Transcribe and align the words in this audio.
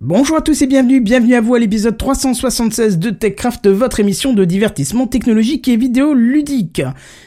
Bonjour 0.00 0.36
à 0.36 0.42
tous 0.42 0.62
et 0.62 0.68
bienvenue, 0.68 1.00
bienvenue 1.00 1.34
à 1.34 1.40
vous 1.40 1.56
à 1.56 1.58
l'épisode 1.58 1.98
376 1.98 3.00
de 3.00 3.10
TechCraft, 3.10 3.66
votre 3.66 3.98
émission 3.98 4.32
de 4.32 4.44
divertissement 4.44 5.08
technologique 5.08 5.66
et 5.66 5.76
vidéo 5.76 6.14
ludique. 6.14 6.80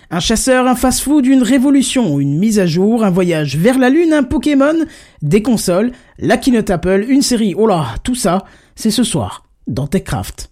Un 0.09 0.21
chasseur, 0.21 0.67
un 0.67 0.75
fast-food, 0.75 1.25
une 1.25 1.43
révolution, 1.43 2.17
une 2.21 2.39
mise 2.39 2.59
à 2.59 2.65
jour, 2.65 3.03
un 3.03 3.09
voyage 3.09 3.57
vers 3.57 3.77
la 3.77 3.89
lune, 3.89 4.13
un 4.13 4.23
Pokémon, 4.23 4.85
des 5.21 5.41
consoles, 5.41 5.91
la 6.17 6.37
keynote 6.37 6.69
Apple, 6.69 7.05
une 7.09 7.21
série, 7.21 7.55
oh 7.57 7.67
là, 7.67 7.95
tout 8.05 8.15
ça, 8.15 8.45
c'est 8.73 8.89
ce 8.89 9.03
soir, 9.03 9.43
dans 9.67 9.87
TechCraft. 9.87 10.49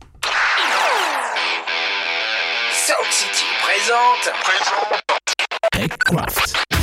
Sound 2.74 3.12
City 3.12 3.46
présente. 3.64 4.34
TechCraft. 5.72 6.79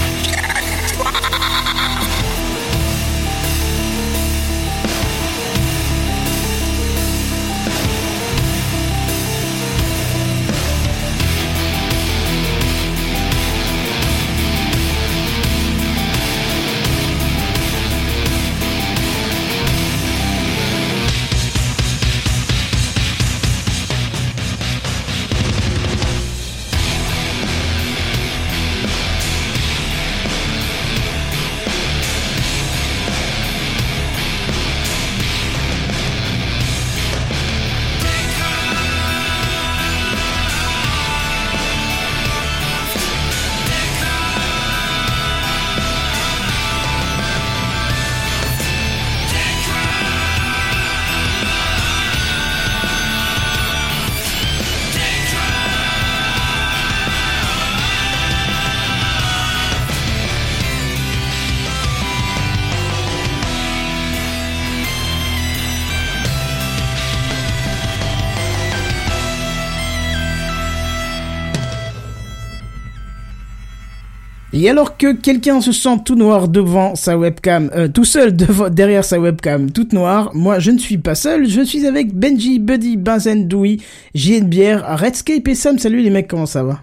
Et 74.59 74.71
alors 74.71 74.97
que 74.97 75.13
quelqu'un 75.13 75.61
se 75.61 75.71
sent 75.71 75.99
tout 76.03 76.15
noir 76.15 76.49
devant 76.49 76.95
sa 76.95 77.19
webcam, 77.19 77.71
euh, 77.77 77.89
tout 77.89 78.07
seul 78.07 78.35
devant, 78.37 78.71
derrière 78.71 79.05
sa 79.05 79.21
webcam, 79.21 79.71
toute 79.71 79.93
noire, 79.93 80.31
moi 80.33 80.61
je 80.61 80.71
ne 80.71 80.79
suis 80.79 80.97
pas 80.97 81.15
seul, 81.15 81.47
je 81.47 81.61
suis 81.61 81.87
avec 81.87 82.15
Benji, 82.15 82.59
Buddy, 82.59 82.97
Benzen, 82.97 83.49
Dewey, 83.49 83.77
JNBR, 84.15 84.97
Redscape 84.97 85.47
et 85.47 85.55
Sam. 85.55 85.79
Salut 85.79 86.01
les 86.01 86.09
mecs, 86.09 86.27
comment 86.27 86.47
ça 86.47 86.63
va? 86.63 86.81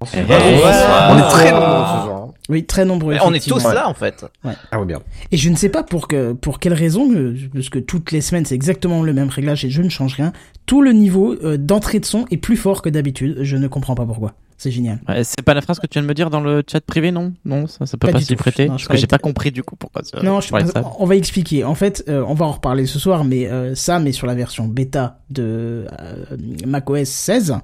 On 0.00 0.06
est 0.06 1.28
très 1.30 1.52
nombreux 1.52 1.84
ce 1.84 2.04
soir. 2.06 2.28
Oui, 2.48 2.64
très 2.64 2.84
nombreux. 2.86 3.16
On 3.22 3.34
est 3.34 3.46
tous 3.46 3.64
là 3.64 3.86
en 3.86 3.94
fait. 3.94 4.24
Ah 4.72 4.80
oui, 4.80 4.86
bien. 4.86 5.00
Et 5.30 5.36
je 5.36 5.50
ne 5.50 5.56
sais 5.56 5.68
pas 5.68 5.82
pour 5.82 6.08
que 6.08 6.32
pour 6.32 6.58
quelle 6.58 6.72
raison, 6.72 7.12
euh, 7.12 7.36
parce 7.52 7.68
que 7.68 7.80
toutes 7.80 8.12
les 8.12 8.22
semaines 8.22 8.46
c'est 8.46 8.54
exactement 8.54 9.02
le 9.02 9.12
même 9.12 9.28
réglage 9.28 9.62
et 9.66 9.70
je 9.70 9.82
ne 9.82 9.90
change 9.90 10.14
rien. 10.14 10.32
Tout 10.64 10.80
le 10.80 10.92
niveau 10.92 11.34
euh, 11.44 11.58
d'entrée 11.58 12.00
de 12.00 12.06
son 12.06 12.24
est 12.30 12.38
plus 12.38 12.56
fort 12.56 12.80
que 12.80 12.88
d'habitude. 12.88 13.40
Je 13.42 13.58
ne 13.58 13.68
comprends 13.68 13.94
pas 13.94 14.06
pourquoi. 14.06 14.32
C'est 14.64 14.70
génial. 14.70 14.98
Ouais, 15.06 15.22
c'est 15.24 15.42
pas 15.42 15.52
la 15.52 15.60
phrase 15.60 15.78
que 15.78 15.86
tu 15.86 15.92
viens 15.98 16.02
de 16.02 16.06
me 16.08 16.14
dire 16.14 16.30
dans 16.30 16.40
le 16.40 16.62
chat 16.66 16.80
privé, 16.80 17.12
non? 17.12 17.34
Non, 17.44 17.66
ça, 17.66 17.84
ça 17.84 17.98
peut 17.98 18.06
Pas 18.06 18.14
pas, 18.14 18.20
s'y 18.22 18.34
prêter. 18.34 18.64
Non, 18.64 18.70
parce 18.76 18.88
que 18.88 18.96
j'ai 18.96 19.06
pas 19.06 19.18
compris 19.18 19.50
du 19.52 19.62
coup 19.62 19.76
pourquoi. 19.76 20.02
ça- 20.04 20.22
Non, 20.22 20.40
je, 20.40 20.48
ça. 20.48 20.94
on 20.98 21.04
va 21.04 21.16
expliquer. 21.16 21.64
En 21.64 21.74
fait, 21.74 22.02
euh, 22.08 22.24
on 22.26 22.32
va 22.32 22.46
en 22.46 22.52
reparler 22.52 22.86
ce 22.86 22.98
soir, 22.98 23.24
mais 23.24 23.46
euh, 23.46 23.74
Sam 23.74 24.06
est 24.06 24.12
sur 24.12 24.26
la 24.26 24.34
version 24.34 24.66
bêta 24.66 25.20
de 25.28 25.84
euh, 26.00 26.24
macOS 26.66 27.04
16 27.10 27.56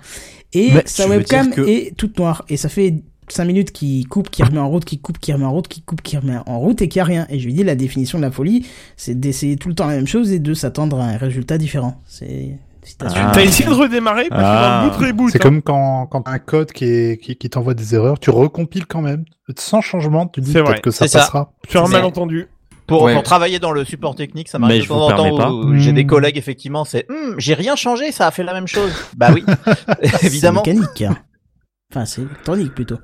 et 0.52 0.72
Mais 0.74 0.82
sa 0.84 1.08
webcam 1.08 1.50
que- 1.54 1.62
est 1.62 1.96
toute 1.96 2.18
noire 2.18 2.44
et 2.50 2.58
ça 2.58 2.68
fait 2.68 2.96
5 3.28 3.46
minutes 3.46 3.72
qu'il 3.72 4.06
coupe, 4.06 4.28
qu'il 4.28 4.44
remet 4.44 4.58
en 4.58 4.68
route, 4.68 4.84
qu'il 4.84 5.00
coupe, 5.00 5.18
qu'il 5.20 5.32
remet 5.32 5.46
en 5.46 5.52
route, 5.52 5.68
qu'il 5.68 5.82
coupe, 5.84 6.02
qu'il 6.02 6.18
remet 6.18 6.36
en 6.44 6.58
route 6.60 6.82
et 6.82 6.88
qu'il 6.88 6.98
n'y 6.98 7.02
a 7.02 7.04
rien. 7.06 7.26
Et 7.30 7.38
je 7.38 7.46
lui 7.46 7.54
dis 7.54 7.64
la 7.64 7.76
définition 7.76 8.18
de 8.18 8.24
la 8.24 8.30
folie, 8.30 8.66
c'est 8.98 9.18
d'essayer 9.18 9.56
tout 9.56 9.70
le 9.70 9.74
temps 9.74 9.86
la 9.86 9.94
même 9.96 10.06
chose 10.06 10.32
et 10.32 10.38
de 10.38 10.52
s'attendre 10.52 11.00
à 11.00 11.04
un 11.06 11.16
résultat 11.16 11.56
différent. 11.56 11.98
C'est. 12.06 12.58
Ah. 13.02 13.30
T'as 13.34 13.42
essayé 13.42 13.68
de 13.68 13.74
redémarrer 13.74 14.28
parce 14.28 14.40
que 14.42 14.46
Ah. 14.46 14.80
dans 14.80 14.86
le 14.86 14.90
bout 14.90 15.06
reboot. 15.06 15.32
C'est 15.32 15.38
hein. 15.38 15.42
comme 15.42 15.62
quand, 15.62 16.06
quand 16.06 16.22
t'as 16.22 16.32
un 16.32 16.38
code 16.38 16.72
qui, 16.72 16.84
est, 16.84 17.18
qui, 17.22 17.36
qui 17.36 17.50
t'envoie 17.50 17.74
des 17.74 17.94
erreurs, 17.94 18.18
tu 18.18 18.30
recompiles 18.30 18.86
quand 18.86 19.02
même. 19.02 19.24
Sans 19.58 19.80
changement, 19.80 20.26
tu 20.26 20.40
dis 20.40 20.52
C'est 20.52 20.62
peut-être 20.62 20.80
que 20.82 20.90
ça 20.90 21.04
C'est 21.06 21.12
ça. 21.12 21.18
passera. 21.20 21.52
Sur 21.68 21.82
un 21.82 21.86
C'est- 21.86 21.92
malentendu. 21.92 22.48
Pour, 22.86 23.02
Ouais. 23.02 23.14
pour 23.14 23.22
travailler 23.22 23.60
dans 23.60 23.70
le 23.70 23.84
support 23.84 24.16
technique, 24.16 24.48
ça 24.48 24.58
m'arrive 24.58 24.78
de 24.78 24.82
je 24.84 24.88
temps 24.88 24.96
vous 24.96 25.02
en 25.02 25.10
temps 25.10 25.22
permets 25.22 25.38
pas. 25.38 25.52
où 25.52 25.76
j'ai 25.76 25.92
des 25.92 26.02
Hmm. 26.02 26.08
collègues 26.08 26.36
effectivement, 26.38 26.84
c'est 26.84 27.06
Hum, 27.08 27.36
j'ai 27.38 27.54
rien 27.54 27.76
changé, 27.76 28.10
ça 28.10 28.26
a 28.26 28.30
fait 28.32 28.42
la 28.42 28.52
même 28.52 28.66
chose. 28.66 28.90
Bah 29.16 29.28
oui, 29.32 29.44
C'est 30.02 30.24
évidemment. 30.26 30.62
mécanique. 30.66 31.02
hein. 31.02 31.16
Enfin, 31.92 32.04
c'est 32.04 32.22
électronique 32.22 32.74
plutôt. 32.74 32.98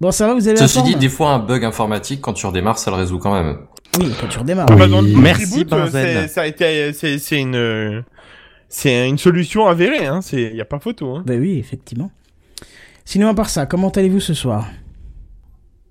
Bon, 0.00 0.10
ça 0.10 0.26
va, 0.26 0.32
vous 0.34 0.48
avez 0.48 0.56
la 0.58 0.62
Ceci 0.66 0.78
forme 0.78 0.88
dit, 0.88 0.96
des 0.96 1.10
fois, 1.10 1.32
un 1.32 1.38
bug 1.38 1.64
informatique, 1.66 2.22
quand 2.22 2.32
tu 2.32 2.46
redémarres, 2.46 2.78
ça 2.78 2.90
le 2.90 2.96
résout 2.96 3.18
quand 3.18 3.34
même. 3.34 3.58
Oui, 3.98 4.10
quand 4.18 4.28
tu 4.28 4.38
redémarres. 4.38 4.66
Oui. 4.70 4.76
Bah, 4.78 4.86
dans 4.88 5.02
le 5.02 5.08
boot 5.12 5.22
Merci, 5.22 5.44
reboot, 5.64 5.68
Benzen. 5.68 5.90
c'est- 5.90 6.28
ça 6.28 6.40
a 6.42 6.46
été, 6.46 6.92
c'est, 6.94 7.18
c'est 7.18 7.38
une, 7.38 7.56
euh, 7.56 8.00
c'est 8.70 9.06
une 9.08 9.18
solution 9.18 9.66
avérée, 9.66 10.06
hein. 10.06 10.20
C'est, 10.22 10.54
y 10.54 10.60
a 10.60 10.64
pas 10.64 10.78
photo, 10.78 11.16
hein. 11.16 11.22
Bah 11.26 11.34
oui, 11.38 11.58
effectivement. 11.58 12.10
Sinon, 13.04 13.28
à 13.28 13.34
part 13.34 13.50
ça, 13.50 13.66
comment 13.66 13.90
allez-vous 13.90 14.20
ce 14.20 14.32
soir? 14.32 14.66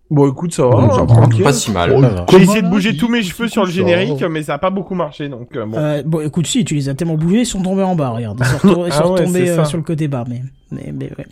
Bon, 0.09 0.27
écoute, 0.27 0.53
ça 0.53 0.65
va, 0.65 0.87
va, 0.87 1.05
tranquille. 1.05 1.43
Pas 1.43 1.53
si 1.53 1.71
mal. 1.71 1.93
Oh, 1.95 2.25
J'ai 2.31 2.41
essayé 2.41 2.61
de 2.63 2.69
bouger 2.69 2.97
tous 2.97 3.09
mes 3.09 3.21
cheveux 3.21 3.47
sur 3.47 3.63
le 3.63 3.69
ça 3.69 3.75
générique, 3.75 4.23
mais 4.23 4.41
ça 4.41 4.55
a 4.55 4.57
pas 4.57 4.71
beaucoup 4.71 4.95
marché, 4.95 5.29
donc 5.29 5.55
euh, 5.55 5.65
bon. 5.67 5.77
Euh, 5.77 6.01
bon, 6.03 6.21
écoute, 6.21 6.47
si, 6.47 6.65
tu 6.65 6.73
les 6.73 6.89
as 6.89 6.95
tellement 6.95 7.13
bougés, 7.15 7.41
ils 7.41 7.45
sont 7.45 7.61
tombés 7.61 7.83
en 7.83 7.95
bas, 7.95 8.09
regarde. 8.09 8.39
Ils 8.41 8.45
sont, 8.45 8.57
retour- 8.67 8.87
ils 8.87 8.91
sont 8.93 8.99
Ah 9.03 9.07
ouais, 9.11 9.19
retombés 9.19 9.49
euh, 9.49 9.65
sur 9.65 9.77
le 9.77 9.83
côté 9.83 10.07
bas, 10.07 10.23
mais, 10.27 10.41
mais, 10.71 10.91
mais 10.91 11.11
ouais. 11.17 11.27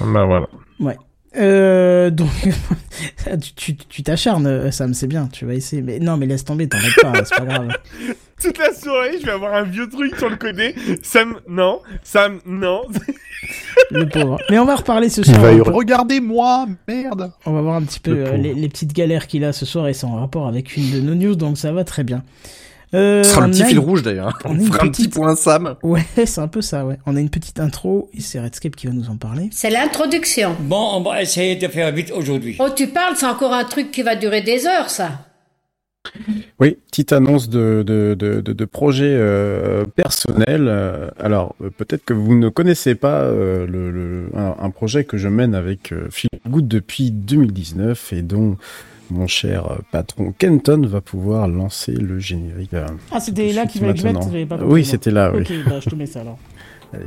Bah 0.00 0.24
voilà. 0.24 0.48
Euh, 1.38 2.10
donc, 2.10 2.30
tu, 3.40 3.52
tu, 3.54 3.76
tu 3.76 4.02
t'acharnes, 4.02 4.70
Sam, 4.72 4.94
c'est 4.94 5.06
bien, 5.06 5.28
tu 5.32 5.46
vas 5.46 5.54
essayer. 5.54 5.82
Mais 5.82 5.98
non, 5.98 6.16
mais 6.16 6.26
laisse 6.26 6.44
tomber, 6.44 6.68
t'en 6.68 6.78
pas, 7.02 7.24
c'est 7.24 7.36
pas 7.36 7.44
grave. 7.44 7.68
Toute 8.40 8.58
la 8.58 8.72
soirée, 8.72 9.18
je 9.20 9.26
vais 9.26 9.32
avoir 9.32 9.54
un 9.54 9.64
vieux 9.64 9.88
truc 9.88 10.16
sur 10.16 10.28
le 10.28 10.36
côté. 10.36 10.74
Sam, 11.02 11.40
non. 11.48 11.80
Sam, 12.02 12.40
non. 12.46 12.82
Le 13.90 14.08
pauvre. 14.08 14.38
Mais 14.50 14.58
on 14.58 14.64
va 14.64 14.76
reparler 14.76 15.08
ce 15.08 15.22
soir. 15.22 15.40
peu. 15.40 15.62
regardez-moi, 15.72 16.66
merde. 16.86 17.32
On 17.46 17.52
va 17.52 17.62
voir 17.62 17.76
un 17.76 17.82
petit 17.82 18.00
peu 18.00 18.12
Le 18.12 18.26
euh, 18.26 18.36
les 18.36 18.68
petites 18.68 18.92
galères 18.92 19.26
qu'il 19.26 19.44
a 19.44 19.52
ce 19.52 19.64
soir 19.64 19.88
et 19.88 19.94
c'est 19.94 20.06
en 20.06 20.16
rapport 20.16 20.46
avec 20.46 20.76
une 20.76 20.90
de 20.90 21.00
nos 21.00 21.14
news, 21.14 21.34
donc 21.34 21.58
ça 21.58 21.72
va 21.72 21.84
très 21.84 22.04
bien. 22.04 22.22
Euh, 22.94 23.22
Ce 23.22 23.30
sera 23.30 23.46
le 23.46 23.52
petit 23.52 23.62
a 23.62 23.66
fil 23.66 23.78
rouge 23.78 24.02
d'ailleurs. 24.02 24.38
on 24.44 24.50
a 24.58 24.60
On 24.60 24.64
fera 24.64 24.84
un 24.84 24.88
petit 24.88 25.08
point 25.08 25.36
Sam. 25.36 25.74
Ouais, 25.82 26.06
c'est 26.24 26.40
un 26.40 26.48
peu 26.48 26.62
ça, 26.62 26.86
ouais. 26.86 26.98
On 27.06 27.16
a 27.16 27.20
une 27.20 27.28
petite 27.30 27.60
intro 27.60 28.08
et 28.14 28.20
c'est 28.20 28.40
Redscape 28.40 28.74
qui 28.76 28.86
va 28.86 28.92
nous 28.94 29.10
en 29.10 29.16
parler. 29.16 29.48
C'est 29.52 29.70
l'introduction. 29.70 30.56
Bon, 30.60 30.90
on 30.94 31.02
va 31.02 31.20
essayer 31.22 31.56
de 31.56 31.68
faire 31.68 31.92
vite 31.92 32.10
aujourd'hui. 32.16 32.56
Oh, 32.60 32.68
tu 32.74 32.86
parles, 32.86 33.14
c'est 33.16 33.26
encore 33.26 33.52
un 33.52 33.64
truc 33.64 33.90
qui 33.90 34.02
va 34.02 34.16
durer 34.16 34.40
des 34.42 34.66
heures, 34.66 34.88
ça. 34.90 35.10
Oui, 36.58 36.78
petite 36.90 37.12
annonce 37.12 37.50
de, 37.50 37.82
de, 37.86 38.16
de, 38.18 38.40
de, 38.40 38.52
de 38.54 38.64
projet 38.64 39.10
euh, 39.10 39.84
personnel. 39.84 40.64
Euh, 40.68 41.08
Alors, 41.20 41.54
euh, 41.62 41.68
peut-être 41.68 42.04
que 42.06 42.14
vous 42.14 42.34
ne 42.34 42.48
connaissez 42.48 42.94
pas 42.94 43.20
euh, 43.24 43.66
le, 43.66 43.90
le- 43.90 44.30
un, 44.34 44.54
un 44.58 44.70
projet 44.70 45.04
que 45.04 45.18
je 45.18 45.28
mène 45.28 45.54
avec 45.54 45.92
euh, 45.92 46.06
Phil 46.10 46.30
Good 46.48 46.66
depuis 46.66 47.10
2019 47.10 48.12
et 48.14 48.22
dont 48.22 48.56
mon 49.10 49.26
cher 49.26 49.78
patron 49.90 50.32
Kenton 50.38 50.82
va 50.86 51.00
pouvoir 51.00 51.48
lancer 51.48 51.92
le 51.92 52.18
générique. 52.18 52.74
euh, 52.74 52.86
Ah, 53.10 53.20
c'était 53.20 53.52
là 53.52 53.66
qu'il 53.66 53.80
fallait 53.80 53.94
que 53.94 54.44
pas 54.44 54.56
Oui, 54.64 54.84
c'était 54.84 55.10
là, 55.10 55.32
oui. 55.34 55.42
Ok, 55.42 55.52
bah 55.68 55.80
je 55.80 55.88
te 55.90 55.94
mets 55.94 56.06
ça 56.06 56.20
alors. 56.20 56.38
Allez. 56.92 57.04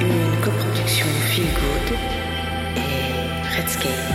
Une 0.00 0.36
coproduction 0.44 1.06
Feel 1.30 1.44
Good 1.44 1.96
et 2.76 3.56
Redscape 3.56 4.12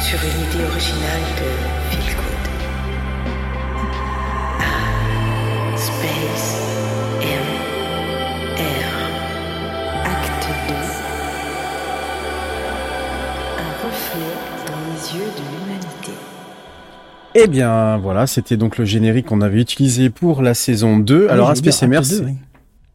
sur 0.00 0.18
une 0.22 0.40
idée 0.48 0.64
originale 0.70 1.24
de 1.40 1.87
Eh 17.40 17.46
bien, 17.46 17.96
voilà, 17.98 18.26
c'était 18.26 18.56
donc 18.56 18.78
le 18.78 18.84
générique 18.84 19.26
qu'on 19.26 19.40
avait 19.40 19.60
utilisé 19.60 20.10
pour 20.10 20.42
la 20.42 20.54
saison 20.54 20.98
2. 20.98 21.26
Ah 21.28 21.34
Alors, 21.34 21.54
SPCMR, 21.54 21.98
acte 21.98 22.08
deux, 22.10 22.16
c'est- 22.16 22.24
oui. 22.24 22.32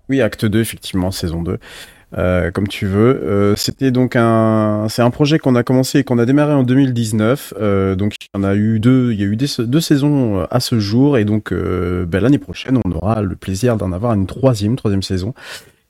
Oui, 0.10 0.22
acte 0.22 0.46
2, 0.46 0.60
effectivement, 0.60 1.12
saison 1.12 1.42
2. 1.42 1.58
euh, 2.16 2.52
comme 2.52 2.68
tu 2.68 2.86
veux. 2.86 3.20
Euh, 3.24 3.56
C'était 3.56 3.90
donc 3.90 4.16
un, 4.16 4.86
c'est 4.88 5.02
un 5.02 5.10
projet 5.10 5.40
qu'on 5.40 5.56
a 5.56 5.64
commencé 5.64 5.98
et 6.00 6.04
qu'on 6.04 6.20
a 6.20 6.26
démarré 6.28 6.54
en 6.54 6.62
2019. 6.62 7.56
Euh, 7.60 7.96
donc 7.96 8.14
il 8.22 8.28
y 8.36 8.40
en 8.40 8.44
a 8.44 8.54
eu 8.54 8.80
deux, 8.80 9.14
il 9.14 9.20
y 9.20 9.24
a 9.24 9.26
eu 9.26 9.36
des, 9.36 9.48
deux 9.58 9.82
saisons 9.82 10.46
à 10.52 10.60
ce 10.60 10.78
jour 10.80 11.18
et 11.18 11.26
donc 11.26 11.52
ben, 11.52 12.20
l'année 12.22 12.38
prochaine 12.38 12.78
on 12.86 12.92
aura 12.92 13.24
le 13.24 13.36
plaisir 13.36 13.78
d'en 13.78 13.92
avoir 13.92 14.14
une 14.14 14.28
troisième, 14.28 14.76
troisième 14.76 15.02
saison 15.02 15.34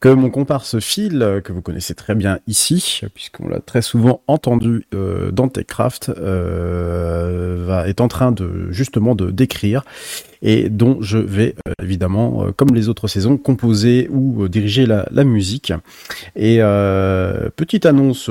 que 0.03 0.09
mon 0.09 0.29
comparse 0.29 0.81
Phil, 0.81 1.21
euh, 1.21 1.39
que 1.39 1.53
vous 1.53 1.61
connaissez 1.61 1.95
très 1.95 2.13
bien 2.13 2.39
ici, 2.45 2.99
puisqu'on 3.15 3.47
l'a 3.47 3.61
très 3.61 3.81
souvent 3.81 4.19
entendu 4.27 4.85
euh, 4.93 5.31
dans 5.31 5.47
TechCraft, 5.47 6.09
euh, 6.09 7.63
va, 7.65 7.87
est 7.87 8.01
en 8.01 8.09
train 8.09 8.33
de 8.33 8.67
justement 8.69 9.15
de 9.15 9.31
d'écrire 9.31 9.85
et 10.41 10.67
dont 10.67 10.97
je 10.99 11.17
vais 11.17 11.55
évidemment, 11.81 12.47
comme 12.57 12.75
les 12.75 12.89
autres 12.89 13.07
saisons, 13.07 13.37
composer 13.37 14.09
ou 14.11 14.49
diriger 14.49 14.85
la, 14.85 15.23
musique. 15.23 15.71
Et 16.35 16.57
petite 17.55 17.85
annonce 17.85 18.29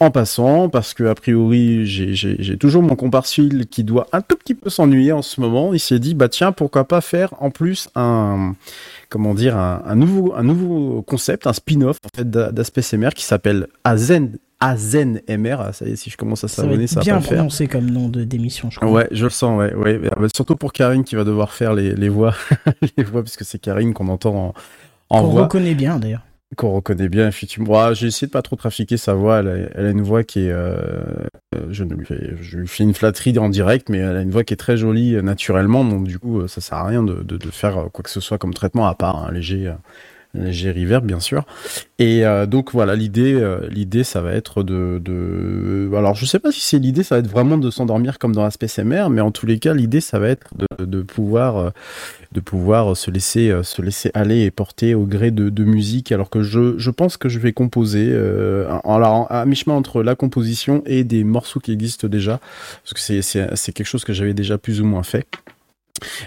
en 0.00 0.10
passant, 0.10 0.70
parce 0.70 0.94
que 0.94 1.04
a 1.04 1.14
priori 1.14 1.84
j'ai 1.84 2.56
toujours 2.56 2.82
mon 2.82 2.96
comparse 2.96 3.30
Phil 3.30 3.66
qui 3.66 3.84
doit 3.84 4.06
un 4.12 4.22
tout 4.22 4.36
petit 4.36 4.54
peu 4.54 4.70
s'ennuyer 4.70 5.12
en 5.12 5.20
ce 5.20 5.38
moment. 5.42 5.74
Il 5.74 5.80
s'est 5.80 5.98
dit 5.98 6.14
bah 6.14 6.30
tiens 6.30 6.50
pourquoi 6.50 6.84
pas 6.84 7.02
faire 7.02 7.34
en 7.42 7.50
plus 7.50 7.90
un 7.94 8.54
comment 9.14 9.32
dire 9.32 9.56
un, 9.56 9.80
un 9.86 9.94
nouveau 9.94 10.34
un 10.34 10.42
nouveau 10.42 11.02
concept, 11.02 11.46
un 11.46 11.52
spin-off 11.52 11.98
en 12.04 12.08
fait 12.18 12.28
d'A- 12.28 12.50
d'Aspect 12.50 12.82
MR 12.98 13.10
qui 13.14 13.22
s'appelle 13.24 13.68
Azen 13.84 14.36
Azen 14.58 15.20
MR. 15.28 15.60
Ah, 15.60 15.72
ça 15.72 15.86
y 15.86 15.92
est, 15.92 15.96
si 15.96 16.10
je 16.10 16.16
commence 16.16 16.42
à 16.42 16.48
Ça 16.48 16.62
va 16.62 16.68
s'abonner, 16.68 16.86
ça 16.88 16.96
va 16.96 17.04
bien 17.04 17.14
pas 17.14 17.20
le 17.20 17.24
faire. 17.26 17.36
prononcé 17.36 17.66
comme 17.68 17.90
nom 17.90 18.08
de 18.08 18.24
d'émission, 18.24 18.70
je 18.70 18.80
crois. 18.80 18.90
Ouais, 18.90 19.06
je 19.12 19.24
le 19.24 19.30
sens, 19.30 19.56
ouais, 19.58 19.72
ouais. 19.74 19.98
Mais, 20.02 20.08
euh, 20.18 20.28
Surtout 20.34 20.56
pour 20.56 20.72
Karine 20.72 21.04
qui 21.04 21.14
va 21.14 21.22
devoir 21.24 21.52
faire 21.52 21.74
les, 21.74 21.94
les 21.94 22.08
voix, 22.08 22.34
les 22.96 23.04
voix, 23.04 23.22
puisque 23.22 23.44
c'est 23.44 23.58
Karine 23.60 23.94
qu'on 23.94 24.08
entend 24.08 24.34
en, 24.34 24.54
en 25.10 25.20
Qu'on 25.22 25.28
voix, 25.28 25.42
reconnaît 25.44 25.74
bien 25.74 25.98
d'ailleurs. 26.00 26.22
Qu'on 26.54 26.72
reconnaît 26.72 27.08
bien, 27.08 27.28
effectivement. 27.28 27.86
Ouais, 27.86 27.94
j'ai 27.94 28.06
essayé 28.06 28.26
de 28.26 28.32
pas 28.32 28.42
trop 28.42 28.56
trafiquer 28.56 28.96
sa 28.96 29.14
voix. 29.14 29.40
Elle 29.40 29.86
a, 29.86 29.90
une 29.90 30.02
voix 30.02 30.24
qui 30.24 30.40
est, 30.40 30.50
euh, 30.50 30.76
euh, 31.54 31.66
je 31.70 31.84
ne 31.84 31.94
lui 31.94 32.66
fais, 32.66 32.84
une 32.84 32.94
flatterie 32.94 33.38
en 33.38 33.48
direct, 33.48 33.88
mais 33.88 33.98
elle 33.98 34.16
a 34.16 34.22
une 34.22 34.30
voix 34.30 34.44
qui 34.44 34.54
est 34.54 34.58
très 34.58 34.76
jolie 34.76 35.14
euh, 35.14 35.22
naturellement, 35.22 35.84
donc 35.84 36.06
du 36.06 36.18
coup, 36.18 36.46
ça 36.48 36.60
sert 36.60 36.78
à 36.78 36.86
rien 36.86 37.02
de, 37.02 37.22
de, 37.22 37.50
faire 37.50 37.88
quoi 37.92 38.02
que 38.02 38.10
ce 38.10 38.20
soit 38.20 38.38
comme 38.38 38.54
traitement 38.54 38.86
à 38.86 38.94
part 38.94 39.24
un 39.24 39.32
léger, 39.32 39.72
léger 40.34 40.72
reverb, 40.72 41.06
bien 41.06 41.20
sûr. 41.20 41.44
Et 41.98 42.26
euh, 42.26 42.46
donc 42.46 42.72
voilà, 42.72 42.96
l'idée, 42.96 43.34
euh, 43.34 43.60
l'idée, 43.70 44.04
ça 44.04 44.20
va 44.20 44.32
être 44.32 44.62
de, 44.62 45.00
de, 45.02 45.90
alors 45.96 46.14
je 46.14 46.26
sais 46.26 46.38
pas 46.40 46.50
si 46.52 46.60
c'est 46.60 46.78
l'idée, 46.78 47.02
ça 47.02 47.14
va 47.14 47.20
être 47.20 47.30
vraiment 47.30 47.56
de 47.56 47.70
s'endormir 47.70 48.18
comme 48.18 48.34
dans 48.34 48.42
la 48.42 48.50
MR, 48.84 49.10
mais 49.10 49.20
en 49.20 49.30
tous 49.30 49.46
les 49.46 49.58
cas, 49.58 49.74
l'idée, 49.74 50.00
ça 50.00 50.18
va 50.18 50.28
être 50.28 50.48
de, 50.56 50.84
de 50.84 51.02
pouvoir, 51.02 51.56
euh, 51.56 51.70
de 52.32 52.40
pouvoir 52.40 52.96
se 52.96 53.10
laisser, 53.10 53.52
se 53.62 53.80
laisser 53.80 54.10
aller 54.14 54.40
et 54.42 54.50
porter 54.50 54.94
au 54.94 55.04
gré 55.06 55.30
de, 55.30 55.48
de 55.50 55.64
musique, 55.64 56.10
alors 56.12 56.30
que 56.30 56.42
je, 56.42 56.76
je 56.78 56.90
pense 56.90 57.16
que 57.16 57.28
je 57.28 57.38
vais 57.38 57.52
composer, 57.52 58.12
en, 58.84 59.02
en- 59.02 59.26
à 59.26 59.44
mi-chemin 59.46 59.76
entre 59.76 60.02
la 60.02 60.14
composition 60.16 60.82
et 60.86 61.04
des 61.04 61.22
morceaux 61.24 61.60
qui 61.60 61.72
existent 61.72 62.08
déjà, 62.08 62.40
parce 62.82 62.94
que 62.94 63.00
c'est, 63.00 63.22
c'est 63.22 63.72
quelque 63.72 63.86
chose 63.86 64.04
que 64.04 64.12
j'avais 64.12 64.34
déjà 64.34 64.58
plus 64.58 64.80
ou 64.80 64.84
moins 64.84 65.02
fait. 65.04 65.26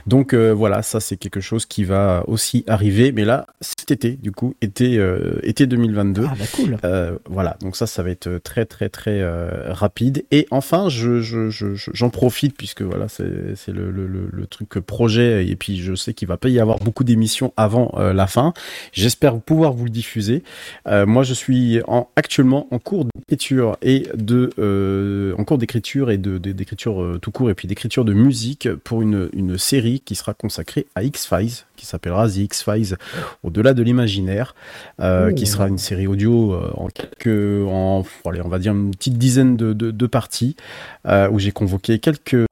Donc 0.05 0.33
euh, 0.33 0.53
voilà, 0.53 0.81
ça 0.81 0.99
c'est 0.99 1.17
quelque 1.17 1.41
chose 1.41 1.65
qui 1.65 1.83
va 1.83 2.23
aussi 2.27 2.63
arriver, 2.67 3.11
mais 3.11 3.25
là 3.25 3.45
cet 3.61 3.91
été 3.91 4.11
du 4.11 4.31
coup, 4.31 4.55
été 4.61 4.97
euh, 4.97 5.39
été 5.43 5.65
2022. 5.67 6.25
Ah 6.29 6.33
bah 6.37 6.45
cool. 6.53 6.77
Euh, 6.83 7.17
voilà, 7.29 7.57
donc 7.61 7.75
ça, 7.75 7.87
ça 7.87 8.03
va 8.03 8.09
être 8.09 8.39
très 8.43 8.65
très 8.65 8.89
très 8.89 9.19
euh, 9.21 9.71
rapide. 9.73 10.25
Et 10.31 10.47
enfin, 10.51 10.89
je, 10.89 11.21
je, 11.21 11.49
je- 11.49 11.75
je- 11.75 11.91
j'en 11.93 12.09
profite 12.09 12.55
puisque 12.57 12.81
voilà, 12.81 13.07
c'est, 13.07 13.55
c'est 13.55 13.71
le, 13.71 13.91
le, 13.91 14.07
le, 14.07 14.47
truc 14.47 14.69
projet 14.79 15.45
et 15.47 15.55
puis 15.55 15.77
je 15.81 15.93
sais 15.95 16.13
qu'il 16.13 16.27
va 16.27 16.37
pas 16.37 16.49
y 16.49 16.59
avoir 16.59 16.79
beaucoup 16.79 17.03
d'émissions 17.03 17.53
avant 17.57 17.93
euh, 17.97 18.13
la 18.13 18.27
fin. 18.27 18.53
J'espère 18.93 19.39
pouvoir 19.39 19.73
vous 19.73 19.85
le 19.85 19.89
diffuser. 19.89 20.43
Euh, 20.87 21.05
moi, 21.05 21.23
je 21.23 21.33
suis 21.33 21.79
en, 21.87 22.09
actuellement 22.15 22.67
en 22.71 22.79
cours 22.79 23.05
d'écriture 23.05 23.77
et 23.81 24.07
de 24.15 24.49
euh, 24.59 25.33
en 25.37 25.43
cours 25.43 25.57
d'écriture 25.57 26.11
et 26.11 26.17
de, 26.17 26.37
d'écriture 26.37 27.17
tout 27.21 27.31
court 27.31 27.49
et 27.49 27.53
puis 27.55 27.67
d'écriture 27.67 28.05
de 28.05 28.13
musique 28.13 28.69
pour 28.83 29.01
une, 29.01 29.29
une 29.33 29.57
série 29.67 29.99
qui 29.99 30.15
sera 30.15 30.33
consacrée 30.33 30.87
à 30.95 31.03
X-Files, 31.03 31.65
qui 31.77 31.85
s'appellera 31.85 32.27
The 32.27 32.37
X-Files 32.37 32.97
au-delà 33.43 33.73
de 33.73 33.83
l'imaginaire, 33.83 34.55
euh, 34.99 35.31
qui 35.31 35.45
sera 35.45 35.69
une 35.69 35.77
série 35.77 36.07
audio 36.07 36.53
euh, 36.53 36.71
en 36.75 36.87
quelques, 36.87 37.65
en, 37.67 38.03
allez, 38.25 38.41
on 38.41 38.49
va 38.49 38.59
dire 38.59 38.73
une 38.73 38.91
petite 38.91 39.17
dizaine 39.17 39.55
de, 39.55 39.71
de, 39.71 39.91
de 39.91 40.07
parties, 40.07 40.57
euh, 41.05 41.29
où 41.29 41.39
j'ai 41.39 41.51
convoqué 41.51 41.99
quelques 41.99 42.45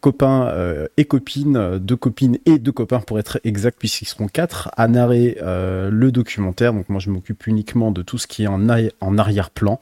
copains 0.00 0.52
et 0.96 1.04
copines, 1.04 1.78
deux 1.78 1.96
copines 1.96 2.38
et 2.46 2.58
deux 2.58 2.72
copains 2.72 3.00
pour 3.00 3.18
être 3.18 3.38
exact, 3.44 3.78
puisqu'ils 3.78 4.06
seront 4.06 4.26
quatre, 4.26 4.70
à 4.76 4.88
narrer 4.88 5.38
le 5.40 6.10
documentaire. 6.10 6.72
Donc 6.72 6.88
moi, 6.88 7.00
je 7.00 7.10
m'occupe 7.10 7.46
uniquement 7.46 7.90
de 7.92 8.02
tout 8.02 8.18
ce 8.18 8.26
qui 8.26 8.44
est 8.44 8.46
en, 8.46 8.68
en 9.00 9.18
arrière-plan. 9.18 9.80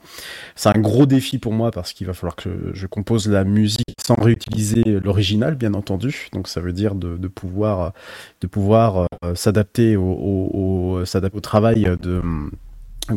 C'est 0.55 0.69
un 0.69 0.79
gros 0.79 1.05
défi 1.05 1.37
pour 1.37 1.53
moi 1.53 1.71
parce 1.71 1.93
qu'il 1.93 2.05
va 2.05 2.13
falloir 2.13 2.35
que 2.35 2.49
je 2.73 2.87
compose 2.87 3.27
la 3.29 3.43
musique 3.43 3.95
sans 4.05 4.15
réutiliser 4.15 4.83
l'original, 4.83 5.55
bien 5.55 5.73
entendu. 5.73 6.27
Donc 6.33 6.47
ça 6.47 6.61
veut 6.61 6.73
dire 6.73 6.95
de, 6.95 7.17
de 7.17 7.27
pouvoir, 7.27 7.93
de 8.41 8.47
pouvoir 8.47 8.88
euh, 8.97 9.35
s'adapter 9.35 9.95
au, 9.95 10.03
au, 10.03 11.03
travail 11.41 11.83
de 12.01 12.21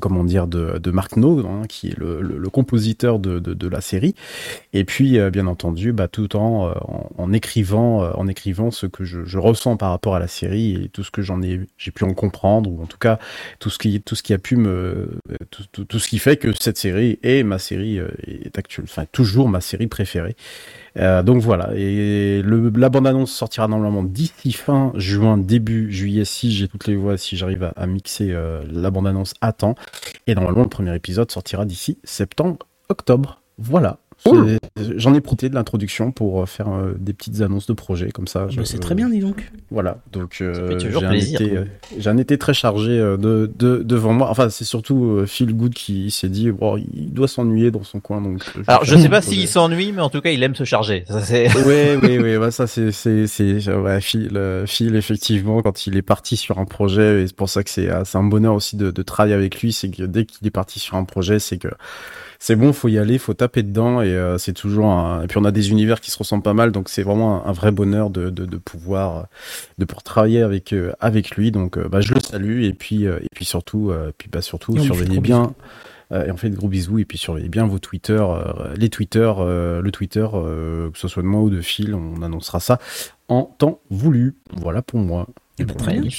comment 0.01 0.25
dire 0.25 0.47
de, 0.47 0.79
de 0.79 0.91
Mark 0.91 1.17
No, 1.17 1.47
hein, 1.47 1.63
qui 1.69 1.89
est 1.89 1.99
le, 1.99 2.49
compositeur 2.51 3.19
de, 3.19 3.39
de, 3.39 3.69
la 3.69 3.81
série, 3.81 4.15
et 4.73 4.85
puis 4.85 5.19
euh, 5.19 5.31
bien 5.31 5.47
entendu, 5.47 5.93
bah, 5.93 6.09
tout 6.09 6.37
en, 6.37 6.69
euh, 6.69 6.73
en, 7.17 7.33
écrivant, 7.33 8.03
euh, 8.03 8.11
en 8.15 8.29
écrivant 8.29 8.71
ce 8.71 8.87
que 8.87 9.05
je, 9.05 9.25
je 9.25 9.39
ressens 9.39 9.77
par 9.77 9.91
rapport 9.91 10.15
à 10.15 10.19
la 10.19 10.29
série 10.29 10.85
et 10.85 10.89
tout 10.89 11.03
ce 11.03 11.11
que 11.11 11.23
j'en 11.23 11.41
ai, 11.43 11.61
j'ai 11.79 11.91
pu 11.91 12.05
en 12.05 12.13
comprendre 12.13 12.71
ou 12.71 12.83
en 12.83 12.87
tout 12.87 12.99
cas 12.99 13.19
tout 13.59 13.71
ce 13.71 13.79
qui, 13.79 14.01
tout 14.03 14.15
ce 14.15 14.23
qui 14.23 14.35
a 14.35 14.39
pu 14.39 14.57
me, 14.57 15.19
tout, 15.51 15.65
tout, 15.73 15.85
tout 15.85 15.99
ce 15.99 16.09
qui 16.09 16.19
fait 16.19 16.37
que 16.37 16.53
cette 16.59 16.77
série 16.77 17.19
est 17.23 17.43
ma 17.43 17.59
série 17.59 17.99
euh, 17.99 18.09
est 18.27 18.59
actuelle, 18.59 18.87
enfin 18.89 19.07
toujours 19.11 19.49
ma 19.49 19.61
série 19.61 19.87
préférée. 19.87 20.37
Euh, 20.99 21.23
donc 21.23 21.41
voilà, 21.41 21.71
et 21.75 22.43
le, 22.43 22.71
la 22.77 22.89
bande-annonce 22.89 23.33
sortira 23.33 23.67
normalement 23.67 24.03
d'ici 24.03 24.53
fin 24.53 24.93
juin, 24.95 25.39
début 25.39 25.91
juillet, 25.91 26.25
si 26.25 26.53
j'ai 26.53 26.69
toutes 26.69 26.87
les 26.87 26.97
voix, 26.97 27.17
si 27.17 27.37
j'arrive 27.37 27.73
à, 27.75 27.87
mixer 27.87 28.29
euh, 28.31 28.63
la 28.71 28.91
bande-annonce 28.91 29.35
à 29.41 29.53
temps. 29.53 29.75
Et 30.27 30.35
normalement, 30.35 30.63
le 30.63 30.69
premier 30.69 30.95
épisode 30.95 31.31
sortira 31.31 31.65
d'ici 31.65 31.99
septembre, 32.05 32.67
octobre. 32.89 33.41
Voilà. 33.59 33.99
Cool. 34.25 34.59
J'en 34.97 35.15
ai 35.15 35.21
profité 35.21 35.49
de 35.49 35.55
l'introduction 35.55 36.13
pour 36.13 36.43
euh, 36.43 36.47
faire 36.47 36.69
euh, 36.69 36.95
des 36.99 37.13
petites 37.13 37.41
annonces 37.41 37.67
de 37.67 37.73
projets 37.73 38.11
comme 38.11 38.27
ça. 38.27 38.45
Bah, 38.45 38.51
Je- 38.51 38.63
c'est 38.63 38.79
très 38.79 38.95
bien, 38.95 39.09
dis 39.09 39.19
donc. 39.21 39.51
Voilà, 39.71 39.99
donc 40.13 40.39
euh, 40.41 40.79
j'ai 40.79 41.05
un, 41.05 41.13
été, 41.13 41.57
euh, 41.57 41.65
j'ai 41.99 42.09
un 42.11 42.17
été 42.19 42.39
très 42.39 42.55
chargé 42.55 42.99
de, 42.99 43.51
de, 43.59 43.83
devant 43.83 44.13
moi. 44.13 44.29
Enfin, 44.31 44.49
c'est 44.51 44.65
surtout 44.65 45.25
Phil 45.27 45.55
Good 45.55 45.75
qui 45.75 46.11
s'est 46.11 46.29
dit, 46.29 46.51
bon, 46.51 46.77
il 46.77 47.13
doit 47.13 47.29
s'ennuyer 47.29 47.71
dans 47.71 47.83
son 47.83 48.01
coin. 48.01 48.21
Donc, 48.21 48.45
vais 48.57 48.63
Alors, 48.67 48.85
je 48.85 48.97
sais 48.97 49.09
pas 49.09 49.23
s'il 49.23 49.49
s'ennuie, 49.49 49.93
mais 49.93 50.03
en 50.03 50.11
tout 50.11 50.21
cas, 50.21 50.31
il 50.31 50.43
aime 50.43 50.55
se 50.55 50.65
charger. 50.65 51.05
Ça. 51.09 51.21
Oui, 51.67 51.99
oui, 52.03 52.19
oui, 52.23 52.39
bah, 52.39 52.51
ça 52.51 52.67
c'est, 52.67 52.91
ouais, 53.75 54.01
Phil, 54.01 54.37
euh, 54.37 54.67
Phil, 54.67 54.95
effectivement, 54.95 55.63
quand 55.63 55.87
il 55.87 55.97
est 55.97 56.03
parti 56.03 56.37
sur 56.37 56.59
un 56.59 56.65
projet, 56.65 57.23
et 57.23 57.27
c'est 57.27 57.37
pour 57.37 57.49
ça 57.49 57.63
que 57.63 57.71
c'est, 57.71 57.89
c'est 58.05 58.19
un 58.19 58.25
bonheur 58.25 58.55
aussi 58.55 58.77
de, 58.77 58.91
de 58.91 59.03
travailler 59.03 59.35
avec 59.35 59.61
lui, 59.61 59.73
c'est 59.73 59.89
que 59.91 60.05
dès 60.05 60.25
qu'il 60.27 60.47
est 60.47 60.51
parti 60.53 60.79
sur 60.79 60.97
un 60.97 61.05
projet, 61.05 61.39
c'est 61.39 61.59
que 61.59 61.69
c'est 62.45 62.57
bon, 62.57 62.73
faut 62.73 62.89
y 62.89 62.99
aller, 62.99 63.19
faut 63.19 63.35
taper 63.35 63.63
dedans, 63.63 64.03
et 64.03 64.09
euh, 64.09 64.37
c'est 64.37 64.53
toujours 64.53 64.87
un... 64.87 65.23
Et 65.23 65.29
puis 65.29 65.39
on 65.39 65.45
a 65.45 65.53
des 65.53 65.71
univers 65.71 66.01
qui 66.01 66.11
se 66.11 66.19
ressemblent 66.19 66.43
pas 66.43 66.55
mal, 66.55 66.73
donc 66.73 66.89
c'est 66.89 67.05
vraiment 67.05 67.47
un, 67.47 67.49
un 67.49 67.53
vrai 67.53 67.71
bonheur 67.71 68.11
de, 68.11 68.31
de, 68.31 68.47
de 68.47 68.57
pouvoir, 68.57 69.17
euh, 69.17 69.23
de 69.79 69.85
pouvoir 69.85 70.03
travailler 70.03 70.43
avec, 70.43 70.73
euh, 70.73 70.93
avec 70.99 71.37
lui, 71.37 71.53
donc 71.53 71.79
euh, 71.79 71.89
bah, 71.89 72.01
je 72.01 72.15
le 72.15 72.21
salue, 72.21 72.65
et 72.65 72.73
puis, 72.73 73.07
euh, 73.07 73.21
et 73.23 73.29
puis 73.33 73.45
surtout, 73.45 73.93
euh, 73.93 74.11
puis 74.19 74.29
bah, 74.29 74.43
surtout, 74.43 74.77
surveillez 74.77 75.21
bien. 75.21 75.55
Et 76.11 76.31
on 76.31 76.37
fait 76.37 76.51
de 76.51 76.57
gros 76.57 76.69
bisous 76.69 76.99
et 76.99 77.07
puis 77.07 77.17
surveillez 77.17 77.49
bien 77.49 77.65
vos 77.67 77.79
Twitter, 77.79 78.21
euh, 78.21 78.75
les 78.77 78.91
Twitter, 78.91 79.33
euh, 79.39 79.81
le 79.81 79.91
Twitter, 79.91 80.27
euh, 80.35 80.91
que 80.91 80.99
ce 80.99 81.09
soit 81.09 81.23
de 81.23 81.29
moi 81.29 81.41
ou 81.41 81.49
de 81.49 81.63
Phil, 81.63 81.95
on 81.95 82.21
annoncera 82.21 82.61
ça 82.61 82.79
en 83.29 83.45
temps 83.45 83.81
voulu. 83.89 84.35
Voilà 84.55 84.83
pour 84.83 85.01
moi. 85.01 85.27
Très 85.79 86.01
bien. 86.01 86.11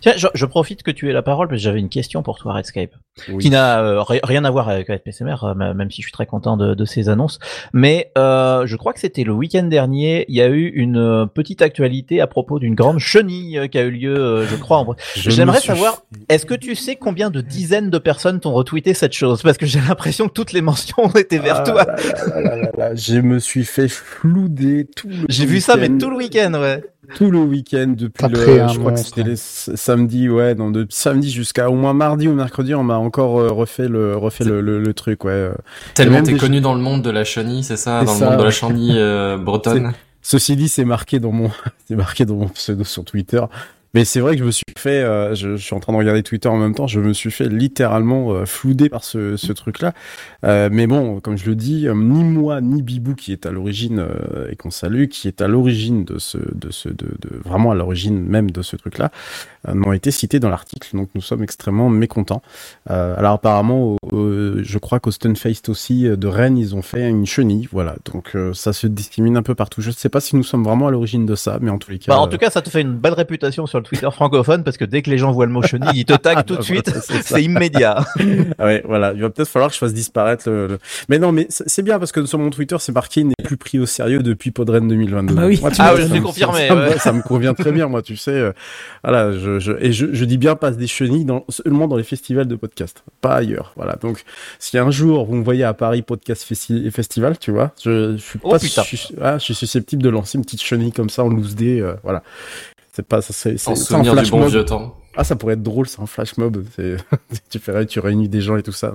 Tiens, 0.00 0.12
je, 0.16 0.26
je 0.34 0.44
profite 0.46 0.82
que 0.82 0.90
tu 0.90 1.08
aies 1.08 1.12
la 1.12 1.22
parole 1.22 1.46
parce 1.48 1.60
que 1.60 1.62
j'avais 1.64 1.78
une 1.78 1.88
question 1.88 2.22
pour 2.22 2.36
toi, 2.38 2.52
Redscape, 2.54 2.90
Oui. 3.28 3.38
qui 3.38 3.48
n'a 3.48 3.80
euh, 3.80 4.02
ri- 4.02 4.20
rien 4.24 4.44
à 4.44 4.50
voir 4.50 4.68
avec 4.68 4.88
la 4.88 4.98
PCMR, 4.98 5.36
euh, 5.44 5.54
même 5.54 5.90
si 5.90 6.02
je 6.02 6.06
suis 6.06 6.12
très 6.12 6.26
content 6.26 6.56
de, 6.56 6.74
de 6.74 6.84
ces 6.84 7.08
annonces. 7.08 7.38
Mais 7.72 8.10
euh, 8.18 8.66
je 8.66 8.76
crois 8.76 8.92
que 8.92 8.98
c'était 9.00 9.22
le 9.24 9.32
week-end 9.32 9.62
dernier, 9.62 10.24
il 10.28 10.34
y 10.34 10.42
a 10.42 10.48
eu 10.48 10.66
une 10.66 10.96
euh, 10.98 11.26
petite 11.26 11.62
actualité 11.62 12.20
à 12.20 12.26
propos 12.26 12.58
d'une 12.58 12.74
grande 12.74 12.98
chenille 12.98 13.68
qui 13.70 13.78
a 13.78 13.82
eu 13.82 13.90
lieu, 13.92 14.44
je 14.46 14.56
crois. 14.56 14.78
En... 14.78 14.94
J'aimerais 15.14 15.60
suis- 15.60 15.68
savoir, 15.68 16.02
est-ce 16.28 16.44
que 16.44 16.54
tu 16.54 16.74
sais 16.74 16.96
combien 16.96 17.30
de 17.30 17.40
dizaines 17.40 17.88
de 17.88 17.98
personnes 17.98 18.40
t'ont 18.40 18.52
retweeté 18.52 18.94
cette 18.94 19.12
chose? 19.14 19.42
Parce 19.42 19.58
que 19.58 19.66
j'ai 19.66 19.80
l'impression 19.80 20.26
que 20.28 20.32
toutes 20.32 20.52
les 20.52 20.60
mentions 20.60 21.04
ont 21.04 21.08
été 21.10 21.38
vers 21.38 21.58
Ah 21.58 21.62
toi. 21.62 21.86
là 22.76 22.94
Je 22.96 23.18
me 23.20 23.38
suis 23.38 23.64
fait 23.64 23.88
flouder 23.88 24.86
tout 24.96 25.08
le 25.08 25.14
J'ai 25.28 25.46
vu 25.46 25.60
ça, 25.60 25.76
mais 25.76 25.88
tout 25.88 26.10
le 26.10 26.16
week-end, 26.16 26.52
ouais. 26.54 26.82
Tout 27.16 27.30
le 27.30 27.40
week-end 27.40 27.94
depuis 27.96 28.28
le, 28.28 28.60
un 28.62 28.68
je 28.68 28.78
crois 28.78 28.92
que 28.92 28.98
c'était 29.00 29.34
samedi, 29.36 30.28
ouais, 30.28 30.54
non, 30.54 30.70
de 30.70 30.86
samedi 30.88 31.30
jusqu'à 31.30 31.68
au 31.68 31.74
moins 31.74 31.92
mardi 31.94 32.28
ou 32.28 32.34
mercredi, 32.34 32.74
on 32.74 32.84
m'a 32.84 32.96
encore 32.96 33.40
euh, 33.40 33.48
refait 33.48 33.88
le 33.88 34.16
refait 34.16 34.44
le, 34.44 34.60
le, 34.60 34.80
le 34.80 34.94
truc, 34.94 35.24
ouais. 35.24 35.32
euh. 35.32 35.52
Tellement 35.94 36.22
t'es 36.22 36.32
des- 36.32 36.38
connu 36.38 36.60
dans 36.60 36.74
le 36.74 36.80
monde 36.80 37.02
de 37.02 37.10
la 37.10 37.24
chenille, 37.24 37.64
c'est 37.64 37.76
ça 37.76 38.04
Dans 38.04 38.14
le 38.14 38.20
monde 38.26 38.38
de 38.38 38.44
la 38.44 38.50
chenille 38.50 38.98
euh, 38.98 39.36
bretonne 39.44 39.92
Ceci 40.24 40.54
dit, 40.54 40.68
c'est 40.68 40.84
marqué 40.84 41.18
dans 41.18 41.32
mon 41.32 41.50
c'est 41.88 41.96
marqué 41.96 42.24
dans 42.24 42.36
mon 42.36 42.48
pseudo 42.48 42.84
sur 42.84 43.04
Twitter. 43.04 43.42
Mais 43.94 44.06
c'est 44.06 44.20
vrai 44.20 44.32
que 44.32 44.38
je 44.38 44.44
me 44.44 44.50
suis 44.50 44.64
fait, 44.78 45.02
euh, 45.02 45.34
je, 45.34 45.56
je 45.56 45.62
suis 45.62 45.74
en 45.74 45.80
train 45.80 45.92
de 45.92 45.98
regarder 45.98 46.22
Twitter 46.22 46.48
en 46.48 46.56
même 46.56 46.74
temps, 46.74 46.86
je 46.86 46.98
me 46.98 47.12
suis 47.12 47.30
fait 47.30 47.48
littéralement 47.48 48.32
euh, 48.32 48.46
flouder 48.46 48.88
par 48.88 49.04
ce, 49.04 49.36
ce 49.36 49.52
truc-là. 49.52 49.92
Euh, 50.44 50.70
mais 50.72 50.86
bon, 50.86 51.20
comme 51.20 51.36
je 51.36 51.44
le 51.46 51.54
dis, 51.54 51.86
euh, 51.86 51.94
ni 51.94 52.24
moi 52.24 52.62
ni 52.62 52.80
Bibou 52.80 53.14
qui 53.14 53.32
est 53.32 53.44
à 53.44 53.50
l'origine 53.50 53.98
euh, 54.00 54.48
et 54.50 54.56
qu'on 54.56 54.70
salue, 54.70 55.08
qui 55.08 55.28
est 55.28 55.42
à 55.42 55.48
l'origine 55.48 56.04
de 56.06 56.18
ce, 56.18 56.38
de 56.38 56.70
ce, 56.70 56.88
de, 56.88 57.06
de 57.20 57.36
vraiment 57.44 57.70
à 57.70 57.74
l'origine 57.74 58.18
même 58.24 58.50
de 58.50 58.62
ce 58.62 58.76
truc-là, 58.76 59.10
n'ont 59.72 59.92
été 59.92 60.10
cités 60.10 60.40
dans 60.40 60.48
l'article. 60.50 60.96
Donc 60.96 61.08
nous 61.14 61.20
sommes 61.20 61.42
extrêmement 61.42 61.88
mécontents. 61.88 62.42
Euh, 62.90 63.14
alors 63.16 63.32
apparemment, 63.32 63.96
je 64.12 64.78
crois 64.78 65.00
qu'au 65.00 65.10
Stunfaced 65.10 65.68
aussi 65.68 66.06
euh, 66.06 66.16
de 66.16 66.26
Rennes, 66.26 66.58
ils 66.58 66.74
ont 66.74 66.82
fait 66.82 67.08
une 67.08 67.26
chenille. 67.26 67.68
Voilà, 67.72 67.96
donc 68.12 68.34
euh, 68.34 68.52
ça 68.54 68.72
se 68.72 68.86
dissémine 68.86 69.36
un 69.36 69.42
peu 69.42 69.54
partout. 69.54 69.80
Je 69.82 69.88
ne 69.88 69.94
sais 69.94 70.08
pas 70.08 70.20
si 70.20 70.36
nous 70.36 70.42
sommes 70.42 70.64
vraiment 70.64 70.88
à 70.88 70.90
l'origine 70.90 71.26
de 71.26 71.34
ça, 71.34 71.58
mais 71.60 71.70
en 71.70 71.78
tous 71.78 71.90
les 71.90 71.98
cas. 71.98 72.12
Bah, 72.12 72.18
en 72.20 72.26
euh, 72.26 72.30
tout 72.30 72.38
cas, 72.38 72.50
ça 72.50 72.62
te 72.62 72.70
fait 72.70 72.80
une 72.80 72.94
belle 72.94 73.12
réputation 73.14 73.66
sur 73.66 73.78
le 73.78 73.84
Twitter 73.84 74.08
francophone 74.12 74.64
parce 74.64 74.76
que 74.76 74.84
dès 74.84 75.02
que 75.02 75.10
les 75.10 75.18
gens 75.18 75.32
voient 75.32 75.46
le 75.46 75.52
mot 75.52 75.62
chenille, 75.62 75.90
ils 75.94 76.04
te 76.04 76.12
taguent 76.16 76.44
tout 76.44 76.56
de 76.56 76.62
suite. 76.62 76.90
Voilà, 76.90 77.22
c'est 77.22 77.42
immédiat. 77.42 78.04
Ah 78.58 78.64
ouais, 78.64 78.82
voilà. 78.86 79.12
Il 79.14 79.20
va 79.22 79.30
peut-être 79.30 79.48
falloir 79.48 79.68
que 79.70 79.74
je 79.74 79.78
fasse 79.80 79.94
disparaître 79.94 80.48
le. 80.48 80.66
le- 80.66 80.78
Mais 81.08 81.18
non, 81.18 81.32
mais 81.32 81.46
c'est 81.50 81.82
bien 81.82 81.98
parce 81.98 82.12
que 82.12 82.24
sur 82.26 82.38
mon 82.38 82.50
Twitter, 82.50 82.76
c'est 82.78 82.92
marqué 82.92 83.20
il 83.20 83.28
n'est 83.28 83.34
plus 83.44 83.56
pris 83.56 83.78
au 83.78 83.86
sérieux 83.86 84.22
depuis 84.22 84.50
Podren 84.50 84.86
2022. 84.88 85.34
Ah 85.36 85.40
bah 85.40 85.46
oui. 85.46 85.58
Moi, 85.60 85.70
Ah 85.78 85.92
oui, 85.94 86.02
je 86.08 86.12
l'ai 86.14 86.20
confirmé, 86.20 86.68
Ça, 86.68 86.74
me- 86.74 86.88
ouais. 86.88 86.98
ça 86.98 87.12
me 87.12 87.22
convient 87.22 87.54
très 87.54 87.72
bien, 87.72 87.88
moi, 87.88 88.02
tu 88.02 88.16
sais. 88.16 88.30
euh, 88.32 88.52
voilà, 89.04 89.32
je, 89.32 89.51
je, 89.58 89.72
et 89.80 89.92
je, 89.92 90.12
je 90.12 90.24
dis 90.24 90.38
bien 90.38 90.54
passe 90.56 90.76
des 90.76 90.86
chenilles 90.86 91.24
dans, 91.24 91.44
seulement 91.48 91.88
dans 91.88 91.96
les 91.96 92.02
festivals 92.04 92.46
de 92.46 92.56
podcast, 92.56 93.02
pas 93.20 93.34
ailleurs. 93.36 93.72
Voilà. 93.76 93.96
Donc, 94.00 94.24
si 94.58 94.78
un 94.78 94.90
jour 94.90 95.24
vous 95.24 95.34
me 95.34 95.44
voyez 95.44 95.64
à 95.64 95.74
Paris 95.74 96.02
Podcast 96.02 96.44
Festi- 96.48 96.90
Festival, 96.90 97.38
tu 97.38 97.50
vois, 97.50 97.72
je, 97.82 98.12
je 98.16 98.22
suis 98.22 98.38
Oh, 98.42 98.50
pas, 98.50 98.56
ah, 99.20 99.38
je 99.38 99.44
suis 99.44 99.54
susceptible 99.54 100.02
de 100.02 100.08
lancer 100.08 100.38
une 100.38 100.44
petite 100.44 100.62
chenille 100.62 100.92
comme 100.92 101.10
ça 101.10 101.24
en 101.24 101.28
loose 101.28 101.54
day, 101.54 101.80
euh, 101.80 101.94
voilà. 102.02 102.22
C'est 102.92 103.06
pas, 103.06 103.22
ça, 103.22 103.32
c'est, 103.32 103.56
souvenir 103.58 104.14
du 104.14 104.30
bon 104.30 104.40
mob. 104.40 104.50
vieux 104.50 104.64
temps. 104.64 104.96
Ah, 105.16 105.24
ça 105.24 105.36
pourrait 105.36 105.54
être 105.54 105.62
drôle, 105.62 105.86
c'est 105.88 106.00
un 106.00 106.06
flash 106.06 106.36
mob. 106.36 106.64
Tu 107.50 107.58
ferais, 107.58 107.86
tu 107.86 108.00
réunis 108.00 108.28
des 108.28 108.40
gens 108.40 108.56
et 108.56 108.62
tout 108.62 108.72
ça. 108.72 108.94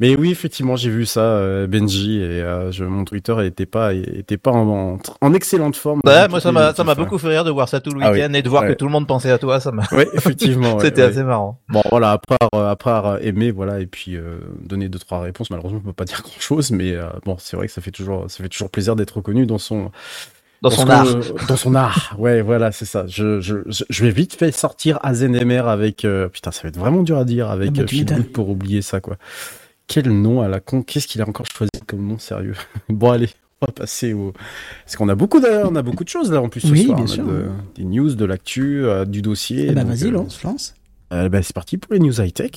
Mais 0.00 0.16
oui, 0.16 0.30
effectivement, 0.30 0.76
j'ai 0.76 0.90
vu 0.90 1.06
ça, 1.06 1.20
euh, 1.22 1.66
Benji, 1.66 2.18
et 2.20 2.42
euh, 2.42 2.70
je, 2.72 2.84
mon 2.84 3.04
Twitter 3.04 3.34
était 3.44 3.66
pas, 3.66 3.94
était 3.94 4.36
pas 4.38 4.52
en, 4.52 4.94
en, 4.94 4.98
en 5.20 5.34
excellente 5.34 5.76
forme. 5.76 6.00
Ouais, 6.06 6.28
moi, 6.28 6.40
ça 6.40 6.52
m'a, 6.52 6.72
ça 6.74 6.84
m'a 6.84 6.94
beaucoup 6.94 7.18
fait 7.18 7.28
rire 7.28 7.44
de 7.44 7.50
voir 7.50 7.68
ça 7.68 7.80
tout 7.80 7.90
le 7.90 8.00
Ah 8.00 8.12
week-end 8.12 8.32
et 8.34 8.42
de 8.42 8.48
voir 8.48 8.62
ouais. 8.62 8.68
que 8.68 8.72
tout 8.74 8.84
le 8.86 8.92
monde 8.92 9.08
pensait 9.08 9.30
à 9.32 9.38
toi. 9.38 9.60
Ça 9.60 9.72
m'a. 9.72 9.84
Ouais, 9.92 10.08
effectivement. 10.14 10.78
C'était 10.80 11.02
ouais. 11.02 11.08
assez 11.08 11.24
marrant. 11.24 11.60
Bon, 11.68 11.82
voilà, 11.90 12.12
à 12.12 12.18
part, 12.18 12.48
euh, 12.54 12.70
à 12.70 12.76
part 12.76 13.06
euh, 13.06 13.18
aimer, 13.22 13.50
voilà, 13.50 13.80
et 13.80 13.86
puis 13.86 14.16
euh, 14.16 14.38
donner 14.62 14.88
deux 14.88 14.98
trois 15.00 15.20
réponses. 15.20 15.50
Malheureusement, 15.50 15.80
on 15.82 15.86
peut 15.86 15.92
pas 15.92 16.04
dire 16.06 16.22
grand 16.22 16.40
chose, 16.40 16.70
mais 16.70 16.94
euh, 16.94 17.08
bon, 17.24 17.36
c'est 17.38 17.56
vrai 17.56 17.66
que 17.66 17.72
ça 17.72 17.80
fait 17.82 17.90
toujours, 17.90 18.30
ça 18.30 18.42
fait 18.42 18.48
toujours 18.48 18.70
plaisir 18.70 18.96
d'être 18.96 19.16
reconnu 19.16 19.46
dans 19.46 19.58
son, 19.58 19.90
Dans 20.62 20.70
son 20.70 20.88
art. 20.90 21.06
dans 21.48 21.56
son 21.56 21.74
art. 21.74 22.14
Ouais, 22.18 22.42
voilà, 22.42 22.72
c'est 22.72 22.84
ça. 22.84 23.06
Je, 23.08 23.40
je, 23.40 23.56
je, 23.66 23.84
je 23.88 24.04
vais 24.04 24.10
vite 24.10 24.34
fait 24.34 24.52
sortir 24.52 24.98
Azenemer 25.02 25.62
avec, 25.68 26.04
euh, 26.04 26.28
putain, 26.28 26.50
ça 26.52 26.62
va 26.62 26.68
être 26.70 26.78
vraiment 26.78 27.02
dur 27.02 27.18
à 27.18 27.24
dire 27.24 27.50
avec 27.50 27.72
Ah 27.78 27.82
bah, 27.82 28.14
euh, 28.16 28.22
pour 28.32 28.48
oublier 28.48 28.82
ça, 28.82 29.00
quoi. 29.00 29.16
Quel 29.88 30.10
nom 30.10 30.40
à 30.42 30.48
la 30.48 30.60
con 30.60 30.82
Qu'est-ce 30.82 31.08
qu'il 31.08 31.20
a 31.22 31.28
encore 31.28 31.46
choisi 31.46 31.70
comme 31.86 32.06
nom 32.06 32.18
sérieux 32.18 32.54
Bon, 32.88 33.10
allez. 33.10 33.30
On 33.60 33.66
va 33.66 33.72
passer 33.72 34.12
au. 34.12 34.32
Parce 34.84 34.94
qu'on 34.96 35.08
a 35.08 35.16
beaucoup 35.16 35.40
de, 35.40 35.48
on 35.64 35.74
a 35.74 35.82
beaucoup 35.82 36.04
de 36.04 36.08
choses 36.08 36.30
là 36.30 36.40
en 36.40 36.48
plus 36.48 36.60
ce 36.60 36.68
Oui, 36.68 36.84
soir. 36.84 36.96
bien 36.96 37.06
On 37.06 37.10
a 37.10 37.12
sûr. 37.12 37.24
de- 37.26 37.46
des 37.74 37.84
news, 37.84 38.14
de 38.14 38.24
l'actu, 38.24 38.84
euh, 38.84 39.04
du 39.04 39.20
dossier. 39.20 39.66
Eh 39.70 39.72
bah 39.72 39.82
donc, 39.82 39.90
vas-y, 39.94 40.04
euh, 40.08 40.10
lance, 40.12 40.42
lance. 40.44 40.74
euh, 41.12 41.28
bah, 41.28 41.42
c'est 41.42 41.54
parti 41.54 41.76
pour 41.76 41.92
les 41.92 41.98
news 41.98 42.12
high 42.20 42.32
tech. 42.32 42.52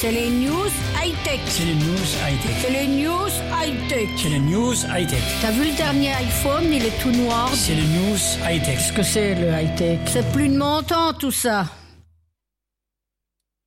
C'est 0.00 0.12
les 0.12 0.28
news 0.30 0.68
high-tech. 1.02 1.40
C'est 1.46 1.64
les 1.64 1.74
news 1.74 2.08
high-tech. 2.28 2.56
C'est 2.60 2.70
les 2.70 2.86
news 2.86 3.28
high-tech. 3.50 4.08
C'est 4.16 4.28
les 4.28 4.38
news 4.38 4.74
high-tech. 4.96 5.22
T'as 5.40 5.50
vu 5.50 5.64
le 5.70 5.76
dernier 5.76 6.12
iPhone, 6.12 6.64
il 6.70 6.84
est 6.84 7.02
tout 7.02 7.10
noir. 7.10 7.50
C'est 7.54 7.74
les 7.74 7.82
news 7.82 8.16
high-tech. 8.48 8.76
Qu'est-ce 8.76 8.92
que 8.92 9.02
c'est 9.02 9.34
le 9.34 9.48
high-tech? 9.48 9.98
C'est 10.06 10.30
plus 10.30 10.48
de 10.50 10.56
mon 10.58 10.82
temps 10.82 11.12
tout 11.18 11.32
ça. 11.32 11.64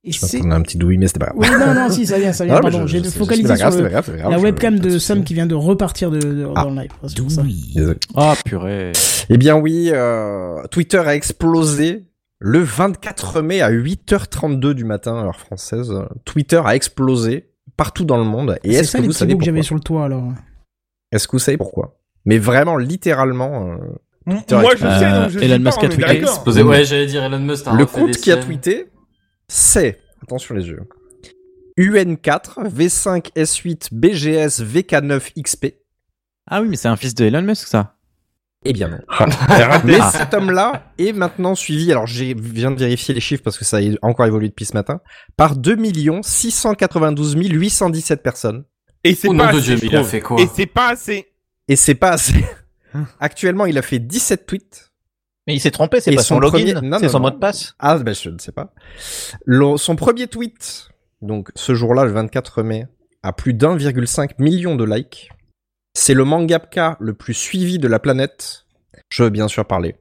Et 0.03 0.11
Je 0.11 0.19
c'est... 0.19 0.37
m'attendais 0.37 0.55
à 0.55 0.57
un 0.57 0.61
petit 0.63 0.77
douille, 0.79 0.97
mais 0.97 1.05
c'était 1.07 1.19
pas 1.19 1.27
grave. 1.27 1.37
Oui, 1.37 1.47
non, 1.59 1.73
non, 1.75 1.89
si, 1.91 2.07
ça 2.07 2.17
vient, 2.17 2.33
ça 2.33 2.43
vient, 2.45 2.55
mais 2.55 2.61
pardon. 2.61 2.87
J'ai 2.87 3.03
focalisé 3.03 3.47
c'est 3.47 3.53
pas 3.53 3.57
grave, 3.59 3.71
sur 3.73 3.77
c'est 3.77 3.83
le- 3.83 3.89
pas 3.89 4.01
grave, 4.01 4.17
grave, 4.17 4.31
la 4.31 4.37
je- 4.39 4.43
webcam 4.43 4.79
de. 4.79 4.97
Sam 4.97 5.23
qui 5.23 5.33
vient 5.35 5.45
de 5.45 5.53
repartir 5.53 6.09
de, 6.09 6.19
de- 6.19 6.47
Ah, 6.55 6.63
dans 6.63 6.71
le 6.71 6.81
live. 6.81 6.91
C'est 7.07 7.19
pour 7.21 7.29
ça. 7.31 7.43
Désolé. 7.75 7.97
Ah, 8.15 8.33
purée. 8.43 8.93
Eh 9.29 9.37
bien 9.37 9.55
oui, 9.57 9.91
euh, 9.93 10.63
Twitter 10.71 10.97
a 10.97 11.13
explosé 11.15 12.07
le 12.39 12.59
24 12.59 13.41
mai 13.43 13.61
à 13.61 13.69
8h32 13.69 14.73
du 14.73 14.85
matin, 14.85 15.15
heure 15.23 15.39
française. 15.39 15.93
Twitter 16.25 16.61
a 16.65 16.75
explosé 16.75 17.51
partout 17.77 18.03
dans 18.03 18.17
le 18.17 18.23
monde. 18.23 18.57
Et 18.63 18.73
C'est 18.73 18.79
est-ce 18.79 18.91
ça 18.93 18.99
que 18.99 19.03
vous 19.05 19.11
savez 19.11 19.37
que 19.37 19.43
j'avais 19.43 19.59
pourquoi 19.59 19.67
sur 19.67 19.75
le 19.75 19.81
toit, 19.81 20.05
alors. 20.05 20.31
Est-ce 21.11 21.27
que 21.27 21.33
vous 21.33 21.39
savez 21.39 21.57
pourquoi? 21.57 21.99
Mais 22.25 22.39
vraiment, 22.39 22.77
littéralement. 22.77 23.67
euh, 23.73 23.75
Twitter 24.27 24.55
Moi, 24.55 24.71
a 24.71 24.75
je 24.75 24.79
sais, 24.99 25.11
donc 25.21 25.29
je 25.29 25.39
Elon 25.39 25.47
sais 25.47 25.49
pas, 25.49 25.57
Musk 25.59 25.83
a 25.83 25.89
tweeté. 25.89 26.61
Ouais, 26.63 26.85
j'allais 26.85 27.05
dire 27.05 27.23
Elon 27.23 27.39
Musk. 27.39 27.67
a 27.67 27.73
Le 27.75 27.85
compte 27.85 28.11
qui 28.17 28.31
a 28.31 28.37
tweeté, 28.37 28.87
c'est, 29.53 29.99
attention 30.23 30.55
les 30.55 30.65
yeux, 30.67 30.79
UN4 31.77 32.69
V5 32.73 33.31
S8 33.35 33.89
BGS 33.91 34.61
VK9 34.63 35.33
XP. 35.43 35.75
Ah 36.49 36.61
oui, 36.61 36.67
mais 36.69 36.75
c'est 36.77 36.87
un 36.87 36.95
fils 36.95 37.13
de 37.15 37.25
Elon 37.25 37.41
Musk, 37.41 37.67
ça. 37.67 37.97
Eh 38.63 38.73
bien 38.73 38.87
non. 38.89 38.99
raté. 39.07 39.87
Mais 39.87 39.97
Ah. 39.99 40.11
cet 40.11 40.33
homme-là 40.33 40.93
est 40.97 41.13
maintenant 41.13 41.55
suivi, 41.55 41.91
alors 41.91 42.05
j'ai 42.07 42.33
viens 42.33 42.71
de 42.71 42.79
vérifier 42.79 43.13
les 43.13 43.19
chiffres 43.19 43.43
parce 43.43 43.57
que 43.57 43.65
ça 43.65 43.77
a 43.77 43.81
encore 44.03 44.25
évolué 44.25 44.47
depuis 44.49 44.65
ce 44.65 44.73
matin, 44.73 45.01
par 45.35 45.55
2 45.55 45.75
692 46.21 47.35
817 47.35 48.21
personnes. 48.23 48.63
Et 49.03 49.15
c'est 49.15 49.27
Au 49.27 49.31
pas 49.35 49.47
nom 49.47 49.53
de 49.53 49.57
assez, 49.57 49.61
Dieu, 49.65 49.77
je 49.77 49.81
mais 49.81 49.87
il 49.87 49.95
a 49.95 49.99
trouve. 49.99 50.09
fait 50.11 50.21
quoi 50.21 50.41
Et 50.41 50.47
c'est 50.53 50.65
pas 50.67 50.89
assez. 50.89 51.27
Et 51.67 51.75
c'est 51.75 51.95
pas 51.95 52.11
assez. 52.11 52.45
Actuellement, 53.19 53.65
il 53.65 53.77
a 53.77 53.81
fait 53.81 53.97
17 53.99 54.45
tweets. 54.45 54.90
Mais 55.47 55.55
il 55.55 55.59
s'est 55.59 55.71
trompé, 55.71 55.99
c'est 56.01 56.13
pas 56.13 56.21
son, 56.23 56.39
login, 56.39 56.51
premier- 56.51 56.99
c'est 56.99 57.09
son 57.09 57.17
non. 57.19 57.25
mot 57.25 57.31
de 57.31 57.37
passe. 57.39 57.73
Ah, 57.79 57.97
ben 57.97 58.13
je 58.13 58.29
ne 58.29 58.37
sais 58.37 58.51
pas. 58.51 58.73
Le- 59.45 59.77
son 59.77 59.95
premier 59.95 60.27
tweet, 60.27 60.89
donc 61.21 61.49
ce 61.55 61.73
jour-là, 61.73 62.05
le 62.05 62.11
24 62.11 62.61
mai, 62.63 62.87
a 63.23 63.33
plus 63.33 63.53
d'1,5 63.53 64.31
million 64.39 64.75
de 64.75 64.83
likes. 64.83 65.29
C'est 65.93 66.13
le 66.13 66.23
mangaka 66.25 66.95
le 66.99 67.13
plus 67.13 67.33
suivi 67.33 67.79
de 67.79 67.87
la 67.87 67.99
planète. 67.99 68.65
Je 69.09 69.23
veux 69.23 69.29
bien 69.29 69.47
sûr 69.47 69.65
parler 69.65 69.95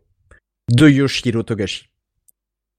de 0.70 0.88
Yoshiro 0.88 1.42
Togashi. 1.42 1.86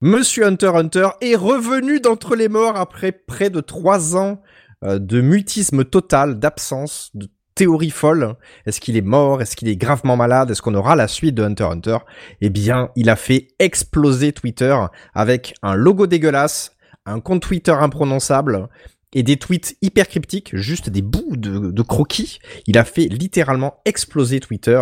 Monsieur 0.01 0.45
Hunter 0.45 0.71
Hunter 0.75 1.09
est 1.21 1.35
revenu 1.35 1.99
d'entre 1.99 2.35
les 2.35 2.47
morts 2.47 2.77
après 2.77 3.11
près 3.11 3.49
de 3.49 3.59
trois 3.59 4.15
ans 4.15 4.41
euh, 4.83 4.97
de 4.97 5.21
mutisme 5.21 5.83
total, 5.83 6.39
d'absence, 6.39 7.11
de 7.15 7.29
théorie 7.55 7.89
folle. 7.89 8.35
Est-ce 8.65 8.79
qu'il 8.79 8.97
est 8.97 9.01
mort? 9.01 9.41
Est-ce 9.41 9.55
qu'il 9.55 9.67
est 9.67 9.75
gravement 9.75 10.17
malade? 10.17 10.51
Est-ce 10.51 10.61
qu'on 10.61 10.75
aura 10.75 10.95
la 10.95 11.07
suite 11.07 11.35
de 11.35 11.43
Hunter 11.43 11.65
Hunter? 11.65 11.97
Eh 12.41 12.49
bien, 12.49 12.89
il 12.95 13.09
a 13.09 13.15
fait 13.15 13.49
exploser 13.59 14.31
Twitter 14.33 14.75
avec 15.13 15.53
un 15.61 15.75
logo 15.75 16.07
dégueulasse, 16.07 16.75
un 17.05 17.19
compte 17.19 17.41
Twitter 17.41 17.71
imprononçable 17.71 18.69
et 19.13 19.23
des 19.23 19.37
tweets 19.37 19.75
hyper 19.81 20.07
cryptiques, 20.07 20.55
juste 20.55 20.89
des 20.89 21.01
bouts 21.01 21.35
de, 21.35 21.81
croquis. 21.81 22.39
Il 22.67 22.77
a 22.77 22.85
fait 22.85 23.07
littéralement 23.07 23.81
exploser 23.85 24.39
Twitter. 24.39 24.81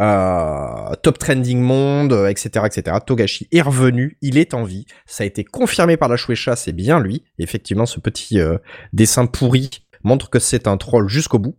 Euh, 0.00 0.94
top 1.02 1.18
trending 1.18 1.60
monde, 1.60 2.12
etc., 2.30 2.64
etc. 2.66 2.96
Togashi 3.04 3.48
est 3.50 3.60
revenu, 3.60 4.16
il 4.22 4.38
est 4.38 4.54
en 4.54 4.62
vie. 4.62 4.86
Ça 5.06 5.24
a 5.24 5.26
été 5.26 5.42
confirmé 5.42 5.96
par 5.96 6.08
la 6.08 6.16
Shueisha, 6.16 6.54
c'est 6.54 6.72
bien 6.72 7.00
lui. 7.00 7.24
Effectivement, 7.38 7.84
ce 7.84 7.98
petit 7.98 8.38
euh, 8.38 8.58
dessin 8.92 9.26
pourri 9.26 9.70
montre 10.04 10.30
que 10.30 10.38
c'est 10.38 10.68
un 10.68 10.76
troll 10.76 11.08
jusqu'au 11.08 11.40
bout. 11.40 11.56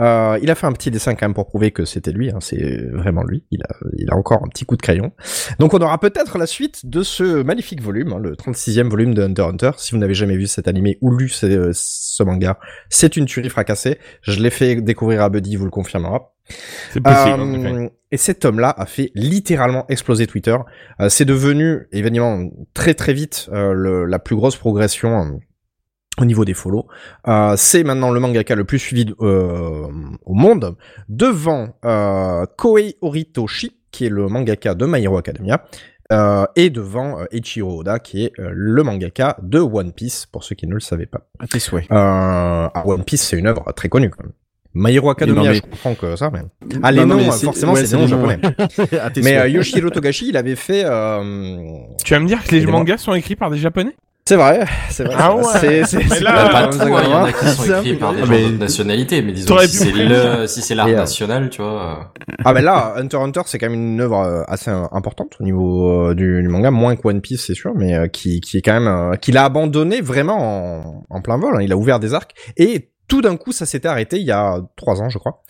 Euh, 0.00 0.38
il 0.42 0.50
a 0.50 0.54
fait 0.54 0.66
un 0.66 0.72
petit 0.72 0.90
dessin 0.90 1.14
quand 1.14 1.26
même 1.26 1.34
pour 1.34 1.46
prouver 1.46 1.70
que 1.70 1.84
c'était 1.84 2.12
lui, 2.12 2.30
hein, 2.30 2.38
c'est 2.40 2.86
vraiment 2.92 3.22
lui. 3.24 3.44
Il 3.50 3.62
a, 3.62 3.76
il 3.96 4.10
a 4.10 4.16
encore 4.16 4.42
un 4.44 4.48
petit 4.48 4.64
coup 4.64 4.76
de 4.76 4.82
crayon. 4.82 5.12
Donc 5.58 5.74
on 5.74 5.78
aura 5.78 5.98
peut-être 5.98 6.38
la 6.38 6.46
suite 6.46 6.86
de 6.86 7.02
ce 7.02 7.42
magnifique 7.42 7.82
volume, 7.82 8.12
hein, 8.12 8.18
le 8.18 8.34
36e 8.34 8.88
volume 8.88 9.14
de 9.14 9.22
Hunter 9.22 9.42
Hunter. 9.42 9.70
Si 9.78 9.92
vous 9.92 9.98
n'avez 9.98 10.14
jamais 10.14 10.36
vu 10.36 10.46
cet 10.46 10.68
animé 10.68 10.98
ou 11.00 11.10
lu 11.14 11.28
ce, 11.28 11.70
ce 11.72 12.22
manga, 12.22 12.58
c'est 12.90 13.16
une 13.16 13.26
tuerie 13.26 13.48
fracassée. 13.50 13.98
Je 14.22 14.40
l'ai 14.40 14.50
fait 14.50 14.76
découvrir 14.82 15.22
à 15.22 15.28
Buddy, 15.28 15.52
il 15.52 15.58
vous 15.58 15.64
le 15.64 15.70
confirmera. 15.70 16.32
C'est 16.92 17.00
possible. 17.00 17.40
Euh, 17.40 17.86
en 17.86 17.88
et 18.12 18.16
cet 18.18 18.44
homme-là 18.44 18.72
a 18.78 18.86
fait 18.86 19.10
littéralement 19.16 19.84
exploser 19.88 20.28
Twitter. 20.28 20.56
Euh, 21.00 21.08
c'est 21.08 21.24
devenu 21.24 21.88
évidemment 21.90 22.48
très 22.72 22.94
très 22.94 23.12
vite 23.12 23.48
euh, 23.52 23.72
le- 23.72 24.04
la 24.04 24.20
plus 24.20 24.36
grosse 24.36 24.56
progression 24.56 25.22
euh, 25.24 25.30
au 26.20 26.24
niveau 26.24 26.44
des 26.44 26.54
follow. 26.54 26.86
Euh, 27.28 27.54
c'est 27.56 27.84
maintenant 27.84 28.10
le 28.10 28.20
mangaka 28.20 28.54
le 28.54 28.64
plus 28.64 28.78
suivi 28.78 29.06
euh, 29.20 29.86
au 30.24 30.34
monde, 30.34 30.76
devant 31.08 31.68
euh, 31.84 32.46
Koei 32.56 32.96
Horitoshi, 33.00 33.76
qui 33.90 34.06
est 34.06 34.10
le 34.10 34.28
mangaka 34.28 34.74
de 34.74 34.86
My 34.86 35.02
Hero 35.02 35.18
Academia, 35.18 35.64
euh, 36.12 36.44
et 36.54 36.70
devant 36.70 37.20
euh, 37.20 37.24
Eiichiro 37.32 37.80
Oda, 37.80 37.98
qui 37.98 38.24
est 38.24 38.32
euh, 38.38 38.50
le 38.52 38.82
mangaka 38.82 39.36
de 39.42 39.58
One 39.58 39.92
Piece, 39.92 40.26
pour 40.26 40.44
ceux 40.44 40.54
qui 40.54 40.66
ne 40.66 40.74
le 40.74 40.80
savaient 40.80 41.06
pas. 41.06 41.28
À 41.38 41.46
tes 41.46 41.58
souhaits. 41.58 41.84
Euh, 41.90 41.94
ah, 41.94 42.82
One 42.86 43.04
Piece, 43.04 43.22
c'est 43.22 43.38
une 43.38 43.46
œuvre 43.48 43.72
très 43.74 43.88
connue 43.88 44.10
quand 44.10 44.22
même. 44.24 44.32
My 44.78 44.94
Hero 44.94 45.08
Academia, 45.08 45.40
Non, 45.42 45.48
mais- 45.48 45.54
je 45.54 45.62
comprends 45.62 45.94
que 45.94 46.16
ça, 46.16 46.30
mais... 46.30 46.40
Ah, 46.82 46.92
les 46.92 47.06
noms, 47.06 47.18
forcément, 47.32 47.72
ouais, 47.72 47.86
c'est 47.86 47.96
des 47.96 48.02
noms 48.02 48.06
japonais. 48.06 48.38
Tes 49.14 49.22
Mais 49.22 49.38
euh, 49.38 49.48
Yoshiro 49.48 49.88
Togashi, 49.88 50.28
il 50.28 50.36
avait 50.36 50.54
fait... 50.54 50.82
Euh... 50.84 51.78
Tu 52.04 52.12
vas 52.12 52.20
me 52.20 52.26
dire 52.26 52.44
que 52.44 52.54
les 52.54 52.66
mangas 52.66 52.98
sont 52.98 53.14
écrits 53.14 53.36
par 53.36 53.50
des 53.50 53.56
japonais? 53.56 53.96
C'est 54.28 54.34
vrai, 54.36 54.64
c'est 54.90 55.04
vrai. 55.04 55.14
Ah 55.16 55.36
ouais. 55.36 55.44
C'est- 55.60 55.84
c'est- 55.84 55.98
Mais 55.98 56.04
c'est 56.08 56.20
là, 56.24 56.66
hein, 56.66 56.70
il 56.72 56.88
y 56.88 57.14
en 57.14 57.24
a 57.24 57.32
qui 57.32 57.46
sont 57.46 57.62
écrits 57.78 57.94
par 57.94 58.12
des 58.12 58.22
Ah, 58.22 58.24
gens 58.24 58.30
mais- 58.32 58.42
d'autres 58.42 58.58
nationalités, 58.58 59.22
mais 59.22 59.30
disons 59.32 59.56
si 59.58 59.68
c'est 59.68 59.92
le, 59.92 60.46
si 60.48 60.62
c'est 60.62 60.74
l'art 60.74 60.88
national, 60.88 61.48
tu 61.48 61.62
vois. 61.62 62.00
euh, 62.00 62.04
Ah 62.44 62.52
ben 62.52 62.60
là, 62.64 62.94
Hunter 62.96 63.18
Hunter, 63.18 63.42
c'est 63.46 63.58
quand 63.60 63.70
même 63.70 63.78
une 63.78 64.00
œuvre 64.00 64.18
euh, 64.18 64.42
assez 64.48 64.70
importante 64.70 65.36
au 65.38 65.44
niveau 65.44 66.08
euh, 66.10 66.14
du, 66.16 66.42
du 66.42 66.48
manga, 66.48 66.72
moins 66.72 66.96
que 66.96 67.06
One 67.06 67.20
Piece, 67.20 67.44
c'est 67.46 67.54
sûr, 67.54 67.72
mais 67.76 67.94
euh, 67.94 68.08
qui, 68.08 68.40
qui 68.40 68.58
est 68.58 68.62
quand 68.62 68.72
même, 68.72 68.88
euh, 68.88 69.14
qu'il 69.14 69.36
a 69.36 69.44
abandonné 69.44 70.00
vraiment 70.00 70.38
en, 70.38 71.04
en 71.08 71.20
plein 71.22 71.38
vol. 71.38 71.56
hein. 71.56 71.62
Il 71.62 71.70
a 71.72 71.76
ouvert 71.76 72.00
des 72.00 72.12
arcs 72.12 72.32
et 72.56 72.90
tout 73.06 73.22
d'un 73.22 73.36
coup, 73.36 73.52
ça 73.52 73.64
s'était 73.64 73.86
arrêté 73.86 74.16
il 74.18 74.26
y 74.26 74.32
a 74.32 74.58
trois 74.76 75.00
ans, 75.00 75.08
je 75.08 75.18
crois. 75.18 75.42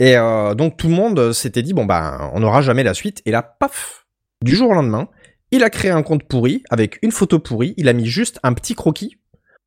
Et 0.00 0.16
euh, 0.16 0.54
donc 0.54 0.76
tout 0.76 0.88
le 0.88 0.94
monde 0.94 1.32
s'était 1.32 1.62
dit 1.62 1.74
bon 1.74 1.84
ben, 1.84 2.30
on 2.34 2.40
n'aura 2.40 2.60
jamais 2.60 2.82
la 2.82 2.92
suite. 2.92 3.22
Et 3.24 3.30
là, 3.30 3.42
paf, 3.60 4.04
du 4.44 4.56
jour 4.56 4.70
au 4.70 4.74
lendemain, 4.74 5.06
il 5.56 5.64
a 5.64 5.70
créé 5.70 5.90
un 5.90 6.02
compte 6.02 6.24
pourri 6.24 6.62
avec 6.70 6.98
une 7.02 7.12
photo 7.12 7.38
pourrie. 7.38 7.74
Il 7.76 7.88
a 7.88 7.92
mis 7.92 8.06
juste 8.06 8.38
un 8.42 8.52
petit 8.52 8.74
croquis 8.74 9.16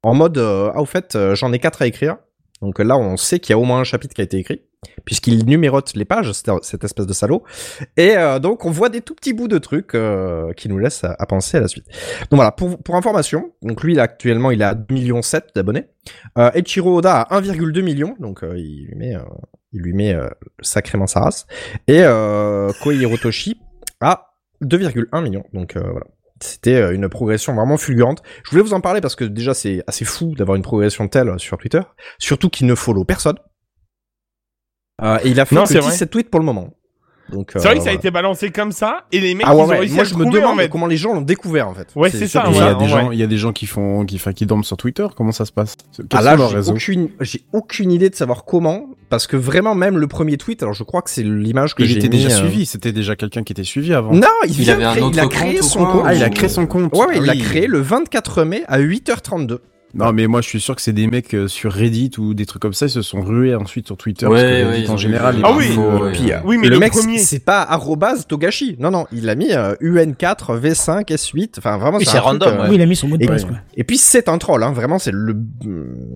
en 0.03 0.13
mode 0.13 0.37
euh, 0.37 0.71
ah 0.73 0.81
au 0.81 0.85
fait, 0.85 1.15
euh, 1.15 1.35
j'en 1.35 1.51
ai 1.51 1.59
quatre 1.59 1.81
à 1.81 1.87
écrire. 1.87 2.17
Donc 2.61 2.79
là, 2.79 2.97
on 2.97 3.17
sait 3.17 3.39
qu'il 3.39 3.53
y 3.53 3.53
a 3.53 3.59
au 3.59 3.63
moins 3.63 3.79
un 3.79 3.83
chapitre 3.83 4.13
qui 4.13 4.21
a 4.21 4.23
été 4.23 4.37
écrit 4.37 4.61
puisqu'il 5.03 5.45
numérote 5.45 5.93
les 5.95 6.05
pages, 6.05 6.31
cette, 6.31 6.83
espèce 6.83 7.05
de 7.05 7.11
salaud. 7.11 7.43
Et 7.97 8.15
euh, 8.15 8.39
donc 8.39 8.63
on 8.65 8.71
voit 8.71 8.87
des 8.87 9.01
tout 9.01 9.13
petits 9.13 9.33
bouts 9.33 9.49
de 9.49 9.57
trucs 9.57 9.97
qui 10.55 10.69
nous 10.69 10.77
laissent 10.77 11.03
à, 11.03 11.25
penser 11.25 11.57
à 11.57 11.61
la 11.61 11.67
suite. 11.67 11.85
Donc 12.29 12.37
voilà, 12.37 12.51
pour, 12.51 12.95
information, 12.95 13.51
donc 13.61 13.83
lui 13.83 13.99
a 13.99 14.03
actuellement 14.03 14.51
il 14.51 14.63
a 14.63 14.75
2 14.75 14.93
millions 14.93 15.21
7 15.21 15.49
d'abonnés. 15.53 15.85
Euh, 16.37 16.51
Eiichiro 16.53 16.97
Oda 16.97 17.21
a 17.21 17.41
1,2 17.41 17.81
million, 17.81 18.15
donc 18.19 18.41
il 18.43 18.85
lui 18.85 18.95
met, 18.95 19.15
il 19.73 19.81
lui 19.81 19.93
met 19.93 20.15
sacrément 20.61 21.07
sa 21.07 21.21
race. 21.21 21.45
Et 21.87 22.01
euh, 22.03 22.71
Hirotoshi 22.85 23.59
a 23.99 24.28
2,1 24.61 25.23
millions, 25.23 25.45
donc 25.53 25.75
euh, 25.75 25.81
voilà. 25.81 26.05
C'était 26.41 26.75
euh, 26.75 26.93
une 26.93 27.09
progression 27.09 27.53
vraiment 27.53 27.77
fulgurante. 27.77 28.23
Je 28.45 28.51
voulais 28.51 28.63
vous 28.63 28.73
en 28.73 28.79
parler 28.79 29.01
parce 29.01 29.15
que 29.15 29.25
déjà 29.25 29.53
c'est 29.53 29.83
assez 29.87 30.05
fou 30.05 30.35
d'avoir 30.35 30.55
une 30.55 30.61
progression 30.61 31.07
telle 31.07 31.37
sur 31.37 31.57
Twitter, 31.57 31.81
surtout 32.17 32.49
qu'il 32.49 32.65
ne 32.67 32.75
follow 32.75 33.03
personne. 33.03 33.37
Euh, 35.01 35.19
et 35.23 35.29
il 35.29 35.39
a 35.39 35.45
fait 35.45 35.55
Non, 35.55 35.63
que 35.63 35.69
c'est 35.69 35.79
vrai. 35.79 35.91
17 35.91 36.09
tweets 36.09 36.29
pour 36.29 36.39
le 36.39 36.45
moment. 36.45 36.73
Donc, 37.31 37.51
C'est 37.53 37.59
vrai 37.59 37.69
que 37.69 37.75
ça 37.77 37.81
a 37.81 37.83
voilà. 37.83 37.93
été 37.93 38.11
balancé 38.11 38.49
comme 38.51 38.71
ça, 38.71 39.05
et 39.11 39.19
les 39.19 39.35
mecs, 39.35 39.45
Ah 39.47 39.55
ouais, 39.55 39.61
ils 39.61 39.65
ont 39.65 39.67
ouais. 39.69 39.79
réussi 39.79 39.93
Moi, 39.93 40.01
à 40.01 40.05
je 40.05 40.11
le 40.13 40.17
me 40.19 40.23
trouver, 40.23 40.39
demande 40.41 40.53
en 40.55 40.57
fait. 40.57 40.69
comment 40.69 40.87
les 40.87 40.97
gens 40.97 41.13
l'ont 41.13 41.21
découvert, 41.21 41.67
en 41.67 41.73
fait. 41.73 41.87
Ouais, 41.95 42.09
c'est 42.09 42.27
ça, 42.27 42.45
Et 42.47 42.49
il 42.51 42.55
y 42.55 42.59
ouais, 42.59 42.65
a 42.65 42.73
des 42.75 42.85
en 42.85 42.87
gens, 42.87 43.11
il 43.11 43.19
y 43.19 43.23
a 43.23 43.27
des 43.27 43.37
gens 43.37 43.51
qui 43.53 43.65
font, 43.65 44.05
qui, 44.05 44.15
enfin, 44.15 44.33
qui 44.33 44.45
dorment 44.45 44.63
sur 44.63 44.77
Twitter. 44.77 45.05
Comment 45.15 45.31
ça 45.31 45.45
se 45.45 45.51
passe? 45.51 45.77
Ah 46.13 46.21
là, 46.21 46.35
j'ai 46.37 46.69
aucune, 46.71 47.09
j'ai 47.21 47.41
aucune 47.53 47.91
idée 47.91 48.09
de 48.09 48.15
savoir 48.15 48.45
comment, 48.45 48.87
parce 49.09 49.27
que 49.27 49.37
vraiment, 49.37 49.75
même 49.75 49.97
le 49.97 50.07
premier 50.07 50.37
tweet, 50.37 50.63
alors 50.63 50.73
je 50.73 50.83
crois 50.83 51.01
que 51.01 51.09
c'est 51.09 51.23
l'image 51.23 51.75
que 51.75 51.83
Il 51.83 51.89
j'ai 51.89 51.97
était 51.97 52.09
mis, 52.09 52.23
déjà 52.23 52.29
euh, 52.35 52.39
suivi. 52.39 52.65
C'était 52.65 52.91
déjà 52.91 53.15
quelqu'un 53.15 53.43
qui 53.43 53.53
était 53.53 53.63
suivi 53.63 53.93
avant. 53.93 54.13
Non, 54.13 54.27
il, 54.47 54.69
avait 54.69 54.83
un 54.83 54.91
créer- 54.91 55.01
autre 55.03 55.15
il 55.15 55.19
a 55.19 55.27
créé 55.27 55.61
son 55.61 55.85
compte. 55.85 56.03
Ah, 56.05 56.13
il 56.15 56.23
a 56.23 56.29
créé 56.29 56.49
son 56.49 56.65
compte. 56.67 56.93
Ouais, 56.93 57.05
ouais, 57.05 57.17
il 57.17 57.23
Ah 57.23 57.25
l'a 57.27 57.33
oui. 57.33 57.39
créé 57.39 57.67
le 57.67 57.79
24 57.79 58.43
mai 58.43 58.63
à 58.67 58.79
8h32. 58.79 59.59
Non, 59.95 60.13
mais 60.13 60.27
moi, 60.27 60.41
je 60.41 60.47
suis 60.47 60.61
sûr 60.61 60.75
que 60.75 60.81
c'est 60.83 60.93
des 60.93 61.07
mecs 61.07 61.33
euh, 61.33 61.47
sur 61.47 61.73
Reddit 61.73 62.11
ou 62.19 62.35
des 62.35 62.45
trucs 62.45 62.61
comme 62.61 62.73
ça. 62.73 62.85
Ils 62.85 62.91
se 62.91 63.01
sont 63.01 63.21
rués 63.21 63.55
ensuite 63.55 63.87
sur 63.87 63.97
Twitter. 63.97 64.27
Ouais, 64.27 64.31
parce 64.33 64.43
que 64.43 64.47
ouais, 64.49 64.63
Reddit, 64.65 64.83
ils 64.83 64.89
en 64.91 64.93
ont 64.93 64.97
général, 64.97 65.35
il 65.39 65.41
Ah 65.43 65.51
oui. 65.57 65.65
euh, 65.77 65.99
ouais. 66.11 66.31
Euh, 66.31 66.39
Oui, 66.45 66.57
mais 66.59 66.67
le, 66.67 66.75
le 66.75 66.79
mec, 66.79 66.91
premier- 66.91 67.17
c'est 67.17 67.39
pas 67.43 67.63
arrobase 67.63 68.27
Togashi. 68.27 68.75
Non, 68.79 68.91
non, 68.91 69.07
il 69.11 69.27
a 69.29 69.33
mis 69.35 69.51
euh, 69.51 69.73
UN4, 69.81 70.59
V5, 70.59 71.05
S8. 71.07 71.55
Enfin, 71.57 71.77
vraiment, 71.77 71.97
Oui, 71.97 72.05
c'est 72.05 72.11
truc, 72.11 72.23
random, 72.23 72.53
euh, 72.53 72.61
ouais. 72.63 72.69
Oui, 72.69 72.75
il 72.75 72.81
a 72.81 72.85
mis 72.85 72.95
son 72.95 73.07
mot 73.07 73.17
de 73.17 73.23
Et, 73.23 73.27
passe, 73.27 73.45
quoi. 73.45 73.55
et 73.75 73.83
puis 73.83 73.97
c'est 73.97 74.29
un 74.29 74.37
troll, 74.37 74.61
hein, 74.63 74.73
vraiment 74.73 74.99
c'est 74.99 75.11
le, 75.11 75.35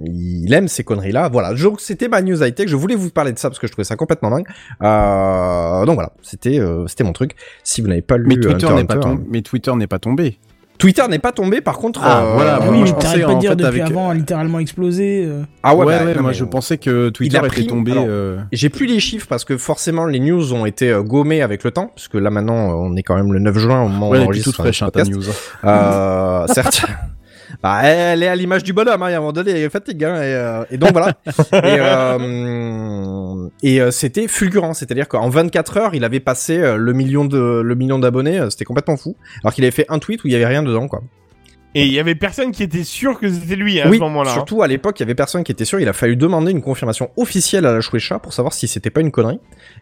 il 0.06 0.54
aime 0.54 0.68
ces 0.68 0.84
conneries 0.84 1.12
là. 1.12 1.30
Voilà, 1.30 1.54
donc 1.56 1.82
c'était 1.82 2.08
ma 2.08 2.22
news 2.22 2.44
high 2.44 2.54
tech. 2.54 2.68
Je 2.68 2.76
voulais 2.76 2.96
vous 2.96 3.10
parler 3.10 3.32
de 3.34 3.40
ça 3.40 3.50
parce 3.50 3.58
que 3.60 3.66
je 3.66 3.72
trouvais 3.72 3.86
ça 3.86 3.96
complètement 3.96 4.30
dingue. 4.30 4.46
Euh, 4.84 5.86
donc 5.86 5.96
voilà, 5.96 6.12
c'était 6.22 6.60
euh, 6.60 6.86
c'était 6.88 7.04
mon 7.04 7.14
truc. 7.14 7.32
Si 7.64 7.82
vous 7.82 7.88
n'avez 7.88 8.02
pas 8.02 8.18
lu 8.18 8.28
Mais 8.28 8.36
Twitter 8.36 8.72
n'est 8.74 8.84
pas. 8.86 9.00
Mais 9.30 9.42
Twitter 9.42 9.74
n'est 9.76 9.88
pas 9.88 10.00
tombé. 10.00 10.38
Twitter 10.84 11.04
n'est 11.10 11.18
pas 11.20 11.32
tombé. 11.32 11.62
Par 11.62 11.78
contre, 11.78 12.02
Ah, 12.04 12.24
euh, 12.26 12.34
voilà, 12.34 12.60
Ah 12.62 12.66
moi, 12.66 12.74
oui, 12.76 12.86
je 12.86 12.92
pensais, 12.94 13.22
pas 13.22 13.36
de 13.36 13.40
dire 13.40 13.52
fait, 13.52 13.56
depuis 13.56 13.80
avec- 13.80 13.90
avant 13.92 14.10
a 14.10 14.14
littéralement 14.14 14.60
explosé. 14.60 15.24
euh. 15.26 15.44
ah 15.64 15.74
ouais, 15.76 15.86
ouais, 15.86 15.98
bah, 16.00 16.06
ouais, 16.08 16.14
non, 16.16 16.22
moi 16.24 16.32
mais- 16.32 16.38
je 16.38 16.44
pensais 16.44 16.78
que 16.78 17.08
Twitter 17.08 17.38
a 17.38 17.40
était 17.40 17.48
pris- 17.48 17.68
tombé. 17.68 17.94
euh, 17.96 18.40
J'ai 18.52 18.68
plus 18.68 18.86
les 18.86 19.00
chiffres 19.00 19.28
parce 19.30 19.46
que 19.46 19.56
forcément 19.58 20.04
les 20.06 20.20
news 20.20 20.52
ont 20.54 20.66
été 20.66 20.90
euh, 20.92 21.02
gommées 21.02 21.42
avec 21.42 21.64
le 21.64 21.72
temps, 21.72 21.92
puisque 21.96 22.16
là 22.16 22.30
maintenant 22.30 22.72
euh, 22.72 22.74
on 22.76 22.98
est 22.98 23.04
quand 23.04 23.16
même 23.16 23.32
le 23.32 23.40
9 23.40 23.58
juin 23.58 23.82
au 23.84 23.88
moment 23.88 24.10
où 24.10 24.12
on 24.12 24.16
est 24.16 24.20
enregistre 24.26 24.50
toute 24.52 24.56
fraîche, 24.60 24.80
ce 24.80 24.84
hein, 24.84 24.90
ta 24.92 25.06
news. 25.06 25.24
hein. 25.64 25.68
Euh, 25.70 26.48
certes. 26.54 26.86
Bah, 27.62 27.80
elle 27.84 28.24
est 28.24 28.28
à 28.28 28.36
l'image 28.36 28.64
du 28.64 28.74
bonhomme, 28.74 29.04
hein, 29.04 29.06
à 29.06 29.16
un 29.16 29.20
moment 29.20 29.32
donné, 29.32 29.52
elle 29.52 29.70
fatigue, 29.70 30.04
hein, 30.04 30.16
et, 30.16 30.34
euh, 30.36 30.64
et 30.72 30.78
donc 30.78 30.92
voilà. 30.92 31.10
et 31.54 31.78
euh, 31.80 32.18
et 33.62 33.82
euh, 33.82 33.92
c'était 33.92 34.28
fulgurant, 34.28 34.74
c'est-à-dire 34.74 35.08
qu'en 35.08 35.30
24 35.30 35.78
heures, 35.78 35.96
il 35.96 36.04
avait 36.04 36.20
passé 36.20 36.58
euh, 36.58 36.76
le 36.78 36.94
million 36.94 37.26
de 37.26 37.62
le 37.62 37.76
million 37.76 38.00
d'abonnés, 38.00 38.40
euh, 38.40 38.50
c'était 38.50 38.66
complètement 38.66 38.98
fou. 38.98 39.16
Alors 39.44 39.54
qu'il 39.54 39.64
avait 39.64 39.72
fait 39.72 39.86
un 39.90 40.00
tweet 40.00 40.24
où 40.24 40.28
il 40.28 40.34
y 40.34 40.36
avait 40.36 40.46
rien 40.46 40.64
dedans, 40.64 40.88
quoi. 40.88 41.02
Et 41.76 41.88
il 41.88 41.92
y 41.92 42.00
avait 42.00 42.14
personne 42.14 42.52
qui 42.52 42.62
était 42.62 42.84
sûr 42.84 43.20
que 43.20 43.28
c'était 43.28 43.56
lui 43.56 43.82
hein, 43.82 43.86
à 43.88 43.90
oui, 43.90 43.98
ce 43.98 44.02
moment-là. 44.04 44.30
hein. 44.30 44.34
surtout 44.36 44.62
à 44.62 44.68
l'époque, 44.68 45.00
il 45.00 45.02
y 45.02 45.06
avait 45.06 45.16
personne 45.16 45.44
qui 45.44 45.52
était 45.52 45.66
sûr. 45.66 45.80
Il 45.80 45.88
a 45.90 45.94
fallu 45.94 46.16
demander 46.16 46.52
une 46.52 46.62
confirmation 46.62 47.10
officielle 47.18 47.66
à 47.66 47.74
la 47.74 47.82
Shueisha 47.82 48.20
pour 48.20 48.32
savoir 48.32 48.54
si 48.54 48.68
c'était 48.68 48.92
pas 48.92 49.02
une 49.02 49.10
connerie. 49.10 49.40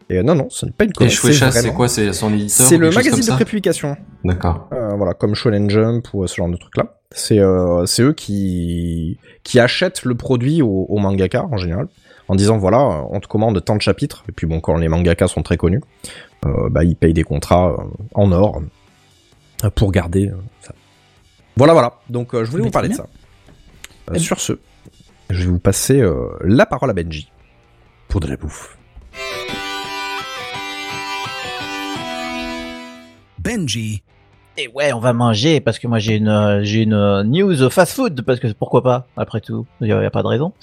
Et 0.10 0.20
euh, 0.20 0.24
non, 0.24 0.34
non, 0.36 0.48
ce 0.50 0.66
n'est 0.66 0.72
pas 0.72 0.86
une 0.86 0.92
Et 0.92 0.94
connerie. 0.94 1.14
Shueisha, 1.14 1.52
c'est 1.52 1.74
quoi? 1.74 1.90
C'est 1.90 2.14
son 2.14 2.34
éditeur 2.34 2.66
C'est 2.66 2.78
le 2.78 2.92
magazine 2.92 3.26
de 3.26 3.32
prépublication. 3.36 3.98
D'accord. 4.24 4.70
Euh, 4.72 4.96
voilà, 4.96 5.14
comme 5.14 5.36
Shonen 5.36 5.70
Jump 5.70 6.08
ou 6.14 6.24
euh, 6.24 6.28
ce 6.28 6.36
genre 6.38 6.48
de 6.48 6.56
truc 6.56 6.78
là. 6.78 6.96
C'est 7.14 7.40
euh, 7.40 7.84
eux 8.00 8.14
qui 8.14 9.18
qui 9.44 9.60
achètent 9.60 10.06
le 10.06 10.16
produit 10.16 10.62
au, 10.62 10.86
au 10.88 10.98
mangaka 10.98 11.46
en 11.52 11.58
général, 11.58 11.88
en 12.32 12.36
disant 12.36 12.58
voilà, 12.58 12.80
on 13.10 13.20
te 13.20 13.28
commande 13.28 13.62
tant 13.62 13.76
de 13.76 13.82
chapitres. 13.82 14.24
Et 14.30 14.32
puis 14.32 14.48
bon, 14.48 14.62
quand 14.62 14.78
les 14.78 14.88
mangakas 14.88 15.28
sont 15.28 15.44
très 15.44 15.58
connus, 15.58 15.82
euh, 16.46 16.70
bah 16.70 16.86
ils 16.86 16.96
payent 16.96 17.14
des 17.14 17.26
contrats 17.26 17.72
euh, 17.72 17.84
en 18.14 18.32
or 18.32 18.62
euh, 19.66 19.70
pour 19.70 19.92
garder 19.92 20.32
ça. 20.62 20.74
Voilà, 21.58 21.74
voilà. 21.74 22.00
Donc 22.10 22.34
euh, 22.34 22.46
je 22.46 22.52
voulais 22.52 22.64
Mais 22.64 22.70
vous 22.70 22.72
parler 22.72 22.88
de 22.88 22.94
ça. 22.94 23.08
Euh, 24.12 24.18
sur 24.18 24.40
ce, 24.40 24.54
je 25.30 25.44
vais 25.44 25.52
vous 25.52 25.60
passer 25.60 26.00
euh, 26.00 26.30
la 26.42 26.66
parole 26.66 26.90
à 26.90 26.94
Benji 26.94 27.30
pour 28.08 28.22
de 28.22 28.28
la 28.28 28.38
bouffe. 28.38 28.78
Benji. 33.40 34.04
Et 34.62 34.68
ouais, 34.68 34.94
on 34.94 35.00
va 35.00 35.12
manger 35.12 35.60
parce 35.60 35.80
que 35.80 35.88
moi 35.88 35.98
j'ai 35.98 36.18
une 36.18 36.28
euh, 36.28 36.60
j'ai 36.62 36.84
une 36.84 36.94
euh, 36.94 37.24
news 37.24 37.68
fast 37.72 37.94
food 37.96 38.22
parce 38.22 38.40
que 38.40 38.48
pourquoi 38.54 38.84
pas 38.84 39.08
après 39.18 39.42
tout, 39.42 39.66
il 39.80 39.88
y, 39.88 39.92
a 39.92 40.04
y 40.04 40.06
a 40.06 40.12
pas 40.12 40.22
de 40.22 40.28
raison. 40.28 40.54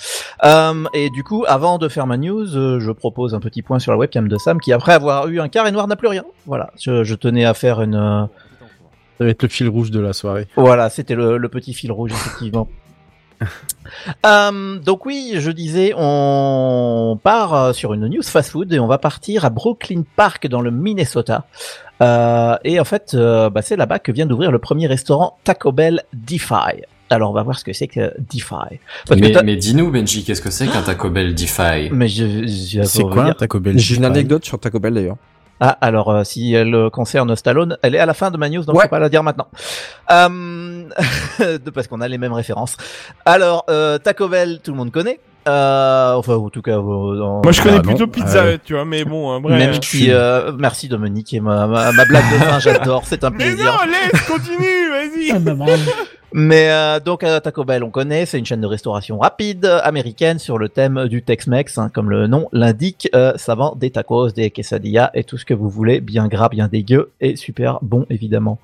Euh, 0.44 0.84
et 0.94 1.10
du 1.10 1.24
coup, 1.24 1.44
avant 1.48 1.78
de 1.78 1.88
faire 1.88 2.06
ma 2.06 2.16
news, 2.16 2.46
je 2.46 2.92
propose 2.92 3.34
un 3.34 3.40
petit 3.40 3.60
point 3.62 3.80
sur 3.80 3.90
la 3.90 3.98
webcam 3.98 4.28
de 4.28 4.38
Sam 4.38 4.60
qui 4.60 4.72
après 4.72 4.92
avoir 4.92 5.26
eu 5.26 5.40
un 5.40 5.48
carré 5.48 5.72
noir 5.72 5.88
n'a 5.88 5.96
plus 5.96 6.06
rien. 6.06 6.22
Voilà, 6.46 6.70
je, 6.80 7.02
je 7.02 7.14
tenais 7.16 7.44
à 7.44 7.54
faire 7.54 7.82
une 7.82 8.28
Ça 9.18 9.24
va 9.24 9.30
être 9.30 9.42
le 9.42 9.48
fil 9.48 9.68
rouge 9.68 9.90
de 9.90 9.98
la 9.98 10.12
soirée. 10.12 10.46
voilà, 10.54 10.90
c'était 10.90 11.16
le, 11.16 11.36
le 11.36 11.48
petit 11.48 11.74
fil 11.74 11.90
rouge 11.90 12.12
effectivement. 12.12 12.68
Euh, 14.26 14.78
donc 14.78 15.06
oui, 15.06 15.34
je 15.38 15.50
disais, 15.50 15.92
on 15.96 17.18
part 17.22 17.54
euh, 17.54 17.72
sur 17.72 17.94
une 17.94 18.06
news 18.08 18.22
fast 18.22 18.50
food 18.50 18.72
et 18.72 18.78
on 18.78 18.86
va 18.86 18.98
partir 18.98 19.44
à 19.44 19.50
Brooklyn 19.50 20.02
Park 20.16 20.46
dans 20.46 20.60
le 20.60 20.70
Minnesota. 20.70 21.46
Euh, 22.02 22.56
et 22.64 22.78
en 22.80 22.84
fait, 22.84 23.12
euh, 23.14 23.50
bah, 23.50 23.62
c'est 23.62 23.76
là-bas 23.76 23.98
que 23.98 24.12
vient 24.12 24.26
d'ouvrir 24.26 24.50
le 24.50 24.58
premier 24.58 24.86
restaurant 24.86 25.38
Taco 25.44 25.72
Bell 25.72 26.02
DeFi. 26.12 26.82
Alors 27.10 27.30
on 27.30 27.34
va 27.34 27.42
voir 27.42 27.58
ce 27.58 27.64
que 27.64 27.72
c'est 27.72 27.86
que 27.88 28.12
DeFi. 28.30 28.78
Parce 29.08 29.20
Mais, 29.42 29.56
dis-nous, 29.56 29.90
Benji, 29.90 30.24
qu'est-ce 30.24 30.42
que 30.42 30.50
c'est 30.50 30.66
qu'un 30.66 30.82
Taco 30.82 31.08
Bell 31.08 31.34
DeFi 31.34 31.88
mais 31.90 32.06
je, 32.08 32.46
je- 32.46 32.82
C'est 32.82 33.02
quoi 33.04 33.24
un 33.24 33.32
Taco 33.32 33.58
Bell 33.60 33.78
J'ai 33.78 33.96
une 33.96 34.04
anecdote 34.04 34.44
sur 34.44 34.58
Taco 34.60 34.78
Bell 34.78 34.92
d'ailleurs. 34.94 35.16
Ah, 35.60 35.76
alors 35.80 36.10
euh, 36.10 36.24
si 36.24 36.52
elle 36.54 36.74
euh, 36.74 36.88
concerne 36.90 37.34
Stallone, 37.34 37.76
elle 37.82 37.94
est 37.94 37.98
à 37.98 38.06
la 38.06 38.14
fin 38.14 38.30
de 38.30 38.36
ma 38.36 38.48
news, 38.48 38.64
donc 38.64 38.76
Ouais. 38.76 38.82
je 38.84 38.86
peux 38.86 38.90
pas 38.90 38.98
la 39.00 39.08
dire 39.08 39.22
maintenant. 39.24 39.48
Euh, 40.12 40.84
de- 41.40 41.70
parce 41.74 41.86
qu'on 41.88 42.00
a 42.00 42.08
les 42.08 42.18
mêmes 42.18 42.32
références. 42.32 42.76
Alors, 43.24 43.64
euh, 43.68 43.98
Taco 43.98 44.28
Bell, 44.28 44.60
tout 44.62 44.70
le 44.70 44.76
monde 44.76 44.92
connaît. 44.92 45.18
Euh, 45.48 46.12
enfin, 46.14 46.34
en 46.34 46.50
tout 46.50 46.60
cas, 46.62 46.72
euh, 46.72 47.22
en- 47.22 47.40
Moi, 47.42 47.52
je 47.52 47.62
connais 47.62 47.76
Ah, 47.76 47.82
non. 47.82 47.94
plutôt 47.94 48.06
Pizza 48.06 48.44
Euh, 48.44 48.58
tu 48.62 48.74
vois, 48.74 48.84
mais 48.84 49.04
bon, 49.04 49.32
hein, 49.32 49.40
bref. 49.40 49.58
Même 49.58 49.82
si, 49.82 50.10
euh, 50.12 50.52
merci 50.58 50.88
Dominique 50.88 51.32
et 51.32 51.40
ma, 51.40 51.66
ma, 51.66 51.90
ma 51.92 52.04
blague 52.04 52.30
de 52.32 52.36
fin, 52.44 52.58
j'adore, 52.60 53.02
c'est 53.06 53.24
un 53.24 53.30
Mais 53.30 53.36
plaisir. 53.36 53.64
non, 53.64 53.90
laisse, 53.90 54.22
continue, 54.26 54.90
vas-y. 54.90 55.32
Mais 56.32 56.68
euh, 56.70 57.00
donc 57.00 57.24
euh, 57.24 57.40
Taco 57.40 57.64
Bell, 57.64 57.82
on 57.82 57.90
connaît, 57.90 58.26
c'est 58.26 58.38
une 58.38 58.44
chaîne 58.44 58.60
de 58.60 58.66
restauration 58.66 59.18
rapide 59.18 59.64
euh, 59.64 59.80
américaine 59.82 60.38
sur 60.38 60.58
le 60.58 60.68
thème 60.68 61.08
du 61.08 61.22
Tex-Mex, 61.22 61.78
hein, 61.78 61.90
comme 61.92 62.10
le 62.10 62.26
nom 62.26 62.48
l'indique. 62.52 63.08
Euh, 63.14 63.32
ça 63.36 63.54
vend 63.54 63.74
des 63.76 63.90
tacos, 63.90 64.30
des 64.32 64.50
quesadillas 64.50 65.10
et 65.14 65.24
tout 65.24 65.38
ce 65.38 65.44
que 65.46 65.54
vous 65.54 65.70
voulez, 65.70 66.00
bien 66.00 66.28
gras, 66.28 66.48
bien 66.50 66.68
dégueu 66.68 67.12
et 67.20 67.36
super 67.36 67.78
bon 67.82 68.04
évidemment. 68.10 68.58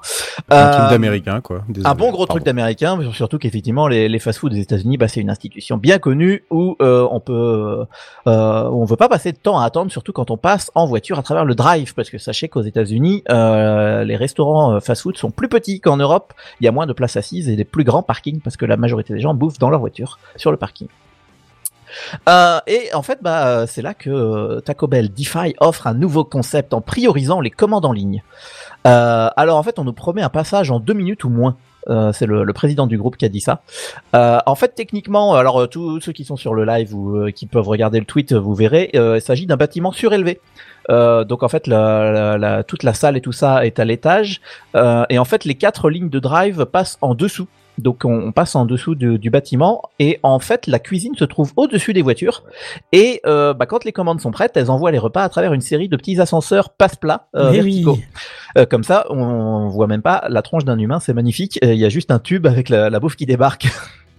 Un 0.51 0.57
Euh, 0.57 0.73
truc 0.79 0.91
d'américain, 0.91 1.41
quoi. 1.41 1.63
un 1.85 1.95
bon 1.95 2.11
gros 2.11 2.27
pardon. 2.27 2.35
truc 2.35 2.45
d'américain, 2.45 2.99
surtout 3.13 3.39
qu'effectivement 3.39 3.89
les, 3.89 4.09
les 4.11 4.19
fast-food 4.19 4.53
des 4.53 4.61
États-Unis, 4.61 4.99
bah, 4.99 5.09
c'est 5.09 5.21
une 5.21 5.31
institution 5.31 5.79
bien 5.79 5.99
connue 5.99 6.45
où 6.51 6.77
euh, 6.83 7.07
on 7.11 7.21
peut, 7.21 7.87
euh, 8.27 8.65
on 8.71 8.85
veut 8.85 8.97
pas 8.97 9.09
passer 9.09 9.33
de 9.33 9.39
temps 9.39 9.59
à 9.59 9.65
attendre, 9.65 9.91
surtout 9.91 10.13
quand 10.13 10.31
on 10.31 10.37
passe 10.37 10.71
en 10.75 10.87
voiture 10.87 11.19
à 11.19 11.23
travers 11.23 11.45
le 11.47 11.55
drive, 11.55 11.95
parce 11.95 12.11
que 12.11 12.19
sachez 12.19 12.49
qu'aux 12.49 12.63
États-Unis, 12.63 13.23
euh, 13.31 14.05
les 14.05 14.17
restaurants 14.17 14.75
euh, 14.75 14.81
fast-food 14.81 15.17
sont 15.17 15.31
plus 15.31 15.49
petits 15.49 15.81
qu'en 15.81 15.97
Europe. 15.97 16.35
Il 16.61 16.65
y 16.65 16.69
a 16.69 16.73
moins 16.73 16.87
de 16.87 16.93
places 16.93 17.17
assises 17.17 17.49
et 17.49 17.54
des 17.57 17.65
plus 17.65 17.85
grands 17.85 18.03
parkings 18.03 18.41
parce 18.41 18.57
que 18.57 18.67
la 18.67 18.77
majorité 18.77 19.15
des 19.15 19.21
gens 19.21 19.35
bouffent 19.35 19.59
dans 19.59 19.71
leur 19.71 19.81
voiture 19.81 20.19
sur 20.37 20.51
le 20.51 20.57
parking. 20.57 20.89
Euh, 22.29 22.61
et 22.67 22.93
en 22.95 23.03
fait, 23.03 23.21
bah, 23.23 23.47
euh, 23.47 23.67
c'est 23.67 23.83
là 23.83 23.95
que 23.95 24.11
euh, 24.11 24.61
Taco 24.61 24.87
Bell 24.87 25.13
DeFi 25.13 25.55
offre 25.61 25.87
un 25.87 25.95
nouveau 25.95 26.25
concept 26.25 26.75
en 26.75 26.81
priorisant 26.81 27.41
les 27.41 27.51
commandes 27.51 27.85
en 27.85 27.93
ligne. 27.93 28.23
Alors 28.85 29.57
en 29.57 29.63
fait, 29.63 29.79
on 29.79 29.85
nous 29.85 29.95
promet 29.95 30.23
un 30.23 30.29
passage 30.29 30.71
en 30.71 30.79
deux 30.79 30.93
minutes 30.93 31.25
ou 31.25 31.31
moins. 31.31 31.57
C'est 32.13 32.27
le, 32.27 32.51
président 32.53 32.87
du 32.87 32.99
groupe 32.99 33.17
qui 33.17 33.25
a 33.25 33.31
dit 33.31 33.41
ça. 33.41 33.63
En 34.13 34.55
fait, 34.55 34.75
techniquement, 34.75 35.35
alors 35.35 35.69
tous 35.71 36.01
ceux 36.01 36.13
qui 36.13 36.25
sont 36.25 36.37
sur 36.37 36.53
le 36.53 36.67
live 36.67 36.95
ou 36.95 37.31
qui 37.35 37.47
peuvent 37.47 37.67
regarder 37.67 37.99
le 37.99 38.05
tweet, 38.05 38.35
vous 38.35 38.55
verrez, 38.55 38.91
il 38.93 39.23
s'agit 39.23 39.47
d'un 39.47 39.57
bâtiment 39.57 39.91
surélevé. 39.91 40.39
Euh, 40.91 41.25
donc 41.25 41.43
en 41.43 41.49
fait, 41.49 41.67
la, 41.67 42.11
la- 42.13 42.39
la- 42.39 42.63
toute 42.65 42.83
la 42.83 42.95
salle 42.95 43.17
et 43.17 43.21
tout 43.21 43.33
ça 43.33 43.65
est 43.67 43.79
à 43.79 43.85
l'étage. 43.85 44.41
Euh, 44.77 45.05
et 45.11 45.19
en 45.19 45.25
fait, 45.25 45.45
les 45.45 45.55
quatre 45.55 45.89
lignes 45.91 46.11
de 46.11 46.19
drive 46.19 46.65
passent 46.67 46.99
en 47.01 47.15
dessous. 47.15 47.47
Donc 47.77 48.05
on, 48.05 48.29
on 48.29 48.31
passe 48.31 48.55
en 48.55 48.67
dessous 48.67 48.95
du, 48.95 49.19
du 49.19 49.31
bâtiment 49.31 49.83
et 49.99 50.21
en 50.23 50.39
fait 50.39 50.69
la 50.69 50.79
cuisine 50.79 51.17
se 51.17 51.25
trouve 51.25 51.53
au-dessus 51.57 51.93
des 51.93 52.03
voitures 52.03 52.45
et 52.93 53.21
euh, 53.27 53.53
bah, 53.53 53.67
quand 53.67 53.85
les 53.85 53.91
commandes 53.91 54.21
sont 54.21 54.31
prêtes, 54.31 54.53
elles 54.57 54.71
envoient 54.71 54.93
les 54.93 54.99
repas 55.01 55.25
à 55.25 55.29
travers 55.29 55.53
une 55.53 55.61
série 55.61 55.89
de 55.89 55.97
petits 55.97 56.21
ascenseurs 56.21 56.71
passe-plat 56.71 57.27
euh, 57.35 57.49
Eh 57.53 57.57
verticaux. 57.57 57.95
oui. 57.95 58.05
Euh, 58.59 58.65
comme 58.65 58.85
ça, 58.85 59.07
on 59.11 59.67
voit 59.71 59.89
même 59.89 60.03
pas 60.03 60.25
la 60.29 60.41
tronche 60.43 60.65
d'un 60.65 60.79
humain, 60.79 61.01
c'est 61.01 61.15
magnifique. 61.15 61.59
Il 61.63 61.75
y 61.75 61.85
a 61.85 61.89
juste 61.89 62.13
un 62.13 62.21
tube 62.21 62.47
avec 62.47 62.69
la, 62.69 62.91
la 62.91 63.01
bouffe 63.01 63.17
qui 63.17 63.27
débarque. 63.27 63.67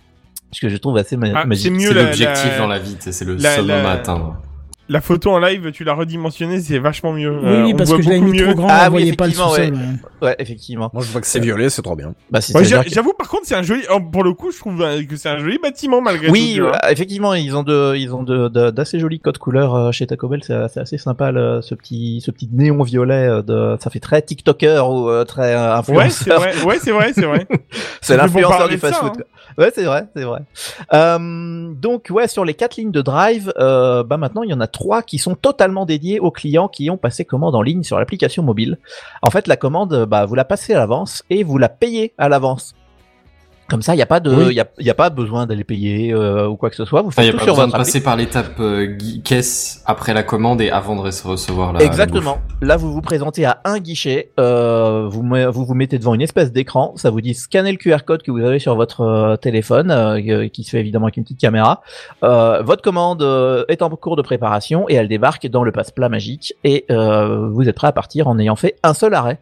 Ce 0.52 0.60
que 0.60 0.68
je 0.68 0.76
trouve 0.76 0.98
assez 0.98 1.16
ma- 1.16 1.28
Ah, 1.34 1.46
magique. 1.46 1.64
c'est 1.64 1.70
mieux 1.70 1.94
l'objectif 1.94 2.52
la- 2.52 2.58
dans 2.58 2.68
la 2.68 2.80
vie, 2.80 2.98
c'est 3.00 3.24
le 3.24 3.36
la- 3.36 3.52
summum 3.56 3.68
la- 3.70 3.90
à 3.90 3.94
atteindre. 3.94 4.36
La 4.88 5.02
photo 5.02 5.32
en 5.32 5.40
live, 5.40 5.72
tu 5.72 5.84
l'as 5.84 5.96
redimensionnée, 5.96 6.60
c'est 6.60 6.78
vachement 6.78 7.12
mieux. 7.12 7.32
Oui, 7.32 7.48
Euh, 7.48 7.64
oui, 7.66 7.74
parce 7.74 7.92
que 7.92 8.04
je 8.04 8.10
mis 8.10 8.22
mieux. 8.22 8.46
trop 8.46 8.54
grand, 8.56 8.68
Ah 8.70 8.82
on 8.84 8.86
oui, 8.86 8.90
voyait 8.92 9.14
pas 9.14 9.26
le 9.26 9.32
sous-sol. 9.34 9.60
ouais. 9.60 9.72
ouais. 9.72 9.78
Ouais, 10.22 10.36
effectivement. 10.38 10.92
Moi, 10.94 11.02
je 11.04 11.12
vois 11.12 11.22
que 11.22 11.28
c'est 11.28 11.40
violet, 11.40 11.70
c'est 11.72 11.82
trop 11.82 11.96
bien. 11.96 12.14
Bah, 12.30 12.40
c'est- 12.40 12.56
Ouais, 12.56 12.64
J'avoue, 12.64 13.14
par 13.14 13.28
contre, 13.28 13.44
c'est 13.46 13.56
un 13.56 13.64
joli. 13.64 13.82
oh, 13.92 14.00
Pour 14.00 14.24
le 14.24 14.34
coup, 14.34 14.52
je 14.52 14.60
trouve 14.60 14.80
euh, 14.84 15.04
que 15.04 15.16
c'est 15.16 15.30
un 15.30 15.40
joli 15.40 15.58
bâtiment 15.58 16.02
malgré 16.02 16.30
Oui, 16.30 16.56
tout. 16.58 16.64
vois. 16.66 16.76
euh, 16.86 16.90
effectivement, 16.92 17.34
ils 17.34 17.56
ont 17.56 17.64
de, 17.64 17.96
ils 17.96 18.14
ont 18.14 18.22
de, 18.22 18.48
de- 18.48 18.70
d'assez 18.70 19.00
jolis 19.00 19.20
codes 19.20 19.40
couleurs 19.40 19.92
chez 19.92 20.06
Taco 20.06 20.28
Bell. 20.28 20.42
C'est, 20.44 20.54
assez 20.80 20.98
sympa 21.00 21.32
le- 21.32 21.62
ce 21.64 21.74
petit, 21.74 22.22
ce 22.24 22.30
petit 22.30 22.48
néon 22.54 22.84
violet. 22.84 23.42
De, 23.44 23.78
ça 23.80 23.90
fait 23.90 24.00
très 24.00 24.22
TikToker 24.22 24.88
ou 24.88 25.10
euh, 25.10 25.24
très 25.26 25.56
Ouais, 25.56 26.10
c'est 26.12 26.32
influenceur. 26.32 26.40
vrai, 26.42 26.62
ouais, 26.64 26.78
c'est 26.80 26.92
vrai, 26.92 27.12
c'est 27.14 27.26
vrai. 27.26 27.48
c'est 28.02 28.18
l'influenceur 28.18 28.68
du 28.70 28.76
de 28.76 28.80
fast-food. 28.80 29.14
hein. 29.20 29.24
Ouais, 29.58 29.72
c'est 29.74 29.84
vrai, 29.86 30.06
c'est 30.16 30.24
vrai. 30.24 30.42
Euh, 30.94 31.74
donc 31.74 32.08
ouais, 32.10 32.28
sur 32.28 32.46
les 32.46 32.54
quatre 32.54 32.76
lignes 32.78 32.92
de 32.92 33.02
drive, 33.02 33.54
euh, 33.58 34.04
bah 34.04 34.18
maintenant 34.18 34.44
il 34.44 34.50
y 34.50 34.54
en 34.54 34.60
a 34.60 34.68
trois 34.76 35.02
qui 35.02 35.20
sont 35.20 35.36
totalement 35.36 35.86
dédiées 35.86 36.20
aux 36.20 36.32
clients 36.32 36.68
qui 36.68 36.90
ont 36.90 36.98
passé 36.98 37.24
commande 37.24 37.56
en 37.56 37.62
ligne 37.62 37.84
sur 37.84 37.98
l'application 37.98 38.44
mobile. 38.44 38.78
En 39.22 39.32
fait, 39.32 39.48
la 39.48 39.56
commande, 39.56 40.06
bah 40.06 40.26
vous 40.26 40.36
la 40.36 40.44
passez 40.44 40.74
à 40.74 40.80
l'avance 40.80 41.24
et 41.30 41.44
vous 41.44 41.58
la 41.58 41.70
payez 41.70 42.14
à 42.18 42.28
l'avance. 42.28 42.76
Comme 43.68 43.82
ça, 43.82 43.94
il 43.94 43.98
n'y 43.98 44.04
a 44.04 44.06
pas 44.06 44.20
de, 44.20 44.32
il 44.32 44.38
Oui. 44.50 44.54
y 44.56 44.60
a, 44.60 44.68
y 44.80 44.90
a 44.92 44.94
pas 44.94 45.10
besoin 45.10 45.48
d'aller 45.48 45.64
payer 45.64 46.14
euh, 46.14 46.48
ou 46.48 46.56
quoi 46.56 46.70
que 46.70 46.76
ce 46.76 46.86
soit. 46.86 47.02
Vous 47.02 47.10
faites 47.10 47.26
y 47.26 47.30
a 47.30 47.32
tout 47.32 47.38
pas 47.40 47.44
sur 47.46 47.54
besoin 47.54 47.66
de 47.66 47.72
votre 47.72 47.84
passer 47.84 48.04
par 48.04 48.16
l'étape 48.16 48.60
euh, 48.60 48.96
caisse 49.24 49.82
après 49.88 50.14
la 50.14 50.22
commande 50.22 50.62
et 50.62 50.70
avant 50.70 50.96
de 50.96 51.02
rece- 51.02 51.26
recevoir 51.26 51.74
la. 51.74 51.80
la 51.80 51.86
Exactement. 51.86 52.38
Là, 52.62 52.78
vous 52.78 52.94
vous 52.94 53.02
présentez 53.02 53.44
à 53.44 53.62
un 53.66 53.80
guichet, 53.80 54.30
euh, 54.40 55.08
vous, 55.10 55.24
vous 55.52 55.66
vous 55.66 55.74
mettez 55.74 55.98
devant 55.98 56.14
une 56.14 56.22
espèce 56.22 56.52
d'écran, 56.52 56.94
ça 56.96 57.10
vous 57.10 57.22
dit 57.22 57.34
scannez 57.34 57.72
le 57.72 57.78
QR 57.78 58.04
code 58.06 58.22
que 58.22 58.30
vous 58.30 58.40
avez 58.46 58.60
sur 58.60 58.76
votre 58.76 59.02
euh, 59.02 59.36
téléphone, 59.36 59.90
euh, 59.90 60.48
qui 60.48 60.64
se 60.64 60.70
fait 60.70 60.80
évidemment 60.80 61.06
avec 61.08 61.18
une 61.18 61.24
petite 61.24 61.40
caméra. 61.40 61.82
Euh, 62.24 62.62
votre 62.62 62.84
commande 62.84 63.24
euh, 63.24 63.66
est 63.68 63.82
en 63.82 63.90
cours 63.90 64.16
de 64.16 64.22
préparation 64.22 64.86
et 64.90 64.94
elle 64.94 65.08
débarque 65.08 65.48
dans 65.48 65.64
le 65.64 65.72
passe-plat 65.72 66.10
magique 66.10 66.54
et 66.64 66.86
euh, 66.92 67.50
vous 67.50 67.68
êtes 67.68 67.76
prêt 67.76 67.88
à 67.88 67.92
partir 67.92 68.28
en 68.28 68.38
ayant 68.38 68.56
fait 68.56 68.76
un 68.84 68.94
seul 68.94 69.16
arrêt. 69.16 69.40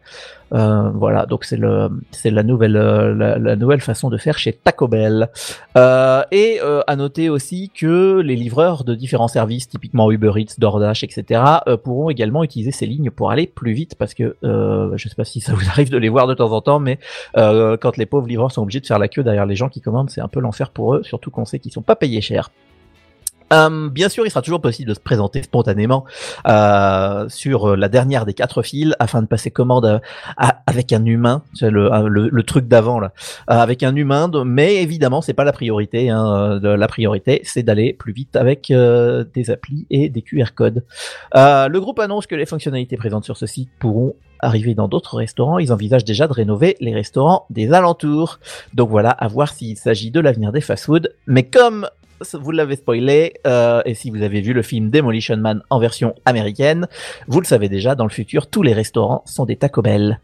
Euh, 0.54 0.90
voilà, 0.90 1.26
donc 1.26 1.44
c'est 1.44 1.56
le 1.56 1.88
c'est 2.12 2.30
la 2.30 2.42
nouvelle 2.42 2.76
euh, 2.76 3.14
la, 3.14 3.38
la 3.38 3.56
nouvelle 3.56 3.80
façon 3.80 4.08
de 4.08 4.16
faire 4.16 4.38
chez 4.38 4.52
Taco 4.52 4.86
Bell. 4.86 5.28
Euh, 5.76 6.22
et 6.30 6.60
euh, 6.62 6.82
à 6.86 6.96
noter 6.96 7.28
aussi 7.28 7.70
que 7.74 8.20
les 8.20 8.36
livreurs 8.36 8.84
de 8.84 8.94
différents 8.94 9.28
services, 9.28 9.68
typiquement 9.68 10.10
Uber 10.10 10.32
Eats, 10.36 10.54
DoorDash, 10.58 11.02
etc., 11.02 11.42
euh, 11.66 11.76
pourront 11.76 12.10
également 12.10 12.44
utiliser 12.44 12.70
ces 12.70 12.86
lignes 12.86 13.10
pour 13.10 13.30
aller 13.30 13.46
plus 13.46 13.72
vite 13.72 13.96
parce 13.96 14.14
que 14.14 14.36
euh, 14.44 14.96
je 14.96 15.08
sais 15.08 15.14
pas 15.16 15.24
si 15.24 15.40
ça 15.40 15.54
vous 15.54 15.68
arrive 15.68 15.90
de 15.90 15.98
les 15.98 16.08
voir 16.08 16.26
de 16.26 16.34
temps 16.34 16.52
en 16.52 16.60
temps, 16.60 16.78
mais 16.78 16.98
quand 17.34 17.96
les 17.96 18.06
pauvres 18.06 18.28
livreurs 18.28 18.52
sont 18.52 18.62
obligés 18.62 18.80
de 18.80 18.86
faire 18.86 18.98
la 18.98 19.08
queue 19.08 19.22
derrière 19.22 19.46
les 19.46 19.56
gens 19.56 19.68
qui 19.68 19.80
commandent, 19.80 20.10
c'est 20.10 20.20
un 20.20 20.28
peu 20.28 20.40
l'enfer 20.40 20.70
pour 20.70 20.94
eux, 20.94 21.02
surtout 21.02 21.30
qu'on 21.30 21.44
sait 21.44 21.58
qu'ils 21.58 21.72
sont 21.72 21.82
pas 21.82 21.96
payés 21.96 22.20
cher. 22.20 22.50
Euh, 23.52 23.90
bien 23.90 24.08
sûr, 24.08 24.26
il 24.26 24.30
sera 24.30 24.42
toujours 24.42 24.60
possible 24.60 24.88
de 24.88 24.94
se 24.94 25.00
présenter 25.00 25.42
spontanément 25.42 26.04
euh, 26.48 27.28
sur 27.28 27.70
euh, 27.70 27.76
la 27.76 27.88
dernière 27.88 28.24
des 28.24 28.34
quatre 28.34 28.62
files 28.62 28.96
afin 28.98 29.22
de 29.22 29.26
passer 29.26 29.50
commande 29.50 29.84
euh, 29.84 29.98
avec 30.66 30.92
un 30.92 31.04
humain, 31.04 31.42
c'est 31.54 31.70
le, 31.70 32.42
truc 32.42 32.68
d'avant 32.68 33.00
là, 33.00 33.12
avec 33.46 33.82
un 33.82 33.94
humain. 33.94 34.30
mais 34.44 34.76
évidemment, 34.82 35.22
c'est 35.22 35.34
pas 35.34 35.44
la 35.44 35.52
priorité. 35.52 36.10
Hein, 36.10 36.60
la 36.62 36.88
priorité, 36.88 37.40
c'est 37.44 37.62
d'aller 37.62 37.92
plus 37.92 38.12
vite 38.12 38.36
avec 38.36 38.68
des 38.68 39.50
applis 39.50 39.86
et 39.90 40.08
des 40.08 40.22
QR 40.22 40.52
codes. 40.54 40.84
Le 41.34 41.78
groupe 41.78 41.98
annonce 42.00 42.26
que 42.26 42.34
les 42.34 42.46
fonctionnalités 42.46 42.96
présentes 42.96 43.24
sur 43.24 43.36
ce 43.36 43.46
site 43.46 43.70
pourront 43.78 44.14
arriver 44.40 44.74
dans 44.74 44.88
d'autres 44.88 45.16
restaurants. 45.16 45.58
Ils 45.58 45.72
envisagent 45.72 46.04
déjà 46.04 46.26
de 46.26 46.32
rénover 46.32 46.76
les 46.80 46.94
restaurants 46.94 47.46
des 47.50 47.72
alentours. 47.72 48.38
Donc 48.74 48.90
voilà, 48.90 49.10
à 49.10 49.28
voir 49.28 49.52
s'il 49.52 49.76
s'agit 49.76 50.10
de 50.10 50.20
l'avenir 50.20 50.52
des 50.52 50.60
fast-food. 50.60 51.14
Mais 51.26 51.44
comme 51.44 51.88
vous 52.32 52.50
l'avez 52.50 52.76
spoilé, 52.76 53.34
euh, 53.46 53.82
et 53.84 53.94
si 53.94 54.10
vous 54.10 54.22
avez 54.22 54.40
vu 54.40 54.52
le 54.52 54.62
film 54.62 54.90
Demolition 54.90 55.36
Man 55.36 55.62
en 55.70 55.78
version 55.78 56.14
américaine, 56.24 56.86
vous 57.28 57.40
le 57.40 57.46
savez 57.46 57.68
déjà, 57.68 57.94
dans 57.94 58.04
le 58.04 58.10
futur, 58.10 58.48
tous 58.48 58.62
les 58.62 58.72
restaurants 58.72 59.22
sont 59.26 59.44
des 59.44 59.56
Taco 59.56 59.82
Bell. 59.82 60.18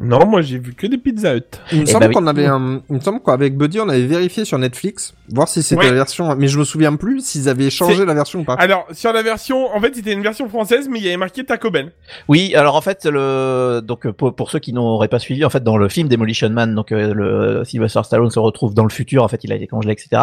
Non, 0.00 0.26
moi 0.26 0.42
j'ai 0.42 0.58
vu 0.58 0.74
que 0.74 0.86
des 0.86 0.98
Pizza 0.98 1.34
Hut. 1.36 1.42
Il 1.72 1.78
me 1.78 1.82
Eh 1.84 1.86
semble 1.86 2.04
bah 2.04 2.08
oui. 2.08 2.14
qu'on 2.14 2.26
avait 2.26 2.46
un, 2.46 2.80
il 2.88 2.96
me 2.96 3.00
semble 3.00 3.20
qu'avec 3.24 3.56
Buddy, 3.56 3.80
on 3.80 3.88
avait 3.88 4.06
vérifié 4.06 4.44
sur 4.44 4.58
Netflix, 4.58 5.14
voir 5.30 5.48
si 5.48 5.62
c'était 5.62 5.80
Ouais. 5.82 5.86
la 5.88 5.94
version, 5.94 6.34
mais 6.36 6.48
je 6.48 6.58
me 6.58 6.64
souviens 6.64 6.94
plus 6.96 7.24
s'ils 7.24 7.48
avaient 7.48 7.70
changé 7.70 8.04
la 8.04 8.14
version 8.14 8.40
ou 8.40 8.44
pas. 8.44 8.54
Alors, 8.54 8.86
sur 8.92 9.12
la 9.12 9.22
version, 9.22 9.66
en 9.74 9.80
fait, 9.80 9.94
c'était 9.94 10.12
une 10.12 10.22
version 10.22 10.48
française, 10.48 10.88
mais 10.90 10.98
il 10.98 11.04
y 11.04 11.08
avait 11.08 11.16
marqué 11.16 11.44
Taco 11.44 11.70
Bell. 11.70 11.92
Oui, 12.28 12.54
alors 12.54 12.76
en 12.76 12.80
fait, 12.80 13.04
le 13.06 13.80
donc 13.84 14.08
pour, 14.12 14.34
pour 14.34 14.50
ceux 14.50 14.58
qui 14.58 14.72
n'auraient 14.72 15.08
pas 15.08 15.18
suivi, 15.18 15.44
en 15.44 15.50
fait, 15.50 15.62
dans 15.62 15.76
le 15.76 15.88
film 15.88 16.08
Demolition 16.08 16.50
Man, 16.50 16.74
donc 16.74 16.92
euh, 16.92 17.12
le 17.14 17.64
Sylvester 17.64 18.00
Stallone 18.04 18.30
se 18.30 18.38
retrouve 18.38 18.74
dans 18.74 18.84
le 18.84 18.90
futur. 18.90 19.22
En 19.22 19.28
fait, 19.28 19.44
il 19.44 19.52
a 19.52 19.56
été 19.56 19.66
congelé, 19.66 19.92
etc. 19.92 20.22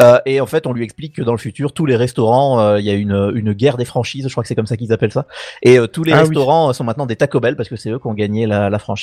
Euh, 0.00 0.18
et 0.26 0.40
en 0.40 0.46
fait, 0.46 0.66
on 0.66 0.72
lui 0.72 0.84
explique 0.84 1.16
que 1.16 1.22
dans 1.22 1.32
le 1.32 1.38
futur, 1.38 1.72
tous 1.72 1.86
les 1.86 1.96
restaurants, 1.96 2.60
euh, 2.60 2.78
il 2.78 2.84
y 2.84 2.90
a 2.90 2.94
une 2.94 3.32
une 3.34 3.52
guerre 3.52 3.76
des 3.76 3.84
franchises. 3.84 4.26
Je 4.26 4.32
crois 4.32 4.42
que 4.42 4.48
c'est 4.48 4.54
comme 4.54 4.66
ça 4.66 4.76
qu'ils 4.76 4.92
appellent 4.92 5.12
ça. 5.12 5.26
Et 5.62 5.78
euh, 5.78 5.86
tous 5.86 6.04
les 6.04 6.12
Ah 6.12 6.20
restaurants 6.20 6.72
sont 6.72 6.84
maintenant 6.84 7.06
des 7.06 7.16
Taco 7.16 7.40
Bell 7.40 7.56
parce 7.56 7.68
que 7.68 7.76
c'est 7.76 7.90
eux 7.90 7.98
qui 7.98 8.06
ont 8.06 8.14
gagné 8.14 8.46
la, 8.46 8.70
la 8.70 8.78
franchise, 8.78 8.95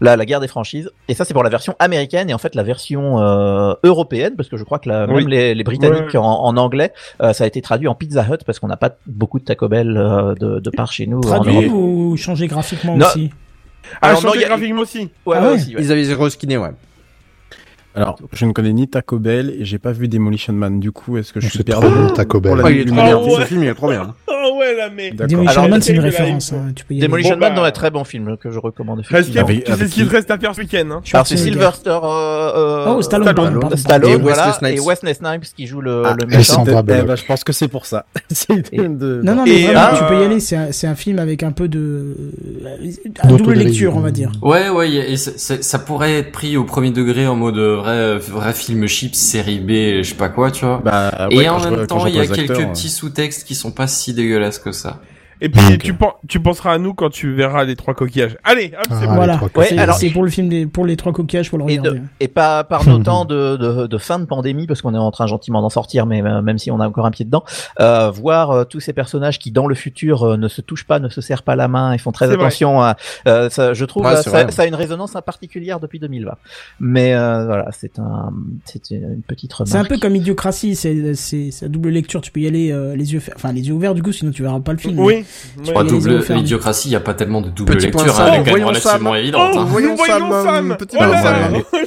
la, 0.00 0.16
la 0.16 0.24
guerre 0.26 0.40
des 0.40 0.48
franchises. 0.48 0.90
Et 1.08 1.14
ça, 1.14 1.24
c'est 1.24 1.34
pour 1.34 1.42
la 1.44 1.50
version 1.50 1.74
américaine 1.78 2.30
et 2.30 2.34
en 2.34 2.38
fait 2.38 2.54
la 2.54 2.62
version 2.62 3.20
euh, 3.20 3.74
européenne 3.84 4.34
parce 4.36 4.48
que 4.48 4.56
je 4.56 4.64
crois 4.64 4.78
que 4.78 4.88
la, 4.88 5.06
Oui. 5.06 5.14
même 5.16 5.28
les, 5.28 5.54
les 5.54 5.64
Britanniques 5.64 6.14
Ouais. 6.14 6.16
en, 6.16 6.24
en 6.24 6.56
anglais, 6.56 6.92
euh, 7.22 7.32
ça 7.32 7.44
a 7.44 7.46
été 7.46 7.60
traduit 7.62 7.88
en 7.88 7.94
Pizza 7.94 8.22
Hut 8.30 8.38
parce 8.46 8.58
qu'on 8.58 8.68
n'a 8.68 8.76
pas 8.76 8.90
beaucoup 9.06 9.38
de 9.38 9.44
Taco 9.44 9.68
Bell 9.68 9.96
euh, 9.96 10.34
de, 10.34 10.60
de 10.60 10.70
part 10.70 10.90
chez 10.92 11.06
nous. 11.06 11.20
Traduit 11.20 11.66
ou 11.66 12.16
changer 12.16 12.46
graphiquement 12.46 12.96
Non. 12.96 13.06
aussi 13.06 13.30
Ah, 14.00 14.08
Alors, 14.08 14.22
non, 14.22 14.28
changer 14.28 14.38
il 14.38 14.42
y 14.42 14.44
a- 14.44 14.48
graphiquement 14.48 14.80
aussi. 14.82 15.10
Ouais, 15.26 15.36
Ah 15.38 15.46
ouais, 15.48 15.54
aussi, 15.54 15.74
ouais. 15.76 15.82
Ils 15.82 15.92
avaient 15.92 16.14
reskiné, 16.14 16.56
ouais. 16.58 16.70
Alors, 17.96 18.18
je 18.32 18.44
ne 18.44 18.52
connais 18.52 18.72
ni 18.72 18.88
Taco 18.88 19.18
Bell 19.20 19.50
et 19.58 19.64
j'ai 19.64 19.78
pas 19.78 19.92
vu 19.92 20.08
Demolition 20.08 20.52
Man. 20.52 20.80
Du 20.80 20.90
coup, 20.90 21.16
est-ce 21.16 21.32
que 21.32 21.38
je 21.40 21.48
suis 21.48 21.62
perdu 21.62 21.86
Taco 22.14 22.40
Bell. 22.40 22.52
pour 22.54 22.62
la 22.62 22.64
Oh, 22.64 22.68
il 22.68 22.80
est 22.80 22.84
trop 22.86 22.94
bien. 22.96 23.04
Ah 23.16 23.22
ouais. 23.22 23.30
Ce 23.36 23.40
film, 23.42 23.62
il 23.62 23.68
est 23.68 23.74
trop 23.74 23.88
bien. 23.90 24.14
Oh 24.54 24.58
ouais, 24.60 24.74
là, 24.76 24.88
mais. 24.94 25.10
Demolition 25.10 25.68
Man, 25.68 25.82
c'est 25.82 25.92
une 25.94 26.00
référence. 26.00 26.52
hein, 26.52 26.72
tu 26.74 26.84
peux 26.84 26.94
y 26.94 26.98
aller. 26.98 27.06
Demolition 27.06 27.34
Bon, 27.34 27.40
Man, 27.40 27.54
bah- 27.54 27.60
non, 27.60 27.66
est 27.66 27.72
très 27.72 27.90
bon 27.90 28.04
film 28.04 28.36
que 28.36 28.50
je 28.50 28.58
recommande. 28.58 29.00
Reste 29.00 29.30
effectivement. 29.30 29.46
Avec- 29.48 29.64
tu 29.64 29.72
sais 29.72 29.78
ce 29.88 29.94
qu'il 29.94 30.02
qui 30.04 30.08
te 30.10 30.14
reste 30.16 30.30
à 30.30 30.38
faire 30.38 30.54
ce 30.54 30.60
week-end, 30.60 30.88
hein. 30.90 31.00
Alors 31.12 31.26
c'est. 31.26 31.36
Sylvester 31.36 31.90
euh, 31.90 32.52
euh, 32.56 32.94
Oh, 32.96 33.02
Stallone, 33.02 33.34
pardon, 33.34 33.60
pardon. 33.60 33.76
Stallone, 33.76 34.10
Et 34.10 34.16
voilà, 34.16 34.46
Wesley 34.46 34.58
Snipes. 34.70 34.78
et 34.78 34.80
Wesley 34.88 35.14
Snipes 35.14 35.44
qui 35.56 35.66
joue 35.66 35.80
le, 35.80 36.02
Ah, 36.06 36.16
le 36.18 36.24
et 36.32 36.36
méchant. 36.38 36.54
Sandra 36.64 36.80
Eh 36.80 36.82
ben, 37.02 37.16
je 37.16 37.24
pense 37.24 37.42
que 37.44 37.52
c'est 37.52 37.68
pour 37.68 37.86
ça. 37.86 38.06
C'est 38.30 38.72
Et- 38.72 38.78
de- 38.88 39.20
Non, 39.24 39.34
non, 39.34 39.44
Et, 39.46 39.50
mais 39.66 39.72
vraiment, 39.72 39.80
euh, 39.80 39.98
tu 39.98 40.04
peux 40.06 40.20
y 40.20 40.24
aller. 40.24 40.40
C'est 40.40 40.56
un, 40.56 40.72
c'est 40.72 40.86
un 40.86 40.94
film 40.94 41.18
avec 41.18 41.42
un 41.42 41.52
peu 41.52 41.68
de. 41.68 42.14
à 43.20 43.26
double 43.26 43.54
lecture, 43.54 43.96
on 43.96 44.00
va 44.00 44.10
dire. 44.10 44.30
Ouais, 44.42 44.68
ouais, 44.68 44.90
et 44.90 45.16
ça 45.16 45.78
pourrait 45.78 46.14
être 46.18 46.32
pris 46.32 46.56
au 46.56 46.64
premier 46.64 46.90
degré 46.90 47.26
en 47.26 47.36
mode 47.36 47.56
euh, 47.58 47.76
vrai, 47.76 48.18
vrai 48.18 48.52
film 48.52 48.86
chips, 48.86 49.14
série 49.16 49.60
B, 49.60 50.02
je 50.02 50.08
sais 50.10 50.14
pas 50.14 50.28
quoi, 50.28 50.50
tu 50.50 50.64
vois. 50.64 50.80
Bah, 50.84 51.28
et 51.30 51.48
en 51.48 51.58
je 51.58 51.68
même 51.68 51.86
temps, 51.86 52.06
il 52.06 52.14
y 52.14 52.20
a 52.20 52.26
quelques 52.26 52.66
petits 52.68 52.88
sous-textes 52.90 53.44
qui 53.46 53.54
sont 53.54 53.70
pas 53.70 53.86
si 53.86 54.12
dégueulasses 54.12 54.43
que 54.50 54.72
ça. 54.72 55.00
Et 55.40 55.48
puis, 55.48 55.78
tu, 55.78 55.94
pen- 55.94 56.10
tu 56.28 56.40
penseras 56.40 56.72
à 56.74 56.78
nous 56.78 56.94
quand 56.94 57.10
tu 57.10 57.32
verras 57.34 57.64
les 57.64 57.76
trois 57.76 57.94
coquillages. 57.94 58.36
Allez, 58.44 58.72
hop, 58.78 58.86
c'est 58.88 58.94
Ah, 59.02 59.06
bon. 59.06 59.14
Voilà. 59.14 59.40
Ouais, 59.56 59.66
C'est 59.68 59.78
alors- 59.78 59.96
c'est 59.96 60.10
pour 60.10 60.22
le 60.22 60.30
film 60.30 60.48
des, 60.48 60.66
pour 60.66 60.86
les 60.86 60.96
trois 60.96 61.12
coquillages, 61.12 61.50
faut 61.50 61.56
le 61.58 61.64
Et, 61.68 61.76
de- 61.76 61.80
regarder. 61.88 62.00
et 62.20 62.28
pas 62.28 62.64
par 62.64 62.86
nos 62.88 62.98
temps 62.98 63.24
de, 63.24 63.56
de, 63.56 63.86
de 63.86 63.98
fin 63.98 64.18
de 64.18 64.24
pandémie, 64.24 64.66
parce 64.66 64.80
qu'on 64.82 64.94
est 64.94 64.98
en 64.98 65.10
train 65.10 65.26
gentiment 65.26 65.60
d'en 65.60 65.68
sortir, 65.70 66.06
mais 66.06 66.22
euh, 66.22 66.40
même 66.42 66.58
si 66.58 66.70
on 66.70 66.80
a 66.80 66.86
encore 66.88 67.06
un 67.06 67.10
pied 67.10 67.24
dedans, 67.24 67.44
euh, 67.80 68.10
voir 68.10 68.50
euh, 68.50 68.64
tous 68.64 68.80
ces 68.80 68.92
personnages 68.92 69.38
qui 69.38 69.50
dans 69.50 69.66
le 69.66 69.74
futur 69.74 70.22
euh, 70.22 70.36
ne 70.36 70.48
se 70.48 70.60
touchent 70.60 70.86
pas, 70.86 70.98
ne 70.98 71.08
se 71.08 71.20
serrent 71.20 71.42
pas 71.42 71.56
la 71.56 71.68
main 71.68 71.92
et 71.92 71.98
font 71.98 72.12
très 72.12 72.26
C'est 72.28 72.34
attention 72.34 72.80
à, 72.80 72.96
euh, 73.26 73.50
ça, 73.50 73.74
je 73.74 73.84
trouve 73.84 74.04
Ouais, 74.04 74.16
ça, 74.22 74.50
ça 74.50 74.62
a 74.62 74.66
une 74.66 74.74
résonance 74.74 75.16
particulière 75.24 75.80
depuis 75.80 75.98
2020. 75.98 76.32
Mais 76.80 77.14
euh, 77.14 77.44
voilà, 77.46 77.68
c'est 77.72 77.98
un, 77.98 78.32
c'est 78.64 78.90
une 78.90 79.22
petite 79.26 79.52
remarque. 79.52 79.70
C'est 79.72 79.78
un 79.78 79.84
peu 79.84 79.98
comme 79.98 80.14
Idiocratie, 80.16 80.74
c'est 80.76 81.14
c'est 81.14 81.50
c'est 81.50 81.66
à 81.66 81.68
double 81.68 81.90
lecture, 81.90 82.20
tu 82.20 82.30
peux 82.30 82.40
y 82.40 82.46
aller 82.46 82.70
euh, 82.72 82.94
les 82.96 83.12
yeux 83.12 83.20
enfin 83.34 83.52
les 83.52 83.66
yeux 83.68 83.74
ouverts 83.74 83.94
du 83.94 84.02
coup, 84.02 84.12
sinon 84.12 84.30
tu 84.32 84.42
verras 84.42 84.60
pas 84.60 84.72
le 84.72 84.78
film. 84.78 84.98
Oui. 84.98 85.23
Pas 85.72 85.82
les 85.82 85.88
double, 85.90 86.24
l'idiocratie, 86.30 86.88
il 86.88 86.92
y 86.92 86.96
a 86.96 87.00
pas 87.00 87.14
tellement 87.14 87.40
de 87.40 87.48
double 87.50 87.72
Petit 87.74 87.86
lecture, 87.86 88.12
Sam. 88.12 88.26
hein, 88.26 88.30
elle 88.34 88.34
est 88.34 88.36
quand 88.38 88.44
même 88.44 88.50
voyons 88.52 88.66
relativement 88.68 89.14
évidente. 89.14 89.54
Oh, 89.56 89.64
voyons 89.66 89.96
Sam, 89.96 90.76
petit. 90.78 90.96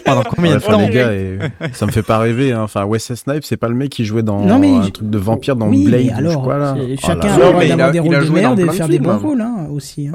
Pendant 0.06 0.24
combien 0.24 0.56
de 0.56 0.62
temps, 0.62 0.80
les 0.80 0.90
gars 0.90 1.14
et... 1.14 1.38
Ça 1.74 1.86
me 1.86 1.92
fait 1.92 2.04
pas 2.04 2.18
rêver, 2.20 2.52
hein. 2.54 2.62
Enfin, 2.64 2.86
Wesley 2.86 3.16
Snipes, 3.16 3.44
c'est 3.44 3.58
pas 3.58 3.68
le 3.68 3.76
mec 3.76 3.90
qui 3.90 4.06
jouait 4.06 4.24
dans 4.24 4.40
Non, 4.42 4.60
mais 4.60 4.72
un 4.74 4.90
truc 4.90 5.10
de 5.10 5.18
vampire 5.18 5.56
dans 5.56 5.68
oui, 5.68 5.86
Blade 5.86 6.06
je 6.12 6.14
alors, 6.14 6.44
quoi, 6.44 6.58
là. 6.58 6.76
c'est- 6.78 6.84
Oh 6.84 6.90
là 6.90 6.96
chacun 7.22 7.34
a 7.34 7.38
d'avoir 7.68 7.90
a- 7.90 7.92
des 7.92 8.00
rôles 8.00 8.26
de 8.26 8.30
merde 8.32 8.60
et 8.60 8.70
faire 8.70 8.88
des 8.88 8.94
films, 8.94 9.06
bons 9.06 9.12
hein. 9.12 9.20
rôles 9.22 9.42
hein, 9.42 9.68
aussi. 9.72 10.10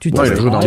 Tu 0.00 0.12
t'es- 0.12 0.36
joué 0.36 0.50
dans-. 0.50 0.60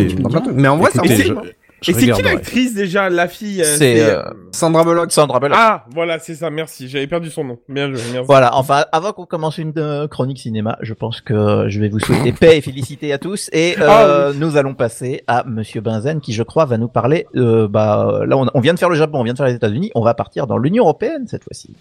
Mais 0.54 0.67
en 0.67 0.77
vrai, 0.77 0.91
ça 0.91 1.01
Écoutez, 1.04 1.30
me 1.32 1.36
je- 1.82 1.91
Et 1.91 1.94
c'est 1.96 2.12
qui 2.12 2.22
l'actrice 2.22 2.74
déjà, 2.76 3.10
la 3.10 3.28
fille 3.28 3.62
euh, 3.62 3.76
C'est 3.78 4.02
euh, 4.02 4.22
Sandra 4.52 4.84
Bullock. 4.84 5.12
Sandra 5.12 5.39
Bullock. 5.39 5.58
Ah, 5.60 5.86
voilà, 5.94 6.20
c'est 6.20 6.36
ça, 6.36 6.50
merci. 6.50 6.88
J'avais 6.88 7.08
perdu 7.08 7.30
son 7.30 7.44
nom. 7.44 7.60
Bien 7.67 7.88
joué, 7.91 8.00
merci. 8.13 8.26
Voilà, 8.28 8.56
enfin, 8.56 8.86
avant 8.91 9.13
qu'on 9.13 9.26
commence 9.26 9.58
une 9.58 9.74
euh, 9.78 10.08
chronique 10.08 10.39
cinéma, 10.39 10.78
je 10.82 10.94
pense 10.94 11.22
que 11.22 11.65
je 11.70 11.80
vais 11.80 11.89
vous 11.89 12.00
souhaiter 12.00 12.32
paix 12.34 12.58
et 12.58 12.62
félicité 12.62 13.12
à 13.13 13.17
tous. 13.17 13.50
Et 13.52 13.76
euh, 13.80 14.32
nous 14.34 14.58
allons 14.58 14.74
passer 14.76 15.24
à 15.28 15.44
Monsieur 15.46 15.82
Benzen, 15.82 16.22
qui 16.22 16.34
je 16.34 16.44
crois 16.44 16.65
va 16.65 16.78
nous 16.78 16.88
parler. 16.88 17.26
Euh, 17.36 17.67
bah, 17.67 18.22
là, 18.28 18.38
on, 18.38 18.46
on 18.54 18.60
vient 18.60 18.74
de 18.74 18.80
faire 18.80 18.89
le 18.89 18.96
Japon, 18.96 19.20
on 19.20 19.24
vient 19.24 19.34
de 19.34 19.38
faire 19.38 19.48
les 19.48 19.56
États-Unis, 19.56 19.91
on 19.96 20.02
va 20.04 20.13
partir 20.13 20.48
dans 20.48 20.58
l'Union 20.58 20.84
européenne 20.84 21.26
cette 21.28 21.44
fois-ci. 21.44 21.76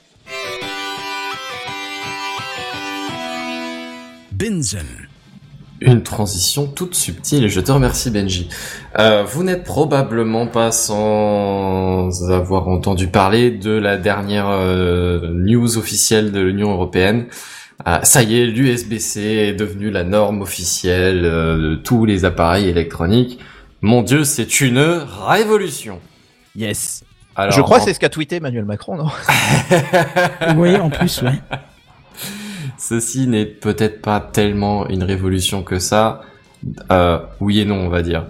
Benzen. 4.32 4.86
Une 5.82 6.02
transition 6.02 6.66
toute 6.66 6.94
subtile, 6.94 7.48
je 7.48 7.58
te 7.60 7.72
remercie 7.72 8.10
Benji. 8.10 8.48
Euh, 8.98 9.24
vous 9.24 9.42
n'êtes 9.44 9.64
probablement 9.64 10.46
pas 10.46 10.72
sans 10.72 12.30
avoir 12.30 12.68
entendu 12.68 13.06
parler 13.06 13.50
de 13.50 13.70
la 13.70 13.96
dernière 13.96 14.48
euh, 14.50 15.30
news 15.32 15.78
officielle 15.78 16.32
de 16.32 16.40
l'Union 16.40 16.70
Européenne. 16.72 17.26
Euh, 17.86 17.98
ça 18.02 18.22
y 18.22 18.38
est, 18.38 18.44
l'USB-C 18.46 19.20
est 19.22 19.52
devenu 19.54 19.90
la 19.90 20.04
norme 20.04 20.42
officielle 20.42 21.24
euh, 21.24 21.56
de 21.70 21.74
tous 21.76 22.04
les 22.04 22.26
appareils 22.26 22.68
électroniques. 22.68 23.38
Mon 23.80 24.02
dieu, 24.02 24.24
c'est 24.24 24.60
une 24.60 24.78
révolution. 25.26 25.98
Yes. 26.56 27.04
Alors, 27.36 27.52
je 27.52 27.62
crois 27.62 27.78
en- 27.78 27.80
que 27.80 27.86
c'est 27.86 27.94
ce 27.94 28.00
qu'a 28.00 28.10
tweeté 28.10 28.36
Emmanuel 28.36 28.66
Macron, 28.66 28.96
non? 28.96 29.08
Oui, 30.56 30.76
en 30.76 30.90
plus, 30.90 31.22
ouais. 31.22 31.40
Ceci 32.80 33.26
n'est 33.26 33.44
peut-être 33.44 34.00
pas 34.00 34.20
tellement 34.20 34.88
une 34.88 35.02
révolution 35.02 35.62
que 35.62 35.78
ça. 35.78 36.22
Euh, 36.90 37.18
oui 37.40 37.60
et 37.60 37.64
non, 37.66 37.76
on 37.76 37.88
va 37.90 38.00
dire. 38.02 38.26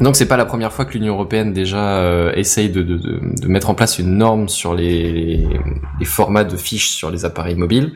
Donc 0.00 0.16
c'est 0.16 0.26
pas 0.26 0.36
la 0.36 0.44
première 0.44 0.72
fois 0.72 0.86
que 0.86 0.94
l'Union 0.94 1.14
européenne 1.14 1.52
déjà 1.52 1.98
euh, 1.98 2.32
essaye 2.34 2.70
de, 2.70 2.82
de, 2.82 2.96
de, 2.96 3.20
de 3.40 3.48
mettre 3.48 3.70
en 3.70 3.74
place 3.74 3.98
une 3.98 4.16
norme 4.16 4.48
sur 4.48 4.74
les, 4.74 5.12
les, 5.12 5.48
les 6.00 6.04
formats 6.04 6.42
de 6.44 6.56
fiches 6.56 6.88
sur 6.90 7.10
les 7.10 7.24
appareils 7.24 7.54
mobiles. 7.54 7.92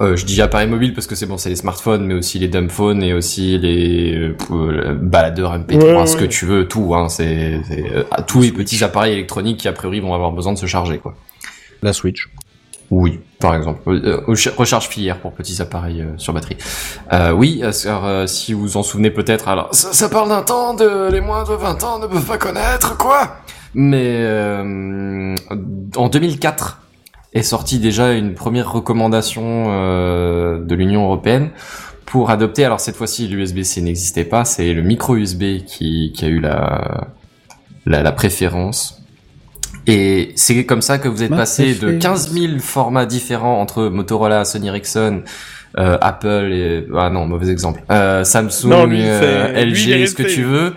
Euh, 0.00 0.16
je 0.16 0.24
dis 0.24 0.40
appareils 0.40 0.68
mobiles 0.68 0.94
parce 0.94 1.08
que 1.08 1.16
c'est 1.16 1.26
bon, 1.26 1.36
c'est 1.38 1.48
les 1.50 1.56
smartphones, 1.56 2.06
mais 2.06 2.14
aussi 2.14 2.38
les 2.38 2.46
dumbphones 2.48 3.02
et 3.02 3.12
aussi 3.12 3.58
les 3.58 4.32
euh, 4.52 4.94
baladeurs 4.94 5.58
MP3, 5.58 5.82
Ouais, 5.98 6.06
ce 6.06 6.14
ouais. 6.16 6.20
que 6.22 6.26
tu 6.26 6.46
veux, 6.46 6.68
tout. 6.68 6.94
Hein, 6.94 7.08
c'est 7.08 7.60
c'est, 7.68 7.84
euh, 7.92 8.04
tous 8.26 8.40
les 8.40 8.52
petits 8.52 8.82
appareils 8.84 9.12
électroniques 9.12 9.58
qui 9.58 9.68
a 9.68 9.72
priori 9.72 9.98
vont 10.00 10.14
avoir 10.14 10.30
besoin 10.32 10.52
de 10.52 10.58
se 10.58 10.66
charger, 10.66 10.98
quoi. 10.98 11.14
La 11.82 11.92
Switch. 11.92 12.28
Oui, 12.90 13.20
par 13.38 13.54
exemple. 13.54 13.80
Euh, 13.88 14.20
recha- 14.26 14.54
recharge 14.56 14.88
filière 14.88 15.18
pour 15.20 15.32
petits 15.32 15.60
appareils 15.60 16.00
euh, 16.00 16.12
sur 16.16 16.32
batterie. 16.32 16.56
Euh, 17.12 17.32
oui, 17.32 17.62
euh, 17.62 18.26
si 18.26 18.54
vous 18.54 18.60
vous 18.62 18.76
en 18.78 18.82
souvenez 18.82 19.10
peut-être, 19.10 19.48
alors 19.48 19.68
ça, 19.74 19.92
ça 19.92 20.08
parle 20.08 20.28
d'un 20.30 20.42
temps 20.42 20.72
de 20.74 21.10
les 21.12 21.20
moins 21.20 21.44
de 21.44 21.52
20 21.52 21.84
ans 21.84 21.98
ne 21.98 22.06
peuvent 22.06 22.24
pas 22.24 22.38
connaître, 22.38 22.96
quoi 22.96 23.36
Mais 23.74 24.16
euh, 24.20 25.34
en 25.96 26.08
2004 26.08 26.80
est 27.34 27.42
sortie 27.42 27.78
déjà 27.78 28.12
une 28.14 28.34
première 28.34 28.72
recommandation 28.72 29.66
euh, 29.68 30.64
de 30.64 30.74
l'Union 30.74 31.04
européenne 31.04 31.50
pour 32.06 32.30
adopter, 32.30 32.64
alors 32.64 32.80
cette 32.80 32.96
fois-ci 32.96 33.28
l'USB-C 33.28 33.82
n'existait 33.82 34.24
pas, 34.24 34.46
c'est 34.46 34.72
le 34.72 34.80
micro 34.82 35.14
USB 35.16 35.58
qui, 35.66 36.10
qui 36.16 36.24
a 36.24 36.28
eu 36.28 36.40
la, 36.40 37.08
la, 37.84 38.02
la 38.02 38.12
préférence. 38.12 38.97
Et 39.90 40.32
c'est 40.36 40.64
comme 40.66 40.82
ça 40.82 40.98
que 40.98 41.08
vous 41.08 41.22
êtes 41.22 41.30
Ma 41.30 41.38
passé 41.38 41.74
de 41.74 41.78
préférence. 41.98 42.28
15 42.28 42.32
000 42.32 42.58
formats 42.60 43.06
différents 43.06 43.60
entre 43.60 43.84
Motorola, 43.88 44.44
Sony 44.44 44.68
Ericsson, 44.68 45.22
euh, 45.78 45.96
Apple 46.00 46.50
et 46.52 46.86
ah 46.96 47.08
non 47.10 47.26
mauvais 47.26 47.50
exemple, 47.50 47.82
euh, 47.90 48.22
Samsung, 48.22 48.68
Non, 48.68 48.86
lui, 48.86 49.00
euh, 49.02 49.48
LG, 49.64 49.94
lui, 49.96 50.08
ce 50.08 50.14
que 50.14 50.22
tu 50.24 50.42
veux, 50.42 50.74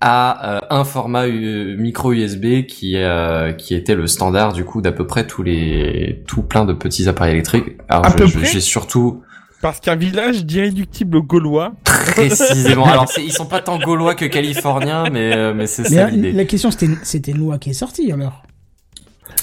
à 0.00 0.56
euh, 0.56 0.60
un 0.70 0.84
format 0.84 1.26
U- 1.26 1.76
micro 1.78 2.12
USB 2.12 2.66
qui 2.66 2.96
euh, 2.96 3.52
qui 3.52 3.74
était 3.74 3.94
le 3.94 4.06
standard 4.06 4.52
du 4.52 4.64
coup 4.64 4.80
d'à 4.82 4.92
peu 4.92 5.06
près 5.06 5.26
tous 5.26 5.42
les 5.42 6.22
tout 6.26 6.42
plein 6.42 6.64
de 6.64 6.72
petits 6.72 7.08
appareils 7.08 7.32
électriques. 7.32 7.76
Alors 7.88 8.06
À 8.06 8.10
je- 8.10 8.16
peu 8.16 8.26
je- 8.26 8.38
près 8.38 8.46
j'ai 8.46 8.60
surtout 8.60 9.22
Parce 9.66 9.80
qu'un 9.80 9.96
village 9.96 10.44
d'irréductibles 10.44 11.20
gaulois. 11.22 11.72
précisément. 12.12 12.84
Alors 12.86 13.08
c'est- 13.12 13.24
ils 13.24 13.32
sont 13.32 13.46
pas 13.46 13.60
tant 13.60 13.80
gaulois 13.80 14.14
que 14.14 14.24
californiens, 14.24 15.10
mais 15.10 15.34
euh, 15.34 15.52
mais 15.54 15.66
c'est 15.66 15.82
Mais 15.82 15.88
ça 15.88 15.94
la, 16.04 16.10
l'idée. 16.10 16.30
la 16.30 16.44
question, 16.44 16.70
c'était 16.70 16.88
c'était 17.02 17.32
une 17.32 17.38
loi 17.38 17.58
qui 17.58 17.70
est 17.70 17.74
sortie, 17.74 18.12
alors. 18.12 18.44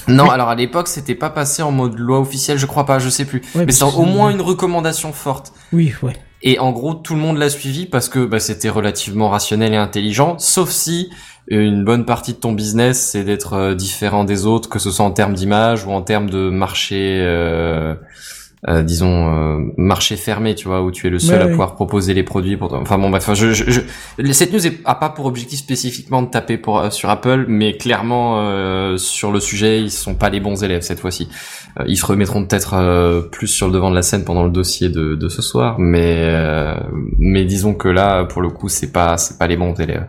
Non, 0.07 0.29
alors 0.29 0.47
à 0.49 0.55
l'époque, 0.55 0.88
c'était 0.88 1.13
pas 1.15 1.29
passé 1.29 1.62
en 1.62 1.71
mode 1.71 1.97
loi 1.99 2.19
officielle, 2.21 2.57
je 2.57 2.65
crois 2.65 2.86
pas, 2.86 2.99
je 2.99 3.09
sais 3.09 3.25
plus. 3.25 3.41
Ouais, 3.53 3.65
Mais 3.65 3.71
c'est 3.73 3.83
au 3.83 4.03
moins 4.05 4.29
une 4.31 4.39
recommandation 4.41 5.12
forte. 5.12 5.51
Oui, 5.73 5.93
ouais. 6.03 6.13
Et 6.41 6.57
en 6.59 6.71
gros, 6.71 6.93
tout 6.93 7.15
le 7.15 7.19
monde 7.21 7.38
l'a 7.38 7.49
suivi 7.49 7.86
parce 7.86 8.07
que 8.09 8.25
bah, 8.25 8.39
c'était 8.39 8.69
relativement 8.69 9.29
rationnel 9.29 9.73
et 9.73 9.77
intelligent, 9.77 10.38
sauf 10.39 10.69
si 10.69 11.09
une 11.49 11.83
bonne 11.83 12.05
partie 12.05 12.31
de 12.33 12.38
ton 12.38 12.53
business, 12.53 13.09
c'est 13.12 13.23
d'être 13.25 13.53
euh, 13.53 13.75
différent 13.75 14.23
des 14.23 14.45
autres, 14.45 14.69
que 14.69 14.79
ce 14.79 14.89
soit 14.89 15.05
en 15.05 15.12
termes 15.12 15.33
d'image 15.33 15.86
ou 15.86 15.91
en 15.91 16.01
termes 16.01 16.29
de 16.29 16.49
marché, 16.49 17.19
euh, 17.21 17.95
euh, 18.69 18.82
disons, 18.82 19.58
euh, 19.58 19.60
marché 19.78 20.15
fermé, 20.15 20.56
tu 20.56 20.67
vois, 20.67 20.82
où 20.84 20.91
tu 20.91 21.08
es 21.08 21.10
le 21.10 21.19
seul 21.19 21.36
Ouais, 21.38 21.41
à 21.41 21.45
ouais. 21.45 21.52
pouvoir 21.52 21.76
proposer 21.76 22.13
les 22.13 22.23
produits 22.23 22.56
pour 22.56 22.69
toi. 22.69 22.80
Enfin 22.82 22.97
bon, 22.97 23.10
bref, 23.10 23.30
je, 23.34 23.52
je, 23.54 23.63
je- 23.69 24.32
cette 24.32 24.54
news 24.54 24.60
a 24.86 24.95
pas 24.95 25.10
pour 25.10 25.26
objectif 25.26 25.60
spécifiquement 25.60 26.21
de 26.21 26.28
taper 26.30 26.58
pour, 26.58 26.80
euh, 26.80 26.89
sur 26.89 27.10
Apple, 27.10 27.45
mais 27.49 27.76
clairement, 27.78 28.39
euh, 28.39 28.97
sur 28.97 29.32
le 29.32 29.39
sujet, 29.41 29.82
ils 29.82 29.91
sont 29.91 30.15
pas 30.15 30.30
les 30.30 30.39
bons 30.39 30.63
élèves 30.63 30.82
cette 30.82 30.99
fois-ci. 31.02 31.28
Euh, 31.80 31.84
ils 31.88 31.97
se 31.97 32.06
remettront 32.06 32.45
peut-être 32.45 32.76
euh, 32.76 33.21
plus 33.21 33.47
sur 33.47 33.67
le 33.67 33.73
devant 33.73 33.89
de 33.89 33.95
la 33.95 34.02
scène 34.02 34.23
pendant 34.23 34.43
le 34.43 34.52
dossier 34.52 34.89
de, 34.89 35.15
de 35.15 35.28
ce 35.30 35.41
soir, 35.41 35.76
mais 35.80 36.15
euh, 36.19 36.76
mais 37.17 37.43
disons 37.45 37.73
que 37.73 37.89
là, 37.89 38.23
pour 38.26 38.41
le 38.41 38.49
coup, 38.49 38.69
c'est 38.69 38.91
pas 38.93 39.17
c'est 39.17 39.38
pas 39.38 39.47
les 39.47 39.58
bons 39.58 39.73
élèves. 39.80 40.08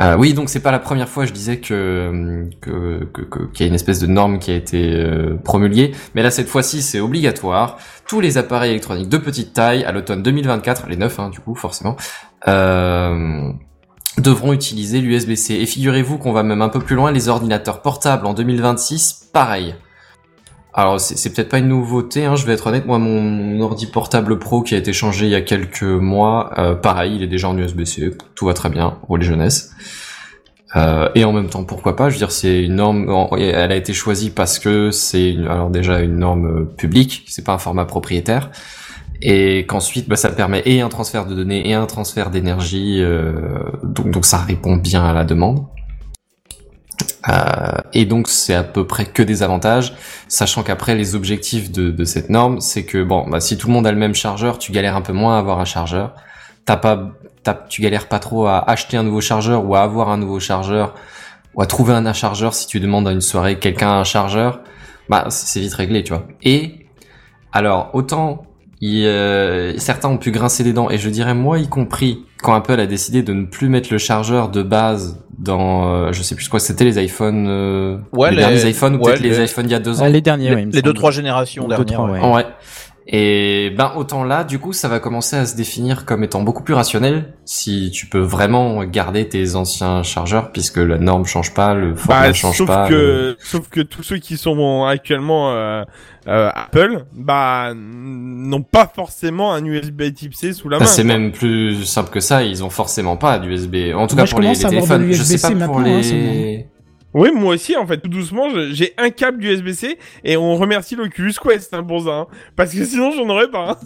Euh, 0.00 0.16
oui, 0.16 0.32
donc 0.32 0.48
c'est 0.48 0.60
pas 0.60 0.70
la 0.70 0.78
première 0.78 1.08
fois, 1.08 1.26
je 1.26 1.32
disais 1.34 1.58
que 1.58 2.48
que 2.62 3.04
que- 3.12 3.20
que- 3.20 3.52
qu'il 3.52 3.60
y 3.60 3.64
a 3.64 3.68
une 3.68 3.74
espèce 3.74 3.98
de 3.98 4.06
norme 4.06 4.38
qui 4.38 4.50
a 4.50 4.54
été 4.54 4.90
euh, 4.94 5.36
promulguée, 5.44 5.92
mais 6.14 6.22
là 6.22 6.30
cette 6.30 6.48
fois-ci 6.48 6.80
c'est 6.80 6.98
obligatoire. 6.98 7.76
Tous 8.08 8.20
les 8.20 8.38
appareils 8.38 8.70
électroniques 8.70 9.10
de 9.10 9.18
petite 9.18 9.52
taille 9.52 9.84
à 9.84 9.92
l'automne 9.92 10.22
2024, 10.22 10.86
les 10.88 10.96
neufs 10.96 11.20
hein, 11.20 11.28
du 11.28 11.40
coup 11.40 11.54
forcément, 11.54 11.96
euh, 12.48 13.50
devront 14.16 14.54
utiliser 14.54 15.02
l'USB-C. 15.02 15.54
Et 15.56 15.66
figurez-vous 15.66 16.16
qu'on 16.16 16.32
va 16.32 16.42
même 16.42 16.62
un 16.62 16.70
peu 16.70 16.80
plus 16.80 16.96
loin, 16.96 17.10
les 17.12 17.28
ordinateurs 17.28 17.82
portables 17.82 18.26
en 18.26 18.32
2026, 18.32 19.28
pareil. 19.34 19.74
Alors 20.74 20.98
c'est 20.98 21.30
peut-être 21.34 21.50
pas 21.50 21.58
une 21.58 21.68
nouveauté, 21.68 22.24
hein, 22.24 22.34
je 22.34 22.46
vais 22.46 22.54
être 22.54 22.66
honnête, 22.66 22.86
moi 22.86 22.98
mon, 22.98 23.60
ordi 23.60 23.86
portable 23.86 24.38
pro 24.38 24.62
qui 24.62 24.74
a 24.74 24.78
été 24.78 24.94
changé 24.94 25.26
il 25.26 25.30
y 25.30 25.34
a 25.34 25.42
quelques 25.42 25.82
mois, 25.82 26.50
euh, 26.58 26.74
pareil, 26.74 27.16
il 27.16 27.22
est 27.22 27.26
déjà 27.26 27.48
en 27.50 27.58
USB-C, 27.58 28.16
tout 28.34 28.46
va 28.46 28.54
très 28.54 28.70
bien, 28.70 28.96
relais 29.06 29.24
jeunesse. 29.24 29.72
Euh, 30.74 31.10
et 31.14 31.24
en 31.24 31.32
même 31.34 31.50
temps, 31.50 31.64
pourquoi 31.64 31.96
pas 31.96 32.08
Je 32.08 32.14
veux 32.14 32.18
dire, 32.18 32.32
c'est 32.32 32.64
une 32.64 32.76
norme. 32.76 33.28
Elle 33.38 33.72
a 33.72 33.76
été 33.76 33.92
choisie 33.92 34.30
parce 34.30 34.58
que 34.58 34.90
c'est 34.90 35.36
alors 35.46 35.68
déjà 35.68 36.00
une 36.00 36.16
norme 36.16 36.66
publique, 36.66 37.24
c'est 37.28 37.44
pas 37.44 37.52
un 37.52 37.58
format 37.58 37.84
propriétaire, 37.84 38.50
et 39.20 39.66
qu'ensuite, 39.66 40.08
bah, 40.08 40.16
ça 40.16 40.30
permet 40.30 40.62
et 40.64 40.80
un 40.80 40.88
transfert 40.88 41.26
de 41.26 41.34
données 41.34 41.68
et 41.68 41.74
un 41.74 41.86
transfert 41.86 42.30
d'énergie. 42.30 43.00
euh, 43.02 43.32
donc 43.84 44.24
ça 44.24 44.38
répond 44.38 44.76
bien 44.76 45.04
à 45.04 45.12
la 45.12 45.24
demande. 45.24 45.66
Euh, 47.28 47.78
et 47.92 48.04
donc 48.04 48.28
c'est 48.28 48.54
à 48.54 48.64
peu 48.64 48.86
près 48.86 49.04
que 49.04 49.22
des 49.22 49.42
avantages, 49.42 49.94
sachant 50.28 50.62
qu'après 50.62 50.94
les 50.94 51.14
objectifs 51.14 51.70
de, 51.70 51.90
de 51.90 52.04
cette 52.04 52.30
norme, 52.30 52.60
c'est 52.60 52.84
que 52.84 53.02
bon, 53.02 53.28
bah, 53.28 53.40
si 53.40 53.56
tout 53.56 53.68
le 53.68 53.72
monde 53.72 53.86
a 53.86 53.92
le 53.92 53.98
même 53.98 54.14
chargeur, 54.14 54.58
tu 54.58 54.72
galères 54.72 54.96
un 54.96 55.02
peu 55.02 55.12
moins 55.12 55.36
à 55.36 55.38
avoir 55.38 55.60
un 55.60 55.64
chargeur. 55.64 56.14
T'as 56.64 56.76
pas, 56.76 57.10
t'as, 57.42 57.54
tu 57.54 57.82
galères 57.82 58.08
pas 58.08 58.18
trop 58.18 58.46
à 58.46 58.58
acheter 58.58 58.96
un 58.96 59.02
nouveau 59.02 59.20
chargeur 59.20 59.64
ou 59.64 59.74
à 59.74 59.82
avoir 59.82 60.10
un 60.10 60.16
nouveau 60.16 60.40
chargeur 60.40 60.94
ou 61.54 61.62
à 61.62 61.66
trouver 61.66 61.92
un 61.92 62.12
chargeur 62.12 62.54
si 62.54 62.66
tu 62.66 62.80
demandes 62.80 63.06
à 63.06 63.12
une 63.12 63.20
soirée 63.20 63.58
quelqu'un 63.58 63.90
un 63.90 64.04
chargeur. 64.04 64.60
Bah 65.08 65.26
c'est 65.30 65.60
vite 65.60 65.74
réglé, 65.74 66.02
tu 66.04 66.12
vois. 66.12 66.26
Et 66.42 66.86
alors 67.52 67.90
autant 67.92 68.46
il, 68.84 69.04
euh, 69.06 69.78
certains 69.78 70.08
ont 70.08 70.18
pu 70.18 70.32
grincer 70.32 70.64
des 70.64 70.72
dents 70.72 70.90
et 70.90 70.98
je 70.98 71.08
dirais 71.08 71.34
moi 71.34 71.58
y 71.60 71.68
compris 71.68 72.24
quand 72.42 72.52
Apple 72.52 72.80
a 72.80 72.86
décidé 72.86 73.22
de 73.22 73.32
ne 73.32 73.46
plus 73.46 73.68
mettre 73.68 73.88
le 73.92 73.98
chargeur 73.98 74.48
de 74.48 74.62
base 74.64 75.24
dans 75.38 75.86
euh, 75.94 76.12
je 76.12 76.20
sais 76.22 76.34
plus 76.34 76.48
quoi 76.48 76.58
c'était 76.58 76.84
les 76.84 77.02
iPhones 77.02 77.46
euh, 77.48 77.96
Ouais, 78.12 78.30
les, 78.30 78.36
les- 78.36 78.42
derniers 78.42 78.68
iPhones 78.70 78.96
ou 78.96 78.98
ouais, 78.98 79.12
peut-être 79.12 79.20
les 79.20 79.30
les- 79.38 79.44
iPhones 79.44 79.66
il 79.66 79.70
y 79.72 79.74
a 79.74 79.78
deux 79.78 80.00
ans 80.00 80.04
Ah, 80.06 80.08
les 80.08 80.20
derniers, 80.20 80.50
les, 80.50 80.56
oui, 80.56 80.70
les 80.72 80.82
deux 80.82 80.92
trois 80.94 81.12
générations 81.12 81.62
Deux, 81.68 81.76
dernières. 81.84 81.94
trois, 81.98 82.10
ouais. 82.10 82.34
ouais. 82.34 82.46
Et 83.06 83.70
ben 83.76 83.92
autant 83.96 84.22
là, 84.22 84.44
du 84.44 84.60
coup, 84.60 84.72
ça 84.72 84.86
va 84.88 85.00
commencer 85.00 85.34
à 85.36 85.44
se 85.44 85.56
définir 85.56 86.04
comme 86.04 86.22
étant 86.22 86.42
beaucoup 86.42 86.62
plus 86.62 86.74
rationnel 86.74 87.34
si 87.44 87.90
tu 87.92 88.06
peux 88.06 88.20
vraiment 88.20 88.84
garder 88.84 89.28
tes 89.28 89.56
anciens 89.56 90.04
chargeurs 90.04 90.52
puisque 90.52 90.76
la 90.76 90.98
norme 90.98 91.26
change 91.26 91.52
pas, 91.52 91.74
le 91.74 91.96
format 91.96 92.28
Bah, 92.28 92.32
change 92.32 92.58
sauf 92.58 92.66
pas. 92.68 92.88
que, 92.88 92.94
le- 92.94 93.36
sauf 93.40 93.68
que 93.68 93.80
tous 93.80 94.04
ceux 94.04 94.18
qui 94.18 94.36
sont 94.36 94.84
actuellement 94.84 95.50
euh, 95.52 95.82
euh, 96.28 96.50
Apple, 96.54 97.04
bah, 97.12 97.72
n'ont 97.74 98.62
pas 98.62 98.90
forcément 98.94 99.52
un 99.52 99.64
USB 99.64 100.02
Type 100.14 100.34
C 100.34 100.52
sous 100.52 100.68
la 100.68 100.78
Bah, 100.78 100.84
main. 100.84 100.90
c'est 100.90 101.02
même 101.02 101.32
plus 101.32 101.84
simple 101.84 102.10
que 102.10 102.20
ça. 102.20 102.44
Ils 102.44 102.62
ont 102.62 102.70
forcément 102.70 103.16
pas 103.16 103.40
d'USB. 103.40 103.94
En 103.96 104.06
tout 104.06 104.14
Moi, 104.14 104.24
cas 104.26 104.30
pour 104.30 104.40
les, 104.40 104.50
les 104.50 104.56
téléphones. 104.58 105.10
Je 105.12 105.22
sais 105.24 105.38
pas 105.40 105.48
pour 105.66 105.80
maintenant, 105.80 105.94
hein, 105.96 106.00
les. 106.00 106.66
Oui, 107.14 107.30
moi 107.34 107.54
aussi, 107.54 107.76
en 107.76 107.86
fait, 107.86 107.98
tout 107.98 108.08
doucement, 108.08 108.48
j'ai 108.70 108.94
un 108.98 109.10
câble 109.10 109.44
USB-C 109.44 109.98
et 110.24 110.36
on 110.36 110.56
remercie 110.56 110.96
l'Oculus 110.96 111.34
Quest 111.42 111.74
hein, 111.74 111.82
pour 111.82 112.04
ça, 112.04 112.10
hein, 112.10 112.26
parce 112.56 112.72
que 112.72 112.84
sinon 112.84 113.10
j'en 113.12 113.28
aurais 113.28 113.48
pas. 113.50 113.72
hein. 113.72 113.76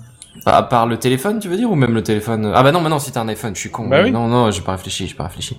À 0.45 0.63
part 0.63 0.87
le 0.87 0.99
téléphone, 0.99 1.39
tu 1.41 1.49
veux 1.49 1.57
dire, 1.57 1.71
ou 1.71 1.75
même 1.77 1.95
le 1.95 2.03
téléphone 2.03 2.53
Ah 2.55 2.63
bah 2.63 2.71
non, 2.71 2.81
mais 2.83 2.91
non, 2.91 2.99
si 2.99 3.11
t'as 3.11 3.23
un 3.23 3.29
iPhone, 3.29 3.55
je 3.55 3.61
suis 3.61 3.71
con. 3.71 3.89
Bah 3.89 4.03
oui. 4.05 4.11
Non, 4.13 4.29
non, 4.29 4.51
j'ai 4.51 4.61
pas 4.61 4.73
réfléchi, 4.73 5.07
j'ai 5.09 5.15
pas 5.15 5.25
réfléchi. 5.25 5.57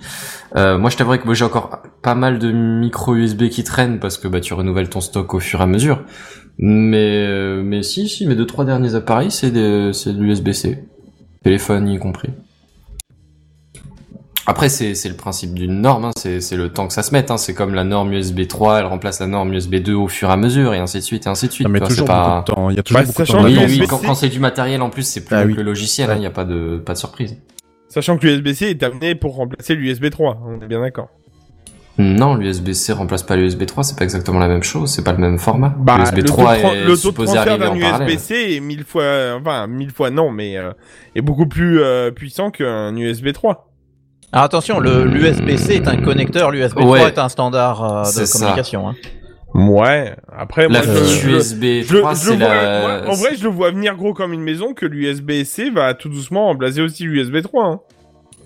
Euh, 0.56 0.78
moi, 0.78 0.92
je 0.92 0.98
t'avouerais 0.98 1.18
que 1.20 1.34
j'ai 1.34 1.44
encore 1.46 1.82
pas 2.04 2.14
mal 2.14 2.38
de 2.38 2.52
micro 2.52 3.16
USB 3.16 3.50
qui 3.50 3.64
traînent 3.64 4.00
parce 4.00 4.20
que 4.20 4.28
bah 4.28 4.40
tu 4.40 4.54
renouvelles 4.54 4.90
ton 4.90 5.02
stock 5.02 5.34
au 5.34 5.40
fur 5.40 5.60
et 5.62 5.64
à 5.64 5.66
mesure. 5.66 6.04
Mais 6.60 7.26
euh, 7.28 7.64
mais 7.66 7.82
si, 7.82 8.08
si, 8.08 8.28
mes 8.28 8.36
deux 8.36 8.46
trois 8.46 8.66
derniers 8.66 8.94
appareils, 8.94 9.32
c'est 9.32 9.52
c'est 9.94 10.14
de 10.14 10.22
l'USB-C, 10.22 10.78
téléphone 11.44 11.88
y 11.90 11.98
compris. 11.98 12.30
Après, 14.50 14.70
c'est 14.70 14.96
c'est 14.96 15.10
le 15.10 15.16
principe 15.16 15.54
d'une 15.54 15.82
norme, 15.82 16.06
hein, 16.06 16.12
c'est 16.18 16.40
c'est 16.40 16.56
le 16.56 16.70
temps 16.70 16.88
que 16.88 16.94
ça 16.94 17.04
se 17.04 17.12
mette. 17.12 17.30
Hein, 17.32 17.38
c'est 17.38 17.54
comme 17.54 17.74
la 17.74 17.84
norme 17.84 18.14
USB 18.14 18.48
3, 18.48 18.80
elle 18.80 18.86
remplace 18.86 19.20
la 19.20 19.28
norme 19.28 19.54
USB 19.54 19.76
2 19.76 19.94
au 19.94 20.08
fur 20.08 20.30
et 20.30 20.32
à 20.32 20.38
mesure, 20.38 20.74
et 20.74 20.78
ainsi 20.80 20.98
de 21.00 21.04
suite, 21.04 21.26
et 21.26 21.30
ainsi 21.30 21.48
de 21.48 21.52
suite. 21.52 21.68
Non, 21.68 21.74
mais 21.74 21.80
toujours 21.82 22.08
c'est 22.08 22.14
pas... 22.14 22.38
beaucoup 22.46 22.52
de 22.52 22.56
temps. 22.56 22.70
Il 22.70 22.76
y 22.78 22.80
a 22.80 22.84
toujours 22.84 23.02
Bah, 23.02 23.06
beaucoup 23.08 23.22
de 23.22 23.28
sachant 23.28 23.40
temps. 23.40 23.46
Oui, 23.46 23.86
quand, 23.90 23.98
quand 24.06 24.16
c'est 24.16 24.30
du 24.30 24.40
matériel 24.40 24.82
en 24.82 24.90
plus, 24.90 25.04
c'est 25.04 25.26
plus 25.26 25.36
Ah 25.36 25.44
oui. 25.46 25.52
que 25.54 25.58
le 25.58 25.64
logiciel, 25.64 26.10
il 26.16 26.20
n'y 26.22 26.26
a 26.26 26.32
pas 26.32 26.46
de 26.46 26.78
pas 26.78 26.94
de 26.94 26.98
surprise. 26.98 27.38
Sachant 27.90 28.18
que 28.18 28.26
l'USB-C 28.26 28.70
est 28.70 28.84
amené 28.84 29.16
pour 29.16 29.36
remplacer 29.36 29.76
l'USB 29.76 30.10
3, 30.12 30.40
on 30.46 30.62
est 30.62 30.68
bien 30.68 30.82
d'accord. 30.82 31.10
Non, 32.00 32.36
l'USB-C 32.36 32.94
remplace 32.94 33.24
pas 33.24 33.36
l'USB 33.36 33.66
3, 33.66 33.84
c'est 33.84 33.98
pas 33.98 34.04
exactement 34.04 34.38
la 34.40 34.48
même 34.48 34.62
chose, 34.62 34.92
c'est 34.92 35.04
pas 35.04 35.14
le 35.14 35.18
même 35.18 35.40
format. 35.40 35.74
Bah, 35.80 35.98
L'USB 35.98 36.18
le 36.18 36.24
taux 36.26 36.34
3 36.34 36.56
de 36.56 36.60
tran- 36.62 36.72
est 36.74 36.80
le 36.82 36.86
taux 36.86 36.92
de 36.92 36.96
supposé 36.96 37.34
transfert 37.34 37.54
arriver 37.54 37.66
d'un 37.82 37.88
en 37.88 37.92
parallèle. 37.92 38.10
USB-C 38.16 38.56
est 38.56 38.60
mille 38.60 38.84
fois, 38.84 39.38
enfin 39.42 39.66
mille 39.68 39.90
fois 39.92 40.12
non, 40.12 40.30
mais 40.32 40.58
euh, 40.58 40.72
est 41.16 41.22
beaucoup 41.22 41.48
plus 41.48 41.82
euh, 41.82 42.12
puissant 42.12 42.52
qu'un 42.52 42.96
USB 42.96 43.32
3. 43.34 43.67
Alors 44.34 44.44
attention, 44.46 44.80
le 44.80 45.06
l'USB-C 45.06 45.76
est 45.76 45.88
un 45.88 45.98
connecteur, 45.98 46.52
l'USB 46.52 46.80
3 46.80 46.86
Ouais. 46.92 47.08
est 47.08 47.18
un 47.18 47.30
standard 47.30 47.84
euh, 47.84 48.02
de 48.04 48.26
ça. 48.26 48.40
communication. 48.40 48.90
Hein. 48.90 48.96
Ouais. 49.54 50.14
Après, 50.38 50.64
La 50.64 50.70
moi, 50.70 50.82
je- 50.84 51.04
fiche 51.04 51.22
je- 51.24 51.30
USB 51.30 51.64
je, 51.88 51.98
3, 51.98 52.14
je 52.14 52.20
c'est 52.20 52.36
vois- 52.36 52.48
la... 52.48 52.82
moi, 52.82 53.02
en 53.10 53.16
vrai, 53.16 53.30
je 53.38 53.44
le 53.44 53.50
vois 53.50 53.72
venir 53.72 53.96
gros 53.96 54.14
comme 54.14 54.34
une 54.34 54.42
maison 54.42 54.74
que 54.74 54.86
l'USB-C 54.86 55.70
va 55.72 55.94
tout 55.94 56.10
doucement 56.10 56.46
remplacer 56.48 56.82
aussi 56.82 57.04
l'USB 57.06 57.42
3. 57.42 57.66
Hein. 57.66 57.80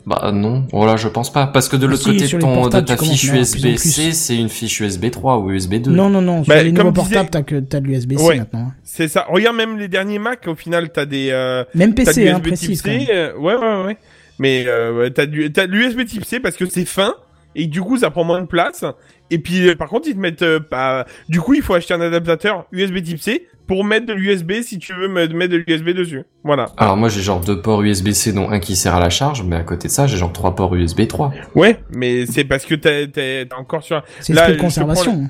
Bah 0.06 0.32
non, 0.34 0.64
voilà, 0.72 0.96
je 0.96 1.08
pense 1.08 1.32
pas. 1.32 1.46
Parce 1.48 1.70
que 1.70 1.76
de 1.76 1.86
l'autre 1.86 2.02
si, 2.04 2.18
côté 2.18 2.28
ton, 2.40 2.68
de 2.70 2.80
ta 2.80 2.98
fiche 2.98 3.24
USB-C, 3.24 4.14
c'est 4.14 4.36
une 4.36 4.50
fiche 4.50 4.80
USB 4.80 5.12
3 5.12 5.38
ou 5.38 5.52
USB 5.52 5.76
2. 5.76 5.92
Non, 5.92 6.10
non, 6.10 6.22
non. 6.22 6.44
Sur 6.44 6.54
Bah, 6.54 6.64
les 6.64 6.74
comme 6.74 6.88
nouveaux 6.88 7.02
disait- 7.04 7.16
portables, 7.16 7.30
t'as 7.30 7.42
que 7.44 7.60
t'as 7.60 7.80
de 7.82 7.86
l'USB-C 7.88 8.24
Ouais. 8.24 8.38
maintenant. 8.38 8.60
hein. 8.70 8.74
C'est 8.84 9.08
ça. 9.08 9.26
Regarde 9.30 9.56
même 9.58 9.78
les 9.78 9.88
derniers 9.88 10.18
Mac, 10.18 10.48
au 10.48 10.56
final, 10.56 10.90
t'as 10.92 11.06
des. 11.06 11.30
Euh, 11.32 11.64
Même 11.76 11.94
PC, 11.94 12.30
hein, 12.30 12.42
euh, 12.44 13.34
ouais, 13.38 13.56
ouais, 13.56 13.84
ouais. 13.86 13.98
Mais 14.42 14.66
euh, 14.68 15.10
t'as 15.12 15.28
du, 15.28 15.52
t'as 15.54 15.68
de 15.68 15.72
l'USB 15.74 16.04
type 16.06 16.26
C 16.26 16.40
parce 16.40 16.56
que 16.56 16.66
c'est 16.66 16.86
fin 16.86 17.14
et 17.54 17.68
du 17.68 17.82
coup 17.82 17.98
ça 17.98 18.10
prend 18.10 18.24
moins 18.24 18.42
de 18.42 18.48
place. 18.48 18.84
Et 19.30 19.38
puis 19.38 19.68
euh, 19.70 19.76
par 19.76 19.88
contre 19.88 20.08
ils 20.08 20.16
te 20.16 20.20
mettent 20.20 20.42
euh, 20.42 20.60
pas. 20.60 21.06
Du 21.30 21.40
coup 21.42 21.54
il 21.54 21.62
faut 21.62 21.76
acheter 21.76 21.94
un 21.94 22.02
adaptateur 22.02 22.66
USB 22.72 23.04
type 23.04 23.20
C 23.22 23.48
pour 23.68 23.84
mettre 23.86 24.08
de 24.08 24.14
l'USB 24.14 24.64
si 24.64 24.80
tu 24.80 24.94
veux 24.94 25.08
me- 25.08 25.28
mettre 25.28 25.52
de 25.54 25.58
l'USB 25.68 25.90
dessus. 25.92 26.24
Voilà. 26.44 26.66
Alors 26.78 26.98
moi 26.98 27.08
j'ai 27.10 27.22
genre 27.22 27.40
deux 27.40 27.62
ports 27.62 27.84
USB-C 27.84 28.34
dont 28.34 28.50
un 28.50 28.60
qui 28.60 28.76
sert 28.76 28.96
à 28.96 29.00
la 29.00 29.12
charge, 29.12 29.44
mais 29.44 29.58
à 29.58 29.64
côté 29.64 29.90
de 29.90 29.94
ça 29.94 30.08
j'ai 30.08 30.18
genre 30.18 30.34
trois 30.34 30.56
ports 30.56 30.74
USB 30.76 31.08
3. 31.08 31.32
Ouais, 31.54 31.80
mais 31.96 32.26
c'est 32.26 32.44
parce 32.46 32.66
que 32.66 32.74
t'as 32.74 33.56
encore 33.56 33.84
sur. 33.84 34.02
C'est 34.22 34.34
Là, 34.34 34.48
l'esprit 34.50 34.66
de 34.66 34.72
je 34.72 34.76
te 34.76 34.80
prends 34.82 34.88
conservation. 34.96 35.30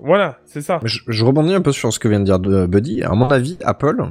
Voilà, 0.00 0.38
c'est 0.46 0.62
ça. 0.62 0.80
Je, 0.84 0.98
je 1.06 1.24
rebondis 1.24 1.54
un 1.54 1.60
peu 1.60 1.70
sur 1.72 1.92
ce 1.92 1.98
que 1.98 2.08
vient 2.08 2.18
de 2.20 2.24
dire 2.24 2.38
de- 2.40 2.66
Buddy. 2.66 3.02
À 3.04 3.10
mon 3.10 3.28
avis, 3.28 3.56
Apple, 3.64 4.02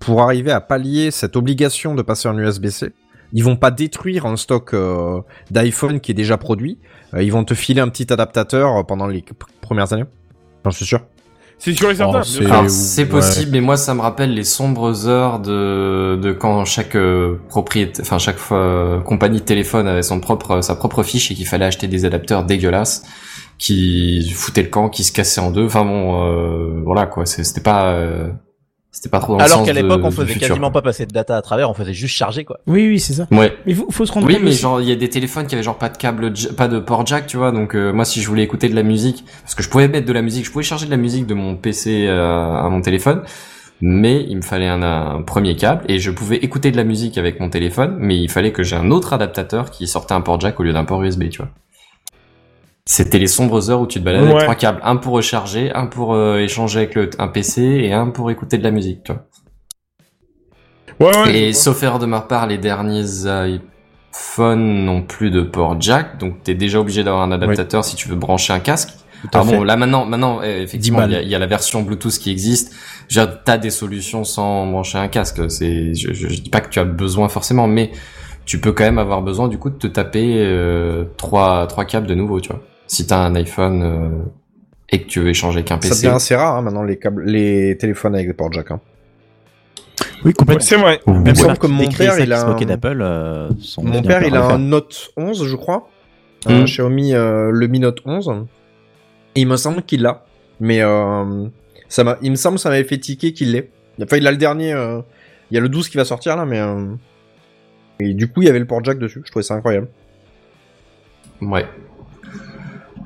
pour 0.00 0.22
arriver 0.22 0.50
à 0.52 0.60
pallier 0.62 1.10
cette 1.10 1.36
obligation 1.36 1.94
de 1.94 2.00
passer 2.02 2.28
en 2.28 2.38
USB-C, 2.38 2.92
ils 3.34 3.44
vont 3.44 3.56
pas 3.56 3.70
détruire 3.70 4.24
un 4.24 4.36
stock 4.36 4.72
euh, 4.72 5.20
d'iPhone 5.50 6.00
qui 6.00 6.12
est 6.12 6.14
déjà 6.14 6.38
produit. 6.38 6.78
Euh, 7.12 7.22
ils 7.22 7.30
vont 7.32 7.44
te 7.44 7.52
filer 7.54 7.82
un 7.82 7.88
petit 7.88 8.10
adaptateur 8.12 8.76
euh, 8.78 8.82
pendant 8.84 9.06
les 9.06 9.22
premières 9.60 9.92
années. 9.92 10.04
J'en 10.64 10.70
suis 10.70 10.86
sûr. 10.86 11.00
C'est 11.58 11.72
sûr 11.72 11.90
et 11.90 11.94
certain. 11.94 12.20
Oh, 12.24 12.40
bien 12.40 12.68
c'est- 12.68 13.02
ouais. 13.02 13.08
possible, 13.08 13.52
mais 13.52 13.60
moi 13.60 13.76
ça 13.76 13.94
me 13.94 14.00
rappelle 14.00 14.34
les 14.34 14.42
sombres 14.44 15.06
heures 15.08 15.38
de, 15.40 16.18
de 16.20 16.32
quand 16.32 16.64
chaque 16.64 16.96
euh, 16.96 17.36
propriété, 17.48 18.02
enfin 18.02 18.18
chaque 18.18 18.38
fois, 18.38 18.58
euh, 18.58 19.00
compagnie 19.00 19.38
de 19.38 19.44
téléphone 19.44 19.86
avait 19.86 20.02
son 20.02 20.18
propre, 20.20 20.60
sa 20.62 20.74
propre 20.74 21.02
fiche 21.04 21.30
et 21.30 21.34
qu'il 21.34 21.46
fallait 21.46 21.64
acheter 21.66 21.86
des 21.86 22.04
adapteurs 22.04 22.44
dégueulasses 22.44 23.04
qui 23.56 24.30
foutaient 24.34 24.62
le 24.64 24.68
camp, 24.68 24.88
qui 24.88 25.04
se 25.04 25.12
cassaient 25.12 25.40
en 25.40 25.52
deux. 25.52 25.64
Enfin 25.66 25.84
bon, 25.84 26.24
euh, 26.24 26.80
voilà 26.84 27.06
quoi, 27.06 27.24
c'était 27.24 27.60
pas, 27.60 27.92
euh, 27.92 28.28
c'était 28.96 29.08
pas 29.08 29.18
trop 29.18 29.32
dans 29.32 29.40
le 29.40 29.44
Alors 29.44 29.64
qu'à 29.64 29.72
l'époque, 29.72 30.00
on 30.04 30.10
faisait 30.12 30.32
futur, 30.34 30.48
quasiment 30.48 30.70
quoi. 30.70 30.80
pas 30.80 30.90
passer 30.90 31.04
de 31.04 31.10
data 31.12 31.36
à 31.36 31.42
travers, 31.42 31.68
on 31.68 31.74
faisait 31.74 31.92
juste 31.92 32.14
charger 32.14 32.44
quoi. 32.44 32.60
Oui, 32.68 32.86
oui, 32.88 33.00
c'est 33.00 33.12
ça. 33.14 33.26
Ouais. 33.32 33.52
Mais 33.66 33.74
faut, 33.74 33.90
faut 33.90 34.06
se 34.06 34.12
rendre 34.12 34.26
Oui, 34.28 34.38
mais 34.40 34.50
aussi- 34.50 34.60
genre 34.60 34.80
il 34.80 34.88
y 34.88 34.92
a 34.92 34.96
des 34.96 35.08
téléphones 35.10 35.46
qui 35.48 35.56
avaient 35.56 35.64
genre 35.64 35.76
pas 35.78 35.88
de 35.88 35.96
câble, 35.98 36.32
pas 36.56 36.68
de 36.68 36.78
port 36.78 37.04
jack, 37.04 37.26
tu 37.26 37.36
vois. 37.36 37.50
Donc 37.50 37.74
euh, 37.74 37.92
moi, 37.92 38.04
si 38.04 38.22
je 38.22 38.28
voulais 38.28 38.44
écouter 38.44 38.68
de 38.68 38.74
la 38.76 38.84
musique, 38.84 39.24
parce 39.42 39.54
que 39.56 39.62
je 39.64 39.68
pouvais 39.68 39.88
mettre 39.88 40.06
de 40.06 40.12
la 40.12 40.22
musique, 40.22 40.44
je 40.46 40.50
pouvais 40.52 40.62
charger 40.64 40.86
de 40.86 40.90
la 40.92 40.96
musique 40.96 41.26
de 41.26 41.34
mon 41.34 41.56
PC 41.56 42.06
euh, 42.06 42.54
à 42.56 42.68
mon 42.70 42.80
téléphone, 42.80 43.22
mais 43.80 44.24
il 44.28 44.36
me 44.36 44.42
fallait 44.42 44.68
un, 44.68 44.82
un 44.82 45.22
premier 45.22 45.56
câble 45.56 45.82
et 45.88 45.98
je 45.98 46.10
pouvais 46.12 46.36
écouter 46.36 46.70
de 46.70 46.76
la 46.76 46.84
musique 46.84 47.18
avec 47.18 47.40
mon 47.40 47.50
téléphone, 47.50 47.96
mais 47.98 48.16
il 48.16 48.30
fallait 48.30 48.52
que 48.52 48.62
j'ai 48.62 48.76
un 48.76 48.90
autre 48.92 49.12
adaptateur 49.12 49.70
qui 49.70 49.86
sortait 49.88 50.14
un 50.14 50.20
port 50.20 50.40
jack 50.40 50.60
au 50.60 50.62
lieu 50.62 50.72
d'un 50.72 50.84
port 50.84 51.02
USB, 51.02 51.28
tu 51.30 51.38
vois. 51.38 51.50
C'était 52.86 53.18
les 53.18 53.26
sombres 53.28 53.70
heures 53.70 53.80
où 53.80 53.86
tu 53.86 53.98
te 53.98 54.04
baladais 54.04 54.24
avec 54.26 54.36
trois 54.44 54.54
câbles, 54.54 54.80
un 54.84 54.96
pour 54.96 55.14
recharger, 55.14 55.72
un 55.72 55.86
pour 55.86 56.12
euh, 56.14 56.38
échanger 56.38 56.80
avec 56.80 56.94
le, 56.94 57.08
un 57.18 57.28
PC 57.28 57.62
et 57.62 57.92
un 57.94 58.10
pour 58.10 58.30
écouter 58.30 58.58
de 58.58 58.62
la 58.62 58.70
musique, 58.70 59.02
tu 59.04 59.12
vois. 59.12 59.24
Ouais, 61.00 61.16
ouais. 61.24 61.36
Et 61.48 61.52
sauf 61.54 61.82
erreur 61.82 61.98
de 61.98 62.06
ma 62.06 62.20
part, 62.20 62.46
les 62.46 62.58
derniers 62.58 63.26
iPhone 63.26 64.84
n'ont 64.84 65.02
plus 65.02 65.30
de 65.30 65.40
port 65.40 65.80
jack, 65.80 66.18
donc 66.18 66.42
t'es 66.42 66.54
déjà 66.54 66.78
obligé 66.78 67.02
d'avoir 67.02 67.22
un 67.22 67.32
adaptateur 67.32 67.84
si 67.84 67.96
tu 67.96 68.08
veux 68.08 68.16
brancher 68.16 68.52
un 68.52 68.60
casque. 68.60 68.90
Ah 69.32 69.42
bon, 69.42 69.62
là 69.64 69.76
maintenant, 69.76 70.04
maintenant, 70.04 70.40
euh, 70.42 70.62
effectivement, 70.62 70.98
10 71.06 71.12
il 71.12 71.12
y, 71.12 71.16
a- 71.16 71.22
il 71.22 71.28
y 71.30 71.34
a 71.34 71.38
la 71.38 71.46
version 71.46 71.82
Bluetooth 71.82 72.18
qui 72.18 72.30
existe. 72.30 72.74
T'as 73.46 73.56
des 73.56 73.70
solutions 73.70 74.24
sans 74.24 74.66
brancher 74.66 74.98
un 74.98 75.08
casque. 75.08 75.50
C'est, 75.50 75.94
je, 75.94 76.12
je, 76.12 76.28
je 76.28 76.40
dis 76.42 76.50
pas 76.50 76.60
que 76.60 76.68
tu 76.68 76.78
as 76.78 76.84
besoin 76.84 77.30
forcément, 77.30 77.66
mais 77.66 77.90
tu 78.44 78.60
peux 78.60 78.72
quand 78.72 78.84
même 78.84 78.98
avoir 78.98 79.22
besoin 79.22 79.48
du 79.48 79.56
coup 79.58 79.70
de 79.70 79.76
te 79.78 79.86
taper 79.86 80.34
euh, 80.44 81.04
trois 81.16 81.66
trois 81.66 81.86
câbles 81.86 82.06
de 82.06 82.14
nouveau, 82.14 82.40
tu 82.40 82.50
vois. 82.50 82.60
Si 82.86 83.06
t'as 83.06 83.18
un 83.18 83.34
iPhone 83.34 83.82
euh, 83.82 84.22
et 84.90 85.02
que 85.02 85.06
tu 85.08 85.20
veux 85.20 85.28
échanger 85.28 85.58
avec 85.58 85.70
un 85.72 85.80
Ça 85.80 85.88
PC. 85.88 86.02
devient 86.06 86.16
assez 86.16 86.34
rare 86.36 86.56
hein, 86.56 86.62
maintenant 86.62 86.82
les 86.82 86.98
câbles, 86.98 87.24
les 87.24 87.76
téléphones 87.78 88.14
avec 88.14 88.26
des 88.26 88.32
ports 88.34 88.52
jack. 88.52 88.70
Hein. 88.70 88.80
Oui, 90.24 90.32
complètement. 90.32 90.64
C'est 90.64 90.76
vrai. 90.76 91.00
Il 91.06 91.12
me 91.12 91.18
Voilà, 91.20 91.34
semble 91.34 91.58
que 91.58 91.66
qui 91.66 91.72
mon 91.72 91.78
décrit 91.80 91.96
père, 91.98 92.12
ça 92.14 92.20
il 92.20 92.32
a 92.32 92.46
un- 92.46 92.54
d'Apple, 92.60 92.98
euh, 93.02 93.50
Mon 93.82 94.02
père, 94.02 94.22
il 94.22 94.34
a 94.36 94.44
un 94.46 94.58
Note 94.58 95.10
11, 95.16 95.46
je 95.46 95.56
crois. 95.56 95.88
Mm. 96.46 96.50
Un 96.50 96.64
Xiaomi, 96.64 97.14
euh, 97.14 97.50
le 97.50 97.66
Mi 97.68 97.78
Note 97.80 98.00
11. 98.04 98.32
Et 99.34 99.40
il 99.42 99.48
me 99.48 99.56
semble 99.56 99.82
qu'il 99.82 100.02
l'a. 100.02 100.24
Mais 100.60 100.80
euh, 100.82 101.46
ça 101.88 102.04
m'a, 102.04 102.18
il 102.22 102.30
me 102.30 102.36
semble 102.36 102.56
que 102.56 102.60
ça 102.62 102.68
m'avait 102.70 102.84
fait 102.84 102.98
tiquer 102.98 103.32
qu'il 103.32 103.52
l'ait. 103.52 103.70
Enfin, 104.02 104.16
il 104.18 104.26
a 104.26 104.30
le 104.30 104.36
dernier. 104.36 104.72
euh, 104.72 105.00
il 105.50 105.54
y 105.54 105.58
a 105.58 105.60
le 105.60 105.68
12 105.68 105.88
qui 105.88 105.96
va 105.96 106.04
sortir 106.04 106.36
là, 106.36 106.44
mais. 106.44 106.60
euh, 106.60 106.86
Et 108.00 108.14
du 108.14 108.28
coup, 108.28 108.42
il 108.42 108.46
y 108.46 108.48
avait 108.50 108.58
le 108.58 108.66
port 108.66 108.82
jack 108.84 108.98
dessus. 108.98 109.22
Je 109.24 109.30
trouvais 109.30 109.42
ça 109.42 109.54
incroyable. 109.54 109.88
Ouais. 111.40 111.66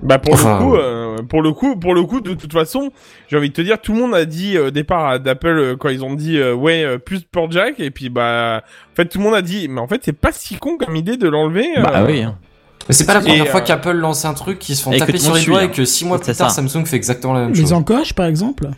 Bah 0.03 0.19
pour 0.19 0.35
Enfin, 0.35 0.59
le 0.61 0.65
coup, 0.65 0.77
euh, 0.77 1.17
pour 1.29 1.43
le 1.43 1.53
coup, 1.53 1.77
pour 1.77 1.93
le 1.95 2.05
coup, 2.05 2.21
de 2.21 2.35
toute 2.35 2.53
façon, 2.53 2.91
j'ai 3.27 3.37
envie 3.37 3.49
de 3.49 3.55
te 3.55 3.61
dire, 3.63 3.81
tout 3.81 3.93
le 3.93 3.99
monde 4.01 4.15
a 4.15 4.25
dit 4.25 4.57
euh, 4.57 4.69
au 4.69 4.71
départ 4.71 5.07
à- 5.09 5.19
d'Apple 5.19 5.47
euh, 5.49 5.77
quand 5.77 5.89
ils 5.89 6.05
ont 6.05 6.15
dit 6.15 6.39
euh, 6.39 6.55
ouais 6.55 6.85
euh, 6.85 6.99
plus 6.99 7.23
de 7.23 7.27
port 7.27 7.51
jack 7.51 7.81
et 7.81 7.91
puis 7.91 8.09
bah 8.09 8.63
en 8.93 8.95
fait 8.95 9.07
tout 9.07 9.19
le 9.19 9.25
monde 9.25 9.35
a 9.35 9.43
dit 9.43 9.67
mais 9.69 9.81
en 9.81 9.89
fait 9.89 10.01
c'est 10.05 10.13
pas 10.13 10.31
si 10.31 10.57
con 10.57 10.77
comme 10.79 10.95
idée 10.95 11.17
de 11.17 11.29
l'enlever. 11.29 11.67
euh. 11.77 11.83
Bah 11.83 12.05
oui. 12.07 12.23
hein. 12.23 12.39
Mais 12.89 12.95
c'est 12.95 13.07
pas 13.07 13.15
la 13.15 13.21
première 13.21 13.49
fois 13.49 13.61
qu'Apple 13.61 13.91
lance 13.93 14.25
un 14.25 14.35
truc 14.35 14.59
qui 14.61 14.75
se 14.77 14.83
font 14.85 14.97
taper 14.97 15.19
sur 15.19 15.35
les 15.35 15.45
doigts 15.45 15.59
hein. 15.61 15.63
et 15.65 15.71
que 15.71 15.85
six 15.85 16.05
mois 16.07 16.19
C'est 16.19 16.33
plus 16.33 16.39
tard 16.39 16.51
ça. 16.51 16.63
Samsung 16.63 16.87
fait 16.87 16.97
exactement 16.97 17.35
la 17.35 17.41
même 17.41 17.53
Les 17.53 17.61
chose. 17.61 17.73
encoches, 17.73 18.13
par 18.15 18.27
exemple 18.27 18.69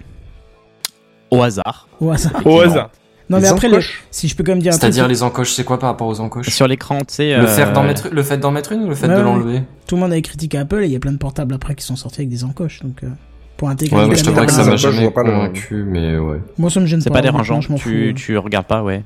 Au 1.30 1.42
hasard. 1.42 1.86
Au 2.00 2.10
hasard. 2.10 2.40
Au 2.46 2.60
hasard. 2.60 2.90
Non, 3.30 3.40
mais 3.40 3.48
après, 3.48 3.68
si 4.10 4.28
je 4.28 4.34
peux 4.36 4.42
quand 4.44 4.52
même 4.52 4.60
dire 4.60 4.74
C'est-à-dire 4.74 5.06
les 5.08 5.22
encoches, 5.22 5.52
c'est 5.52 5.64
quoi 5.64 5.78
par 5.78 5.88
rapport 5.90 6.08
aux 6.08 6.20
encoches 6.20 6.50
Sur 6.50 6.66
l'écran, 6.68 6.98
tu 6.98 7.14
sais. 7.14 7.36
Le 7.36 7.44
euh, 7.44 7.46
faire 7.46 7.72
d'en 7.72 7.84
mettre, 7.84 8.08
le 8.10 8.22
fait 8.22 8.36
d'en 8.38 8.50
mettre 8.50 8.72
une 8.72 8.82
ou 8.84 8.88
le 8.88 8.94
fait 8.94 9.06
Ouais, 9.06 9.14
de 9.14 9.18
ouais. 9.18 9.24
l'enlever 9.24 9.62
tout 9.86 9.96
le 9.96 10.02
monde 10.02 10.12
avait 10.12 10.22
critiqué 10.22 10.56
Apple 10.58 10.82
et 10.82 10.86
il 10.86 10.92
y 10.92 10.96
a 10.96 11.00
plein 11.00 11.10
de 11.12 11.18
portables 11.18 11.52
après 11.54 11.74
qui 11.74 11.84
sont 11.84 11.96
sortis 11.96 12.20
avec 12.20 12.28
des 12.28 12.44
encoches. 12.44 12.80
Donc, 12.82 13.02
euh, 13.02 13.08
pour 13.56 13.68
intégrer 13.68 13.96
Ouais, 13.96 14.02
les 14.02 14.06
moi 14.08 14.14
je 14.16 14.24
t'avoue 14.24 14.46
que 14.46 14.52
ça 14.52 14.64
m'a 14.64 14.76
jamais 14.76 15.10
pas 15.10 15.22
le- 15.24 15.30
convaincu, 15.32 15.84
mais 15.86 16.16
ouais. 16.16 16.38
Moi, 16.58 16.70
ça 16.70 16.78
me 16.80 16.86
gêne 16.86 17.00
C'est 17.00 17.10
pas. 17.10 17.16
pas 17.16 17.22
dérangeant. 17.22 17.60
je 17.60 17.70
m'en 17.72 17.76
Tu, 17.78 18.08
fous. 18.10 18.14
tu 18.14 18.38
regardes 18.38 18.66
pas, 18.66 18.82
ouais. 18.84 19.02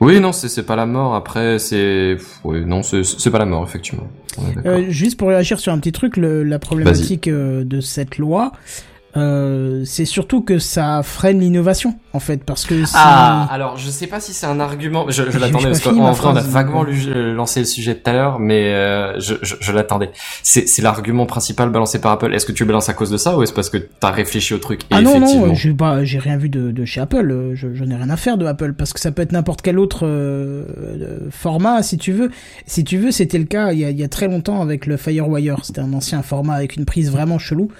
Oui, 0.00 0.20
non, 0.20 0.32
c'est 0.32 0.62
pas 0.64 0.74
la 0.76 0.86
mort. 0.86 1.14
Après, 1.14 1.58
c'est, 1.58 2.16
non, 2.44 2.82
c'est 2.82 3.30
pas 3.30 3.38
la 3.38 3.44
mort 3.46 3.62
effectivement. 3.64 4.06
Euh, 4.64 4.86
juste 4.88 5.18
pour 5.18 5.28
réagir 5.28 5.60
sur 5.60 5.72
un 5.72 5.78
petit 5.78 5.92
truc, 5.92 6.16
le- 6.16 6.42
la 6.44 6.58
problématique 6.58 7.28
euh, 7.28 7.62
de 7.64 7.80
cette 7.80 8.16
loi, 8.18 8.52
euh, 9.16 9.82
c'est 9.84 10.04
surtout 10.04 10.40
que 10.40 10.58
ça 10.58 11.02
freine 11.02 11.40
l'innovation, 11.40 11.94
en 12.12 12.20
fait, 12.20 12.44
parce 12.44 12.64
que. 12.64 12.82
Ah, 12.94 13.46
alors 13.50 13.76
je 13.76 13.90
sais 13.90 14.06
pas 14.06 14.20
si 14.20 14.32
c'est 14.32 14.46
un 14.46 14.58
argument. 14.60 15.06
Je, 15.08 15.30
je 15.30 15.38
l'attendais 15.38 15.66
parce 15.66 15.80
qu'en 15.80 16.12
vrai 16.12 16.28
on 16.28 16.36
a 16.36 16.40
vaguement 16.40 16.84
euh, 16.88 17.34
lancé 17.34 17.60
le 17.60 17.66
sujet 17.66 17.94
tout 17.94 18.08
à 18.08 18.12
l'heure, 18.14 18.38
mais 18.38 18.72
euh, 18.72 19.20
je, 19.20 19.34
je, 19.42 19.56
je 19.60 19.72
l'attendais. 19.72 20.10
C'est 20.42 20.66
c'est 20.66 20.82
l'argument 20.82 21.26
principal 21.26 21.68
balancé 21.70 22.00
par 22.00 22.12
Apple. 22.12 22.32
Est-ce 22.32 22.46
que 22.46 22.52
tu 22.52 22.64
balances 22.64 22.88
à 22.88 22.94
cause 22.94 23.10
de 23.10 23.16
ça 23.16 23.36
ou 23.36 23.42
est-ce 23.42 23.52
parce 23.52 23.68
que 23.70 23.76
t'as 23.76 24.10
réfléchi 24.10 24.54
au 24.54 24.58
truc 24.58 24.82
et 24.84 24.86
Ah 24.90 25.02
non, 25.02 25.20
non, 25.20 25.54
j'ai 25.54 25.74
pas, 25.74 26.04
j'ai 26.04 26.18
rien 26.18 26.36
vu 26.36 26.48
de, 26.48 26.70
de 26.70 26.84
chez 26.84 27.00
Apple, 27.00 27.30
euh, 27.30 27.54
je, 27.54 27.74
je 27.74 27.84
n'ai 27.84 27.96
rien 27.96 28.10
à 28.10 28.16
faire 28.16 28.38
de 28.38 28.46
Apple, 28.46 28.72
parce 28.72 28.92
que 28.92 29.00
ça 29.00 29.12
peut 29.12 29.22
être 29.22 29.32
n'importe 29.32 29.62
quel 29.62 29.78
autre 29.78 30.06
euh, 30.06 31.28
format, 31.30 31.82
si 31.82 31.98
tu 31.98 32.12
veux. 32.12 32.30
Si 32.66 32.84
tu 32.84 32.98
veux, 32.98 33.10
c'était 33.10 33.38
le 33.38 33.44
cas 33.44 33.72
il 33.72 33.78
y, 33.80 33.84
a, 33.84 33.90
il 33.90 33.98
y 33.98 34.04
a 34.04 34.08
très 34.08 34.28
longtemps 34.28 34.62
avec 34.62 34.86
le 34.86 34.96
Firewire, 34.96 35.64
c'était 35.64 35.80
un 35.80 35.92
ancien 35.92 36.22
format 36.22 36.54
avec 36.54 36.76
une 36.76 36.84
prise 36.84 37.10
vraiment 37.10 37.38
chelou. 37.38 37.70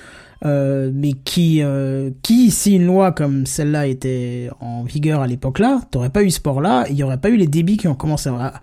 Euh, 0.44 0.90
mais 0.92 1.12
qui, 1.12 1.60
euh, 1.62 2.10
qui, 2.22 2.50
si 2.50 2.74
une 2.76 2.86
loi 2.86 3.12
comme 3.12 3.46
celle-là 3.46 3.86
était 3.86 4.50
en 4.60 4.82
vigueur 4.82 5.20
à 5.20 5.26
l'époque-là, 5.26 5.80
t'aurais 5.90 6.10
pas 6.10 6.22
eu 6.22 6.30
ce 6.30 6.40
port-là, 6.40 6.86
il 6.90 6.96
y 6.96 7.02
aurait 7.02 7.20
pas 7.20 7.30
eu 7.30 7.36
les 7.36 7.46
débits 7.46 7.76
qui 7.76 7.88
ont 7.88 7.94
commencé 7.94 8.28
à, 8.28 8.60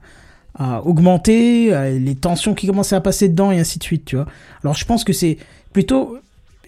à 0.55 0.85
augmenter, 0.85 1.71
les 1.99 2.15
tensions 2.15 2.53
qui 2.53 2.67
commençaient 2.67 2.95
à 2.95 3.01
passer 3.01 3.29
dedans 3.29 3.51
et 3.51 3.59
ainsi 3.59 3.79
de 3.79 3.83
suite, 3.83 4.05
tu 4.05 4.15
vois. 4.17 4.25
Alors 4.63 4.75
je 4.75 4.85
pense 4.85 5.03
que 5.03 5.13
c'est 5.13 5.37
plutôt 5.73 6.17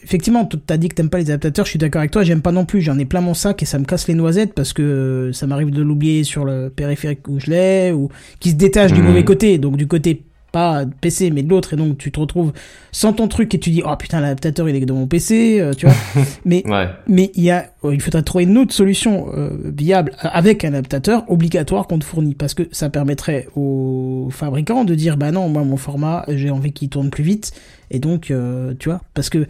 effectivement, 0.04 0.46
tu 0.46 0.58
t'as 0.58 0.78
dit 0.78 0.90
que 0.90 0.96
t'aimes 0.96 1.10
pas 1.12 1.20
les 1.20 1.30
adaptateurs, 1.30 1.66
je 1.66 1.70
suis 1.72 1.78
d'accord 1.78 2.00
avec 2.00 2.10
toi, 2.10 2.24
j'aime 2.24 2.42
pas 2.42 2.52
non 2.52 2.66
plus, 2.66 2.82
j'en 2.82 2.98
ai 2.98 3.06
plein 3.06 3.22
mon 3.22 3.36
sac 3.36 3.62
et 3.62 3.66
ça 3.68 3.78
me 3.78 3.86
casse 3.86 4.08
les 4.08 4.16
noisettes 4.16 4.54
parce 4.56 4.74
que 4.74 4.82
euh, 4.82 5.32
ça 5.34 5.46
m'arrive 5.46 5.70
de 5.70 5.82
l'oublier 5.84 6.24
sur 6.24 6.44
le 6.44 6.70
périphérique 6.70 7.28
où 7.28 7.40
je 7.40 7.52
l'ai, 7.52 7.92
ou 7.92 8.10
qui 8.40 8.50
se 8.50 8.56
détache 8.56 8.94
du 8.94 9.02
Mhm. 9.02 9.08
mauvais 9.10 9.24
côté, 9.24 9.58
donc 9.60 9.78
du 9.78 9.86
côté 9.88 10.24
pas 10.52 10.86
de 10.86 10.94
PC 11.00 11.32
mais 11.32 11.44
de 11.44 11.50
l'autre, 11.50 11.74
et 11.74 11.78
donc 11.78 11.98
tu 11.98 12.12
te 12.12 12.20
retrouves 12.20 12.52
sans 12.92 13.14
ton 13.14 13.28
truc 13.28 13.54
et 13.56 13.60
tu 13.60 13.70
dis, 13.70 13.84
oh 13.86 13.96
putain, 13.98 14.20
l'adaptateur 14.20 14.68
il 14.68 14.76
est 14.76 14.86
dans 14.86 14.96
mon 14.96 15.08
PC, 15.08 15.60
euh, 15.60 15.74
tu 15.74 15.86
vois. 15.86 15.96
mais 16.46 16.64
Ouais. 16.68 16.90
mais 17.08 17.32
il 17.36 17.44
y 17.44 17.52
a, 17.52 17.72
euh, 17.84 17.94
il 17.94 18.02
faudrait 18.02 18.22
trouver 18.24 18.44
une 18.44 18.58
autre 18.58 18.74
solution 18.74 19.28
euh, 19.34 19.50
viable 19.64 20.12
avec 20.20 20.66
un 20.66 20.70
adaptateur 20.74 21.24
obligatoire 21.30 21.88
qu'on 21.88 22.00
te 22.00 22.06
fournit 22.06 22.36
parce 22.36 22.54
que 22.54 22.64
ça 22.72 22.90
permettrait 22.90 23.48
aux 23.56 24.30
fabricants 24.32 24.84
de 24.84 24.96
dire 24.96 25.18
bah 25.18 25.32
non 25.32 25.48
moi 25.50 25.64
mon 25.64 25.78
format 25.78 26.26
j'ai 26.28 26.50
envie 26.52 26.74
qu'il 26.74 26.90
tourne 26.90 27.10
plus 27.10 27.24
vite 27.24 27.52
et 27.90 28.00
donc 28.00 28.30
euh, 28.32 28.74
tu 28.80 28.90
vois 28.90 29.02
parce 29.14 29.30
que 29.30 29.48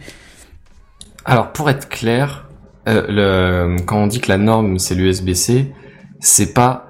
Alors, 1.24 1.52
pour 1.52 1.68
être 1.70 1.88
clair, 1.88 2.48
le, 2.86 3.76
quand 3.86 4.02
on 4.02 4.06
dit 4.06 4.20
que 4.20 4.28
la 4.28 4.38
norme 4.38 4.78
c'est 4.78 4.94
l'USB-C, 4.94 5.72
c'est 6.20 6.52
pas 6.54 6.86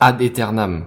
ad 0.00 0.20
aeternam. 0.20 0.86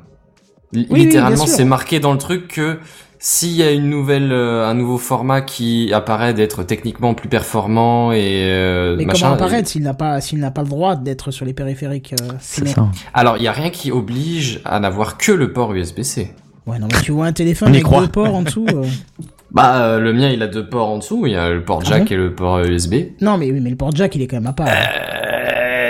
Oui, 0.74 0.86
Littéralement, 0.92 1.46
c'est 1.46 1.66
marqué 1.66 2.00
dans 2.00 2.12
le 2.14 2.18
truc 2.18 2.48
que 2.48 2.80
s'il 3.20 3.52
y 3.52 3.64
a 3.64 3.72
une 3.72 3.90
nouvelle, 3.90 4.32
euh, 4.34 4.68
un 4.68 4.74
nouveau 4.74 4.98
format 4.98 5.42
qui 5.42 5.94
apparaît 5.94 6.34
d'être 6.34 6.64
techniquement 6.64 7.14
plus 7.14 7.30
performant 7.30 8.12
et 8.12 8.20
euh, 8.50 8.96
mais 8.98 9.06
machin, 9.06 9.28
comment 9.28 9.36
apparaître 9.36 9.70
s'il 9.70 9.84
n'a 9.84 9.94
pas 9.94 10.20
s'il 10.20 10.40
n'a 10.40 10.52
pas 10.52 10.62
le 10.64 10.68
droit 10.68 10.96
d'être 10.98 11.32
sur 11.32 11.46
les 11.46 11.54
périphériques 11.54 12.14
euh, 12.22 12.82
alors 13.14 13.38
il 13.38 13.44
y 13.44 13.48
a 13.48 13.54
rien 13.54 13.70
qui 13.70 13.92
oblige 13.94 14.60
à 14.66 14.80
n'avoir 14.82 15.18
que 15.18 15.32
le 15.32 15.54
port 15.54 15.74
USB-C. 15.74 16.34
ouais 16.68 16.80
non 16.80 16.88
mais 16.92 17.00
tu 17.02 17.14
vois 17.14 17.28
un 17.28 17.32
téléphone 17.34 17.70
avec 17.70 17.84
croit. 17.84 18.02
deux 18.02 18.08
ports 18.10 18.36
en 18.36 18.42
dessous 18.42 18.66
euh, 18.74 18.84
Bah, 19.52 19.84
euh, 19.86 20.00
le 20.00 20.14
mien, 20.14 20.30
il 20.32 20.42
a 20.42 20.48
deux 20.48 20.68
ports 20.68 20.90
en 20.90 20.98
dessous. 20.98 21.28
Il 21.28 21.34
y 21.34 21.36
a 21.36 21.52
le 21.52 21.64
port 21.64 21.82
Ah 21.86 21.90
jack 21.90 22.06
bon? 22.06 22.14
et 22.16 22.18
le 22.18 22.34
port 22.34 22.60
USB. 22.62 22.96
non 23.22 23.38
mais 23.38 23.52
oui 23.52 23.60
mais 23.62 23.70
le 23.70 23.76
port 23.78 23.96
jack 23.96 24.16
il 24.16 24.22
est 24.24 24.28
quand 24.28 24.38
même 24.38 24.48
à 24.48 24.54
part 24.54 24.68
Euh, 24.68 25.43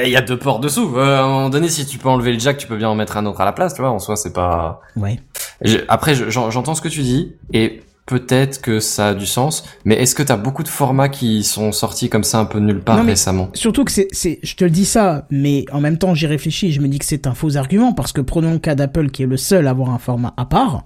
Il 0.06 0.12
y 0.12 0.18
a 0.18 0.22
deux 0.22 0.38
ports 0.38 0.60
dessous. 0.60 0.94
Euh, 0.98 1.18
à 1.20 1.24
un 1.24 1.28
moment 1.28 1.50
donné, 1.50 1.70
si 1.70 1.86
tu 1.86 1.98
peux 1.98 2.10
enlever 2.10 2.34
le 2.34 2.40
jack, 2.40 2.58
tu 2.58 2.68
peux 2.68 2.78
bien 2.78 2.90
en 2.90 2.96
mettre 2.96 3.18
un 3.18 3.26
autre 3.26 3.42
à 3.42 3.46
la 3.46 3.52
place. 3.54 3.74
Tu 3.74 3.82
vois, 3.82 3.92
en 3.92 4.00
soi, 4.00 4.16
c'est 4.16 4.34
pas. 4.34 4.82
ouais 4.98 5.20
Je- 5.62 5.78
Après, 5.88 6.16
je- 6.16 6.30
j'en- 6.30 6.52
j'entends 6.52 6.76
ce 6.76 6.82
que 6.82 6.90
tu 6.90 7.02
dis 7.02 7.34
et 7.54 7.82
peut-être 8.06 8.62
que 8.62 8.80
ça 8.82 9.10
a 9.10 9.14
du 9.14 9.26
sens. 9.26 9.64
Mais 9.86 9.96
est-ce 9.96 10.14
que 10.14 10.24
t'as 10.24 10.36
beaucoup 10.36 10.64
de 10.64 10.68
formats 10.68 11.08
qui 11.10 11.44
sont 11.44 11.72
sortis 11.72 12.10
comme 12.10 12.26
ça 12.26 12.38
un 12.40 12.46
peu 12.46 12.60
nulle 12.60 12.82
part 12.82 12.98
Non, 12.98 13.06
récemment? 13.06 13.50
Surtout 13.54 13.86
que 13.86 13.92
c'est, 13.94 14.08
c'est, 14.12 14.40
je 14.44 14.56
te 14.56 14.66
le 14.66 14.70
dis 14.72 14.84
ça, 14.86 15.26
mais 15.30 15.64
en 15.72 15.80
même 15.80 15.98
temps 15.98 16.14
j'y 16.14 16.28
réfléchis, 16.28 16.74
je 16.74 16.82
me 16.82 16.88
dis 16.90 17.00
que 17.00 17.06
c'est 17.06 17.28
un 17.28 17.34
faux 17.34 17.56
argument 17.56 17.94
parce 17.94 18.12
que 18.12 18.20
prenons 18.20 18.52
le 18.52 18.60
cas 18.60 18.76
d'Apple 18.76 19.10
qui 19.10 19.24
est 19.24 19.28
le 19.28 19.38
seul 19.38 19.68
à 19.68 19.70
avoir 19.70 19.90
un 19.90 20.00
format 20.00 20.34
à 20.36 20.44
part. 20.46 20.84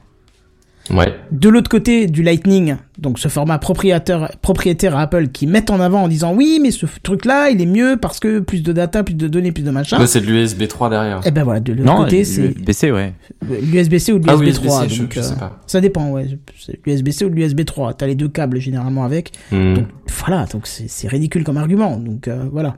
Ouais. 0.89 1.13
De 1.31 1.49
l'autre 1.49 1.69
côté 1.69 2.07
du 2.07 2.23
Lightning, 2.23 2.75
donc 2.97 3.19
ce 3.19 3.27
format 3.27 3.57
propriétaire, 3.57 4.31
propriétaire 4.41 4.95
à 4.95 5.01
Apple 5.01 5.27
qui 5.29 5.45
met 5.47 5.69
en 5.69 5.79
avant 5.79 6.03
en 6.03 6.07
disant 6.07 6.33
oui 6.33 6.59
mais 6.61 6.71
ce 6.71 6.85
truc-là 7.03 7.49
il 7.49 7.61
est 7.61 7.65
mieux 7.65 7.97
parce 8.01 8.19
que 8.19 8.39
plus 8.39 8.63
de 8.63 8.71
data, 8.71 9.03
plus 9.03 9.13
de 9.15 9.27
données, 9.27 9.51
plus 9.51 9.63
de 9.63 9.71
machin. 9.71 9.99
Là, 9.99 10.07
c'est 10.07 10.21
de 10.21 10.25
l'USB 10.25 10.67
3 10.67 10.89
derrière. 10.89 11.21
Et 11.27 11.31
ben 11.31 11.43
voilà, 11.43 11.59
de 11.59 11.73
l'autre 11.73 11.85
Non, 11.85 11.97
côté 12.03 12.23
c'est 12.23 12.47
l'USB-C, 12.47 12.91
ouais. 12.91 13.13
l'USB-C 13.49 14.13
ou 14.13 14.19
de 14.19 14.29
Ah, 14.29 14.33
l'USB 14.35 14.47
USB-C, 14.49 14.67
3. 14.67 14.87
je- 14.87 15.01
donc, 15.01 15.13
je 15.13 15.21
sais 15.21 15.33
euh, 15.33 15.35
pas. 15.35 15.59
Ça 15.67 15.81
dépend, 15.81 16.09
ouais. 16.11 16.27
C'est 16.59 16.79
l'USB-C 16.85 17.25
ou 17.25 17.29
de 17.29 17.35
l'USB 17.35 17.65
3. 17.65 17.93
T'as 17.93 18.07
les 18.07 18.15
deux 18.15 18.27
câbles 18.29 18.59
généralement 18.59 19.03
avec. 19.03 19.31
Hmm. 19.51 19.73
Donc 19.75 19.85
voilà, 20.25 20.45
donc 20.45 20.67
c'est, 20.67 20.87
c'est 20.89 21.07
ridicule 21.07 21.43
comme 21.43 21.57
argument. 21.57 21.97
Donc 21.97 22.27
euh, 22.27 22.45
voilà. 22.51 22.77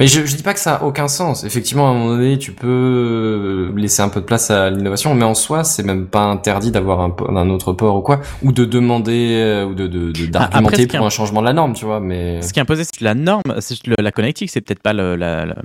Mais 0.00 0.06
je, 0.06 0.24
je 0.24 0.36
dis 0.36 0.42
pas 0.42 0.54
que 0.54 0.60
ça 0.60 0.76
a 0.76 0.82
aucun 0.84 1.08
sens. 1.08 1.44
Effectivement, 1.44 1.88
à 1.88 1.90
un 1.90 1.94
moment 1.94 2.10
donné, 2.10 2.38
tu 2.38 2.52
peux 2.52 3.72
laisser 3.76 4.02
un 4.02 4.08
peu 4.08 4.20
de 4.20 4.24
place 4.26 4.50
à 4.50 4.70
l'innovation, 4.70 5.14
mais 5.14 5.24
en 5.24 5.34
soi, 5.34 5.64
c'est 5.64 5.82
même 5.82 6.06
pas 6.06 6.22
interdit 6.24 6.70
d'avoir 6.70 7.00
un, 7.00 7.50
autre 7.50 7.72
port 7.72 7.96
ou 7.96 8.00
quoi, 8.02 8.20
ou 8.42 8.52
de 8.52 8.64
demander 8.64 9.34
euh, 9.42 9.64
ou 9.66 9.74
de 9.74 9.86
de- 9.86 10.12
de- 10.12 10.24
Ah, 10.34 10.48
d'argumenter 10.48 10.86
pour 10.86 11.06
un- 11.06 11.10
changement 11.10 11.40
de 11.40 11.46
la 11.46 11.52
norme, 11.52 11.72
tu 11.72 11.84
vois. 11.84 12.00
Mais 12.00 12.40
Ce 12.42 12.52
qui 12.52 12.58
est 12.60 12.62
imposé, 12.62 12.84
c'est 12.84 13.00
la 13.00 13.14
norme, 13.14 13.42
c'est 13.60 13.76
la 13.98 14.12
connectique, 14.12 14.50
c'est 14.50 14.60
peut-être 14.60 14.82
pas 14.82 14.92
le- 14.92 15.16
la, 15.16 15.46
la, 15.46 15.56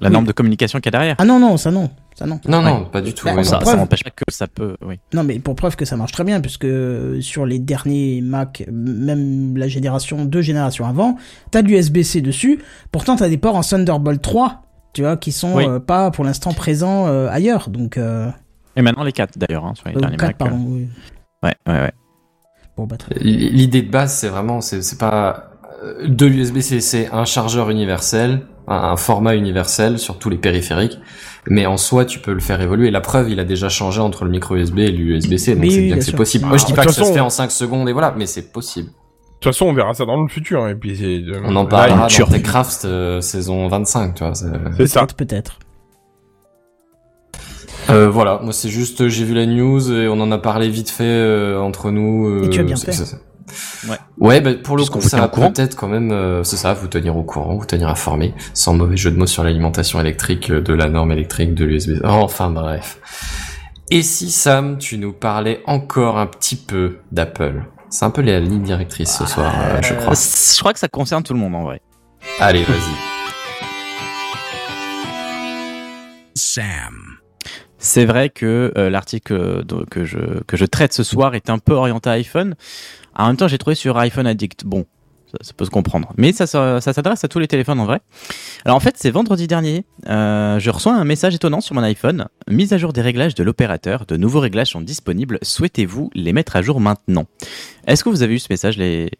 la 0.00 0.10
norme 0.10 0.26
de 0.26 0.32
communication 0.32 0.78
qu'il 0.80 0.92
y 0.92 0.94
a 0.94 0.98
derrière. 0.98 1.16
Ah 1.18 1.24
non, 1.24 1.38
non, 1.38 1.56
ça 1.56 1.70
non. 1.70 1.90
Ça 2.18 2.26
non. 2.26 2.40
non, 2.48 2.58
Ouais. 2.58 2.64
non, 2.64 2.84
pas 2.86 3.00
du 3.00 3.14
tout. 3.14 3.24
Bah, 3.26 3.44
ça 3.44 3.76
n'empêche 3.76 4.02
pas 4.02 4.10
que 4.10 4.24
ça 4.28 4.48
peut, 4.48 4.76
oui. 4.84 4.98
Non, 5.14 5.22
mais 5.22 5.38
pour 5.38 5.54
preuve 5.54 5.76
que 5.76 5.84
ça 5.84 5.96
marche 5.96 6.10
très 6.10 6.24
bien, 6.24 6.40
puisque 6.40 6.66
sur 7.20 7.46
les 7.46 7.60
derniers 7.60 8.20
Mac, 8.22 8.64
même 8.72 9.56
la 9.56 9.68
génération, 9.68 10.24
deux 10.24 10.40
générations 10.42 10.84
avant, 10.86 11.16
t'as 11.52 11.62
de 11.62 11.68
l'USB-C 11.68 12.20
dessus. 12.20 12.58
Pourtant, 12.90 13.14
t'as 13.14 13.28
des 13.28 13.38
ports 13.38 13.54
en 13.54 13.60
Thunderbolt 13.60 14.20
3, 14.20 14.62
tu 14.94 15.02
vois, 15.02 15.16
qui 15.16 15.30
sont 15.30 15.54
Oui. 15.54 15.64
euh, 15.68 15.78
pas 15.78 16.10
pour 16.10 16.24
l'instant 16.24 16.52
présents 16.54 17.06
euh, 17.06 17.28
ailleurs. 17.30 17.70
Donc, 17.70 17.96
euh, 17.96 18.28
Et 18.74 18.82
maintenant 18.82 19.04
les 19.04 19.12
4 19.12 19.38
d'ailleurs, 19.38 19.64
hein, 19.64 19.74
sur 19.76 19.88
les 19.88 19.94
euh, 19.96 20.00
derniers 20.00 20.16
quatre, 20.16 20.30
Mac. 20.30 20.38
pardon. 20.38 20.58
oui. 20.66 20.88
euh, 21.44 21.46
Ouais, 21.46 21.54
ouais, 21.72 21.80
ouais. 21.82 21.92
Bon, 22.76 22.86
bah, 22.86 22.96
L'idée 23.20 23.82
de 23.82 23.90
base, 23.90 24.12
c'est 24.14 24.28
vraiment, 24.28 24.60
c'est 24.60 24.98
pas 24.98 25.50
euh, 25.84 26.08
de 26.08 26.26
l'USB-C, 26.26 26.80
c'est 26.80 27.08
un 27.12 27.24
chargeur 27.24 27.70
universel, 27.70 28.40
un, 28.68 28.90
un 28.92 28.96
format 28.96 29.34
universel 29.34 29.98
sur 29.98 30.18
tous 30.18 30.30
les 30.30 30.36
périphériques. 30.38 30.98
Mais 31.50 31.64
en 31.66 31.76
soi, 31.78 32.04
tu 32.04 32.18
peux 32.18 32.32
le 32.34 32.40
faire 32.40 32.60
évoluer. 32.60 32.90
La 32.90 33.00
preuve, 33.00 33.30
il 33.30 33.40
a 33.40 33.44
déjà 33.44 33.68
changé 33.68 34.00
entre 34.00 34.24
le 34.24 34.30
micro 34.30 34.54
USB 34.56 34.80
et 34.80 34.90
l'USB-C, 34.90 35.54
donc 35.54 35.64
Oui, 35.64 35.70
c'est 35.70 35.76
bien 35.78 35.86
bien 35.88 35.96
que 35.98 36.04
c'est 36.04 36.12
possible. 36.12 36.44
Ah, 36.46 36.48
Moi, 36.48 36.58
je 36.58 36.66
dis 36.66 36.72
pas 36.74 36.84
que 36.84 36.92
ça 36.92 37.04
se 37.04 37.12
fait 37.12 37.20
en 37.20 37.30
5 37.30 37.50
secondes 37.50 37.88
et 37.88 37.92
voilà, 37.92 38.14
mais 38.18 38.26
c'est 38.26 38.52
possible. 38.52 38.88
De 38.88 38.92
toute 39.40 39.52
façon, 39.54 39.66
on 39.66 39.72
verra 39.72 39.94
ça 39.94 40.04
dans 40.04 40.20
le 40.20 40.28
futur. 40.28 40.66
Et 40.68 40.74
puis 40.74 40.96
c'est. 40.96 41.04
euh, 41.32 41.40
On 41.44 41.54
en 41.56 41.64
parlera 41.64 42.08
dans 42.08 42.26
TechCraft 42.26 42.84
euh, 42.84 43.20
saison 43.20 43.68
25, 43.68 44.14
tu 44.16 44.24
vois. 44.24 44.34
c'est- 44.34 44.86
ça. 44.88 45.06
peut-être. 45.16 45.58
Euh, 47.90 48.10
voilà, 48.10 48.40
moi 48.42 48.52
c'est 48.52 48.68
juste, 48.68 49.08
j'ai 49.08 49.24
vu 49.24 49.32
la 49.34 49.46
news 49.46 49.90
et 49.92 50.08
on 50.08 50.20
en 50.20 50.30
a 50.30 50.36
parlé 50.38 50.68
vite 50.68 50.90
fait 50.90 51.04
euh, 51.04 51.58
entre 51.58 51.90
nous. 51.90 52.26
euh, 52.28 52.44
Et 52.44 52.50
tu 52.50 52.60
as 52.60 52.64
bien 52.64 52.76
c'est- 52.76 52.92
fait. 52.92 53.16
Ouais. 53.88 53.96
Ouais, 54.18 54.40
bah, 54.40 54.54
pour 54.54 54.76
le 54.76 54.84
coup, 54.84 55.00
ça 55.00 55.18
va 55.18 55.28
peut-être 55.28 55.76
quand 55.76 55.88
même, 55.88 56.10
euh, 56.12 56.44
c'est 56.44 56.56
ça, 56.56 56.74
vous 56.74 56.88
tenir 56.88 57.16
au 57.16 57.22
courant, 57.22 57.56
vous 57.56 57.64
tenir 57.64 57.88
informé, 57.88 58.34
sans 58.54 58.74
mauvais 58.74 58.96
jeu 58.96 59.10
de 59.10 59.16
mots 59.16 59.26
sur 59.26 59.44
l'alimentation 59.44 60.00
électrique 60.00 60.50
euh, 60.50 60.60
de 60.60 60.72
la 60.72 60.88
norme 60.88 61.12
électrique 61.12 61.54
de 61.54 61.64
l'USB. 61.64 62.04
Enfin 62.04 62.50
bref. 62.50 62.98
Et 63.90 64.02
si 64.02 64.30
Sam, 64.30 64.78
tu 64.78 64.98
nous 64.98 65.12
parlais 65.12 65.62
encore 65.66 66.18
un 66.18 66.26
petit 66.26 66.56
peu 66.56 66.98
d'Apple? 67.10 67.62
C'est 67.90 68.04
un 68.04 68.10
peu 68.10 68.20
la 68.20 68.38
ligne 68.38 68.62
directrice 68.62 69.16
ce 69.16 69.24
soir, 69.24 69.52
euh, 69.56 69.80
je 69.80 69.94
crois. 69.94 70.12
Je 70.14 70.58
crois 70.58 70.72
que 70.74 70.78
ça 70.78 70.88
concerne 70.88 71.22
tout 71.22 71.32
le 71.32 71.40
monde 71.40 71.54
en 71.54 71.62
vrai. 71.62 71.80
Allez, 72.38 72.64
vas-y. 72.64 72.94
Sam. 76.34 77.07
C'est 77.88 78.04
vrai 78.04 78.28
que 78.28 78.70
euh, 78.76 78.90
l'article 78.90 79.32
euh, 79.32 79.84
que 79.90 80.04
je, 80.04 80.64
traite 80.66 80.92
ce 80.92 81.02
soir 81.02 81.34
est 81.34 81.48
un 81.48 81.58
peu 81.58 81.72
orienté 81.72 82.10
iPhone. 82.10 82.54
En 83.16 83.28
même 83.28 83.38
temps, 83.38 83.48
j'ai 83.48 83.56
trouvé 83.56 83.74
sur 83.74 83.96
iPhone 83.96 84.26
Addict. 84.26 84.66
Bon, 84.66 84.84
ça, 85.40 85.54
peut 85.54 85.64
se 85.64 85.70
comprendre. 85.70 86.12
Mais 86.18 86.32
ça, 86.32 86.46
s'adresse 86.46 87.24
à 87.24 87.28
tous 87.28 87.38
les 87.38 87.48
téléphones 87.48 87.80
en 87.80 87.86
vrai. 87.86 88.00
Alors 88.66 88.76
en 88.76 88.80
fait, 88.80 88.96
c'est 88.98 89.10
vendredi 89.10 89.46
dernier. 89.46 89.86
euh, 90.06 90.58
je 90.58 90.68
reçois 90.68 90.92
un 90.92 91.04
message 91.04 91.34
étonnant 91.34 91.62
sur 91.62 91.74
mon 91.74 91.82
iPhone. 91.82 92.26
Mise 92.46 92.74
à 92.74 92.78
jour 92.78 92.92
des 92.92 93.00
réglages 93.00 93.34
de 93.34 93.42
l'opérateur. 93.42 94.04
De 94.04 94.18
nouveaux 94.18 94.40
réglages 94.40 94.72
sont 94.72 94.82
disponibles. 94.82 95.38
Souhaitez-vous 95.40 96.10
les 96.14 96.34
mettre 96.34 96.56
à 96.56 96.62
jour 96.62 96.82
maintenant? 96.82 97.24
Est-ce 97.86 98.04
que 98.04 98.10
vous 98.10 98.22
avez 98.22 98.34
eu 98.34 98.38
ce 98.38 98.48
message, 98.50 98.76
les 98.76 99.10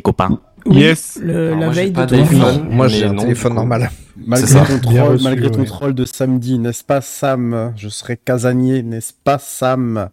copains? 0.00 0.40
Oui, 0.66 0.76
Yes. 0.76 1.18
le- 1.22 1.54
la 1.54 1.68
veille 1.70 1.90
de 1.90 2.04
ton 2.04 2.16
d'iPhone. 2.16 2.68
Moi, 2.70 2.88
j'ai 2.88 3.04
un 3.04 3.12
non, 3.12 3.22
téléphone 3.22 3.54
normal. 3.54 3.90
Malgré 4.16 4.54
ton 4.54 4.78
troll, 4.78 5.12
reçu, 5.12 5.24
malgré 5.24 5.50
ton 5.50 5.60
ouais. 5.60 5.66
troll 5.66 5.94
de 5.94 6.04
samedi, 6.04 6.58
n'est-ce 6.58 6.84
pas 6.84 7.00
Sam? 7.00 7.72
Je 7.76 7.88
serai 7.88 8.16
casanier, 8.16 8.82
n'est-ce 8.82 9.12
pas 9.24 9.38
Sam? 9.38 10.08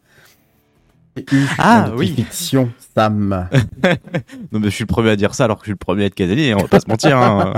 Ah, 1.58 1.90
oui. 1.98 2.14
Fiction, 2.16 2.72
Sam. 2.96 3.48
Non, 4.52 4.60
mais 4.60 4.66
je 4.66 4.76
suis 4.76 4.84
le 4.84 4.88
premier 4.88 5.12
à 5.12 5.16
dire 5.16 5.34
ça 5.36 5.46
alors 5.46 5.58
que 5.58 5.64
je 5.64 5.68
suis 5.68 5.72
le 5.72 5.78
premier 5.78 6.04
à 6.04 6.06
être 6.08 6.16
casanier. 6.16 6.54
On 6.54 6.60
va 6.60 6.68
pas 6.68 6.80
se 6.80 6.90
mentir. 6.90 7.18
hein. 7.18 7.54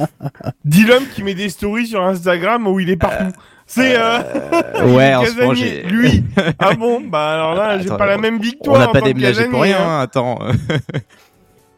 Dis 0.64 0.84
l'homme 0.84 1.04
qui 1.14 1.22
met 1.22 1.34
des 1.34 1.48
stories 1.48 1.86
sur 1.86 2.02
Instagram 2.02 2.66
où 2.66 2.80
il 2.80 2.90
est 2.90 2.96
partout. 2.96 3.32
C'est 3.66 3.94
euh... 3.96 4.18
ouais, 4.94 5.14
en 5.14 5.24
ce 5.24 5.34
moment, 5.36 5.50
casanier, 5.50 5.82
j'ai. 5.84 5.90
lui. 5.90 6.24
Ah 6.58 6.74
bon, 6.74 7.00
bah 7.00 7.32
alors 7.32 7.54
là, 7.54 7.78
j'ai 7.78 7.88
pas 7.88 8.06
la 8.06 8.18
même 8.18 8.40
toi. 8.40 8.74
On 8.74 8.78
n'a 8.78 8.88
pas 8.88 9.00
déménagé 9.00 9.46
pour 9.46 9.62
rien, 9.62 9.78
hein. 9.78 9.98
hein, 9.98 10.00
attends. 10.00 10.38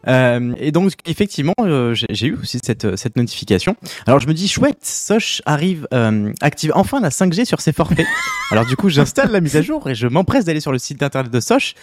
Euh, 0.08 0.54
et 0.58 0.72
donc 0.72 0.92
effectivement, 1.04 1.54
euh, 1.60 1.94
j'ai 1.94 2.26
eu 2.26 2.36
aussi 2.36 2.60
cette, 2.62 2.96
cette 2.96 3.16
notification. 3.16 3.76
Alors 4.06 4.20
je 4.20 4.26
me 4.26 4.34
dis 4.34 4.48
chouette, 4.48 4.84
Soch 4.84 5.42
arrive, 5.46 5.88
euh, 5.92 6.32
active 6.40 6.72
enfin 6.74 7.00
la 7.00 7.10
5G 7.10 7.44
sur 7.44 7.60
ses 7.60 7.72
forfaits. 7.72 8.06
Alors 8.50 8.66
du 8.66 8.76
coup, 8.76 8.88
j'installe 8.88 9.30
la 9.30 9.40
mise 9.40 9.56
à 9.56 9.62
jour 9.62 9.88
et 9.88 9.94
je 9.94 10.06
m'empresse 10.06 10.44
d'aller 10.44 10.60
sur 10.60 10.72
le 10.72 10.78
site 10.78 11.02
internet 11.02 11.32
de 11.32 11.40
Soch. 11.40 11.74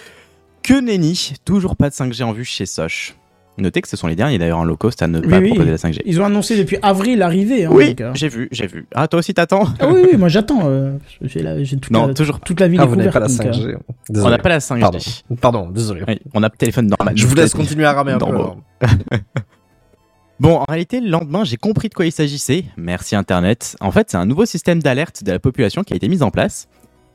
Que 0.61 0.79
nenni, 0.79 1.33
toujours 1.43 1.75
pas 1.75 1.89
de 1.89 1.93
5G 1.93 2.23
en 2.23 2.31
vue 2.31 2.45
chez 2.45 2.65
Soch. 2.65 3.15
Notez 3.59 3.81
que 3.81 3.87
ce 3.87 3.95
sont 3.95 4.07
les 4.07 4.15
derniers 4.15 4.39
d'ailleurs 4.39 4.57
en 4.57 4.63
low 4.63 4.75
cost 4.75 5.01
à 5.03 5.07
ne 5.07 5.19
Oui, 5.19 5.27
pas 5.29 5.37
oui. 5.39 5.49
proposer 5.49 5.69
la 5.71 5.77
5G. 5.77 5.99
Ils 6.05 6.19
ont 6.19 6.25
annoncé 6.25 6.57
depuis 6.57 6.77
avril 6.81 7.19
l'arrivée. 7.19 7.65
Hein, 7.65 7.69
Oui, 7.71 7.95
euh. 8.01 8.11
j'ai 8.15 8.27
vu, 8.27 8.47
j'ai 8.51 8.65
vu. 8.65 8.87
Ah, 8.95 9.07
toi 9.07 9.19
aussi 9.19 9.33
t'attends 9.35 9.65
Ah 9.79 9.87
oui, 9.89 10.01
oui, 10.11 10.17
moi 10.17 10.27
j'attends. 10.29 10.61
euh, 10.63 10.93
j'ai 11.21 11.43
toute, 11.77 11.91
Non, 11.91 12.07
la, 12.07 12.13
toujours. 12.15 12.39
toute 12.39 12.59
la 12.59 12.67
ville 12.67 12.79
Ah, 12.81 12.85
vous 12.85 12.95
n'avez 12.95 13.11
pas 13.11 13.19
la 13.19 13.27
découverte, 13.27 13.55
5G. 13.55 13.71
donc, 13.73 14.17
euh, 14.17 14.21
On 14.25 14.29
n'a 14.29 14.39
pas 14.39 14.49
la 14.49 14.57
5G. 14.59 14.79
Pardon. 14.79 14.99
Pardon, 15.39 15.69
désolé. 15.69 16.01
Oui, 16.07 16.19
on 16.33 16.41
a 16.41 16.47
le 16.51 16.57
téléphone 16.57 16.87
normal. 16.87 17.13
Je 17.15 17.27
vous 17.27 17.35
laisse 17.35 17.53
continuer 17.53 17.85
à 17.85 17.93
ramer 17.93 18.13
un 18.13 18.17
peu. 18.17 18.25
Alors. 18.25 18.57
Bon, 20.39 20.55
en 20.57 20.65
réalité, 20.67 20.99
le 20.99 21.09
lendemain, 21.09 21.43
j'ai 21.43 21.57
compris 21.57 21.89
de 21.89 21.93
quoi 21.93 22.05
il 22.05 22.11
s'agissait. 22.11 22.65
Merci 22.75 23.15
Internet. 23.15 23.77
En 23.79 23.91
fait, 23.91 24.09
c'est 24.09 24.17
un 24.17 24.25
nouveau 24.25 24.45
système 24.45 24.81
d'alerte 24.81 25.23
de 25.23 25.31
la 25.31 25.39
population 25.39 25.83
qui 25.83 25.93
a 25.93 25.95
été 25.95 26.09
mis 26.09 26.21
en 26.23 26.31
place. 26.31 26.67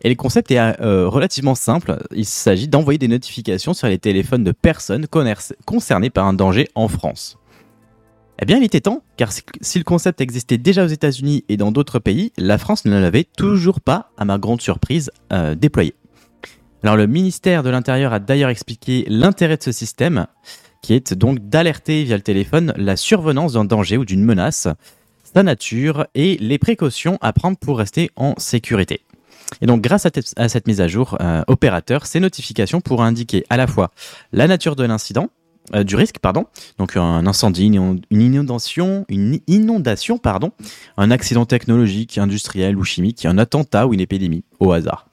Et 0.03 0.09
le 0.09 0.15
concept 0.15 0.51
est 0.51 0.59
euh, 0.59 1.09
relativement 1.09 1.55
simple. 1.55 1.99
Il 2.15 2.25
s'agit 2.25 2.69
d'envoyer 2.69 2.99
des 2.99 3.09
notifications 3.09 3.75
sur 3.75 3.89
les 3.89 3.99
téléphones 3.99 4.45
de 4.45 4.53
personnes 4.53 5.07
concernées 5.65 6.11
par 6.11 6.27
un 6.27 6.35
danger 6.35 6.69
en 6.75 6.87
France. 6.89 7.37
Eh 8.41 8.45
bien, 8.47 8.59
il 8.59 8.63
était 8.63 8.81
temps, 8.81 9.03
car 9.17 9.33
si- 9.33 9.43
si 9.61 9.79
le 9.79 9.85
concept 9.85 10.21
existait 10.21 10.59
déjà 10.59 10.85
aux 10.85 10.89
États-Unis 10.89 11.45
et 11.49 11.57
dans 11.57 11.73
d'autres 11.73 11.99
pays, 11.99 12.33
la 12.39 12.57
France 12.59 12.85
ne 12.85 12.97
l'avait 13.01 13.25
toujours 13.25 13.81
pas, 13.81 14.11
à 14.17 14.25
ma 14.25 14.39
grande 14.39 14.61
surprise, 14.61 15.11
euh, 15.33 15.57
déployé. 15.57 15.95
Alors, 16.85 16.97
le 16.97 17.09
ministère 17.09 17.65
de 17.65 17.71
l'Intérieur 17.71 18.13
a 18.13 18.21
d'ailleurs 18.21 18.51
expliqué 18.51 19.05
l'intérêt 19.09 19.57
de 19.57 19.63
ce 19.65 19.73
système, 19.73 20.29
qui 20.81 20.95
est 20.95 21.13
donc 21.13 21.41
d'alerter 21.49 22.05
via 22.05 22.15
le 22.17 22.23
téléphone 22.23 22.73
la 22.77 22.95
survenance 22.97 23.55
d'un 23.55 23.65
danger 23.65 23.97
ou 23.97 24.05
d'une 24.05 24.25
menace, 24.25 24.69
sa 25.35 25.43
nature 25.43 26.07
et 26.15 26.37
les 26.39 26.59
précautions 26.59 27.19
à 27.21 27.33
prendre 27.33 27.59
pour 27.59 27.79
rester 27.79 28.11
en 28.15 28.35
sécurité. 28.39 29.01
Et 29.61 29.67
donc, 29.67 29.81
grâce 29.81 30.07
à, 30.07 30.11
te- 30.11 30.21
à 30.37 30.49
cette 30.49 30.67
mise 30.67 30.81
à 30.81 30.89
jour, 30.89 31.17
euh, 31.21 31.43
opérateur, 31.47 32.07
ces 32.07 32.21
notifications 32.21 32.81
pourront 32.81 33.03
indiquer 33.03 33.45
à 33.51 33.57
la 33.57 33.67
fois 33.67 33.91
la 34.33 34.47
nature 34.47 34.77
de 34.77 34.85
l'incident, 34.85 35.31
euh, 35.75 35.85
du 35.85 35.97
risque, 35.97 36.19
pardon, 36.19 36.47
donc 36.79 36.97
un 36.97 37.27
incendie, 37.27 37.67
une 37.67 38.01
inondation, 38.11 39.05
une 39.09 39.41
inondation, 39.47 40.19
pardon, 40.19 40.53
un 40.97 41.11
accident 41.11 41.45
technologique, 41.45 42.19
industriel 42.19 42.77
ou 42.77 42.85
chimique, 42.85 43.27
un 43.27 43.39
attentat 43.39 43.87
ou 43.87 43.95
une 43.95 44.01
épidémie, 44.01 44.45
au 44.61 44.73
hasard. 44.73 45.09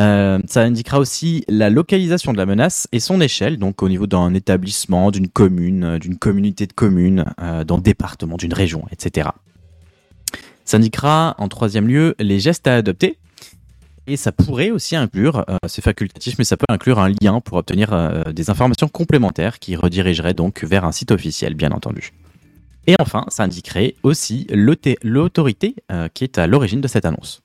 Euh, 0.00 0.38
ça 0.46 0.62
indiquera 0.62 0.98
aussi 0.98 1.44
la 1.48 1.68
localisation 1.68 2.32
de 2.32 2.38
la 2.38 2.46
menace 2.46 2.88
et 2.92 3.00
son 3.00 3.20
échelle, 3.20 3.58
donc 3.58 3.82
au 3.82 3.88
niveau 3.90 4.06
d'un 4.06 4.32
établissement, 4.32 5.10
d'une 5.10 5.28
commune, 5.28 5.98
d'une 5.98 6.16
communauté 6.16 6.66
de 6.66 6.72
communes, 6.72 7.26
d'un 7.38 7.78
département, 7.78 8.38
d'une 8.38 8.54
région, 8.54 8.84
etc. 8.90 9.28
Ça 10.64 10.78
indiquera 10.78 11.34
en 11.38 11.48
troisième 11.48 11.86
lieu 11.88 12.14
les 12.18 12.40
gestes 12.40 12.66
à 12.66 12.76
adopter. 12.76 13.18
Et 14.06 14.16
ça 14.16 14.32
pourrait 14.32 14.70
aussi 14.70 14.96
inclure, 14.96 15.44
euh, 15.48 15.56
c'est 15.66 15.82
facultatif, 15.82 16.34
mais 16.38 16.44
ça 16.44 16.56
peut 16.56 16.66
inclure 16.68 16.98
un 16.98 17.08
lien 17.08 17.40
pour 17.40 17.58
obtenir 17.58 17.92
euh, 17.92 18.24
des 18.32 18.50
informations 18.50 18.88
complémentaires 18.88 19.60
qui 19.60 19.76
redirigerait 19.76 20.34
donc 20.34 20.64
vers 20.64 20.84
un 20.84 20.92
site 20.92 21.12
officiel, 21.12 21.54
bien 21.54 21.70
entendu. 21.70 22.12
Et 22.88 22.96
enfin, 22.98 23.24
ça 23.28 23.44
indiquerait 23.44 23.94
aussi 24.02 24.48
l'autorité 25.04 25.76
euh, 25.92 26.08
qui 26.12 26.24
est 26.24 26.38
à 26.38 26.48
l'origine 26.48 26.80
de 26.80 26.88
cette 26.88 27.04
annonce. 27.04 27.42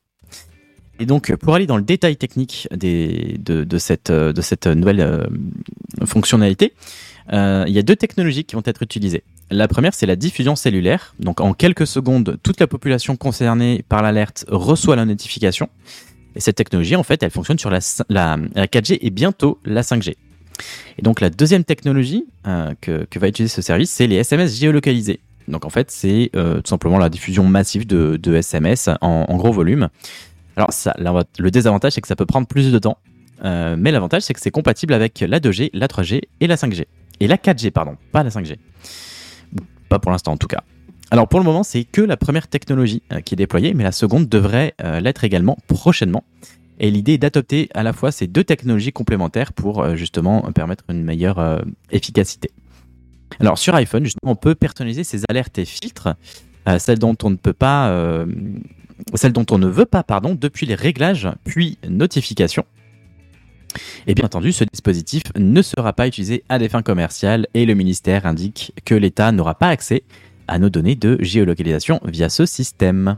Et 0.99 1.05
donc, 1.05 1.36
pour 1.36 1.53
aller 1.53 1.68
dans 1.68 1.78
le 1.78 1.84
détail 1.84 2.18
technique 2.18 2.68
de, 2.72 3.78
cette, 3.78 4.10
nouvelle 4.10 5.30
fonctionnalité, 6.05 6.74
il 7.32 7.70
y 7.70 7.78
a 7.78 7.84
deux 7.84 7.95
technologies 7.95 8.45
qui 8.45 8.55
vont 8.55 8.64
être 8.66 8.82
utilisées. 8.82 9.24
La 9.51 9.68
première, 9.68 9.93
c'est 9.93 10.08
la 10.08 10.16
diffusion 10.16 10.55
cellulaire. 10.55 11.14
Donc, 11.20 11.39
en 11.39 11.53
quelques 11.53 11.86
secondes, 11.86 12.39
toute 12.41 12.60
la 12.60 12.66
population 12.66 13.16
concernée 13.16 13.86
par 13.88 14.01
l'alerte 14.01 14.45
reçoit 14.49 14.95
la 14.95 15.05
notification. 15.05 15.70
Et 16.38 16.40
cette 16.40 16.56
technologie, 16.56 16.96
en 16.96 17.02
fait, 17.02 17.24
elle 17.24 17.32
fonctionne 17.32 17.58
sur 17.58 17.72
la, 17.72 17.80
la, 18.10 18.38
la 18.54 18.68
4G 18.68 19.00
et 19.02 19.10
bientôt 19.10 19.60
la 19.66 19.82
5G. 19.82 20.14
Et 21.00 21.02
donc, 21.02 21.20
la 21.20 21.32
deuxième 21.32 21.64
technologie 21.64 22.26
euh, 22.46 22.76
que, 22.80 23.08
va 23.16 23.28
utiliser 23.28 23.54
ce 23.54 23.64
service, 23.64 23.90
c'est 23.90 24.06
les 24.06 24.18
SMS 24.18 24.56
géolocalisés. 24.60 25.20
Donc, 25.48 25.66
en 25.66 25.72
fait, 25.72 25.90
c'est 25.90 26.30
euh, 26.36 26.62
tout 26.62 26.70
simplement 26.70 27.00
la 27.00 27.10
diffusion 27.10 27.44
massive 27.44 27.88
de, 27.88 28.36
SMS 28.36 28.88
en, 29.02 29.36
gros 29.38 29.52
volume. 29.52 29.90
Alors, 30.56 31.24
le 31.40 31.50
désavantage, 31.50 31.94
c'est 31.94 32.02
que 32.02 32.08
ça 32.08 32.16
peut 32.16 32.28
prendre 32.28 32.46
plus 32.46 32.72
de 32.72 32.78
temps. 32.78 33.00
Euh, 33.44 33.76
mais 33.78 33.92
l'avantage, 33.92 34.22
c'est 34.22 34.34
que 34.36 34.40
c'est 34.40 34.52
compatible 34.52 34.94
avec 34.94 35.20
la 35.20 35.40
2G, 35.40 35.72
la 35.74 35.88
3G 35.88 36.22
et 36.40 36.48
la 36.48 36.56
5G. 36.56 36.86
Et 37.20 37.28
la 37.28 37.38
4G, 37.38 37.72
pardon, 37.72 37.98
pas 38.12 38.22
la 38.22 38.30
5G. 38.30 38.58
Bon, 39.54 39.64
Pas 39.90 39.98
pour 39.98 40.12
l'instant, 40.12 40.34
en 40.34 40.38
tout 40.38 40.48
cas. 40.48 40.64
Alors, 41.10 41.28
pour 41.28 41.39
le 41.39 41.45
moment, 41.45 41.64
c'est 41.64 41.86
que 41.86 42.01
la 42.01 42.18
première 42.18 42.47
technologie 42.47 43.01
euh, 43.14 43.22
qui 43.22 43.36
est 43.36 43.38
déployée, 43.38 43.74
mais 43.74 43.84
la 43.84 43.91
seconde 43.91 44.28
devrait 44.28 44.74
euh, 44.84 44.99
l'être 44.99 45.24
également 45.24 45.58
prochainement. 45.68 46.24
Et 46.80 46.91
l'idée 46.91 47.14
est 47.14 47.18
d'adopter 47.18 47.70
à 47.74 47.82
la 47.84 47.93
fois 47.93 48.12
ces 48.12 48.28
deux 48.28 48.43
technologies 48.43 48.91
complémentaires 48.91 49.53
pour 49.53 49.82
euh, 49.82 49.95
justement 49.95 50.41
permettre 50.51 50.84
une 50.89 51.03
meilleure 51.03 51.64
efficacité. 51.91 52.51
Alors 53.39 53.58
sur 53.58 53.74
iPhone, 53.76 54.03
justement, 54.03 54.34
on 54.34 54.36
peut 54.36 54.53
personnaliser 54.53 55.03
ses 55.03 55.22
alertes 55.30 55.58
et 55.58 55.66
filtres, 55.66 56.10
celles 56.78 56.99
dont 56.99 57.16
on 57.24 57.30
ne 57.30 57.36
peut 57.36 57.53
pas, 57.53 58.26
celles 59.16 59.34
dont 59.34 59.45
on 59.51 59.58
ne 59.58 59.68
veut 59.68 59.86
pas, 59.86 60.03
pardon, 60.03 60.36
depuis 60.39 60.66
les 60.66 60.76
réglages 60.76 61.28
puis 61.45 61.78
notifications. 61.89 62.66
Et 64.05 64.14
bien 64.14 64.26
entendu, 64.26 64.51
ce 64.51 64.64
dispositif 64.64 65.24
ne 65.38 65.62
sera 65.62 65.93
pas 65.93 66.08
utilisé 66.08 66.43
à 66.47 66.60
des 66.60 66.70
fins 66.70 66.84
commerciales 66.84 67.47
et 67.53 67.66
le 67.66 67.74
ministère 67.74 68.26
indique 68.26 68.74
que 68.86 68.95
l'État 68.95 69.32
n'aura 69.32 69.55
pas 69.55 69.70
accès 69.70 70.03
à 70.48 70.60
nos 70.60 70.70
données 70.70 70.95
de 70.95 71.18
géolocalisation 71.22 72.00
via 72.06 72.30
ce 72.30 72.45
système. 72.45 73.18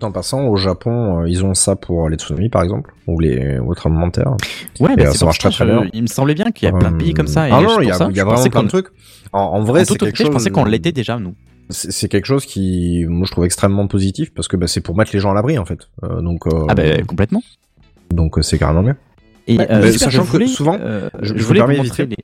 En 0.00 0.12
passant, 0.12 0.46
au 0.46 0.56
Japon, 0.56 1.22
euh, 1.22 1.28
ils 1.28 1.44
ont 1.44 1.54
ça 1.54 1.74
pour 1.74 2.08
les 2.08 2.16
tsunamis, 2.16 2.48
par 2.48 2.62
exemple, 2.62 2.94
ou 3.08 3.18
les 3.18 3.58
tremblements 3.74 4.06
de 4.06 4.12
terre. 4.12 4.36
Ouais, 4.78 4.94
bah, 4.94 5.02
euh, 5.02 5.10
c'est 5.10 5.18
ça 5.18 5.24
marche 5.24 5.40
très 5.40 5.50
très 5.50 5.66
je- 5.66 5.70
bien. 5.70 5.90
Il 5.92 6.02
me 6.02 6.06
semblait 6.06 6.34
bien 6.34 6.52
qu'il 6.52 6.68
y 6.68 6.70
a 6.70 6.72
plein 6.72 6.92
de 6.92 6.96
pays 6.98 7.14
comme 7.14 7.26
ça. 7.26 7.48
Et 7.48 7.52
ah 7.52 7.60
non, 7.60 7.80
il 7.80 7.88
y 7.88 7.90
a, 7.90 7.94
ça, 7.94 8.08
y 8.12 8.20
a 8.20 8.24
vraiment 8.24 8.44
plein 8.44 8.62
de 8.62 8.68
trucs. 8.68 8.86
En, 9.32 9.40
en 9.40 9.60
vrai, 9.64 9.84
c'est 9.84 9.98
quelque 9.98 10.16
chose. 10.16 10.28
je 10.28 10.32
pensais 10.32 10.50
qu'on 10.50 10.64
l'était 10.64 10.92
déjà, 10.92 11.18
nous. 11.18 11.34
C'est 11.70 12.08
quelque 12.08 12.26
chose 12.26 12.46
qui, 12.46 13.04
moi, 13.08 13.26
je 13.26 13.32
trouve 13.32 13.44
extrêmement 13.44 13.88
positif 13.88 14.32
parce 14.32 14.46
que 14.46 14.56
bah, 14.56 14.68
c'est 14.68 14.82
pour 14.82 14.96
mettre 14.96 15.10
les 15.14 15.18
gens 15.20 15.32
à 15.32 15.34
l'abri, 15.34 15.58
en 15.58 15.64
fait. 15.64 15.88
Euh, 16.04 16.20
donc. 16.20 16.46
euh, 16.46 16.66
Ah 16.68 16.74
bah 16.76 17.02
complètement. 17.06 17.42
Donc 18.12 18.38
euh, 18.38 18.42
c'est 18.42 18.58
carrément 18.58 18.82
mieux. 18.82 18.94
Et 19.48 19.58
Ouais, 19.58 19.66
euh, 19.68 19.90
sachant 19.92 20.22
que 20.22 20.28
voulais, 20.28 20.46
souvent, 20.46 20.76
euh, 20.80 21.08
je, 21.22 21.34
je 21.34 21.38
je 21.38 21.44
voulais 21.44 21.60
vous 21.60 21.66
vous 21.66 21.72
permets 21.72 21.82
montrer 21.82 22.06
les- 22.06 22.16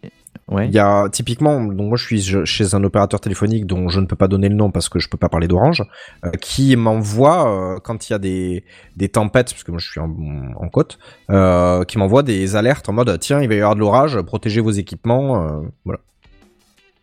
Ouais. 0.50 0.66
Il 0.66 0.74
y 0.74 0.78
a 0.78 1.08
typiquement, 1.10 1.62
donc 1.62 1.88
moi 1.88 1.98
je 1.98 2.04
suis 2.04 2.22
chez 2.46 2.74
un 2.74 2.82
opérateur 2.82 3.20
téléphonique 3.20 3.66
dont 3.66 3.90
je 3.90 4.00
ne 4.00 4.06
peux 4.06 4.16
pas 4.16 4.28
donner 4.28 4.48
le 4.48 4.54
nom 4.54 4.70
parce 4.70 4.88
que 4.88 4.98
je 4.98 5.08
peux 5.10 5.18
pas 5.18 5.28
parler 5.28 5.46
d'Orange, 5.46 5.82
euh, 6.24 6.30
qui 6.40 6.74
m'envoie 6.74 7.74
euh, 7.76 7.78
quand 7.80 8.08
il 8.08 8.12
y 8.12 8.16
a 8.16 8.18
des 8.18 8.64
des 8.96 9.10
tempêtes, 9.10 9.50
parce 9.50 9.62
que 9.62 9.70
moi 9.70 9.78
je 9.78 9.86
suis 9.90 10.00
en, 10.00 10.10
en 10.56 10.68
côte, 10.70 10.98
euh, 11.30 11.84
qui 11.84 11.98
m'envoie 11.98 12.22
des 12.22 12.56
alertes 12.56 12.88
en 12.88 12.94
mode 12.94 13.18
tiens 13.20 13.42
il 13.42 13.48
va 13.48 13.54
y 13.54 13.58
avoir 13.58 13.74
de 13.74 13.80
l'orage, 13.80 14.18
protégez 14.22 14.62
vos 14.62 14.70
équipements, 14.70 15.42
euh, 15.44 15.60
voilà. 15.84 16.00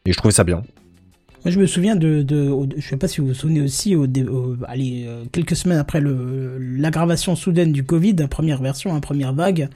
Et 0.07 0.11
je 0.11 0.17
trouvais 0.17 0.33
ça 0.33 0.43
bien. 0.43 0.63
Moi, 1.43 1.51
je 1.51 1.59
me 1.59 1.67
souviens 1.67 1.95
de, 1.95 2.23
de, 2.23 2.49
au- 2.49 2.67
je 2.75 2.81
sais 2.81 2.97
pas 2.97 3.07
si 3.07 3.21
vous 3.21 3.27
vous 3.27 3.33
souvenez 3.35 3.61
aussi, 3.61 3.95
au, 3.95 4.07
allez, 4.67 5.07
quelques 5.31 5.55
semaines 5.55 5.77
après 5.77 6.01
le, 6.01 6.57
l'aggravation 6.57 7.35
soudaine 7.35 7.71
du 7.71 7.83
Covid, 7.83 8.15
la 8.17 8.27
première 8.27 8.59
version, 8.63 8.91
la 8.95 8.99
première 8.99 9.31
vague, 9.33 9.69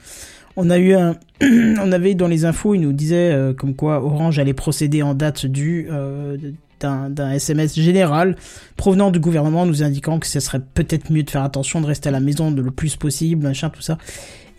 on 0.56 0.70
a 0.70 0.78
eu 0.78 0.94
un, 0.94 1.16
on 1.42 1.92
avait 1.92 2.14
dans 2.14 2.28
les 2.28 2.44
infos, 2.44 2.74
il 2.74 2.80
nous 2.80 2.92
disait 2.92 3.32
euh, 3.32 3.52
comme 3.52 3.74
quoi 3.74 4.02
Orange 4.02 4.38
allait 4.38 4.54
procéder 4.54 5.02
en 5.02 5.14
date 5.14 5.46
du 5.46 5.88
euh, 5.90 6.36
d'un, 6.80 7.30
SMS 7.32 7.74
général 7.78 8.36
provenant 8.76 9.10
du 9.10 9.20
gouvernement 9.20 9.66
nous 9.66 9.82
indiquant 9.82 10.18
que 10.18 10.26
ce 10.26 10.40
serait 10.40 10.60
peut-être 10.60 11.12
mieux 11.12 11.22
de 11.22 11.30
faire 11.30 11.42
attention, 11.42 11.80
de 11.80 11.86
rester 11.86 12.08
à 12.08 12.12
la 12.12 12.20
maison 12.20 12.50
de 12.50 12.62
le 12.62 12.70
plus 12.70 12.96
possible, 12.96 13.42
machin, 13.42 13.70
tout 13.70 13.82
ça. 13.82 13.98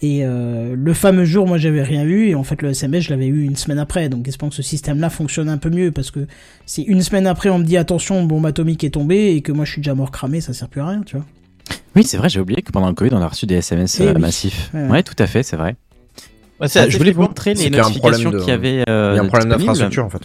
Et 0.03 0.21
euh, 0.23 0.75
le 0.75 0.93
fameux 0.93 1.25
jour, 1.25 1.47
moi 1.47 1.59
j'avais 1.59 1.83
rien 1.83 2.03
eu, 2.03 2.29
et 2.29 2.35
en 2.35 2.43
fait 2.43 2.61
le 2.63 2.69
SMS 2.69 3.03
je 3.03 3.09
l'avais 3.11 3.27
eu 3.27 3.43
une 3.43 3.55
semaine 3.55 3.77
après, 3.77 4.09
donc 4.09 4.27
espérons 4.27 4.49
que 4.49 4.55
ce 4.55 4.63
système-là 4.63 5.11
fonctionne 5.11 5.49
un 5.49 5.57
peu 5.57 5.69
mieux, 5.69 5.91
parce 5.91 6.09
que 6.09 6.25
si 6.65 6.81
une 6.83 7.03
semaine 7.03 7.27
après 7.27 7.49
on 7.49 7.59
me 7.59 7.63
dit 7.63 7.77
attention, 7.77 8.23
bombe 8.23 8.45
atomique 8.47 8.83
est 8.83 8.91
tombée, 8.91 9.35
et 9.35 9.41
que 9.41 9.51
moi 9.51 9.63
je 9.65 9.73
suis 9.73 9.81
déjà 9.81 9.93
mort 9.93 10.09
cramé, 10.09 10.41
ça 10.41 10.53
sert 10.53 10.69
plus 10.69 10.81
à 10.81 10.87
rien, 10.87 11.03
tu 11.05 11.17
vois. 11.17 11.25
Oui, 11.95 12.03
c'est 12.03 12.17
vrai, 12.17 12.29
j'ai 12.29 12.39
oublié 12.39 12.61
que 12.61 12.71
pendant 12.71 12.87
le 12.87 12.93
Covid, 12.93 13.11
on 13.13 13.21
a 13.21 13.27
reçu 13.27 13.45
des 13.45 13.55
SMS 13.55 13.99
Eh 13.99 14.07
euh, 14.07 14.13
oui. 14.15 14.21
massifs. 14.21 14.69
Ouais. 14.73 14.87
Ouais. 14.87 15.03
tout 15.03 15.15
à 15.19 15.27
fait, 15.27 15.43
c'est 15.43 15.57
vrai. 15.57 15.75
Ouais, 16.59 16.65
assez 16.65 16.89
je 16.91 16.97
voulais 16.97 17.11
vous 17.11 17.23
montrer 17.23 17.53
les 17.53 17.69
notifications 17.69 18.31
qu'il 18.31 18.47
y 18.47 18.51
avait. 18.51 18.83
euh, 18.87 19.11
il 19.13 19.17
y 19.17 19.19
a 19.19 19.23
un 19.23 19.27
problème 19.27 19.49
d'infrastructure 19.49 20.05
en 20.05 20.09
fait. 20.09 20.21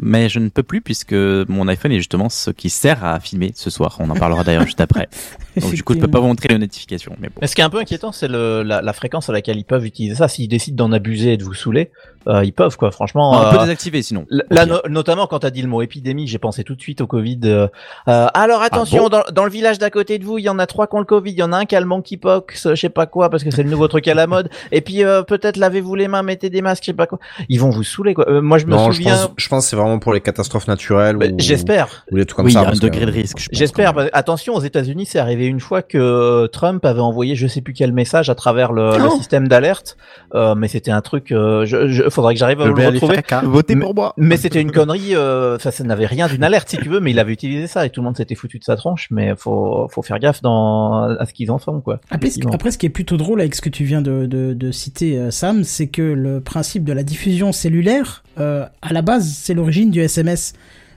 Mais 0.00 0.28
je 0.28 0.38
ne 0.40 0.48
peux 0.48 0.62
plus 0.62 0.80
puisque 0.80 1.12
mon 1.14 1.68
iPhone 1.68 1.92
est 1.92 1.98
justement 1.98 2.28
ce 2.28 2.50
qui 2.50 2.68
sert 2.70 3.04
à 3.04 3.20
filmer 3.20 3.52
ce 3.54 3.70
soir. 3.70 3.96
On 4.00 4.10
en 4.10 4.14
parlera 4.14 4.42
d'ailleurs 4.44 4.64
juste 4.66 4.80
après. 4.80 5.08
Donc 5.60 5.72
du 5.72 5.82
coup, 5.84 5.94
je 5.94 6.00
peux 6.00 6.08
pas 6.08 6.18
vous 6.20 6.26
montrer 6.26 6.48
les 6.48 6.58
notifications. 6.58 7.14
Mais 7.20 7.28
bon. 7.28 7.34
Mais 7.40 7.46
ce 7.46 7.54
qui 7.54 7.60
est 7.60 7.64
un 7.64 7.70
peu 7.70 7.78
inquiétant, 7.78 8.10
c'est 8.10 8.26
la, 8.28 8.64
la 8.82 8.92
fréquence 8.92 9.28
à 9.30 9.32
laquelle 9.32 9.56
ils 9.56 9.64
peuvent 9.64 9.86
utiliser 9.86 10.16
ça. 10.16 10.26
S'ils 10.28 10.48
décident 10.48 10.86
d'en 10.88 10.92
abuser 10.92 11.34
et 11.34 11.36
de 11.36 11.44
vous 11.44 11.54
saouler, 11.54 11.90
euh, 12.26 12.44
ils 12.44 12.52
peuvent 12.52 12.76
quoi. 12.76 12.90
Franchement, 12.90 13.32
on 13.32 13.50
peut 13.50 13.56
euh, 13.58 13.60
désactiver 13.60 14.02
sinon. 14.02 14.26
Là, 14.50 14.66
no- 14.66 14.80
notamment 14.88 15.26
quand 15.28 15.40
t'as 15.40 15.50
dit 15.50 15.62
le 15.62 15.68
mot 15.68 15.80
épidémie, 15.82 16.26
j'ai 16.26 16.38
pensé 16.38 16.64
tout 16.64 16.74
de 16.74 16.80
suite 16.80 17.00
au 17.00 17.06
Covid. 17.06 17.38
euh, 17.44 17.68
euh, 18.08 18.26
alors 18.34 18.62
attention, 18.62 19.04
bon 19.04 19.08
dans, 19.10 19.22
dans 19.32 19.44
le 19.44 19.50
village 19.50 19.78
d'à 19.78 19.90
côté 19.90 20.18
de 20.18 20.24
vous, 20.24 20.38
il 20.38 20.42
y 20.44 20.48
en 20.48 20.58
a 20.58 20.66
trois 20.66 20.86
qui 20.88 20.96
ont 20.96 21.00
le 21.00 21.04
Covid. 21.04 21.30
Il 21.30 21.38
y 21.38 21.42
en 21.42 21.52
a 21.52 21.58
un 21.58 21.64
qui 21.66 21.76
a 21.76 21.80
le 21.80 21.86
monkeypox, 21.86 22.70
je 22.70 22.74
sais 22.74 22.88
pas 22.88 23.06
quoi, 23.06 23.30
parce 23.30 23.44
que 23.44 23.50
c'est 23.52 23.62
le 23.62 23.70
nouveau 23.70 23.86
truc 23.88 24.08
à 24.08 24.14
la 24.14 24.26
mode. 24.26 24.48
Et 24.72 24.80
puis 24.80 25.04
euh, 25.04 25.22
peut-être 25.22 25.56
lavez-vous 25.56 25.94
les 25.94 26.08
mains, 26.08 26.22
mettez 26.22 26.50
des 26.50 26.62
masques, 26.62 26.82
je 26.84 26.86
sais 26.90 26.92
pas 26.94 27.06
quoi. 27.06 27.18
Ils 27.48 27.60
vont 27.60 27.70
vous 27.70 27.84
saouler 27.84 28.14
quoi. 28.14 28.28
Euh, 28.28 28.40
moi, 28.40 28.58
je 28.58 28.66
me 28.66 28.70
Non, 28.72 28.90
je 28.90 28.96
souviens. 28.96 29.14
pense, 29.16 29.30
je 29.36 29.48
pense 29.48 29.64
que 29.64 29.70
c'est 29.70 29.76
vraiment 29.84 29.98
pour 29.98 30.12
les 30.12 30.20
catastrophes 30.20 30.68
naturelles 30.68 31.16
Bah, 31.16 31.26
ou, 31.32 31.36
J'espère. 31.38 32.04
ou 32.10 32.16
les 32.16 32.24
trucs 32.24 32.36
comme 32.36 32.46
Oui, 32.46 32.52
il 32.52 32.54
ça. 32.54 32.62
y 32.62 32.64
a 32.64 32.68
un 32.68 32.72
que- 32.72 32.78
degré 32.78 33.06
de 33.06 33.10
risque. 33.10 33.48
J'espère. 33.52 33.92
bah, 33.94 34.06
Attention, 34.12 34.54
aux 34.54 34.60
États-Unis, 34.60 35.06
c'est 35.06 35.18
arrivé 35.18 35.46
une 35.46 35.60
fois 35.60 35.82
que 35.82 36.46
Trump 36.46 36.84
avait 36.84 37.00
envoyé 37.00 37.34
je 37.36 37.46
sais 37.46 37.60
plus 37.60 37.72
quel 37.74 37.92
message 37.92 38.30
à 38.30 38.34
travers 38.34 38.72
le, 38.72 38.96
le 38.98 39.10
système 39.10 39.48
d'alerte, 39.48 39.96
euh, 40.34 40.54
mais 40.54 40.68
c'était 40.68 40.90
un 40.90 41.00
truc. 41.00 41.32
euh, 41.32 41.64
je, 41.66 41.88
je- 41.88 42.08
faudrait 42.10 42.34
que 42.34 42.40
j'arrive 42.40 42.60
à 42.60 42.66
le 42.66 42.72
retrouver. 42.72 43.16
caca. 43.16 43.40
Votez 43.44 43.74
Mais- 43.74 43.84
pour 43.84 43.94
moi. 43.94 44.14
Mais 44.16 44.36
c'était 44.36 44.60
une 44.60 44.72
connerie, 44.72 45.14
euh, 45.14 45.58
ça, 45.58 45.70
ça 45.70 45.84
n'avait 45.84 46.06
rien 46.06 46.26
d'une 46.28 46.42
alerte 46.44 46.68
si 46.68 46.76
tu 46.78 46.88
veux, 46.88 47.00
mais 47.00 47.10
il 47.10 47.18
avait 47.18 47.32
utilisé 47.32 47.66
ça 47.66 47.84
et 47.86 47.90
tout 47.90 48.00
le 48.00 48.04
monde 48.04 48.16
s'était 48.16 48.34
foutu 48.34 48.58
de 48.58 48.64
sa 48.64 48.76
tronche, 48.76 49.08
mais 49.10 49.34
faut, 49.36 49.88
faut 49.90 50.02
faire 50.02 50.18
gaffe 50.18 50.42
dans, 50.42 51.02
à 51.18 51.26
ce 51.26 51.32
qu'ils 51.34 51.50
en 51.50 51.58
font, 51.58 51.80
quoi. 51.80 52.00
Après, 52.10 52.30
ce, 52.30 52.40
après, 52.52 52.70
ce 52.70 52.78
qui 52.78 52.86
est 52.86 52.90
plutôt 52.90 53.16
drôle 53.16 53.40
avec 53.40 53.54
ce 53.54 53.60
que 53.60 53.68
tu 53.68 53.84
viens 53.84 54.00
de, 54.02 54.26
de, 54.26 54.52
de 54.54 54.70
citer, 54.70 55.18
euh, 55.18 55.30
Sam, 55.30 55.64
c'est 55.64 55.88
que 55.88 56.02
le 56.02 56.40
principe 56.40 56.84
de 56.84 56.92
la 56.92 57.02
diffusion 57.02 57.52
cellulaire, 57.52 58.22
euh, 58.38 58.64
à 58.82 58.92
la 58.92 59.02
base, 59.02 59.26
c'est 59.28 59.54
l'origine 59.54 59.73
du 59.90 60.00
SMS. 60.00 60.52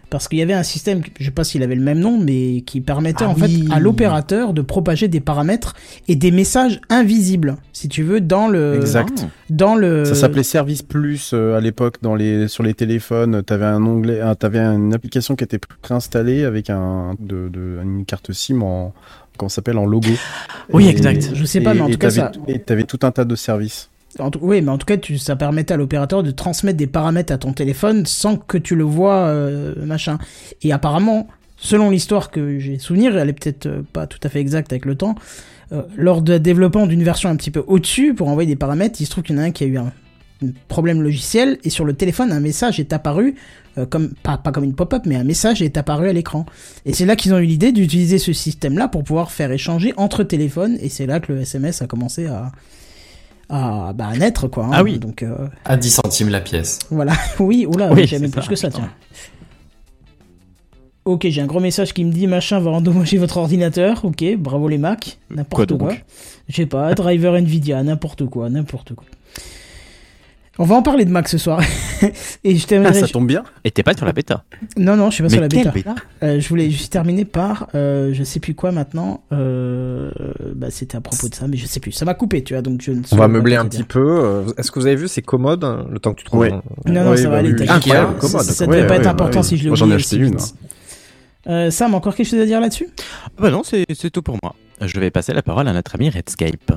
Parce 0.09 0.29
qu'il 0.29 0.39
y 0.39 0.41
avait 0.41 0.53
un 0.53 0.63
système, 0.63 1.01
je 1.19 1.25
sais 1.25 1.31
pas 1.31 1.43
s'il 1.43 1.61
avait 1.63 1.75
le 1.75 1.81
même 1.81 1.99
nom, 1.99 2.17
mais 2.17 2.61
qui 2.61 2.79
permettait 2.79 3.25
Ah 3.25 3.29
en 3.31 3.33
oui. 3.35 3.65
fait 3.67 3.73
à 3.73 3.81
l'opérateur 3.81 4.53
de 4.53 4.61
propager 4.61 5.09
des 5.09 5.19
paramètres 5.19 5.73
et 6.07 6.15
des 6.15 6.31
messages 6.31 6.79
invisibles, 6.89 7.57
si 7.73 7.89
tu 7.89 8.03
veux, 8.03 8.21
dans 8.21 8.47
le, 8.47 8.75
Exact. 8.75 9.27
dans 9.49 9.75
le. 9.75 10.05
Ça 10.05 10.15
s'appelait 10.15 10.43
Service 10.43 10.81
Plus 10.81 11.31
euh, 11.33 11.57
à 11.57 11.59
l'époque 11.59 11.95
dans 12.01 12.15
les 12.15 12.47
sur 12.47 12.63
les 12.63 12.73
téléphones. 12.73 13.43
T'avais 13.43 13.65
un 13.65 13.85
onglet, 13.85 14.21
t'avais 14.39 14.59
une 14.59 14.93
application 14.93 15.35
qui 15.35 15.43
était 15.43 15.59
préinstallée 15.81 16.45
avec 16.45 16.69
un 16.69 17.15
de, 17.19 17.49
de 17.49 17.79
une 17.83 18.05
carte 18.05 18.31
SIM 18.31 18.61
en 18.61 18.93
comment 19.37 19.49
ça 19.49 19.55
s'appelle 19.55 19.77
en 19.77 19.85
logo. 19.85 20.07
Oui, 20.71 20.85
Et- 20.85 20.89
exact. 20.89 21.31
Je 21.33 21.43
sais 21.43 21.59
pas, 21.59 21.73
mais 21.73 21.81
en 21.81 21.89
tout 21.89 21.97
cas, 21.97 22.11
ça- 22.11 22.31
Et 22.47 22.59
t'avais 22.59 22.83
tout 22.83 22.99
un 23.03 23.11
tas 23.11 23.25
de 23.25 23.35
services. 23.35 23.89
Oui, 24.41 24.61
mais 24.61 24.71
en 24.71 24.77
tout 24.77 24.85
cas, 24.85 24.95
ça 25.17 25.35
permettait 25.35 25.73
à 25.73 25.77
l'opérateur 25.77 26.23
de 26.23 26.31
transmettre 26.31 26.77
des 26.77 26.87
paramètres 26.87 27.33
à 27.33 27.37
ton 27.37 27.53
téléphone 27.53 28.05
sans 28.05 28.37
que 28.37 28.57
tu 28.57 28.75
le 28.75 28.83
vois, 28.83 29.27
euh, 29.27 29.73
machin. 29.85 30.17
Et 30.61 30.71
apparemment, 30.71 31.27
selon 31.57 31.89
l'histoire 31.89 32.31
que 32.31 32.59
j'ai 32.59 32.79
souvenir, 32.79 33.17
elle 33.17 33.29
est 33.29 33.33
peut-être 33.33 33.65
euh, 33.67 33.81
pas 33.93 34.07
tout 34.07 34.19
à 34.23 34.29
fait 34.29 34.39
exacte 34.39 34.71
avec 34.71 34.85
le 34.85 34.95
temps, 34.95 35.15
euh, 35.71 35.83
lors 35.95 36.21
de 36.21 36.37
développement 36.37 36.87
d'une 36.87 37.03
version 37.03 37.29
un 37.29 37.35
petit 37.35 37.51
peu 37.51 37.63
au-dessus 37.67 38.13
pour 38.13 38.27
envoyer 38.29 38.47
des 38.47 38.55
paramètres, 38.55 38.99
il 38.99 39.05
se 39.05 39.11
trouve 39.11 39.23
qu'il 39.23 39.35
y 39.35 39.39
en 39.39 39.41
a 39.41 39.45
un 39.45 39.51
qui 39.51 39.63
a 39.63 39.67
eu 39.67 39.77
un, 39.77 39.91
problème 40.67 41.01
logiciel 41.01 41.57
et 41.63 41.71
sur 41.71 41.83
le 41.83 41.93
téléphone, 41.93 42.31
un 42.31 42.39
message 42.39 42.79
est 42.79 42.93
apparu. 42.93 43.33
comme 43.89 44.09
pas, 44.21 44.37
pas 44.37 44.51
comme 44.51 44.65
une 44.65 44.75
pop-up 44.75 45.01
mais 45.07 45.15
un 45.15 45.23
message 45.23 45.63
est 45.63 45.77
apparu 45.77 46.09
à 46.09 46.13
l'écran 46.13 46.45
et 46.85 46.93
c'est 46.93 47.07
là 47.07 47.15
qu'ils 47.15 47.33
ont 47.33 47.39
eu 47.39 47.45
l'idée 47.45 47.71
d'utiliser 47.71 48.19
ce 48.19 48.33
système 48.33 48.77
là 48.77 48.87
pour 48.87 49.03
pouvoir 49.03 49.31
faire 49.31 49.51
échanger 49.51 49.95
entre 49.97 50.23
téléphones 50.23 50.77
et 50.79 50.89
c'est 50.89 51.07
là 51.07 51.19
que 51.19 51.33
le 51.33 51.41
SMS 51.41 51.81
a 51.81 51.87
commencé 51.87 52.27
à 52.27 52.51
à, 53.49 53.93
bah, 53.93 54.07
à 54.07 54.15
naître 54.17 54.47
quoi 54.47 54.65
hein. 54.65 54.71
Ah 54.73 54.83
oui. 54.83 54.99
donc 54.99 55.23
euh, 55.23 55.47
À 55.65 55.77
10 55.77 55.89
centimes 55.91 56.29
la 56.29 56.41
pièce. 56.41 56.79
voilà, 56.89 57.13
oui, 57.39 57.65
oula, 57.65 57.91
Oui, 57.93 58.05
j'ai 58.07 58.19
même 58.19 58.31
ça, 58.31 58.39
plus 58.41 58.49
que 58.49 58.55
ça, 58.55 58.67
putain. 58.69 58.79
tiens. 58.81 58.91
Ok, 61.05 61.25
j'ai 61.29 61.41
un 61.41 61.45
gros 61.45 61.61
message 61.61 61.93
qui 61.93 62.03
me 62.03 62.11
dit 62.11 62.27
machin 62.27 62.59
va 62.59 62.71
endommager 62.71 63.17
votre 63.17 63.37
ordinateur. 63.37 64.03
Ok, 64.03 64.25
bravo 64.37 64.67
les 64.67 64.77
Mac. 64.77 65.17
N'importe 65.29 65.77
Quoi 65.77 65.87
quoi. 65.87 65.97
Je 66.49 66.55
sais 66.55 66.65
pas, 66.65 66.93
driver 66.95 67.35
Nvidia, 67.37 67.81
n'importe 67.81 68.25
quoi, 68.25 68.49
n'importe 68.49 68.93
quoi. 68.93 69.05
On 70.59 70.63
va 70.65 70.75
en 70.75 70.81
parler 70.81 71.05
de 71.05 71.11
Mac 71.11 71.27
ce 71.29 71.37
soir. 71.37 71.61
Et 72.43 72.55
je 72.55 72.65
Ah, 72.85 72.93
ça 72.93 73.07
tombe 73.07 73.27
bien. 73.27 73.43
Et 73.63 73.69
t'es 73.71 73.83
pas 73.83 73.93
sur 73.95 74.05
la 74.05 74.11
bêta. 74.11 74.43
Non, 74.75 74.95
non, 74.95 75.09
je 75.09 75.15
suis 75.15 75.23
pas 75.23 75.29
sur 75.29 75.41
la 75.41 75.47
bêta. 75.47 75.69
bêta 75.71 75.95
Euh, 76.23 76.39
je 76.39 76.49
voulais 76.49 76.69
juste 76.71 76.91
terminer 76.91 77.25
par, 77.25 77.67
euh, 77.75 78.11
je 78.13 78.23
sais 78.23 78.39
plus 78.39 78.55
quoi 78.55 78.71
maintenant. 78.71 79.23
Euh, 79.31 80.09
bah, 80.55 80.67
c'était 80.71 80.97
à 80.97 81.01
propos 81.01 81.29
de 81.29 81.35
ça, 81.35 81.47
mais 81.47 81.57
je 81.57 81.65
sais 81.67 81.79
plus. 81.79 81.91
Ça 81.91 82.05
m'a 82.05 82.13
coupé, 82.15 82.43
tu 82.43 82.53
vois, 82.53 82.61
donc 82.63 82.81
je 82.81 82.91
ne 82.91 83.01
On 83.11 83.15
va 83.17 83.27
meubler 83.27 83.55
un 83.55 83.65
dire. 83.65 83.81
petit 83.81 83.83
peu. 83.87 83.99
Euh, 84.23 84.43
Est-ce 84.57 84.71
que 84.71 84.79
vous 84.79 84.87
avez 84.87 84.95
vu 84.95 85.07
ces 85.07 85.21
commodes 85.21 85.63
hein, 85.63 85.85
le 85.91 85.99
temps 85.99 86.13
que 86.13 86.19
tu 86.19 86.25
trouves 86.25 86.39
Ouais. 86.39 86.51
un- 86.51 86.61
Non, 86.91 87.03
non, 87.03 87.11
Oui, 87.11 87.17
ça 87.17 87.25
bah 87.25 87.29
va 87.29 87.37
aller. 87.37 87.49
oui, 87.53 87.65
t'inquiète. 87.65 87.93
Ikea, 87.93 87.93
Ça- 87.93 88.13
commode, 88.19 88.41
Ça, 88.45 88.65
quoi. 88.65 88.73
devait 88.73 88.81
Ouais, 88.83 88.87
pas 88.87 88.95
être 88.97 89.07
important 89.07 89.39
ouais. 89.39 89.43
si 89.45 89.57
je 89.57 89.63
l'ai 89.63 89.69
Moi, 89.69 89.75
j'en 89.77 89.91
ai 89.91 89.95
acheté 89.95 90.15
une. 90.17 90.37
Euh, 91.47 91.71
Sam, 91.71 91.93
encore 91.95 92.15
quelque 92.15 92.27
chose 92.27 92.39
à 92.41 92.45
dire 92.45 92.59
là-dessus? 92.59 92.89
Bah 93.39 93.49
non, 93.51 93.61
c'est 93.63 93.85
c'est 93.93 94.09
tout 94.09 94.21
pour 94.21 94.37
moi. 94.43 94.53
Je 94.81 94.99
vais 94.99 95.11
passer 95.11 95.33
la 95.33 95.41
parole 95.41 95.67
à 95.67 95.73
notre 95.73 95.95
ami 95.95 96.09
Redscape. 96.09 96.73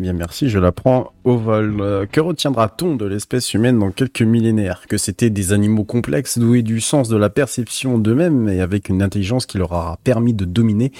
Bien, 0.00 0.12
merci, 0.12 0.48
je 0.48 0.58
la 0.58 0.72
prends 0.72 1.12
au 1.22 1.36
vol. 1.36 1.76
Euh, 1.80 2.04
que 2.04 2.20
retiendra-t-on 2.20 2.96
de 2.96 3.04
l'espèce 3.04 3.54
humaine 3.54 3.78
dans 3.78 3.92
quelques 3.92 4.22
millénaires? 4.22 4.86
Que 4.88 4.98
c'était 4.98 5.30
des 5.30 5.52
animaux 5.52 5.84
complexes, 5.84 6.36
doués 6.36 6.62
du 6.62 6.80
sens 6.80 7.08
de 7.08 7.16
la 7.16 7.30
perception 7.30 7.96
d'eux-mêmes 7.98 8.48
et 8.48 8.60
avec 8.60 8.88
une 8.88 9.02
intelligence 9.02 9.46
qui 9.46 9.56
leur 9.56 9.70
aura 9.70 9.98
permis 10.02 10.34
de 10.34 10.44
dominer, 10.44 10.90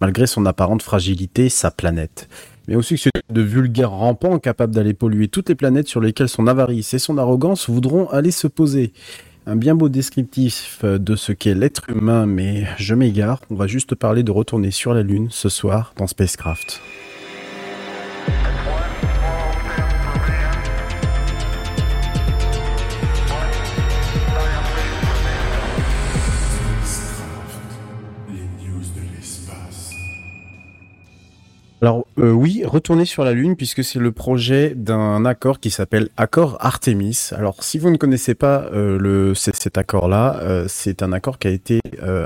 malgré 0.00 0.28
son 0.28 0.46
apparente 0.46 0.82
fragilité, 0.82 1.48
sa 1.48 1.72
planète. 1.72 2.28
Mais 2.68 2.76
aussi 2.76 2.94
que 2.94 3.00
ce 3.00 3.10
de 3.28 3.40
vulgaires 3.40 3.90
rampants 3.90 4.38
capables 4.38 4.74
d'aller 4.74 4.94
polluer 4.94 5.26
toutes 5.26 5.48
les 5.48 5.56
planètes 5.56 5.88
sur 5.88 6.00
lesquelles 6.00 6.28
son 6.28 6.46
avarice 6.46 6.94
et 6.94 7.00
son 7.00 7.18
arrogance 7.18 7.68
voudront 7.68 8.08
aller 8.10 8.30
se 8.30 8.46
poser. 8.46 8.92
Un 9.48 9.56
bien 9.56 9.74
beau 9.74 9.88
descriptif 9.88 10.80
euh, 10.84 10.98
de 10.98 11.16
ce 11.16 11.32
qu'est 11.32 11.54
l'être 11.54 11.90
humain, 11.90 12.26
mais 12.26 12.64
je 12.78 12.94
m'égare, 12.94 13.40
on 13.50 13.56
va 13.56 13.66
juste 13.66 13.96
parler 13.96 14.22
de 14.22 14.30
retourner 14.30 14.70
sur 14.70 14.94
la 14.94 15.02
Lune 15.02 15.28
ce 15.30 15.48
soir 15.48 15.94
dans 15.96 16.06
Spacecraft. 16.06 16.80
Alors 31.86 32.04
euh, 32.18 32.32
oui, 32.32 32.64
retourner 32.64 33.04
sur 33.04 33.22
la 33.22 33.32
Lune 33.32 33.54
puisque 33.54 33.84
c'est 33.84 34.00
le 34.00 34.10
projet 34.10 34.72
d'un 34.74 35.24
accord 35.24 35.60
qui 35.60 35.70
s'appelle 35.70 36.08
Accord 36.16 36.56
Artemis. 36.58 37.28
Alors 37.30 37.62
si 37.62 37.78
vous 37.78 37.90
ne 37.90 37.96
connaissez 37.96 38.34
pas 38.34 38.64
euh, 38.72 39.34
cet 39.34 39.78
accord-là, 39.78 40.40
euh, 40.42 40.64
c'est 40.66 41.04
un 41.04 41.12
accord 41.12 41.38
qui 41.38 41.46
a 41.46 41.52
été 41.52 41.78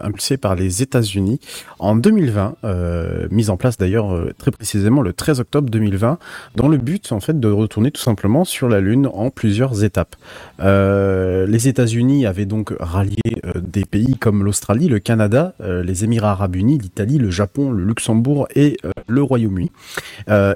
impulsé 0.02 0.38
par 0.38 0.54
les 0.54 0.80
États-Unis 0.80 1.40
en 1.78 1.94
2020, 1.94 2.56
euh, 2.64 3.28
mis 3.30 3.50
en 3.50 3.58
place 3.58 3.76
d'ailleurs 3.76 4.18
très 4.38 4.50
précisément 4.50 5.02
le 5.02 5.12
13 5.12 5.40
octobre 5.40 5.68
2020, 5.68 6.18
dans 6.56 6.68
le 6.68 6.78
but 6.78 7.12
en 7.12 7.20
fait 7.20 7.38
de 7.38 7.48
retourner 7.48 7.90
tout 7.90 8.00
simplement 8.00 8.46
sur 8.46 8.66
la 8.66 8.80
Lune 8.80 9.10
en 9.12 9.28
plusieurs 9.28 9.84
étapes. 9.84 10.16
Euh, 10.60 11.46
les 11.46 11.68
États-Unis 11.68 12.26
avaient 12.26 12.44
donc 12.44 12.74
rallié 12.80 13.16
euh, 13.46 13.52
des 13.60 13.84
pays 13.84 14.16
comme 14.18 14.44
l'Australie, 14.44 14.88
le 14.88 14.98
Canada, 14.98 15.54
euh, 15.60 15.82
les 15.82 16.04
Émirats 16.04 16.32
Arabes 16.32 16.56
Unis, 16.56 16.78
l'Italie, 16.78 17.18
le 17.18 17.30
Japon, 17.30 17.70
le 17.70 17.84
Luxembourg 17.84 18.46
et 18.54 18.76
le 19.06 19.22
Royaume-Uni. 19.22 19.70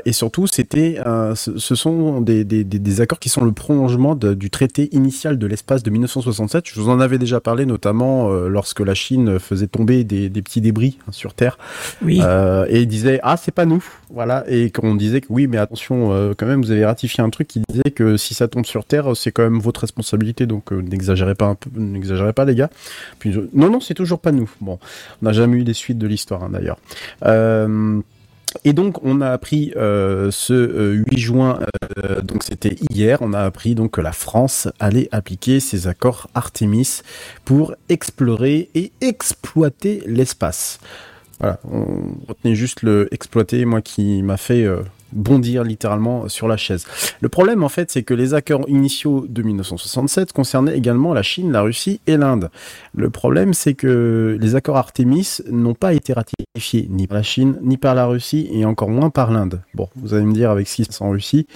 Et 0.05 0.13
surtout, 0.13 0.47
c'était, 0.47 0.99
ce, 1.35 1.59
ce 1.59 1.75
sont 1.75 2.21
des, 2.21 2.45
des, 2.45 2.65
des, 2.65 2.79
des 2.79 3.01
accords 3.01 3.19
qui 3.19 3.29
sont 3.29 3.45
le 3.45 3.53
prolongement 3.53 4.15
de- 4.15 4.35
du 4.35 4.51
traité 4.51 4.89
initial 4.95 5.39
de 5.39 5.47
l'espace 5.47 5.83
de 5.83 5.91
1967. 5.91 6.65
Je 6.69 6.81
vous 6.81 6.89
en 6.89 7.01
avais 7.01 7.19
déjà 7.19 7.41
parlé, 7.41 7.67
notamment 7.67 8.31
lorsque 8.33 8.81
la 8.81 8.95
Chine 8.95 9.39
faisait 9.39 9.67
tomber 9.67 10.05
des, 10.05 10.29
des 10.29 10.43
petits 10.43 10.61
débris 10.61 10.99
hein, 11.03 11.13
sur 11.13 11.35
Terre. 11.35 11.59
Oui. 12.05 12.21
Et 12.69 12.87
disait 12.87 13.21
ah 13.23 13.37
c'est 13.37 13.53
pas 13.55 13.65
nous 13.67 13.85
voilà 14.11 14.45
et 14.49 14.71
qu'on 14.71 14.95
disait 14.95 15.21
que 15.21 15.27
oui 15.31 15.47
mais 15.49 15.57
attention 15.57 16.33
quand 16.39 16.47
même 16.47 16.63
vous 16.63 16.71
avez 16.71 16.85
ratifié 16.85 17.23
un 17.25 17.31
truc 17.31 17.49
qui 17.49 17.61
disait 17.69 17.91
que 17.91 18.17
si 18.17 18.35
ça 18.35 18.47
tombe 18.47 18.65
sur 18.67 18.85
terre 18.85 19.17
c'est 19.17 19.33
quand 19.33 19.43
même 19.43 19.59
votre 19.59 19.85
donc 20.47 20.73
euh, 20.73 20.81
n'exagérez 20.83 21.35
pas 21.35 21.47
un 21.47 21.55
peu 21.55 21.71
n'exagérez 21.75 22.33
pas 22.33 22.45
les 22.45 22.55
gars. 22.55 22.71
Euh, 23.27 23.49
non 23.53 23.71
non 23.71 23.81
c'est 23.81 23.95
toujours 23.95 24.21
pas 24.21 24.33
nous. 24.33 24.51
Bon 24.61 24.79
on 25.23 25.27
n'a 25.27 25.33
jamais 25.33 25.59
eu 25.59 25.65
des 25.65 25.75
suites 25.75 25.99
de 25.99 26.07
l'histoire 26.07 26.45
hein, 26.45 26.51
d'ailleurs. 26.53 26.79
Euh, 27.25 28.01
et 28.65 28.73
donc 28.73 29.03
on 29.03 29.21
a 29.21 29.31
appris 29.31 29.73
ce 29.75 30.53
euh, 30.53 31.03
8 31.11 31.19
juin, 31.19 31.59
donc 32.23 32.45
c'était 32.45 32.77
hier, 32.91 33.19
on 33.21 33.33
a 33.33 33.41
appris 33.41 33.75
donc 33.75 33.93
que 33.93 34.01
la 34.01 34.13
France 34.13 34.69
allait 34.79 35.09
appliquer 35.11 35.59
ses 35.59 35.89
accords 35.89 36.29
Artemis 36.35 37.01
pour 37.45 37.75
explorer 37.89 38.71
et 38.75 38.93
exploiter 39.01 40.03
l'espace. 40.07 40.79
Voilà, 41.41 41.59
on 41.69 42.15
retenait 42.29 42.55
juste 42.55 42.83
le 42.83 43.09
exploiter, 43.13 43.65
moi 43.65 43.83
qui 43.83 44.23
m'a 44.23 44.37
fait 44.37 44.65
bondir 45.15 45.65
littéralement 45.65 46.29
sur 46.29 46.49
la 46.49 46.57
chaise. 46.57 46.87
Le 47.21 47.29
problème 47.29 47.63
en 47.63 47.69
fait, 47.69 47.91
c'est 47.91 48.03
que 48.03 48.15
les 48.15 48.35
accords 48.35 48.69
initiaux 48.69 49.27
de 49.29 49.43
1967 49.43 50.33
concernaient 50.33 50.77
également 50.77 51.15
la 51.15 51.23
Chine, 51.23 51.53
la 51.53 51.63
Russie 51.63 52.01
et 52.07 52.17
l'Inde. 52.17 52.51
Le 52.95 53.11
problème, 53.11 53.55
c'est 53.55 53.75
que 53.75 54.37
les 54.41 54.55
accords 54.57 54.77
Artemis 54.77 55.39
n'ont 55.51 55.75
pas 55.75 55.95
été 55.95 56.13
ratifiés 56.13 56.89
ni 56.91 57.07
par 57.07 57.17
la 57.17 57.23
Chine, 57.23 57.57
ni 57.63 57.77
par 57.77 57.95
la 57.95 58.07
Russie, 58.07 58.49
et 58.53 58.65
encore 58.65 58.91
moins 58.91 59.11
par 59.11 59.31
l'Inde. 59.31 59.61
Bon, 59.75 59.89
vous 59.97 60.15
allez 60.15 60.25
me 60.25 60.35
dire 60.35 60.51
avec 60.51 60.69
ce 60.69 60.77
qui 60.77 60.85
se 60.85 60.89
passe 60.89 61.01
en 61.01 61.11
Russie, 61.11 61.47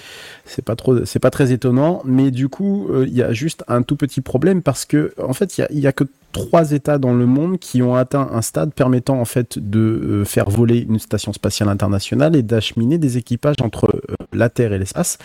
c'est 0.45 0.63
pas 0.63 0.75
trop, 0.75 1.05
c'est 1.05 1.19
pas 1.19 1.31
très 1.31 1.51
étonnant, 1.51 2.01
mais 2.05 2.31
du 2.31 2.49
coup, 2.49 2.87
euh, 2.89 3.05
il 3.07 3.13
y 3.13 3.23
a 3.23 3.31
juste 3.33 3.63
un 3.67 3.81
tout 3.81 3.95
petit 3.95 4.21
problème 4.21 4.61
parce 4.61 4.85
que 4.85 5.13
en 5.21 5.33
fait, 5.33 5.57
il 5.57 5.65
y 5.71 5.81
y 5.81 5.87
a 5.87 5.91
que 5.91 6.05
trois 6.31 6.71
États 6.71 6.97
dans 6.97 7.13
le 7.13 7.25
monde 7.25 7.57
qui 7.57 7.81
ont 7.81 7.95
atteint 7.95 8.29
un 8.31 8.41
stade 8.41 8.73
permettant 8.73 9.19
en 9.19 9.25
fait 9.25 9.57
de 9.57 9.79
euh, 9.79 10.25
faire 10.25 10.49
voler 10.49 10.85
une 10.87 10.99
station 10.99 11.33
spatiale 11.33 11.69
internationale 11.69 12.35
et 12.35 12.43
d'acheminer 12.43 12.97
des 12.97 13.17
équipages 13.17 13.48
entre 13.61 13.85
euh, 13.85 14.15
la 14.33 14.49
Terre 14.49 14.73
et 14.73 14.79
l'espace. 14.79 15.17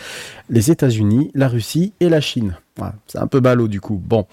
Les 0.49 0.71
États-Unis, 0.71 1.31
la 1.33 1.47
Russie 1.47 1.93
et 1.99 2.09
la 2.09 2.21
Chine. 2.21 2.55
C'est 3.07 3.19
un 3.19 3.27
peu 3.27 3.39
ballot 3.39 3.69
du 3.69 3.79
coup. 3.79 4.01
Bon, 4.03 4.25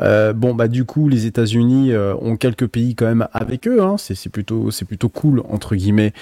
euh, 0.00 0.32
bon 0.32 0.54
bah 0.54 0.66
du 0.66 0.86
coup 0.86 1.10
les 1.10 1.26
États-Unis 1.26 1.92
euh, 1.92 2.14
ont 2.22 2.36
quelques 2.38 2.66
pays 2.66 2.94
quand 2.94 3.04
même 3.04 3.28
avec 3.34 3.68
eux. 3.68 3.82
Hein. 3.82 3.96
C'est 3.98 4.30
plutôt 4.30 4.70
c'est 4.70 4.86
plutôt 4.86 5.10
cool 5.10 5.42
entre 5.50 5.76
guillemets 5.76 6.14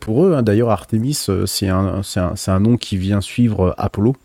pour 0.00 0.24
eux. 0.24 0.34
hein. 0.34 0.42
D'ailleurs 0.42 0.70
Artemis 0.70 1.26
c'est 1.44 1.68
un 1.68 2.00
un 2.16 2.34
un 2.46 2.60
nom 2.60 2.78
qui 2.78 2.96
vient 2.96 3.20
suivre 3.20 3.74
Apollo. 3.76 4.16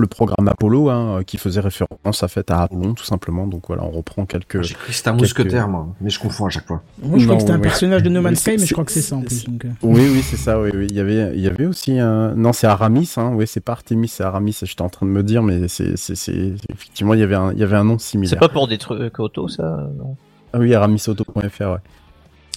Le 0.00 0.06
programme 0.06 0.48
Apollo, 0.48 0.88
hein, 0.90 1.20
qui 1.26 1.36
faisait 1.38 1.60
référence 1.60 2.22
à 2.22 2.28
fait 2.28 2.50
à 2.50 2.62
Apollon, 2.62 2.94
tout 2.94 3.04
simplement. 3.04 3.46
Donc 3.46 3.64
voilà, 3.68 3.84
on 3.84 3.90
reprend 3.90 4.24
quelques. 4.26 4.62
J'ai 4.62 4.74
cru 4.74 4.88
que 4.88 4.92
c'était 4.94 5.08
un 5.08 5.12
quelques- 5.16 5.38
mousquetaire, 5.38 5.68
moi, 5.68 5.88
mais 6.00 6.10
je 6.10 6.18
confonds 6.18 6.46
à 6.46 6.50
chaque 6.50 6.66
fois. 6.66 6.82
Moi, 7.02 7.18
je 7.18 7.24
crois 7.24 7.36
que 7.36 7.40
c'était 7.42 7.52
un 7.52 7.56
oui. 7.56 7.62
personnage 7.62 8.02
de 8.02 8.08
No 8.08 8.20
Man's 8.22 8.40
Sky, 8.40 8.50
mais 8.52 8.58
c'est- 8.58 8.66
je 8.66 8.72
crois 8.72 8.84
que 8.84 8.92
c'est 8.92 9.00
ça 9.02 9.16
en 9.16 9.20
plus. 9.22 9.44
donc, 9.44 9.64
euh. 9.64 9.68
Oui, 9.82 10.08
oui, 10.12 10.22
c'est 10.22 10.36
ça. 10.36 10.60
Oui, 10.60 10.70
oui. 10.74 10.86
Il 10.90 10.96
y 10.96 11.00
avait, 11.00 11.32
il 11.34 11.40
y 11.40 11.46
avait 11.46 11.66
aussi 11.66 11.98
un. 11.98 12.34
Non, 12.34 12.52
c'est 12.52 12.66
Aramis. 12.66 13.12
Hein. 13.16 13.32
Oui, 13.34 13.46
c'est 13.46 13.60
pas 13.60 13.72
Artemis, 13.72 14.08
c'est 14.08 14.22
Aramis. 14.24 14.56
J'étais 14.62 14.82
en 14.82 14.88
train 14.88 15.06
de 15.06 15.10
me 15.10 15.22
dire, 15.22 15.42
mais 15.42 15.68
c'est, 15.68 15.96
c'est, 15.96 16.14
c'est... 16.14 16.54
effectivement, 16.72 17.14
il 17.14 17.20
y 17.20 17.22
avait 17.24 17.34
un, 17.34 17.52
il 17.52 17.58
y 17.58 17.62
avait 17.62 17.76
un 17.76 17.84
nom 17.84 17.98
C'est 17.98 18.10
similaire. 18.10 18.38
pas 18.38 18.48
pour 18.48 18.68
des 18.68 18.78
trucs 18.78 19.18
auto, 19.20 19.48
ça 19.48 19.88
non? 19.98 20.16
Ah 20.52 20.58
oui, 20.58 20.74
aramisauto.fr. 20.74 21.36
Ouais. 21.60 21.76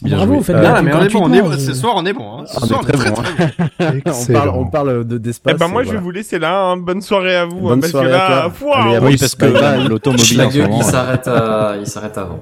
Bien 0.01 0.15
Bravo, 0.17 0.31
joué. 0.31 0.37
vous 0.39 0.43
faites 0.43 0.55
Euh, 0.55 0.61
bien. 0.61 0.73
Ah, 0.75 0.81
mais 0.81 0.93
on 0.95 1.01
est 1.03 1.09
bon, 1.13 1.19
on 1.25 1.31
est 1.33 1.51
je- 1.53 1.57
Ce 1.59 1.73
soir, 1.73 1.93
on 1.95 2.05
est 2.05 2.13
bon. 2.13 2.39
Hein. 2.39 2.43
Ce 2.47 2.57
on 2.59 2.63
est 2.63 2.67
soir, 2.67 2.81
on 2.83 2.87
est 2.87 2.91
très 2.91 2.97
très, 2.97 3.11
bon. 3.11 3.21
très 3.21 3.91
bon. 4.01 4.11
on 4.29 4.33
parle, 4.33 4.49
on 4.49 4.65
parle 4.65 5.05
de 5.07 5.15
Eh 5.15 5.19
d'espace. 5.19 5.57
ben 5.59 5.67
moi 5.67 5.83
je 5.83 5.91
vais 5.91 5.97
vous 5.99 6.09
laisser 6.11 6.39
là, 6.39 6.59
hein. 6.71 6.77
bonne 6.77 7.01
soirée 7.01 7.35
à 7.35 7.45
vous, 7.45 7.57
hein, 7.67 7.69
Bonne 7.69 7.79
parce 7.81 7.91
soirée 7.91 8.07
que 8.09 8.13
à 8.13 8.17
là, 8.17 8.49
toi. 8.57 8.77
Allez, 8.77 8.95
à 8.95 8.99
Oui, 9.01 9.07
Oui, 9.11 9.17
parce 9.17 9.35
que 9.35 9.45
là, 9.45 9.77
là, 9.77 9.77
l'automobile 9.87 10.25
il 10.53 10.61
euh, 10.61 10.81
s'arrête 10.81 11.27
à, 11.27 11.75
il 11.79 11.85
s'arrête 11.87 12.17
avant. 12.17 12.39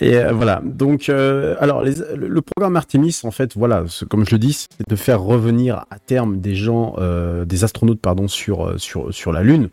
Et 0.00 0.16
euh, 0.16 0.32
voilà. 0.32 0.60
Donc, 0.64 1.08
euh, 1.08 1.56
alors, 1.60 1.82
les- 1.82 1.94
le, 2.16 2.40
programme 2.40 2.76
Artemis, 2.76 3.20
en 3.24 3.30
fait, 3.30 3.56
voilà, 3.56 3.82
comme 4.08 4.24
je 4.24 4.30
le 4.32 4.38
dis, 4.38 4.52
c'est 4.52 4.88
de 4.88 4.96
faire 4.96 5.20
revenir 5.20 5.84
à 5.90 5.98
terme 5.98 6.38
des 6.40 6.54
gens, 6.54 6.94
euh, 6.98 7.44
des 7.44 7.64
astronautes, 7.64 8.00
pardon, 8.00 8.28
sur 8.28 8.66
euh, 8.66 8.74
sur 8.78 9.12
sur 9.12 9.32
la 9.32 9.42
Lune. 9.42 9.70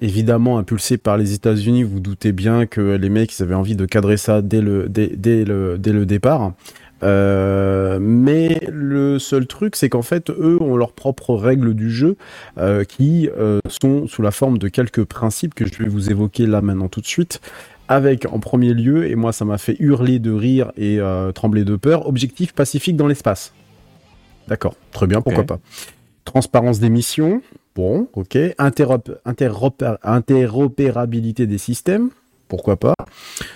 Évidemment, 0.00 0.58
impulsé 0.58 0.98
par 0.98 1.16
les 1.16 1.34
États-Unis, 1.34 1.82
vous 1.82 2.00
doutez 2.00 2.32
bien 2.32 2.66
que 2.66 2.96
les 2.96 3.08
mecs, 3.08 3.36
ils 3.38 3.42
avaient 3.42 3.54
envie 3.54 3.76
de 3.76 3.86
cadrer 3.86 4.16
ça 4.16 4.42
dès 4.42 4.60
le 4.60 4.88
dès, 4.88 5.08
dès 5.08 5.44
le 5.44 5.78
dès 5.78 5.92
le 5.92 6.06
départ. 6.06 6.52
Euh, 7.02 7.98
mais 8.00 8.60
le 8.70 9.18
seul 9.18 9.46
truc, 9.46 9.76
c'est 9.76 9.88
qu'en 9.88 10.02
fait, 10.02 10.30
eux 10.30 10.58
ont 10.60 10.76
leurs 10.76 10.92
propres 10.92 11.34
règles 11.34 11.74
du 11.74 11.90
jeu 11.90 12.16
euh, 12.58 12.84
qui 12.84 13.28
euh, 13.38 13.60
sont 13.68 14.06
sous 14.06 14.22
la 14.22 14.30
forme 14.30 14.58
de 14.58 14.68
quelques 14.68 15.04
principes 15.04 15.54
que 15.54 15.66
je 15.66 15.82
vais 15.82 15.88
vous 15.88 16.10
évoquer 16.10 16.46
là 16.46 16.60
maintenant 16.60 16.88
tout 16.88 17.00
de 17.00 17.06
suite. 17.06 17.40
Avec 17.90 18.26
en 18.26 18.38
premier 18.38 18.74
lieu, 18.74 19.06
et 19.06 19.14
moi 19.14 19.32
ça 19.32 19.46
m'a 19.46 19.56
fait 19.56 19.76
hurler 19.78 20.18
de 20.18 20.30
rire 20.30 20.72
et 20.76 20.98
trembler 21.34 21.64
de 21.64 21.74
peur, 21.74 22.06
objectif 22.06 22.52
pacifique 22.52 22.96
dans 22.96 23.06
l'espace. 23.06 23.54
D'accord, 24.46 24.74
très 24.92 25.06
bien, 25.06 25.22
pourquoi 25.22 25.44
pas. 25.44 25.58
Transparence 26.26 26.80
des 26.80 26.90
missions, 26.90 27.40
bon, 27.78 28.08
ok. 28.14 28.36
Interop- 28.58 29.16
interopérabilité 30.02 31.46
des 31.46 31.58
systèmes, 31.58 32.10
pourquoi 32.48 32.76
pas. 32.76 32.94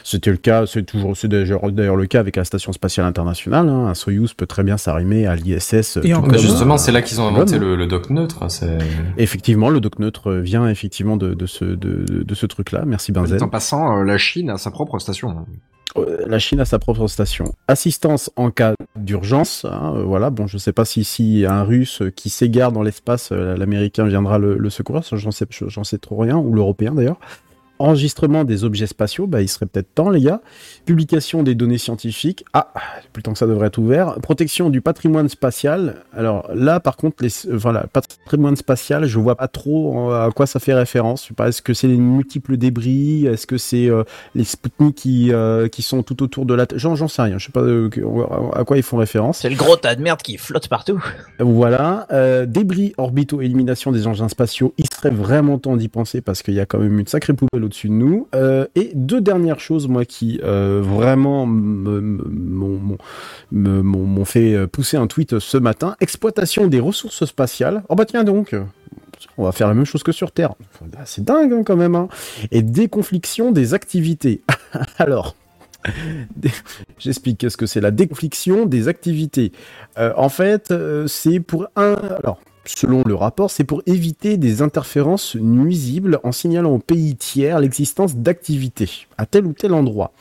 C'était 0.04 0.30
le 0.30 0.36
cas, 0.36 0.66
c'est 0.66 0.84
toujours, 0.84 1.16
c'est 1.16 1.26
d'ailleurs 1.28 1.66
le 1.96 2.06
cas 2.06 2.20
avec 2.20 2.36
la 2.36 2.44
station 2.44 2.72
spatiale 2.72 3.06
internationale. 3.06 3.68
hein. 3.68 3.86
Un 3.88 3.94
Soyuz 3.94 4.34
peut 4.34 4.46
très 4.46 4.62
bien 4.62 4.76
s'arrimer 4.76 5.26
à 5.26 5.34
l'ISS. 5.34 5.98
Et 6.04 6.12
encore 6.14 6.24
comme, 6.24 6.32
Bah, 6.32 6.38
justement, 6.38 6.74
euh, 6.74 6.78
c'est 6.78 6.92
là 6.92 7.02
qu'ils 7.02 7.20
ont 7.20 7.26
inventé 7.26 7.58
le, 7.58 7.74
le 7.74 7.86
dock 7.86 8.10
neutre. 8.10 8.46
Effectivement, 9.16 9.70
le 9.70 9.80
dock 9.80 9.98
neutre 9.98 10.32
vient 10.34 10.68
effectivement 10.68 11.16
de, 11.16 11.34
de 11.34 11.46
ce, 11.46 11.64
de, 11.64 11.74
de- 12.04 12.22
de 12.22 12.34
ce 12.34 12.46
truc-là. 12.46 12.84
Merci 12.86 13.10
Benzen. 13.12 13.42
En 13.42 13.48
passant, 13.48 13.98
euh, 13.98 14.04
la 14.04 14.18
Chine 14.18 14.50
a 14.50 14.56
sa 14.58 14.70
propre 14.70 14.98
station. 14.98 15.46
Euh, 15.96 16.24
La 16.26 16.38
Chine 16.38 16.60
a 16.60 16.64
sa 16.64 16.78
propre 16.78 17.06
station. 17.06 17.54
Assistance 17.68 18.30
en 18.36 18.50
cas 18.50 18.74
d'urgence. 18.96 19.64
hein, 19.64 19.94
euh, 19.96 20.02
voilà. 20.02 20.30
Bon, 20.30 20.46
je 20.46 20.58
sais 20.58 20.72
pas 20.72 20.84
si 20.84 21.04
si 21.04 21.44
un 21.46 21.62
Russe 21.62 22.02
qui 22.16 22.30
s'égare 22.30 22.72
dans 22.72 22.82
l'espace, 22.82 23.30
euh, 23.32 23.56
l'Américain 23.56 24.04
viendra 24.06 24.38
le, 24.38 24.70
secourir. 24.70 25.02
J'en 25.12 25.30
sais, 25.30 25.46
sais 25.84 25.98
trop 25.98 26.16
rien. 26.16 26.36
Ou 26.36 26.54
l'Européen 26.54 26.94
d'ailleurs. 26.94 27.18
Enregistrement 27.78 28.44
des 28.44 28.62
objets 28.62 28.86
spatiaux, 28.86 29.26
bah, 29.26 29.42
il 29.42 29.48
serait 29.48 29.66
peut-être 29.66 29.92
temps, 29.92 30.10
les 30.10 30.20
gars. 30.20 30.40
Publication 30.84 31.42
des 31.42 31.54
données 31.54 31.78
scientifiques. 31.78 32.44
Ah, 32.52 32.68
plus 33.12 33.20
le 33.20 33.22
temps 33.22 33.32
que 33.32 33.38
ça 33.38 33.46
devrait 33.46 33.68
être 33.68 33.78
ouvert. 33.78 34.14
Protection 34.20 34.70
du 34.70 34.80
patrimoine 34.80 35.28
spatial. 35.28 36.02
Alors 36.12 36.48
là, 36.54 36.80
par 36.80 36.96
contre, 36.96 37.22
les, 37.22 37.46
euh, 37.46 37.56
voilà, 37.56 37.86
patrimoine 37.92 38.56
spatial, 38.56 39.06
je 39.06 39.18
vois 39.18 39.36
pas 39.36 39.48
trop 39.48 40.10
à 40.12 40.30
quoi 40.34 40.46
ça 40.46 40.60
fait 40.60 40.74
référence. 40.74 41.22
Je 41.22 41.28
sais 41.28 41.34
pas, 41.34 41.48
est-ce 41.48 41.62
que 41.62 41.74
c'est 41.74 41.86
les 41.86 41.96
multiples 41.96 42.56
débris? 42.56 43.26
Est-ce 43.26 43.46
que 43.46 43.58
c'est 43.58 43.88
euh, 43.88 44.04
les 44.34 44.44
Sputnik 44.44 44.94
qui, 44.94 45.32
euh, 45.32 45.68
qui 45.68 45.82
sont 45.82 46.02
tout 46.02 46.22
autour 46.22 46.46
de 46.46 46.54
la 46.54 46.66
Terre 46.66 46.78
J'en 46.78 47.08
sais 47.08 47.22
rien. 47.22 47.38
Je 47.38 47.46
sais 47.46 47.52
pas 47.52 47.60
euh, 47.60 47.88
à 48.54 48.64
quoi 48.64 48.76
ils 48.76 48.82
font 48.82 48.96
référence. 48.96 49.38
C'est 49.38 49.50
le 49.50 49.56
gros 49.56 49.76
tas 49.76 49.94
de 49.94 50.02
merde 50.02 50.20
qui 50.22 50.36
flotte 50.36 50.68
partout. 50.68 51.02
Voilà. 51.38 52.06
Débris 52.46 52.92
orbitaux, 52.96 53.40
élimination 53.40 53.92
des 53.92 54.06
engins 54.06 54.28
spatiaux. 54.28 54.74
Il 54.78 54.86
serait 54.92 55.10
vraiment 55.10 55.58
temps 55.58 55.76
d'y 55.76 55.88
penser 55.88 56.20
parce 56.20 56.42
qu'il 56.42 56.54
y 56.54 56.60
a 56.60 56.66
quand 56.66 56.78
même 56.78 56.98
une 56.98 57.06
sacrée 57.06 57.34
poubelle 57.34 57.64
au-dessus 57.64 57.88
de 57.88 57.94
nous. 57.94 58.28
Et 58.74 58.92
deux 58.94 59.20
dernières 59.20 59.60
choses, 59.60 59.88
moi, 59.88 60.04
qui 60.04 60.40
euh, 60.42 60.71
vraiment 60.80 61.46
me- 61.46 62.00
me- 63.50 63.82
m'ont 63.82 64.24
fait 64.24 64.54
euh, 64.54 64.66
pousser 64.66 64.96
un 64.96 65.06
tweet 65.06 65.38
ce 65.38 65.58
matin. 65.58 65.96
Exploitation 66.00 66.66
des 66.66 66.80
ressources 66.80 67.24
spatiales. 67.24 67.82
Oh 67.88 67.94
bah 67.94 68.04
tiens 68.04 68.24
donc. 68.24 68.54
On 69.38 69.44
va 69.44 69.52
faire 69.52 69.68
la 69.68 69.74
même 69.74 69.84
chose 69.84 70.02
que 70.02 70.12
sur 70.12 70.32
Terre. 70.32 70.54
C'est 71.04 71.24
dingue 71.24 71.52
hein, 71.52 71.62
quand 71.64 71.76
même. 71.76 71.94
hein. 71.94 72.08
Et 72.50 72.62
déconfliction 72.62 73.52
des 73.52 73.72
activités. 73.74 74.42
Alors, 74.98 75.36
j'explique 76.98 77.38
qu'est-ce 77.38 77.56
que 77.56 77.66
c'est 77.66 77.80
la 77.80 77.90
déconfliction 77.90 78.66
des 78.66 78.88
activités. 78.88 79.52
Euh, 79.98 80.12
en 80.16 80.28
fait, 80.28 80.70
euh, 80.70 81.06
c'est 81.06 81.40
pour 81.40 81.66
un. 81.76 81.94
Alors, 82.22 82.40
selon 82.64 83.02
le 83.06 83.14
rapport, 83.14 83.50
c'est 83.50 83.64
pour 83.64 83.82
éviter 83.86 84.36
des 84.36 84.62
interférences 84.62 85.34
nuisibles 85.36 86.20
en 86.24 86.32
signalant 86.32 86.70
aux 86.72 86.78
pays 86.78 87.16
tiers 87.16 87.58
l'existence 87.60 88.16
d'activités 88.16 89.06
à 89.18 89.26
tel 89.26 89.46
ou 89.46 89.52
tel 89.52 89.72
endroit. 89.74 90.12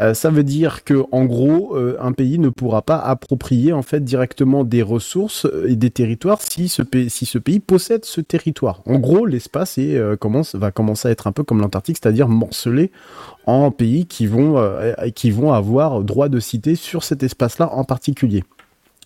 Euh, 0.00 0.14
ça 0.14 0.30
veut 0.30 0.44
dire 0.44 0.84
que, 0.84 1.04
en 1.10 1.24
gros, 1.24 1.76
euh, 1.76 1.96
un 2.00 2.12
pays 2.12 2.38
ne 2.38 2.50
pourra 2.50 2.82
pas 2.82 2.98
approprier 2.98 3.72
en 3.72 3.82
fait 3.82 4.04
directement 4.04 4.62
des 4.62 4.82
ressources 4.82 5.44
euh, 5.46 5.66
et 5.68 5.74
des 5.76 5.90
territoires 5.90 6.40
si 6.40 6.68
ce 6.68 6.82
pays, 6.82 7.10
si 7.10 7.26
ce 7.26 7.38
pays 7.38 7.58
possède 7.58 8.04
ce 8.04 8.20
territoire. 8.20 8.80
En 8.86 8.98
gros, 9.00 9.26
l'espace 9.26 9.76
est, 9.78 9.96
euh, 9.96 10.16
commence, 10.16 10.54
va 10.54 10.70
commencer 10.70 11.08
à 11.08 11.10
être 11.10 11.26
un 11.26 11.32
peu 11.32 11.42
comme 11.42 11.60
l'Antarctique, 11.60 11.98
c'est-à-dire 12.00 12.28
morcelé 12.28 12.92
en 13.46 13.70
pays 13.72 14.06
qui 14.06 14.26
vont, 14.26 14.62
qui 15.14 15.30
vont 15.30 15.52
avoir 15.52 16.02
droit 16.02 16.28
de 16.28 16.38
cité 16.38 16.74
sur 16.74 17.02
cet 17.02 17.22
espace-là 17.22 17.70
en 17.72 17.82
particulier. 17.84 18.44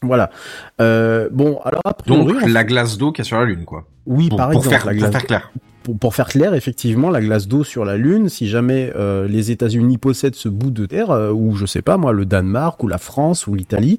Voilà. 0.03 0.31
Bon, 0.79 1.61
alors 1.65 1.81
a 1.85 1.95
priori, 1.95 2.33
Donc, 2.35 2.43
on- 2.45 2.49
la 2.49 2.65
glace 2.65 2.99
d'eau 2.99 3.13
qu'il 3.13 3.25
y 3.25 3.27
a 3.27 3.29
sur 3.29 3.39
la 3.39 3.45
Lune, 3.45 3.65
quoi. 3.65 3.87
oui, 4.07 4.29
Pour- 4.29 4.37
par 4.39 4.51
pour 4.51 4.61
exemple, 4.61 4.77
faire- 4.77 4.87
la 4.87 4.93
pour 4.93 4.99
glace 5.01 5.13
faire 5.13 5.27
clair. 5.27 5.53
Pour, 5.83 5.99
pour 5.99 6.15
faire 6.15 6.29
clair, 6.29 6.55
effectivement, 6.55 7.11
la 7.11 7.21
glace 7.21 7.49
d'eau 7.49 7.65
sur 7.65 7.85
la 7.85 7.97
Lune, 7.97 8.29
si 8.29 8.47
jamais 8.49 8.93
euh, 8.97 9.27
les 9.29 9.51
États-Unis 9.51 9.99
possèdent 9.99 10.35
ce 10.35 10.49
bout 10.49 10.71
de 10.71 10.87
terre, 10.87 11.11
euh, 11.11 11.31
ou 11.33 11.55
je 11.57 11.67
sais 11.67 11.83
pas 11.83 11.97
moi, 11.97 12.13
le 12.13 12.25
Danemark, 12.25 12.83
ou 12.83 12.89
la 12.89 12.99
France, 12.99 13.47
ou 13.47 13.55
l'Italie, 13.55 13.99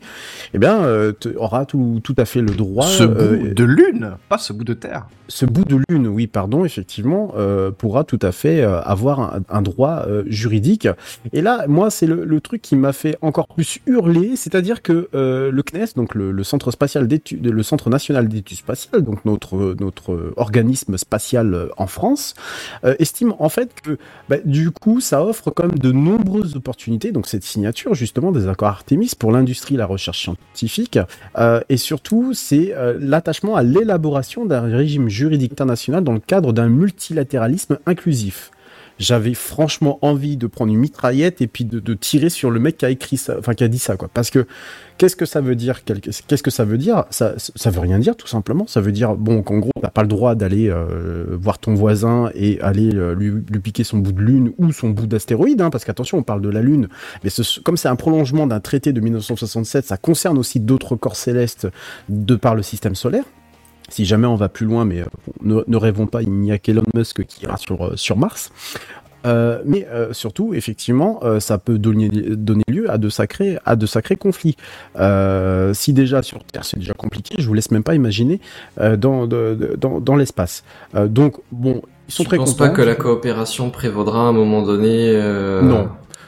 eh 0.53 0.57
bien, 0.59 0.83
euh, 0.83 1.13
aura 1.37 1.65
tout, 1.65 1.99
tout 2.03 2.15
à 2.17 2.25
fait 2.25 2.41
le 2.41 2.51
droit. 2.53 2.85
ce 2.85 3.03
euh, 3.03 3.37
bout 3.37 3.53
de 3.53 3.63
Lune, 3.63 4.11
pas 4.29 4.37
ce 4.37 4.53
bout 4.53 4.63
de 4.63 4.73
Terre. 4.73 5.07
ce 5.27 5.45
bout 5.45 5.65
de 5.65 5.77
lune, 5.89 6.07
oui, 6.07 6.27
pardon, 6.27 6.63
effectivement, 6.65 7.33
euh, 7.37 7.71
pourra 7.71 8.03
tout 8.03 8.19
à 8.21 8.31
fait 8.31 8.61
euh, 8.61 8.81
avoir 8.81 9.19
un, 9.19 9.41
un 9.49 9.61
droit 9.61 10.05
euh, 10.07 10.23
juridique. 10.27 10.87
Et 11.31 11.41
là, 11.41 11.65
moi, 11.67 11.89
c'est 11.89 12.05
le, 12.07 12.23
le 12.25 12.41
truc 12.41 12.61
qui 12.61 12.75
m'a 12.75 12.93
fait 12.93 13.17
encore 13.21 13.47
plus 13.47 13.79
hurler, 13.87 14.35
c'est-à-dire 14.35 14.81
que 14.81 15.09
euh, 15.15 15.51
le 15.51 15.63
CNES, 15.63 15.93
donc 15.95 16.15
le, 16.15 16.31
le 16.31 16.43
Centre 16.43 16.71
spatial 16.71 17.07
d'études, 17.07 17.45
le 17.45 17.63
Centre 17.63 17.89
national 17.89 18.27
d'études 18.27 18.57
spatiales, 18.57 19.01
donc 19.01 19.25
notre 19.25 19.75
notre 19.79 20.33
organisme 20.37 20.97
spatial 20.97 21.53
euh, 21.53 21.67
en 21.77 21.87
France, 21.87 22.33
euh, 22.85 22.95
estime 22.99 23.33
en 23.39 23.49
fait 23.49 23.69
que 23.81 23.97
bah, 24.29 24.37
du 24.45 24.71
coup, 24.71 25.01
ça 25.01 25.23
offre 25.23 25.51
quand 25.51 25.67
même 25.67 25.77
de 25.77 25.91
nombreuses 25.91 26.55
opportunités. 26.55 27.11
Donc 27.11 27.27
cette 27.27 27.43
signature 27.43 27.93
justement 27.93 28.31
des 28.31 28.47
accords 28.47 28.69
Artemis 28.69 29.11
pour 29.17 29.31
l'industrie, 29.31 29.75
la 29.75 29.85
recherche 29.85 30.23
scientifique, 30.23 30.99
euh, 31.37 31.61
et 31.69 31.77
surtout, 31.77 32.33
c'est 32.33 32.73
euh, 32.73 32.97
l'attachement 32.99 33.55
à 33.55 33.63
l'élaboration 33.63 34.45
d'un 34.45 34.61
régime 34.61 35.09
juridique 35.09 35.51
international 35.53 36.03
dans 36.03 36.13
le 36.13 36.19
cadre 36.19 36.53
d'un 36.53 36.69
multilatéralisme 36.69 37.77
inclusif. 37.85 38.51
J'avais 38.99 39.33
franchement 39.33 39.97
envie 40.01 40.37
de 40.37 40.47
prendre 40.47 40.71
une 40.71 40.79
mitraillette 40.79 41.41
et 41.41 41.47
puis 41.47 41.65
de, 41.65 41.93
tirer 41.93 42.29
sur 42.29 42.51
le 42.51 42.59
mec 42.59 42.77
qui 42.77 42.85
a 42.85 42.89
écrit 42.89 43.17
ça, 43.17 43.35
enfin 43.39 43.53
qui 43.53 43.67
dit 43.69 43.79
ça, 43.79 43.97
quoi. 43.97 44.09
Parce 44.13 44.29
que 44.29 44.45
qu'est-ce 44.97 45.15
que 45.15 45.25
ça 45.25 45.41
veut 45.41 45.55
dire 45.55 45.83
Qu'est-ce 45.83 46.43
que 46.43 46.51
ça 46.51 46.65
veut 46.65 46.77
dire? 46.77 47.05
Ça, 47.09 47.35
veut 47.65 47.79
rien 47.79 47.99
dire, 47.99 48.15
tout 48.15 48.27
simplement. 48.27 48.67
Ça 48.67 48.81
veut 48.81 48.91
dire 48.91 49.15
bon 49.15 49.41
qu'en 49.41 49.59
gros, 49.59 49.71
t'as 49.81 49.89
pas 49.89 50.01
le 50.03 50.07
droit 50.07 50.35
d'aller 50.35 50.69
euh, 50.69 51.25
voir 51.31 51.59
ton 51.59 51.73
voisin 51.73 52.29
et 52.35 52.59
aller 52.61 52.95
euh, 52.95 53.13
lui, 53.15 53.31
piquer 53.59 53.83
son 53.83 53.97
bout 53.97 54.11
de 54.11 54.21
lune 54.21 54.53
ou 54.57 54.71
son 54.71 54.89
bout 54.89 55.07
d'astéroïde, 55.07 55.61
hein, 55.61 55.69
parce 55.69 55.85
qu'attention, 55.85 56.19
on 56.19 56.23
parle 56.23 56.41
de 56.41 56.49
la 56.49 56.61
lune, 56.61 56.87
mais 57.23 57.29
comme 57.63 57.77
c'est 57.77 57.87
un 57.87 57.95
prolongement 57.95 58.47
d'un 58.47 58.59
traité 58.59 58.93
de 58.93 59.01
1967, 59.01 59.85
ça 59.85 59.97
concerne 59.97 60.37
aussi 60.37 60.59
d'autres 60.59 60.95
corps 60.95 61.15
célestes 61.15 61.67
de 62.09 62.35
par 62.35 62.55
le 62.55 62.63
système 62.63 62.95
solaire. 62.95 63.23
Si 63.93 64.05
jamais 64.05 64.25
on 64.25 64.35
va 64.35 64.49
plus 64.49 64.65
loin, 64.65 64.85
mais 64.85 65.01
euh, 65.01 65.05
ne, 65.43 65.61
ne 65.67 65.77
rêvons 65.77 66.07
pas, 66.07 66.23
il 66.23 66.31
n'y 66.31 66.51
a 66.51 66.57
qu'Elon 66.57 66.81
Musk 66.95 67.23
qui 67.25 67.43
ira 67.45 67.57
sur, 67.57 67.85
euh, 67.85 67.95
sur 67.95 68.17
Mars. 68.17 68.51
Euh, 69.25 69.61
mais 69.65 69.87
euh, 69.91 70.11
surtout, 70.13 70.55
effectivement, 70.55 71.19
euh, 71.23 71.39
ça 71.39 71.59
peut 71.59 71.77
donner, 71.77 72.09
donner 72.09 72.63
lieu 72.67 72.89
à 72.91 72.97
de 72.97 73.07
sacrés, 73.09 73.59
à 73.65 73.75
de 73.75 73.85
sacrés 73.85 74.15
conflits. 74.15 74.57
Si 75.73 75.93
déjà 75.93 76.23
sur 76.23 76.43
Terre 76.43 76.65
c'est 76.65 76.79
déjà 76.79 76.93
compliqué, 76.93 77.35
je 77.37 77.47
vous 77.47 77.53
laisse 77.53 77.69
même 77.71 77.83
pas 77.83 77.93
imaginer 77.95 78.41
dans, 78.77 79.27
de- 79.27 79.55
de- 79.59 79.75
dans, 79.79 80.01
dans 80.01 80.15
l'espace. 80.15 80.63
Donc 80.95 81.37
bon, 81.51 81.81
ils 82.09 82.13
sont 82.13 82.23
Je 82.23 82.27
très 82.29 82.37
pense 82.37 82.51
contents. 82.53 82.65
pas 82.65 82.69
que 82.71 82.81
la 82.81 82.95
coopération 82.95 83.69
prévaudra 83.69 84.21
à 84.21 84.23
un 84.23 84.33
moment 84.33 84.61
donné. 84.63 85.13
Non. 85.61 85.87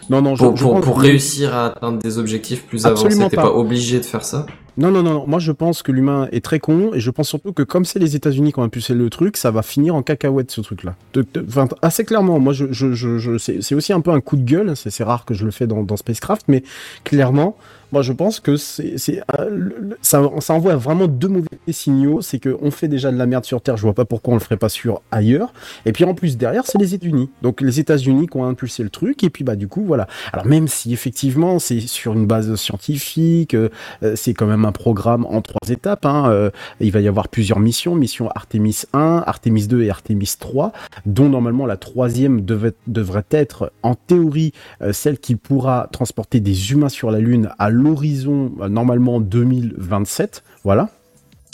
Non, 0.10 0.22
non, 0.22 0.36
je- 0.36 0.44
pour, 0.46 0.56
je 0.56 0.64
pour, 0.64 0.82
pour 0.82 1.00
réussir 1.02 1.56
à 1.56 1.68
atteindre 1.68 2.00
des 2.00 2.18
objectifs 2.18 2.64
plus 2.66 2.86
Absolument 2.86 3.22
avancés, 3.22 3.30
t'es 3.32 3.36
pas. 3.38 3.44
pas 3.44 3.54
obligé 3.54 4.00
de 4.00 4.06
faire 4.06 4.24
ça? 4.24 4.46
Non, 4.78 4.92
non, 4.92 5.02
non, 5.04 5.14
non. 5.14 5.24
Moi, 5.26 5.40
je 5.40 5.54
pense 5.54 5.82
que 5.84 5.92
l'humain 5.94 6.28
est 6.34 6.44
très 6.44 6.60
con 6.60 6.92
et 6.94 7.00
je 7.00 7.10
pense 7.10 7.30
surtout 7.30 7.54
que 7.54 7.64
comme 7.64 7.86
c'est 7.86 7.98
les 7.98 8.18
États-Unis 8.18 8.52
qui 8.52 8.60
ont 8.60 8.64
impulsé 8.64 8.94
le 8.94 9.10
truc, 9.10 9.38
ça 9.38 9.50
va 9.50 9.62
finir 9.62 9.96
en 9.96 10.02
cacahuète 10.04 10.52
ce 10.52 10.60
truc-là. 10.60 10.96
De- 11.14 11.26
de- 11.34 11.46
Enfin, 11.48 11.68
assez 11.82 12.04
clairement. 12.04 12.40
Moi, 12.40 12.52
je, 12.52 12.66
je, 12.72 12.92
je, 12.94 13.18
je- 13.18 13.38
c'est 13.38 13.64
c'est 13.64 13.74
aussi 13.74 13.94
un 13.94 14.02
peu 14.02 14.12
un 14.12 14.20
coup 14.20 14.36
de 14.36 14.44
gueule. 14.44 14.76
C'est 14.76 14.90
c'est 14.90 15.06
rare 15.06 15.24
que 15.24 15.34
je 15.34 15.46
le 15.46 15.52
fais 15.52 15.66
dans, 15.66 15.82
dans 15.84 15.96
Spacecraft, 15.96 16.44
mais 16.50 16.62
clairement, 17.06 17.56
moi, 17.96 18.02
je 18.02 18.12
pense 18.12 18.42
que 18.42 18.58
c'est, 18.58 19.24
euh, 19.40 19.70
ça, 20.02 20.22
ça 20.40 20.54
envoie 20.54 20.76
vraiment 20.76 21.08
deux 21.08 21.30
mauvais 21.30 21.48
signaux. 21.72 22.20
C'est 22.20 22.40
que 22.40 22.58
on 22.62 22.70
fait 22.70 22.90
déjà 22.90 23.10
de 23.10 23.16
la 23.18 23.26
merde 23.26 23.46
sur 23.46 23.62
Terre. 23.62 23.78
Je 23.78 23.84
vois 23.84 23.94
pas 23.94 24.04
pourquoi 24.04 24.34
on 24.34 24.36
le 24.36 24.42
ferait 24.44 24.58
pas 24.58 24.68
sur 24.68 25.02
ailleurs. 25.12 25.54
Et 25.86 25.94
puis 25.94 26.04
en 26.04 26.14
plus 26.14 26.36
derrière, 26.36 26.66
c'est 26.66 26.78
les 26.78 26.94
États-Unis. 26.94 27.30
Donc 27.42 27.62
les 27.62 27.80
États-Unis 27.80 28.28
qui 28.28 28.36
ont 28.36 28.44
impulsé 28.44 28.84
le 28.84 28.90
truc. 28.90 29.24
Et 29.24 29.30
puis 29.30 29.46
bah 29.46 29.56
du 29.56 29.70
coup 29.70 29.86
voilà. 29.86 30.08
Alors 30.34 30.46
même 30.46 30.68
si 30.68 30.92
effectivement 30.92 31.58
c'est 31.58 31.80
sur 31.80 32.12
une 32.12 32.26
base 32.28 32.54
scientifique, 32.56 33.54
euh, 33.54 33.70
euh, 34.04 34.18
c'est 34.18 34.34
quand 34.34 34.46
même 34.46 34.66
un 34.66 34.74
programme 34.74 35.26
en 35.30 35.42
trois 35.42 35.70
étapes. 35.70 36.06
Hein. 36.06 36.52
il 36.82 36.92
va 36.92 37.00
y 37.00 37.08
avoir 37.08 37.30
plusieurs 37.30 37.62
missions, 37.62 37.96
mission 37.96 38.30
Artemis 38.36 38.82
1, 38.92 39.24
Artemis 39.26 39.68
2 39.68 39.84
et 39.84 39.90
Artemis 39.90 40.34
3, 40.38 40.74
dont 41.06 41.30
normalement 41.30 41.66
la 41.66 41.78
troisième 41.78 42.42
devait- 42.42 42.74
devrait 42.88 43.24
être 43.32 43.72
en 43.84 43.96
théorie 43.96 44.52
celle 44.92 45.18
qui 45.18 45.38
pourra 45.38 45.88
transporter 45.94 46.42
des 46.42 46.74
humains 46.74 46.90
sur 46.90 47.10
la 47.10 47.20
Lune 47.20 47.52
à 47.58 47.70
l'horizon 47.86 48.52
euh, 48.62 48.70
normalement 48.70 49.20
2027. 49.20 50.44
Voilà. 50.64 50.90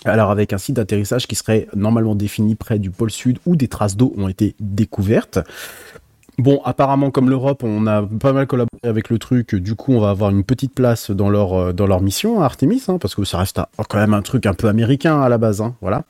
Alors 0.04 0.32
avec 0.32 0.52
un 0.52 0.58
site 0.58 0.78
d'atterrissage 0.78 1.28
qui 1.28 1.36
serait 1.36 1.68
normalement 1.76 2.16
défini 2.16 2.56
près 2.56 2.80
du 2.80 2.90
pôle 2.90 3.12
sud 3.12 3.38
où 3.46 3.56
des 3.56 3.68
traces 3.68 3.96
d'eau 3.96 4.14
ont 4.18 4.28
été 4.28 4.56
découvertes. 4.60 5.40
Bon, 6.42 6.60
apparemment, 6.66 7.12
comme 7.12 7.30
l'Europe, 7.30 7.62
on 7.64 7.86
a 7.86 8.02
pas 8.02 8.34
mal 8.34 8.48
collaboré 8.48 8.80
avec 8.82 9.12
le 9.12 9.20
truc. 9.20 9.54
Du 9.54 9.76
coup, 9.76 9.94
on 9.94 10.00
va 10.00 10.10
avoir 10.10 10.32
une 10.32 10.44
petite 10.44 10.74
place 10.74 11.12
dans 11.12 11.30
leur 11.30 11.54
euh, 11.54 11.72
dans 11.72 11.86
leur 11.86 12.02
mission 12.02 12.42
à 12.42 12.46
Artemis, 12.46 12.82
hein, 12.88 12.98
parce 13.00 13.14
que 13.14 13.24
ça 13.26 13.38
reste 13.38 13.60
un- 13.60 13.68
quand 13.88 14.00
même 14.00 14.16
un 14.16 14.24
truc 14.24 14.48
un 14.48 14.56
peu 14.56 14.68
américain 14.68 15.22
à 15.22 15.30
la 15.30 15.38
base. 15.38 15.62
Hein, 15.62 15.76
voilà. 15.82 16.04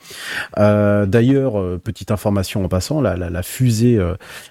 Euh, 0.57 1.05
D'ailleurs, 1.05 1.59
euh, 1.59 1.81
petite 1.83 2.11
information 2.11 2.63
en 2.63 2.69
passant, 2.69 3.01
la, 3.01 3.43
fusée, 3.43 3.99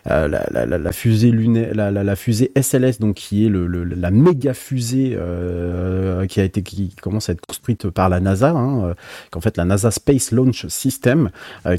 la, 0.04 0.92
fusée 0.92 1.30
lunaire, 1.30 1.74
la, 1.74 2.16
fusée 2.16 2.52
SLS, 2.60 2.98
donc 3.00 3.14
qui 3.14 3.46
est 3.46 3.50
la 3.50 4.10
méga 4.10 4.52
fusée 4.52 5.16
euh, 5.18 6.26
qui 6.26 6.40
a 6.40 6.44
été 6.44 6.62
qui 6.62 6.94
commence 7.00 7.30
à 7.30 7.32
être 7.32 7.40
construite 7.46 7.88
par 7.88 8.10
la 8.10 8.20
NASA, 8.20 8.50
hein, 8.50 8.94
qu'en 9.30 9.40
fait 9.40 9.56
la 9.56 9.64
NASA 9.64 9.90
Space 9.90 10.30
Launch 10.30 10.66
System, 10.66 11.30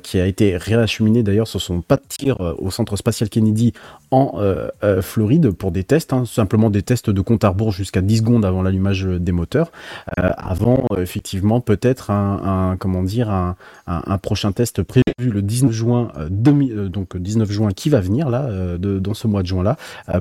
qui 0.02 0.20
a 0.20 0.26
été 0.26 0.58
réacheminée 0.58 1.22
d'ailleurs 1.22 1.48
sur 1.48 1.62
son 1.62 1.82
pas 1.82 1.98
de 1.98 2.04
tir 2.08 2.40
au 2.58 2.72
centre 2.72 2.96
spatial 2.96 3.30
Kennedy 3.30 3.74
en 4.12 4.34
euh, 4.40 4.68
euh, 4.84 5.02
Floride 5.02 5.52
pour 5.52 5.72
des 5.72 5.84
tests, 5.86 6.12
hein, 6.12 6.26
simplement 6.26 6.70
des 6.70 6.82
tests 6.82 7.10
de 7.10 7.22
compte 7.22 7.44
à 7.46 7.50
rebours 7.50 7.72
jusqu'à 7.72 8.02
10 8.02 8.18
secondes 8.18 8.44
avant 8.46 8.62
l'allumage 8.62 9.06
des 9.06 9.32
moteurs, 9.32 9.72
euh, 10.20 10.30
avant 10.38 10.84
euh, 10.92 11.02
effectivement 11.02 11.62
peut-être 11.62 12.12
un, 12.12 12.72
un- 12.74 12.78
comment 12.78 13.04
dire 13.04 13.30
un, 13.30 13.56
un- 13.88 14.18
prochain 14.18 14.52
test 14.52 14.84
prévu 14.84 15.04
le 15.20 15.42
19 15.42 15.72
juin 15.72 16.10
2000, 16.30 16.90
donc 16.90 17.16
19 17.16 17.50
juin 17.52 17.72
qui 17.72 17.90
va 17.90 18.02
venir 18.02 18.30
là 18.30 18.50
dans 18.78 19.14
ce 19.14 19.28
mois 19.28 19.42
de 19.44 19.48
juin 19.48 19.64
là 19.64 19.78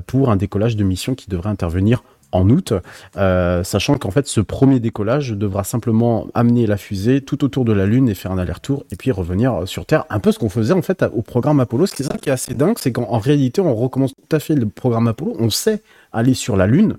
pour 0.07 0.31
un 0.31 0.35
décollage 0.37 0.75
de 0.75 0.83
mission 0.83 1.13
qui 1.15 1.29
devrait 1.29 1.49
intervenir 1.49 2.03
en 2.31 2.49
août, 2.49 2.73
euh, 3.17 3.63
sachant 3.63 3.95
qu'en 3.97 4.11
fait 4.11 4.27
ce 4.27 4.41
premier 4.41 4.79
décollage 4.79 5.31
devra 5.31 5.63
simplement 5.63 6.27
amener 6.33 6.65
la 6.67 6.77
fusée 6.77 7.21
tout 7.21 7.43
autour 7.43 7.65
de 7.65 7.73
la 7.73 7.85
Lune 7.85 8.07
et 8.09 8.13
faire 8.15 8.31
un 8.31 8.37
aller-retour 8.37 8.85
et 8.91 8.95
puis 8.95 9.11
revenir 9.11 9.63
sur 9.65 9.85
Terre, 9.85 10.05
un 10.09 10.19
peu 10.19 10.31
ce 10.31 10.39
qu'on 10.39 10.49
faisait 10.49 10.73
en 10.73 10.81
fait 10.81 11.03
au 11.13 11.21
programme 11.21 11.59
Apollo. 11.59 11.85
Ce 11.87 11.95
qui 11.95 12.03
est 12.03 12.05
ça 12.05 12.17
qui 12.17 12.29
est 12.29 12.33
assez 12.33 12.53
dingue, 12.53 12.75
c'est 12.79 12.91
qu'en 12.91 13.03
en 13.09 13.19
réalité 13.19 13.61
on 13.61 13.75
recommence 13.75 14.13
tout 14.15 14.35
à 14.35 14.39
fait 14.39 14.55
le 14.55 14.65
programme 14.67 15.07
Apollo, 15.07 15.35
on 15.39 15.49
sait 15.49 15.81
aller 16.13 16.33
sur 16.33 16.55
la 16.57 16.67
Lune. 16.67 16.97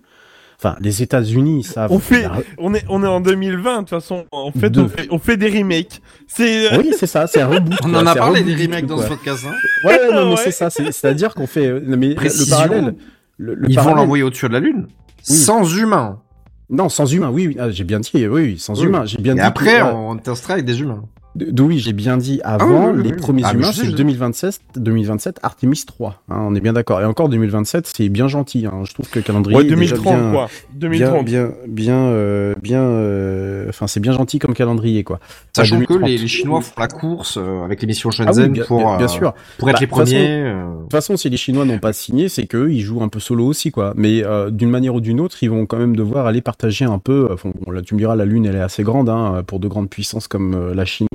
Enfin, 0.59 0.77
les 0.81 1.03
États-Unis 1.03 1.65
savent. 1.65 1.91
On 1.91 1.99
fait, 1.99 2.25
on 2.57 2.73
est, 2.73 2.85
on 2.89 3.03
est 3.03 3.07
en 3.09 3.21
2020 3.21 3.73
de 3.73 3.79
toute 3.81 3.89
façon. 3.89 4.27
En 4.31 4.53
fait, 4.53 4.79
on 4.79 4.89
fait, 4.89 5.09
on 5.11 5.19
fait 5.19 5.37
des 5.37 5.49
remakes. 5.51 6.01
C'est. 6.29 6.77
Oui, 6.79 6.93
c'est 6.97 7.09
ça, 7.09 7.27
c'est 7.27 7.41
un 7.41 7.49
reboot. 7.49 7.75
On 7.83 7.91
quoi, 7.91 7.99
en 8.03 8.07
a 8.07 8.15
parlé 8.15 8.43
reboot 8.43 8.55
des 8.57 8.65
remakes 8.67 8.87
dans 8.87 8.99
ce 9.03 9.09
podcast. 9.09 9.43
Hein. 9.45 9.55
Ouais, 9.85 9.99
ouais, 9.99 10.15
non, 10.15 10.27
mais 10.27 10.31
Ouais. 10.35 10.37
c'est 10.45 10.53
ça, 10.53 10.71
c'est- 10.71 10.93
c'est-à-dire 10.93 11.35
qu'on 11.35 11.49
fait. 11.49 11.67
euh, 11.67 11.81
non, 11.85 11.97
mais 11.97 12.11
le- 12.11 12.49
parallèle. 12.51 12.95
le- 13.39 13.55
le 13.55 13.71
Ils 13.71 13.81
vont 13.81 13.93
l'envoyer 13.95 14.23
au-dessus 14.23 14.47
de 14.47 14.53
la 14.53 14.61
Lune. 14.61 14.87
Oui. 15.29 15.37
Sans 15.37 15.77
humains. 15.77 16.21
Non, 16.71 16.89
sans 16.89 17.07
humain, 17.13 17.31
oui, 17.31 17.49
oui, 17.49 17.57
ah, 17.61 17.71
j'ai 17.71 17.85
bien 17.85 18.01
dit, 18.01 18.11
oui, 18.15 18.27
oui, 18.27 18.59
sans 18.59 18.75
humain, 18.83 19.05
j'ai 19.05 19.19
bien 19.19 19.33
Et 19.35 19.37
dit. 19.37 19.41
après, 19.43 19.79
que- 19.81 19.93
on 19.93 20.17
testera 20.17 20.55
avec 20.55 20.65
des 20.65 20.81
humains. 20.81 21.05
Oui, 21.61 21.79
j'ai 21.79 21.95
bien 21.95 22.19
dit 22.19 22.41
avant, 22.45 22.89
Ah 22.89 22.91
oui, 22.93 22.99
oui, 23.03 23.05
les 23.09 23.13
premiers 23.17 23.43
Ah, 23.47 23.55
humains, 23.55 23.73
c'est 23.73 23.87
je- 23.87 23.93
2027, 23.97 24.61
2027, 24.77 25.41
Artemis 25.43 25.83
3. 25.87 26.21
hein, 26.29 26.37
on 26.41 26.55
est 26.55 26.61
bien 26.61 26.75
d'accord. 26.75 27.01
Et 27.01 27.05
encore 27.07 27.31
2027, 27.31 27.91
c'est 27.97 28.09
bien 28.11 28.29
gentil. 28.29 28.67
hein, 28.67 28.83
je 28.85 28.93
trouve 28.93 29.09
que 29.09 29.19
le 29.19 29.23
calendrier 29.25 29.57
Ouais, 29.57 29.65
est 29.65 29.69
déjà 29.75 29.97
2030 29.97 30.15
bien, 30.21 30.31
quoi. 30.33 30.47
bien, 30.75 30.89
2030. 30.91 31.25
bien, 31.25 31.51
bien, 31.67 31.97
euh, 31.97 32.55
bien. 32.63 32.83
euh, 32.83 33.67
Enfin, 33.71 33.87
c'est 33.87 34.01
bien 34.01 34.13
gentil 34.13 34.39
comme 34.39 34.53
calendrier, 34.55 35.05
quoi. 35.05 35.21
Sachant 35.57 35.77
Enfin, 35.77 35.85
que 35.87 35.93
2030. 35.95 36.11
les, 36.11 36.19
les 36.19 36.29
Chinois 36.29 36.61
font 36.61 36.73
la 36.79 36.89
course 36.89 37.39
euh, 37.41 37.65
avec 37.65 37.81
l'émission 37.81 38.11
Ah 38.13 38.17
oui, 38.19 38.27
Shenzhen 38.35 38.65
pour, 38.67 38.79
bien- 38.81 38.97
bien 38.99 39.07
euh, 39.07 39.09
sûr. 39.09 39.33
pour 39.59 39.71
être 39.71 39.77
Bah, 39.77 39.81
les 39.81 39.87
de 39.87 39.91
toute 39.91 39.99
façon- 39.99 40.13
premiers. 40.15 40.43
euh, 40.43 40.75
De 40.77 40.83
toute 40.83 40.93
façon, 40.93 41.17
si 41.17 41.31
les 41.31 41.37
Chinois 41.39 41.65
n'ont 41.65 41.79
pas 41.79 41.95
signé, 41.95 42.29
c'est 42.29 42.47
qu'eux, 42.47 42.71
ils 42.71 42.81
jouent 42.83 43.03
un 43.03 43.09
peu 43.09 43.21
solo 43.21 43.47
aussi, 43.47 43.71
quoi. 43.71 43.95
Mais 43.97 44.23
euh, 44.23 44.51
d'une 44.51 44.69
manière 44.69 44.95
ou 44.95 45.01
d'une 45.01 45.21
autre, 45.21 45.39
ils 45.43 45.49
vont 45.51 45.65
quand 45.65 45.79
même 45.79 45.97
devoir 45.97 46.27
aller 46.27 46.43
partager 46.43 46.85
un 46.85 46.99
peu. 46.99 47.29
Enfin, 47.33 47.51
bon, 47.65 47.71
là, 47.73 47.81
tu 47.81 47.95
me 47.95 47.99
diras, 48.01 48.17
la 48.17 48.27
Lune, 48.27 48.45
elle 48.45 48.57
est 48.57 48.61
assez 48.61 48.83
grande 48.83 49.09
hein, 49.09 49.43
pour 49.47 49.61
de 49.61 49.69
grandes 49.69 49.89
puissances 49.89 50.29
comme 50.29 50.55
euh, 50.55 50.75
la 50.75 50.85
Chine 50.85 51.07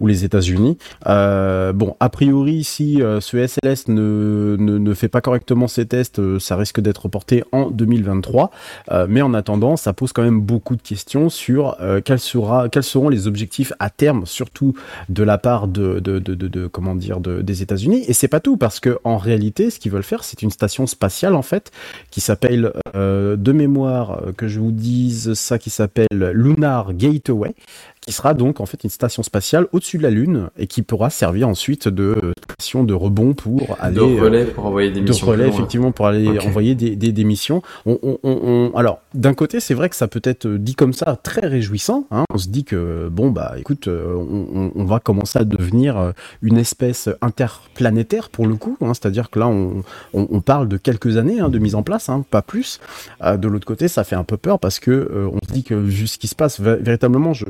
ou 0.00 0.06
les 0.06 0.24
États-Unis. 0.24 0.78
Euh, 1.06 1.72
bon, 1.72 1.96
a 2.00 2.08
priori, 2.08 2.64
si 2.64 3.02
euh, 3.02 3.20
ce 3.20 3.46
SLS 3.46 3.88
ne, 3.88 4.56
ne, 4.58 4.94
fait 4.94 5.08
pas 5.08 5.20
correctement 5.20 5.68
ses 5.68 5.86
tests, 5.86 6.18
euh, 6.18 6.38
ça 6.38 6.56
risque 6.56 6.80
d'être 6.80 7.04
reporté 7.04 7.44
en 7.52 7.70
2023. 7.70 8.50
Euh, 8.90 9.06
mais 9.08 9.22
en 9.22 9.34
attendant, 9.34 9.76
ça 9.76 9.92
pose 9.92 10.12
quand 10.12 10.22
même 10.22 10.40
beaucoup 10.40 10.76
de 10.76 10.82
questions 10.82 11.28
sur 11.28 11.76
quels 12.04 12.18
seront 12.18 13.08
les 13.08 13.26
objectifs 13.26 13.72
à 13.78 13.90
terme, 13.90 14.26
surtout 14.26 14.74
de 15.08 15.22
la 15.22 15.38
part 15.38 15.68
de, 15.68 16.00
de, 16.00 16.66
comment 16.66 16.94
dire, 16.94 17.20
de, 17.20 17.42
des 17.42 17.62
États-Unis. 17.62 18.04
Et 18.08 18.12
c'est 18.12 18.28
pas 18.28 18.40
tout, 18.40 18.56
parce 18.56 18.80
que 18.80 18.98
en 19.04 19.16
réalité, 19.16 19.70
ce 19.70 19.78
qu'ils 19.78 19.92
veulent 19.92 20.02
faire, 20.02 20.24
c'est 20.24 20.42
une 20.42 20.50
station 20.50 20.86
spatiale 20.86 21.34
en 21.34 21.42
fait, 21.42 21.70
qui 22.10 22.20
s'appelle 22.20 22.72
de 22.94 23.52
mémoire 23.52 24.22
que 24.36 24.48
je 24.48 24.60
vous 24.60 24.72
dise 24.72 25.34
ça, 25.34 25.58
qui 25.58 25.70
s'appelle 25.70 26.32
Lunar 26.34 26.94
Gateway 26.94 27.54
qui 28.00 28.12
sera 28.12 28.32
donc 28.32 28.60
en 28.60 28.66
fait 28.66 28.82
une 28.82 28.88
station 28.90 29.22
spatiale 29.22 29.66
au-dessus 29.72 29.98
de 29.98 30.02
la 30.02 30.10
Lune 30.10 30.48
et 30.58 30.66
qui 30.66 30.80
pourra 30.82 31.10
servir 31.10 31.46
ensuite 31.48 31.86
de 31.86 32.32
station 32.50 32.82
de 32.82 32.94
rebond 32.94 33.34
pour 33.34 33.76
aller 33.78 33.94
de 33.96 34.00
relais 34.00 34.42
euh, 34.46 34.54
pour 34.54 34.66
envoyer 34.66 34.90
des 34.90 35.00
de 35.02 35.08
missions. 35.08 35.26
relais 35.26 35.44
plus 35.44 35.50
loin. 35.50 35.58
effectivement 35.58 35.92
pour 35.92 36.06
aller 36.06 36.26
Ok. 36.28 36.46
envoyer 36.46 36.74
des, 36.74 36.96
des, 36.96 37.12
des 37.12 37.24
missions. 37.24 37.62
On, 37.84 37.98
on, 38.02 38.18
on- 38.22 38.70
on- 38.72 38.76
alors 38.76 39.00
d'un 39.14 39.34
côté 39.34 39.60
c'est 39.60 39.74
vrai 39.74 39.88
que 39.88 39.96
ça 39.96 40.08
peut 40.08 40.20
être 40.24 40.46
dit 40.48 40.74
comme 40.74 40.92
ça 40.92 41.16
très 41.22 41.46
réjouissant. 41.46 42.06
hein. 42.10 42.24
On 42.32 42.38
se 42.38 42.48
dit 42.48 42.64
que 42.64 43.08
bon 43.10 43.30
bah 43.30 43.54
écoute 43.58 43.88
euh, 43.88 44.14
on, 44.14 44.84
va 44.84 45.00
commencer 45.00 45.38
à 45.38 45.44
devenir 45.44 45.96
euh, 45.98 46.12
une 46.42 46.56
espèce 46.58 47.08
interplanétaire 47.20 48.28
pour 48.30 48.46
le 48.46 48.56
coup. 48.56 48.76
hein. 48.80 48.94
C'est-à-dire 48.94 49.30
que 49.30 49.38
là 49.38 49.48
on, 49.48 50.40
parle 50.40 50.68
de 50.68 50.76
quelques 50.76 51.16
années 51.16 51.40
hein, 51.40 51.48
de 51.48 51.58
mise 51.58 51.74
en 51.74 51.82
place, 51.82 52.08
hein, 52.08 52.24
pas 52.30 52.42
plus. 52.42 52.80
Euh, 53.22 53.36
de 53.36 53.48
l'autre 53.48 53.66
côté 53.66 53.88
ça 53.88 54.04
fait 54.04 54.16
un 54.16 54.24
peu 54.24 54.36
peur 54.36 54.58
parce 54.58 54.78
que 54.80 55.28
on 55.32 55.38
se 55.46 55.52
dit 55.52 55.64
que 55.64 55.74
vu 55.74 56.06
ce 56.06 56.18
qui 56.18 56.28
se 56.28 56.34
passe 56.34 56.60
vé- 56.60 56.80
véritablement, 56.80 57.32
je, 57.32 57.46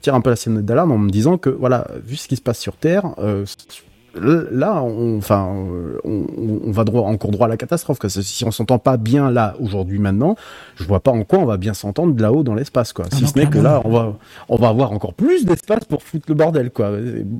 tire 0.00 0.14
un 0.14 0.20
peu 0.20 0.30
la 0.30 0.36
sonnette 0.36 0.64
d'alarme 0.66 0.92
en 0.92 0.98
me 0.98 1.10
disant 1.10 1.38
que 1.38 1.50
voilà 1.50 1.86
vu 2.04 2.16
ce 2.16 2.28
qui 2.28 2.36
se 2.36 2.42
passe 2.42 2.58
sur 2.58 2.76
Terre. 2.76 3.14
Là, 4.14 4.82
on, 4.82 5.18
enfin, 5.18 5.48
euh, 5.70 5.98
on, 6.04 6.26
on 6.64 6.70
va 6.70 6.84
droit, 6.84 7.02
encore 7.02 7.30
droit 7.30 7.46
à 7.46 7.48
la 7.48 7.56
catastrophe. 7.56 7.98
Quoi. 7.98 8.08
Si 8.10 8.44
on 8.44 8.50
s'entend 8.50 8.78
pas 8.78 8.96
bien 8.96 9.30
là 9.30 9.54
aujourd'hui 9.60 9.98
maintenant, 9.98 10.36
je 10.76 10.84
vois 10.84 11.00
pas 11.00 11.10
en 11.10 11.22
quoi 11.24 11.38
on 11.40 11.44
va 11.44 11.56
bien 11.56 11.74
s'entendre 11.74 12.14
de 12.14 12.22
là-haut 12.22 12.42
dans 12.42 12.54
l'espace, 12.54 12.92
quoi. 12.92 13.04
si 13.12 13.22
non, 13.22 13.28
ce 13.28 13.38
n'est 13.38 13.46
que 13.48 13.58
là, 13.58 13.80
on 13.84 13.90
va, 13.90 14.16
on 14.48 14.56
va 14.56 14.68
avoir 14.68 14.92
encore 14.92 15.14
plus 15.14 15.44
d'espace 15.44 15.84
pour 15.84 16.02
foutre 16.02 16.24
le 16.28 16.34
bordel, 16.34 16.70
quoi. 16.70 16.92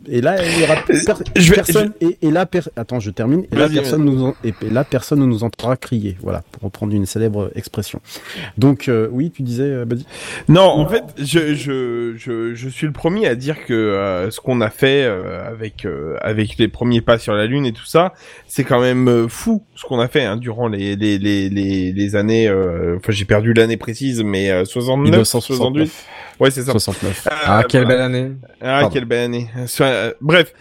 Et 0.06 0.20
là, 0.20 0.36
il 0.44 0.60
y 0.60 0.64
aura 0.64 0.76
per- 0.76 0.94
Je 1.36 1.50
vais- 1.50 1.54
personne. 1.56 1.92
Et, 2.00 2.18
et 2.22 2.30
là, 2.30 2.46
per- 2.46 2.60
attends, 2.76 3.00
je 3.00 3.10
termine. 3.10 3.44
Et 3.52 3.56
là, 3.56 3.68
personne 3.68 4.04
nous, 4.04 4.24
en- 4.24 4.34
et, 4.44 4.52
là, 4.70 4.84
personne 4.84 5.20
ne 5.20 5.26
nous 5.26 5.44
entendra 5.44 5.76
crier. 5.76 6.16
Voilà, 6.22 6.42
pour 6.52 6.62
reprendre 6.64 6.92
une 6.94 7.06
célèbre 7.06 7.50
expression. 7.54 8.00
Donc, 8.58 8.88
euh, 8.88 9.08
oui, 9.10 9.30
tu 9.30 9.42
disais, 9.42 9.62
euh, 9.64 9.84
Buddy 9.84 10.06
Non, 10.48 10.62
en 10.62 10.86
fait, 10.86 11.04
je, 11.18 11.54
je, 11.54 12.14
je, 12.16 12.54
je 12.54 12.68
suis 12.68 12.86
le 12.86 12.92
premier 12.92 13.26
à 13.26 13.34
dire 13.34 13.64
que 13.64 13.72
euh, 13.74 14.30
ce 14.30 14.40
qu'on 14.40 14.60
a 14.60 14.70
fait 14.70 15.04
euh, 15.04 15.48
avec 15.48 15.84
euh, 15.84 16.16
avec 16.20 16.57
les 16.58 16.68
premiers 16.68 17.00
pas 17.00 17.18
sur 17.18 17.32
la 17.34 17.46
Lune 17.46 17.66
et 17.66 17.72
tout 17.72 17.84
ça, 17.86 18.12
c'est 18.46 18.64
quand 18.64 18.80
même 18.80 19.08
euh, 19.08 19.28
fou 19.28 19.64
ce 19.74 19.84
qu'on 19.84 20.00
a 20.00 20.08
fait 20.08 20.24
hein, 20.24 20.36
durant 20.36 20.68
les 20.68 20.96
les 20.96 21.18
les 21.18 21.48
les, 21.48 21.92
les 21.92 22.16
années. 22.16 22.48
euh, 22.48 22.96
Enfin, 22.98 23.12
j'ai 23.12 23.24
perdu 23.24 23.52
l'année 23.52 23.76
précise, 23.76 24.22
mais 24.22 24.50
euh, 24.50 24.64
69, 24.64 25.04
1969. 25.04 25.88
68. 25.88 26.40
Ouais, 26.40 26.50
c'est 26.50 26.62
ça. 26.62 26.72
69. 26.72 27.26
Euh, 27.26 27.30
Ah, 27.46 27.64
quelle 27.68 27.84
voilà. 27.84 28.08
belle 28.08 28.16
année. 28.16 28.32
Ah, 28.60 28.80
Pardon. 28.80 28.88
quelle 28.90 29.04
belle 29.04 29.24
année. 29.24 29.48
Bref, 30.20 30.52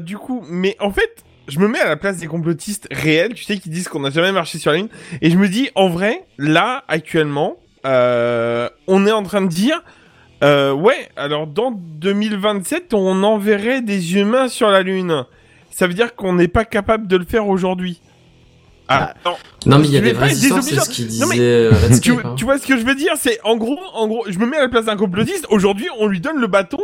du 0.00 0.16
coup, 0.18 0.44
mais 0.48 0.76
en 0.80 0.90
fait, 0.90 1.24
je 1.48 1.58
me 1.58 1.66
mets 1.68 1.80
à 1.80 1.88
la 1.88 1.96
place 1.96 2.18
des 2.18 2.26
complotistes 2.26 2.86
réels, 2.92 3.34
tu 3.34 3.44
sais, 3.44 3.56
qui 3.58 3.70
disent 3.70 3.88
qu'on 3.88 4.00
n'a 4.00 4.10
jamais 4.10 4.30
marché 4.32 4.58
sur 4.58 4.70
la 4.70 4.76
Lune, 4.78 4.88
et 5.20 5.30
je 5.30 5.36
me 5.36 5.48
dis, 5.48 5.68
en 5.74 5.88
vrai, 5.88 6.24
là, 6.38 6.84
actuellement, 6.88 7.56
euh, 7.86 8.68
on 8.86 9.06
est 9.06 9.10
en 9.12 9.22
train 9.22 9.40
de 9.42 9.48
dire, 9.48 9.82
euh, 10.42 10.72
ouais, 10.72 11.08
alors 11.16 11.46
dans 11.46 11.70
2027, 11.72 12.94
on 12.94 13.22
enverrait 13.22 13.82
des 13.82 14.16
humains 14.16 14.48
sur 14.48 14.68
la 14.70 14.82
Lune. 14.82 15.24
Ça 15.70 15.86
veut 15.86 15.94
dire 15.94 16.14
qu'on 16.14 16.32
n'est 16.34 16.48
pas 16.48 16.64
capable 16.64 17.06
de 17.06 17.16
le 17.16 17.24
faire 17.24 17.46
aujourd'hui. 17.48 18.00
Ah, 18.88 19.14
non. 19.24 19.34
Non, 19.66 19.78
mais 19.78 19.86
il 19.86 19.92
y 19.92 19.98
a 19.98 20.00
des 20.00 20.12
vraies 20.12 20.30
c'est 20.34 20.48
ce 20.48 20.90
qu'il 20.90 21.06
Non, 21.20 21.26
mais 21.28 21.34
disait 21.36 21.44
euh, 21.44 21.72
tu, 22.02 22.12
hein. 22.12 22.34
tu 22.36 22.44
vois 22.44 22.58
ce 22.58 22.66
que 22.66 22.76
je 22.76 22.84
veux 22.84 22.96
dire? 22.96 23.12
C'est 23.16 23.38
en 23.44 23.56
gros, 23.56 23.78
en 23.94 24.08
gros, 24.08 24.24
je 24.28 24.36
me 24.38 24.46
mets 24.46 24.56
à 24.56 24.62
la 24.62 24.68
place 24.68 24.86
d'un 24.86 24.96
complotiste. 24.96 25.46
Aujourd'hui, 25.50 25.86
on 26.00 26.08
lui 26.08 26.20
donne 26.20 26.38
le 26.38 26.48
bâton 26.48 26.80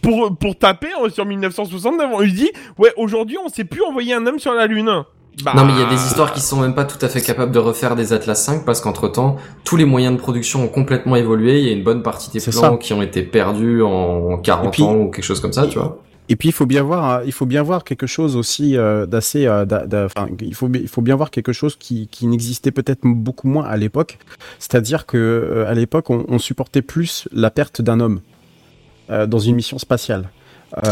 pour 0.00 0.34
pour 0.38 0.56
taper 0.56 0.94
en- 0.94 1.10
sur 1.10 1.26
1969. 1.26 2.08
On 2.14 2.20
lui 2.20 2.32
dit, 2.32 2.50
ouais, 2.78 2.92
aujourd'hui, 2.96 3.36
on 3.44 3.50
sait 3.50 3.64
plus 3.64 3.82
envoyer 3.82 4.14
un 4.14 4.26
homme 4.26 4.38
sur 4.38 4.54
la 4.54 4.66
lune. 4.66 4.90
Bah, 5.44 5.52
Non 5.56 5.64
mais 5.64 5.72
il 5.72 5.78
y 5.78 5.82
a 5.82 5.88
des 5.88 5.94
histoires 6.06 6.32
qui 6.32 6.40
sont 6.40 6.60
même 6.60 6.74
pas 6.74 6.84
tout 6.84 6.98
à 7.04 7.08
fait 7.08 7.20
capables 7.20 7.52
de 7.52 7.58
refaire 7.58 7.96
des 7.96 8.12
Atlas 8.12 8.40
5 8.42 8.64
parce 8.64 8.80
qu'entre 8.80 9.08
temps 9.08 9.36
tous 9.64 9.76
les 9.76 9.84
moyens 9.84 10.14
de 10.16 10.20
production 10.20 10.64
ont 10.64 10.68
complètement 10.68 11.16
évolué, 11.16 11.60
il 11.60 11.66
y 11.66 11.70
a 11.70 11.72
une 11.72 11.84
bonne 11.84 12.02
partie 12.02 12.30
des 12.30 12.40
plans 12.40 12.52
ça. 12.52 12.76
qui 12.80 12.92
ont 12.92 13.02
été 13.02 13.22
perdus 13.22 13.82
en 13.82 14.38
40 14.38 14.66
Et 14.66 14.70
puis- 14.70 14.82
ans 14.82 14.94
ou 14.96 15.10
quelque 15.10 15.24
chose 15.24 15.40
comme 15.40 15.52
ça, 15.52 15.66
tu 15.66 15.78
vois. 15.78 15.98
Et 16.28 16.36
puis 16.36 16.48
il 16.50 16.52
faut 16.52 16.66
bien 16.66 16.84
voir, 16.84 17.10
euh, 17.10 17.22
il 17.26 17.32
faut 17.32 17.44
bien 17.44 17.64
voir 17.64 17.82
quelque 17.82 18.06
chose 18.06 18.36
aussi 18.36 18.76
euh, 18.76 19.04
d'assez, 19.04 19.46
euh, 19.46 19.64
enfin, 20.04 20.28
il 20.40 20.54
faut, 20.54 20.68
il 20.72 20.86
faut 20.86 21.02
bien 21.02 21.16
voir 21.16 21.32
quelque 21.32 21.52
chose 21.52 21.74
qui, 21.74 22.06
qui 22.06 22.28
n'existait 22.28 22.70
peut-être 22.70 23.00
beaucoup 23.02 23.48
moins 23.48 23.64
à 23.64 23.76
l'époque. 23.76 24.16
C'est-à-dire 24.60 25.06
que 25.06 25.16
euh, 25.18 25.68
à 25.68 25.74
l'époque, 25.74 26.08
on, 26.08 26.24
on 26.28 26.38
supportait 26.38 26.82
plus 26.82 27.26
la 27.32 27.50
perte 27.50 27.82
d'un 27.82 27.98
homme 27.98 28.20
dans 29.26 29.40
une 29.40 29.56
mission 29.56 29.76
spatiale. 29.80 30.30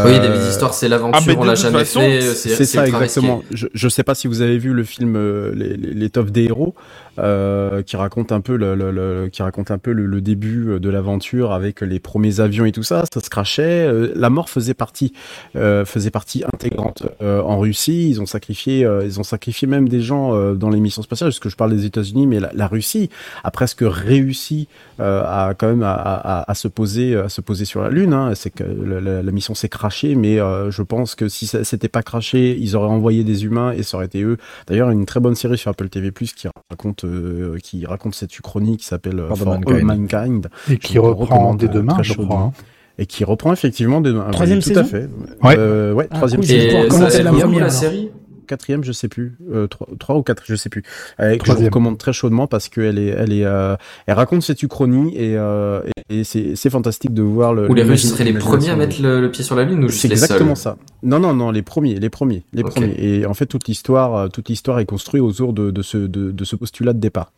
Oui, 0.05 0.11
Euh, 0.13 0.37
des 0.43 0.49
histoires, 0.49 0.73
c'est 0.73 0.87
ah, 0.87 0.89
l'aventure, 0.89 1.23
mais 1.27 1.35
de 1.35 1.39
on 1.39 1.43
l'a 1.45 1.55
jamais 1.55 1.79
façon, 1.79 2.01
fait, 2.01 2.21
c'est 2.35 2.49
c'est 2.55 2.65
ça 2.65 2.85
exactement. 2.85 3.41
Je, 3.51 3.67
je 3.73 3.87
sais 3.87 4.03
pas 4.03 4.13
si 4.13 4.27
vous 4.27 4.41
avez 4.41 4.57
vu 4.57 4.73
le 4.73 4.83
film 4.83 5.15
euh, 5.15 5.53
les- 5.55 5.77
les- 5.77 5.93
L'étoffe 5.93 6.31
des 6.31 6.43
héros, 6.43 6.75
euh, 7.21 7.83
qui 7.83 7.95
raconte 7.95 8.31
un 8.31 8.41
peu 8.41 8.55
le, 8.55 9.29
qui 9.31 9.41
raconte 9.41 9.71
un 9.71 9.77
peu 9.77 9.91
le, 9.91 10.21
début 10.21 10.69
euh, 10.69 10.79
de 10.79 10.89
l'aventure 10.89 11.51
avec 11.51 11.81
les 11.81 11.99
premiers 11.99 12.39
avions 12.39 12.65
et 12.65 12.71
tout 12.71 12.83
ça. 12.83 13.03
Ça 13.11 13.19
se 13.19 13.29
crachait. 13.29 13.87
Euh, 13.87 14.11
la 14.15 14.29
mort 14.29 14.49
faisait 14.49 14.73
partie, 14.73 15.13
faisait 15.53 16.11
partie 16.11 16.43
intégrante 16.51 17.03
en 17.21 17.59
Russie. 17.59 18.09
Ils 18.09 18.21
ont 18.21 18.25
sacrifié, 18.25 18.87
ils 19.03 19.19
ont 19.19 19.23
sacrifié 19.23 19.67
même 19.67 19.89
des 19.89 20.01
gens 20.01 20.53
dans 20.53 20.69
les 20.69 20.79
missions 20.79 21.01
spatiales. 21.01 21.29
Parce 21.29 21.39
que 21.39 21.49
je 21.49 21.55
parle 21.55 21.71
des 21.71 21.85
États-Unis, 21.85 22.27
mais 22.27 22.39
la, 22.39 22.67
Russie 22.67 23.09
a 23.43 23.51
presque 23.51 23.81
réussi 23.81 24.67
à 24.99 25.53
quand 25.57 25.67
même 25.67 25.83
à, 25.83 26.53
se 26.53 26.67
poser, 26.67 27.15
à 27.15 27.29
se 27.29 27.41
poser 27.41 27.65
sur 27.65 27.81
la 27.81 27.89
Lune. 27.89 28.13
Hein. 28.13 28.33
La, 28.59 29.31
mission 29.31 29.55
s'est 29.55 29.69
crachée, 29.69 30.15
mais 30.15 30.37
je 30.37 30.81
pense 30.81 31.15
que 31.15 31.27
si 31.27 31.47
ça 31.47 31.63
s'était 31.63 31.89
pas 31.89 32.03
craché, 32.03 32.57
ils 32.59 32.75
auraient 32.75 32.87
envoyé 32.87 33.23
des 33.23 33.45
humains 33.45 33.71
et 33.71 33.83
ça 33.83 33.97
aurait 33.97 34.07
été 34.07 34.23
eux. 34.23 34.37
D'ailleurs, 34.67 34.89
une 34.89 35.05
très 35.05 35.19
bonne 35.19 35.35
série 35.35 35.57
sur 35.57 35.71
Apple 35.71 35.89
TV+ 35.89 36.11
qui 36.11 36.47
raconte, 36.69 37.05
euh, 37.09 37.57
qui 37.61 37.85
raconte 37.85 38.15
cette 38.15 38.37
uchronie 38.37 38.77
qui 38.77 38.85
s'appelle 38.85 39.19
euh, 39.19 39.27
For 39.27 39.37
the 39.37 39.41
For 39.41 39.53
All 39.53 39.83
Mankind. 39.83 39.83
Mankind. 39.85 40.47
Et 40.69 40.73
Je 40.73 40.77
qui 40.77 40.99
reprend 40.99 41.53
dès 41.55 41.65
euh, 41.65 41.69
demain, 41.69 41.93
très 41.95 42.03
je 42.03 42.13
crois. 42.13 42.39
hein. 42.39 42.51
Et 42.97 43.05
qui 43.05 43.23
reprend 43.23 43.53
effectivement 43.53 44.01
des 44.01 44.13
Troisième 44.31 44.59
tout 44.59 44.67
saison 44.69 44.81
à 44.81 44.83
fait. 44.83 45.09
Ouais. 45.43 45.55
Euh, 45.57 45.93
ouais, 45.93 46.07
Ah, 46.11 46.15
troisième 46.17 46.41
cool, 46.41 46.47
saison. 46.49 46.81
ça 46.83 46.87
commencer 46.89 47.23
la 47.23 47.31
la 47.31 47.65
alors. 47.65 47.71
série 47.71 48.11
quatrième, 48.49 48.83
je 48.83 48.91
sais 48.91 49.07
plus, 49.07 49.37
euh, 49.53 49.67
trois, 49.67 49.87
trois 49.99 50.15
ou 50.17 50.23
quatre, 50.23 50.43
je 50.45 50.55
sais 50.55 50.69
plus. 50.69 50.83
Euh, 51.19 51.37
que 51.37 51.45
je 51.45 51.53
recommande 51.53 51.97
très 51.97 52.11
chaudement 52.13 52.47
parce 52.47 52.67
qu'elle 52.67 52.97
est, 52.99 53.07
elle 53.07 53.31
est, 53.31 53.45
euh, 53.45 53.75
elle 54.07 54.15
raconte 54.15 54.41
cette 54.41 54.61
uchronie 54.63 55.15
et, 55.15 55.37
euh, 55.37 55.81
et, 56.09 56.19
et 56.19 56.23
c'est, 56.23 56.55
c'est 56.55 56.69
fantastique 56.69 57.13
de 57.13 57.21
voir 57.21 57.53
le. 57.53 57.69
Où 57.69 57.73
les 57.73 57.97
seraient 57.97 58.25
les 58.25 58.33
premiers 58.33 58.69
à 58.71 58.75
mettre 58.75 59.01
le, 59.01 59.21
le 59.21 59.31
pied 59.31 59.43
sur 59.43 59.55
la 59.55 59.63
Lune 59.63 59.83
ou 59.83 59.87
juste 59.87 60.01
C'est 60.01 60.11
exactement 60.11 60.55
ça. 60.55 60.77
Non, 61.03 61.19
non, 61.19 61.33
non, 61.33 61.51
les 61.51 61.61
premiers, 61.61 61.95
les 61.99 62.09
premiers, 62.09 62.43
les 62.53 62.63
premiers. 62.63 62.95
Et 62.97 63.25
en 63.25 63.33
fait, 63.33 63.45
toute 63.45 63.67
l'histoire, 63.67 64.29
toute 64.29 64.49
l'histoire 64.49 64.79
est 64.79 64.85
construite 64.85 65.23
autour 65.23 65.53
de, 65.53 65.71
de 65.71 65.81
ce, 65.81 65.97
de, 65.97 66.31
de 66.31 66.43
ce 66.43 66.55
postulat 66.57 66.93
de 66.93 66.99
départ. 66.99 67.31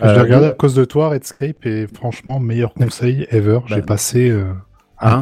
Je 0.00 0.06
l'ai 0.06 0.10
Euh, 0.18 0.22
regardé 0.22 0.46
à 0.46 0.50
cause 0.52 0.74
de 0.74 0.84
toi, 0.84 1.08
Redscape, 1.10 1.66
et 1.66 1.86
franchement, 1.86 2.40
meilleur 2.40 2.74
conseil 2.74 3.26
ever. 3.30 3.60
J'ai 3.66 3.76
Bah, 3.76 3.82
passé 3.82 4.30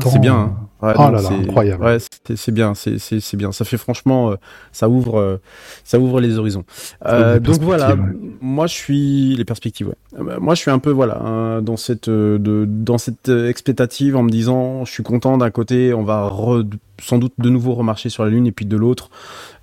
temps. 0.00 0.10
c'est 0.10 0.18
bien. 0.18 0.34
hein. 0.36 0.56
Ouais, 0.82 0.94
Oh 0.96 1.02
là 1.02 1.10
là, 1.12 1.18
c'est- 1.20 1.34
incroyable. 1.34 1.84
Ouais, 1.84 1.98
c'est 2.26 2.36
c'est 2.36 2.50
bien, 2.50 2.74
c'est 2.74 2.98
c'est 2.98 3.20
c'est 3.20 3.36
bien. 3.36 3.52
Ça 3.52 3.64
fait 3.64 3.76
franchement, 3.76 4.32
euh, 4.32 4.34
ça 4.72 4.88
ouvre, 4.88 5.16
euh, 5.20 5.40
ça 5.84 6.00
ouvre 6.00 6.20
les 6.20 6.38
horizons. 6.38 6.64
Euh, 7.06 7.38
donc 7.38 7.60
voilà, 7.60 7.96
moi 8.40 8.66
je 8.66 8.74
suis 8.74 9.36
les 9.36 9.44
perspectives. 9.44 9.86
Ouais. 9.86 9.94
Euh, 10.18 10.24
bah, 10.24 10.36
Moi 10.40 10.56
je 10.56 10.60
suis 10.60 10.72
un 10.72 10.80
peu 10.80 10.90
voilà 10.90 11.18
hein, 11.22 11.62
dans 11.62 11.76
cette 11.76 12.08
euh, 12.08 12.36
de 12.38 12.66
dans 12.68 12.98
cette 12.98 13.28
euh, 13.28 13.48
expectative 13.48 14.16
en 14.16 14.24
me 14.24 14.30
disant, 14.30 14.84
je 14.84 14.90
suis 14.90 15.04
content 15.04 15.38
d'un 15.38 15.50
côté, 15.50 15.94
on 15.94 16.02
va 16.02 16.26
re- 16.28 16.68
sans 17.02 17.18
doute 17.18 17.34
de 17.38 17.48
nouveau 17.50 17.74
remarcher 17.74 18.08
sur 18.08 18.24
la 18.24 18.30
lune 18.30 18.46
et 18.46 18.52
puis 18.52 18.64
de 18.64 18.76
l'autre, 18.76 19.10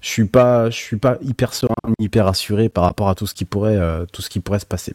je 0.02 0.10
suis 0.10 0.26
pas 0.26 0.70
je 0.70 0.76
suis 0.76 0.98
pas 0.98 1.18
hyper 1.22 1.54
serein, 1.54 1.74
hyper 2.00 2.28
assuré 2.28 2.70
par 2.70 2.84
rapport 2.84 3.10
à 3.10 3.16
tout 3.16 3.26
ce 3.28 3.34
qui 3.34 3.46
pourrait 3.46 3.78
euh, 3.78 4.06
tout 4.12 4.22
ce 4.22 4.30
qui 4.30 4.40
pourrait 4.40 4.60
se 4.60 4.66
passer. 4.66 4.94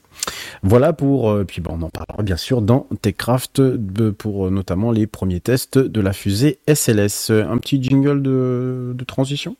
Voilà 0.62 0.92
pour 0.92 1.30
euh, 1.30 1.44
puis 1.44 1.60
bon, 1.60 1.76
on 1.80 1.82
en 1.82 1.90
parlera 1.90 2.22
bien 2.22 2.36
sûr 2.36 2.62
dans 2.62 2.86
TechCraft 3.02 3.60
de- 3.60 4.10
pour 4.10 4.46
euh, 4.46 4.50
notamment 4.50 4.92
les 4.92 5.06
premiers 5.06 5.40
tests 5.40 5.78
de 5.78 6.00
la 6.00 6.12
fusée 6.12 6.58
SLS. 6.68 7.30
Un 7.30 7.58
petit 7.58 7.82
jingle 7.82 8.22
de 8.22 9.04
transition? 9.06 9.56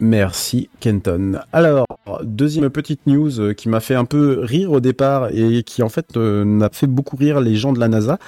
Merci 0.00 0.68
Kenton. 0.80 1.40
Alors, 1.52 1.86
deuxième 2.22 2.70
petite 2.70 3.06
news 3.06 3.40
euh, 3.40 3.52
qui 3.52 3.68
m'a 3.68 3.80
fait 3.80 3.94
un 3.94 4.04
peu 4.04 4.40
rire 4.42 4.72
au 4.72 4.80
départ 4.80 5.28
et 5.32 5.62
qui 5.64 5.82
en 5.82 5.88
fait 5.88 6.16
euh, 6.16 6.44
n'a 6.44 6.70
fait 6.72 6.86
beaucoup 6.86 7.16
rire 7.16 7.40
les 7.40 7.56
gens 7.56 7.72
de 7.72 7.80
la 7.80 7.88
NASA. 7.88 8.18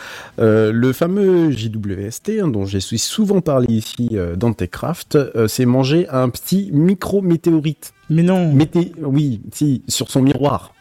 Euh, 0.40 0.72
le 0.72 0.92
fameux 0.92 1.50
JWST, 1.50 2.40
hein, 2.42 2.48
dont 2.48 2.66
j'ai 2.66 2.80
suis 2.80 2.98
souvent 2.98 3.40
parlé 3.40 3.72
ici 3.72 4.10
euh, 4.12 4.34
dans 4.34 4.52
TechCraft, 4.52 5.14
euh, 5.14 5.46
s'est 5.46 5.66
mangé 5.66 6.08
un 6.08 6.28
petit 6.28 6.70
micro-météorite. 6.72 7.92
Mais 8.08 8.22
non. 8.22 8.52
Mété 8.52 8.92
oui, 9.00 9.40
si, 9.52 9.82
sur 9.86 10.10
son 10.10 10.22
miroir. 10.22 10.74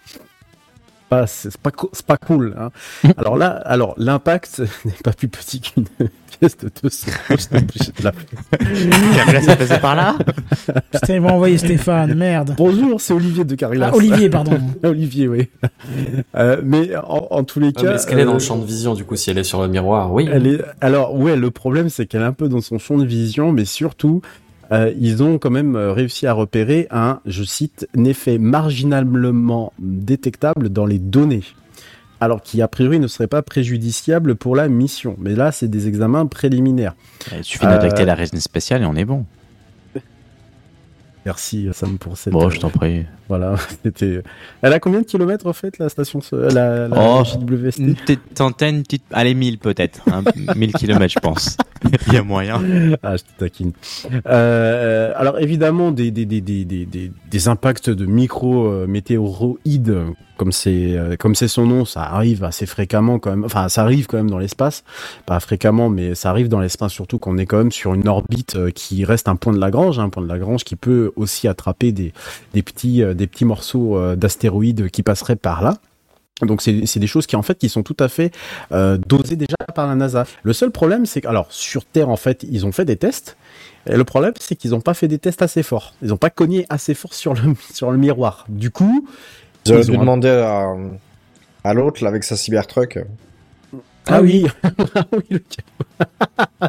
Pas- 1.09 1.27
C'est 1.27 1.57
pas, 1.57 1.71
c'est 1.93 2.05
pas 2.05 2.17
cool. 2.17 2.55
Hein. 2.59 2.69
alors 3.17 3.35
là, 3.37 3.49
alors 3.65 3.93
l'impact 3.97 4.61
n'est 4.85 4.91
pas 5.03 5.11
plus 5.11 5.27
petit 5.27 5.59
qu'une 5.59 5.85
pièce 6.39 6.57
de 6.57 6.69
200 6.83 7.07
pouces. 7.27 7.49
de 7.49 8.03
la- 8.03 8.11
Carglass 9.15 9.47
est 9.47 9.55
passé 9.55 9.79
par 9.79 9.95
là 9.95 10.15
Putain, 10.91 11.15
ils 11.15 11.21
vont 11.21 11.29
envoyer 11.29 11.57
Stéphane, 11.57 12.13
merde. 12.13 12.53
Bonjour, 12.57 13.01
c'est 13.01 13.13
Olivier 13.13 13.43
de 13.43 13.55
Carglass. 13.55 13.89
Ah, 13.93 13.97
Olivier, 13.97 14.29
pardon. 14.29 14.59
Olivier, 14.83 15.27
oui. 15.27 15.49
Euh, 16.35 16.61
mais 16.63 16.95
en, 16.95 17.27
en 17.31 17.43
tous 17.43 17.59
les 17.59 17.71
Ah, 17.77 17.81
cas, 17.81 17.93
Est-ce 17.95 18.07
qu'elle 18.07 18.19
est 18.19 18.25
dans 18.25 18.31
euh, 18.31 18.33
le 18.35 18.39
champ 18.39 18.57
de 18.57 18.65
vision 18.65 18.93
du 18.93 19.03
coup 19.03 19.15
si 19.15 19.31
elle 19.31 19.37
est 19.37 19.43
sur 19.43 19.61
le 19.61 19.67
miroir? 19.67 20.13
Oui. 20.13 20.29
Elle 20.31 20.47
est... 20.47 20.61
Alors 20.81 21.15
ouais, 21.15 21.35
le 21.35 21.51
problème 21.51 21.89
c'est 21.89 22.05
qu'elle 22.05 22.21
est 22.21 22.25
un 22.25 22.33
peu 22.33 22.47
dans 22.49 22.61
son 22.61 22.77
champ 22.77 22.97
de 22.97 23.05
vision, 23.05 23.51
mais 23.51 23.65
surtout 23.65 24.21
euh, 24.71 24.93
ils 24.99 25.23
ont 25.23 25.37
quand 25.39 25.49
même 25.49 25.75
euh, 25.75 25.93
réussi 25.93 26.27
à 26.27 26.33
repérer 26.33 26.87
un, 26.91 27.19
je 27.25 27.43
cite, 27.43 27.87
un 27.97 28.03
effet 28.05 28.37
marginalement 28.37 29.73
détectable 29.79 30.69
dans 30.69 30.85
les 30.85 30.99
données. 30.99 31.43
Alors 32.21 32.41
qui 32.41 32.61
a 32.61 32.67
priori 32.67 32.99
ne 32.99 33.07
serait 33.07 33.27
pas 33.27 33.41
préjudiciable 33.41 34.35
pour 34.35 34.55
la 34.55 34.67
mission. 34.67 35.15
Mais 35.19 35.35
là, 35.35 35.51
c'est 35.51 35.69
des 35.69 35.87
examens 35.87 36.25
préliminaires. 36.25 36.95
Il 37.31 37.43
suffit 37.43 37.65
d'injecter 37.65 38.01
Euh, 38.01 38.05
la 38.05 38.15
résine 38.15 38.41
spéciale 38.41 38.81
et 38.81 38.85
on 38.85 38.95
est 38.95 39.05
bon. 39.05 39.25
Merci 41.25 41.69
Sam 41.73 41.97
pour 41.97 42.17
cette. 42.17 42.33
Bon, 42.33 42.49
je 42.49 42.59
t'en 42.59 42.69
prie. 42.69 43.05
Voilà, 43.29 43.55
c'était. 43.83 44.21
Elle 44.61 44.73
a 44.73 44.79
combien 44.79 45.01
de 45.01 45.05
kilomètres 45.05 45.45
en 45.45 45.53
fait 45.53 45.77
la 45.77 45.87
station, 45.87 46.19
la, 46.31 46.87
la 46.87 46.97
Oh, 46.97 47.23
Une 47.77 47.95
petite 47.95 48.21
centaine, 48.35 48.77
une 48.77 48.83
petite... 48.83 49.03
allez, 49.11 49.35
1000 49.35 49.59
peut-être. 49.59 50.01
Hein, 50.11 50.23
1000 50.55 50.73
kilomètres, 50.73 51.13
je 51.13 51.19
pense. 51.19 51.55
Il 52.07 52.13
y 52.13 52.17
a 52.17 52.23
moyen. 52.23 52.61
Ah, 53.03 53.15
je 53.15 53.23
te 53.23 53.29
taquine. 53.37 53.71
Euh, 54.25 55.13
alors 55.15 55.39
évidemment, 55.39 55.91
des, 55.91 56.11
des, 56.11 56.25
des, 56.25 56.41
des, 56.41 56.65
des, 56.65 56.85
des, 56.85 57.47
impacts 57.47 57.89
de 57.89 58.05
micro-météoroïdes, 58.05 59.95
comme 60.39 60.51
c'est 60.51 60.97
euh, 60.97 61.15
comme 61.17 61.35
c'est 61.35 61.47
son 61.47 61.65
nom, 61.67 61.85
ça 61.85 62.01
arrive 62.01 62.43
assez 62.43 62.65
fréquemment 62.65 63.19
quand 63.19 63.29
même. 63.29 63.43
Enfin, 63.43 63.69
ça 63.69 63.83
arrive 63.83 64.07
quand 64.07 64.17
même 64.17 64.29
dans 64.29 64.39
l'espace, 64.39 64.83
pas 65.25 65.39
fréquemment, 65.39 65.89
mais 65.89 66.15
ça 66.15 66.29
arrive 66.29 66.47
dans 66.47 66.61
l'espace 66.61 66.93
surtout 66.93 67.19
qu'on 67.19 67.37
est 67.37 67.45
quand 67.45 67.57
même 67.57 67.71
sur 67.71 67.93
une 67.93 68.07
orbite 68.07 68.55
euh, 68.55 68.71
qui 68.71 69.03
reste 69.05 69.27
un 69.27 69.35
point 69.35 69.53
de 69.53 69.59
Lagrange, 69.59 69.99
hein, 69.99 70.05
un 70.05 70.09
point 70.09 70.23
de 70.23 70.29
Lagrange 70.29 70.63
qui 70.63 70.75
peut 70.77 71.11
aussi 71.17 71.47
attraper 71.47 71.91
des, 71.91 72.13
des 72.53 72.63
petits 72.63 73.03
euh, 73.03 73.13
des 73.19 73.27
petits 73.27 73.45
morceaux 73.45 73.97
euh, 73.97 74.15
d'astéroïdes 74.15 74.89
qui 74.89 75.03
passeraient 75.03 75.35
par 75.35 75.61
là. 75.61 75.77
Donc 76.41 76.61
c'est 76.61 76.85
c'est 76.85 77.01
des 77.01 77.07
choses 77.07 77.27
qui 77.27 77.35
en 77.35 77.41
fait 77.41 77.57
qui 77.57 77.67
sont 77.67 77.83
tout 77.83 77.97
à 77.99 78.07
fait 78.07 78.31
euh, 78.71 78.97
dosées 78.97 79.35
déjà 79.35 79.57
par 79.75 79.87
la 79.87 79.95
NASA. 79.95 80.23
Le 80.43 80.53
seul 80.53 80.71
problème 80.71 81.05
c'est 81.05 81.19
que 81.21 81.27
alors 81.27 81.47
sur 81.51 81.83
Terre 81.85 82.07
en 82.09 82.15
fait 82.15 82.45
ils 82.49 82.65
ont 82.65 82.71
fait 82.71 82.85
des 82.85 82.95
tests. 82.95 83.35
Et 83.89 83.97
le 83.97 84.03
problème 84.05 84.33
c'est 84.39 84.55
qu'ils 84.55 84.71
n'ont 84.71 84.79
pas 84.81 84.93
fait 84.93 85.09
des 85.09 85.19
tests 85.19 85.41
assez 85.41 85.63
forts. 85.63 85.93
Ils 86.01 86.09
n'ont 86.09 86.17
pas 86.17 86.29
cogné 86.29 86.65
assez 86.69 86.93
fort 86.93 87.13
sur 87.13 87.33
le 87.33 87.41
sur 87.73 87.91
le 87.91 87.97
miroir. 87.97 88.45
Du 88.47 88.71
coup 88.71 89.05
Ils 89.65 89.73
auraient 89.73 89.83
dû 89.83 89.91
ont 89.97 89.99
demander 89.99 90.29
à, 90.29 90.73
à 91.65 91.73
l'autre, 91.73 92.01
là, 92.03 92.09
avec 92.09 92.23
sa 92.23 92.37
Cybertruck. 92.37 92.99
ah 94.07 94.21
oui 94.21 94.47
Ah 94.95 95.03
oui 95.11 95.23
le 95.29 95.41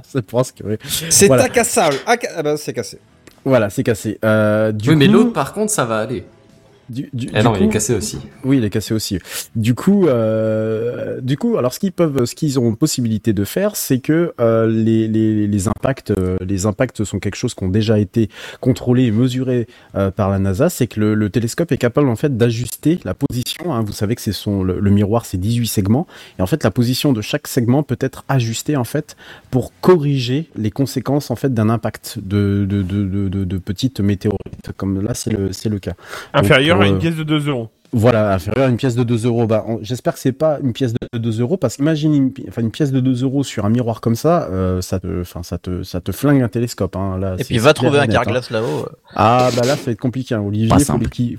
c'est 0.04 0.22
pense 0.26 0.50
que 0.50 0.64
oui. 0.64 0.76
C'est 0.82 1.28
Voilà. 1.28 1.44
incassable. 1.44 1.96
Ah, 2.06 2.16
ah 2.36 2.42
bah, 2.42 2.56
c'est 2.56 2.72
cassé. 2.72 2.98
Voilà 3.44 3.70
c'est 3.70 3.84
cassé. 3.84 4.18
Euh, 4.24 4.72
du 4.72 4.90
oui, 4.90 4.96
mais 4.96 5.06
l'autre 5.06 5.32
par 5.32 5.52
contre 5.52 5.70
ça 5.70 5.84
va 5.84 5.98
aller. 5.98 6.24
Du, 6.90 7.08
du, 7.12 7.26
du 7.26 7.32
non, 7.42 7.54
il 7.56 7.62
est 7.62 7.66
coup- 7.66 7.72
cassé 7.72 7.94
aussi. 7.94 8.18
Oui, 8.44 8.58
il 8.58 8.64
est 8.64 8.70
cassé 8.70 8.92
aussi. 8.94 9.18
Du 9.54 9.74
coup, 9.74 10.08
euh, 10.08 11.20
du 11.20 11.36
coup, 11.36 11.56
alors 11.56 11.72
ce 11.72 11.78
qu'ils 11.78 11.92
peuvent, 11.92 12.24
ce 12.24 12.34
qu'ils 12.34 12.58
ont 12.58 12.74
possibilité 12.74 13.32
de 13.32 13.44
faire, 13.44 13.76
c'est 13.76 14.00
que 14.00 14.32
euh, 14.40 14.66
les, 14.66 15.06
les, 15.08 15.46
les 15.46 15.68
impacts, 15.68 16.10
euh, 16.10 16.36
les 16.40 16.66
impacts 16.66 17.04
sont 17.04 17.18
quelque 17.18 17.36
chose 17.36 17.54
qui 17.54 17.64
ont 17.64 17.68
déjà 17.68 17.98
été 17.98 18.28
contrôlés 18.60 19.04
et 19.04 19.10
mesurés 19.10 19.66
euh, 19.94 20.10
par 20.10 20.30
la 20.30 20.38
NASA. 20.38 20.68
C'est 20.68 20.86
que 20.86 21.00
le, 21.00 21.14
le 21.14 21.30
télescope 21.30 21.70
est 21.72 21.78
capable 21.78 22.08
en 22.08 22.16
fait 22.16 22.36
d'ajuster 22.36 22.98
la 23.04 23.14
position. 23.14 23.72
hein. 23.72 23.82
Vous 23.82 23.92
savez 23.92 24.14
que 24.14 24.20
c'est 24.22 24.32
son 24.32 24.62
le, 24.62 24.80
le 24.80 24.90
miroir, 24.90 25.24
c'est 25.26 25.38
18 25.38 25.66
segments, 25.66 26.06
et 26.38 26.42
en 26.42 26.46
fait 26.46 26.64
la 26.64 26.70
position 26.70 27.12
de 27.12 27.20
chaque 27.20 27.46
segment 27.46 27.82
peut 27.82 27.98
être 28.00 28.24
ajustée 28.28 28.76
en 28.76 28.84
fait 28.84 29.16
pour 29.50 29.72
corriger 29.80 30.48
les 30.56 30.70
conséquences 30.70 31.30
en 31.30 31.36
fait 31.36 31.52
d'un 31.54 31.68
impact 31.70 32.18
de 32.22 32.66
de, 32.68 32.82
de, 32.82 33.04
de, 33.04 33.28
de, 33.28 33.44
de 33.44 33.58
petites 33.58 34.00
météorites. 34.00 34.38
Comme 34.76 35.02
là, 35.02 35.14
c'est 35.14 35.30
le 35.30 35.52
c'est 35.52 35.68
le 35.68 35.78
cas. 35.78 35.92
Donc, 36.74 36.79
Inférieur 36.80 36.86
à 36.86 36.88
une 36.88 36.96
euh, 36.96 36.98
pièce 36.98 37.16
de 37.16 37.22
2 37.24 37.48
euros. 37.48 37.68
voilà, 37.92 38.34
inférieur 38.34 38.66
à 38.66 38.70
une 38.70 38.76
pièce 38.76 38.94
de 38.94 39.02
2 39.02 39.26
euros. 39.26 39.46
Bah, 39.46 39.64
on- 39.66 39.78
j'espère 39.82 40.14
que 40.14 40.20
c'est 40.20 40.32
pas 40.32 40.58
une 40.62 40.72
pièce 40.72 40.92
de 41.12 41.18
2 41.18 41.40
euros 41.40 41.56
parce 41.56 41.76
qu'imagine 41.76 42.14
une, 42.14 42.32
pi- 42.32 42.44
enfin, 42.48 42.62
une 42.62 42.70
pièce 42.70 42.92
de 42.92 43.00
2 43.00 43.22
euros 43.24 43.42
sur 43.42 43.64
un 43.64 43.68
miroir 43.70 44.00
comme 44.00 44.14
ça, 44.14 44.48
euh, 44.50 44.80
ça 44.80 45.00
te, 45.00 45.20
enfin, 45.22 45.42
ça 45.42 45.58
te, 45.58 45.82
ça 45.82 46.00
te 46.00 46.12
flingue 46.12 46.40
un 46.42 46.48
télescope. 46.48 46.94
Hein, 46.96 47.18
là, 47.18 47.34
Et 47.38 47.44
puis 47.44 47.58
va 47.58 47.72
trouver 47.74 47.98
et 47.98 48.00
un 48.02 48.06
net, 48.06 48.12
carglass 48.12 48.50
là-haut. 48.50 48.86
hein. 48.86 48.92
Ah 49.16 49.50
bah 49.56 49.62
là, 49.66 49.76
ça 49.76 49.86
va 49.86 49.92
être 49.92 49.98
compliqué. 50.00 50.34
Hein. 50.34 50.42
Olivier, 50.46 50.68
Pas 50.68 50.78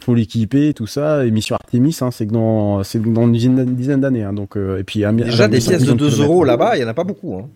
faut 0.02 0.14
l'équiper, 0.14 0.74
tout 0.74 0.88
ça. 0.88 1.26
Émission 1.26 1.56
Artemis, 1.56 1.98
hein, 2.02 2.10
c'est 2.12 2.28
que 2.28 2.34
dans, 2.34 2.84
c'est 2.84 3.02
dans 3.02 3.24
une 3.24 3.32
dizaine, 3.76 4.02
d'années. 4.02 4.24
Hein, 4.24 4.34
donc, 4.34 4.58
euh, 4.58 4.78
et 4.80 4.84
puis 4.84 5.00
Déjà, 5.00 5.46
un 5.46 5.48
des 5.50 5.60
pièces 5.60 5.84
de 5.84 5.92
de 5.94 5.98
2 5.98 6.06
kilomètres. 6.10 6.22
euros 6.24 6.44
là-bas, 6.44 6.78
il 6.78 6.82
y 6.82 6.84
en 6.84 6.88
a 6.89 6.94
pas 6.94 7.04
beaucoup. 7.06 7.36
Hein. 7.38 7.48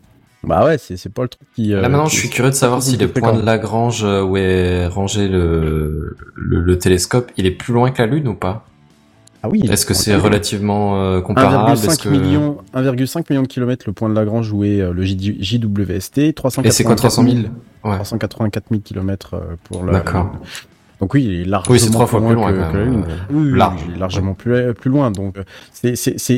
Bah 0.46 0.66
ouais, 0.66 0.78
c'est, 0.78 0.98
c'est 0.98 1.10
pas 1.10 1.24
le 1.24 1.28
truc 1.30 1.48
qui. 1.56 1.74
euh, 1.74 1.82
Là 1.82 1.89
maintenant, 1.89 2.06
qui- 2.06 2.16
je 2.16 2.20
suis 2.22 2.30
curieux 2.30 2.52
de 2.52 2.56
savoir 2.56 2.82
si 2.82 2.98
le 2.98 3.08
point 3.08 3.34
de 3.34 3.41
Lagrange 3.41 4.04
euh, 4.04 4.22
où 4.22 4.38
est 4.38 4.88
rangé 4.88 5.28
le, 5.28 6.16
le, 6.36 6.62
le 6.62 6.78
télescope, 6.80 7.32
il 7.38 7.46
est 7.46 7.52
plus 7.52 7.74
loin 7.74 7.91
que 7.91 8.02
la 8.02 8.08
Lune 8.08 8.28
ou 8.28 8.36
pas? 8.36 8.66
Ah 9.43 9.50
oui. 9.50 9.64
Est-ce 9.70 9.86
que 9.86 9.93
c'est 9.93 10.16
relativement 10.16 11.00
euh, 11.04 11.22
comparable? 11.22 11.72
Est-ce 11.72 11.88
1,5 11.88 12.04
que... 12.04 12.10
million, 12.10 12.58
1,5 12.74 13.26
million 13.30 13.43
de 13.43 13.48
kilomètres 13.48 13.84
le 13.88 13.93
point 13.93 14.10
de 14.10 14.16
Lagrange 14.16 14.52
où 14.52 14.64
est 14.64 14.82
euh, 14.82 14.91
le 14.91 15.04
JWST, 15.04 16.34
384 16.34 16.66
Et 16.66 16.72
c'est 16.72 16.84
quoi 16.84 16.96
300 16.96 17.24
000 17.24 17.36
Ouais. 17.84 17.96
384 17.96 18.66
000 18.72 18.82
kilomètres 18.82 19.36
euh, 19.36 19.56
pour 19.66 19.86
la. 19.86 19.93
D'accord. 19.93 20.32
Donc 21.06 21.14
oui, 21.14 21.24
il 21.24 21.41
est 21.41 21.45
largement 21.45 21.74
Oui, 21.74 21.80
c'est 21.80 21.91
trois 21.91 22.08
fois 22.08 22.20
plus 22.20 22.34
loin, 22.34 22.51
que, 22.51 22.58
la. 22.58 22.84
Lune. 22.84 23.06
Oui, 23.30 23.51
large. 23.56 23.80
il 23.88 23.93
est 23.93 23.99
largement 23.99 24.34
plus, 24.34 24.74
plus 24.74 24.89
loin. 24.89 25.12
Donc 25.12 25.36
c'est, 25.72 25.95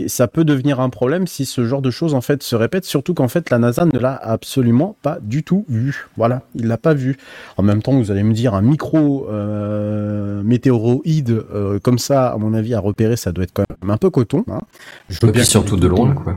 ça 0.09 0.27
peut 0.27 0.43
devenir 0.43 0.81
un 0.81 0.89
problème 0.89 1.25
si 1.25 1.45
ce 1.45 1.63
genre 1.63 1.81
de 1.81 1.89
choses 1.89 2.13
en 2.13 2.19
fait 2.19 2.43
se 2.43 2.53
répète, 2.53 2.83
surtout 2.83 3.13
qu'en 3.13 3.29
fait 3.29 3.49
la 3.49 3.59
NASA 3.59 3.85
ne 3.85 3.97
l'a 3.97 4.13
absolument 4.13 4.97
pas 5.01 5.19
du 5.21 5.43
tout 5.43 5.63
vu. 5.69 6.07
Voilà, 6.17 6.41
il 6.53 6.67
l'a 6.67 6.77
pas 6.77 6.93
vu. 6.93 7.15
En 7.55 7.63
même 7.63 7.81
temps, 7.81 7.93
vous 7.93 8.11
allez 8.11 8.23
me 8.23 8.33
dire 8.33 8.55
un 8.55 8.61
micro 8.61 9.29
euh, 9.29 10.43
météoroïde 10.43 11.45
euh, 11.53 11.79
comme 11.79 11.97
ça, 11.97 12.27
à 12.27 12.37
mon 12.37 12.53
avis, 12.53 12.73
à 12.73 12.81
repérer, 12.81 13.15
ça 13.15 13.31
doit 13.31 13.45
être 13.45 13.53
quand 13.53 13.63
même 13.81 13.89
un 13.89 13.97
peu 13.97 14.09
coton. 14.09 14.43
Hein. 14.51 14.59
Je 15.07 15.25
veux 15.25 15.31
bien 15.31 15.45
surtout 15.45 15.77
de 15.77 15.87
loin, 15.87 16.11
quoi. 16.11 16.35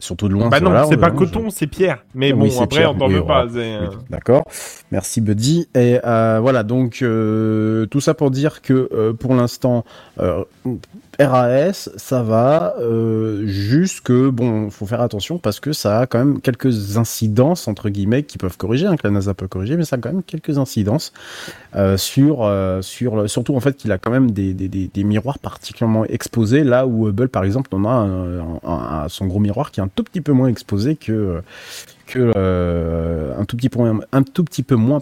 Surtout 0.00 0.28
de 0.28 0.32
loin. 0.34 0.48
Bah 0.48 0.60
non, 0.60 0.70
voilà, 0.70 0.86
c'est 0.86 0.96
pas 0.96 1.08
euh, 1.08 1.12
coton, 1.12 1.50
c'est 1.50 1.66
pierre. 1.66 2.04
Mais 2.14 2.32
bon, 2.32 2.48
c'est 2.50 2.62
après, 2.62 2.78
Pierre, 2.78 2.92
on 2.92 2.98
t'en 2.98 3.08
veut 3.08 3.24
pas. 3.24 3.46
euh, 3.46 3.88
Oui, 3.90 3.96
D'accord. 4.10 4.44
Merci 4.92 5.20
Buddy. 5.20 5.68
Et 5.74 5.98
euh, 6.04 6.38
voilà, 6.40 6.62
donc 6.62 7.00
euh, 7.02 7.86
tout 7.86 8.00
ça 8.00 8.14
pour 8.14 8.30
dire 8.30 8.62
que 8.62 8.88
euh, 8.92 9.12
pour 9.12 9.34
l'instant, 9.34 9.84
RAS, 11.18 11.88
ça 11.96 12.22
va. 12.22 12.74
Euh, 12.80 13.46
juste 13.46 14.00
que 14.02 14.28
bon, 14.28 14.70
faut 14.70 14.86
faire 14.86 15.00
attention 15.00 15.38
parce 15.38 15.60
que 15.60 15.72
ça 15.72 16.00
a 16.00 16.06
quand 16.06 16.18
même 16.18 16.40
quelques 16.40 16.96
incidences 16.98 17.68
entre 17.68 17.88
guillemets 17.88 18.22
qui 18.22 18.38
peuvent 18.38 18.56
corriger, 18.56 18.86
hein, 18.86 18.96
que 18.96 19.06
la 19.06 19.10
NASA 19.10 19.34
peut 19.34 19.48
corriger, 19.48 19.76
mais 19.76 19.84
ça 19.84 19.96
a 19.96 19.98
quand 19.98 20.12
même 20.12 20.22
quelques 20.22 20.58
incidences 20.58 21.12
euh, 21.74 21.96
sur 21.96 22.44
euh, 22.44 22.82
sur 22.82 23.28
surtout 23.30 23.56
en 23.56 23.60
fait 23.60 23.76
qu'il 23.76 23.92
a 23.92 23.98
quand 23.98 24.10
même 24.10 24.30
des, 24.30 24.54
des, 24.54 24.68
des, 24.68 24.88
des 24.92 25.04
miroirs 25.04 25.38
particulièrement 25.38 26.04
exposés 26.04 26.64
là 26.64 26.86
où 26.86 27.08
Hubble 27.08 27.28
par 27.28 27.44
exemple 27.44 27.70
on 27.72 27.84
a 27.84 27.90
un- 27.90 29.08
son 29.08 29.26
gros 29.26 29.40
miroir 29.40 29.70
qui 29.70 29.80
est 29.80 29.82
un 29.82 29.88
tout 29.88 30.04
petit 30.04 30.20
peu 30.20 30.32
moins 30.32 30.48
exposé 30.48 30.96
que 30.96 31.40
que 32.06 32.32
euh, 32.36 33.34
un 33.36 33.44
tout 33.44 33.56
petit 34.44 34.62
peu 34.62 34.76
moins, 34.76 35.00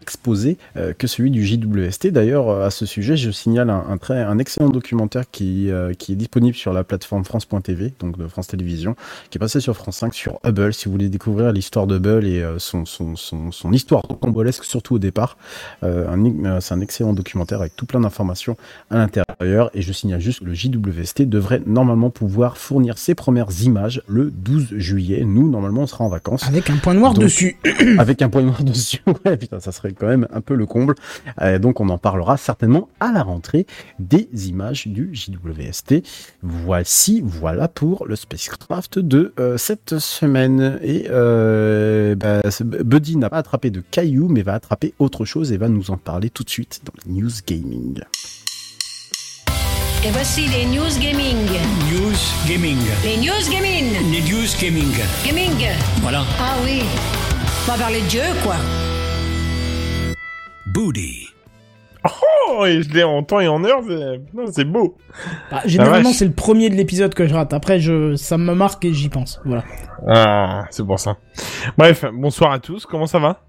exposé 0.00 0.56
euh, 0.76 0.92
que 0.92 1.06
celui 1.06 1.30
du 1.30 1.44
JWST. 1.44 2.08
D'ailleurs, 2.08 2.48
euh, 2.48 2.66
à 2.66 2.70
ce 2.70 2.86
sujet, 2.86 3.16
je 3.16 3.30
signale 3.30 3.70
un, 3.70 4.38
excellent 4.38 4.68
documentaire 4.68 5.30
qui 5.30 5.68
est 5.68 6.14
disponible 6.14 6.56
sur 6.56 6.72
la 6.72 6.84
plateforme 6.84 7.24
France.tv, 7.24 7.94
donc 7.98 8.16
de 8.18 8.26
France 8.26 8.48
Télévisions, 8.48 8.94
qui 9.30 9.38
est 9.38 9.40
passé 9.40 9.60
sur 9.60 9.76
France 9.76 9.96
5 9.98 10.14
sur 10.14 10.38
Hubble. 10.44 10.72
Si 10.72 10.86
vous 10.86 10.92
voulez 10.92 11.08
découvrir 11.08 11.52
l'histoire 11.52 11.86
d'Hubble 11.86 12.26
et 12.26 12.44
son, 12.58 12.84
son 12.84 13.72
histoire 13.72 14.02
rocambolesque 14.02 14.64
surtout 14.64 14.94
au 14.94 14.98
départ, 14.98 15.36
c'est 15.82 16.72
un 16.74 16.80
excellent 16.80 17.12
documentaire 17.12 17.60
avec 17.60 17.74
tout 17.76 17.86
plein 17.86 18.00
d'informations 18.00 18.56
à 18.90 18.96
l'intérieur. 18.98 19.70
Et 19.74 19.82
je 19.82 19.92
signale 19.92 20.20
juste 20.20 20.40
que 20.40 20.44
le 20.44 20.54
JWST 20.54 21.22
devrait 21.22 21.62
normalement 21.66 22.10
pouvoir 22.10 22.58
fournir 22.58 22.98
ses 22.98 23.14
premières 23.14 23.62
images 23.62 24.02
le 24.06 24.30
12 24.30 24.74
juillet. 24.76 25.24
Nous, 25.24 25.48
normalement, 25.50 25.82
on 25.82 25.86
sera 25.86 26.04
en 26.04 26.08
vacances. 26.08 26.35
Avec 26.44 26.70
un 26.70 26.76
point 26.76 26.94
noir 26.94 27.14
Donc, 27.14 27.24
dessus. 27.24 27.56
avec 27.98 28.22
un 28.22 28.28
point 28.28 28.42
noir 28.42 28.62
dessus. 28.62 29.00
Ouais, 29.24 29.36
putain, 29.36 29.60
ça 29.60 29.72
serait 29.72 29.92
quand 29.92 30.06
même 30.06 30.28
un 30.32 30.40
peu 30.40 30.54
le 30.54 30.66
comble. 30.66 30.94
Euh, 31.40 31.58
donc, 31.58 31.80
on 31.80 31.88
en 31.88 31.98
parlera 31.98 32.36
certainement 32.36 32.88
à 33.00 33.12
la 33.12 33.22
rentrée 33.22 33.66
des 33.98 34.28
images 34.48 34.86
du 34.86 35.10
JWST. 35.12 36.02
Voici, 36.42 37.22
voilà 37.24 37.68
pour 37.68 38.06
le 38.06 38.14
spacecraft 38.14 38.98
de 38.98 39.32
euh, 39.40 39.56
cette 39.56 39.98
semaine. 39.98 40.78
Et 40.82 41.06
euh, 41.10 42.14
bah, 42.14 42.42
Buddy 42.60 43.16
n'a 43.16 43.30
pas 43.30 43.38
attrapé 43.38 43.70
de 43.70 43.82
cailloux, 43.90 44.28
mais 44.28 44.42
va 44.42 44.54
attraper 44.54 44.94
autre 44.98 45.24
chose 45.24 45.52
et 45.52 45.56
va 45.56 45.68
nous 45.68 45.90
en 45.90 45.96
parler 45.96 46.30
tout 46.30 46.44
de 46.44 46.50
suite 46.50 46.82
dans 46.84 46.92
les 47.04 47.20
News 47.20 47.30
Gaming. 47.46 48.02
Et 50.06 50.10
voici 50.10 50.46
les 50.46 50.66
news 50.66 51.00
gaming. 51.00 51.48
News 51.90 52.14
Gaming. 52.46 52.78
Les 53.02 53.16
news 53.16 53.50
gaming. 53.50 53.92
Les 54.12 54.20
News 54.20 54.46
Gaming. 54.62 54.94
Gaming. 55.26 55.68
Voilà. 56.00 56.22
Ah 56.38 56.54
oui. 56.64 56.82
On 57.66 57.72
va 57.72 57.76
parler 57.76 58.02
de 58.02 58.06
Dieu, 58.06 58.22
quoi. 58.44 58.54
Booty. 60.66 61.26
Oh, 62.04 62.64
et 62.66 62.82
je 62.82 62.90
l'ai 62.90 63.02
en 63.02 63.24
temps 63.24 63.40
et 63.40 63.48
en 63.48 63.64
heure, 63.64 63.80
c'est 63.84 64.20
non, 64.32 64.44
c'est 64.52 64.64
beau. 64.64 64.96
Bah, 65.50 65.62
généralement, 65.64 66.12
c'est 66.12 66.26
le 66.26 66.30
premier 66.30 66.70
de 66.70 66.76
l'épisode 66.76 67.12
que 67.12 67.26
je 67.26 67.34
rate. 67.34 67.52
Après, 67.52 67.80
je, 67.80 68.14
ça 68.14 68.38
me 68.38 68.54
marque 68.54 68.84
et 68.84 68.92
j'y 68.92 69.08
pense. 69.08 69.40
Voilà. 69.44 69.64
Ah, 70.06 70.66
c'est 70.70 70.86
pour 70.86 71.00
ça. 71.00 71.16
Bref, 71.76 72.04
bonsoir 72.14 72.52
à 72.52 72.60
tous, 72.60 72.86
comment 72.86 73.06
ça 73.06 73.18
va? 73.18 73.40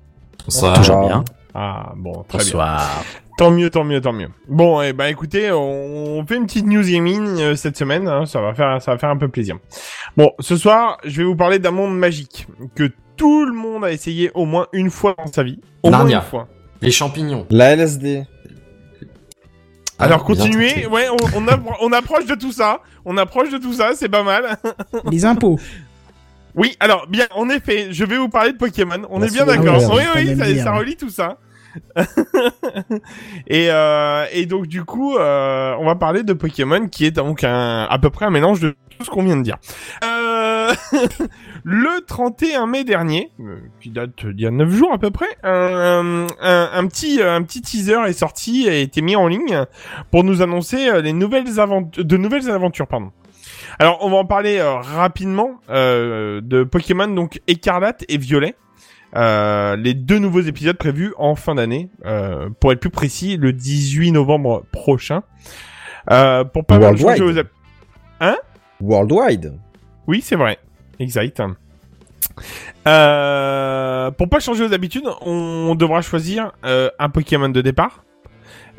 Ça, 0.48 0.74
Toujours 0.74 1.08
bien. 1.08 1.24
Ah, 1.54 1.94
bon, 1.96 2.24
très 2.28 2.38
bien. 2.40 2.46
Bonsoir. 2.46 3.04
Tant 3.38 3.52
mieux, 3.52 3.70
tant 3.70 3.84
mieux, 3.84 4.02
tant 4.02 4.14
mieux. 4.14 4.30
Bon, 4.48 4.82
eh 4.82 4.94
ben 4.94 5.06
écoutez, 5.06 5.52
on 5.52 6.26
fait 6.28 6.38
une 6.38 6.46
petite 6.48 6.66
news 6.66 6.84
gaming 6.84 7.40
euh, 7.40 7.56
cette 7.56 7.78
semaine, 7.78 8.08
hein, 8.08 8.26
ça 8.26 8.42
va 8.42 8.54
faire, 8.56 8.82
ça 8.82 8.92
va 8.92 8.98
faire 8.98 9.10
un 9.10 9.18
peu 9.18 9.28
plaisir. 9.28 9.58
Bon, 10.16 10.32
ce 10.40 10.56
soir, 10.58 10.98
je 11.04 11.18
vais 11.18 11.24
vous 11.24 11.36
parler 11.36 11.60
d'un 11.60 11.70
monde 11.72 11.96
magique 11.98 12.48
que 12.76 12.92
tout 13.16 13.46
le 13.46 13.54
monde 13.54 13.86
a 13.86 13.92
essayé 13.92 14.32
au 14.34 14.46
moins 14.46 14.68
une 14.74 14.90
fois 14.90 15.16
dans 15.18 15.32
sa 15.32 15.44
vie. 15.44 15.60
Au 15.84 15.90
moins 15.90 16.00
Narnia. 16.00 16.18
une 16.18 16.24
fois. 16.24 16.48
Les 16.82 16.92
champignons. 16.92 17.46
La 17.52 17.76
LSD. 17.76 18.24
Alors 20.00 20.22
Ah, 20.24 20.34
bien 20.34 20.36
continuez, 20.36 20.86
ouais, 20.88 21.08
on, 21.10 21.16
on, 21.40 21.46
appro- 21.48 21.76
on 21.82 21.92
approche 21.92 22.26
de 22.28 22.36
tout 22.36 22.52
ça, 22.52 22.82
on 23.04 23.18
approche 23.18 23.50
de 23.52 23.58
tout 23.58 23.74
ça, 23.74 23.92
c'est 23.96 24.10
pas 24.10 24.22
mal. 24.24 24.58
Les 25.12 25.26
impôts. 25.26 25.60
Oui, 26.58 26.76
alors 26.80 27.08
bien, 27.08 27.28
en 27.36 27.50
effet, 27.50 27.90
je 27.92 28.04
vais 28.04 28.18
vous 28.18 28.30
parler 28.30 28.52
de 28.52 28.58
Pokémon. 28.58 29.04
On 29.12 29.22
est 29.22 29.32
bien 29.32 29.46
d'accord. 29.46 29.80
Ah 29.92 29.96
oui, 30.16 30.24
oui, 30.36 30.60
ça, 30.60 30.74
relie 30.74 30.98
tout 30.98 31.12
ça. 31.12 31.38
et, 33.48 33.68
euh, 33.70 34.26
et 34.34 34.48
donc 34.48 34.66
du 34.66 34.84
coup, 34.84 35.16
euh, 35.16 35.76
on 35.80 35.86
va 35.86 35.94
parler 35.94 36.24
de 36.24 36.34
Pokémon, 36.34 36.88
qui 36.88 37.06
est 37.06 37.12
donc 37.12 37.44
un, 37.44 37.84
à 37.84 38.00
peu 38.00 38.10
près 38.10 38.26
un 38.26 38.32
mélange 38.32 38.60
de 38.60 38.76
tout 38.98 39.06
ce 39.06 39.12
qu'on 39.12 39.22
vient 39.22 39.38
de 39.38 39.44
dire. 39.44 39.58
Euh, 40.04 40.74
le 41.64 42.04
31 42.08 42.66
mai 42.66 42.84
dernier, 42.84 43.32
qui 43.80 43.92
date 43.92 44.26
d'il 44.26 44.42
y 44.42 44.48
a 44.48 44.52
9 44.52 44.68
jours 44.72 44.92
à 44.92 44.98
peu 44.98 45.12
près, 45.12 45.28
un, 45.44 46.26
un, 46.42 46.70
un 46.74 46.88
petit 46.88 47.22
un 47.22 47.44
petit 47.44 47.62
teaser 47.62 48.00
est 48.08 48.14
sorti 48.14 48.66
et 48.66 48.70
a 48.70 48.78
été 48.78 49.04
mis 49.04 49.16
en 49.16 49.28
ligne 49.28 49.66
pour 50.10 50.24
nous 50.24 50.42
annoncer 50.42 51.02
les 51.04 51.14
nouvelles 51.14 51.60
aventures, 51.60 52.04
de 52.04 52.18
nouvelles 52.18 52.50
aventures, 52.50 52.88
pardon. 52.88 53.12
Alors, 53.80 54.00
on 54.02 54.10
va 54.10 54.18
en 54.18 54.26
parler 54.26 54.58
euh, 54.58 54.76
rapidement 54.76 55.60
euh, 55.70 56.42
de 56.42 56.64
Pokémon 56.64 57.08
donc 57.08 57.42
Écarlate 57.48 58.04
et 58.10 58.18
Violet. 58.18 58.56
Euh, 59.16 59.76
les 59.78 59.94
deux 59.94 60.20
nouveaux 60.20 60.42
épisodes 60.42 60.78
prévus 60.78 61.14
en 61.18 61.36
fin 61.36 61.56
d'année, 61.56 61.90
pour 62.60 62.72
être 62.74 62.80
plus 62.80 62.90
précis, 62.90 63.38
le 63.38 63.54
18 63.54 64.12
novembre 64.12 64.64
prochain. 64.72 65.24
Pour 66.08 66.66
pas 66.66 66.78
Worldwide. 66.78 67.22
aux 67.22 67.38
hab- 67.38 67.48
Worldwide. 68.82 69.54
Oui, 70.08 70.22
c'est 70.22 70.36
vrai. 70.36 70.60
Exact. 71.00 71.42
Euh, 72.88 74.12
pour 74.12 74.30
pas 74.30 74.40
changer 74.40 74.64
aux 74.66 74.74
habitudes, 74.74 75.08
on 75.22 75.76
devra 75.76 76.02
choisir 76.02 76.52
euh, 76.66 76.90
un 77.00 77.10
Pokémon 77.10 77.50
de 77.50 77.62
départ. 77.62 78.04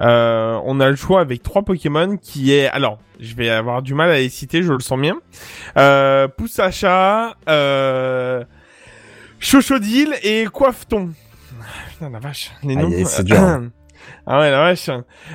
Euh, 0.01 0.61
on 0.65 0.81
a 0.81 0.89
le 0.89 0.97
choix 0.97 1.21
avec 1.21 1.43
trois 1.43 1.63
Pokémon 1.63 2.17
qui 2.17 2.53
est... 2.53 2.69
Alors, 2.69 2.99
je 3.21 3.35
vais 3.35 3.49
avoir 3.49 3.83
du 3.83 3.95
mal 3.95 4.11
à 4.11 4.19
les 4.19 4.29
citer, 4.29 4.63
je 4.63 4.73
le 4.73 4.81
sens 4.81 4.99
bien. 5.01 5.19
Euh, 5.77 6.29
Poussacha, 6.29 7.37
euh, 7.49 8.45
Chochodile 9.41 10.15
et 10.23 10.45
Coiffeton. 10.47 11.11
Putain 11.91 12.11
la 12.11 12.19
vache, 12.19 12.53
les 12.63 12.77
noms. 12.77 12.91
aïe, 12.91 13.05
c'est 13.07 13.25
dur, 13.25 13.41
hein. 13.41 13.71
Ah 14.27 14.41
ouais, 14.41 14.51
la 14.51 14.61
vache. 14.61 14.91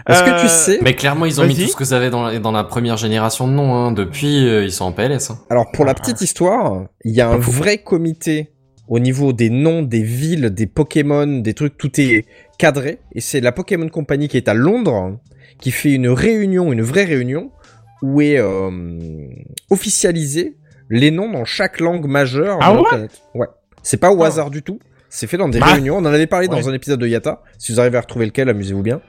Est-ce 0.08 0.24
que 0.24 0.42
tu 0.42 0.48
sais 0.48 0.80
Mais 0.82 0.94
clairement, 0.94 1.26
ils 1.26 1.42
ont 1.42 1.46
mis 1.46 1.56
tout 1.56 1.68
ce 1.68 1.76
que 1.76 1.84
vous 1.84 1.94
avez 1.94 2.10
dans 2.10 2.24
la, 2.24 2.40
dans 2.40 2.52
la 2.52 2.64
première 2.64 2.98
génération 2.98 3.48
de 3.48 3.54
noms. 3.54 3.76
Hein. 3.76 3.92
Depuis, 3.92 4.48
euh, 4.48 4.64
ils 4.64 4.72
sont 4.72 4.86
en 4.86 4.92
PLS. 4.92 5.32
Hein. 5.32 5.40
Alors 5.50 5.72
pour 5.74 5.84
la 5.84 5.94
petite 5.94 6.22
histoire, 6.22 6.86
il 7.04 7.14
y 7.14 7.22
a 7.22 7.30
un 7.30 7.38
vrai 7.38 7.80
comité 7.80 8.54
au 8.88 9.00
niveau 9.00 9.34
des 9.34 9.50
noms, 9.50 9.82
des 9.82 10.04
villes, 10.04 10.50
des 10.50 10.68
Pokémon, 10.68 11.26
des 11.26 11.54
trucs, 11.54 11.78
tout 11.78 12.00
est 12.00 12.26
cadré. 12.58 13.00
Et 13.14 13.22
c'est 13.22 13.42
la 13.42 13.52
Pokémon 13.52 13.90
Company 13.90 14.28
qui 14.28 14.38
est 14.38 14.48
à 14.48 14.54
Londres 14.54 15.20
qui 15.60 15.72
fait 15.72 15.94
une 15.94 16.10
réunion, 16.10 16.74
une 16.74 16.82
vraie 16.82 17.06
réunion, 17.06 17.52
où 18.02 18.22
est 18.22 18.38
euh, 18.38 18.70
officialisé 19.70 20.56
les 20.90 21.12
noms 21.12 21.32
dans 21.32 21.46
chaque 21.46 21.80
langue 21.80 22.06
majeure 22.08 22.58
Ah 22.62 22.72
de 22.72 22.76
la 22.76 22.82
ouais 22.82 22.90
planète. 22.90 23.22
Ouais. 23.34 23.48
C'est 23.82 23.98
pas 23.98 24.12
au 24.12 24.24
hasard 24.24 24.50
du 24.50 24.62
tout. 24.62 24.80
C'est 25.10 25.28
fait 25.28 25.38
dans 25.38 25.50
des 25.50 25.60
Bah. 25.60 25.68
réunions. 25.68 25.98
On 25.98 26.00
en 26.00 26.06
avait 26.06 26.28
parlé 26.28 26.48
dans 26.48 26.70
un 26.70 26.74
épisode 26.74 27.00
de 27.00 27.08
Yata. 27.08 27.42
Si 27.60 27.72
vous 27.72 27.80
arrivez 27.80 27.98
à 27.98 28.02
retrouver 28.02 28.26
lequel, 28.26 28.50
amusez-vous 28.50 28.82
bien. 28.82 29.02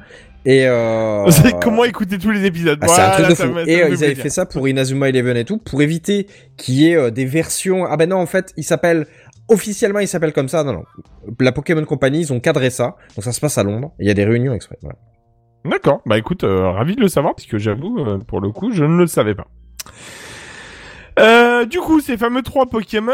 Et 0.45 0.67
euh... 0.67 1.23
Vous 1.25 1.31
savez 1.33 1.55
comment 1.63 1.85
écouter 1.85 2.19
tous 2.19 2.31
les 2.31 2.45
épisodes. 2.45 2.79
Ah, 2.83 2.87
c'est 2.89 3.01
un 3.01 3.11
truc 3.13 3.29
de 3.29 3.35
fou. 3.35 3.59
Et 3.67 3.83
euh, 3.83 3.89
ils 3.89 4.05
avaient 4.05 4.15
fait 4.15 4.29
ça 4.29 4.45
pour 4.45 4.69
Inazuma 4.69 5.09
Eleven 5.09 5.37
et 5.39 5.47
tout, 5.47 5.57
pour 5.57 5.81
éviter 5.81 6.27
qu'il 6.59 6.75
y 6.75 6.91
ait 6.91 6.97
euh, 6.97 7.11
des 7.11 7.25
versions. 7.25 7.87
Ah 7.87 7.97
ben 7.97 8.11
non, 8.11 8.17
en 8.17 8.27
fait, 8.27 8.53
il 8.59 8.65
s'appelle 8.65 9.07
officiellement, 9.49 10.01
il 10.01 10.09
s'appelle 10.09 10.33
comme 10.33 10.49
ça. 10.49 10.65
Non, 10.65 10.73
non. 10.73 10.85
La 11.41 11.53
Pokémon 11.53 11.85
Company, 11.85 12.21
ils 12.21 12.33
ont 12.33 12.41
cadré 12.41 12.71
ça. 12.71 12.97
Donc 13.17 13.25
ça 13.25 13.33
se 13.33 13.41
passe 13.41 13.59
à 13.59 13.63
Londres. 13.63 13.93
Il 13.99 14.07
y 14.07 14.11
a 14.11 14.15
des 14.15 14.25
réunions 14.25 14.55
exprès. 14.55 14.79
D'accord. 15.65 16.03
Bah 16.05 16.19
écoute, 16.19 16.45
euh, 16.45 16.71
ravi 16.71 16.95
de 16.95 17.01
le 17.01 17.09
savoir, 17.09 17.35
puisque 17.35 17.57
j'avoue, 17.57 17.99
euh, 18.01 18.19
pour 18.19 18.41
le 18.41 18.51
coup, 18.51 18.71
je 18.71 18.85
ne 18.85 18.99
le 18.99 19.07
savais 19.07 19.35
pas. 19.35 19.47
Euh, 21.21 21.65
du 21.65 21.79
coup, 21.79 22.01
ces 22.01 22.17
fameux 22.17 22.43
trois 22.43 22.67
Pokémon 22.67 23.13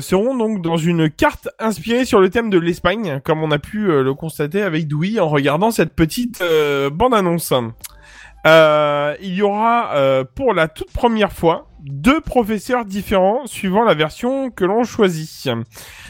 seront 0.00 0.36
donc 0.36 0.62
dans 0.62 0.76
une 0.76 1.10
carte 1.10 1.48
inspirée 1.58 2.04
sur 2.04 2.20
le 2.20 2.30
thème 2.30 2.50
de 2.50 2.58
l'Espagne, 2.58 3.20
comme 3.24 3.42
on 3.42 3.50
a 3.50 3.58
pu 3.58 3.88
le 3.88 4.14
constater 4.14 4.62
avec 4.62 4.86
Dewey 4.86 5.18
en 5.18 5.28
regardant 5.28 5.70
cette 5.70 5.92
petite 5.92 6.42
bande-annonce. 6.92 7.52
Euh, 8.46 9.14
il 9.20 9.34
y 9.34 9.42
aura 9.42 9.94
euh, 9.94 10.24
pour 10.34 10.54
la 10.54 10.68
toute 10.68 10.90
première 10.92 11.32
fois 11.32 11.68
deux 11.82 12.20
professeurs 12.20 12.84
différents 12.84 13.46
suivant 13.46 13.84
la 13.84 13.94
version 13.94 14.50
que 14.50 14.64
l'on 14.64 14.82
choisit. 14.84 15.48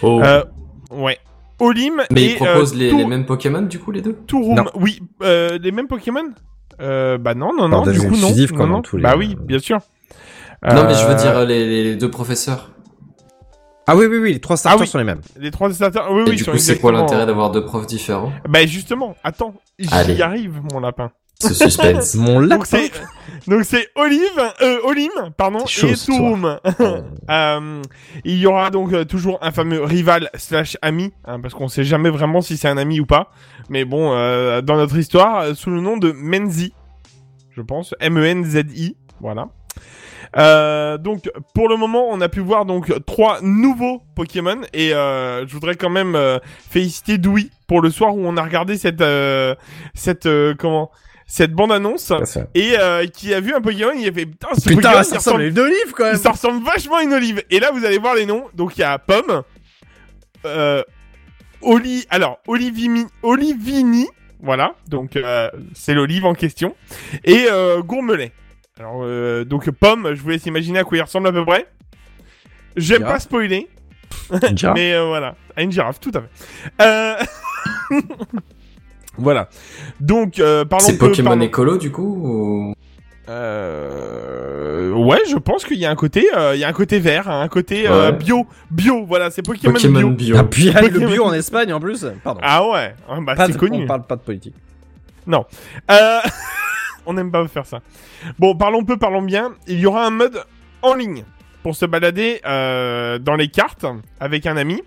Oh. 0.03 0.21
Euh, 0.23 0.45
ouais. 0.93 1.19
Olim 1.59 2.03
Mais 2.13 2.23
et 2.23 2.31
ils 2.31 2.37
proposent 2.37 2.73
euh, 2.75 2.77
les, 2.79 3.05
mêmes 3.05 3.27
Pokémon, 3.27 3.63
du 3.63 3.79
coup, 3.79 3.91
les 3.91 4.01
deux? 4.01 4.15
Touroum, 4.27 4.57
Non. 4.57 4.65
oui, 4.75 5.03
euh, 5.23 5.59
les 5.61 5.73
mêmes 5.73 5.89
Pokémon? 5.89 6.25
Euh, 6.81 7.19
Bah 7.19 7.35
non, 7.35 7.53
non, 7.55 7.69
non, 7.69 7.83
du 7.83 7.99
coup 7.99 8.17
non. 8.17 8.31
non, 8.57 8.67
non. 8.67 8.83
tous 8.83 8.97
les- 8.97 9.03
Bah 9.03 9.15
oui, 9.19 9.37
bien 9.39 9.59
sûr. 9.59 9.79
Non, 10.63 10.85
mais 10.87 10.95
je 10.95 11.07
veux 11.07 11.15
dire 11.15 11.45
les, 11.45 11.67
les- 11.67 11.85
les 11.85 11.97
deux 11.97 12.11
professeurs. 12.11 12.71
Ah 13.87 13.97
oui, 13.97 14.07
oui, 14.07 14.19
oui, 14.19 14.33
les 14.35 14.41
trois 14.41 14.57
starters 14.57 14.81
oui. 14.83 14.87
sont 14.87 14.99
les 14.99 15.05
mêmes. 15.05 15.21
Les 15.37 15.51
trois 15.51 15.71
starters, 15.73 16.07
oui, 16.13 16.23
Et 16.27 16.31
oui, 16.31 16.37
du 16.37 16.45
sont 16.45 16.53
coup, 16.53 16.59
c'est 16.59 16.79
quoi 16.79 16.93
l'intérêt 16.93 17.27
d'avoir 17.27 17.51
deux 17.51 17.65
profs 17.65 17.87
différents? 17.87 18.33
Bah 18.49 18.65
justement, 18.65 19.17
attends, 19.25 19.55
j'y 19.79 20.23
arrive, 20.23 20.61
mon 20.73 20.81
lapin. 20.81 21.11
Ce 21.41 21.55
suspense. 21.55 22.15
Mon 22.17 22.41
c'est, 22.65 22.91
donc 23.47 23.65
c'est 23.65 23.89
Olive, 23.95 24.21
euh, 24.61 24.79
Olim, 24.85 25.11
pardon, 25.37 25.65
et. 25.67 25.95
Touroum. 26.07 26.59
Euh, 27.31 27.83
il 28.25 28.39
y 28.39 28.47
aura 28.47 28.71
donc 28.71 28.93
euh, 28.93 29.05
toujours 29.05 29.39
un 29.41 29.53
fameux 29.53 29.85
rival 29.85 30.31
slash 30.35 30.77
ami, 30.83 31.13
hein, 31.25 31.39
parce 31.39 31.55
qu'on 31.55 31.69
sait 31.69 31.85
jamais 31.85 32.11
vraiment 32.11 32.41
si 32.41 32.57
c'est 32.57 32.67
un 32.67 32.77
ami 32.77 32.99
ou 32.99 33.07
pas. 33.07 33.31
Mais 33.69 33.85
bon, 33.85 34.13
euh, 34.13 34.63
dans 34.63 34.77
notre 34.77 34.97
histoire, 34.97 35.43
euh, 35.43 35.55
sous 35.55 35.71
le 35.71 35.81
nom 35.81 35.97
de 35.97 36.11
Menzi, 36.11 36.73
je 37.53 37.63
pense, 37.63 37.95
M-E-N-Z-I, 38.01 38.97
voilà. 39.21 39.49
Euh, 40.37 40.99
donc 40.99 41.31
pour 41.55 41.69
le 41.69 41.77
moment, 41.77 42.07
on 42.11 42.21
a 42.21 42.29
pu 42.29 42.41
voir 42.41 42.65
donc 42.65 42.93
trois 43.05 43.41
nouveaux 43.43 44.03
Pokémon 44.15 44.61
et 44.73 44.95
euh, 44.95 45.47
je 45.47 45.53
voudrais 45.53 45.75
quand 45.75 45.91
même 45.91 46.15
euh, 46.15 46.39
féliciter 46.69 47.19
Dewey 47.19 47.47
pour 47.67 47.81
le 47.81 47.91
soir 47.91 48.15
où 48.15 48.21
on 48.25 48.37
a 48.37 48.43
regardé 48.43 48.77
cette 48.77 49.01
euh, 49.01 49.55
cette 49.95 50.27
euh, 50.27 50.55
comment 50.57 50.91
cette 51.31 51.53
bande 51.53 51.71
annonce 51.71 52.03
ça. 52.25 52.47
et 52.55 52.77
euh, 52.77 53.07
qui 53.07 53.33
a 53.33 53.41
vu 53.41 53.55
un 53.55 53.61
Pokémon, 53.61 53.93
il 53.97 54.09
a 54.09 54.13
fait 54.13 54.27
putain 54.27 54.49
ce 54.55 54.69
Putain, 54.69 54.75
Pokémon, 54.91 55.03
ça 55.05 55.17
ressemble 55.17 55.43
à 55.43 55.47
une 55.47 55.59
olive 55.61 55.93
quand 55.97 56.05
même. 56.05 56.17
ça 56.17 56.33
ressemble 56.33 56.65
vachement 56.65 56.97
à 56.97 57.03
une 57.05 57.15
olive. 57.15 57.43
Et 57.51 57.61
là, 57.61 57.71
vous 57.73 57.85
allez 57.85 57.99
voir 57.99 58.17
les 58.17 58.27
noms. 58.27 58.47
Donc, 58.55 58.77
il 58.77 58.81
y 58.81 58.85
a 58.85 58.99
Pomme, 58.99 59.43
euh, 60.45 60.83
Oli, 61.63 62.05
alors, 62.11 62.41
Olivimi, 62.49 63.07
Olivini, 63.23 64.09
voilà. 64.43 64.75
Donc, 64.89 65.15
euh, 65.17 65.49
c'est 65.73 65.95
l'olive 65.95 66.25
en 66.25 66.35
question. 66.35 66.75
Et 67.25 67.47
euh, 67.51 67.81
Gourmelet. 67.81 68.33
Alors, 68.79 69.03
euh, 69.05 69.45
donc, 69.45 69.71
Pomme, 69.71 70.15
je 70.15 70.21
vous 70.23 70.31
laisse 70.31 70.47
imaginer 70.47 70.81
à 70.81 70.85
quoi 70.85 70.99
il 70.99 71.03
ressemble 71.03 71.29
à 71.29 71.33
peu 71.33 71.45
près. 71.45 71.67
J'aime 72.77 73.03
pas 73.03 73.21
spoiler. 73.21 73.69
Mais 74.75 74.95
euh, 74.95 75.05
voilà, 75.07 75.37
à 75.55 75.63
une 75.63 75.71
girafe, 75.71 76.01
tout 76.01 76.13
à 76.15 76.23
fait. 76.23 77.25
Voilà. 79.19 79.49
Donc, 80.01 80.39
euh, 80.39 80.65
parlons 80.65 80.85
C'est 80.87 80.97
peu, 80.99 81.09
Pokémon 81.09 81.31
parlons- 81.31 81.43
écolo, 81.45 81.77
du 81.79 81.91
coup 81.91 82.03
ou- 82.23 82.75
euh... 83.29 84.91
Ouais, 84.93 85.21
je 85.29 85.37
pense 85.37 85.65
qu'il 85.65 85.79
y 85.79 85.87
a 85.87 85.91
un 85.91 85.95
côté, 85.97 86.27
euh, 86.37 86.55
il 86.55 86.61
y 86.61 86.65
a 86.65 86.69
un 86.69 86.73
côté 86.73 86.99
vert, 86.99 87.29
hein, 87.29 87.43
un 87.43 87.49
côté 87.49 87.87
euh, 87.89 88.11
Ouais. 88.11 88.17
bio, 88.17 88.47
bio. 88.71 89.05
Voilà, 89.07 89.31
c'est 89.31 89.43
Pokémon, 89.43 89.73
Pokémon 89.75 89.99
bio. 90.01 90.11
bio. 90.11 90.37
Ah, 90.39 90.45
puis 90.45 90.67
il 90.67 90.73
y 90.73 90.77
a 90.77 90.81
le 90.83 90.89
Pokémon. 90.91 91.11
bio 91.11 91.25
en 91.25 91.33
Espagne 91.33 91.73
en 91.73 91.81
plus. 91.81 92.07
Pardon. 92.25 92.41
Ah 92.43 92.67
ouais, 92.69 92.95
ah, 93.09 93.19
bah, 93.21 93.35
Pas 93.35 93.47
c'est 93.47 93.53
de- 93.53 93.59
connu. 93.59 93.85
On 93.85 93.87
parle 93.87 94.03
pas 94.07 94.17
de 94.17 94.23
politique. 94.23 94.55
Non, 95.27 95.45
euh... 95.91 96.19
on 97.07 97.13
n'aime 97.15 97.31
pas 97.31 97.47
faire 97.49 97.67
ça. 97.67 97.81
Bon, 98.39 98.57
parlons 98.57 98.85
peu, 98.85 98.97
parlons 98.97 99.23
bien. 99.23 99.53
Il 99.67 99.79
y 99.79 99.87
aura 99.87 100.05
un 100.07 100.11
mode 100.11 100.43
en 100.83 100.95
ligne 100.95 101.25
pour 101.63 101.77
se 101.77 101.85
balader 101.87 102.41
euh, 102.47 103.19
dans 103.19 103.37
les 103.37 103.49
cartes 103.49 103.85
avec 104.19 104.47
un 104.47 104.57
ami. 104.57 104.83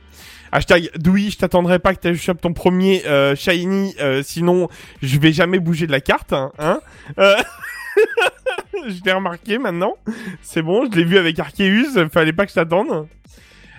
Hashtag 0.54 0.92
Doui, 0.98 1.32
je 1.32 1.40
t'attendrai 1.40 1.80
pas 1.80 1.96
que 1.96 2.14
tu 2.14 2.36
ton 2.36 2.54
premier 2.54 3.04
euh, 3.08 3.36
shiny, 3.36 3.96
euh, 4.00 4.22
sinon 4.22 4.70
je 5.02 5.18
vais 5.18 5.34
jamais 5.34 5.58
bouger 5.58 5.88
de 5.88 5.92
la 5.92 6.00
carte. 6.00 6.32
Hein, 6.32 6.52
hein 6.60 6.80
Euh, 7.18 7.36
je 8.88 9.04
l'ai 9.04 9.14
remarqué 9.14 9.58
maintenant. 9.58 9.96
C'est 10.44 10.62
bon, 10.62 10.86
je 10.86 10.96
l'ai 10.96 11.06
vu 11.06 11.18
avec 11.18 11.40
Arceus, 11.40 12.08
fallait 12.12 12.34
pas 12.34 12.46
que 12.46 12.52
je 12.52 12.56
t'attende. 12.56 13.08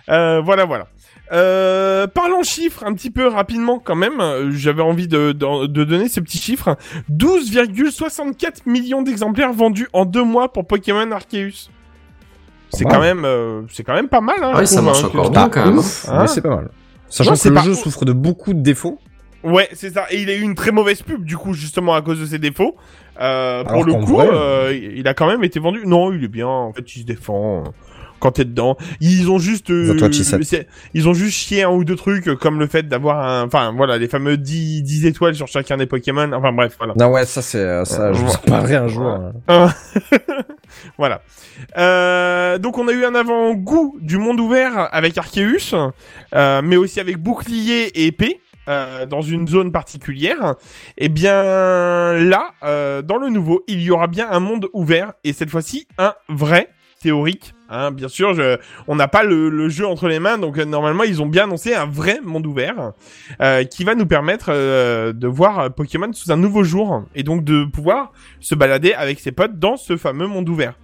Euh, 0.09 0.41
voilà, 0.41 0.65
voilà. 0.65 0.89
Euh, 1.31 2.09
parlons 2.09 2.43
chiffres 2.43 2.83
un 2.85 2.93
petit 2.95 3.13
peu 3.13 3.29
rapidement 3.29 3.79
quand 3.79 3.95
même. 3.95 4.51
J'avais 4.51 4.83
envie 4.83 5.07
de, 5.07 5.31
de, 5.31 5.67
de 5.67 5.85
donner 5.85 6.09
ce 6.09 6.19
petit 6.19 6.39
chiffre. 6.39 6.77
12,64 7.09 8.63
millions 8.67 9.03
d'exemplaires 9.03 9.53
vendus 9.53 9.87
en 9.93 10.05
deux 10.07 10.25
mois 10.25 10.53
pour 10.53 10.67
Pokémon 10.67 11.09
Arceus. 11.13 11.71
C'est 12.75 12.85
quand 12.85 13.01
même, 13.01 13.25
euh, 13.25 13.63
c'est 13.73 13.83
quand 13.85 13.95
même 13.95 14.09
pas 14.09 14.21
mal. 14.21 14.37
Hein, 14.43 14.55
Ouais, 14.55 14.61
je 14.61 14.65
ça 14.67 14.77
trouve, 14.77 14.85
marche 14.87 15.05
hein, 15.05 15.07
encore 15.09 15.31
bien, 15.31 15.49
quand 15.49 15.65
même. 15.67 15.79
ouf, 15.79 16.07
Hein 16.09 16.19
mais 16.23 16.27
c'est 16.29 16.43
pas 16.43 16.57
mal. 16.57 16.69
Sachant 17.09 17.31
Non, 17.33 17.37
que 17.37 17.49
le 17.49 17.55
pas 17.55 17.61
jeu 17.63 17.73
ouf. 17.73 17.83
souffre 17.83 18.05
de 18.05 18.13
beaucoup 18.13 18.53
de 18.55 18.61
défauts. 18.61 18.99
Ouais, 19.45 19.69
c'est 19.73 19.93
ça. 19.93 20.07
Et 20.11 20.23
il 20.23 20.31
a 20.31 20.35
eu 20.35 20.41
une 20.41 20.55
très 20.55 20.71
mauvaise 20.73 21.03
pub, 21.03 21.25
du 21.25 21.37
coup, 21.37 21.53
justement 21.53 21.95
à 21.95 22.03
cause 22.03 22.19
de 22.21 22.27
ses 22.27 22.39
défauts. 22.39 22.77
Euh, 23.21 23.63
pour 23.63 23.73
Alors 23.73 23.87
le 23.87 23.95
coup, 23.95 24.15
vrai- 24.17 24.29
euh, 24.33 24.73
il 24.97 25.07
a 25.07 25.15
quand 25.15 25.27
même 25.27 25.45
été 25.45 25.61
vendu. 25.61 25.83
Non, 25.87 26.13
il 26.13 26.25
est 26.25 26.29
bien. 26.29 26.49
En 26.49 26.73
fait, 26.73 26.97
il 26.97 27.01
se 27.01 27.07
défend. 27.07 27.59
euh, 27.61 27.69
Quand 28.21 28.31
t'es 28.33 28.47
dedans, 28.47 28.79
ils 29.01 29.31
ont 29.31 29.39
juste, 29.39 29.69
euh, 29.71 29.95
ils 30.95 31.09
ont 31.09 31.13
juste 31.13 31.37
chié 31.37 31.63
un 31.65 31.71
ou 31.71 31.85
deux 31.85 31.95
trucs, 31.97 32.27
euh, 32.29 32.37
comme 32.37 32.59
le 32.59 32.67
fait 32.67 32.89
d'avoir 32.89 33.19
un, 33.29 33.45
enfin 33.45 33.75
voilà, 33.77 33.99
les 33.99 34.09
fameux 34.09 34.39
10, 34.39 34.83
10 34.83 35.05
étoiles 35.05 35.35
sur 35.35 35.47
chacun 35.47 35.77
des 35.77 35.85
Pokémon. 35.85 36.33
Enfin 36.33 36.53
bref, 36.53 36.75
voilà. 36.79 36.95
Non, 36.99 37.13
ouais, 37.13 37.27
ça, 37.27 37.43
c'est, 37.43 37.59
euh, 37.59 37.85
ça, 37.85 38.15
je 38.15 38.21
vous 38.23 38.33
en 38.33 38.39
parlerai 38.39 38.77
un 38.77 38.89
jour. 38.89 39.21
hein. 39.49 39.69
Voilà. 40.99 41.23
Euh, 41.77 42.59
donc 42.59 42.79
on 42.79 42.89
a 42.89 42.93
eu 42.93 43.05
un 43.05 43.15
avant-goût 43.15 43.97
du 44.01 44.19
monde 44.19 44.41
ouvert 44.41 44.89
avec 44.93 45.19
Arceus, 45.19 45.75
euh, 46.35 46.63
mais 46.63 46.77
aussi 46.77 47.01
avec 47.01 47.19
bouclier 47.19 47.87
et 47.95 48.07
épée. 48.07 48.41
euh, 48.67 49.05
dans 49.05 49.21
une 49.21 49.47
zone 49.47 49.73
particulière, 49.73 50.55
et 50.97 51.11
bien 51.11 51.35
là, 52.15 52.55
dans 53.03 53.19
le 53.19 53.29
nouveau, 53.29 53.63
il 53.69 53.83
y 53.83 53.91
aura 53.91 54.07
bien 54.07 54.27
un 54.31 54.41
monde 54.41 54.69
ouvert 54.73 55.13
et 55.23 55.35
cette 55.35 55.51
fois-ci 55.51 55.87
un 55.99 56.15
vrai 56.31 56.71
théorique. 57.03 57.53
Hein, 57.75 57.91
bien 57.91 58.07
sûr, 58.07 58.37
on 58.87 58.95
n'a 58.95 59.09
pas 59.09 59.25
le, 59.25 59.69
jeu 59.69 59.85
entre 59.85 60.07
les 60.07 60.21
mains, 60.21 60.39
donc 60.39 60.59
euh, 60.59 60.65
normalement 60.65 61.03
ils 61.03 61.21
ont 61.21 61.27
bien 61.27 61.45
annoncé 61.45 61.75
un 61.75 61.87
vrai 61.87 62.21
monde 62.23 62.47
ouvert 62.47 62.93
euh, 63.41 63.65
qui 63.65 63.83
va 63.83 63.97
nous 63.97 64.07
permettre 64.07 64.47
euh, 64.51 65.13
de 65.13 65.27
voir 65.27 65.75
Pokémon 65.75 66.13
sous 66.13 66.31
un 66.31 66.37
nouveau 66.37 66.63
jour 66.63 67.05
et 67.17 67.25
donc 67.25 67.43
de 67.43 67.65
pouvoir 67.65 68.13
se 68.39 68.55
balader 68.55 68.93
avec 68.93 69.19
ses 69.19 69.33
potes 69.33 69.59
dans 69.59 69.77
ce 69.77 69.97
fameux 69.97 70.29
monde 70.29 70.49
ouvert. 70.49 70.75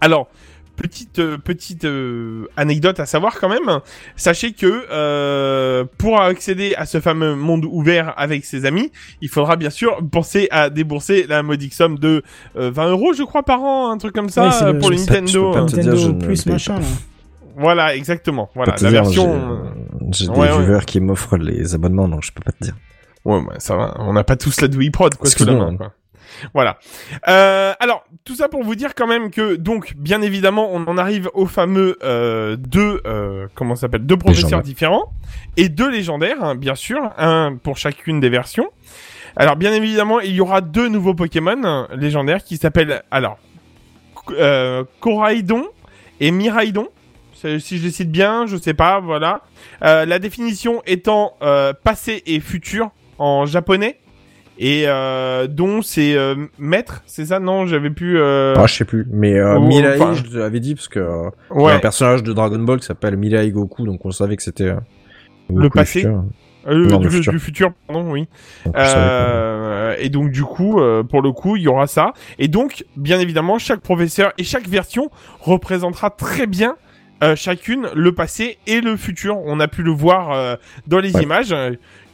Alors, 0.00 0.28
petite 0.76 1.18
euh, 1.18 1.38
petite 1.38 1.84
euh, 1.84 2.46
anecdote 2.56 3.00
à 3.00 3.06
savoir 3.06 3.38
quand 3.40 3.48
même, 3.48 3.80
sachez 4.16 4.52
que 4.52 4.84
euh, 4.90 5.84
pour 5.98 6.20
accéder 6.20 6.74
à 6.76 6.86
ce 6.86 7.00
fameux 7.00 7.34
monde 7.34 7.64
ouvert 7.64 8.14
avec 8.16 8.44
ses 8.44 8.64
amis, 8.66 8.92
il 9.20 9.28
faudra 9.28 9.56
bien 9.56 9.70
sûr 9.70 9.98
penser 10.10 10.48
à 10.50 10.70
débourser 10.70 11.26
la 11.28 11.42
modique 11.42 11.74
somme 11.74 11.98
de 11.98 12.22
euh, 12.56 12.70
20 12.72 12.90
euros, 12.90 13.12
je 13.12 13.22
crois, 13.22 13.42
par 13.42 13.60
an, 13.62 13.90
un 13.90 13.98
truc 13.98 14.14
comme 14.14 14.28
ça, 14.28 14.48
Ouais, 14.48 14.62
euh, 14.62 14.72
le- 14.72 14.78
pour 14.78 14.90
le 14.90 14.96
je 14.96 15.02
sais 15.02 15.06
pas- 15.08 15.14
je 15.14 15.20
Nintendo. 15.38 15.52
pas 15.52 15.64
dire, 15.64 15.76
Nintendo 15.78 15.96
je 15.96 16.08
ne 16.08 16.20
plus 16.20 16.46
machin. 16.46 16.80
Voilà, 17.58 17.96
exactement. 17.96 18.50
Voilà, 18.54 18.72
la 18.72 18.78
dire, 18.90 18.90
version. 19.02 19.62
J'ai 20.12 20.28
Ouais, 20.28 20.48
des 20.48 20.54
ouais. 20.54 20.64
viewers 20.64 20.84
qui 20.86 21.00
m'offrent 21.00 21.38
les 21.38 21.74
abonnements, 21.74 22.06
donc 22.08 22.22
je 22.22 22.30
peux 22.32 22.42
pas 22.42 22.52
te 22.52 22.62
dire. 22.62 22.74
Ouais, 23.24 23.40
bah, 23.44 23.54
ça 23.58 23.76
va. 23.76 23.94
On 24.00 24.12
n'a 24.12 24.24
pas 24.24 24.36
tous 24.36 24.60
la 24.60 24.68
Dewey 24.68 24.90
Prod, 24.90 25.14
quoi, 25.14 25.28
quoi. 25.78 25.92
Voilà. 26.54 26.78
Euh, 27.28 27.72
alors, 27.80 28.04
tout 28.24 28.34
ça 28.34 28.48
pour 28.48 28.62
vous 28.62 28.74
dire 28.74 28.94
quand 28.94 29.06
même 29.06 29.30
que, 29.30 29.56
donc, 29.56 29.94
bien 29.96 30.22
évidemment, 30.22 30.68
on 30.72 30.84
en 30.84 30.98
arrive 30.98 31.30
au 31.34 31.46
fameux 31.46 31.98
euh, 32.02 32.56
deux, 32.56 33.00
euh, 33.06 33.46
comment 33.54 33.74
ça 33.74 33.82
s'appelle, 33.82 34.06
deux 34.06 34.16
professeurs 34.16 34.62
différents 34.62 35.12
et 35.56 35.68
deux 35.68 35.90
légendaires, 35.90 36.42
hein, 36.42 36.54
bien 36.54 36.74
sûr, 36.74 37.10
un 37.18 37.56
pour 37.62 37.76
chacune 37.76 38.20
des 38.20 38.28
versions. 38.28 38.70
Alors, 39.36 39.56
bien 39.56 39.72
évidemment, 39.72 40.20
il 40.20 40.34
y 40.34 40.40
aura 40.40 40.60
deux 40.60 40.88
nouveaux 40.88 41.14
Pokémon 41.14 41.62
euh, 41.64 41.86
légendaires 41.96 42.42
qui 42.42 42.56
s'appellent, 42.56 43.02
alors, 43.10 43.38
euh, 44.30 44.84
Coraidon 45.00 45.66
et 46.20 46.30
Miraidon. 46.30 46.88
Si 47.34 47.78
je 47.78 47.84
les 47.84 47.90
cite 47.90 48.10
bien, 48.10 48.46
je 48.46 48.56
sais 48.56 48.74
pas, 48.74 48.98
voilà. 48.98 49.42
Euh, 49.84 50.04
la 50.06 50.18
définition 50.18 50.82
étant 50.86 51.34
euh, 51.42 51.72
passé 51.74 52.22
et 52.26 52.40
futur 52.40 52.90
en 53.18 53.46
japonais. 53.46 54.00
Et 54.58 54.84
euh, 54.86 55.46
dont 55.46 55.82
c'est 55.82 56.16
euh, 56.16 56.34
maître, 56.58 57.02
c'est 57.06 57.26
ça? 57.26 57.40
Non, 57.40 57.66
j'avais 57.66 57.90
pu. 57.90 58.18
Euh... 58.18 58.54
Ah, 58.56 58.66
je 58.66 58.74
sais 58.74 58.84
plus. 58.86 59.06
Mais 59.10 59.34
euh, 59.38 59.60
Mirai, 59.60 60.00
enfin, 60.00 60.14
je 60.14 60.38
l'avais 60.38 60.60
dit 60.60 60.74
parce 60.74 60.88
que 60.88 60.98
euh, 60.98 61.28
il 61.54 61.56
y 61.56 61.60
a 61.60 61.66
Ouais. 61.66 61.72
un 61.72 61.78
personnage 61.78 62.22
de 62.22 62.32
Dragon 62.32 62.58
Ball 62.60 62.80
qui 62.80 62.86
s'appelle 62.86 63.16
Mirai 63.16 63.50
Goku, 63.50 63.84
donc 63.84 64.04
on 64.06 64.10
savait 64.10 64.36
que 64.36 64.42
c'était 64.42 64.64
euh, 64.70 64.76
Le 65.54 65.68
passé 65.68 66.00
futur. 66.00 66.24
Euh, 66.68 66.86
Non, 66.88 66.98
du, 66.98 67.04
le 67.04 67.10
futur. 67.10 67.32
du 67.32 67.38
futur, 67.38 67.72
pardon, 67.86 68.10
oui. 68.10 68.28
Donc, 68.64 68.74
Euh, 68.76 69.94
et 69.98 70.08
donc 70.08 70.30
du 70.32 70.42
coup, 70.42 70.80
euh, 70.80 71.02
pour 71.04 71.22
le 71.22 71.32
coup, 71.32 71.56
il 71.56 71.62
y 71.62 71.68
aura 71.68 71.86
ça. 71.86 72.12
Et 72.38 72.48
donc, 72.48 72.84
bien 72.96 73.20
évidemment, 73.20 73.58
chaque 73.58 73.80
professeur 73.80 74.32
et 74.38 74.42
chaque 74.44 74.66
version 74.68 75.10
représentera 75.40 76.10
très 76.10 76.46
bien 76.46 76.76
euh, 77.22 77.36
chacune 77.36 77.86
le 77.94 78.12
passé 78.12 78.58
et 78.66 78.80
le 78.80 78.96
futur. 78.96 79.38
On 79.44 79.60
a 79.60 79.68
pu 79.68 79.82
le 79.82 79.90
voir 79.92 80.32
euh, 80.32 80.56
dans 80.86 80.98
les 80.98 81.14
Ouais. 81.14 81.22
images 81.22 81.54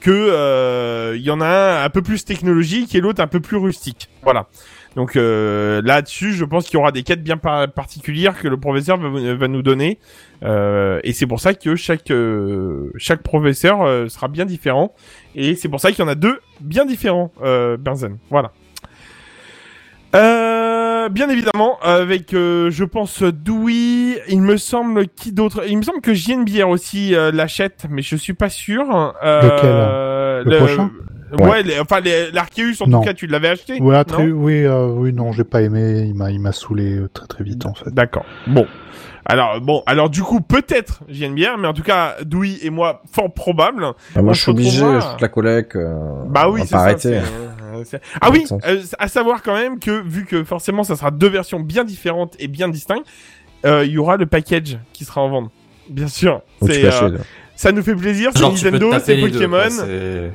que 0.02 0.10
euh, 0.10 1.14
il 1.16 1.22
y 1.22 1.30
en 1.30 1.40
a 1.40 1.46
un 1.46 1.84
un 1.84 1.90
peu 1.90 2.02
plus 2.02 2.24
technologique 2.24 2.94
et 2.94 3.00
l'autre 3.00 3.22
un 3.22 3.26
peu 3.26 3.40
plus 3.40 3.56
rustique. 3.56 4.08
Voilà. 4.22 4.48
Donc 4.96 5.16
euh, 5.16 5.80
là-dessus, 5.84 6.32
je 6.32 6.44
pense 6.44 6.66
qu'il 6.66 6.74
y 6.74 6.76
aura 6.76 6.92
des 6.92 7.02
quêtes 7.02 7.22
bien 7.22 7.36
par- 7.36 7.70
particulières 7.72 8.38
que 8.38 8.48
le 8.48 8.58
professeur 8.58 8.98
va, 8.98 9.48
nous 9.48 9.62
donner. 9.62 9.98
Euh, 10.42 11.00
et 11.04 11.12
c'est 11.12 11.26
pour 11.26 11.40
ça 11.40 11.54
que 11.54 11.76
chaque 11.76 12.12
chaque 12.96 13.22
professeur 13.22 14.10
sera 14.10 14.28
bien 14.28 14.44
différent. 14.44 14.94
Et 15.34 15.54
c'est 15.54 15.68
pour 15.68 15.80
ça 15.80 15.90
qu'il 15.90 16.00
y 16.00 16.02
en 16.02 16.10
a 16.10 16.14
deux 16.14 16.40
bien 16.60 16.84
différents, 16.84 17.32
Benzen. 17.78 18.18
Voilà. 18.28 18.52
Euh, 20.14 20.51
bien 21.08 21.28
évidemment, 21.28 21.78
avec, 21.82 22.34
euh, 22.34 22.70
je 22.70 22.84
pense, 22.84 23.22
Dewey, 23.22 24.20
il 24.28 24.40
me 24.42 24.56
semble, 24.56 25.08
qui 25.08 25.32
d'autre? 25.32 25.62
Il 25.68 25.78
me 25.78 25.82
semble 25.82 26.00
que 26.00 26.14
JNBR 26.14 26.68
aussi 26.68 27.14
euh, 27.14 27.30
l'achète, 27.32 27.86
mais 27.90 28.02
je 28.02 28.16
suis 28.16 28.34
pas 28.34 28.48
sûr. 28.48 29.14
Euh, 29.24 30.42
Le 30.44 30.56
prochain? 30.58 30.90
Ouais, 31.38 31.62
les- 31.62 31.80
enfin, 31.80 32.00
les- 32.00 32.30
l'Arceus, 32.30 32.74
en 32.82 32.86
Non. 32.86 32.98
tout 33.00 33.06
cas, 33.06 33.14
tu 33.14 33.26
l'avais 33.26 33.48
acheté 33.48 33.80
Ouais, 33.80 33.96
non? 33.96 34.04
très, 34.04 34.26
oui, 34.26 34.64
euh, 34.64 34.88
oui, 34.88 35.14
non, 35.14 35.32
j'ai 35.32 35.44
pas 35.44 35.62
aimé. 35.62 36.04
Il 36.06 36.14
m'a, 36.14 36.30
il 36.30 36.40
m'a 36.40 36.52
saoulé 36.52 36.98
euh, 36.98 37.08
très 37.08 37.26
très 37.26 37.42
vite 37.42 37.64
en 37.64 37.72
fait. 37.72 37.88
D'accord. 37.90 38.26
Bon. 38.46 38.66
Alors 39.24 39.60
bon, 39.60 39.84
alors 39.86 40.10
du 40.10 40.20
coup 40.20 40.40
peut-être 40.40 41.00
JNBR, 41.08 41.56
mais 41.56 41.68
en 41.68 41.72
tout 41.72 41.84
cas 41.84 42.16
Dewey 42.24 42.58
et 42.62 42.70
moi 42.70 43.02
fort 43.10 43.32
probable. 43.32 43.86
Ah, 44.16 44.20
moi, 44.20 44.30
On 44.30 44.34
je 44.34 44.40
suis 44.42 44.50
obligé, 44.50 44.82
toute 44.82 45.20
la 45.20 45.28
collègue. 45.28 45.68
Euh, 45.76 46.24
Bah 46.26 46.50
oui, 46.50 46.60
va 46.68 46.96
c'est 46.96 46.98
ça. 47.20 47.20
Ah 48.20 48.30
oui, 48.30 48.44
euh, 48.66 48.82
à 48.98 49.09
savoir 49.09 49.42
quand 49.42 49.54
même 49.54 49.78
que 49.78 50.02
vu 50.02 50.24
que 50.24 50.44
forcément 50.44 50.84
ça 50.84 50.96
sera 50.96 51.10
deux 51.10 51.28
versions 51.28 51.60
bien 51.60 51.84
différentes 51.84 52.36
et 52.38 52.48
bien 52.48 52.68
distinctes, 52.68 53.06
euh, 53.64 53.84
il 53.84 53.92
y 53.92 53.98
aura 53.98 54.16
le 54.16 54.26
package 54.26 54.78
qui 54.92 55.04
sera 55.04 55.20
en 55.22 55.28
vente. 55.28 55.50
Bien 55.88 56.09
sûr. 56.09 56.42
C'est, 56.64 56.84
euh, 56.84 57.18
ça 57.56 57.72
nous 57.72 57.82
fait 57.82 57.94
plaisir, 57.94 58.30
c'est 58.34 58.42
Nintendo, 58.42 58.92
c'est 59.04 59.16
deux, 59.16 59.30
Pokémon. 59.30 59.68
quoi, 59.68 59.86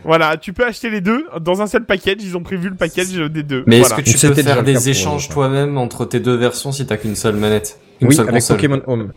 voilà, 0.03 0.37
tu 0.37 0.53
peux 0.53 0.65
acheter 0.65 0.89
les 0.89 1.01
deux 1.01 1.25
dans 1.41 1.61
un 1.61 1.67
seul 1.67 1.85
package. 1.85 2.17
Ils 2.21 2.37
ont 2.37 2.43
prévu 2.43 2.69
le 2.69 2.75
package 2.75 3.13
des 3.13 3.43
deux. 3.43 3.63
Mais 3.65 3.79
voilà. 3.79 3.95
est-ce 3.97 4.11
que 4.11 4.17
tu 4.17 4.27
peux 4.27 4.41
faire 4.41 4.63
des 4.63 4.89
échanges 4.89 5.29
toi-même 5.29 5.77
entre 5.77 6.05
tes 6.05 6.19
deux 6.19 6.35
versions 6.35 6.71
si 6.71 6.85
t'as 6.85 6.97
qu'une 6.97 7.15
seule 7.15 7.35
manette 7.35 7.79
Une 8.01 8.09
Oui, 8.09 8.15
seule 8.15 8.29
avec 8.29 8.41
console 8.41 8.57
Pokémon 8.57 8.81
Home. 8.87 9.11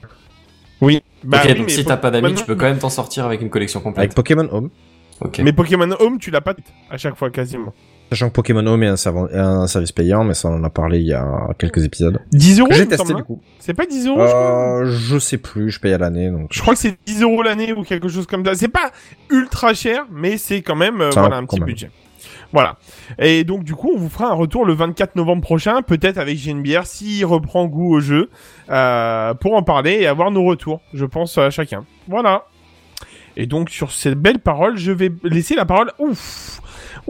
Oui. 0.80 1.02
Bah 1.22 1.38
ok, 1.42 1.48
oui, 1.48 1.54
donc 1.56 1.66
mais 1.66 1.72
si 1.72 1.84
t'as 1.84 1.96
pas 1.98 2.10
d'amis, 2.10 2.34
tu 2.34 2.44
peux 2.44 2.54
quand 2.54 2.66
même 2.66 2.78
t'en 2.78 2.90
sortir 2.90 3.26
avec 3.26 3.42
une 3.42 3.50
collection 3.50 3.80
complète. 3.80 3.98
Avec 3.98 4.14
Pokémon 4.14 4.48
Home. 4.50 4.70
Ok. 5.20 5.40
Mais 5.44 5.52
Pokémon 5.52 5.94
Home, 6.00 6.18
tu 6.18 6.30
l'as 6.30 6.40
pas 6.40 6.54
à 6.90 6.96
chaque 6.96 7.16
fois 7.16 7.30
quasiment. 7.30 7.74
Sachant 8.10 8.28
que 8.28 8.34
Pokémon 8.34 8.66
Home 8.66 8.82
est 8.82 8.88
un, 8.88 9.66
service 9.68 9.92
payant, 9.92 10.24
mais 10.24 10.34
ça 10.34 10.48
on 10.48 10.54
en 10.54 10.64
a 10.64 10.70
parlé 10.70 10.98
il 10.98 11.06
y 11.06 11.12
a 11.12 11.48
quelques 11.58 11.84
épisodes. 11.84 12.20
10 12.32 12.58
euros. 12.58 12.68
J'ai 12.72 12.88
testé 12.88 13.14
du 13.14 13.20
hein 13.20 13.24
coup. 13.24 13.40
C'est 13.60 13.72
pas 13.72 13.86
10 13.86 14.08
euros. 14.08 14.20
Euh, 14.20 14.84
je 14.86 15.16
sais 15.18 15.38
plus, 15.38 15.70
je 15.70 15.78
paye 15.78 15.92
à 15.92 15.98
l'année 15.98 16.28
donc. 16.28 16.48
Je 16.50 16.60
crois 16.60 16.74
que 16.74 16.80
c'est 16.80 16.98
10 17.06 17.22
euros 17.22 17.42
l'année 17.44 17.72
ou 17.72 17.84
quelque 17.84 18.08
chose 18.08 18.26
comme 18.26 18.44
ça. 18.44 18.56
C'est 18.56 18.68
pas 18.68 18.90
ultra 19.30 19.74
cher, 19.74 20.06
mais 20.10 20.38
c'est 20.38 20.60
quand 20.60 20.74
même 20.74 21.00
euh, 21.00 21.10
voilà, 21.10 21.36
un 21.36 21.44
petit 21.44 21.60
même. 21.60 21.68
budget. 21.68 21.90
Voilà. 22.52 22.78
Et 23.20 23.44
donc 23.44 23.62
du 23.62 23.76
coup, 23.76 23.92
on 23.94 23.98
vous 23.98 24.08
fera 24.08 24.26
un 24.26 24.34
retour 24.34 24.64
le 24.64 24.72
24 24.72 25.14
novembre 25.14 25.42
prochain, 25.42 25.82
peut-être 25.82 26.18
avec 26.18 26.36
JNBR 26.36 26.86
s'il 26.86 27.24
reprend 27.24 27.66
goût 27.66 27.94
au 27.94 28.00
jeu, 28.00 28.28
euh, 28.70 29.34
pour 29.34 29.54
en 29.54 29.62
parler 29.62 29.98
et 30.00 30.08
avoir 30.08 30.32
nos 30.32 30.42
retours, 30.42 30.80
je 30.94 31.04
pense 31.04 31.38
à 31.38 31.50
chacun. 31.50 31.84
Voilà. 32.08 32.46
Et 33.36 33.46
donc 33.46 33.70
sur 33.70 33.92
ces 33.92 34.16
belles 34.16 34.40
paroles, 34.40 34.76
je 34.76 34.90
vais 34.90 35.12
laisser 35.22 35.54
la 35.54 35.64
parole. 35.64 35.92
Ouf. 36.00 36.59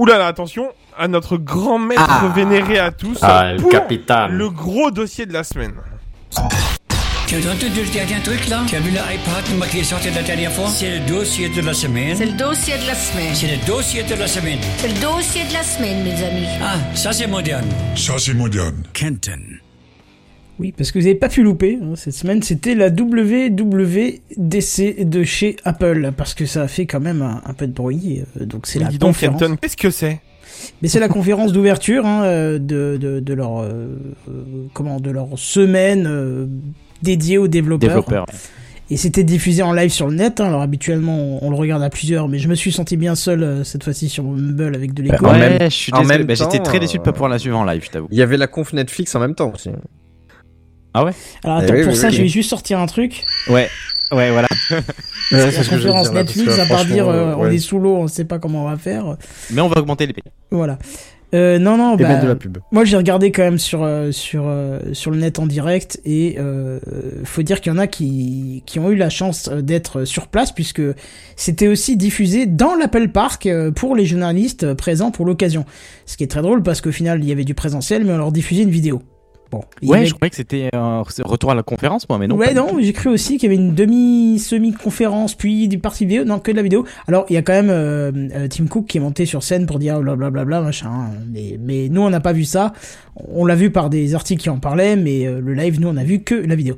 Ouh 0.00 0.06
là 0.06 0.16
là, 0.16 0.28
attention 0.28 0.72
à 0.96 1.08
notre 1.08 1.36
grand 1.36 1.78
maître 1.78 2.32
vénéré 2.34 2.78
à 2.78 2.90
tous 2.90 3.18
Ah, 3.20 3.52
le 3.52 3.58
pour 3.58 3.70
capitaine. 3.70 4.30
le 4.30 4.48
gros 4.48 4.90
dossier 4.90 5.26
de 5.26 5.34
la 5.34 5.44
semaine. 5.44 5.74
Tu 7.26 7.34
as 7.34 7.38
entendu 7.40 7.82
le 7.84 7.92
dernier 7.92 8.22
truc 8.22 8.48
là? 8.48 8.62
Tu 8.66 8.76
as 8.76 8.80
vu 8.80 8.92
l'iPad 8.92 9.68
qui 9.70 9.80
est 9.80 9.84
sorti 9.84 10.08
la 10.10 10.22
dernière 10.22 10.52
fois? 10.52 10.68
C'est 10.68 11.00
le 11.00 11.06
dossier 11.06 11.50
de 11.50 11.60
la 11.60 11.74
semaine. 11.74 12.16
C'est 12.16 12.24
le 12.24 12.32
dossier 12.32 12.78
de 12.78 12.86
la 12.86 12.94
semaine. 12.94 13.34
C'est 13.34 13.46
le 13.54 13.66
dossier 13.66 14.02
de 14.02 14.14
la 14.14 14.26
semaine. 14.26 14.58
C'est 14.78 14.88
le 14.88 15.00
dossier 15.02 15.44
de 15.44 15.52
la 15.52 15.62
semaine, 15.62 16.02
mes 16.02 16.24
amis. 16.24 16.46
Ah, 16.62 16.76
ça 16.96 17.12
c'est 17.12 17.26
moderne. 17.26 17.68
Ça, 17.94 18.14
c'est 18.16 18.32
moderne. 18.32 18.82
Kenton. 18.94 19.59
Oui, 20.60 20.72
parce 20.76 20.92
que 20.92 20.98
vous 20.98 21.06
n'avez 21.06 21.18
pas 21.18 21.28
pu 21.30 21.42
louper 21.42 21.78
hein, 21.82 21.92
cette 21.96 22.12
semaine, 22.14 22.42
c'était 22.42 22.74
la 22.74 22.88
WWDC 22.90 25.04
de 25.08 25.24
chez 25.24 25.56
Apple, 25.64 26.12
parce 26.16 26.34
que 26.34 26.46
ça 26.46 26.62
a 26.62 26.68
fait 26.68 26.86
quand 26.86 27.00
même 27.00 27.22
un, 27.22 27.40
un 27.46 27.54
peu 27.54 27.66
de 27.66 27.72
bruit. 27.72 28.22
euh, 28.40 28.44
donc 28.44 28.66
c'est 28.66 28.78
la 28.78 28.88
Dis 28.88 28.98
donc, 28.98 29.16
qu'est-ce 29.60 29.76
que 29.76 29.90
c'est? 29.90 30.20
Mais 30.82 30.88
c'est 30.88 31.00
la 31.00 31.08
conférence 31.08 31.52
d'ouverture 31.52 32.04
hein, 32.06 32.22
euh, 32.24 32.58
de, 32.58 32.98
de, 33.00 33.20
de 33.20 33.34
leur 33.34 33.60
euh, 33.60 33.96
comment 34.74 35.00
de 35.00 35.10
leur 35.10 35.28
semaine 35.38 36.06
euh, 36.06 36.46
dédiée 37.02 37.38
aux 37.38 37.48
développeurs. 37.48 37.88
Développeur. 37.88 38.26
Et 38.92 38.96
c'était 38.96 39.22
diffusé 39.24 39.62
en 39.62 39.72
live 39.72 39.90
sur 39.90 40.08
le 40.08 40.16
net. 40.16 40.40
hein. 40.40 40.46
Alors 40.46 40.60
habituellement 40.62 41.16
on, 41.16 41.46
on 41.46 41.50
le 41.50 41.56
regarde 41.56 41.82
à 41.82 41.88
plusieurs, 41.90 42.28
mais 42.28 42.38
je 42.38 42.48
me 42.48 42.54
suis 42.54 42.72
senti 42.72 42.96
bien 42.98 43.14
seul 43.14 43.42
euh, 43.42 43.64
cette 43.64 43.84
fois-ci 43.84 44.08
sur 44.10 44.24
mon 44.24 44.32
Mumble 44.32 44.74
avec 44.74 44.92
de 44.92 45.02
l'écho. 45.04 45.24
Ouais, 45.24 45.38
même- 45.38 45.58
je 45.70 45.74
suis 45.74 45.92
en 45.94 46.00
désolé. 46.00 46.18
même 46.18 46.26
Bah, 46.26 46.34
J'étais 46.34 46.58
très 46.58 46.78
déçu 46.80 46.98
de 46.98 47.02
pas 47.02 47.10
euh, 47.10 47.12
pouvoir 47.14 47.30
la 47.30 47.38
suivre 47.38 47.56
en 47.58 47.64
live, 47.64 47.82
je 47.84 47.90
t'avoue. 47.90 48.08
Il 48.10 48.18
y 48.18 48.22
avait 48.22 48.36
la 48.36 48.46
conf 48.48 48.72
Netflix 48.74 49.14
en 49.14 49.20
même 49.20 49.34
temps 49.34 49.52
aussi. 49.54 49.70
Ah 50.94 51.04
ouais 51.04 51.12
Alors 51.44 51.58
Eh 51.60 51.64
attends, 51.64 51.74
oui, 51.74 51.82
pour 51.84 51.92
oui, 51.92 51.98
ça 51.98 52.08
oui. 52.08 52.14
je 52.14 52.22
vais 52.22 52.28
juste 52.28 52.50
sortir 52.50 52.78
un 52.80 52.86
truc. 52.86 53.24
Ouais, 53.48 53.68
ouais, 54.12 54.30
voilà. 54.30 54.48
la 55.30 55.52
conférence 55.52 56.12
Netflix, 56.12 56.58
à 56.58 56.66
part 56.66 56.84
dire 56.84 57.08
euh, 57.08 57.34
on 57.38 57.46
est 57.50 57.58
sous 57.58 57.78
l'eau, 57.78 57.96
on 57.96 58.08
sait 58.08 58.24
pas 58.24 58.38
comment 58.38 58.64
on 58.64 58.68
va 58.68 58.76
faire. 58.76 59.16
Mais 59.50 59.60
on 59.60 59.68
va 59.68 59.80
augmenter 59.80 60.06
les 60.06 60.12
prix. 60.12 60.22
Voilà. 60.50 60.78
Euh, 61.32 61.60
non, 61.60 61.76
non, 61.76 61.94
Et 61.96 62.02
bah, 62.02 62.08
mettre 62.08 62.22
de 62.24 62.26
la 62.26 62.34
pub. 62.34 62.58
moi 62.72 62.84
j'ai 62.84 62.96
regardé 62.96 63.30
quand 63.30 63.44
même 63.44 63.58
sur 63.58 63.84
euh, 63.84 64.10
sur 64.10 64.46
euh, 64.48 64.80
sur 64.94 65.12
le 65.12 65.18
net 65.18 65.38
en 65.38 65.46
direct 65.46 66.00
et 66.04 66.34
euh, 66.40 66.80
faut 67.22 67.42
dire 67.42 67.60
qu'il 67.60 67.70
y 67.72 67.74
en 67.76 67.78
a 67.78 67.86
qui 67.86 68.64
qui 68.66 68.80
ont 68.80 68.90
eu 68.90 68.96
la 68.96 69.10
chance 69.10 69.48
d'être 69.48 70.04
sur 70.04 70.26
place 70.26 70.50
puisque 70.50 70.82
c'était 71.36 71.68
aussi 71.68 71.96
diffusé 71.96 72.46
dans 72.46 72.74
l'Apple 72.74 73.10
Park 73.10 73.48
pour 73.76 73.94
les 73.94 74.06
journalistes 74.06 74.74
présents 74.74 75.12
pour 75.12 75.24
l'occasion. 75.24 75.64
Ce 76.04 76.16
qui 76.16 76.24
est 76.24 76.26
très 76.26 76.42
drôle 76.42 76.64
parce 76.64 76.80
qu'au 76.80 76.90
final 76.90 77.22
il 77.22 77.28
y 77.28 77.32
avait 77.32 77.44
du 77.44 77.54
présentiel 77.54 78.04
mais 78.04 78.12
on 78.12 78.18
leur 78.18 78.32
diffusait 78.32 78.62
une 78.64 78.70
vidéo. 78.70 79.00
Bon. 79.50 79.62
Ouais, 79.82 79.98
avait- 79.98 80.06
je 80.06 80.14
croyais 80.14 80.30
que 80.30 80.36
c'était 80.36 80.68
un 80.72 81.02
retour 81.24 81.50
à 81.50 81.54
la 81.56 81.62
conférence, 81.64 82.08
moi, 82.08 82.18
mais 82.18 82.28
non. 82.28 82.36
ouais, 82.36 82.54
non, 82.54 82.68
j'ai 82.78 82.92
cru 82.92 83.08
aussi 83.10 83.36
qu'il 83.36 83.50
y 83.50 83.54
avait 83.54 83.60
une 83.62 83.74
demi-semi-conférence, 83.74 85.34
puis 85.34 85.66
du 85.68 85.78
partie 85.78 86.06
vidéo. 86.06 86.24
Non, 86.24 86.38
que 86.38 86.50
de 86.52 86.56
la 86.56 86.62
vidéo. 86.62 86.84
Alors, 87.08 87.26
il 87.28 87.34
y 87.34 87.36
a 87.36 87.42
quand 87.42 87.52
même 87.52 87.70
euh, 87.70 88.12
euh, 88.34 88.48
Tim 88.48 88.66
Cook 88.66 88.86
qui 88.86 88.98
est 88.98 89.00
monté 89.00 89.26
sur 89.26 89.42
scène 89.42 89.66
pour 89.66 89.78
dire 89.78 90.00
blablabla, 90.00 90.60
machin. 90.60 90.88
hein. 90.90 91.10
Mais, 91.32 91.58
mais 91.60 91.88
nous, 91.88 92.00
on 92.02 92.10
n'a 92.10 92.20
pas 92.20 92.32
vu 92.32 92.44
ça. 92.44 92.72
On 93.16 93.44
l'a 93.44 93.56
vu 93.56 93.70
par 93.70 93.90
des 93.90 94.14
articles 94.14 94.42
qui 94.42 94.50
en 94.50 94.58
parlaient, 94.58 94.96
mais 94.96 95.26
euh, 95.26 95.40
le 95.40 95.52
live, 95.54 95.80
nous, 95.80 95.88
on 95.88 95.96
a 95.96 96.04
vu 96.04 96.20
que 96.20 96.34
la 96.34 96.54
vidéo. 96.54 96.76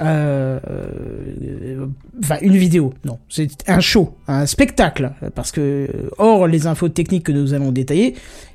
Euh, 0.00 0.58
euh, 0.68 1.86
Enfin, 2.22 2.36
une 2.42 2.56
vidéo, 2.56 2.94
non. 3.04 3.18
C'est 3.28 3.48
un 3.66 3.80
show, 3.80 4.16
un 4.28 4.46
spectacle. 4.46 5.12
Parce 5.34 5.52
que, 5.52 5.88
hors 6.18 6.46
les 6.46 6.66
infos 6.66 6.88
techniques 6.88 7.24
que 7.24 7.32
nous 7.32 7.54
allons 7.54 7.72
détailler, 7.72 8.14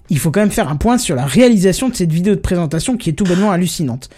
il 0.09 0.17
faut 0.17 0.31
quand 0.31 0.39
même 0.39 0.51
faire 0.51 0.69
un 0.69 0.75
point 0.75 0.97
sur 0.97 1.15
la 1.15 1.25
réalisation 1.25 1.89
de 1.89 1.95
cette 1.95 2.11
vidéo 2.11 2.35
de 2.35 2.39
présentation 2.39 2.97
qui 2.97 3.09
est 3.09 3.13
tout 3.13 3.25
bonnement 3.25 3.51
hallucinante. 3.51 4.09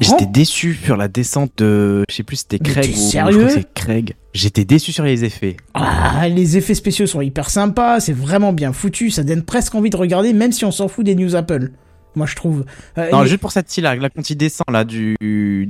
J'étais 0.00 0.26
déçu 0.26 0.74
sur 0.74 0.96
la 0.96 1.08
descente 1.08 1.52
de. 1.58 2.04
Je 2.08 2.14
sais 2.14 2.22
plus 2.22 2.36
c'était 2.36 2.60
Craig 2.60 2.90
ou. 2.90 2.92
je 2.92 2.98
sérieux 2.98 3.38
crois 3.38 3.46
que 3.48 3.52
c'est 3.54 3.74
Craig. 3.74 4.14
J'étais 4.32 4.64
déçu 4.64 4.92
sur 4.92 5.04
les 5.04 5.24
effets. 5.24 5.56
Ah, 5.74 6.28
les 6.28 6.56
effets 6.56 6.74
spéciaux 6.74 7.06
sont 7.06 7.20
hyper 7.20 7.50
sympas, 7.50 7.98
c'est 7.98 8.12
vraiment 8.12 8.52
bien 8.52 8.72
foutu, 8.72 9.10
ça 9.10 9.24
donne 9.24 9.42
presque 9.42 9.74
envie 9.74 9.90
de 9.90 9.96
regarder, 9.96 10.32
même 10.32 10.52
si 10.52 10.64
on 10.64 10.70
s'en 10.70 10.86
fout 10.86 11.04
des 11.04 11.16
news 11.16 11.34
Apple. 11.34 11.72
Moi, 12.16 12.26
je 12.26 12.34
trouve. 12.34 12.64
Euh, 12.96 13.10
Non, 13.12 13.24
juste 13.24 13.38
pour 13.40 13.52
cette 13.52 13.74
là, 13.76 13.94
là 13.94 14.08
quand 14.10 14.28
il 14.28 14.36
descend 14.36 14.64
là 14.72 14.84
du 14.84 15.16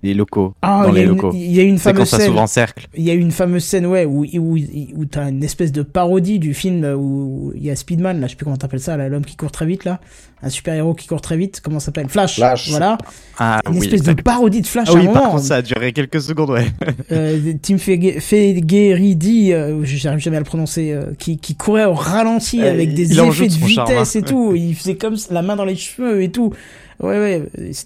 des 0.02 0.14
locaux, 0.14 0.54
Ah, 0.62 0.84
dans 0.86 0.92
les 0.92 1.02
une- 1.02 1.08
locaux. 1.08 1.30
il 1.34 1.52
y 1.52 1.60
a 1.60 1.62
une 1.62 1.74
quand 1.76 1.90
fameuse 1.92 2.08
ça 2.08 2.16
scène. 2.18 2.26
s'ouvre 2.28 2.40
en 2.40 2.46
cercle. 2.46 2.86
Il 2.96 3.02
y 3.04 3.10
a 3.10 3.14
une 3.14 3.32
fameuse 3.32 3.64
scène, 3.64 3.84
ouais, 3.86 4.04
où, 4.06 4.24
où, 4.24 4.56
où 4.96 5.04
t'as 5.04 5.28
une 5.28 5.42
espèce 5.44 5.72
de 5.72 5.82
parodie 5.82 6.38
du 6.38 6.54
film 6.54 6.84
où 6.96 7.52
il 7.54 7.64
y 7.64 7.70
a 7.70 7.76
Speedman, 7.76 8.20
là, 8.20 8.26
je 8.26 8.30
sais 8.30 8.36
plus 8.36 8.44
comment 8.44 8.56
t'appelles 8.56 8.80
ça, 8.80 8.96
là, 8.96 9.08
l'homme 9.08 9.24
qui 9.24 9.36
court 9.36 9.50
très 9.52 9.66
vite, 9.66 9.84
là. 9.84 10.00
Un 10.42 10.50
super-héros 10.50 10.94
qui 10.94 11.08
court 11.08 11.20
très 11.20 11.36
vite, 11.36 11.60
comment 11.60 11.80
ça 11.80 11.86
s'appelle 11.86 12.08
Flash. 12.08 12.36
Flash. 12.36 12.68
Voilà. 12.70 12.96
Ah 13.38 13.60
Une 13.68 13.78
oui, 13.78 13.86
espèce 13.86 14.02
de 14.02 14.12
parodie 14.22 14.60
de 14.60 14.66
Flash 14.66 14.86
Ah 14.90 14.92
à 14.92 14.96
un 14.96 15.00
oui, 15.00 15.06
par 15.06 15.14
moment. 15.16 15.30
contre, 15.32 15.44
ça 15.44 15.56
a 15.56 15.62
duré 15.62 15.92
quelques 15.92 16.20
secondes, 16.22 16.50
ouais. 16.50 16.66
euh, 17.10 17.52
Tim 17.60 17.76
Fegheridi, 17.78 19.52
euh, 19.52 19.80
j'arrive 19.84 20.20
jamais 20.20 20.36
à 20.36 20.40
le 20.40 20.44
prononcer, 20.44 20.92
euh, 20.92 21.06
qui, 21.18 21.38
qui 21.38 21.54
courait 21.56 21.84
au 21.86 21.94
ralenti 21.94 22.62
Euh, 22.62 22.70
avec 22.70 22.94
des 22.94 23.12
effets 23.18 23.46
de 23.48 23.54
vitesse 23.54 23.74
charme, 23.74 23.92
hein. 23.98 24.04
et 24.14 24.22
tout. 24.22 24.54
Il 24.54 24.74
faisait 24.74 24.96
comme 24.96 25.16
la 25.30 25.42
main 25.42 25.56
dans 25.56 25.64
les 25.64 25.76
cheveux 25.76 26.22
et 26.22 26.30
tout. 26.30 26.52
Ouais, 27.00 27.18
ouais. 27.18 27.42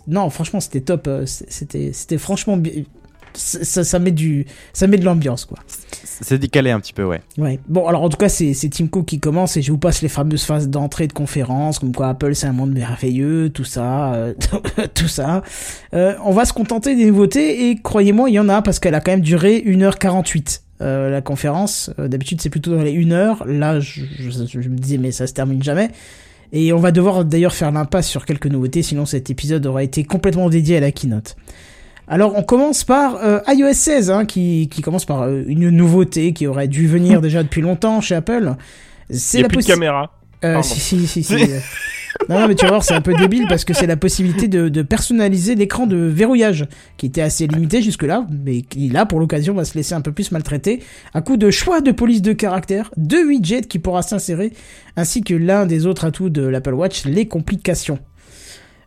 Non, 0.07 0.31
franchement, 0.31 0.61
c'était 0.61 0.81
top. 0.81 1.07
euh, 1.07 1.24
C'était, 1.27 1.91
c'était 1.93 2.19
franchement 2.19 2.57
bien. 2.57 2.73
Ça, 3.35 3.85
ça, 3.85 3.99
met 3.99 4.11
du, 4.11 4.47
ça 4.73 4.87
met 4.87 4.97
de 4.99 5.05
l'ambiance, 5.05 5.45
quoi. 5.45 5.59
C'est 6.05 6.39
décalé 6.39 6.71
un 6.71 6.79
petit 6.81 6.93
peu, 6.93 7.05
ouais. 7.05 7.21
Ouais. 7.39 7.59
Bon, 7.69 7.87
alors 7.87 8.03
en 8.03 8.09
tout 8.09 8.17
cas, 8.17 8.29
c'est 8.29 8.55
Tim 8.71 8.87
Cook 8.87 9.07
qui 9.07 9.19
commence 9.21 9.57
et 9.57 9.63
je 9.63 9.73
vous 9.73 9.79
passe 9.79 10.03
les 10.03 10.09
fameuses 10.09 10.45
phases 10.45 10.69
d'entrée 10.69 11.07
de 11.09 11.13
conférence, 11.13 11.79
comme 11.79 11.93
quoi 11.95 12.09
Apple 12.09 12.35
c'est 12.35 12.47
un 12.47 12.53
monde 12.53 12.73
merveilleux, 12.73 13.51
tout 13.51 13.65
ça, 13.65 14.15
euh, 14.15 14.35
tout 14.95 15.09
ça. 15.09 15.43
Euh, 15.95 16.15
on 16.25 16.33
va 16.33 16.45
se 16.45 16.53
contenter 16.53 16.95
des 16.95 17.07
nouveautés 17.07 17.71
et 17.71 17.77
croyez-moi, 17.77 18.29
il 18.31 18.35
y 18.35 18.39
en 18.39 18.49
a 18.49 18.63
parce 18.63 18.79
qu'elle 18.79 18.95
a 18.95 19.01
quand 19.01 19.13
même 19.13 19.21
duré 19.21 19.63
1h48. 19.67 20.61
Euh, 20.81 21.11
la 21.11 21.21
conférence, 21.23 21.91
Euh, 21.99 22.09
d'habitude 22.09 22.41
c'est 22.41 22.51
plutôt 22.51 22.75
dans 22.75 22.83
les 22.83 22.97
1 22.97 23.13
heure. 23.13 23.45
Là, 23.47 23.79
je, 23.81 24.03
je- 24.19 24.61
je 24.61 24.69
me 24.69 24.77
disais, 24.77 24.99
mais 24.99 25.13
ça 25.13 25.27
se 25.27 25.33
termine 25.33 25.63
jamais. 25.63 25.91
Et 26.53 26.73
on 26.73 26.79
va 26.79 26.93
devoir 26.93 27.25
d'ailleurs 27.25 27.55
faire 27.55 27.73
l'impasse 27.73 28.07
sur 28.09 28.27
quelques 28.27 28.47
nouveautés, 28.47 28.83
sinon 28.83 29.07
cet 29.07 29.31
épisode 29.31 29.65
aurait 29.67 29.85
été 29.87 30.05
complètement 30.05 30.51
dédié 30.51 30.77
à 30.77 30.81
la 30.81 30.93
keynote. 30.93 31.37
Alors 32.09 32.35
on 32.37 32.43
commence 32.43 32.85
par 32.85 33.16
euh, 33.24 33.41
iOS 33.49 33.73
16, 33.73 34.11
hein, 34.11 34.24
qui, 34.24 34.69
qui 34.70 34.83
commence 34.83 35.05
par 35.05 35.23
euh, 35.23 35.43
une 35.47 35.70
nouveauté 35.70 36.33
qui 36.33 36.47
aurait 36.47 36.69
dû 36.69 36.87
venir 36.87 37.20
déjà 37.23 37.43
depuis 37.43 37.61
longtemps 37.61 38.01
chez 38.01 38.15
Apple. 38.15 38.55
C'est 39.11 39.43
la 39.43 39.49
plus 39.49 39.65
de 39.65 39.73
caméra. 39.73 40.11
Euh, 40.45 40.61
si, 40.62 40.81
si, 40.81 41.07
si, 41.07 41.23
si, 41.23 41.35
euh. 41.35 41.61
Non, 42.29 42.41
non, 42.41 42.49
mais 42.49 42.55
tu 42.55 42.65
vas 42.65 42.73
voir, 42.73 42.85
c'est 42.85 42.95
un 42.95 43.01
peu 43.01 43.15
débile 43.15 43.47
parce 43.49 43.65
que 43.65 43.73
c'est 43.73 43.87
la 43.87 43.97
possibilité 43.97 44.49
de, 44.49 44.69
de 44.69 44.83
personnaliser 44.83 45.55
l'écran 45.55 45.87
de 45.87 45.97
verrouillage 45.97 46.66
qui 46.97 47.07
était 47.07 47.23
assez 47.23 47.47
limité 47.47 47.83
jusque-là, 47.83 48.27
mais 48.31 48.62
qui 48.62 48.89
là, 48.89 49.07
pour 49.07 49.19
l'occasion, 49.19 49.55
va 49.55 49.65
se 49.65 49.74
laisser 49.74 49.95
un 49.95 50.01
peu 50.01 50.12
plus 50.12 50.31
maltraiter 50.33 50.83
à 51.15 51.23
coup 51.23 51.37
de 51.37 51.51
choix 51.51 51.81
de 51.81 51.93
police 51.93 52.23
de 52.23 52.33
caractère, 52.33 52.91
de 52.97 53.16
widget 53.16 53.62
qui 53.62 53.79
pourra 53.79 54.03
s'insérer, 54.03 54.53
ainsi 54.97 55.23
que 55.23 55.35
l'un 55.35 55.66
des 55.66 55.87
autres 55.87 56.05
atouts 56.05 56.31
de 56.31 56.43
l'Apple 56.43 56.74
Watch, 56.74 57.05
les 57.05 57.27
complications. 57.27 57.99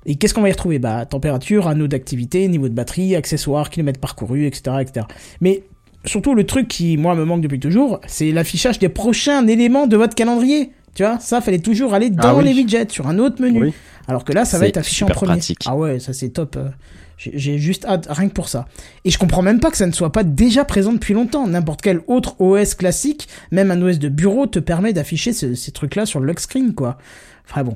Et 0.05 0.15
qu'est-ce 0.15 0.33
qu'on 0.33 0.41
va 0.41 0.49
y 0.49 0.51
retrouver? 0.51 0.79
Bah, 0.79 1.05
température, 1.05 1.67
anneau 1.67 1.87
d'activité, 1.87 2.47
niveau 2.47 2.69
de 2.69 2.73
batterie, 2.73 3.15
accessoires, 3.15 3.69
kilomètres 3.69 3.99
parcourus, 3.99 4.45
etc., 4.45 4.77
etc. 4.81 5.05
Mais 5.41 5.63
surtout, 6.05 6.35
le 6.35 6.43
truc 6.45 6.67
qui, 6.67 6.97
moi, 6.97 7.15
me 7.15 7.25
manque 7.25 7.41
depuis 7.41 7.59
toujours, 7.59 7.99
c'est 8.07 8.31
l'affichage 8.31 8.77
des 8.79 8.89
prochains 8.89 9.45
éléments 9.47 9.87
de 9.87 9.97
votre 9.97 10.13
calendrier. 10.15 10.71
Tu 10.93 11.03
vois, 11.03 11.19
ça, 11.19 11.41
fallait 11.41 11.59
toujours 11.59 11.93
aller 11.93 12.09
dans 12.09 12.29
Ah 12.29 12.35
oui. 12.35 12.43
les 12.45 12.53
widgets, 12.53 12.87
sur 12.89 13.07
un 13.07 13.19
autre 13.19 13.41
menu. 13.41 13.61
Oui. 13.65 13.73
Alors 14.07 14.23
que 14.23 14.31
là, 14.31 14.45
ça 14.45 14.59
va 14.59 14.67
être 14.67 14.77
affiché 14.77 15.03
en 15.03 15.07
premier. 15.07 15.31
pratique. 15.33 15.63
Ah 15.65 15.75
ouais, 15.75 15.99
ça 15.99 16.13
c'est 16.13 16.29
top. 16.29 16.55
euh, 16.55 16.69
J'ai 17.17 17.31
j'ai 17.35 17.57
juste 17.57 17.83
hâte, 17.85 18.07
rien 18.09 18.27
que 18.29 18.33
pour 18.33 18.47
ça. 18.47 18.67
Et 19.03 19.09
je 19.09 19.17
comprends 19.17 19.41
même 19.41 19.59
pas 19.59 19.71
que 19.71 19.77
ça 19.77 19.87
ne 19.87 19.91
soit 19.91 20.11
pas 20.11 20.23
déjà 20.23 20.63
présent 20.63 20.93
depuis 20.93 21.13
longtemps. 21.15 21.47
N'importe 21.47 21.81
quel 21.81 22.01
autre 22.07 22.39
OS 22.39 22.75
classique, 22.75 23.27
même 23.51 23.71
un 23.71 23.81
OS 23.81 23.97
de 23.99 24.07
bureau, 24.09 24.45
te 24.45 24.59
permet 24.59 24.93
d'afficher 24.93 25.33
ce- 25.33 25.55
ces 25.55 25.71
trucs-là 25.71 26.05
sur 26.05 26.19
le 26.19 26.27
lock 26.27 26.39
screen, 26.39 26.73
quoi. 26.75 26.97
Enfin 27.49 27.63
bon. 27.63 27.75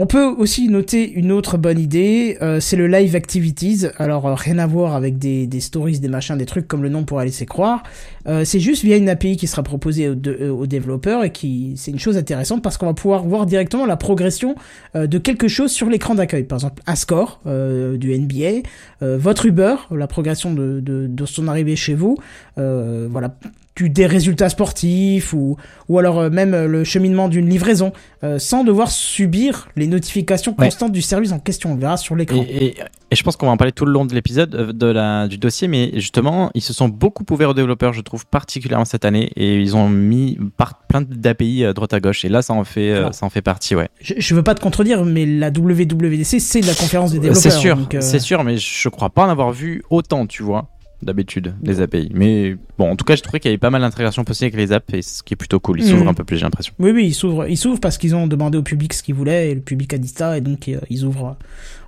On 0.00 0.06
peut 0.06 0.26
aussi 0.26 0.68
noter 0.68 1.10
une 1.10 1.32
autre 1.32 1.58
bonne 1.58 1.80
idée, 1.80 2.38
euh, 2.40 2.60
c'est 2.60 2.76
le 2.76 2.86
Live 2.86 3.16
Activities. 3.16 3.86
Alors 3.96 4.28
euh, 4.28 4.34
rien 4.34 4.58
à 4.58 4.66
voir 4.68 4.94
avec 4.94 5.18
des, 5.18 5.48
stories, 5.58 5.98
des 5.98 6.06
machins, 6.06 6.38
des 6.38 6.46
trucs 6.46 6.68
comme 6.68 6.84
le 6.84 6.88
nom 6.88 7.02
pourrait 7.02 7.24
laisser 7.24 7.46
croire. 7.46 7.82
Euh, 8.28 8.44
c'est 8.44 8.60
juste 8.60 8.84
via 8.84 8.96
une 8.96 9.08
API 9.08 9.36
qui 9.36 9.48
sera 9.48 9.64
proposée 9.64 10.08
aux, 10.08 10.66
développeurs 10.66 11.24
et 11.24 11.32
qui 11.32 11.72
c'est 11.76 11.90
une 11.90 11.98
chose 11.98 12.16
intéressante 12.16 12.62
parce 12.62 12.78
qu'on 12.78 12.86
va 12.86 12.94
pouvoir 12.94 13.24
voir 13.24 13.44
directement 13.44 13.86
la 13.86 13.96
progression 13.96 14.54
de 14.94 15.18
quelque 15.18 15.48
chose 15.48 15.72
sur 15.72 15.88
l'écran 15.88 16.14
d'accueil. 16.14 16.44
Par 16.44 16.58
exemple, 16.58 16.80
un 16.86 16.94
score 16.94 17.40
du 17.44 18.16
NBA, 18.16 18.68
votre 19.00 19.46
Uber, 19.46 19.74
la 19.90 20.06
progression 20.06 20.54
de, 20.54 20.80
de, 20.80 21.26
son 21.26 21.48
arrivée 21.48 21.74
chez 21.74 21.94
vous, 21.94 22.16
voilà, 22.56 23.34
du- 23.78 23.88
des 23.90 24.06
résultats 24.06 24.48
sportifs 24.48 25.32
ou, 25.32 25.56
ou 25.88 25.98
alors 25.98 26.18
euh, 26.18 26.30
même 26.30 26.52
euh, 26.54 26.66
le 26.66 26.84
cheminement 26.84 27.28
d'une 27.28 27.48
livraison, 27.48 27.92
euh, 28.24 28.38
sans 28.38 28.64
devoir 28.64 28.90
subir 28.90 29.68
les 29.76 29.86
notifications 29.86 30.54
Ouais. 30.58 30.66
constantes 30.66 30.92
du 30.92 31.02
service 31.02 31.32
en 31.32 31.38
question. 31.38 31.72
On 31.72 31.76
verra 31.76 31.96
sur 31.96 32.16
l'écran. 32.16 32.44
Et, 32.48 32.66
et- 32.66 32.74
et 33.10 33.16
je 33.16 33.22
pense 33.22 33.36
qu'on 33.36 33.46
va 33.46 33.52
en 33.52 33.56
parler 33.56 33.72
tout 33.72 33.86
le 33.86 33.92
long 33.92 34.04
de 34.04 34.12
l'épisode, 34.14 34.50
de 34.76 34.86
la, 34.86 35.28
du 35.28 35.38
dossier, 35.38 35.66
mais 35.66 35.92
justement, 35.94 36.50
ils 36.54 36.60
se 36.60 36.74
sont 36.74 36.88
beaucoup 36.90 37.24
ouverts 37.30 37.48
aux 37.50 37.54
développeurs, 37.54 37.94
je 37.94 38.02
trouve, 38.02 38.26
particulièrement 38.26 38.84
cette 38.84 39.06
année, 39.06 39.30
et 39.34 39.56
ils 39.56 39.74
ont 39.76 39.88
mis 39.88 40.36
par, 40.58 40.80
plein 40.88 41.00
d'API 41.00 41.64
à 41.64 41.72
droite 41.72 41.94
à 41.94 42.00
gauche, 42.00 42.26
et 42.26 42.28
là, 42.28 42.42
ça 42.42 42.52
en 42.52 42.64
fait, 42.64 42.92
Alors. 42.92 43.14
ça 43.14 43.24
en 43.24 43.30
fait 43.30 43.40
partie, 43.40 43.74
ouais. 43.74 43.88
Je, 44.02 44.12
je 44.18 44.34
veux 44.34 44.42
pas 44.42 44.54
te 44.54 44.60
contredire, 44.60 45.06
mais 45.06 45.24
la 45.24 45.48
WWDC, 45.50 46.38
c'est 46.38 46.60
la 46.60 46.74
conférence 46.74 47.12
des 47.12 47.18
développeurs. 47.18 47.40
C'est 47.40 47.50
sûr, 47.58 47.78
euh, 47.94 48.00
c'est 48.02 48.18
sûr, 48.18 48.44
mais 48.44 48.58
je 48.58 48.88
crois 48.90 49.08
pas 49.08 49.24
en 49.24 49.30
avoir 49.30 49.52
vu 49.52 49.82
autant, 49.88 50.26
tu 50.26 50.42
vois, 50.42 50.68
d'habitude, 51.02 51.54
des 51.62 51.80
API. 51.80 52.10
Mais 52.14 52.56
bon, 52.78 52.90
en 52.90 52.96
tout 52.96 53.04
cas, 53.04 53.14
je 53.16 53.22
trouvais 53.22 53.38
qu'il 53.40 53.50
y 53.50 53.52
avait 53.52 53.58
pas 53.58 53.70
mal 53.70 53.80
d'intégration 53.82 54.24
possible 54.24 54.46
avec 54.46 54.56
les 54.56 54.72
apps, 54.72 54.92
et 54.94 55.02
ce 55.02 55.22
qui 55.22 55.34
est 55.34 55.36
plutôt 55.36 55.60
cool. 55.60 55.80
Ils 55.80 55.84
Mhm. 55.84 55.90
s'ouvrent 55.90 56.08
un 56.08 56.14
peu 56.14 56.24
plus, 56.24 56.36
j'ai 56.36 56.42
l'impression. 56.44 56.72
Oui, 56.78 56.90
oui, 56.90 57.06
ils 57.06 57.14
s'ouvrent, 57.14 57.46
ils 57.48 57.56
s'ouvrent 57.56 57.80
parce 57.80 57.98
qu'ils 57.98 58.14
ont 58.16 58.26
demandé 58.26 58.58
au 58.58 58.62
public 58.62 58.92
ce 58.92 59.02
qu'ils 59.02 59.14
voulaient 59.14 59.50
et 59.50 59.54
le 59.54 59.60
public 59.60 59.94
a 59.94 59.98
dit 59.98 60.08
ça 60.08 60.36
et 60.36 60.40
donc 60.40 60.68
euh, 60.68 60.78
ils 60.90 61.04
ouvrent 61.04 61.36
euh, 61.40 61.44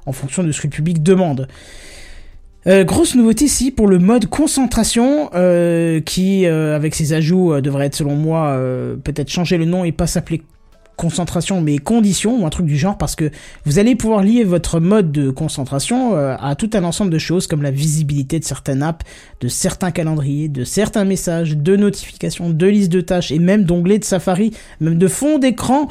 en 0.06 0.12
fonction 0.12 0.42
de 0.44 0.52
ce 0.52 0.60
que 0.60 0.66
le 0.68 0.72
public 0.72 1.02
demande. 1.02 1.48
Euh, 2.66 2.84
grosse 2.84 3.14
nouveauté 3.14 3.46
ici 3.46 3.70
pour 3.70 3.88
le 3.88 3.98
mode 3.98 4.26
concentration 4.26 5.30
euh, 5.34 6.00
qui, 6.00 6.44
euh, 6.46 6.76
avec 6.76 6.94
ses 6.94 7.14
ajouts, 7.14 7.58
devrait 7.62 7.86
être 7.86 7.94
selon 7.94 8.16
moi 8.16 8.60
peut-être 9.02 9.30
changer 9.30 9.56
le 9.58 9.64
nom 9.64 9.82
et 9.84 9.92
pas 9.92 10.06
s'appeler 10.06 10.42
concentration 11.00 11.62
mais 11.62 11.78
conditions 11.78 12.42
ou 12.42 12.46
un 12.46 12.50
truc 12.50 12.66
du 12.66 12.76
genre 12.76 12.98
parce 12.98 13.16
que 13.16 13.30
vous 13.64 13.78
allez 13.78 13.96
pouvoir 13.96 14.22
lier 14.22 14.44
votre 14.44 14.80
mode 14.80 15.10
de 15.10 15.30
concentration 15.30 16.14
euh, 16.14 16.36
à 16.38 16.54
tout 16.54 16.68
un 16.74 16.84
ensemble 16.84 17.10
de 17.10 17.18
choses 17.18 17.46
comme 17.46 17.62
la 17.62 17.70
visibilité 17.70 18.38
de 18.38 18.44
certaines 18.44 18.82
apps, 18.82 19.06
de 19.40 19.48
certains 19.48 19.92
calendriers, 19.92 20.48
de 20.48 20.62
certains 20.62 21.06
messages, 21.06 21.56
de 21.56 21.74
notifications, 21.74 22.50
de 22.50 22.66
listes 22.66 22.92
de 22.92 23.00
tâches 23.00 23.32
et 23.32 23.38
même 23.38 23.64
d'onglets 23.64 23.98
de 23.98 24.04
Safari, 24.04 24.52
même 24.80 24.98
de 24.98 25.08
fond 25.08 25.38
d'écran. 25.38 25.88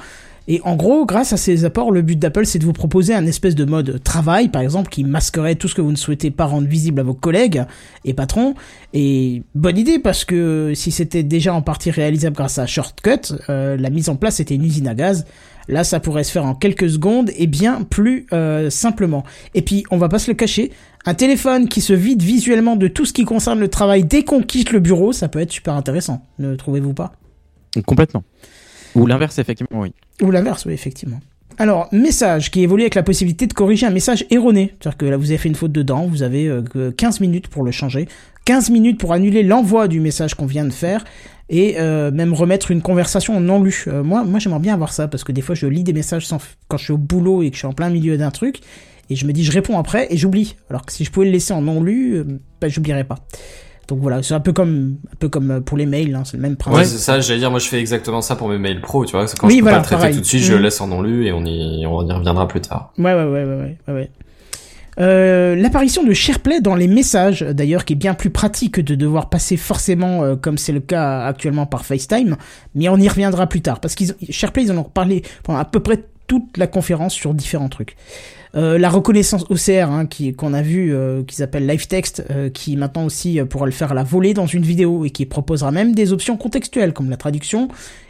Et 0.48 0.62
en 0.64 0.76
gros, 0.76 1.06
grâce 1.06 1.34
à 1.34 1.38
ces 1.38 1.66
apports, 1.66 1.92
le 1.92 2.02
but 2.02 2.18
d'Apple, 2.18 2.46
c'est 2.46 2.60
de 2.60 2.66
vous 2.66 2.74
proposer 2.74 3.14
un 3.14 3.26
espèce 3.26 3.56
de 3.56 3.66
mode 3.66 4.02
travail, 4.04 4.50
par 4.50 4.62
exemple, 4.62 4.90
qui 4.90 5.04
masquerait 5.04 5.56
tout 5.56 5.68
ce 5.68 5.76
que 5.76 5.82
vous 5.82 5.92
ne 5.92 5.98
souhaitez 5.98 6.32
pas 6.32 6.46
rendre 6.46 6.68
visible 6.68 7.00
à 7.00 7.04
vos 7.04 7.14
collègues 7.14 7.64
et 8.06 8.14
patrons. 8.14 8.56
Et 8.94 9.44
bonne 9.54 9.78
idée, 9.78 10.00
parce 10.00 10.26
que 10.26 10.74
si 10.76 10.92
c'était 10.92 11.24
déjà 11.24 11.54
en 11.54 11.62
partie 11.62 11.92
réalisable 11.92 12.36
grâce 12.36 12.58
à 12.58 12.66
Shortcut, 12.66 13.34
euh, 13.50 13.78
la 13.78 13.90
mise 13.90 14.10
en 14.10 14.16
place 14.16 14.40
était 14.40 14.56
une 14.56 14.66
usine 14.66 14.88
à 14.88 14.96
gaz. 14.96 15.26
Là, 15.68 15.84
ça 15.84 16.00
pourrait 16.00 16.24
se 16.24 16.32
faire 16.32 16.46
en 16.46 16.56
quelques 16.56 16.90
secondes 16.90 17.30
et 17.38 17.46
bien 17.46 17.84
plus 17.84 18.26
euh, 18.34 18.72
simplement. 18.72 19.24
Et 19.54 19.62
puis, 19.62 19.84
on 19.92 19.98
va 19.98 20.10
pas 20.10 20.18
se 20.18 20.32
le 20.32 20.36
cacher, 20.36 20.72
un 21.06 21.14
téléphone 21.14 21.70
qui 21.70 21.82
se 21.82 21.94
vide 21.94 22.24
visuellement 22.24 22.76
de 22.76 22.88
tout 22.88 23.06
ce 23.06 23.14
qui 23.14 23.24
concerne 23.24 23.60
le 23.60 23.68
travail 23.68 24.04
dès 24.04 24.24
qu'on 24.24 24.42
quitte 24.42 24.72
le 24.72 24.80
bureau, 24.80 25.14
ça 25.14 25.28
peut 25.28 25.40
être 25.40 25.52
super 25.52 25.76
intéressant, 25.76 26.26
ne 26.40 26.56
trouvez-vous 26.56 26.94
pas? 26.94 27.14
Complètement. 27.86 28.24
Ou 28.96 29.06
l'inverse, 29.06 29.40
effectivement, 29.40 29.82
oui. 29.82 29.94
Ou 30.22 30.32
l'inverse, 30.32 30.66
oui, 30.66 30.74
effectivement. 30.74 31.20
Alors, 31.58 31.90
message 31.92 32.52
qui 32.52 32.62
évolue 32.62 32.84
avec 32.84 32.96
la 32.96 33.04
possibilité 33.04 33.46
de 33.46 33.54
corriger 33.54 33.86
un 33.86 33.92
message 33.92 34.26
erroné. 34.30 34.74
C'est-à-dire 34.80 34.98
que 34.98 35.06
là, 35.06 35.18
vous 35.18 35.32
avez 35.32 35.38
fait 35.38 35.50
une 35.50 35.56
faute 35.56 35.74
dedans, 35.74 36.06
vous 36.06 36.24
avez 36.24 36.48
euh, 36.48 36.62
que 36.62 36.90
15 36.90 37.20
minutes 37.20 37.50
pour 37.50 37.64
le 37.64 37.72
changer, 37.72 38.08
15 38.46 38.70
minutes 38.70 38.98
pour 38.98 39.14
annuler 39.14 39.44
l'envoi 39.44 39.88
du 39.88 40.00
message 40.00 40.36
qu'on 40.36 40.46
vient 40.46 40.66
de 40.66 40.72
faire, 40.72 41.04
et 41.50 41.76
euh, 41.80 42.12
même 42.12 42.34
remettre 42.34 42.72
une 42.72 42.82
conversation 42.82 43.36
en 43.38 43.42
non 43.42 43.62
lu. 43.62 43.86
Euh, 43.88 44.04
moi, 44.04 44.24
moi 44.24 44.40
j'aimerais 44.40 44.60
bien 44.60 44.74
avoir 44.74 44.94
ça, 44.94 45.08
parce 45.08 45.24
que 45.24 45.32
des 45.32 45.42
fois, 45.42 45.56
je 45.56 45.68
lis 45.68 45.84
des 45.84 45.94
messages 45.94 46.26
sans 46.26 46.38
quand 46.68 46.78
je 46.78 46.86
suis 46.86 46.94
au 46.94 46.98
boulot 46.98 47.44
et 47.44 47.50
que 47.50 47.56
je 47.56 47.60
suis 47.60 47.68
en 47.68 47.74
plein 47.74 47.90
milieu 47.90 48.18
d'un 48.18 48.32
truc, 48.32 48.62
et 49.10 49.16
je 49.16 49.26
me 49.26 49.34
dis, 49.34 49.44
je 49.44 49.52
réponds 49.52 49.78
après, 49.78 50.08
et 50.12 50.18
j'oublie. 50.18 50.56
Alors 50.70 50.86
que 50.86 50.94
si 50.94 51.04
je 51.04 51.12
pouvais 51.12 51.26
le 51.26 51.32
laisser 51.32 51.54
en 51.54 51.62
non 51.62 51.82
lu, 51.82 52.14
euh, 52.14 52.24
bah, 52.62 52.70
j'oublierais 52.70 53.04
pas. 53.04 53.18
Donc 53.90 54.00
voilà, 54.02 54.22
c'est 54.24 54.36
un 54.36 54.40
peu 54.40 54.54
comme, 54.54 54.98
un 55.12 55.16
peu 55.18 55.28
comme 55.30 55.50
euh, 55.52 55.60
pour 55.62 55.76
les 55.78 55.86
mails, 55.88 56.14
hein, 56.16 56.22
c'est 56.24 56.38
le 56.38 56.44
même 56.44 56.56
principe. 56.56 56.78
Ouais, 56.80 56.86
c'est 56.86 57.00
ça, 57.00 57.20
j'allais 57.20 57.40
dire, 57.40 57.50
moi 57.50 57.60
je 57.60 57.68
fais 57.68 57.80
exactement 57.80 58.22
ça 58.22 58.36
pour 58.36 58.48
mes 58.48 58.58
mails 58.60 58.82
pro, 58.82 59.04
tu 59.04 59.12
vois, 59.14 59.26
quand 59.38 59.48
Oui, 59.48 59.56
je 59.56 59.58
peux 59.60 59.64
voilà, 59.64 59.78
pas 59.78 59.82
le 59.82 59.86
traiter 59.86 60.00
pareil. 60.02 60.16
tout 60.16 60.22
de 60.22 60.26
suite, 60.26 60.44
je 60.44 60.54
le 60.54 60.60
laisse 60.60 60.80
en 60.80 60.88
non 60.88 61.02
lu 61.02 61.26
et 61.26 61.32
on 61.34 61.44
y, 61.44 61.86
on 61.88 62.08
y 62.08 62.12
reviendra 62.14 62.48
plus 62.48 62.62
tard. 62.62 62.94
Ouais, 63.00 63.14
ouais, 63.16 63.24
ouais, 63.24 63.44
ouais, 63.44 63.46
ouais, 63.46 63.78
ouais, 63.88 63.94
ouais. 63.94 64.12
Euh, 65.00 65.56
L'apparition 65.56 66.04
de 66.04 66.14
SharePlay 66.14 66.60
dans 66.62 66.76
les 66.76 66.88
messages, 66.88 67.42
d'ailleurs, 67.42 67.86
qui 67.86 67.94
est 67.94 67.96
bien 67.96 68.14
plus 68.14 68.30
pratique 68.30 68.76
que 68.76 68.82
de 68.82 68.96
devoir 68.96 69.30
passer 69.30 69.56
forcément, 69.58 70.24
euh, 70.24 70.36
comme 70.36 70.58
c'est 70.58 70.74
le 70.74 70.82
cas 70.82 71.22
actuellement 71.26 71.66
par 71.66 71.86
FaceTime, 71.86 72.36
mais 72.76 72.90
on 72.90 72.98
y 72.98 73.08
reviendra 73.08 73.48
plus 73.48 73.62
tard, 73.62 73.80
parce 73.80 73.96
qu'ils 73.96 74.14
SharePlay, 74.30 74.64
ils 74.66 74.72
en 74.72 74.78
ont 74.78 74.84
parlé 74.84 75.24
pendant 75.44 75.60
à 75.60 75.66
peu 75.66 75.80
près 75.80 76.04
toute 76.28 76.58
la 76.58 76.68
conférence 76.68 77.14
sur 77.14 77.34
différents 77.34 77.70
trucs. 77.70 77.96
Euh, 78.56 78.80
la 78.80 78.90
reconnaissance 78.90 79.46
OCR 79.50 79.92
hein, 79.92 80.06
qui 80.08 80.34
qu'on 80.34 80.54
a 80.54 80.62
vu, 80.62 80.94
euh, 80.94 81.24
qu'ils 81.24 81.44
appellent 81.44 81.68
Live 81.68 81.88
Text, 81.88 82.24
euh, 82.32 82.50
qui 82.50 82.76
maintenant 82.78 83.06
aussi 83.06 83.40
pourra 83.50 83.66
le 83.66 83.72
faire 83.72 83.94
la 83.94 84.04
volée 84.04 84.34
dans 84.34 84.48
une 84.48 84.64
vidéo 84.64 85.06
et 85.06 85.12
qui 85.12 85.26
proposera 85.26 85.72
même 85.72 85.94
des 85.94 86.14
options 86.14 86.36
contextuelles 86.36 86.94
comme 86.94 87.10
la 87.10 87.18
traduction 87.18 87.68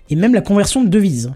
et 0.10 0.16
même 0.16 0.34
la 0.34 0.42
conversion 0.42 0.84
de 0.84 0.90
devises. 0.90 1.32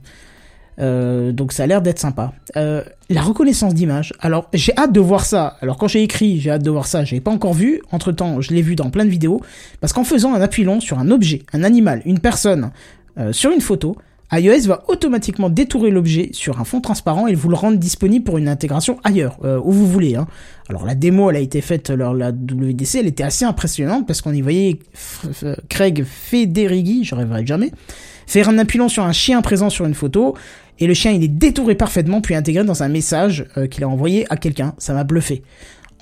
Donc 0.80 1.52
ça 1.52 1.64
a 1.64 1.68
l'air 1.68 1.84
d'être 1.84 2.00
sympa. 2.00 2.34
La 2.56 3.22
reconnaissance 3.22 3.76
d'image. 3.76 4.12
Alors 4.20 4.50
j'ai 4.54 4.76
hâte 4.76 4.92
de 4.92 5.00
voir 5.00 5.24
ça. 5.24 5.58
Alors 5.62 5.78
quand 5.78 5.88
j'ai 5.88 6.02
écrit, 6.02 6.40
j'ai 6.40 6.50
hâte 6.50 6.64
de 6.64 6.72
voir 6.72 6.88
ça. 6.88 7.04
J'ai 7.04 7.20
pas 7.20 7.30
encore 7.30 7.54
vu. 7.54 7.84
Entre 7.92 8.12
temps, 8.12 8.42
je 8.42 8.52
l'ai 8.54 8.64
vu 8.64 8.76
dans 8.76 8.90
plein 8.90 9.06
de 9.06 9.10
vidéos. 9.12 9.40
Parce 9.82 9.94
qu'en 9.94 10.04
faisant 10.04 10.34
un 10.34 10.42
appui 10.42 10.64
long 10.64 10.80
sur 10.80 10.98
un 10.98 11.12
objet, 11.12 11.44
un 11.54 11.64
animal, 11.64 12.02
une 12.06 12.18
personne, 12.18 12.72
sur 13.32 13.52
une 13.52 13.62
photo, 13.62 13.96
iOS 14.32 14.68
va 14.68 14.84
automatiquement 14.88 15.50
détourer 15.50 15.92
l'objet 15.92 16.30
sur 16.32 16.60
un 16.60 16.64
fond 16.64 16.82
transparent 16.82 17.28
et 17.28 17.36
vous 17.36 17.50
le 17.50 17.56
rendre 17.56 17.78
disponible 17.78 18.26
pour 18.26 18.38
une 18.38 18.48
intégration 18.48 19.00
ailleurs, 19.04 19.38
euh, 19.44 19.60
où 19.64 19.72
vous 19.72 19.88
voulez. 19.88 20.16
Hein. 20.16 20.28
Alors 20.70 20.86
la 20.86 20.96
démo, 20.96 21.30
elle 21.30 21.36
a 21.36 21.40
été 21.40 21.62
faite 21.62 21.90
lors 21.90 22.14
de 22.14 22.20
la 22.20 22.30
WDC, 22.30 22.96
elle 22.96 23.08
était 23.08 23.24
assez 23.24 23.46
impressionnante 23.46 24.08
parce 24.08 24.22
qu'on 24.22 24.34
y 24.34 24.42
voyait 24.42 24.80
Craig 25.70 26.04
Federighi, 26.04 27.04
je 27.04 27.16
rêverais 27.16 27.46
jamais, 27.46 27.72
faire 28.26 28.50
un 28.50 28.58
appui 28.58 28.80
long 28.80 28.90
sur 28.90 29.04
un 29.04 29.12
chien 29.12 29.42
présent 29.42 29.70
sur 29.70 29.86
une 29.86 29.94
photo 29.94 30.36
et 30.80 30.88
le 30.88 30.94
chien 30.94 31.12
il 31.12 31.24
est 31.24 31.28
détouré 31.28 31.76
parfaitement 31.76 32.22
puis 32.22 32.34
intégré 32.34 32.64
dans 32.64 32.82
un 32.82 32.90
message 32.90 33.46
euh, 33.58 33.68
qu'il 33.68 33.84
a 33.84 33.90
envoyé 33.90 34.26
à 34.32 34.38
quelqu'un. 34.38 34.74
Ça 34.78 34.94
m'a 34.94 35.04
bluffé. 35.04 35.44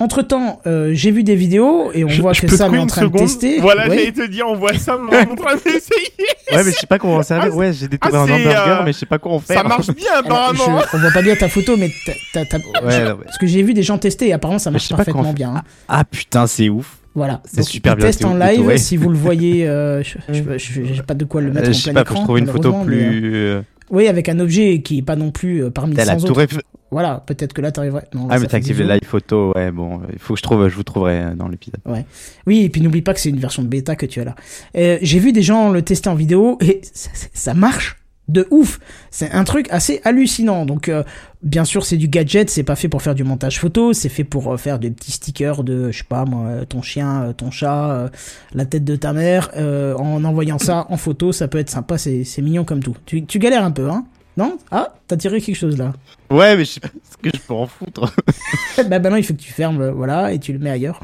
Entre 0.02 0.22
temps, 0.23 0.61
j'ai 0.65 1.11
vu 1.11 1.23
des 1.23 1.36
vidéos 1.36 1.91
et 1.94 2.03
on 2.03 2.07
Je- 2.10 2.22
voit 2.22 2.34
je 2.34 2.41
que 2.41 2.48
Sam 2.48 2.73
est 2.76 2.80
en 2.80 2.88
train 2.88 3.06
de 3.07 3.18
tester. 3.18 3.60
Voilà, 3.60 3.88
Ouais. 3.88 3.98
j'allais 3.99 4.11
te 4.11 4.28
dire, 4.28 4.45
on 4.48 4.56
voit 4.56 4.73
ça, 4.73 4.98
mais 4.99 5.15
on 5.15 5.19
est 5.22 5.32
en 5.32 5.36
train 5.36 5.56
d'essayer. 5.56 6.11
Ouais, 6.52 6.64
mais 6.64 6.72
je 6.72 6.78
sais 6.78 6.88
pas 6.88 6.98
comment 6.98 7.18
on 7.18 7.23
servir. 7.23 7.52
Ah, 7.53 7.56
Ouais, 7.56 7.72
j'ai 7.72 7.88
détourné 7.88 8.18
ah, 8.18 8.22
un 8.22 8.23
hamburger, 8.36 8.80
euh, 8.82 8.84
mais 8.86 8.94
je 8.94 8.98
sais 8.98 9.06
pas 9.06 9.19
quoi 9.19 9.34
en 9.34 9.40
faire. 9.40 9.57
Ça 9.61 9.64
marche 9.64 9.88
bien, 9.88 10.11
Alors, 10.11 10.26
apparemment. 10.49 10.82
je- 10.91 10.98
on 10.98 10.99
voit 10.99 11.11
pas 11.11 11.22
bien 11.22 11.36
ta 11.36 11.48
photo, 11.49 11.78
mais 11.78 11.91
t'as, 12.34 12.45
t'as- 12.45 12.57
Ouais, 12.57 12.64
je- 12.90 13.02
non, 13.10 13.18
mais- 13.19 13.26
parce 13.26 13.38
que 13.38 13.45
j'ai 13.48 13.61
vu 13.64 13.73
des 13.73 13.84
gens 13.84 13.98
tester 13.99 14.28
et 14.30 14.34
apparemment 14.34 14.60
ça 14.60 14.72
marche 14.72 14.88
comment 14.90 14.98
parfaitement 14.98 15.34
bien. 15.34 15.56
hein. 15.57 15.61
Ah 15.88 16.03
putain, 16.03 16.48
c'est 16.48 16.69
ouf. 16.69 16.98
Voilà. 17.14 17.41
C'est 17.45 17.61
super 17.64 17.95
bien 17.98 18.06
teste 18.07 18.23
en 18.26 18.34
live. 18.36 18.78
Si 18.78 18.95
vous 18.98 19.10
le 19.10 19.18
voyez, 19.18 19.68
euh, 19.68 20.02
je, 20.02 20.18
je- 20.30 20.57
je- 20.57 20.94
j'ai 20.94 21.03
pas 21.03 21.14
de 21.14 21.26
quoi 21.26 21.41
le 21.41 21.52
mettre 21.52 21.68
Euh, 21.68 21.69
en 21.69 21.73
je 21.73 21.78
sais 21.78 21.91
plein 21.91 22.03
pas, 22.03 22.10
faut 22.15 22.23
trouver 22.23 22.40
une 22.41 22.48
photo 22.48 22.72
mais, 22.72 22.78
euh, 22.78 22.86
plus. 22.86 23.32
euh, 23.36 23.61
Oui, 23.92 24.08
avec 24.08 24.30
un 24.30 24.40
objet 24.40 24.82
qui 24.82 25.00
est 25.00 25.02
pas 25.04 25.16
non 25.16 25.32
plus 25.32 25.64
euh, 25.66 25.70
parmi 25.70 25.94
la 25.96 26.06
100 26.06 26.28
tour 26.28 26.38
autres. 26.38 26.62
Voilà, 26.92 27.24
peut-être 27.26 27.54
que 27.54 27.62
là 27.62 27.72
t'arriverais. 27.72 28.04
Non, 28.14 28.28
là, 28.28 28.28
Ah, 28.32 28.36
mais 28.36 28.42
fait 28.42 28.48
t'as 28.48 28.58
activé 28.58 28.78
des 28.80 28.84
le 28.84 28.90
zooms. 28.90 29.00
live 29.02 29.10
photo, 29.10 29.54
ouais, 29.56 29.72
bon, 29.72 30.02
il 30.12 30.20
faut 30.20 30.34
que 30.34 30.38
je 30.40 30.44
trouve, 30.44 30.68
je 30.68 30.76
vous 30.76 30.84
trouverai 30.84 31.20
euh, 31.22 31.36
dans 31.36 31.48
l'épisode. 31.48 31.80
Ouais. 31.86 32.06
Oui, 32.48 32.64
et 32.64 32.70
puis 32.70 32.82
n'oublie 32.82 33.02
pas 33.02 33.14
que 33.14 33.20
c'est 33.20 33.30
une 33.30 33.40
version 33.40 33.64
de 33.64 33.68
bêta 33.70 33.96
que 33.96 34.06
tu 34.06 34.20
as 34.20 34.26
là. 34.26 34.36
Euh, 34.76 34.98
j'ai 35.02 35.20
vu 35.20 35.32
des 35.32 35.42
gens 35.42 35.72
le 35.72 35.82
tester 35.84 36.10
en 36.10 36.16
vidéo 36.16 36.58
et 36.62 36.82
ça 37.34 37.54
marche 37.54 37.98
de 38.27 38.48
ouf. 38.52 38.80
C'est 39.10 39.31
un 39.31 39.43
truc 39.43 39.68
assez 39.72 40.02
hallucinant. 40.03 40.65
Donc, 40.65 40.89
euh, 40.89 41.03
bien 41.43 41.65
sûr, 41.65 41.85
c'est 41.85 41.98
du 41.98 42.07
gadget, 42.07 42.49
c'est 42.49 42.64
pas 42.64 42.76
fait 42.76 42.88
pour 42.88 43.02
faire 43.02 43.15
du 43.15 43.23
montage 43.23 43.60
photo, 43.60 43.93
c'est 43.93 44.10
fait 44.10 44.23
pour 44.23 44.53
euh, 44.53 44.57
faire 44.57 44.80
des 44.80 44.91
petits 44.91 45.11
stickers 45.11 45.64
de, 45.64 45.91
je 45.91 45.99
sais 45.99 46.03
pas 46.03 46.26
moi, 46.26 46.48
euh, 46.48 46.65
ton 46.65 46.81
chien, 46.81 47.34
ton 47.35 47.52
chat, 47.52 47.91
euh, 47.91 48.10
la 48.53 48.65
tête 48.65 48.84
de 48.84 48.95
ta 48.95 49.14
mère. 49.14 49.52
En 49.57 50.23
envoyant 50.23 50.60
ça 50.60 50.85
en 50.89 50.98
photo, 50.98 51.31
ça 51.31 51.48
peut 51.48 51.57
être 51.57 51.69
sympa, 51.69 51.98
c'est 51.98 52.26
mignon 52.39 52.64
comme 52.64 52.81
tout. 52.81 52.95
Tu, 53.06 53.26
tu 53.26 53.39
galères 53.39 53.64
un 53.64 53.72
peu, 53.72 53.89
hein? 53.89 54.06
Non? 54.38 54.57
Ah, 54.72 54.93
t'as 55.07 55.18
tiré 55.18 55.41
quelque 55.41 55.57
chose 55.57 55.77
là. 55.77 55.93
Ouais, 56.30 56.56
mais 56.56 56.64
je 56.64 56.72
sais 56.72 56.80
pas 56.80 56.88
ce 56.88 57.18
que 57.18 57.30
je 57.35 57.41
peux 57.41 57.53
en 57.53 57.68
foutre. 57.68 58.14
bah, 58.89 58.99
bah 58.99 59.10
non, 59.10 59.18
il 59.18 59.23
faut 59.23 59.34
que 59.34 59.41
tu 59.41 59.52
fermes, 59.52 59.89
voilà, 59.89 60.31
et 60.31 60.39
tu 60.39 60.53
le 60.53 60.60
mets 60.60 60.69
ailleurs. 60.69 61.02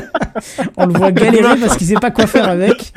On 0.76 0.86
le 0.86 0.92
voit 0.98 1.12
galérer 1.12 1.56
parce 1.58 1.76
qu'il 1.76 1.86
sait 1.86 1.94
pas 1.94 2.10
quoi 2.10 2.26
faire 2.26 2.48
avec. 2.48 2.92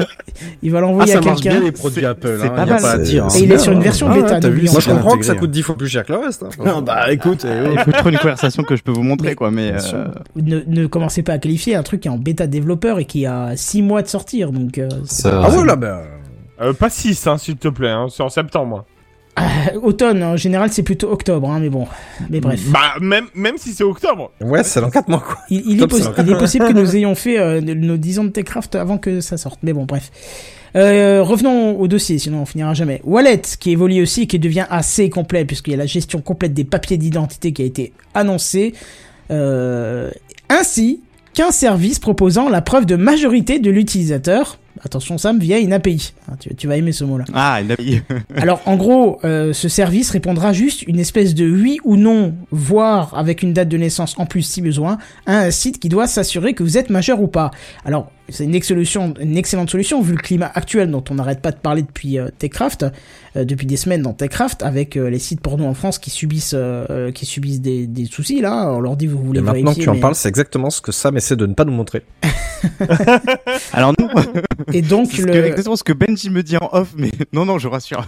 Il 0.61 0.71
va 0.71 0.79
Ah, 0.79 0.81
l'envoyer 0.81 1.13
ça 1.13 1.19
à 1.19 1.21
marche 1.21 1.41
bien 1.41 1.51
quelqu'un. 1.51 1.65
les 1.65 1.71
produits 1.71 2.05
Apple. 2.05 2.37
c'est 2.41 2.47
hein, 2.47 2.49
pas 2.49 2.65
mal. 2.65 2.81
pas 2.81 2.91
à 2.91 2.97
dire. 2.97 3.27
Et 3.35 3.39
il 3.43 3.51
est 3.51 3.57
sur 3.57 3.71
une 3.71 3.81
version 3.81 4.07
Ah, 4.09 4.13
bêta, 4.15 4.39
Moi, 4.49 4.79
je 4.79 4.89
comprends 4.89 5.17
que 5.17 5.25
ça 5.25 5.35
coûte 5.35 5.51
10 5.51 5.61
fois 5.63 5.77
plus 5.77 5.87
cher 5.87 6.03
que 6.05 6.13
le 6.13 6.19
reste. 6.19 6.43
hein. 6.43 6.49
Ah, 6.65 6.81
bah 6.81 7.11
écoute, 7.11 7.45
Il 7.73 7.79
faut 7.79 7.91
trouver 7.91 8.11
une 8.11 8.19
conversation 8.19 8.63
que 8.63 8.75
je 8.75 8.83
peux 8.83 8.91
vous 8.91 9.03
montrer, 9.11 9.35
quoi, 9.35 9.51
mais. 9.51 9.73
Euh, 9.93 10.05
Ne, 10.35 10.59
ne 10.67 10.87
commencez 10.87 11.23
pas 11.23 11.33
à 11.33 11.37
qualifier 11.37 11.75
un 11.75 11.83
truc 11.83 12.01
qui 12.01 12.07
est 12.07 12.11
en 12.11 12.17
bêta 12.17 12.47
développeur 12.47 12.99
et 12.99 13.05
qui 13.05 13.25
a 13.25 13.55
6 13.55 13.81
mois 13.81 14.01
de 14.01 14.07
sortir. 14.07 14.51
Donc, 14.51 14.77
euh, 14.77 14.89
Ça- 15.05 15.41
Ah 15.43 15.49
voilà, 15.49 15.75
ben. 15.75 15.99
Euh, 16.61 16.73
pas 16.73 16.89
6, 16.89 17.25
hein, 17.27 17.37
s'il 17.37 17.55
te 17.55 17.69
plaît, 17.69 17.89
hein, 17.89 18.07
c'est 18.09 18.21
en 18.23 18.29
septembre. 18.29 18.85
Euh, 19.39 19.79
automne, 19.81 20.23
en 20.23 20.37
général, 20.37 20.71
c'est 20.71 20.83
plutôt 20.83 21.11
octobre, 21.11 21.49
hein, 21.49 21.59
mais 21.59 21.69
bon. 21.69 21.87
Mais 22.29 22.39
bref. 22.39 22.61
Bah, 22.69 22.95
même, 23.01 23.27
même 23.33 23.57
si 23.57 23.73
c'est 23.73 23.83
octobre. 23.83 24.31
Ouais, 24.41 24.63
c'est 24.63 24.81
dans 24.81 24.89
4 24.89 25.07
mois, 25.07 25.23
quoi. 25.25 25.37
Il, 25.49 25.61
il 25.65 25.81
est, 25.81 25.85
il 26.17 26.31
est 26.31 26.37
possible 26.37 26.67
que 26.67 26.73
nous 26.79 26.95
ayons 26.95 27.15
fait 27.15 27.39
euh, 27.39 27.61
nos 27.61 27.97
10 27.97 28.19
ans 28.19 28.23
de 28.25 28.29
Techcraft 28.29 28.75
avant 28.75 28.97
que 28.97 29.21
ça 29.21 29.37
sorte. 29.37 29.59
Mais 29.63 29.73
bon, 29.73 29.85
bref. 29.85 30.11
Euh, 30.75 31.23
revenons 31.23 31.79
au 31.79 31.87
dossier, 31.87 32.19
sinon 32.19 32.41
on 32.41 32.45
finira 32.45 32.73
jamais. 32.73 33.01
Wallet, 33.03 33.41
qui 33.59 33.71
évolue 33.71 34.01
aussi 34.01 34.23
et 34.23 34.27
qui 34.27 34.39
devient 34.39 34.65
assez 34.69 35.09
complet, 35.09 35.45
puisqu'il 35.45 35.71
y 35.71 35.73
a 35.73 35.77
la 35.77 35.85
gestion 35.85 36.21
complète 36.21 36.53
des 36.53 36.63
papiers 36.63 36.97
d'identité 36.97 37.53
qui 37.53 37.61
a 37.61 37.65
été 37.65 37.93
annoncée. 38.13 38.73
Euh, 39.31 40.09
ainsi 40.49 41.01
qu'un 41.33 41.51
service 41.51 41.99
proposant 41.99 42.49
la 42.49 42.61
preuve 42.61 42.85
de 42.85 42.95
majorité 42.95 43.59
de 43.59 43.71
l'utilisateur. 43.71 44.59
Attention 44.83 45.17
Sam, 45.17 45.39
via 45.39 45.59
une 45.59 45.73
API. 45.73 46.13
Ah, 46.29 46.35
Tu, 46.39 46.55
tu 46.55 46.67
vas 46.67 46.77
aimer 46.77 46.91
ce 46.91 47.03
mot-là. 47.03 47.25
Ah, 47.33 47.59
il 47.61 47.71
a 47.71 47.75
mis. 47.77 48.01
Alors 48.35 48.61
en 48.65 48.75
gros, 48.75 49.19
euh, 49.23 49.53
ce 49.53 49.67
service 49.67 50.11
répondra 50.11 50.53
juste 50.53 50.83
une 50.83 50.99
espèce 50.99 51.35
de 51.35 51.49
oui 51.49 51.79
ou 51.83 51.97
non, 51.97 52.35
voire 52.51 53.13
avec 53.17 53.43
une 53.43 53.53
date 53.53 53.69
de 53.69 53.77
naissance 53.77 54.15
en 54.17 54.25
plus 54.25 54.43
si 54.43 54.61
besoin, 54.61 54.97
à 55.25 55.39
un 55.39 55.51
site 55.51 55.79
qui 55.79 55.89
doit 55.89 56.07
s'assurer 56.07 56.53
que 56.53 56.63
vous 56.63 56.77
êtes 56.77 56.89
majeur 56.89 57.21
ou 57.21 57.27
pas. 57.27 57.51
Alors 57.85 58.11
c'est 58.31 58.43
une, 58.43 58.59
une 59.19 59.37
excellente 59.37 59.69
solution 59.69 60.01
vu 60.01 60.13
le 60.13 60.21
climat 60.21 60.51
actuel 60.53 60.91
dont 60.91 61.03
on 61.09 61.15
n'arrête 61.15 61.41
pas 61.41 61.51
de 61.51 61.57
parler 61.57 61.81
depuis 61.81 62.17
euh, 62.19 62.29
Techcraft, 62.37 62.85
euh, 63.35 63.43
depuis 63.43 63.65
des 63.65 63.77
semaines 63.77 64.01
dans 64.01 64.13
Techcraft, 64.13 64.63
avec 64.63 64.97
euh, 64.97 65.09
les 65.09 65.19
sites 65.19 65.41
porno 65.41 65.65
en 65.65 65.73
France 65.73 65.99
qui 65.99 66.09
subissent, 66.09 66.55
qui 67.13 67.25
subissent 67.25 67.61
des, 67.61 67.87
des 67.87 68.05
soucis 68.05 68.41
là. 68.41 68.71
On 68.71 68.79
leur 68.79 68.97
dit 68.97 69.07
vous 69.07 69.21
voulez 69.21 69.39
Et 69.39 69.43
maintenant 69.43 69.71
que 69.71 69.77
vérifier, 69.77 69.83
tu 69.83 69.89
en 69.89 69.99
parles, 69.99 70.15
c'est 70.15 70.29
exactement 70.29 70.69
ce 70.69 70.81
que 70.81 70.91
Sam 70.91 71.17
essaie 71.17 71.35
de 71.35 71.45
ne 71.45 71.53
pas 71.53 71.65
nous 71.65 71.73
montrer. 71.73 72.03
Alors 73.73 73.93
non, 73.97 74.07
Et 74.73 74.81
donc 74.81 75.07
c'est 75.11 75.21
ce 75.21 75.27
le... 75.27 75.33
que- 75.33 75.37
exactement 75.39 75.75
ce 75.75 75.83
que 75.83 75.93
Benji 75.93 76.29
me 76.29 76.43
dit 76.43 76.57
en 76.57 76.69
off, 76.71 76.93
mais 76.97 77.11
non, 77.33 77.45
non, 77.45 77.57
je 77.57 77.67
rassure. 77.67 78.07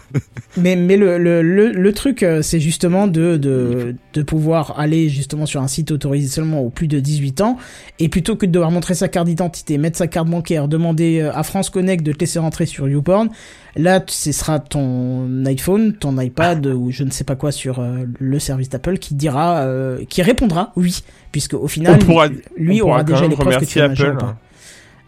Mais, 0.57 0.75
mais 0.75 0.97
le, 0.97 1.17
le, 1.17 1.41
le, 1.41 1.71
le 1.71 1.93
truc, 1.93 2.23
euh, 2.23 2.41
c'est 2.41 2.59
justement 2.59 3.07
de, 3.07 3.37
de, 3.37 3.95
de 4.13 4.21
pouvoir 4.21 4.79
aller 4.79 5.09
justement 5.09 5.45
sur 5.45 5.61
un 5.61 5.67
site 5.67 5.91
autorisé 5.91 6.27
seulement 6.27 6.61
aux 6.61 6.69
plus 6.69 6.87
de 6.87 6.99
18 6.99 7.41
ans, 7.41 7.57
et 7.99 8.09
plutôt 8.09 8.35
que 8.35 8.45
de 8.45 8.51
devoir 8.51 8.71
montrer 8.71 8.93
sa 8.93 9.07
carte 9.07 9.27
d'identité, 9.27 9.77
mettre 9.77 9.97
sa 9.97 10.07
carte 10.07 10.27
bancaire, 10.29 10.67
demander 10.67 11.19
euh, 11.21 11.31
à 11.33 11.43
France 11.43 11.69
Connect 11.69 12.03
de 12.05 12.11
te 12.11 12.19
laisser 12.19 12.39
rentrer 12.39 12.65
sur 12.65 12.87
YouPorn, 12.89 13.29
là, 13.75 14.03
ce 14.07 14.31
sera 14.31 14.59
ton 14.59 15.45
iPhone, 15.45 15.93
ton 15.93 16.19
iPad, 16.19 16.65
ou 16.67 16.91
je 16.91 17.03
ne 17.03 17.09
sais 17.11 17.23
pas 17.23 17.35
quoi 17.35 17.51
sur 17.51 17.79
euh, 17.79 18.05
le 18.19 18.39
service 18.39 18.69
d'Apple 18.69 18.97
qui 18.97 19.15
dira, 19.15 19.59
euh, 19.61 19.99
qui 20.09 20.21
répondra 20.21 20.73
oui, 20.75 21.03
puisque 21.31 21.53
au 21.53 21.67
final, 21.67 21.99
On 22.01 22.05
pourra- 22.05 22.27
lui 22.57 22.81
on 22.81 22.87
aura 22.89 23.03
déjà 23.03 23.27
les 23.27 23.35
preuves 23.35 23.57
que 23.57 23.65
tu 23.65 23.79
ou 23.79 23.83
Apple. 23.83 24.17
pas. 24.19 24.37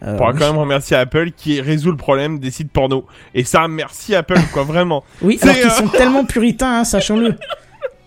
On 0.03 0.09
Euh, 0.09 0.17
pourra 0.17 0.31
oui. 0.31 0.39
quand 0.39 0.47
même 0.47 0.57
remercier 0.59 0.97
Apple 0.97 1.31
qui 1.31 1.61
résout 1.61 1.91
le 1.91 1.97
problème 1.97 2.39
des 2.39 2.51
sites 2.51 2.71
porno. 2.71 3.05
Et 3.33 3.43
ça, 3.43 3.67
merci 3.67 4.13
Apple, 4.15 4.39
quoi, 4.51 4.63
vraiment. 4.63 5.03
Oui, 5.21 5.39
alors 5.41 5.55
qu'ils 5.55 5.65
euh, 5.65 5.69
sont 5.69 5.87
tellement 5.97 6.25
puritains, 6.25 6.79
hein, 6.79 6.83
sachons-le. 6.83 7.35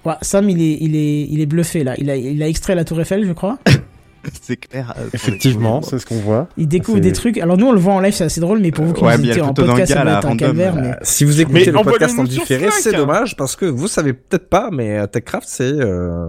Ouais, 0.05 0.15
Sam, 0.23 0.49
il 0.51 0.61
est, 0.61 0.79
il 0.81 0.95
est, 0.95 1.23
il 1.31 1.41
est 1.41 1.47
bluffé 1.47 1.83
là. 1.85 1.95
Il 1.99 2.11
a, 2.11 2.17
il 2.17 2.43
a 2.43 2.49
extrait 2.49 2.75
la 2.75 2.85
Tour 2.85 3.01
Eiffel, 3.01 3.27
je 3.27 3.33
crois. 3.33 3.59
C'est 4.43 4.57
clair. 4.57 4.93
euh, 4.99 5.09
Effectivement, 5.15 5.83
c'est 5.83 6.01
ce 6.01 6.07
qu'on 6.07 6.17
voit. 6.19 6.49
Il 6.57 6.67
découvre 6.67 6.99
des 6.99 7.13
trucs. 7.13 7.39
Alors 7.39 7.57
nous, 7.57 7.67
on 7.69 7.73
le 7.73 7.79
voit 7.79 7.95
en 7.95 8.01
live, 8.01 8.13
c'est 8.13 8.25
assez 8.25 8.41
drôle, 8.41 8.59
mais 8.59 8.73
pour 8.73 8.85
vous 8.85 8.93
qui 8.93 9.05
Ouais, 9.05 9.17
nous 9.17 9.25
mais 9.25 9.35
le 9.35 9.43
en 9.45 9.55
podcast, 9.55 9.93
ça 9.93 10.03
doit 10.03 10.13
être 10.15 10.23
random, 10.25 10.37
calvaire. 10.37 10.75
Mais... 10.75 10.95
Si 11.03 11.25
vous 11.25 11.35
Mais 11.37 11.43
écoutez 11.43 11.65
le 11.67 11.79
envoie-le 11.79 11.99
podcast 11.99 12.19
en 12.19 12.25
différé, 12.25 12.69
c'est 12.73 12.93
hein. 12.93 12.99
dommage 12.99 13.37
parce 13.37 13.55
que 13.55 13.67
vous 13.67 13.87
savez 13.87 14.15
peut-être 14.15 14.49
pas, 14.49 14.71
mais 14.73 15.07
Techcraft, 15.07 15.47
c'est. 15.49 15.63
Euh... 15.73 16.27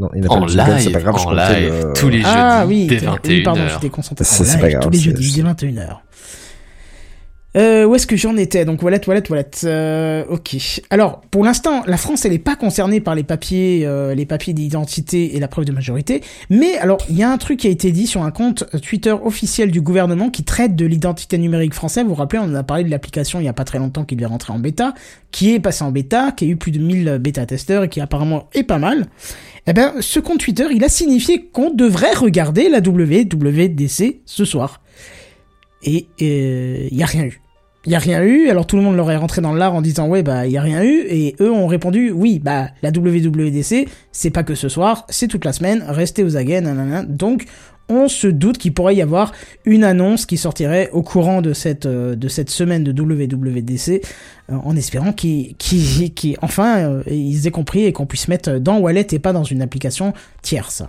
Non, 0.00 0.08
il 0.14 0.28
En 0.28 0.46
live, 0.46 0.92
pas 0.92 1.00
grave, 1.00 1.16
je 1.18 1.26
en 1.26 1.32
live, 1.32 1.72
le- 1.86 1.92
tous 1.92 2.08
les 2.08 2.18
jeudis, 2.18 2.28
Ah 2.32 2.64
oui, 2.68 2.86
dès 2.86 2.98
t'es- 2.98 3.06
oui, 3.28 3.42
pardon, 3.42 3.60
21h. 3.62 3.72
j'étais 3.74 3.88
concentré. 3.90 4.24
C'est- 4.24 4.60
pas 4.60 4.68
grave, 4.70 4.82
Tous 4.82 4.90
les 4.90 4.98
c'est- 4.98 5.04
jeudis, 5.04 5.34
dès 5.34 5.42
21h. 5.42 6.02
Euh, 7.56 7.86
où 7.86 7.94
est-ce 7.94 8.06
que 8.06 8.16
j'en 8.16 8.36
étais 8.36 8.66
Donc 8.66 8.82
wallet, 8.82 9.00
wallet, 9.08 9.22
wallet. 9.30 9.50
Euh, 9.64 10.24
ok. 10.28 10.56
Alors 10.90 11.22
pour 11.30 11.44
l'instant, 11.44 11.82
la 11.86 11.96
France 11.96 12.26
elle 12.26 12.34
est 12.34 12.38
pas 12.38 12.56
concernée 12.56 13.00
par 13.00 13.14
les 13.14 13.22
papiers, 13.22 13.86
euh, 13.86 14.14
les 14.14 14.26
papiers 14.26 14.52
d'identité 14.52 15.34
et 15.34 15.40
la 15.40 15.48
preuve 15.48 15.64
de 15.64 15.72
majorité. 15.72 16.22
Mais 16.50 16.76
alors 16.76 16.98
il 17.08 17.16
y 17.16 17.22
a 17.22 17.30
un 17.30 17.38
truc 17.38 17.60
qui 17.60 17.66
a 17.66 17.70
été 17.70 17.90
dit 17.90 18.06
sur 18.06 18.22
un 18.22 18.30
compte 18.30 18.64
Twitter 18.82 19.12
officiel 19.12 19.70
du 19.70 19.80
gouvernement 19.80 20.28
qui 20.28 20.44
traite 20.44 20.76
de 20.76 20.84
l'identité 20.84 21.38
numérique 21.38 21.72
française. 21.72 22.04
Vous 22.04 22.10
vous 22.10 22.16
rappelez, 22.16 22.40
on 22.40 22.50
en 22.50 22.54
a 22.54 22.62
parlé 22.62 22.84
de 22.84 22.90
l'application 22.90 23.40
il 23.40 23.44
y 23.44 23.48
a 23.48 23.54
pas 23.54 23.64
très 23.64 23.78
longtemps 23.78 24.04
qui 24.04 24.14
devait 24.14 24.26
rentrer 24.26 24.52
en 24.52 24.58
bêta, 24.58 24.92
qui 25.30 25.54
est 25.54 25.60
passé 25.60 25.84
en 25.84 25.90
bêta, 25.90 26.32
qui 26.32 26.44
a 26.44 26.48
eu 26.48 26.56
plus 26.56 26.70
de 26.70 26.78
1000 26.78 27.18
bêta 27.18 27.46
testeurs 27.46 27.84
et 27.84 27.88
qui 27.88 28.02
apparemment 28.02 28.50
est 28.52 28.62
pas 28.62 28.78
mal. 28.78 29.06
Eh 29.66 29.72
ben, 29.72 29.94
ce 30.00 30.20
compte 30.20 30.40
Twitter, 30.40 30.66
il 30.70 30.84
a 30.84 30.88
signifié 30.90 31.46
qu'on 31.46 31.70
devrait 31.70 32.14
regarder 32.14 32.68
la 32.68 32.80
WWDC 32.80 34.20
ce 34.26 34.44
soir. 34.44 34.82
Et 35.82 36.08
il 36.18 36.96
y 36.96 37.02
a 37.02 37.06
rien 37.06 37.24
eu. 37.24 37.40
Il 37.86 37.94
a 37.94 37.98
rien 38.00 38.22
eu, 38.22 38.48
alors 38.50 38.66
tout 38.66 38.76
le 38.76 38.82
monde 38.82 38.96
leur 38.96 39.10
est 39.10 39.16
rentré 39.16 39.40
dans 39.40 39.54
l'art 39.54 39.72
en 39.74 39.80
disant 39.80 40.08
ouais 40.08 40.22
bah 40.22 40.46
il 40.46 40.52
y 40.52 40.58
a 40.58 40.60
rien 40.60 40.82
eu 40.82 41.04
et 41.08 41.36
eux 41.40 41.50
ont 41.50 41.66
répondu 41.68 42.10
oui 42.10 42.38
bah 42.38 42.68
la 42.82 42.90
WWDC 42.90 43.88
c'est 44.12 44.30
pas 44.30 44.42
que 44.42 44.54
ce 44.56 44.68
soir, 44.68 45.06
c'est 45.08 45.28
toute 45.28 45.44
la 45.44 45.52
semaine, 45.52 45.84
restez 45.88 46.22
aux 46.24 46.36
aguets. 46.36 46.60
Donc 47.08 47.44
on 47.88 48.08
se 48.08 48.26
doute 48.26 48.58
qu'il 48.58 48.74
pourrait 48.74 48.96
y 48.96 49.00
avoir 49.00 49.32
une 49.64 49.84
annonce 49.84 50.26
qui 50.26 50.36
sortirait 50.36 50.90
au 50.92 51.02
courant 51.02 51.40
de 51.40 51.54
cette 51.54 51.86
euh, 51.86 52.14
de 52.16 52.28
cette 52.28 52.50
semaine 52.50 52.84
de 52.84 52.92
WWDC 52.92 54.02
euh, 54.50 54.56
en 54.62 54.76
espérant 54.76 55.12
qu'ils 55.12 55.54
qu'ils 55.56 56.12
qu'ils- 56.12 56.36
enfin 56.42 56.78
euh, 56.80 57.02
ils 57.10 57.46
aient 57.46 57.50
compris 57.52 57.84
et 57.84 57.92
qu'on 57.92 58.06
puisse 58.06 58.28
mettre 58.28 58.58
dans 58.58 58.78
Wallet 58.80 59.06
et 59.12 59.18
pas 59.20 59.32
dans 59.32 59.44
une 59.44 59.62
application 59.62 60.12
tierce. 60.42 60.82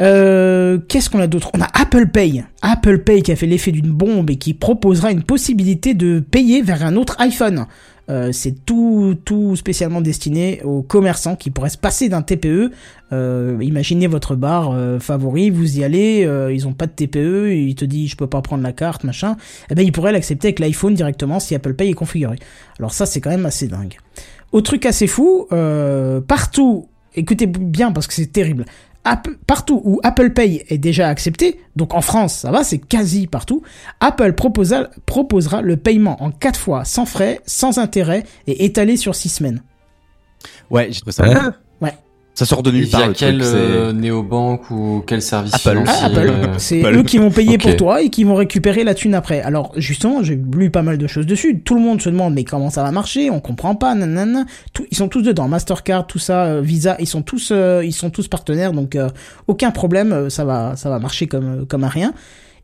Euh, 0.00 0.78
Qu'est-ce 0.88 1.10
qu'on 1.10 1.20
a 1.20 1.26
d'autre? 1.26 1.50
On 1.54 1.60
a 1.60 1.68
Apple 1.74 2.08
Pay. 2.08 2.44
Apple 2.62 2.98
Pay 2.98 3.22
qui 3.22 3.32
a 3.32 3.36
fait 3.36 3.46
l'effet 3.46 3.72
d'une 3.72 3.90
bombe 3.90 4.30
et 4.30 4.36
qui 4.36 4.54
proposera 4.54 5.12
une 5.12 5.22
possibilité 5.22 5.94
de 5.94 6.20
payer 6.20 6.62
vers 6.62 6.84
un 6.84 6.96
autre 6.96 7.16
iPhone. 7.18 7.66
Euh, 8.10 8.32
c'est 8.32 8.64
tout, 8.64 9.16
tout 9.24 9.54
spécialement 9.54 10.00
destiné 10.00 10.60
aux 10.64 10.82
commerçants 10.82 11.36
qui 11.36 11.50
pourraient 11.50 11.70
se 11.70 11.78
passer 11.78 12.08
d'un 12.08 12.22
TPE. 12.22 12.72
Euh, 13.12 13.58
imaginez 13.60 14.06
votre 14.06 14.34
bar 14.34 14.76
favori, 15.00 15.50
vous 15.50 15.78
y 15.78 15.84
allez, 15.84 16.28
ils 16.52 16.66
ont 16.66 16.72
pas 16.72 16.86
de 16.86 16.92
TPE, 16.92 17.52
il 17.52 17.74
te 17.74 17.84
dit 17.84 18.08
je 18.08 18.16
peux 18.16 18.26
pas 18.26 18.42
prendre 18.42 18.62
la 18.62 18.72
carte, 18.72 19.04
machin. 19.04 19.36
Eh 19.70 19.74
ben 19.74 19.84
ils 19.84 19.92
pourraient 19.92 20.12
l'accepter 20.12 20.48
avec 20.48 20.58
l'iPhone 20.58 20.94
directement 20.94 21.38
si 21.38 21.54
Apple 21.54 21.74
Pay 21.74 21.90
est 21.90 21.94
configuré. 21.94 22.36
Alors 22.78 22.92
ça 22.92 23.06
c'est 23.06 23.20
quand 23.20 23.30
même 23.30 23.46
assez 23.46 23.68
dingue. 23.68 23.96
Autre 24.50 24.66
truc 24.66 24.84
assez 24.84 25.06
fou, 25.06 25.46
partout, 26.26 26.88
écoutez 27.14 27.46
bien 27.46 27.92
parce 27.92 28.06
que 28.06 28.14
c'est 28.14 28.32
terrible. 28.32 28.64
Apple- 29.04 29.36
partout 29.46 29.80
où 29.84 30.00
Apple 30.04 30.30
Pay 30.30 30.64
est 30.68 30.78
déjà 30.78 31.08
accepté, 31.08 31.60
donc 31.74 31.92
en 31.94 32.00
France, 32.00 32.34
ça 32.34 32.50
va, 32.52 32.62
c'est 32.62 32.78
quasi 32.78 33.26
partout, 33.26 33.62
Apple 34.00 34.32
proposa- 34.32 34.90
proposera 35.06 35.60
le 35.60 35.76
paiement 35.76 36.22
en 36.22 36.30
4 36.30 36.58
fois, 36.58 36.84
sans 36.84 37.04
frais, 37.04 37.40
sans 37.44 37.78
intérêt 37.78 38.22
et 38.46 38.64
étalé 38.64 38.96
sur 38.96 39.14
6 39.14 39.28
semaines. 39.28 39.62
Ouais, 40.70 40.88
j'ai 40.90 41.00
trouvé 41.00 41.12
ça. 41.12 41.24
Ça 42.34 42.46
sort 42.46 42.62
de 42.62 42.70
nulle 42.70 42.88
part. 42.88 43.00
via 43.00 43.08
le 43.08 43.14
quel 43.14 43.38
truc, 43.38 43.44
c'est- 43.50 43.56
euh, 43.58 43.92
néobanque 43.92 44.70
ou 44.70 45.04
quel 45.06 45.20
service 45.20 45.52
Apple. 45.54 45.82
Ah, 45.86 46.06
Apple, 46.06 46.18
euh, 46.30 46.46
c'est 46.56 46.80
eux 46.82 47.02
qui 47.02 47.18
vont 47.18 47.30
payer 47.30 47.58
pour 47.58 47.76
toi 47.76 48.00
et 48.00 48.08
qui 48.08 48.24
vont 48.24 48.34
récupérer 48.34 48.84
la 48.84 48.94
thune 48.94 49.14
après. 49.14 49.42
Alors 49.42 49.72
justement, 49.76 50.22
j'ai 50.22 50.40
lu 50.56 50.70
pas 50.70 50.80
mal 50.80 50.96
de 50.96 51.06
choses 51.06 51.26
dessus. 51.26 51.60
Tout 51.60 51.74
le 51.74 51.82
monde 51.82 52.00
se 52.00 52.08
demande 52.08 52.32
mais 52.32 52.44
comment 52.44 52.70
ça 52.70 52.82
va 52.82 52.90
marcher? 52.90 53.28
On 53.28 53.40
comprend 53.40 53.74
pas. 53.74 53.94
Nanana. 53.94 54.46
Tout, 54.72 54.86
ils 54.90 54.96
sont 54.96 55.08
tous 55.08 55.20
dedans. 55.20 55.46
Mastercard, 55.46 56.06
tout 56.06 56.18
ça, 56.18 56.44
euh, 56.46 56.60
Visa, 56.62 56.96
ils 57.00 57.06
sont 57.06 57.20
tous, 57.20 57.50
euh, 57.52 57.82
ils 57.84 57.92
sont 57.92 58.08
tous 58.08 58.28
partenaires. 58.28 58.72
Donc 58.72 58.96
euh, 58.96 59.10
aucun 59.46 59.70
problème. 59.70 60.30
Ça 60.30 60.46
va, 60.46 60.74
ça 60.74 60.88
va 60.88 60.98
marcher 60.98 61.26
comme 61.26 61.66
comme 61.66 61.84
à 61.84 61.88
rien. 61.88 62.14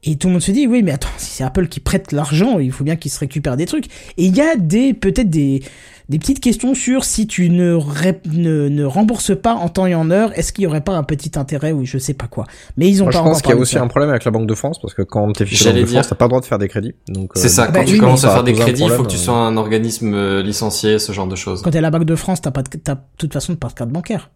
Et 0.04 0.16
tout 0.16 0.28
le 0.28 0.34
monde 0.34 0.42
se 0.42 0.52
dit 0.52 0.66
oui 0.66 0.82
mais 0.82 0.92
attends 0.92 1.08
si 1.16 1.30
c'est 1.30 1.44
Apple 1.44 1.66
qui 1.68 1.80
prête 1.80 2.12
l'argent, 2.12 2.58
il 2.60 2.70
faut 2.72 2.84
bien 2.84 2.96
qu'ils 2.96 3.10
se 3.10 3.18
récupèrent 3.18 3.56
des 3.56 3.66
trucs. 3.66 3.86
Et 4.16 4.24
il 4.26 4.36
y 4.36 4.40
a 4.40 4.54
des 4.56 4.94
peut-être 4.94 5.28
des 5.30 5.62
des 6.08 6.18
petites 6.18 6.40
questions 6.40 6.72
sur 6.74 7.04
si 7.04 7.26
tu 7.26 7.50
ne, 7.50 7.74
ré- 7.74 8.18
ne, 8.32 8.70
ne 8.70 8.84
rembourses 8.84 9.36
pas 9.38 9.52
en 9.54 9.68
temps 9.68 9.84
et 9.84 9.94
en 9.94 10.10
heure, 10.10 10.30
est-ce 10.38 10.54
qu'il 10.54 10.64
y 10.64 10.66
aurait 10.66 10.80
pas 10.80 10.94
un 10.94 11.02
petit 11.02 11.32
intérêt 11.38 11.72
ou 11.72 11.84
je 11.84 11.98
sais 11.98 12.14
pas 12.14 12.28
quoi. 12.28 12.46
Mais 12.78 12.88
ils 12.88 13.02
ont 13.02 13.04
Moi, 13.04 13.12
pas 13.12 13.18
je 13.18 13.24
pense 13.24 13.42
qu'il 13.42 13.50
y 13.50 13.52
a 13.52 13.56
de 13.56 13.60
aussi 13.60 13.74
ça. 13.74 13.82
un 13.82 13.88
problème 13.88 14.08
avec 14.08 14.24
la 14.24 14.30
Banque 14.30 14.46
de 14.46 14.54
France 14.54 14.80
parce 14.80 14.94
que 14.94 15.02
quand 15.02 15.30
t'es 15.32 15.44
fiché 15.44 15.66
Banque 15.70 15.80
de 15.82 15.86
France, 15.86 16.08
t'as 16.08 16.14
pas 16.14 16.24
le 16.24 16.28
droit 16.30 16.40
de 16.40 16.46
faire 16.46 16.58
des 16.58 16.68
crédits. 16.68 16.94
Donc 17.08 17.32
euh, 17.36 17.40
C'est 17.40 17.50
ça, 17.50 17.66
bah 17.66 17.80
quand 17.80 17.86
oui, 17.86 17.92
tu 17.92 17.98
commences 17.98 18.22
ça 18.22 18.30
à 18.30 18.34
faire 18.36 18.44
des 18.44 18.54
crédits, 18.54 18.84
il 18.84 18.90
faut 18.90 19.02
que 19.02 19.08
tu 19.08 19.16
euh. 19.16 19.18
sois 19.18 19.34
un 19.34 19.58
organisme 19.58 20.14
euh, 20.14 20.42
licencié, 20.42 20.98
ce 20.98 21.12
genre 21.12 21.26
de 21.26 21.36
choses. 21.36 21.60
Quand 21.60 21.72
t'es 21.72 21.78
à 21.78 21.82
la 21.82 21.90
Banque 21.90 22.06
de 22.06 22.16
France, 22.16 22.40
t'as 22.40 22.52
pas 22.52 22.62
de, 22.62 22.68
t'as 22.82 22.94
de 22.94 23.00
toute 23.18 23.34
façon 23.34 23.54
pas 23.56 23.68
de 23.68 23.74
carte 23.74 23.90
bancaire. 23.90 24.30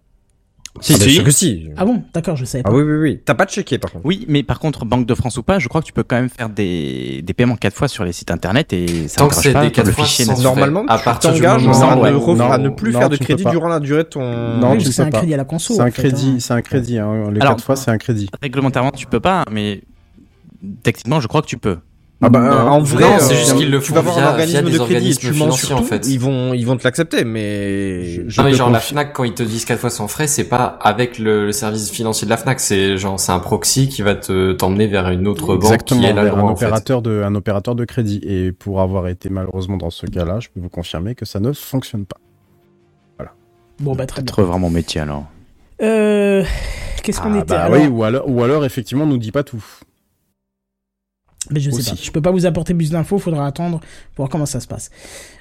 Si, 0.80 0.94
ah, 0.94 0.96
bien 0.96 1.06
si. 1.06 1.14
sûr 1.14 1.24
que 1.24 1.30
si. 1.30 1.68
Ah 1.76 1.84
bon, 1.84 2.02
d'accord, 2.14 2.34
je 2.34 2.46
savais 2.46 2.62
pas. 2.64 2.70
Ah 2.72 2.74
oui, 2.74 2.82
oui, 2.82 2.96
oui. 2.96 3.20
T'as 3.24 3.34
pas 3.34 3.44
de 3.44 3.50
chéquier 3.50 3.76
par 3.78 3.92
contre. 3.92 4.06
Oui, 4.06 4.24
mais 4.28 4.42
par 4.42 4.58
contre, 4.58 4.86
Banque 4.86 5.04
de 5.06 5.14
France 5.14 5.36
ou 5.36 5.42
pas, 5.42 5.58
je 5.58 5.68
crois 5.68 5.82
que 5.82 5.86
tu 5.86 5.92
peux 5.92 6.02
quand 6.02 6.16
même 6.16 6.30
faire 6.30 6.48
des, 6.48 7.20
des 7.22 7.34
paiements 7.34 7.56
quatre 7.56 7.76
fois 7.76 7.88
sur 7.88 8.04
les 8.04 8.12
sites 8.12 8.30
internet 8.30 8.72
et 8.72 9.06
ça 9.06 9.18
Tant 9.18 9.28
que 9.28 9.34
c'est 9.34 9.52
pas 9.52 9.60
des 9.60 9.66
le 9.66 9.70
quatre 9.72 9.90
fois 9.92 10.04
fichier 10.04 10.24
sans 10.24 10.32
national. 10.32 10.54
Normalement, 10.70 10.84
à 10.92 10.96
tu 10.98 11.04
partir 11.04 11.32
du 11.34 11.42
moment 11.42 11.90
à, 11.90 11.96
ouais, 11.98 12.10
ref- 12.12 12.40
à 12.50 12.56
non, 12.58 12.64
ne 12.64 12.68
plus 12.70 12.92
non, 12.92 12.98
faire 13.00 13.10
de 13.10 13.16
crédit 13.18 13.44
durant 13.44 13.68
la 13.68 13.80
durée 13.80 14.04
de 14.04 14.08
ton. 14.08 14.56
Non, 14.58 14.72
Oui, 14.72 14.78
tu 14.78 14.90
c'est 14.92 15.02
un 15.02 15.10
pas. 15.10 15.18
crédit 15.18 15.34
à 15.34 15.36
la 15.36 15.44
conso. 15.44 15.74
C'est 15.74 15.80
en 15.80 15.84
un 15.84 15.90
fait, 15.90 16.02
crédit, 16.08 16.32
hein. 16.36 16.40
c'est 16.40 16.54
un 16.54 16.62
crédit. 16.62 16.98
Hein. 16.98 17.30
Les 17.32 17.40
Alors- 17.42 17.54
quatre 17.56 17.64
fois, 17.64 17.76
c'est 17.76 17.90
un 17.90 17.98
crédit. 17.98 18.28
Réglementairement, 18.40 18.92
tu 18.92 19.06
peux 19.06 19.20
pas, 19.20 19.44
mais 19.50 19.82
techniquement, 20.82 21.20
je 21.20 21.28
crois 21.28 21.42
que 21.42 21.48
tu 21.48 21.58
peux. 21.58 21.78
Ah 22.24 22.28
bah, 22.28 22.38
Non, 22.40 22.70
en 22.70 22.80
vrai, 22.80 23.02
non, 23.04 23.16
c'est 23.18 23.34
euh, 23.34 23.36
juste 23.36 23.56
qu'ils 23.56 23.70
le 23.70 23.80
tu 23.80 23.86
font 23.88 23.94
vas 23.94 24.00
avoir 24.00 24.14
via- 24.16 24.26
un 24.26 24.30
organisme 24.30 24.60
via 24.60 24.70
des 24.70 24.78
de 24.78 24.84
crédit 24.84 25.16
tu 25.16 25.32
mens 25.32 25.50
sur 25.50 25.76
en 25.76 25.80
tout, 25.80 25.86
fait. 25.86 26.06
ils 26.06 26.18
vont, 26.20 26.54
ils 26.54 26.64
vont 26.64 26.76
te 26.76 26.84
l'accepter, 26.84 27.24
mais. 27.24 28.04
Je- 28.28 28.40
Non 28.40 28.44
mais 28.48 28.54
genre 28.54 28.70
la 28.70 28.78
Fnac 28.80 29.12
quand 29.12 29.24
ils 29.24 29.34
te 29.34 29.42
disent 29.42 29.64
quatre 29.64 29.80
fois 29.80 29.90
sans 29.90 30.06
frais, 30.06 30.28
c'est 30.28 30.44
pas 30.44 30.64
avec 30.80 31.18
le, 31.18 31.46
le 31.46 31.52
service 31.52 31.90
financier 31.90 32.24
de 32.26 32.30
la 32.30 32.36
Fnac, 32.36 32.60
c'est 32.60 32.96
genre 32.96 33.18
c'est 33.18 33.32
un 33.32 33.40
proxy 33.40 33.88
qui 33.88 34.02
va 34.02 34.14
te 34.14 34.52
t'emmener 34.52 34.86
vers 34.86 35.08
une 35.10 35.26
autre 35.26 35.56
banque 35.56 35.84
qui 35.84 36.04
est 36.04 36.12
là 36.12 36.22
vers 36.24 36.38
un 36.38 36.42
en 36.42 36.54
fait. 36.56 36.64
opérateur 36.66 37.02
de, 37.02 37.22
un 37.24 37.34
opérateur 37.34 37.74
de 37.74 37.84
crédit. 37.84 38.20
Et 38.24 38.52
pour 38.52 38.80
avoir 38.80 39.08
été 39.08 39.28
malheureusement 39.28 39.76
dans 39.76 39.90
ce 39.90 40.06
cas-là, 40.06 40.38
je 40.40 40.48
peux 40.54 40.60
vous 40.60 40.68
confirmer 40.68 41.14
que 41.16 41.24
ça 41.24 41.40
ne 41.40 41.52
fonctionne 41.52 42.04
pas. 42.06 42.16
Bon, 43.80 43.96
bah 43.96 44.06
très 44.06 44.22
bien. 44.22 44.32
Vraiment 44.44 44.70
métier 44.70 45.00
alors. 45.00 45.24
Euh, 45.82 46.44
qu'est-ce 47.02 47.20
qu'on 47.20 47.32
Ah, 47.34 47.38
était 47.38 47.46
bah 47.54 47.62
alors 47.64 47.80
oui, 47.80 47.88
ou 47.88 48.04
alors, 48.04 48.28
ou 48.28 48.44
alors 48.44 48.64
effectivement, 48.64 49.02
on 49.04 49.08
nous 49.08 49.18
dit 49.18 49.32
pas 49.32 49.42
tout. 49.42 49.64
Mais 51.52 51.60
je 51.60 51.70
sais 51.70 51.90
pas. 51.90 51.96
Je 52.02 52.10
peux 52.10 52.20
pas 52.22 52.30
vous 52.30 52.46
apporter 52.46 52.74
plus 52.74 52.90
d'infos. 52.90 53.18
Faudra 53.18 53.46
attendre 53.46 53.80
pour 54.14 54.24
voir 54.24 54.28
comment 54.28 54.46
ça 54.46 54.60
se 54.60 54.66
passe. 54.66 54.90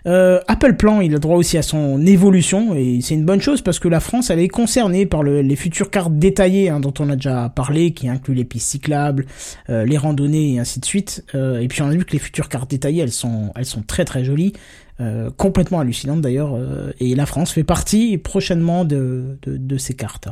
Euh, 0.08 0.40
Apple 0.48 0.74
Plan, 0.76 1.02
il 1.02 1.14
a 1.16 1.20
droit 1.20 1.38
aussi 1.38 1.58
à 1.58 1.62
son 1.62 2.06
évolution 2.06 2.74
et 2.76 3.00
c'est 3.02 3.14
une 3.14 3.26
bonne 3.26 3.42
chose 3.42 3.62
parce 3.62 3.80
que 3.80 3.88
la 3.88 4.00
France, 4.00 4.30
elle 4.30 4.40
est 4.40 4.48
concernée 4.48 5.06
par 5.06 5.24
le- 5.24 5.42
les 5.42 5.56
futures 5.56 5.90
cartes 5.92 6.18
détaillées 6.18 6.70
hein, 6.70 6.80
dont 6.80 6.94
on 7.00 7.10
a 7.10 7.16
déjà 7.16 7.50
parlé, 7.56 7.92
qui 7.92 8.10
incluent 8.10 8.34
les 8.36 8.46
pistes 8.46 8.70
cyclables, 8.70 9.26
euh, 9.70 9.86
les 9.86 9.98
randonnées 9.98 10.56
et 10.56 10.60
ainsi 10.60 10.80
de 10.80 10.86
suite. 10.86 11.24
Euh, 11.36 11.60
et 11.60 11.68
puis 11.68 11.82
on 11.82 11.88
a 11.88 11.92
vu 11.92 12.04
que 12.06 12.12
les 12.14 12.20
futures 12.20 12.50
cartes 12.50 12.70
détaillées, 12.70 13.04
elles 13.04 13.12
sont, 13.12 13.52
elles 13.56 13.66
sont 13.66 13.84
très 13.84 14.06
très 14.06 14.24
jolies. 14.24 14.54
Euh, 15.00 15.32
complètement 15.36 15.80
hallucinantes 15.80 16.22
d'ailleurs, 16.22 16.54
euh, 16.56 16.92
et 17.00 17.16
la 17.16 17.26
France 17.26 17.52
fait 17.52 17.64
partie 17.64 18.20
prochainement 18.20 18.86
de, 18.86 19.40
de, 19.42 19.58
de 19.58 19.78
ces 19.78 19.96
cartes. 19.96 20.28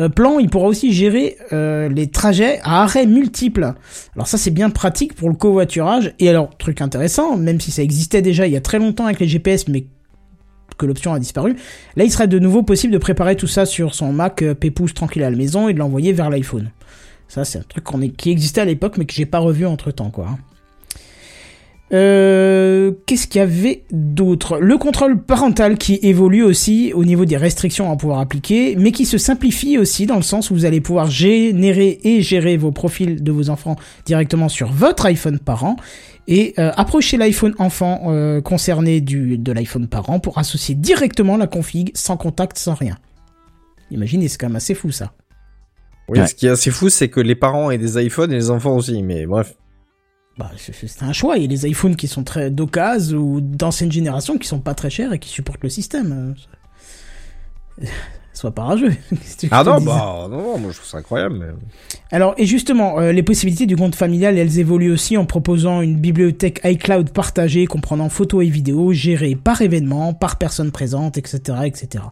Euh, 0.00 0.08
plan, 0.08 0.38
il 0.38 0.48
pourra 0.48 0.66
aussi 0.66 0.92
gérer 0.92 1.36
euh, 1.52 1.88
les 1.88 2.06
trajets 2.06 2.60
à 2.62 2.82
arrêts 2.82 3.06
multiples. 3.06 3.74
Alors 4.14 4.26
ça 4.26 4.38
c'est 4.38 4.50
bien 4.50 4.70
pratique 4.70 5.14
pour 5.14 5.28
le 5.28 5.34
covoiturage. 5.34 6.14
Et 6.18 6.28
alors, 6.28 6.56
truc 6.56 6.80
intéressant, 6.80 7.36
même 7.36 7.60
si 7.60 7.70
ça 7.70 7.82
existait 7.82 8.22
déjà 8.22 8.46
il 8.46 8.52
y 8.52 8.56
a 8.56 8.60
très 8.60 8.78
longtemps 8.78 9.04
avec 9.04 9.20
les 9.20 9.28
GPS, 9.28 9.68
mais 9.68 9.84
que 10.78 10.86
l'option 10.86 11.12
a 11.12 11.18
disparu, 11.18 11.56
là 11.96 12.04
il 12.04 12.10
serait 12.10 12.28
de 12.28 12.38
nouveau 12.38 12.62
possible 12.62 12.92
de 12.92 12.98
préparer 12.98 13.36
tout 13.36 13.46
ça 13.46 13.66
sur 13.66 13.94
son 13.94 14.12
Mac 14.14 14.40
euh, 14.40 14.54
Pépouze 14.54 14.94
tranquille 14.94 15.22
à 15.22 15.28
la 15.28 15.36
maison 15.36 15.68
et 15.68 15.74
de 15.74 15.78
l'envoyer 15.78 16.14
vers 16.14 16.30
l'iPhone. 16.30 16.70
Ça 17.28 17.44
c'est 17.44 17.58
un 17.58 17.62
truc 17.62 17.84
qui 18.16 18.30
existait 18.30 18.62
à 18.62 18.64
l'époque 18.64 18.96
mais 18.96 19.04
que 19.04 19.12
j'ai 19.12 19.26
pas 19.26 19.40
revu 19.40 19.66
entre 19.66 19.90
temps 19.90 20.10
quoi. 20.10 20.38
Euh, 21.92 22.92
Qu'est-ce 23.06 23.26
qu'il 23.26 23.40
y 23.40 23.42
avait 23.42 23.84
d'autre? 23.90 24.58
Le 24.58 24.78
contrôle 24.78 25.20
parental 25.22 25.76
qui 25.76 25.98
évolue 26.02 26.42
aussi 26.44 26.92
au 26.94 27.04
niveau 27.04 27.24
des 27.24 27.36
restrictions 27.36 27.90
à 27.90 27.96
pouvoir 27.96 28.20
appliquer, 28.20 28.76
mais 28.76 28.92
qui 28.92 29.04
se 29.06 29.18
simplifie 29.18 29.76
aussi 29.78 30.06
dans 30.06 30.16
le 30.16 30.22
sens 30.22 30.50
où 30.50 30.54
vous 30.54 30.64
allez 30.64 30.80
pouvoir 30.80 31.10
générer 31.10 31.98
et 32.04 32.22
gérer 32.22 32.56
vos 32.56 32.70
profils 32.72 33.22
de 33.22 33.32
vos 33.32 33.50
enfants 33.50 33.76
directement 34.06 34.48
sur 34.48 34.70
votre 34.70 35.06
iPhone 35.06 35.38
parent 35.38 35.76
et 36.28 36.54
euh, 36.58 36.70
approcher 36.76 37.16
l'iPhone 37.16 37.54
enfant 37.58 38.02
euh, 38.06 38.40
concerné 38.40 39.00
du, 39.00 39.36
de 39.36 39.52
l'iPhone 39.52 39.88
parent 39.88 40.20
pour 40.20 40.38
associer 40.38 40.74
directement 40.76 41.36
la 41.36 41.48
config 41.48 41.90
sans 41.94 42.16
contact, 42.16 42.56
sans 42.58 42.74
rien. 42.74 42.98
Imaginez, 43.90 44.28
c'est 44.28 44.38
quand 44.38 44.46
même 44.48 44.56
assez 44.56 44.74
fou 44.74 44.92
ça. 44.92 45.12
Oui, 46.08 46.18
Ouais. 46.20 46.26
ce 46.26 46.34
qui 46.34 46.46
est 46.46 46.50
assez 46.50 46.70
fou, 46.70 46.88
c'est 46.88 47.08
que 47.08 47.20
les 47.20 47.34
parents 47.34 47.70
aient 47.70 47.78
des 47.78 48.00
iPhones 48.04 48.30
et 48.32 48.36
les 48.36 48.50
enfants 48.50 48.76
aussi, 48.76 49.02
mais 49.02 49.26
bref. 49.26 49.54
Bah, 50.40 50.50
c'est 50.56 51.02
un 51.02 51.12
choix. 51.12 51.36
Il 51.36 51.42
y 51.42 51.44
a 51.44 51.48
des 51.48 51.68
iPhones 51.68 51.96
qui 51.96 52.08
sont 52.08 52.24
très 52.24 52.50
d'occasion 52.50 53.18
ou 53.18 53.40
d'ancienne 53.42 53.92
génération 53.92 54.38
qui 54.38 54.48
sont 54.48 54.60
pas 54.60 54.74
très 54.74 54.88
chers 54.88 55.12
et 55.12 55.18
qui 55.18 55.28
supportent 55.28 55.62
le 55.62 55.68
système. 55.68 56.34
Sois 58.32 58.52
pas 58.52 58.62
rageux. 58.62 58.94
Ah 59.50 59.62
non, 59.64 59.82
bah 59.82 60.28
non, 60.30 60.38
non, 60.38 60.58
moi 60.58 60.70
je 60.70 60.76
trouve 60.76 60.88
ça 60.88 60.96
incroyable. 60.96 61.36
Mais... 61.38 61.46
Alors, 62.10 62.32
et 62.38 62.46
justement, 62.46 62.98
euh, 62.98 63.12
les 63.12 63.22
possibilités 63.22 63.66
du 63.66 63.76
compte 63.76 63.94
familial, 63.94 64.38
elles 64.38 64.58
évoluent 64.58 64.92
aussi 64.92 65.18
en 65.18 65.26
proposant 65.26 65.82
une 65.82 65.96
bibliothèque 65.96 66.58
iCloud 66.64 67.10
partagée 67.10 67.66
comprenant 67.66 68.08
photos 68.08 68.42
et 68.44 68.48
vidéos 68.48 68.94
gérées 68.94 69.34
par 69.34 69.60
événement, 69.60 70.14
par 70.14 70.36
personne 70.36 70.70
présente, 70.70 71.18
etc., 71.18 71.58
etc. 71.66 72.04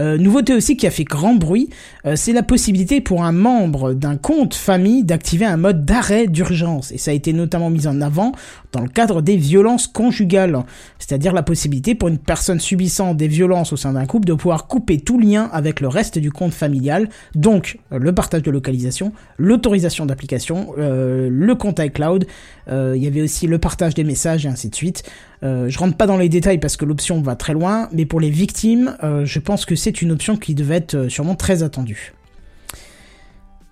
Euh, 0.00 0.16
nouveauté 0.16 0.54
aussi 0.54 0.76
qui 0.76 0.86
a 0.86 0.90
fait 0.90 1.04
grand 1.04 1.34
bruit, 1.34 1.70
euh, 2.06 2.14
c'est 2.16 2.32
la 2.32 2.42
possibilité 2.42 3.00
pour 3.00 3.24
un 3.24 3.32
membre 3.32 3.94
d'un 3.94 4.16
compte 4.16 4.54
famille 4.54 5.04
d'activer 5.04 5.44
un 5.44 5.56
mode 5.56 5.84
d'arrêt 5.84 6.26
d'urgence. 6.26 6.92
Et 6.92 6.98
ça 6.98 7.10
a 7.10 7.14
été 7.14 7.32
notamment 7.32 7.70
mis 7.70 7.86
en 7.86 8.00
avant 8.00 8.32
dans 8.72 8.80
le 8.80 8.88
cadre 8.88 9.22
des 9.22 9.36
violences 9.36 9.86
conjugales. 9.86 10.62
C'est-à-dire 10.98 11.32
la 11.32 11.42
possibilité 11.42 11.94
pour 11.94 12.08
une 12.08 12.18
personne 12.18 12.60
subissant 12.60 13.14
des 13.14 13.28
violences 13.28 13.72
au 13.72 13.76
sein 13.76 13.92
d'un 13.92 14.06
couple 14.06 14.28
de 14.28 14.34
pouvoir 14.34 14.66
couper 14.66 14.98
tout 14.98 15.18
lien 15.18 15.48
avec 15.52 15.80
le 15.80 15.88
reste 15.88 16.18
du 16.18 16.30
compte 16.30 16.52
familial. 16.52 17.08
Donc, 17.34 17.78
euh, 17.92 17.98
le 17.98 18.14
partage 18.14 18.42
de 18.42 18.50
localisation, 18.50 19.12
l'autorisation 19.36 20.06
d'application, 20.06 20.74
euh, 20.78 21.28
le 21.30 21.54
compte 21.54 21.78
iCloud, 21.78 22.26
il 22.70 23.02
y 23.02 23.06
avait 23.06 23.22
aussi 23.22 23.46
le 23.46 23.58
partage 23.58 23.94
des 23.94 24.04
messages 24.04 24.46
et 24.46 24.48
ainsi 24.48 24.68
de 24.68 24.74
suite. 24.74 25.04
Euh, 25.42 25.68
je 25.68 25.78
rentre 25.78 25.96
pas 25.96 26.06
dans 26.06 26.16
les 26.16 26.28
détails 26.28 26.58
parce 26.58 26.76
que 26.76 26.84
l'option 26.84 27.20
va 27.20 27.36
très 27.36 27.52
loin, 27.52 27.88
mais 27.92 28.06
pour 28.06 28.20
les 28.20 28.30
victimes, 28.30 28.96
euh, 29.02 29.24
je 29.24 29.38
pense 29.38 29.64
que 29.64 29.76
c'est 29.76 30.02
une 30.02 30.10
option 30.10 30.36
qui 30.36 30.54
devait 30.54 30.76
être 30.76 30.94
euh, 30.94 31.08
sûrement 31.08 31.34
très 31.34 31.62
attendue. 31.62 32.12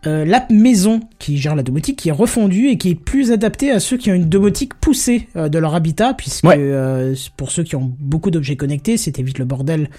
Euh, 0.07 0.24
L'app 0.24 0.51
Maison 0.51 1.01
qui 1.19 1.37
gère 1.39 1.55
la 1.57 1.62
domotique 1.62 1.97
qui 1.99 2.09
est 2.11 2.12
refondue 2.12 2.69
et 2.69 2.78
qui 2.78 2.91
est 2.91 2.95
plus 2.95 3.33
adaptée 3.33 3.70
à 3.73 3.81
ceux 3.81 3.97
qui 3.97 4.11
ont 4.11 4.15
une 4.15 4.28
domotique 4.28 4.74
poussée 4.74 5.28
euh, 5.37 5.49
de 5.49 5.59
leur 5.59 5.74
habitat 5.74 6.15
puisque 6.15 6.45
Ouais. 6.45 6.57
euh, 6.59 7.15
pour 7.37 7.51
ceux 7.51 7.62
qui 7.65 7.74
ont 7.77 7.93
beaucoup 7.99 8.31
d'objets 8.31 8.57
connectés 8.57 8.97
c'était 8.97 9.23
vite 9.23 9.39
le 9.39 9.45
bordel 9.45 9.91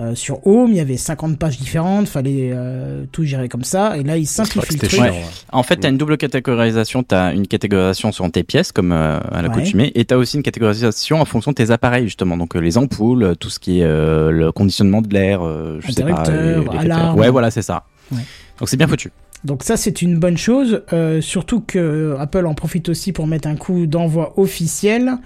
euh, 0.00 0.14
sur 0.14 0.46
Home 0.46 0.70
il 0.70 0.76
y 0.76 0.80
avait 0.80 0.96
50 0.98 1.38
pages 1.38 1.58
différentes 1.58 2.06
fallait 2.06 2.50
euh, 2.52 3.04
tout 3.12 3.24
gérer 3.24 3.48
comme 3.48 3.64
ça 3.64 3.96
et 3.96 4.02
là 4.04 4.16
ils 4.18 4.26
simplifient 4.26 4.74
le 4.74 4.88
truc 4.88 5.00
Ouais. 5.00 5.22
En 5.52 5.62
fait, 5.62 5.78
tu 5.78 5.86
as 5.86 5.90
une 5.90 5.98
double 5.98 6.16
catégorisation. 6.16 7.02
Tu 7.02 7.14
as 7.14 7.32
une 7.32 7.46
catégorisation 7.46 8.12
sur 8.12 8.30
tes 8.30 8.42
pièces, 8.44 8.72
comme 8.72 8.92
euh, 8.92 9.18
à 9.32 9.42
l'accoutumée, 9.42 9.92
et 9.94 10.04
tu 10.04 10.14
as 10.14 10.18
aussi 10.18 10.36
une 10.36 10.42
catégorisation 10.42 11.20
en 11.20 11.24
fonction 11.24 11.50
de 11.52 11.56
tes 11.56 11.70
appareils, 11.70 12.04
justement. 12.04 12.36
Donc, 12.36 12.56
euh, 12.56 12.60
les 12.60 12.76
ampoules, 12.78 13.36
tout 13.38 13.50
ce 13.50 13.58
qui 13.58 13.80
est 13.80 13.84
euh, 13.84 14.30
le 14.30 14.52
conditionnement 14.52 15.02
de 15.02 15.12
l'air, 15.12 15.40
euh, 15.44 15.78
je 15.80 15.92
sais 15.92 16.02
pas. 16.02 16.24
Les. 16.30 17.18
Ouais, 17.18 17.30
voilà, 17.30 17.50
c'est 17.50 17.62
ça. 17.62 17.84
Ouais. 18.12 18.18
Donc, 18.58 18.68
c'est 18.68 18.76
bien 18.76 18.86
foutu. 18.88 19.10
Donc 19.44 19.62
ça 19.62 19.76
c'est 19.76 20.02
une 20.02 20.18
bonne 20.18 20.36
chose, 20.36 20.82
euh, 20.92 21.20
surtout 21.20 21.60
que 21.60 22.16
Apple 22.18 22.46
en 22.46 22.54
profite 22.54 22.88
aussi 22.88 23.12
pour 23.12 23.26
mettre 23.26 23.48
un 23.48 23.56
coup 23.56 23.86
d'envoi 23.86 24.34
officiel 24.38 25.18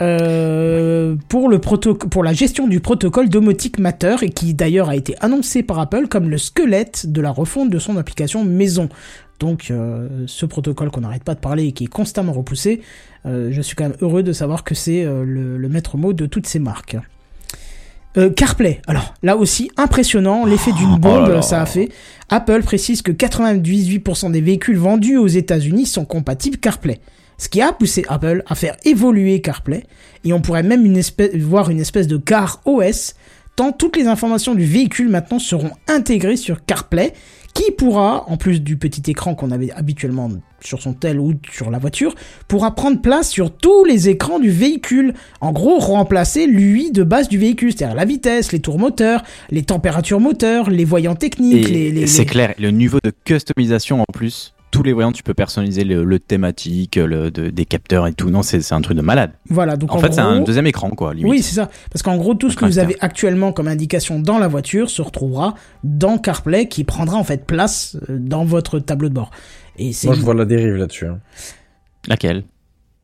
euh, 0.00 1.16
pour 1.28 1.48
le 1.48 1.58
pour 1.58 2.22
la 2.22 2.32
gestion 2.32 2.68
du 2.68 2.80
protocole 2.80 3.28
domotique 3.28 3.78
Matter 3.78 4.16
et 4.22 4.30
qui 4.30 4.54
d'ailleurs 4.54 4.88
a 4.88 4.96
été 4.96 5.16
annoncé 5.20 5.62
par 5.62 5.78
Apple 5.78 6.06
comme 6.08 6.30
le 6.30 6.38
squelette 6.38 7.10
de 7.10 7.20
la 7.20 7.30
refonte 7.30 7.70
de 7.70 7.78
son 7.78 7.96
application 7.96 8.44
maison. 8.44 8.88
Donc 9.40 9.70
euh, 9.70 10.24
ce 10.26 10.46
protocole 10.46 10.90
qu'on 10.90 11.00
n'arrête 11.00 11.24
pas 11.24 11.34
de 11.34 11.40
parler 11.40 11.66
et 11.66 11.72
qui 11.72 11.84
est 11.84 11.88
constamment 11.88 12.32
repoussé, 12.32 12.82
euh, 13.26 13.50
je 13.52 13.62
suis 13.62 13.76
quand 13.76 13.84
même 13.84 13.96
heureux 14.00 14.22
de 14.22 14.32
savoir 14.32 14.64
que 14.64 14.74
c'est 14.74 15.04
euh, 15.04 15.24
le 15.24 15.68
maître 15.68 15.96
mot 15.96 16.12
de 16.12 16.26
toutes 16.26 16.46
ces 16.46 16.58
marques. 16.58 16.96
Euh, 18.16 18.30
CarPlay, 18.30 18.80
alors 18.86 19.14
là 19.22 19.36
aussi 19.36 19.70
impressionnant, 19.76 20.46
l'effet 20.46 20.72
d'une 20.72 20.96
bombe 20.96 21.24
oh 21.26 21.28
là 21.28 21.34
là. 21.34 21.42
ça 21.42 21.60
a 21.60 21.66
fait. 21.66 21.90
Apple 22.30 22.62
précise 22.62 23.02
que 23.02 23.12
98% 23.12 24.30
des 24.32 24.40
véhicules 24.40 24.78
vendus 24.78 25.18
aux 25.18 25.26
États-Unis 25.26 25.86
sont 25.86 26.06
compatibles 26.06 26.56
CarPlay. 26.56 27.00
Ce 27.36 27.48
qui 27.48 27.60
a 27.60 27.72
poussé 27.72 28.04
Apple 28.08 28.42
à 28.46 28.54
faire 28.54 28.76
évoluer 28.84 29.40
CarPlay 29.40 29.84
et 30.24 30.32
on 30.32 30.40
pourrait 30.40 30.62
même 30.62 30.86
une 30.86 30.96
espèce, 30.96 31.34
voir 31.36 31.70
une 31.70 31.80
espèce 31.80 32.06
de 32.06 32.16
Car 32.16 32.60
OS 32.64 33.14
tant 33.56 33.72
toutes 33.72 33.96
les 33.96 34.06
informations 34.06 34.54
du 34.54 34.64
véhicule 34.64 35.08
maintenant 35.08 35.38
seront 35.38 35.72
intégrées 35.86 36.36
sur 36.36 36.64
CarPlay 36.64 37.12
qui 37.58 37.72
pourra, 37.72 38.24
en 38.28 38.36
plus 38.36 38.60
du 38.62 38.76
petit 38.76 39.10
écran 39.10 39.34
qu'on 39.34 39.50
avait 39.50 39.72
habituellement 39.72 40.30
sur 40.60 40.80
son 40.80 40.92
tel 40.92 41.18
ou 41.18 41.34
sur 41.50 41.70
la 41.72 41.78
voiture, 41.78 42.14
pourra 42.46 42.72
prendre 42.74 43.00
place 43.00 43.28
sur 43.30 43.50
tous 43.50 43.84
les 43.84 44.08
écrans 44.08 44.38
du 44.38 44.50
véhicule. 44.50 45.12
En 45.40 45.50
gros, 45.52 45.78
remplacer 45.80 46.46
l'UI 46.46 46.92
de 46.92 47.02
base 47.02 47.28
du 47.28 47.36
véhicule, 47.36 47.72
c'est-à-dire 47.72 47.96
la 47.96 48.04
vitesse, 48.04 48.52
les 48.52 48.60
tours 48.60 48.78
moteurs, 48.78 49.24
les 49.50 49.62
températures 49.64 50.20
moteurs, 50.20 50.70
les 50.70 50.84
voyants 50.84 51.16
techniques, 51.16 51.68
les, 51.68 52.06
c'est 52.06 52.22
les- 52.22 52.26
clair, 52.26 52.54
le 52.60 52.70
niveau 52.70 52.98
de 53.02 53.12
customisation 53.24 54.02
en 54.02 54.12
plus, 54.12 54.54
tous 54.70 54.82
les 54.82 54.92
voyants, 54.92 55.12
tu 55.12 55.22
peux 55.22 55.34
personnaliser 55.34 55.84
le, 55.84 56.04
le 56.04 56.18
thématique, 56.18 56.96
le, 56.96 57.30
de- 57.30 57.50
des 57.50 57.64
capteurs 57.64 58.06
et 58.06 58.12
tout. 58.12 58.28
Non, 58.30 58.42
c'est 58.42 58.72
un 58.72 58.80
truc 58.80 58.96
de 58.96 59.02
malade. 59.02 59.30
Voilà, 59.48 59.76
donc 59.76 59.92
en, 59.92 59.96
en 59.96 60.00
fait, 60.00 60.12
c'est 60.12 60.20
un 60.20 60.40
deuxième 60.40 60.66
écran, 60.66 60.90
quoi. 60.90 61.14
Limite. 61.14 61.30
Oui, 61.30 61.42
c'est 61.42 61.54
ça. 61.54 61.68
Parce 61.92 62.02
qu'en 62.02 62.16
gros, 62.16 62.34
tout 62.34 62.50
ce 62.50 62.56
que 62.56 62.64
vous 62.66 62.78
avez 62.78 62.96
actuellement 63.00 63.52
comme 63.52 63.68
indication 63.68 64.18
dans 64.20 64.38
la 64.38 64.48
voiture 64.48 64.90
se 64.90 65.00
retrouvera 65.02 65.54
dans 65.84 66.18
CarPlay 66.18 66.68
qui 66.68 66.84
prendra 66.84 67.16
en 67.16 67.24
fait 67.24 67.44
place 67.46 67.96
euh, 68.10 68.18
dans 68.20 68.44
votre 68.44 68.78
tableau 68.78 69.08
de 69.08 69.14
bord. 69.14 69.30
Et 69.78 69.92
Moi, 70.04 70.14
je 70.14 70.20
vois 70.20 70.34
la 70.34 70.44
dérive 70.44 70.74
là-dessus. 70.74 71.06
hein. 71.06 71.18
Laquelle? 72.06 72.44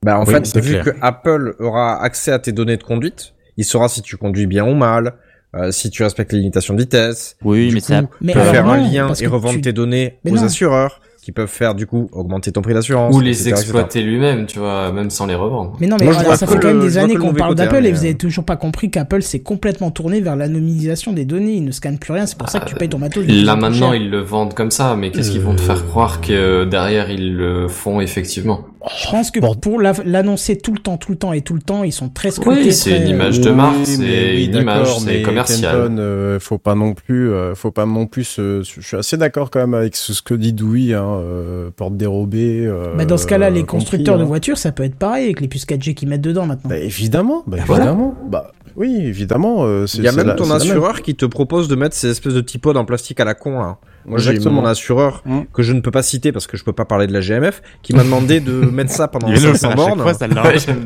Bah, 0.02 0.18
en 0.18 0.24
Oui, 0.26 0.34
fait, 0.34 0.56
vu 0.60 0.70
clair. 0.72 0.84
que 0.84 0.90
Apple 1.00 1.54
aura 1.60 2.02
accès 2.02 2.30
à 2.32 2.38
tes 2.38 2.52
données 2.52 2.76
de 2.76 2.82
conduite, 2.82 3.32
il 3.56 3.64
saura 3.64 3.88
si 3.88 4.02
tu 4.02 4.16
conduis 4.16 4.46
bien 4.46 4.66
ou 4.66 4.74
mal, 4.74 5.14
euh, 5.54 5.70
si 5.70 5.88
tu 5.90 6.02
respectes 6.02 6.32
les 6.32 6.38
limitations 6.40 6.74
de 6.74 6.80
vitesse. 6.80 7.36
Oui, 7.42 7.68
Du 7.68 7.74
mais 7.74 7.80
coup, 7.80 7.86
ça- 7.86 8.02
peut 8.02 8.08
Mais 8.20 8.32
faire 8.34 8.68
un 8.68 8.76
lien 8.76 9.12
et 9.14 9.26
revendre 9.26 9.54
tu- 9.54 9.60
tes 9.62 9.72
données 9.72 10.18
Mais 10.24 10.32
aux 10.32 10.36
non. 10.36 10.42
assureurs, 10.44 11.00
qui 11.24 11.32
peuvent 11.32 11.48
faire 11.48 11.74
du 11.74 11.86
coup 11.86 12.08
augmenter 12.12 12.52
ton 12.52 12.60
prix 12.60 12.74
d'assurance. 12.74 13.14
Ou 13.16 13.20
les 13.20 13.48
etc., 13.48 13.62
exploiter 13.62 14.02
lui-même, 14.02 14.44
tu 14.44 14.58
vois, 14.58 14.92
même 14.92 15.08
sans 15.08 15.24
les 15.24 15.34
revendre. 15.34 15.74
Mais 15.80 15.86
non, 15.86 15.96
mais 15.98 16.04
Moi, 16.04 16.36
ça 16.36 16.46
fait 16.46 16.58
quand 16.60 16.68
même 16.68 16.80
des 16.80 16.98
années 16.98 17.14
qu'on 17.16 17.32
parle 17.32 17.54
d'Apple 17.54 17.76
hein, 17.76 17.84
et 17.84 17.92
vous 17.92 18.04
avez 18.04 18.14
toujours 18.14 18.44
pas 18.44 18.56
compris 18.56 18.90
qu'Apple 18.90 19.22
s'est 19.22 19.40
complètement 19.40 19.90
tourné 19.90 20.20
vers 20.20 20.36
l'anonymisation 20.36 21.14
des 21.14 21.24
données. 21.24 21.54
Ils 21.54 21.64
ne 21.64 21.70
scannent 21.72 21.98
plus 21.98 22.12
rien, 22.12 22.26
c'est 22.26 22.36
pour 22.36 22.50
ça 22.50 22.60
que 22.60 22.66
tu 22.68 22.74
payes 22.74 22.90
ton 22.90 22.98
matos. 22.98 23.24
Là 23.26 23.56
maintenant, 23.56 23.94
ils 23.94 24.10
le 24.10 24.20
vendent 24.20 24.52
comme 24.52 24.70
ça, 24.70 24.96
mais 24.96 25.10
qu'est-ce 25.10 25.30
qu'ils 25.30 25.40
vont 25.40 25.54
te 25.56 25.62
Euh. 25.62 25.64
faire 25.64 25.86
croire 25.86 26.20
que 26.20 26.64
derrière 26.66 27.10
ils 27.10 27.34
le 27.34 27.68
font 27.68 28.00
effectivement? 28.02 28.66
Je 28.98 29.10
pense 29.10 29.30
que 29.30 29.40
pour 29.60 29.80
la- 29.80 29.92
l'annoncer 30.04 30.56
tout 30.58 30.72
le 30.72 30.78
temps, 30.78 30.96
tout 30.98 31.10
le 31.12 31.16
temps 31.18 31.32
et 31.32 31.40
tout 31.40 31.54
le 31.54 31.60
temps, 31.62 31.84
ils 31.84 31.92
sont 31.92 32.08
très 32.08 32.30
scrutés. 32.30 32.60
Oui, 32.64 32.72
c'est 32.72 32.98
une 32.98 33.08
image 33.08 33.40
de 33.40 33.50
marque, 33.50 33.76
mais 33.78 33.84
c'est 33.86 34.34
oui, 34.34 34.44
une 34.46 34.56
image, 34.56 34.98
c'est 34.98 35.04
mais 35.06 35.22
commercial. 35.22 35.76
Kenton, 35.88 35.96
euh, 35.98 36.38
faut 36.40 36.58
pas 36.58 36.74
non 36.74 36.92
plus, 36.94 37.30
euh, 37.30 37.54
faut 37.54 37.70
pas 37.70 37.86
non 37.86 38.06
plus. 38.06 38.24
se- 38.24 38.62
je 38.62 38.80
suis 38.80 38.96
assez 38.96 39.16
d'accord 39.16 39.50
quand 39.50 39.60
même 39.60 39.74
avec 39.74 39.96
ce, 39.96 40.12
ce 40.12 40.22
que 40.22 40.34
dit 40.34 40.52
Dewey, 40.52 40.92
hein, 40.94 41.04
euh, 41.04 41.70
porte 41.74 41.96
dérobée. 41.96 42.66
euh, 42.66 42.94
Bah, 42.96 43.04
dans 43.04 43.16
ce 43.16 43.26
cas-là, 43.26 43.50
les 43.50 43.60
compris, 43.60 43.78
constructeurs 43.78 44.18
de 44.18 44.22
hein. 44.22 44.26
voitures, 44.26 44.58
ça 44.58 44.72
peut 44.72 44.82
être 44.84 44.96
pareil 44.96 45.24
avec 45.24 45.40
les 45.40 45.48
puces 45.48 45.64
4G 45.66 45.94
qu'ils 45.94 46.08
mettent 46.08 46.20
dedans 46.20 46.46
maintenant. 46.46 46.70
Bah, 46.70 46.78
évidemment, 46.78 47.42
bah, 47.46 47.58
voilà. 47.66 47.84
évidemment. 47.84 48.14
Bah, 48.28 48.52
oui, 48.76 48.96
évidemment. 49.00 49.64
euh, 49.64 49.86
c'est- 49.86 49.98
Il 49.98 50.04
y 50.04 50.08
a 50.08 50.12
même 50.12 50.26
la- 50.26 50.34
ton 50.34 50.50
assureur 50.50 51.02
qui 51.02 51.14
te 51.14 51.24
propose 51.26 51.68
de 51.68 51.74
mettre 51.76 51.94
ces 51.96 52.08
espèces 52.10 52.34
de 52.34 52.40
petits 52.40 52.58
pods 52.58 52.74
en 52.76 52.84
plastique 52.84 53.20
à 53.20 53.24
la 53.24 53.34
con 53.34 53.58
là. 53.60 53.78
Moi 54.06 54.18
j'ai 54.18 54.38
mon 54.50 54.64
assureur 54.66 55.22
Mm. 55.24 55.40
que 55.52 55.62
je 55.62 55.72
ne 55.72 55.80
peux 55.80 55.90
pas 55.90 56.02
citer 56.02 56.30
parce 56.32 56.46
que 56.46 56.56
je 56.56 56.64
peux 56.64 56.72
pas 56.72 56.84
parler 56.84 57.06
de 57.06 57.12
la 57.12 57.20
GMF 57.20 57.62
qui 57.82 57.94
m'a 57.94 58.02
demandé 58.04 58.40
de 58.40 58.52
mettre 58.52 58.90
ça 58.90 59.08
pendant 59.08 59.28
Il 59.28 59.34
est 59.36 59.46
long, 59.46 59.54
500 59.54 59.66
à 59.66 59.70
chaque 59.70 59.76
bornes. 59.76 60.00
fois. 60.02 60.12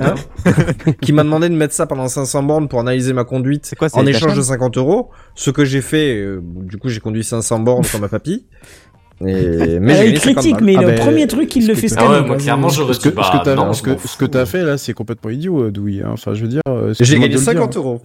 Hein 0.06 0.14
qui 1.00 1.12
m'a 1.12 1.24
demandé 1.24 1.48
de 1.48 1.54
mettre 1.54 1.74
ça 1.74 1.86
pendant 1.86 2.08
500 2.08 2.42
bornes 2.44 2.68
pour 2.68 2.80
analyser 2.80 3.12
ma 3.12 3.24
conduite 3.24 3.74
quoi, 3.78 3.88
en 3.92 4.06
échange 4.06 4.36
de 4.36 4.42
50 4.42 4.76
euros. 4.78 5.10
Ce 5.34 5.50
que 5.50 5.64
j'ai 5.64 5.80
fait, 5.80 6.16
euh, 6.16 6.40
du 6.42 6.78
coup 6.78 6.88
j'ai 6.88 7.00
conduit 7.00 7.24
500 7.24 7.60
bornes 7.60 7.84
comme 7.90 8.04
un 8.04 8.08
papy. 8.08 8.46
Et... 9.26 9.80
Mais 9.80 9.94
Ah, 9.94 9.96
j'ai 9.96 10.04
il 10.04 10.12
gagné 10.12 10.16
50 10.20 10.34
critique, 10.36 10.60
mais 10.60 10.76
Ah 10.78 10.82
le 10.82 10.94
premier 10.94 11.26
truc, 11.26 11.56
il 11.56 11.66
le 11.66 11.74
fait 11.74 11.88
scanner. 11.88 12.06
Ah 12.08 12.12
ouais, 12.12 12.18
moi 12.20 12.28
quoi. 12.28 12.36
clairement 12.36 12.68
j'aurais 12.68 12.94
Ce 12.94 13.00
que, 13.00 13.08
ce 13.08 14.16
que 14.16 14.24
t'as, 14.26 14.46
fait 14.46 14.62
là, 14.62 14.78
c'est 14.78 14.92
complètement 14.92 15.30
idiot, 15.30 15.64
euh, 15.64 15.70
Dewey. 15.72 16.02
hein. 16.04 16.10
Enfin, 16.12 16.34
je 16.34 16.42
veux 16.42 16.48
dire. 16.48 16.60
euh, 16.68 16.94
J'ai 17.00 17.14
gagné 17.16 17.28
de 17.28 17.34
le 17.34 17.38
dire. 17.40 17.52
50 17.52 17.76
euros. 17.76 18.00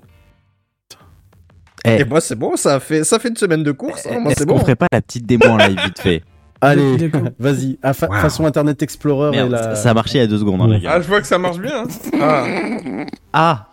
Eh, 1.86 2.02
Et 2.02 2.06
moi 2.06 2.22
c'est 2.22 2.36
bon, 2.36 2.56
ça 2.56 2.80
fait 2.80 3.04
ça 3.04 3.20
fait 3.20 3.30
une 3.30 3.36
semaine 3.38 3.64
de 3.64 3.72
course. 3.72 4.08
hein, 4.10 4.24
Est-ce 4.30 4.46
qu'on 4.46 4.54
bon. 4.56 4.60
ferait 4.60 4.76
pas 4.76 4.88
la 4.92 5.02
petite 5.02 5.26
démo 5.26 5.46
en 5.46 5.58
live 5.58 5.78
vite 5.84 6.00
fait 6.00 6.22
Allez, 6.62 7.12
vas-y. 7.40 7.78
À 7.84 7.92
fa- 7.94 8.08
Wow. 8.08 8.16
façon 8.22 8.46
Internet 8.46 8.82
Explorer 8.82 9.30
et 9.30 9.32
Merde, 9.42 9.52
la. 9.52 9.76
ça 9.76 9.90
a 9.90 9.94
marché 9.94 10.20
il 10.20 10.22
y 10.22 10.24
a 10.24 10.28
deux 10.28 10.38
secondes, 10.38 10.62
hein, 10.62 10.68
les 10.70 10.80
gars. 10.80 10.92
Ah, 10.94 11.02
je 11.02 11.08
vois 11.10 11.20
que 11.20 11.28
ça 11.28 11.38
marche 11.38 11.60
bien. 11.60 11.84
hein. 11.84 11.88
Ah. 12.22 12.46
Ah 13.34 13.68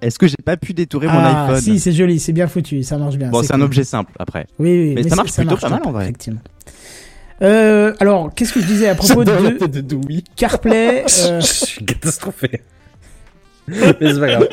Est-ce 0.00 0.16
que 0.18 0.28
j'ai 0.28 0.36
pas 0.44 0.56
pu 0.56 0.74
détourer 0.74 1.08
mon 1.08 1.14
Ah, 1.18 1.46
iPhone 1.48 1.60
si, 1.60 1.80
c'est 1.80 1.90
joli, 1.90 2.20
c'est 2.20 2.32
bien 2.32 2.46
foutu, 2.46 2.84
ça 2.84 2.98
marche 2.98 3.16
bien. 3.16 3.30
Bon, 3.30 3.42
c'est 3.42 3.52
un 3.54 3.60
objet 3.62 3.82
simple 3.82 4.12
après. 4.20 4.46
Oui, 4.60 4.70
oui, 4.70 4.92
Mais 4.94 5.02
ça 5.02 5.08
c'est- 5.08 5.16
marche 5.16 5.32
plutôt 5.32 5.56
pas 5.56 5.68
mal, 5.70 5.80
en 5.84 5.90
vrai. 5.90 6.04
Effectivement. 6.04 6.40
Euh, 7.42 7.92
alors, 7.98 8.32
qu'est-ce 8.32 8.52
que 8.52 8.60
je 8.60 8.66
disais 8.66 8.88
à 8.88 8.94
propos 8.96 9.24
de. 9.24 9.32
CarPlay 10.36 11.04
euh, 11.24 11.40
Je 11.40 11.46
suis 11.46 11.84
catastrophé. 11.84 12.62
Mais 13.68 14.12
c'est 14.12 14.20
pas 14.20 14.26
grave. 14.28 14.48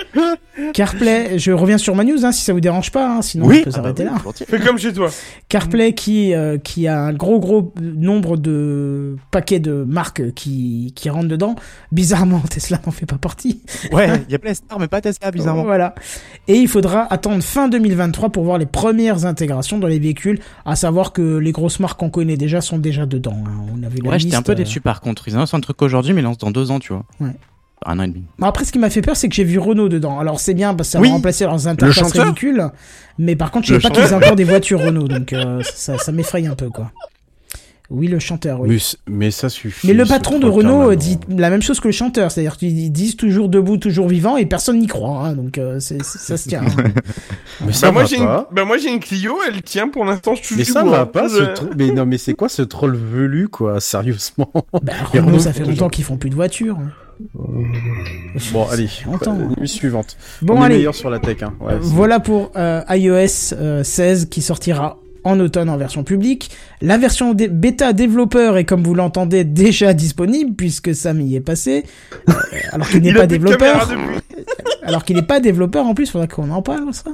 CarPlay, 0.73 1.37
je 1.39 1.51
reviens 1.51 1.77
sur 1.77 1.95
ma 1.95 2.03
news, 2.03 2.25
hein, 2.25 2.31
si 2.31 2.43
ça 2.43 2.53
vous 2.53 2.59
dérange 2.59 2.91
pas, 2.91 3.15
hein, 3.17 3.21
sinon 3.21 3.45
Oui. 3.47 3.59
on 3.61 3.63
peut 3.65 3.71
s'arrêter 3.71 4.03
là. 4.03 4.13
Fais 4.47 4.59
comme 4.59 4.77
chez 4.77 4.93
toi. 4.93 5.09
CarPlay 5.49 5.93
qui, 5.93 6.33
euh, 6.33 6.57
qui 6.57 6.87
a 6.87 6.99
un 7.01 7.13
gros 7.13 7.39
gros 7.39 7.73
nombre 7.81 8.37
de 8.37 9.15
paquets 9.31 9.59
de 9.59 9.83
marques 9.87 10.33
qui, 10.33 10.93
qui 10.95 11.09
rentrent 11.09 11.27
dedans. 11.27 11.55
Bizarrement, 11.91 12.39
Tesla 12.49 12.79
n'en 12.85 12.91
fait 12.91 13.05
pas 13.05 13.17
partie. 13.17 13.61
Ouais, 13.91 14.09
il 14.27 14.31
y 14.31 14.35
a 14.35 14.39
plein 14.39 14.51
de 14.51 14.55
stars, 14.57 14.79
mais 14.79 14.87
pas 14.87 15.01
Tesla, 15.01 15.31
bizarrement. 15.31 15.63
Voilà. 15.63 15.95
Et 16.47 16.55
il 16.55 16.67
faudra 16.67 17.07
attendre 17.11 17.41
fin 17.43 17.67
2023 17.67 18.29
pour 18.29 18.43
voir 18.43 18.57
les 18.57 18.65
premières 18.65 19.25
intégrations 19.25 19.79
dans 19.79 19.87
les 19.87 19.99
véhicules, 19.99 20.39
à 20.65 20.75
savoir 20.75 21.11
que 21.13 21.37
les 21.37 21.51
grosses 21.51 21.79
marques 21.79 21.99
qu'on 21.99 22.09
connaît 22.09 22.37
déjà 22.37 22.61
sont 22.61 22.77
déjà 22.77 23.05
dedans. 23.05 23.37
hein. 23.45 23.51
On 23.73 23.83
avait 23.83 23.99
la 24.03 24.09
Ouais, 24.11 24.19
j'étais 24.19 24.35
un 24.35 24.41
peu 24.41 24.51
euh, 24.51 24.55
déçu 24.55 24.81
par 24.81 25.01
contre. 25.01 25.27
Ils 25.27 25.35
annoncent 25.35 25.57
un 25.57 25.61
truc 25.61 25.81
aujourd'hui, 25.81 26.13
mais 26.13 26.21
ils 26.21 26.25
lancent 26.25 26.37
dans 26.37 26.51
deux 26.51 26.71
ans, 26.71 26.79
tu 26.79 26.93
vois. 26.93 27.03
Ouais. 27.19 27.31
Un 27.85 27.97
an 27.99 28.03
et 28.03 28.07
demi. 28.09 28.23
Bon, 28.37 28.45
après, 28.47 28.63
ce 28.65 28.71
qui 28.71 28.77
m'a 28.79 28.89
fait 28.91 29.01
peur, 29.01 29.15
c'est 29.15 29.27
que 29.27 29.33
j'ai 29.35 29.43
vu 29.43 29.57
Renault 29.57 29.89
dedans. 29.89 30.19
Alors, 30.19 30.39
c'est 30.39 30.53
bien 30.53 30.73
parce 30.75 30.89
que 30.89 30.91
ça 30.93 30.99
Oui. 30.99 31.07
va 31.09 31.15
remplacer 31.15 31.45
leurs 31.45 31.67
interfaces 31.67 32.11
ridicules. 32.11 32.63
Mais 33.17 33.35
par 33.35 33.49
contre, 33.51 33.65
je 33.67 33.79
savais 33.79 33.93
pas 33.93 34.05
qu'ils 34.05 34.13
encore 34.15 34.35
des 34.35 34.43
voitures 34.43 34.81
Renault. 34.81 35.07
Donc, 35.07 35.33
euh, 35.33 35.61
ça, 35.73 35.97
ça 35.97 36.11
m'effraie 36.11 36.45
un 36.45 36.55
peu, 36.55 36.69
quoi. 36.69 36.91
Oui, 37.89 38.07
le 38.07 38.19
chanteur, 38.19 38.61
oui. 38.61 38.81
Mais, 39.09 39.31
ça 39.31 39.49
suffit. 39.49 39.87
Mais 39.87 39.93
le 39.93 40.05
patron 40.05 40.39
de 40.39 40.47
Renault 40.47 40.91
euh, 40.91 40.95
dit 40.95 41.17
la 41.27 41.49
même 41.49 41.61
chose 41.61 41.81
que 41.81 41.89
le 41.89 41.91
chanteur. 41.91 42.31
C'est-à-dire 42.31 42.55
qu'ils 42.55 42.89
disent 42.91 43.17
toujours 43.17 43.49
debout, 43.49 43.75
toujours 43.77 44.07
vivant 44.07 44.37
et 44.37 44.45
personne 44.45 44.79
n'y 44.79 44.87
croit. 44.87 45.25
hein. 45.27 45.33
donc, 45.33 45.57
euh, 45.57 45.79
ça 45.81 46.37
se 46.37 46.47
tient. 46.47 46.61
hein. 46.61 46.83
Mais 47.65 47.73
ça 47.73 47.87
Bah, 47.87 47.91
moi, 47.93 48.01
va 48.03 48.07
j'ai 48.07 48.17
une... 48.17 48.23
pas. 48.25 48.47
bah, 48.51 48.63
moi, 48.63 48.77
j'ai 48.77 48.93
une 48.93 48.99
Clio, 49.01 49.35
elle 49.45 49.61
tient 49.61 49.89
pour 49.89 50.05
l'instant, 50.05 50.35
je 50.35 50.41
touche 50.41 50.57
Mais 50.57 50.63
du 50.63 50.71
ça 50.71 50.83
bois. 50.83 50.91
va 50.99 51.05
pas, 51.07 51.27
ce 51.27 51.35
Je- 51.39 51.43
tro- 51.53 51.69
Mais 51.77 51.91
non, 51.91 52.05
mais 52.05 52.17
c'est 52.17 52.33
quoi 52.33 52.47
ce 52.47 52.61
troll 52.61 52.95
velu, 52.95 53.49
quoi, 53.49 53.81
sérieusement? 53.81 54.49
Bah, 54.81 54.93
Renault, 55.11 55.25
Renault, 55.27 55.39
ça 55.39 55.51
fait 55.51 55.65
longtemps 55.65 55.89
qu'ils 55.89 56.05
font 56.05 56.15
plus 56.15 56.29
de 56.29 56.35
voitures. 56.35 56.77
hein. 56.79 56.91
Bon, 58.53 58.67
allez, 58.71 58.87
nuit 59.59 59.67
suivante. 59.67 60.17
Bon, 60.41 60.55
On 60.55 60.61
est 60.61 60.65
allez. 60.65 60.75
meilleur 60.77 60.95
sur 60.95 61.09
la 61.09 61.19
tech, 61.19 61.43
hein. 61.43 61.53
Ouais, 61.59 61.73
Voilà 61.79 62.19
pour 62.19 62.51
euh, 62.55 62.81
iOS 62.89 63.53
euh, 63.53 63.83
16 63.83 64.25
qui 64.29 64.41
sortira 64.41 64.97
en 65.23 65.39
automne 65.39 65.69
en 65.69 65.77
version 65.77 66.03
publique. 66.03 66.49
La 66.81 66.97
version 66.97 67.33
dé- 67.33 67.47
bêta 67.47 67.93
développeur 67.93 68.57
est, 68.57 68.65
comme 68.65 68.83
vous 68.83 68.95
l'entendez, 68.95 69.43
déjà 69.43 69.93
disponible 69.93 70.55
puisque 70.55 70.95
Sam 70.95 71.21
y 71.21 71.35
est 71.35 71.41
passé. 71.41 71.83
Euh, 72.29 72.33
alors 72.71 72.87
qu'il 72.89 73.01
n'est 73.03 73.13
pas 73.13 73.27
développeur. 73.27 73.87
alors 74.83 75.03
qu'il 75.05 75.15
n'est 75.17 75.21
pas 75.21 75.39
développeur 75.39 75.85
en 75.85 75.93
plus, 75.93 76.09
faudra 76.09 76.27
qu'on 76.27 76.49
en 76.49 76.61
parle 76.61 76.93
ça. 76.93 77.11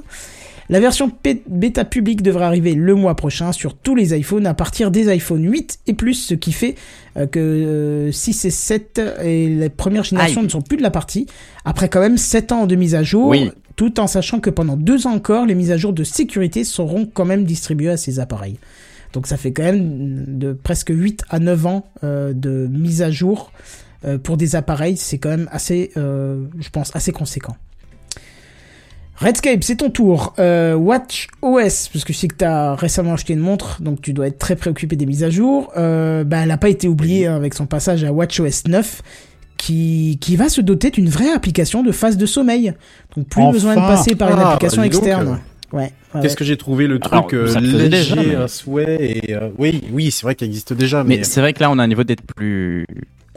La 0.69 0.81
version 0.81 1.09
bêta 1.47 1.85
publique 1.85 2.21
devrait 2.21 2.43
arriver 2.43 2.73
le 2.73 2.93
mois 2.93 3.15
prochain 3.15 3.53
sur 3.53 3.73
tous 3.73 3.95
les 3.95 4.17
iPhones 4.17 4.45
à 4.45 4.53
partir 4.53 4.91
des 4.91 5.07
iPhone 5.07 5.49
8 5.49 5.79
et 5.87 5.93
plus, 5.93 6.15
ce 6.15 6.33
qui 6.33 6.51
fait 6.51 6.75
euh, 7.15 7.25
que 7.25 7.39
euh, 7.39 8.11
6 8.11 8.45
et 8.45 8.49
7 8.49 9.01
et 9.23 9.47
les 9.47 9.69
premières 9.69 10.03
générations 10.03 10.41
Aïe. 10.41 10.47
ne 10.47 10.51
sont 10.51 10.61
plus 10.61 10.75
de 10.77 10.81
la 10.83 10.91
partie. 10.91 11.25
Après 11.63 11.87
quand 11.87 12.01
même 12.01 12.17
7 12.17 12.51
ans 12.51 12.67
de 12.67 12.75
mise 12.75 12.95
à 12.95 13.03
jour, 13.03 13.29
Oui. 13.29 13.49
tout 13.77 13.99
en 14.01 14.07
sachant 14.07 14.41
que 14.41 14.49
pendant 14.49 14.75
2 14.75 15.07
ans 15.07 15.13
encore, 15.13 15.45
les 15.45 15.55
mises 15.55 15.71
à 15.71 15.77
jour 15.77 15.93
de 15.93 16.03
sécurité 16.03 16.65
seront 16.65 17.05
quand 17.05 17.25
même 17.25 17.45
distribuées 17.45 17.91
à 17.91 17.97
ces 17.97 18.19
appareils. 18.19 18.57
Donc 19.13 19.25
ça 19.25 19.37
fait 19.37 19.53
quand 19.53 19.63
même 19.63 20.37
de 20.37 20.51
presque 20.51 20.91
8 20.93 21.23
à 21.29 21.39
9 21.39 21.65
ans 21.65 21.85
euh, 22.03 22.33
de 22.33 22.67
mise 22.69 23.01
à 23.01 23.09
jour 23.09 23.53
euh, 24.05 24.17
pour 24.17 24.37
des 24.37 24.55
appareils, 24.55 24.97
c'est 24.97 25.17
quand 25.17 25.29
même 25.29 25.47
assez, 25.51 25.91
euh, 25.97 26.43
je 26.59 26.69
pense, 26.69 26.95
assez 26.95 27.11
conséquent. 27.11 27.55
Redscape, 29.19 29.63
c'est 29.63 29.77
ton 29.77 29.89
tour. 29.89 30.33
Euh, 30.37 30.75
Watch 30.75 31.27
OS, 31.41 31.89
parce 31.91 32.05
que 32.05 32.13
je 32.13 32.17
sais 32.17 32.27
que 32.27 32.35
tu 32.35 32.45
as 32.45 32.75
récemment 32.75 33.13
acheté 33.13 33.33
une 33.33 33.39
montre, 33.39 33.81
donc 33.81 34.01
tu 34.01 34.13
dois 34.13 34.27
être 34.27 34.37
très 34.37 34.55
préoccupé 34.55 34.95
des 34.95 35.05
mises 35.07 35.23
à 35.23 35.29
jour. 35.31 35.71
Euh, 35.75 36.23
bah, 36.23 36.37
elle 36.43 36.49
n'a 36.49 36.57
pas 36.57 36.69
été 36.69 36.87
oubliée 36.87 37.25
hein, 37.25 37.35
avec 37.35 37.53
son 37.55 37.65
passage 37.65 38.03
à 38.03 38.11
Watch 38.13 38.39
OS 38.39 38.67
9, 38.67 39.01
qui, 39.57 40.19
qui 40.21 40.35
va 40.35 40.49
se 40.49 40.61
doter 40.61 40.91
d'une 40.91 41.09
vraie 41.09 41.31
application 41.31 41.81
de 41.81 41.91
phase 41.91 42.17
de 42.17 42.25
sommeil. 42.27 42.73
Donc 43.15 43.27
plus 43.27 43.41
Enfin 43.41 43.51
besoin 43.51 43.75
de 43.75 43.79
passer 43.79 44.15
par 44.15 44.29
une 44.31 44.37
Ah, 44.39 44.49
application 44.51 44.83
donc, 44.83 44.91
externe. 44.93 45.27
euh, 45.29 45.75
Ouais. 45.75 45.81
ouais, 46.13 46.21
Qu'est-ce 46.21 46.33
ouais. 46.33 46.37
que 46.37 46.45
j'ai 46.45 46.55
trouvé 46.55 46.85
le 46.87 46.99
Alors, 47.01 47.27
truc 47.27 47.33
euh, 47.33 47.59
léger, 47.59 47.89
déjà, 47.89 48.15
mais- 48.15 48.35
un 48.35 48.47
souhait 48.47 49.19
et 49.25 49.33
euh, 49.33 49.49
oui, 49.57 49.83
oui, 49.91 50.11
c'est 50.11 50.23
vrai 50.23 50.35
qu'il 50.35 50.47
existe 50.47 50.71
déjà, 50.73 51.03
mais, 51.03 51.17
Mais 51.17 51.23
c'est 51.25 51.41
vrai 51.41 51.51
que 51.53 51.59
là, 51.59 51.69
on 51.71 51.79
a 51.79 51.83
un 51.83 51.87
niveau 51.87 52.03
d'être 52.05 52.23
plus. 52.35 52.85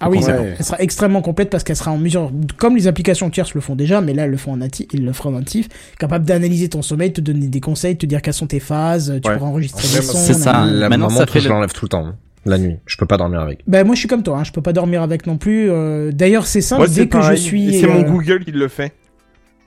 Ah 0.00 0.08
oui, 0.10 0.18
Ouais. 0.24 0.54
elle 0.58 0.64
sera 0.64 0.78
extrêmement 0.80 1.20
complète 1.22 1.50
parce 1.50 1.62
qu'elle 1.62 1.76
sera 1.76 1.90
en 1.90 1.98
mesure, 1.98 2.32
comme 2.56 2.74
les 2.76 2.86
applications 2.86 3.28
tierces 3.30 3.54
le 3.54 3.60
font 3.60 3.76
déjà, 3.76 4.00
mais 4.00 4.14
là 4.14 4.24
elles 4.24 4.30
le 4.30 4.36
font 4.36 4.52
en 4.52 4.56
natif, 4.56 4.86
ils 4.92 5.04
le 5.04 5.12
feront 5.12 5.28
en 5.28 5.38
natif, 5.38 5.68
capable 5.98 6.24
d'analyser 6.24 6.68
ton 6.70 6.82
sommeil, 6.82 7.12
te 7.12 7.20
donner 7.20 7.48
des 7.48 7.60
conseils, 7.60 7.96
te 7.96 8.06
dire 8.06 8.22
quelles 8.22 8.34
sont 8.34 8.46
tes 8.46 8.60
phases, 8.60 9.20
tu 9.22 9.28
Ouais. 9.28 9.36
pourras 9.36 9.48
enregistrer 9.50 9.82
des 9.82 10.02
sons. 10.02 10.18
c'est 10.18 10.32
ça. 10.34 10.64
La 10.66 10.88
Maintenant, 10.88 11.08
ma 11.08 11.12
ça 11.14 11.20
montre, 11.20 11.32
fait 11.32 11.40
je 11.40 11.48
le- 11.48 11.54
l'enlève 11.54 11.72
tout 11.72 11.84
le 11.84 11.88
temps. 11.90 12.06
hein. 12.06 12.14
La 12.46 12.56
nuit. 12.56 12.76
Je 12.86 12.96
peux 12.96 13.04
pas 13.04 13.18
dormir 13.18 13.40
avec. 13.40 13.60
Ben 13.66 13.84
moi 13.84 13.94
je 13.94 13.98
suis 14.00 14.08
comme 14.08 14.22
toi, 14.22 14.38
hein, 14.38 14.44
je 14.44 14.50
peux 14.52 14.62
pas 14.62 14.72
dormir 14.72 15.02
avec 15.02 15.26
non 15.26 15.36
plus. 15.36 15.70
euh, 15.70 16.10
D'ailleurs 16.10 16.46
c'est 16.46 16.62
simple, 16.62 16.88
dès 16.88 17.06
que 17.06 17.12
pareil. 17.12 17.36
je 17.36 17.42
suis, 17.42 17.78
C'est 17.78 17.86
mon 17.86 18.00
euh, 18.00 18.10
Google 18.10 18.42
qui 18.46 18.52
le 18.52 18.68
fait. 18.68 18.94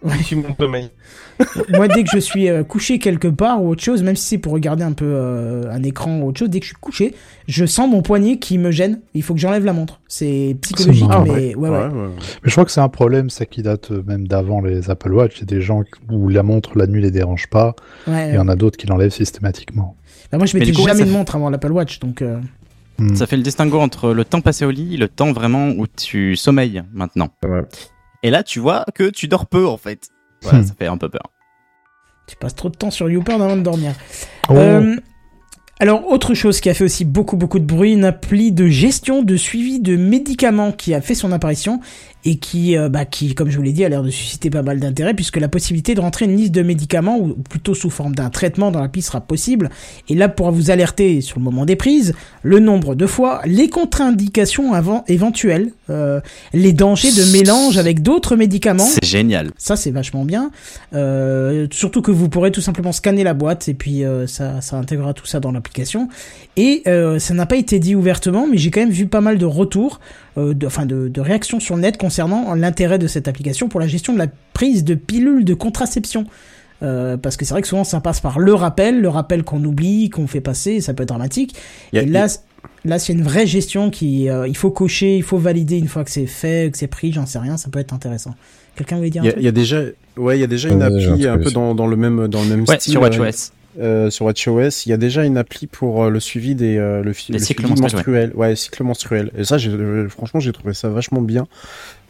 Mon 0.03 0.55
sommeil. 0.59 0.89
moi 1.69 1.87
dès 1.87 2.03
que 2.03 2.09
je 2.13 2.19
suis 2.19 2.47
euh, 2.47 2.63
couché 2.63 2.99
quelque 2.99 3.27
part 3.27 3.63
ou 3.63 3.69
autre 3.69 3.81
chose, 3.81 4.03
même 4.03 4.15
si 4.15 4.27
c'est 4.27 4.37
pour 4.37 4.53
regarder 4.53 4.83
un 4.83 4.91
peu 4.91 5.05
euh, 5.07 5.71
un 5.71 5.81
écran 5.83 6.19
ou 6.19 6.27
autre 6.27 6.39
chose, 6.39 6.49
dès 6.49 6.59
que 6.59 6.65
je 6.65 6.69
suis 6.69 6.79
couché, 6.79 7.15
je 7.47 7.65
sens 7.65 7.89
mon 7.89 8.01
poignet 8.01 8.37
qui 8.37 8.57
me 8.57 8.71
gêne. 8.71 9.01
Il 9.13 9.23
faut 9.23 9.33
que 9.33 9.39
j'enlève 9.39 9.65
la 9.65 9.73
montre. 9.73 9.99
C'est 10.07 10.55
psychologique, 10.61 11.09
mais 11.25 11.55
ouais, 11.55 11.69
ouais. 11.69 11.89
Mais 11.91 12.09
je 12.43 12.51
crois 12.51 12.65
que 12.65 12.71
c'est 12.71 12.81
un 12.81 12.89
problème, 12.89 13.29
ça 13.29 13.45
qui 13.45 13.63
date 13.63 13.91
euh, 13.91 14.03
même 14.05 14.27
d'avant 14.27 14.61
les 14.61 14.89
Apple 14.89 15.11
Watch. 15.13 15.37
Il 15.37 15.39
y 15.39 15.43
a 15.43 15.45
des 15.45 15.61
gens 15.61 15.83
où 16.11 16.29
la 16.29 16.43
montre 16.43 16.77
la 16.77 16.85
nuit 16.87 17.01
les 17.01 17.11
dérange 17.11 17.47
pas, 17.47 17.75
Ouais, 18.07 18.27
et 18.27 18.29
il 18.31 18.35
y 18.35 18.39
en 18.39 18.47
a 18.47 18.55
d'autres 18.55 18.77
qui 18.77 18.87
l'enlèvent 18.87 19.11
systématiquement. 19.11 19.95
Bah, 20.31 20.37
moi 20.37 20.45
je 20.47 20.57
mettais 20.57 20.71
coup, 20.71 20.85
jamais 20.85 20.99
ça 20.99 21.05
de 21.05 21.11
montre 21.11 21.35
avant 21.35 21.49
l'Apple 21.49 21.71
Watch, 21.71 21.99
donc. 21.99 22.21
euh, 22.21 22.39
Hmm. 22.99 23.15
Ça 23.15 23.25
fait 23.25 23.37
le 23.37 23.43
distinguo 23.43 23.79
entre 23.79 24.13
le 24.13 24.23
temps 24.23 24.41
passé 24.41 24.65
au 24.65 24.71
lit 24.71 24.93
et 24.93 24.97
le 24.97 25.07
temps 25.07 25.31
vraiment 25.33 25.69
où 25.69 25.87
tu 25.87 26.35
sommeilles 26.35 26.83
maintenant. 26.93 27.29
Ouais. 27.43 27.63
Et 28.23 28.29
là, 28.29 28.41
tu 28.43 28.59
vois 28.59 28.85
que 28.95 29.09
tu 29.09 29.27
dors 29.27 29.45
peu 29.45 29.67
en 29.67 29.77
fait. 29.77 30.07
Voilà, 30.41 30.59
Hmm. 30.59 30.63
ça 30.67 30.73
fait 30.77 30.87
un 30.87 30.97
peu 30.97 31.09
peur. 31.09 31.31
Tu 32.27 32.35
passes 32.37 32.55
trop 32.55 32.69
de 32.69 32.75
temps 32.75 32.91
sur 32.91 33.09
YouPorn 33.09 33.41
avant 33.41 33.57
de 33.57 33.61
dormir. 33.61 33.93
Oh. 34.49 34.53
Euh, 34.55 34.95
alors, 35.79 36.07
autre 36.09 36.33
chose 36.33 36.61
qui 36.61 36.69
a 36.69 36.73
fait 36.73 36.85
aussi 36.85 37.03
beaucoup 37.03 37.35
beaucoup 37.35 37.59
de 37.59 37.65
bruit, 37.65 37.91
une 37.93 38.05
appli 38.05 38.51
de 38.53 38.67
gestion 38.67 39.23
de 39.23 39.35
suivi 39.35 39.79
de 39.81 39.97
médicaments 39.97 40.71
qui 40.71 40.93
a 40.93 41.01
fait 41.01 41.15
son 41.15 41.31
apparition 41.33 41.81
et 42.25 42.35
qui, 42.37 42.77
euh, 42.77 42.89
bah, 42.89 43.05
qui, 43.05 43.35
comme 43.35 43.49
je 43.49 43.57
vous 43.57 43.63
l'ai 43.63 43.71
dit, 43.71 43.83
a 43.83 43.89
l'air 43.89 44.03
de 44.03 44.09
susciter 44.09 44.49
pas 44.49 44.61
mal 44.61 44.79
d'intérêt 44.79 45.13
puisque 45.13 45.37
la 45.37 45.47
possibilité 45.47 45.95
de 45.95 46.01
rentrer 46.01 46.25
une 46.25 46.35
liste 46.35 46.53
de 46.53 46.61
médicaments 46.61 47.17
ou 47.17 47.33
plutôt 47.49 47.73
sous 47.73 47.89
forme 47.89 48.15
d'un 48.15 48.29
traitement 48.29 48.71
dans 48.71 48.81
l'appli 48.81 49.01
sera 49.01 49.21
possible. 49.21 49.69
Et 50.09 50.15
là, 50.15 50.29
pourra 50.29 50.51
vous 50.51 50.71
alerter 50.71 51.21
sur 51.21 51.39
le 51.39 51.43
moment 51.43 51.65
des 51.65 51.75
prises, 51.75 52.13
le 52.41 52.59
nombre 52.59 52.95
de 52.95 53.05
fois, 53.05 53.41
les 53.45 53.69
contre-indications 53.69 54.73
avant 54.73 55.03
éventuelles, 55.07 55.71
euh, 55.89 56.21
les 56.53 56.73
dangers 56.73 57.11
de 57.11 57.31
mélange 57.31 57.77
avec 57.77 58.01
d'autres 58.01 58.35
médicaments. 58.35 58.85
C'est 58.85 59.05
génial. 59.05 59.51
Ça, 59.57 59.75
c'est 59.75 59.91
vachement 59.91 60.25
bien. 60.25 60.51
Euh, 60.93 61.67
surtout 61.71 62.01
que 62.01 62.11
vous 62.11 62.29
pourrez 62.29 62.51
tout 62.51 62.61
simplement 62.61 62.91
scanner 62.91 63.23
la 63.23 63.33
boîte 63.33 63.67
et 63.67 63.73
puis 63.73 64.03
euh, 64.03 64.27
ça, 64.27 64.61
ça 64.61 64.77
intégrera 64.77 65.13
tout 65.13 65.25
ça 65.25 65.39
dans 65.39 65.51
l'application. 65.51 66.09
Et 66.55 66.83
euh, 66.87 67.19
ça 67.19 67.33
n'a 67.33 67.45
pas 67.45 67.55
été 67.55 67.79
dit 67.79 67.95
ouvertement, 67.95 68.47
mais 68.47 68.57
j'ai 68.57 68.71
quand 68.71 68.81
même 68.81 68.91
vu 68.91 69.07
pas 69.07 69.21
mal 69.21 69.37
de 69.37 69.45
retours, 69.45 69.99
de, 70.37 70.65
enfin 70.65 70.85
de, 70.85 71.07
de 71.07 71.21
réactions 71.21 71.59
sur 71.59 71.75
le 71.75 71.81
net 71.81 71.97
concernant 71.97 72.55
l'intérêt 72.55 72.97
de 72.99 73.07
cette 73.07 73.27
application 73.27 73.69
pour 73.69 73.79
la 73.79 73.87
gestion 73.87 74.13
de 74.13 74.17
la 74.17 74.27
prise 74.53 74.83
de 74.83 74.95
pilules 74.95 75.45
de 75.45 75.53
contraception. 75.53 76.25
Euh, 76.81 77.15
parce 77.15 77.37
que 77.37 77.45
c'est 77.45 77.53
vrai 77.53 77.61
que 77.61 77.67
souvent 77.67 77.83
ça 77.85 78.01
passe 78.01 78.19
par 78.19 78.39
le 78.39 78.53
rappel, 78.53 78.99
le 78.99 79.07
rappel 79.09 79.43
qu'on 79.43 79.63
oublie, 79.63 80.09
qu'on 80.09 80.27
fait 80.27 80.41
passer, 80.41 80.81
ça 80.81 80.93
peut 80.93 81.03
être 81.03 81.09
dramatique. 81.09 81.55
A- 81.93 81.99
et 82.01 82.05
là, 82.05 82.27
là 82.83 82.99
c'est 82.99 83.13
une 83.13 83.21
vraie 83.21 83.47
gestion 83.47 83.89
qui, 83.89 84.27
euh, 84.27 84.47
il 84.49 84.57
faut 84.57 84.71
cocher, 84.71 85.15
il 85.15 85.23
faut 85.23 85.37
valider 85.37 85.77
une 85.77 85.87
fois 85.87 86.03
que 86.03 86.11
c'est 86.11 86.25
fait, 86.25 86.71
que 86.71 86.77
c'est 86.77 86.87
pris, 86.87 87.13
j'en 87.13 87.25
sais 87.25 87.39
rien, 87.39 87.55
ça 87.55 87.69
peut 87.69 87.79
être 87.79 87.93
intéressant. 87.93 88.33
Quelqu'un 88.75 88.97
voulait 88.97 89.11
dire 89.11 89.23
Il 89.23 89.27
y, 89.27 89.27
un 89.27 89.29
a- 89.29 89.33
truc 89.33 89.43
il 89.43 89.45
y 89.45 89.49
a 89.49 89.51
déjà, 89.53 89.81
ouais, 90.17 90.37
il 90.37 90.41
y 90.41 90.43
a 90.43 90.47
déjà 90.47 90.67
une 90.69 90.99
j'ai 90.99 91.07
appli 91.11 91.27
un 91.27 91.37
peu 91.37 91.51
dans, 91.51 91.73
dans 91.73 91.87
le 91.87 91.95
même 91.95 92.27
dans 92.27 92.41
le 92.41 92.49
même 92.49 92.65
Ouais, 92.67 92.77
style. 92.79 92.91
sur 92.91 93.01
euh, 93.03 93.07
WatchOS. 93.07 93.51
Euh, 93.79 94.09
sur 94.09 94.25
WatchOS, 94.25 94.85
il 94.85 94.89
y 94.89 94.93
a 94.93 94.97
déjà 94.97 95.23
une 95.23 95.37
appli 95.37 95.67
pour 95.67 96.03
euh, 96.03 96.09
le 96.09 96.19
suivi 96.19 96.55
des 96.55 96.77
euh, 96.77 96.99
le, 96.99 97.07
le 97.07 97.13
cycles 97.13 97.39
suivi 97.39 97.69
menstruels, 97.69 97.81
menstruel. 97.81 98.31
Ouais, 98.35 98.55
cycle 98.55 98.83
menstruel. 98.83 99.31
Et 99.37 99.43
ça, 99.43 99.57
franchement, 100.09 100.39
j'ai 100.39 100.51
trouvé 100.51 100.73
ça 100.73 100.89
vachement 100.89 101.21
bien. 101.21 101.47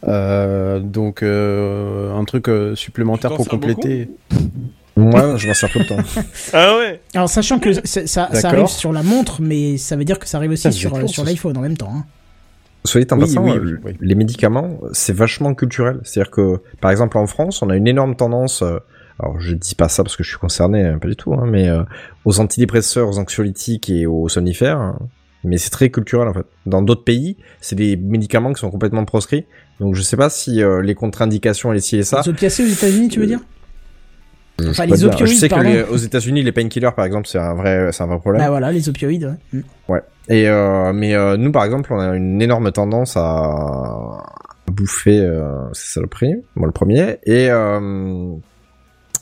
Euh, 0.06 0.80
donc 0.80 1.22
euh, 1.22 2.14
un 2.14 2.24
truc 2.24 2.48
euh, 2.48 2.74
supplémentaire 2.74 3.34
pour 3.34 3.48
compléter. 3.48 4.10
Moi, 4.96 5.36
je 5.36 5.48
m'en 5.48 5.54
sers 5.54 5.70
tout 5.70 5.80
le 5.80 5.86
temps. 5.86 5.96
Ah 6.52 6.76
ouais 6.76 7.00
Alors 7.14 7.28
sachant 7.28 7.58
que 7.58 7.72
ça, 7.86 8.28
arrive 8.44 8.66
sur 8.68 8.92
la 8.92 9.02
montre, 9.02 9.40
mais 9.42 9.76
ça 9.76 9.96
veut 9.96 10.04
dire 10.04 10.18
que 10.18 10.28
ça 10.28 10.36
arrive 10.38 10.52
aussi 10.52 10.62
Ça, 10.62 10.72
sur, 10.72 11.08
sur 11.08 11.24
l'iPhone 11.24 11.56
en 11.56 11.60
même 11.62 11.76
temps. 11.76 11.92
Hein. 11.94 12.04
Soyez 12.86 13.06
en 13.12 13.16
Oui, 13.16 13.20
passant, 13.22 13.44
oui, 13.44 13.58
oui, 13.62 13.72
oui. 13.82 13.92
les 14.00 14.14
médicaments, 14.14 14.78
c'est 14.92 15.14
vachement 15.14 15.54
culturel. 15.54 16.00
C'est-à-dire 16.04 16.30
que, 16.30 16.60
par 16.82 16.90
exemple, 16.90 17.16
en 17.16 17.26
France, 17.26 17.62
on 17.62 17.70
a 17.70 17.76
une 17.76 17.86
énorme 17.86 18.14
tendance, 18.14 18.60
euh, 18.60 18.78
alors 19.20 19.38
je 19.40 19.54
dis 19.54 19.74
pas 19.74 19.88
ça 19.88 20.02
parce 20.02 20.16
que 20.16 20.22
je 20.24 20.28
suis 20.30 20.38
concerné, 20.38 20.82
hein, 20.84 20.98
pas 20.98 21.08
du 21.08 21.16
tout, 21.16 21.34
hein, 21.34 21.44
mais 21.46 21.68
euh, 21.68 21.82
aux 22.24 22.40
antidépresseurs, 22.40 23.08
aux 23.08 23.18
anxiolytiques 23.18 23.88
et 23.90 24.06
aux 24.06 24.28
somnifères, 24.28 24.78
hein. 24.80 24.98
mais 25.44 25.56
c'est 25.58 25.70
très 25.70 25.90
culturel 25.90 26.28
en 26.28 26.34
fait. 26.34 26.46
Dans 26.66 26.82
d'autres 26.82 27.04
pays, 27.04 27.36
c'est 27.60 27.76
des 27.76 27.96
médicaments 27.96 28.52
qui 28.52 28.60
sont 28.60 28.70
complètement 28.70 29.04
proscrits, 29.04 29.46
donc 29.80 29.94
je 29.94 30.02
sais 30.02 30.16
pas 30.16 30.30
si 30.30 30.62
euh, 30.62 30.82
les 30.82 30.94
contre-indications 30.94 31.72
et 31.72 31.76
les 31.76 31.80
ci 31.80 31.96
et 31.96 32.02
ça... 32.02 32.22
Les 32.24 32.30
opiacés 32.30 32.64
aux 32.64 32.68
États-Unis, 32.68 33.08
tu 33.08 33.20
veux 33.20 33.26
dire? 33.26 33.40
je 34.60 34.68
Enfin, 34.70 34.86
les 34.86 35.04
opioïdes, 35.04 35.26
Je 35.32 35.34
sais 35.34 35.48
que 35.48 35.54
pardon. 35.54 35.68
les- 35.70 35.82
aux 35.82 35.96
États-Unis, 35.96 36.42
les 36.44 36.52
painkillers, 36.52 36.92
par 36.94 37.04
exemple, 37.04 37.26
c'est 37.26 37.38
un 37.40 37.54
vrai, 37.54 37.90
c'est 37.92 38.02
un 38.04 38.06
vrai 38.06 38.18
problème. 38.20 38.40
Bah 38.42 38.50
voilà, 38.50 38.70
les 38.70 38.88
opioïdes. 38.88 39.24
ouais. 39.52 39.58
Mm. 39.60 39.92
Ouais. 39.92 40.02
Et 40.28 40.48
euh, 40.48 40.92
mais 40.92 41.14
euh, 41.14 41.36
nous 41.36 41.50
par 41.52 41.64
exemple, 41.64 41.92
on 41.92 41.98
a 41.98 42.14
une 42.16 42.40
énorme 42.40 42.70
tendance 42.72 43.16
à, 43.16 43.20
à 43.20 44.70
bouffer 44.70 45.20
euh, 45.20 45.72
ces 45.72 45.92
saloperies. 45.94 46.34
Moi 46.54 46.66
le 46.66 46.72
premier. 46.72 47.18
Et 47.24 47.50
euh, 47.50 48.30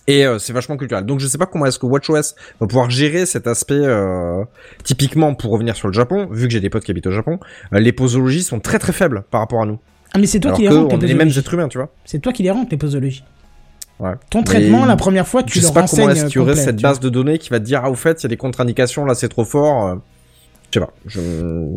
et 0.06 0.26
euh, 0.26 0.38
c'est 0.38 0.52
vachement 0.52 0.76
culturel. 0.76 1.04
Donc 1.06 1.20
je 1.20 1.26
sais 1.26 1.38
pas 1.38 1.46
comment 1.46 1.66
est-ce 1.66 1.78
que 1.78 1.86
WatchOS 1.86 2.34
va 2.60 2.66
pouvoir 2.66 2.90
gérer 2.90 3.26
cet 3.26 3.46
aspect. 3.46 3.74
euh, 3.74 4.44
typiquement 4.84 5.34
pour 5.34 5.50
revenir 5.52 5.76
sur 5.76 5.88
le 5.88 5.94
Japon, 5.94 6.28
vu 6.30 6.46
que 6.48 6.52
j'ai 6.52 6.60
des 6.60 6.70
potes 6.70 6.84
qui 6.84 6.90
habitent 6.90 7.06
au 7.06 7.12
Japon, 7.12 7.38
euh, 7.72 7.78
les 7.80 7.92
posologies 7.92 8.42
sont 8.42 8.60
très 8.60 8.78
très 8.78 8.92
faibles 8.92 9.22
par 9.30 9.40
rapport 9.40 9.62
à 9.62 9.66
nous. 9.66 9.78
Ah 10.14 10.18
mais 10.18 10.26
c'est 10.26 10.40
toi 10.40 10.50
Alors 10.50 10.58
qui 10.58 10.62
les 10.64 10.68
rentres 10.68 10.94
on 10.94 10.98
les 10.98 11.04
est 11.04 11.08
les 11.08 11.14
mêmes 11.14 11.28
êtres 11.36 11.54
humains, 11.54 11.68
tu 11.68 11.78
vois. 11.78 11.88
C'est 12.04 12.18
toi 12.18 12.32
qui 12.32 12.42
les 12.42 12.50
rentres 12.50 12.68
les 12.70 12.76
posologies. 12.76 13.24
Ouais. 14.00 14.12
Ton 14.30 14.38
Mais 14.40 14.44
traitement, 14.44 14.84
la 14.84 14.96
première 14.96 15.28
fois, 15.28 15.42
tu 15.42 15.54
je 15.54 15.60
le 15.60 15.66
sais 15.68 15.72
pas 15.72 15.86
comment 15.86 16.10
est-ce 16.10 16.26
qu'il 16.26 16.36
y 16.36 16.38
aurait 16.38 16.56
cette 16.56 16.82
base 16.82 16.98
de 17.00 17.08
données 17.08 17.38
qui 17.38 17.50
va 17.50 17.60
te 17.60 17.64
dire 17.64 17.80
ah 17.84 17.90
au 17.90 17.94
fait 17.94 18.20
il 18.20 18.24
y 18.24 18.26
a 18.26 18.28
des 18.28 18.36
contre-indications 18.36 19.04
là 19.04 19.14
c'est 19.14 19.28
trop 19.28 19.44
fort. 19.44 19.86
euh, 19.86 19.94
Je 20.72 20.80
sais 20.80 20.84
pas. 20.84 20.92
Je, 21.06 21.20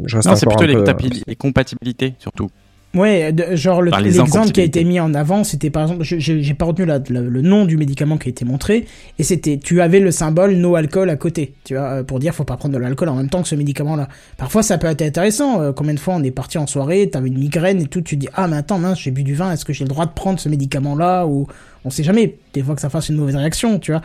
je 0.05 0.15
reste 0.15 0.27
Non, 0.27 0.35
c'est 0.35 0.47
plutôt 0.47 0.63
un 0.63 0.67
les, 0.67 0.73
peu- 0.75 1.07
les 1.27 1.35
compatibilités 1.35 2.15
surtout. 2.19 2.49
Ouais, 2.95 3.33
de- 3.33 3.55
genre 3.55 3.81
le- 3.81 3.91
l'exemple 4.23 4.31
qui 4.53 4.61
a 4.61 4.63
été 4.63 4.83
mis 4.85 4.99
en 5.01 5.13
avant, 5.13 5.43
c'était 5.43 5.69
par 5.69 5.83
exemple, 5.83 6.03
je- 6.05 6.17
je- 6.17 6.39
j'ai 6.39 6.53
pas 6.53 6.65
retenu 6.65 6.85
la- 6.85 6.99
le, 7.09 7.27
le 7.29 7.41
nom 7.41 7.65
du 7.65 7.75
médicament 7.77 8.17
qui 8.17 8.29
a 8.29 8.31
été 8.31 8.45
montré, 8.45 8.85
et 9.19 9.23
c'était, 9.23 9.57
tu 9.57 9.81
avais 9.81 9.99
le 9.99 10.11
symbole 10.11 10.53
no 10.55 10.75
alcool 10.75 11.09
à 11.09 11.17
côté, 11.17 11.53
tu 11.65 11.73
vois, 11.75 11.83
euh, 11.83 12.03
pour 12.03 12.19
dire 12.19 12.33
faut 12.33 12.45
pas 12.45 12.55
prendre 12.55 12.73
de 12.73 12.79
l'alcool 12.79 13.09
en 13.09 13.15
même 13.15 13.29
temps 13.29 13.41
que 13.41 13.49
ce 13.49 13.55
médicament-là. 13.55 14.07
Parfois 14.37 14.63
ça 14.63 14.77
peut 14.77 14.87
être 14.87 15.01
intéressant. 15.01 15.61
euh, 15.61 15.71
combien 15.73 15.93
de 15.93 15.99
fois 15.99 16.15
on 16.15 16.23
est 16.23 16.31
parti 16.31 16.57
en 16.57 16.67
soirée, 16.67 17.09
t'avais 17.09 17.27
une 17.27 17.37
migraine 17.37 17.81
et 17.81 17.85
tout, 17.87 18.01
tu 18.01 18.15
dis 18.15 18.29
ah 18.33 18.47
mais 18.47 18.55
attends 18.57 18.79
mince 18.79 18.99
j'ai 18.99 19.11
bu 19.11 19.23
du 19.23 19.35
vin, 19.35 19.51
est-ce 19.51 19.65
que 19.65 19.73
j'ai 19.73 19.83
le 19.83 19.89
droit 19.89 20.05
de 20.05 20.11
prendre 20.13 20.39
ce 20.39 20.47
médicament-là 20.47 21.25
ou 21.27 21.47
on 21.83 21.89
sait 21.89 22.03
jamais, 22.03 22.35
des 22.53 22.63
fois 22.63 22.75
que 22.75 22.81
ça 22.81 22.89
fasse 22.89 23.09
une 23.09 23.17
mauvaise 23.17 23.35
réaction, 23.35 23.77
tu 23.79 23.91
vois. 23.91 24.01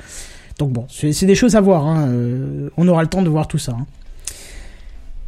Donc 0.59 0.73
bon, 0.73 0.85
c'est 0.91 1.13
c'est 1.13 1.27
des 1.27 1.35
choses 1.37 1.55
à 1.57 1.61
voir. 1.61 1.87
Hein. 1.87 2.09
euh, 2.09 2.69
on 2.77 2.87
aura 2.89 3.03
le 3.03 3.09
temps 3.09 3.23
de 3.23 3.29
voir 3.31 3.47
tout 3.49 3.57
ça. 3.59 3.73
hein. 3.79 3.87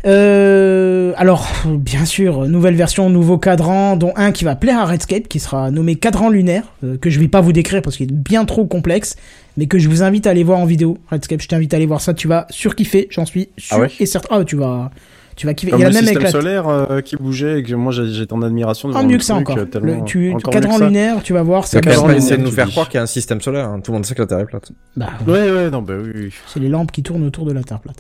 Euh, 0.05 1.13
alors, 1.17 1.49
bien 1.67 2.05
sûr, 2.05 2.47
nouvelle 2.49 2.75
version, 2.75 3.09
nouveau 3.09 3.39
cadran, 3.39 3.97
dont 3.97 4.13
un 4.17 4.33
qui 4.33 4.45
va 4.45 4.57
plaire 4.57 4.79
à 4.79 4.85
Redscape, 4.87 5.29
qui 5.29 5.39
sera 5.41 5.71
nommé 5.71 5.95
cadran 5.97 6.29
lunaire, 6.29 6.65
euh, 6.85 6.97
que 6.99 7.11
je 7.11 7.21
vais 7.21 7.29
pas 7.29 7.41
vous 7.41 7.53
décrire 7.53 7.83
parce 7.83 7.97
qu'il 7.97 8.11
est 8.11 8.15
bien 8.15 8.45
trop 8.45 8.67
complexe, 8.67 9.17
mais 9.57 9.67
que 9.67 9.79
je 9.79 9.89
vous 9.89 10.03
invite 10.03 10.27
à 10.27 10.31
aller 10.31 10.45
voir 10.45 10.59
en 10.59 10.67
vidéo. 10.67 10.99
Redscape, 11.11 11.41
je 11.41 11.49
t'invite 11.49 11.73
à 11.75 11.77
aller 11.77 11.87
voir 11.87 12.01
ça, 12.01 12.15
tu 12.15 12.27
vas 12.29 12.47
surkiffer, 12.51 13.09
j'en 13.11 13.27
suis 13.27 13.51
sûr 13.57 13.77
Ah 13.77 13.81
ouais? 13.81 13.91
et 14.01 14.07
certain. 14.07 14.39
Ah, 14.41 14.45
tu 14.45 14.57
vas, 14.57 14.91
tu 15.37 15.47
vas 15.47 15.55
kiffer. 15.55 15.71
Comme 15.73 15.81
Il 15.81 15.83
y 15.83 15.87
a 15.87 15.89
le 15.89 15.95
la 15.95 16.01
même 16.03 16.09
système 16.11 16.31
solaire 16.31 16.69
euh, 16.69 17.01
qui 17.01 17.17
bougeait 17.17 17.61
et 17.61 17.63
que 17.63 17.75
moi 17.75 17.93
j'ai- 17.93 18.09
j'étais 18.13 18.33
en 18.33 18.43
admiration 18.43 18.91
Ah, 18.95 19.03
mieux 19.03 19.19
que 19.19 19.25
ça 19.25 19.35
encore. 19.35 19.57
euh, 19.59 19.67
Le, 19.81 20.05
tu, 20.05 20.33
encore 20.33 20.53
cadran 20.53 20.75
que 20.75 20.79
ça. 20.81 20.87
lunaire, 20.87 21.23
tu 21.23 21.33
vas 21.33 21.43
voir, 21.43 21.67
C'est 21.67 21.83
ça 21.85 21.95
quand 21.95 22.07
même 22.07 22.17
essayer 22.17 22.37
de 22.37 22.43
nous 22.43 22.51
faire 22.51 22.69
croire 22.69 22.89
qu'il 22.89 22.97
y 22.97 23.01
a 23.01 23.03
un 23.03 23.07
système 23.07 23.41
solaire. 23.41 23.67
hein. 23.69 23.81
Tout 23.83 23.93
le 23.93 23.97
monde 23.97 24.07
sait 24.07 24.15
que 24.15 24.23
la 24.23 24.27
Terre 24.27 24.41
est 24.41 24.47
plate. 24.47 24.73
Bah, 24.97 25.11
Ouais, 25.27 25.51
ouais, 25.51 25.71
non, 25.71 25.83
bah 25.83 25.95
oui. 26.03 26.11
oui. 26.15 26.31
c'est 26.47 26.61
les 26.61 26.69
lampes 26.69 26.93
qui 26.93 27.03
tournent 27.03 27.25
autour 27.27 27.45
de 27.47 27.53
la 27.53 27.63
Terre 27.63 27.81
plate. 27.81 27.97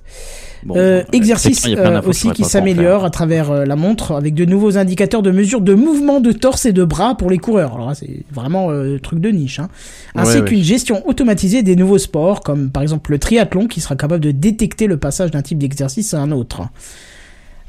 Bon, 0.65 0.75
Euh, 0.77 1.03
exercice 1.13 1.67
euh, 1.67 2.01
aussi 2.03 2.31
qui 2.31 2.45
s'améliore 2.45 3.05
à 3.05 3.11
travers 3.11 3.51
euh, 3.51 3.65
la 3.65 3.75
montre 3.77 4.13
avec 4.13 4.35
de 4.35 4.45
nouveaux 4.45 4.79
indicateurs 4.79 5.23
de 5.23 5.31
mesure 5.31 5.61
de 5.61 5.75
mouvement 5.75 6.21
de 6.21 6.31
torse 6.33 6.67
et 6.67 6.73
de 6.73 6.85
bras 6.85 7.17
pour 7.17 7.31
les 7.31 7.39
coureurs. 7.39 7.75
Alors 7.75 7.89
là, 7.89 7.95
c'est 7.95 8.25
vraiment 8.33 8.71
euh, 8.71 8.99
truc 8.99 9.19
de 9.21 9.31
niche. 9.31 9.59
Hein. 9.59 9.69
Ainsi 10.15 10.37
Ouais, 10.37 10.43
ouais. 10.43 10.49
qu'une 10.49 10.63
gestion 10.63 11.03
automatisée 11.09 11.63
des 11.63 11.75
nouveaux 11.77 11.99
sports 11.99 12.41
comme 12.43 12.71
par 12.71 12.83
exemple 12.83 13.11
le 13.11 13.19
triathlon 13.19 13.67
qui 13.67 13.81
sera 13.81 13.97
capable 13.97 14.23
de 14.23 14.31
détecter 14.31 14.87
le 14.87 14.97
passage 14.99 15.31
d'un 15.33 15.43
type 15.43 15.59
d'exercice 15.59 16.15
à 16.15 16.21
un 16.21 16.31
autre. 16.31 16.63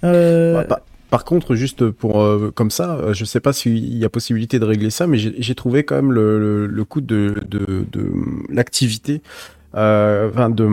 Euh, 0.04 0.64
pa- 0.64 0.82
par 1.10 1.26
contre, 1.26 1.54
juste 1.56 1.90
pour 1.92 2.22
euh, 2.22 2.52
comme 2.54 2.72
ça, 2.72 2.96
euh, 2.98 3.14
je 3.14 3.24
sais 3.26 3.40
pas 3.40 3.54
s'il 3.54 3.96
y 3.98 4.04
a 4.06 4.10
possibilité 4.10 4.58
de 4.60 4.66
régler 4.66 4.90
ça, 4.90 5.06
mais 5.08 5.18
j'ai 5.18 5.56
trouvé 5.56 5.84
quand 5.84 5.96
même 5.96 6.12
le, 6.12 6.40
le, 6.40 6.68
le 6.68 6.84
coût 6.86 7.02
de, 7.02 7.36
de, 7.48 7.86
de 7.92 8.12
l'activité. 8.50 9.22
Euh, 9.76 10.30
enfin 10.30 10.52
de 10.52 10.70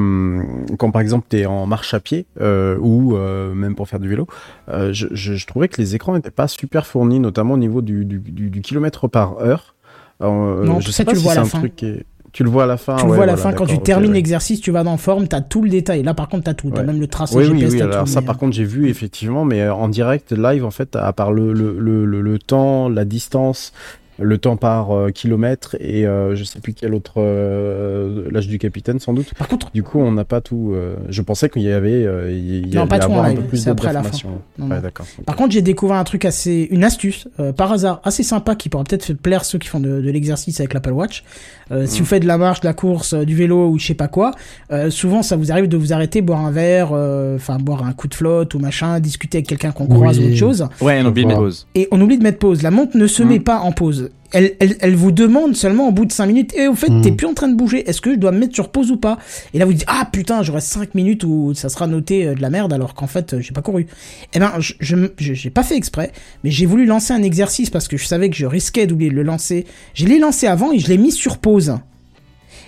quand 0.76 0.90
par 0.90 1.00
exemple 1.00 1.26
tu 1.30 1.38
es 1.38 1.46
en 1.46 1.64
marche 1.64 1.94
à 1.94 2.00
pied 2.00 2.26
euh, 2.42 2.76
ou 2.80 3.16
euh, 3.16 3.54
même 3.54 3.74
pour 3.74 3.88
faire 3.88 3.98
du 3.98 4.10
vélo 4.10 4.26
je, 4.68 5.06
je, 5.12 5.32
je 5.36 5.46
trouvais 5.46 5.68
que 5.68 5.80
les 5.80 5.94
écrans 5.94 6.12
n'étaient 6.14 6.30
pas 6.30 6.48
super 6.48 6.86
fournis 6.86 7.18
notamment 7.18 7.54
au 7.54 7.56
niveau 7.56 7.80
du, 7.80 8.04
du, 8.04 8.18
du, 8.18 8.50
du 8.50 8.60
kilomètre 8.60 9.08
par 9.08 9.38
heure 9.40 9.74
Non, 10.20 10.80
je 10.80 10.90
ça, 10.90 10.98
sais 10.98 11.04
pas 11.06 11.12
tu 11.12 11.16
si 11.18 11.24
c'est 11.28 11.38
un 11.38 11.44
fin. 11.46 11.58
truc 11.60 11.76
qui 11.76 11.86
est- 11.86 12.04
tu 12.32 12.44
le 12.44 12.50
vois 12.50 12.64
à 12.64 12.66
la 12.66 12.76
fin 12.76 12.96
tu 12.96 13.04
le 13.04 13.10
ouais, 13.10 13.16
vois 13.16 13.24
à 13.24 13.26
la 13.26 13.34
voilà, 13.34 13.50
fin 13.50 13.56
quand 13.56 13.66
tu 13.66 13.78
termines 13.80 14.10
ouais. 14.10 14.16
l'exercice, 14.16 14.60
tu 14.60 14.70
vas 14.70 14.82
dans 14.84 14.96
forme, 14.96 15.26
t'as 15.28 15.40
tout 15.40 15.62
le 15.62 15.70
détail. 15.70 16.02
Là 16.02 16.14
par 16.14 16.28
contre 16.28 16.44
t'as 16.44 16.54
tout, 16.54 16.70
t'as 16.70 16.80
Ouais. 16.80 16.86
même 16.86 17.00
le 17.00 17.06
tracé 17.06 17.36
Oui, 17.36 17.44
GPS. 17.44 17.60
oui, 17.62 17.68
oui. 17.72 17.78
t'as 17.78 17.84
Alors 17.86 18.04
tout, 18.04 18.10
ça, 18.10 18.20
mais, 18.20 18.26
par 18.26 18.36
euh, 18.36 18.38
contre, 18.38 18.52
j'ai 18.56 18.64
vu 18.64 18.88
effectivement, 18.88 19.44
mais 19.44 19.62
euh, 19.62 19.74
en 19.74 19.88
direct, 19.88 20.32
live, 20.32 20.64
en 20.64 20.70
fait, 20.70 20.96
à 20.96 21.12
part 21.12 21.32
le, 21.32 21.52
le, 21.52 21.78
le, 21.78 22.04
le 22.20 22.38
temps, 22.38 22.88
la 22.88 23.04
distance, 23.04 23.72
le 24.20 24.38
temps 24.38 24.56
par 24.56 24.90
euh, 24.92 25.10
kilomètre 25.10 25.76
et 25.80 26.06
euh, 26.06 26.34
je 26.36 26.44
sais 26.44 26.60
plus 26.60 26.72
quel 26.74 26.94
autre 26.94 27.14
euh, 27.18 28.28
l'âge 28.30 28.48
du 28.48 28.58
capitaine 28.58 28.98
sans 29.00 29.12
doute. 29.12 29.32
Par 29.34 29.48
contre, 29.48 29.70
du 29.72 29.82
coup, 29.82 29.98
on 29.98 30.12
n'a 30.12 30.24
pas 30.24 30.40
tout. 30.40 30.72
euh, 30.74 30.94
je 31.08 31.22
pensais 31.22 31.48
qu'il 31.48 31.62
y 31.62 31.72
avait, 31.72 32.04
euh, 32.04 32.30
il 32.30 32.72
y 32.72 32.76
Non, 32.76 32.86
pas 32.86 32.98
tout 32.98 33.06
avoir 33.06 33.24
un 33.24 33.28
live, 33.30 33.38
peu 33.40 33.44
plus 33.46 33.58
c'est 33.58 33.70
après 33.70 33.92
la 33.92 34.02
fin. 34.02 34.10
d'informations. 34.10 34.42
Non, 34.58 34.68
Ouais, 34.68 34.80
d'accord. 34.80 35.06
Par 35.26 35.36
contre, 35.36 35.52
j'ai 35.52 35.62
découvert 35.62 35.96
un 35.96 36.04
truc 36.04 36.24
assez, 36.24 36.68
une 36.70 36.84
astuce, 36.84 37.28
euh, 37.40 37.52
par 37.52 37.72
hasard, 37.72 38.00
assez 38.04 38.22
sympa, 38.22 38.54
qui 38.54 38.68
pourra 38.68 38.84
peut-être 38.84 39.04
faire 39.04 39.16
plaire 39.16 39.44
ceux 39.44 39.58
qui 39.58 39.68
font 39.68 39.80
de, 39.80 40.00
de 40.00 40.10
l'exercice 40.10 40.60
avec 40.60 40.74
l'Apple 40.74 40.92
Watch. 40.92 41.24
Euh, 41.72 41.86
Si 41.86 41.96
Mhm. 41.96 41.98
vous 42.00 42.04
faites 42.08 42.22
de 42.22 42.28
la 42.28 42.38
marche, 42.38 42.60
de 42.60 42.66
la 42.66 42.74
course, 42.74 43.14
du 43.14 43.34
vélo 43.34 43.68
ou 43.68 43.78
je 43.78 43.86
sais 43.86 43.94
pas 43.94 44.08
quoi, 44.08 44.32
euh, 44.72 44.90
souvent 44.90 45.22
ça 45.22 45.36
vous 45.36 45.50
arrive 45.52 45.68
de 45.68 45.76
vous 45.76 45.92
arrêter, 45.92 46.20
boire 46.20 46.44
un 46.44 46.50
verre, 46.50 46.90
euh, 46.92 47.36
enfin 47.36 47.58
boire 47.58 47.84
un 47.84 47.92
coup 47.92 48.08
de 48.08 48.14
flotte 48.14 48.54
ou 48.54 48.58
machin, 48.58 48.98
discuter 49.00 49.38
avec 49.38 49.46
quelqu'un 49.46 49.70
qu'on 49.72 49.86
croise 49.86 50.18
ou 50.18 50.24
autre 50.24 50.34
chose. 50.36 50.66
Ouais, 50.80 51.00
on 51.02 51.06
oublie 51.06 51.22
de 51.22 51.28
mettre 51.28 51.40
pause. 51.40 51.66
Et 51.74 51.88
on 51.90 52.00
oublie 52.00 52.18
de 52.18 52.22
mettre 52.22 52.38
pause. 52.38 52.62
La 52.62 52.70
montre 52.70 52.96
ne 52.96 53.06
se 53.06 53.22
Mhm. 53.22 53.28
met 53.28 53.40
pas 53.40 53.60
en 53.60 53.72
pause. 53.72 54.09
Elle, 54.32 54.54
elle, 54.60 54.76
elle 54.80 54.94
vous 54.94 55.10
demande 55.10 55.56
seulement 55.56 55.88
au 55.88 55.92
bout 55.92 56.04
de 56.04 56.12
5 56.12 56.26
minutes, 56.26 56.54
et 56.56 56.68
au 56.68 56.74
fait, 56.74 56.88
t'es 57.02 57.10
plus 57.10 57.26
en 57.26 57.34
train 57.34 57.48
de 57.48 57.56
bouger, 57.56 57.88
est-ce 57.88 58.00
que 58.00 58.12
je 58.12 58.16
dois 58.16 58.30
me 58.30 58.38
mettre 58.38 58.54
sur 58.54 58.68
pause 58.68 58.92
ou 58.92 58.96
pas? 58.96 59.18
Et 59.54 59.58
là, 59.58 59.64
vous 59.64 59.72
dites, 59.72 59.84
ah 59.88 60.08
putain, 60.12 60.44
j'aurai 60.44 60.60
5 60.60 60.94
minutes 60.94 61.24
où 61.24 61.52
ça 61.54 61.68
sera 61.68 61.88
noté 61.88 62.28
euh, 62.28 62.34
de 62.34 62.42
la 62.42 62.48
merde, 62.48 62.72
alors 62.72 62.94
qu'en 62.94 63.08
fait, 63.08 63.34
euh, 63.34 63.40
j'ai 63.40 63.52
pas 63.52 63.62
couru. 63.62 63.88
Eh 64.32 64.38
ben, 64.38 64.52
je, 64.58 65.08
j'ai 65.18 65.50
pas 65.50 65.64
fait 65.64 65.76
exprès, 65.76 66.12
mais 66.44 66.52
j'ai 66.52 66.66
voulu 66.66 66.86
lancer 66.86 67.12
un 67.12 67.24
exercice 67.24 67.70
parce 67.70 67.88
que 67.88 67.96
je 67.96 68.06
savais 68.06 68.30
que 68.30 68.36
je 68.36 68.46
risquais 68.46 68.86
d'oublier 68.86 69.10
de 69.10 69.16
le 69.16 69.24
lancer. 69.24 69.66
Je 69.94 70.06
l'ai 70.06 70.20
lancé 70.20 70.46
avant 70.46 70.70
et 70.70 70.78
je 70.78 70.86
l'ai 70.86 70.98
mis 70.98 71.12
sur 71.12 71.38
pause. 71.38 71.74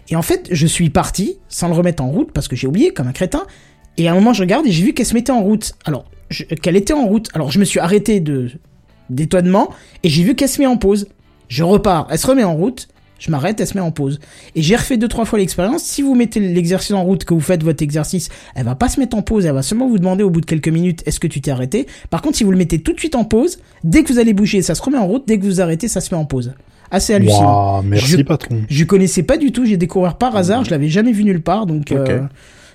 Et 0.08 0.16
en 0.16 0.22
fait, 0.22 0.48
je 0.50 0.66
suis 0.66 0.90
parti, 0.90 1.38
sans 1.48 1.68
le 1.68 1.74
remettre 1.74 2.02
en 2.02 2.08
route, 2.08 2.32
parce 2.32 2.48
que 2.48 2.56
j'ai 2.56 2.66
oublié, 2.66 2.92
comme 2.92 3.06
un 3.06 3.12
crétin. 3.12 3.46
Et 3.98 4.08
à 4.08 4.12
un 4.12 4.14
moment, 4.14 4.32
je 4.32 4.42
regarde 4.42 4.66
et 4.66 4.72
j'ai 4.72 4.82
vu 4.82 4.94
qu'elle 4.94 5.06
se 5.06 5.14
mettait 5.14 5.32
en 5.32 5.42
route. 5.42 5.74
Alors, 5.84 6.06
qu'elle 6.60 6.76
était 6.76 6.92
en 6.92 7.06
route. 7.06 7.28
Alors, 7.34 7.50
je 7.52 7.58
me 7.58 7.64
suis 7.64 7.78
arrêté 7.78 8.20
de 8.20 8.50
d'étonnement 9.10 9.68
et 10.02 10.08
j'ai 10.08 10.22
vu 10.22 10.34
qu'elle 10.34 10.48
se 10.48 10.60
met 10.60 10.66
en 10.66 10.76
pause. 10.76 11.08
Je 11.48 11.62
repars, 11.64 12.08
elle 12.10 12.18
se 12.18 12.26
remet 12.26 12.44
en 12.44 12.54
route. 12.54 12.88
Je 13.18 13.30
m'arrête, 13.30 13.60
elle 13.60 13.68
se 13.68 13.74
met 13.74 13.80
en 13.80 13.92
pause. 13.92 14.18
Et 14.56 14.62
j'ai 14.62 14.74
refait 14.74 14.96
deux 14.96 15.06
trois 15.06 15.24
fois 15.24 15.38
l'expérience. 15.38 15.84
Si 15.84 16.02
vous 16.02 16.16
mettez 16.16 16.40
l'exercice 16.40 16.90
en 16.90 17.04
route, 17.04 17.24
que 17.24 17.32
vous 17.34 17.40
faites 17.40 17.62
votre 17.62 17.80
exercice, 17.80 18.30
elle 18.56 18.64
va 18.64 18.74
pas 18.74 18.88
se 18.88 18.98
mettre 18.98 19.16
en 19.16 19.22
pause. 19.22 19.46
Elle 19.46 19.54
va 19.54 19.62
seulement 19.62 19.88
vous 19.88 19.98
demander 19.98 20.24
au 20.24 20.30
bout 20.30 20.40
de 20.40 20.46
quelques 20.46 20.66
minutes 20.66 21.04
est-ce 21.06 21.20
que 21.20 21.28
tu 21.28 21.40
t'es 21.40 21.52
arrêté? 21.52 21.86
Par 22.10 22.20
contre, 22.20 22.36
si 22.36 22.42
vous 22.42 22.50
le 22.50 22.56
mettez 22.56 22.80
tout 22.80 22.92
de 22.92 22.98
suite 22.98 23.14
en 23.14 23.22
pause, 23.22 23.60
dès 23.84 24.02
que 24.02 24.12
vous 24.12 24.18
allez 24.18 24.34
bouger, 24.34 24.60
ça 24.60 24.74
se 24.74 24.82
remet 24.82 24.98
en 24.98 25.06
route. 25.06 25.22
Dès 25.24 25.38
que 25.38 25.44
vous 25.44 25.60
arrêtez, 25.60 25.86
ça 25.86 26.00
se 26.00 26.12
met 26.12 26.20
en 26.20 26.24
pause. 26.24 26.52
Assez 26.90 27.14
hallucinant. 27.14 27.76
Waouh, 27.76 27.82
merci, 27.84 28.08
je, 28.08 28.22
patron. 28.22 28.62
Je 28.68 28.84
connaissais 28.84 29.22
pas 29.22 29.36
du 29.36 29.52
tout. 29.52 29.66
J'ai 29.66 29.76
découvert 29.76 30.16
par 30.16 30.34
hasard. 30.34 30.64
Je 30.64 30.70
l'avais 30.70 30.88
jamais 30.88 31.12
vu 31.12 31.22
nulle 31.22 31.42
part. 31.42 31.66
Donc 31.66 31.92
euh, 31.92 32.22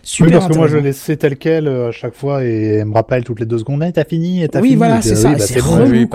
super 0.09 0.27
oui, 0.27 0.33
parce 0.39 0.47
que 0.47 0.57
moi 0.57 0.67
je 0.67 0.77
laissais 0.77 1.17
tel 1.17 1.35
quel 1.37 1.67
euh, 1.67 1.89
à 1.89 1.91
chaque 1.91 2.15
fois 2.15 2.43
et 2.45 2.75
elle 2.79 2.85
me 2.85 2.93
rappelle 2.93 3.23
toutes 3.25 3.39
les 3.41 3.45
deux 3.45 3.57
secondes. 3.57 3.83
Eh, 3.87 3.91
t'as 3.91 4.05
fini, 4.05 4.41
eh, 4.43 4.47
t'as 4.47 4.61
Oui, 4.61 4.69
fini. 4.69 4.77
voilà, 4.77 4.99
dis, 4.99 5.09
c'est 5.09 5.13
ah 5.13 5.17
ça, 5.17 5.27
oui, 5.29 5.35
bah, 5.35 5.45
c'est 5.45 5.59
relou. 5.59 5.91
Oui, 5.91 6.07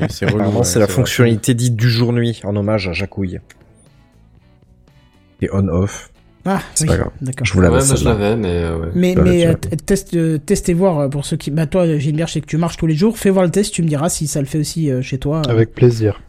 oui, 0.00 0.06
c'est 0.10 0.24
relou. 0.26 0.36
Apparemment, 0.36 0.58
ouais, 0.58 0.64
c'est 0.64 0.78
la 0.80 0.86
vrai. 0.86 0.94
fonctionnalité 0.94 1.54
dite 1.54 1.76
du 1.76 1.88
jour-nuit 1.88 2.40
en 2.44 2.56
hommage 2.56 2.88
à 2.88 2.92
Jacouille. 2.92 3.38
Et 5.42 5.48
on-off. 5.52 6.10
Ah, 6.48 6.60
C'est 6.74 6.84
oui, 6.84 6.88
pas 6.90 6.96
grave. 6.98 7.10
d'accord. 7.20 7.44
Je 7.46 7.52
vous 7.54 7.60
l'avais 7.60 7.76
Ouais, 7.76 7.84
moi, 7.86 7.94
je 7.96 7.96
celle-là. 7.96 8.12
l'avais, 8.18 8.36
mais 8.36 8.48
euh, 8.52 8.78
ouais. 8.78 8.88
Mais, 8.94 9.14
Bah, 9.16 9.22
mais 9.24 9.46
euh, 9.46 9.54
euh, 10.14 10.38
testez 10.38 10.74
voir 10.74 10.98
euh, 11.00 11.08
pour 11.08 11.24
ceux 11.26 11.36
qui. 11.36 11.50
Bah, 11.50 11.66
toi, 11.66 11.98
Gilbert, 11.98 12.28
je 12.28 12.34
sais 12.34 12.40
que 12.40 12.46
tu 12.46 12.56
marches 12.56 12.76
tous 12.76 12.86
les 12.86 12.94
jours. 12.94 13.18
Fais 13.18 13.30
voir 13.30 13.44
le 13.44 13.50
test, 13.50 13.74
tu 13.74 13.82
me 13.82 13.88
diras 13.88 14.08
si 14.08 14.26
ça 14.28 14.40
le 14.40 14.46
fait 14.46 14.58
aussi 14.58 14.90
euh, 14.90 15.02
chez 15.02 15.18
toi. 15.18 15.42
euh. 15.46 15.50
Avec 15.50 15.72
plaisir. 15.74 16.20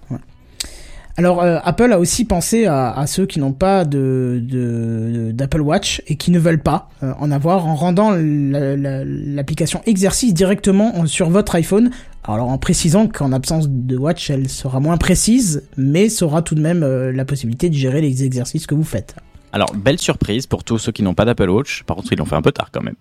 Alors, 1.19 1.41
euh, 1.41 1.57
Apple 1.63 1.91
a 1.91 1.99
aussi 1.99 2.25
pensé 2.25 2.65
à, 2.67 2.91
à 2.91 3.07
ceux 3.07 3.25
qui 3.25 3.39
n'ont 3.39 3.51
pas 3.53 3.85
de 3.85 4.39
de- 4.43 5.31
d'Apple 5.33 5.61
Watch 5.61 6.03
et 6.05 6.15
qui 6.15 6.29
ne 6.29 6.37
veulent 6.37 6.61
pas 6.61 6.89
euh, 7.01 7.11
en 7.19 7.31
avoir 7.31 7.65
en 7.65 7.73
rendant 7.75 8.11
la- 8.11 8.75
la- 8.77 9.03
l'application 9.03 9.81
exercice 9.87 10.33
directement 10.35 10.95
en- 10.95 11.07
sur 11.07 11.31
votre 11.31 11.55
iPhone. 11.55 11.89
Alors, 12.23 12.49
en 12.49 12.59
précisant 12.59 13.07
qu'en 13.07 13.31
absence 13.31 13.67
de 13.67 13.97
Watch, 13.97 14.29
elle 14.29 14.47
sera 14.47 14.79
moins 14.79 14.97
précise, 14.97 15.63
mais 15.75 16.07
saura 16.09 16.43
tout 16.43 16.53
de 16.53 16.61
même 16.61 16.83
euh, 16.83 17.11
la 17.11 17.25
possibilité 17.25 17.69
de 17.69 17.73
gérer 17.73 18.01
les 18.01 18.23
exercices 18.23 18.67
que 18.67 18.75
vous 18.75 18.83
faites. 18.83 19.15
Alors, 19.53 19.73
belle 19.73 19.97
surprise 19.97 20.45
pour 20.45 20.63
tous 20.63 20.77
ceux 20.77 20.91
qui 20.91 21.01
n'ont 21.01 21.15
pas 21.15 21.25
d'Apple 21.25 21.49
Watch. 21.49 21.81
Par 21.83 21.95
contre, 21.95 22.11
ils 22.13 22.17
l'ont 22.19 22.25
fait 22.25 22.35
un 22.35 22.41
peu 22.43 22.51
tard 22.51 22.69
quand 22.71 22.83
même. 22.83 22.95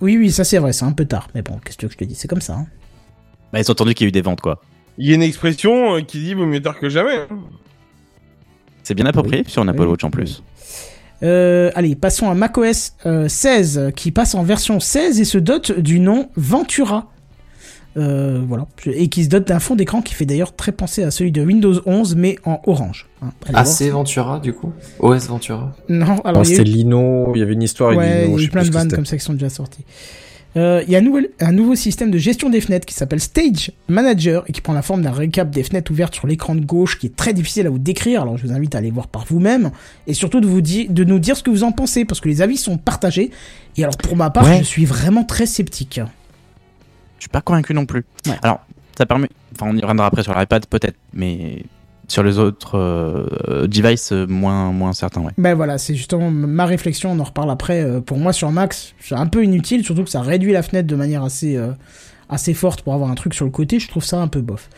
Oui, 0.00 0.16
oui, 0.18 0.32
ça 0.32 0.42
c'est 0.42 0.58
vrai, 0.58 0.72
c'est 0.72 0.86
un 0.86 0.92
peu 0.92 1.04
tard. 1.04 1.28
Mais 1.36 1.42
bon, 1.42 1.60
qu'est-ce 1.64 1.76
que 1.78 1.88
je 1.88 1.96
te 1.96 2.02
dis? 2.04 2.16
C'est 2.16 2.26
comme 2.26 2.40
ça. 2.40 2.54
hein. 2.54 2.66
Bah, 3.52 3.60
ils 3.60 3.68
ont 3.68 3.72
entendu 3.72 3.94
qu'il 3.94 4.06
y 4.06 4.08
a 4.08 4.08
eu 4.08 4.12
des 4.12 4.22
ventes, 4.22 4.40
quoi. 4.40 4.60
Il 4.98 5.08
y 5.08 5.12
a 5.12 5.14
une 5.14 5.22
expression 5.22 5.96
euh, 5.96 6.00
qui 6.00 6.18
dit 6.20 6.34
vaut 6.34 6.46
mieux 6.46 6.62
tard 6.62 6.78
que 6.78 6.88
jamais. 6.88 7.16
hein. 7.30 7.38
C'est 8.82 8.94
bien 8.94 9.06
approprié 9.06 9.44
sur 9.46 9.62
un 9.62 9.68
Apple 9.68 9.82
Oui. 9.82 9.86
Watch 9.88 10.04
en 10.04 10.10
plus. 10.10 10.42
Euh, 11.22 11.70
allez, 11.74 11.94
passons 11.96 12.28
à 12.28 12.34
macOS 12.34 12.92
euh, 13.06 13.28
16 13.28 13.92
qui 13.96 14.10
passe 14.10 14.34
en 14.34 14.42
version 14.42 14.78
16 14.80 15.20
et 15.20 15.24
se 15.24 15.38
dote 15.38 15.78
du 15.78 16.00
nom 16.00 16.28
Ventura. 16.36 17.10
Euh, 17.96 18.42
voilà, 18.48 18.66
et 18.86 19.06
qui 19.08 19.22
se 19.22 19.28
dote 19.28 19.46
d'un 19.46 19.60
fond 19.60 19.76
d'écran 19.76 20.02
qui 20.02 20.14
fait 20.14 20.26
d'ailleurs 20.26 20.56
très 20.56 20.72
penser 20.72 21.04
à 21.04 21.12
celui 21.12 21.30
de 21.30 21.40
Windows 21.44 21.80
11 21.86 22.16
mais 22.16 22.36
en 22.44 22.60
orange. 22.66 23.06
hein. 23.22 23.30
Ah, 23.54 23.64
c'est 23.64 23.88
Ventura, 23.88 24.40
du 24.40 24.52
coup? 24.52 24.72
OS 24.98 25.28
Ventura? 25.28 25.72
Non, 25.88 26.18
alors 26.24 26.42
Non, 26.42 26.42
il 26.42 26.50
y 26.50 26.54
a 26.54 26.56
c'était 26.56 26.68
eu- 26.68 26.72
Lino, 26.72 27.30
il 27.36 27.38
y 27.38 27.42
avait 27.42 27.52
une 27.52 27.62
histoire 27.62 27.90
avec 27.90 28.00
Ouais, 28.00 28.24
Lino, 28.24 28.36
il 28.36 28.40
y 28.40 28.44
a 28.44 28.46
eu 28.48 28.50
plein 28.50 28.64
de 28.64 28.70
vannes 28.70 28.90
comme 28.92 29.06
ça 29.06 29.16
qui 29.16 29.22
sont 29.24 29.32
déjà 29.34 29.48
sorties. 29.48 29.84
Euh, 30.56 30.82
Il 30.86 30.92
y 30.92 30.96
a 30.96 30.98
un, 30.98 31.02
nouvel, 31.02 31.30
un 31.40 31.52
nouveau 31.52 31.74
système 31.74 32.10
de 32.10 32.18
gestion 32.18 32.48
des 32.50 32.60
fenêtres 32.60 32.86
qui 32.86 32.94
s'appelle 32.94 33.20
Stage 33.20 33.72
Manager 33.88 34.44
et 34.46 34.52
qui 34.52 34.60
prend 34.60 34.72
la 34.72 34.82
forme 34.82 35.02
d'un 35.02 35.10
récap 35.10 35.50
des 35.50 35.62
fenêtres 35.64 35.90
ouvertes 35.90 36.14
sur 36.14 36.26
l'écran 36.26 36.54
de 36.54 36.60
gauche 36.64 36.98
qui 36.98 37.06
est 37.06 37.16
très 37.16 37.32
difficile 37.32 37.66
à 37.66 37.70
vous 37.70 37.78
décrire. 37.78 38.22
Alors 38.22 38.36
je 38.38 38.46
vous 38.46 38.52
invite 38.52 38.74
à 38.74 38.78
aller 38.78 38.90
voir 38.90 39.08
par 39.08 39.24
vous-même 39.24 39.70
et 40.06 40.14
surtout 40.14 40.40
de 40.40 40.46
vous 40.46 40.60
dire, 40.60 40.86
de 40.90 41.02
nous 41.04 41.18
dire 41.18 41.36
ce 41.36 41.42
que 41.42 41.50
vous 41.50 41.64
en 41.64 41.72
pensez 41.72 42.04
parce 42.04 42.20
que 42.20 42.28
les 42.28 42.40
avis 42.42 42.56
sont 42.56 42.78
partagés. 42.78 43.30
Et 43.76 43.82
alors 43.82 43.96
pour 43.96 44.16
ma 44.16 44.30
part, 44.30 44.44
Ouais. 44.44 44.58
je 44.58 44.64
suis 44.64 44.84
vraiment 44.84 45.24
très 45.24 45.46
sceptique. 45.46 46.00
Je 47.18 47.22
suis 47.24 47.28
pas 47.30 47.40
convaincu 47.40 47.74
non 47.74 47.86
plus. 47.86 48.04
Ouais. 48.26 48.34
Alors, 48.42 48.60
ça 48.96 49.06
permet. 49.06 49.28
Enfin, 49.54 49.66
on 49.72 49.76
y 49.76 49.80
reviendra 49.80 50.06
après 50.06 50.22
sur 50.22 50.38
l'iPad 50.38 50.66
peut-être, 50.66 50.96
mais 51.12 51.64
sur 52.08 52.22
les 52.22 52.38
autres 52.38 52.78
euh, 52.78 53.66
devices, 53.66 54.12
euh, 54.12 54.26
moins, 54.26 54.72
moins 54.72 54.92
certain, 54.92 55.22
ouais. 55.22 55.32
Ben 55.38 55.54
voilà, 55.54 55.78
c'est 55.78 55.94
justement 55.94 56.30
ma 56.30 56.66
réflexion, 56.66 57.12
on 57.12 57.18
en 57.18 57.24
reparle 57.24 57.50
après. 57.50 57.82
Euh, 57.82 58.00
pour 58.00 58.18
moi 58.18 58.32
sur 58.32 58.50
Max, 58.50 58.94
c'est 59.00 59.14
un 59.14 59.26
peu 59.26 59.44
inutile, 59.44 59.84
surtout 59.84 60.04
que 60.04 60.10
ça 60.10 60.20
réduit 60.20 60.52
la 60.52 60.62
fenêtre 60.62 60.86
de 60.86 60.96
manière 60.96 61.22
assez, 61.22 61.58
assez 62.28 62.54
forte 62.54 62.82
pour 62.82 62.94
avoir 62.94 63.10
un 63.10 63.14
truc 63.14 63.34
sur 63.34 63.44
le 63.44 63.50
côté, 63.50 63.78
je 63.78 63.88
trouve 63.88 64.04
ça 64.04 64.20
un 64.20 64.28
peu 64.28 64.40
bof. 64.40 64.68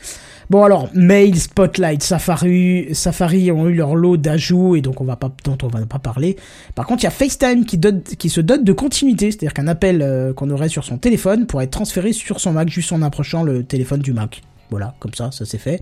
Bon 0.48 0.62
alors, 0.62 0.88
Mail, 0.94 1.36
Spotlight, 1.36 2.04
Safari, 2.04 2.94
Safari 2.94 3.50
ont 3.50 3.68
eu 3.68 3.74
leur 3.74 3.96
lot 3.96 4.16
d'ajouts 4.16 4.76
et 4.76 4.80
donc 4.80 5.00
on 5.00 5.04
va 5.04 5.16
pas, 5.16 5.32
dont 5.44 5.58
on 5.64 5.66
va 5.66 5.84
pas 5.86 5.98
parler. 5.98 6.36
Par 6.76 6.86
contre, 6.86 7.02
il 7.02 7.04
y 7.04 7.08
a 7.08 7.10
FaceTime 7.10 7.64
qui, 7.64 7.80
qui 8.16 8.30
se 8.30 8.40
dote 8.40 8.62
de 8.62 8.72
continuité, 8.72 9.32
c'est-à-dire 9.32 9.54
qu'un 9.54 9.66
appel 9.66 10.32
qu'on 10.36 10.50
aurait 10.50 10.68
sur 10.68 10.84
son 10.84 10.98
téléphone 10.98 11.46
pourrait 11.46 11.64
être 11.64 11.72
transféré 11.72 12.12
sur 12.12 12.38
son 12.38 12.52
Mac 12.52 12.68
juste 12.68 12.92
en 12.92 13.02
approchant 13.02 13.42
le 13.42 13.64
téléphone 13.64 14.00
du 14.00 14.12
Mac. 14.12 14.42
Voilà, 14.70 14.94
comme 14.98 15.14
ça, 15.14 15.30
ça 15.30 15.44
c'est 15.44 15.58
fait. 15.58 15.80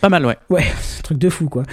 Pas 0.00 0.08
mal, 0.08 0.26
ouais. 0.26 0.36
Ouais, 0.50 0.64
truc 1.02 1.18
de 1.18 1.30
fou 1.30 1.48
quoi. 1.48 1.64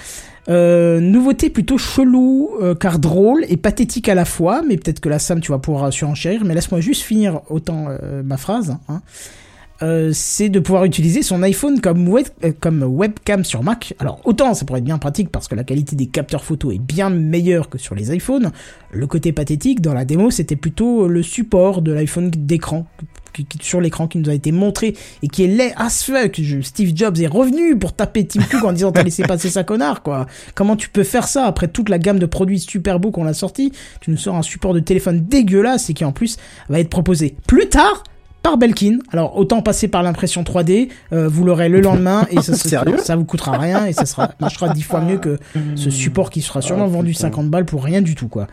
Euh, 0.48 1.00
nouveauté 1.00 1.48
plutôt 1.48 1.78
chelou, 1.78 2.50
euh, 2.60 2.74
car 2.74 2.98
drôle 2.98 3.44
et 3.48 3.56
pathétique 3.56 4.08
à 4.08 4.14
la 4.14 4.24
fois, 4.24 4.62
mais 4.66 4.76
peut-être 4.76 5.00
que 5.00 5.08
là 5.08 5.18
Sam 5.18 5.40
tu 5.40 5.52
vas 5.52 5.58
pouvoir 5.58 5.92
surenchérir, 5.92 6.44
mais 6.44 6.54
laisse-moi 6.54 6.80
juste 6.80 7.02
finir 7.02 7.40
autant 7.48 7.86
euh, 7.88 8.22
ma 8.22 8.36
phrase. 8.36 8.76
Hein. 8.88 9.02
C'est 10.14 10.48
de 10.48 10.60
pouvoir 10.60 10.86
utiliser 10.86 11.22
son 11.22 11.42
iPhone 11.42 11.78
comme, 11.78 12.08
web, 12.08 12.26
comme 12.60 12.82
webcam 12.84 13.44
sur 13.44 13.62
Mac. 13.62 13.92
Alors 13.98 14.18
autant 14.24 14.54
ça 14.54 14.64
pourrait 14.64 14.78
être 14.78 14.84
bien 14.84 14.96
pratique 14.96 15.28
parce 15.28 15.46
que 15.46 15.54
la 15.54 15.62
qualité 15.62 15.94
des 15.94 16.06
capteurs 16.06 16.42
photo 16.42 16.72
est 16.72 16.78
bien 16.78 17.10
meilleure 17.10 17.68
que 17.68 17.76
sur 17.76 17.94
les 17.94 18.14
iPhones. 18.16 18.50
Le 18.92 19.06
côté 19.06 19.32
pathétique 19.32 19.82
dans 19.82 19.92
la 19.92 20.06
démo 20.06 20.30
c'était 20.30 20.56
plutôt 20.56 21.06
le 21.06 21.22
support 21.22 21.82
de 21.82 21.92
l'iPhone 21.92 22.30
d'écran 22.30 22.86
qui- 23.34 23.44
qui- 23.44 23.58
sur 23.66 23.80
l'écran 23.80 24.06
qui 24.08 24.18
nous 24.18 24.30
a 24.30 24.34
été 24.34 24.52
montré 24.52 24.94
et 25.22 25.28
qui 25.28 25.44
est 25.44 25.48
laid 25.48 25.74
as 25.76 26.02
fuck. 26.04 26.40
Je- 26.40 26.60
Steve 26.62 26.92
Jobs 26.94 27.18
est 27.20 27.26
revenu 27.26 27.76
pour 27.78 27.92
taper 27.92 28.26
Tim 28.26 28.40
Cook 28.50 28.64
en 28.64 28.72
disant 28.72 28.92
t'as 28.92 29.02
laissé 29.02 29.22
passer 29.24 29.50
ça 29.50 29.64
connard 29.64 30.02
quoi. 30.02 30.26
Comment 30.54 30.76
tu 30.76 30.88
peux 30.88 31.04
faire 31.04 31.28
ça 31.28 31.44
après 31.46 31.68
toute 31.68 31.88
la 31.88 31.98
gamme 31.98 32.18
de 32.18 32.26
produits 32.26 32.60
super 32.60 33.00
beaux 33.00 33.10
qu'on 33.10 33.26
a 33.26 33.34
sorti 33.34 33.72
Tu 34.00 34.10
nous 34.10 34.16
sors 34.16 34.36
un 34.36 34.42
support 34.42 34.72
de 34.72 34.80
téléphone 34.80 35.24
dégueulasse 35.28 35.90
et 35.90 35.94
qui 35.94 36.04
en 36.04 36.12
plus 36.12 36.36
va 36.68 36.80
être 36.80 36.88
proposé 36.90 37.36
plus 37.46 37.68
tard 37.68 38.04
par 38.42 38.58
Belkin. 38.58 38.98
Alors 39.10 39.38
autant 39.38 39.62
passer 39.62 39.88
par 39.88 40.02
l'impression 40.02 40.42
3D, 40.44 40.90
euh, 41.14 41.28
vous 41.28 41.44
l'aurez 41.44 41.70
le 41.70 41.80
lendemain 41.80 42.26
et 42.30 42.42
ça, 42.42 42.54
ça, 42.98 43.16
vous 43.16 43.24
coûtera 43.24 43.56
rien 43.58 43.86
et 43.86 43.92
ça 43.94 44.04
sera 44.06 44.32
marchera 44.38 44.68
dix 44.68 44.82
fois 44.82 45.00
mieux 45.00 45.16
que 45.18 45.38
ce 45.76 45.88
support 45.90 46.28
qui 46.30 46.42
sera 46.42 46.60
sûrement 46.60 46.86
vendu 46.86 47.14
50 47.14 47.48
balles 47.48 47.64
pour 47.64 47.82
rien 47.82 48.02
du 48.02 48.14
tout 48.14 48.28
quoi. 48.28 48.46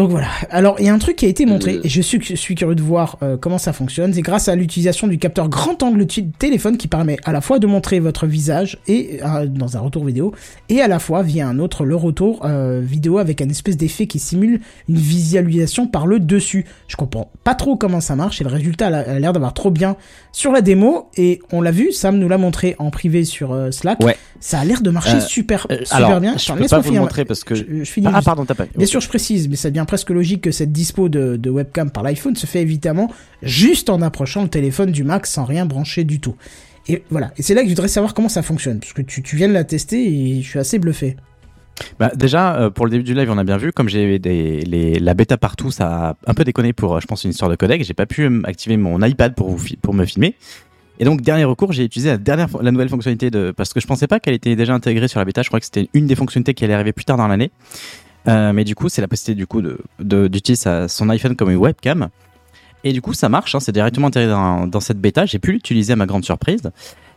Donc 0.00 0.08
voilà. 0.12 0.28
Alors 0.50 0.76
il 0.78 0.86
y 0.86 0.88
a 0.88 0.94
un 0.94 0.98
truc 0.98 1.16
qui 1.16 1.26
a 1.26 1.28
été 1.28 1.44
montré 1.44 1.78
et 1.84 1.88
je 1.90 2.00
suis, 2.00 2.18
je 2.22 2.34
suis 2.34 2.54
curieux 2.54 2.74
de 2.74 2.80
voir 2.80 3.18
euh, 3.22 3.36
comment 3.36 3.58
ça 3.58 3.74
fonctionne. 3.74 4.14
C'est 4.14 4.22
grâce 4.22 4.48
à 4.48 4.56
l'utilisation 4.56 5.06
du 5.08 5.18
capteur 5.18 5.50
grand 5.50 5.82
angle 5.82 6.06
du 6.06 6.30
téléphone 6.30 6.78
qui 6.78 6.88
permet 6.88 7.18
à 7.24 7.32
la 7.32 7.42
fois 7.42 7.58
de 7.58 7.66
montrer 7.66 8.00
votre 8.00 8.26
visage 8.26 8.78
et 8.86 9.20
euh, 9.22 9.44
dans 9.44 9.76
un 9.76 9.80
retour 9.80 10.06
vidéo 10.06 10.32
et 10.70 10.80
à 10.80 10.88
la 10.88 10.98
fois 11.00 11.22
via 11.22 11.46
un 11.46 11.58
autre 11.58 11.84
le 11.84 11.96
retour 11.96 12.46
euh, 12.46 12.80
vidéo 12.82 13.18
avec 13.18 13.42
un 13.42 13.48
espèce 13.50 13.76
d'effet 13.76 14.06
qui 14.06 14.18
simule 14.18 14.62
une 14.88 14.96
visualisation 14.96 15.86
par 15.86 16.06
le 16.06 16.18
dessus. 16.18 16.64
Je 16.88 16.96
comprends 16.96 17.30
pas 17.44 17.54
trop 17.54 17.76
comment 17.76 18.00
ça 18.00 18.16
marche 18.16 18.40
et 18.40 18.44
le 18.44 18.50
résultat 18.50 18.86
a 18.86 19.18
l'air 19.18 19.34
d'avoir 19.34 19.52
trop 19.52 19.70
bien 19.70 19.96
sur 20.32 20.50
la 20.50 20.62
démo 20.62 21.10
et 21.18 21.40
on 21.52 21.60
l'a 21.60 21.72
vu. 21.72 21.92
Sam 21.92 22.16
nous 22.18 22.28
l'a 22.28 22.38
montré 22.38 22.74
en 22.78 22.90
privé 22.90 23.26
sur 23.26 23.52
euh, 23.52 23.70
Slack. 23.70 24.02
Ouais. 24.02 24.16
Ça 24.40 24.60
a 24.60 24.64
l'air 24.64 24.80
de 24.80 24.88
marcher 24.88 25.16
Euh, 25.16 25.20
super 25.20 25.66
euh, 25.70 25.76
super 25.84 25.96
alors, 25.96 26.20
bien. 26.20 26.38
je 26.38 26.44
Attends, 26.50 26.62
peux 26.62 26.68
pas 26.68 26.78
vous 26.78 26.92
le 26.94 27.00
montrer 27.00 27.26
parce 27.26 27.44
que- 27.44 27.54
Je, 27.54 27.64
je 27.80 27.84
finis 27.84 28.06
Ah, 28.08 28.14
juste. 28.14 28.24
pardon, 28.24 28.46
t'as 28.46 28.54
pas. 28.54 28.64
Bien 28.74 28.86
sûr, 28.86 29.02
je 29.02 29.08
précise, 29.08 29.46
mais 29.50 29.56
ça 29.56 29.68
devient 29.68 29.84
presque 29.90 30.10
logique 30.10 30.42
que 30.42 30.52
cette 30.52 30.70
dispo 30.70 31.08
de, 31.08 31.50
webcam 31.50 31.90
par 31.90 32.04
l'iPhone 32.04 32.36
se 32.36 32.46
fait 32.46 32.62
évidemment 32.62 33.10
juste 33.42 33.90
en 33.90 34.02
approchant 34.02 34.44
le 34.44 34.48
téléphone 34.48 34.92
du 34.92 35.02
Mac 35.02 35.26
sans 35.26 35.44
rien 35.44 35.66
brancher 35.66 36.04
du 36.04 36.20
tout. 36.20 36.36
Et 36.86 37.02
voilà. 37.10 37.32
Et 37.38 37.42
c'est 37.42 37.54
là 37.54 37.62
que 37.62 37.66
je 37.66 37.72
voudrais 37.72 37.88
savoir 37.88 38.14
comment 38.14 38.28
ça 38.28 38.42
fonctionne, 38.42 38.78
parce 38.78 38.92
que 38.92 39.02
tu, 39.02 39.34
viens 39.34 39.48
de 39.48 39.52
la 39.52 39.64
tester 39.64 40.00
et 40.06 40.42
je 40.42 40.48
suis 40.48 40.60
assez 40.60 40.78
bluffé. 40.78 41.16
Bah, 41.98 42.12
déjà, 42.14 42.54
euh, 42.54 42.70
pour 42.70 42.84
le 42.84 42.92
début 42.92 43.02
du 43.02 43.14
live, 43.14 43.32
on 43.32 43.38
a 43.38 43.42
bien 43.42 43.56
vu, 43.56 43.72
comme 43.72 43.88
j'ai 43.88 44.20
la 45.00 45.14
bêta 45.14 45.36
partout, 45.36 45.72
ça 45.72 46.10
a 46.10 46.16
un 46.24 46.34
peu 46.34 46.44
déconné 46.44 46.72
pour, 46.72 46.94
euh, 46.94 47.00
je 47.00 47.08
pense, 47.08 47.24
une 47.24 47.30
histoire 47.30 47.50
de 47.50 47.56
codec. 47.56 47.82
J'ai 47.82 47.92
pas 47.92 48.06
pu 48.06 48.22
euh, 48.22 48.42
activer 48.44 48.76
mon 48.76 49.02
iPad 49.02 49.34
pour, 49.34 49.48
vous 49.48 49.66
pour 49.82 49.92
me 49.92 50.04
filmer. 50.04 50.36
Et 51.00 51.04
donc, 51.04 51.20
dernier 51.20 51.42
recours, 51.42 51.72
j'ai 51.72 51.82
utilisé 51.82 52.10
la, 52.10 52.16
dernière, 52.16 52.46
la 52.62 52.70
nouvelle 52.70 52.90
fonctionnalité 52.90 53.32
de, 53.32 53.50
parce 53.50 53.72
que 53.72 53.80
je 53.80 53.88
pensais 53.88 54.06
pas 54.06 54.20
qu'elle 54.20 54.34
était 54.34 54.54
déjà 54.54 54.72
intégrée 54.72 55.08
sur 55.08 55.18
la 55.18 55.24
bêta. 55.24 55.42
Je 55.42 55.48
crois 55.48 55.58
que 55.58 55.66
c'était 55.66 55.88
une 55.94 56.06
des 56.06 56.14
fonctionnalités 56.14 56.54
qui 56.54 56.62
allait 56.62 56.74
arriver 56.74 56.92
plus 56.92 57.04
tard 57.04 57.16
dans 57.16 57.26
l'année. 57.26 57.50
Euh, 58.28 58.52
mais 58.52 58.64
du 58.64 58.74
coup, 58.74 58.88
c'est 58.88 59.00
la 59.00 59.08
possibilité 59.08 59.38
du 59.40 59.46
coup 59.46 59.62
de, 59.62 59.78
de- 59.98 60.28
d'utiliser 60.28 60.62
sa- 60.62 60.88
son 60.88 61.08
iPhone 61.08 61.36
comme 61.36 61.50
une 61.50 61.56
webcam. 61.56 62.08
Et 62.84 62.92
du 62.92 63.02
coup, 63.02 63.12
ça 63.14 63.28
marche, 63.28 63.54
hein, 63.54 63.60
c'est 63.60 63.72
directement 63.72 64.08
intégré 64.08 64.28
dans, 64.30 64.66
dans 64.66 64.80
cette 64.80 64.98
bêta. 65.00 65.26
J'ai 65.26 65.38
pu 65.38 65.52
l'utiliser 65.52 65.92
à 65.92 65.96
ma 65.96 66.06
grande 66.06 66.24
surprise. 66.24 66.70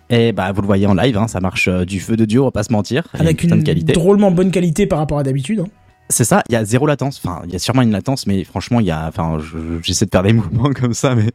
Et 0.10 0.32
bah, 0.34 0.52
vous 0.52 0.62
le 0.62 0.68
voyez 0.68 0.86
en 0.88 0.94
live, 0.94 1.18
hein, 1.18 1.28
ça 1.28 1.40
marche 1.40 1.68
euh, 1.70 1.86
du 1.86 2.00
feu 2.02 2.16
de 2.18 2.26
Dieu, 2.26 2.42
on 2.42 2.46
va 2.46 2.52
pas 2.52 2.64
se 2.64 2.72
mentir. 2.74 3.08
Avec 3.14 3.44
une 3.44 3.50
de 3.60 3.64
qualité. 3.64 3.94
drôlement 3.94 4.32
bonne 4.32 4.52
qualité 4.52 4.86
par 4.88 5.00
rapport 5.00 5.20
à 5.20 5.24
d'habitude. 5.24 5.62
hein. 5.62 5.68
C'est 6.10 6.26
ça, 6.26 6.44
il 6.50 6.54
y 6.54 6.56
a 6.58 6.66
zéro 6.66 6.86
latence. 6.86 7.22
Enfin, 7.24 7.42
il 7.46 7.54
y 7.54 7.56
a 7.56 7.60
sûrement 7.60 7.82
une 7.82 7.92
latence, 7.92 8.28
mais 8.28 8.44
franchement, 8.44 8.82
il 8.82 8.86
y 8.86 8.92
a. 8.92 9.08
Enfin, 9.08 9.40
je- 9.40 9.80
j'essaie 9.82 10.06
de 10.06 10.12
faire 10.12 10.22
des 10.24 10.34
mouvements 10.34 10.72
comme 10.74 10.94
ça, 10.94 11.16
mais 11.16 11.30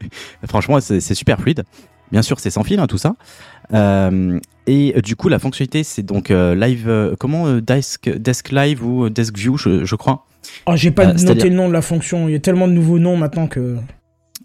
franchement, 0.46 0.78
c'est 0.80 1.00
c'est 1.00 1.14
super 1.14 1.40
fluide. 1.40 1.64
Bien 2.12 2.20
sûr, 2.22 2.38
c'est 2.38 2.50
sans 2.50 2.62
fil, 2.62 2.78
hein, 2.78 2.86
tout 2.86 2.98
ça. 2.98 3.16
Euh, 3.74 4.38
et 4.66 4.94
euh, 4.96 5.00
du 5.00 5.16
coup, 5.16 5.28
la 5.28 5.38
fonctionnalité, 5.38 5.82
c'est 5.82 6.02
donc 6.02 6.30
euh, 6.30 6.54
live. 6.54 6.88
euh, 6.88 7.14
comment 7.18 7.56
desk, 7.58 8.08
desk 8.08 8.52
live 8.52 8.84
ou 8.84 9.08
desk 9.08 9.36
view, 9.36 9.56
je, 9.56 9.84
je 9.84 9.94
crois. 9.96 10.26
Oh, 10.66 10.76
j'ai 10.76 10.90
pas 10.90 11.12
noté 11.12 11.48
le 11.48 11.56
nom 11.56 11.68
de 11.68 11.72
la 11.72 11.82
fonction. 11.82 12.28
Il 12.28 12.32
y 12.32 12.34
a 12.34 12.38
tellement 12.38 12.68
de 12.68 12.72
nouveaux 12.72 12.98
noms 12.98 13.16
maintenant 13.16 13.46
que. 13.46 13.76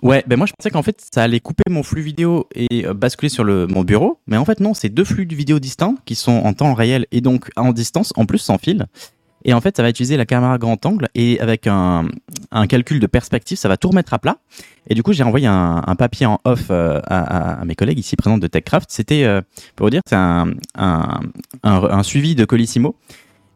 Ouais, 0.01 0.21
ben 0.27 0.35
moi 0.35 0.45
je 0.45 0.51
pensais 0.51 0.69
qu'en 0.69 0.83
fait 0.83 1.01
ça 1.13 1.23
allait 1.23 1.39
couper 1.39 1.63
mon 1.69 1.81
flux 1.81 2.01
vidéo 2.01 2.49
et 2.55 2.85
basculer 2.93 3.29
sur 3.29 3.45
le, 3.45 3.67
mon 3.67 3.83
bureau, 3.83 4.19
mais 4.27 4.35
en 4.35 4.43
fait 4.43 4.59
non, 4.59 4.73
c'est 4.73 4.89
deux 4.89 5.05
flux 5.05 5.25
de 5.25 5.33
vidéo 5.33 5.59
distincts 5.59 5.95
qui 6.03 6.15
sont 6.15 6.33
en 6.43 6.53
temps 6.53 6.73
réel 6.73 7.05
et 7.13 7.21
donc 7.21 7.49
en 7.55 7.71
distance, 7.71 8.11
en 8.17 8.25
plus 8.25 8.39
sans 8.39 8.57
fil. 8.57 8.87
Et 9.45 9.53
en 9.53 9.61
fait, 9.61 9.75
ça 9.75 9.83
va 9.83 9.89
utiliser 9.89 10.17
la 10.17 10.25
caméra 10.25 10.57
grand 10.57 10.85
angle 10.85 11.09
et 11.15 11.39
avec 11.39 11.67
un, 11.67 12.07
calcul 12.69 12.99
de 12.99 13.07
perspective, 13.07 13.57
ça 13.57 13.67
va 13.67 13.77
tout 13.77 13.89
remettre 13.89 14.13
à 14.13 14.19
plat. 14.19 14.37
Et 14.87 14.95
du 14.95 15.03
coup, 15.03 15.13
j'ai 15.13 15.23
envoyé 15.23 15.47
un, 15.47 15.95
papier 15.97 16.25
en 16.25 16.39
off 16.45 16.67
euh, 16.69 16.99
à, 17.07 17.63
mes 17.65 17.75
collègues 17.75 17.99
ici 17.99 18.15
présents 18.15 18.37
de 18.37 18.47
TechCraft. 18.47 18.89
C'était, 18.89 19.23
euh, 19.23 19.41
pour 19.75 19.87
vous 19.87 19.91
dire, 19.91 20.01
c'est 20.07 20.15
un, 20.15 22.03
suivi 22.03 22.35
de 22.35 22.45
Colissimo 22.45 22.95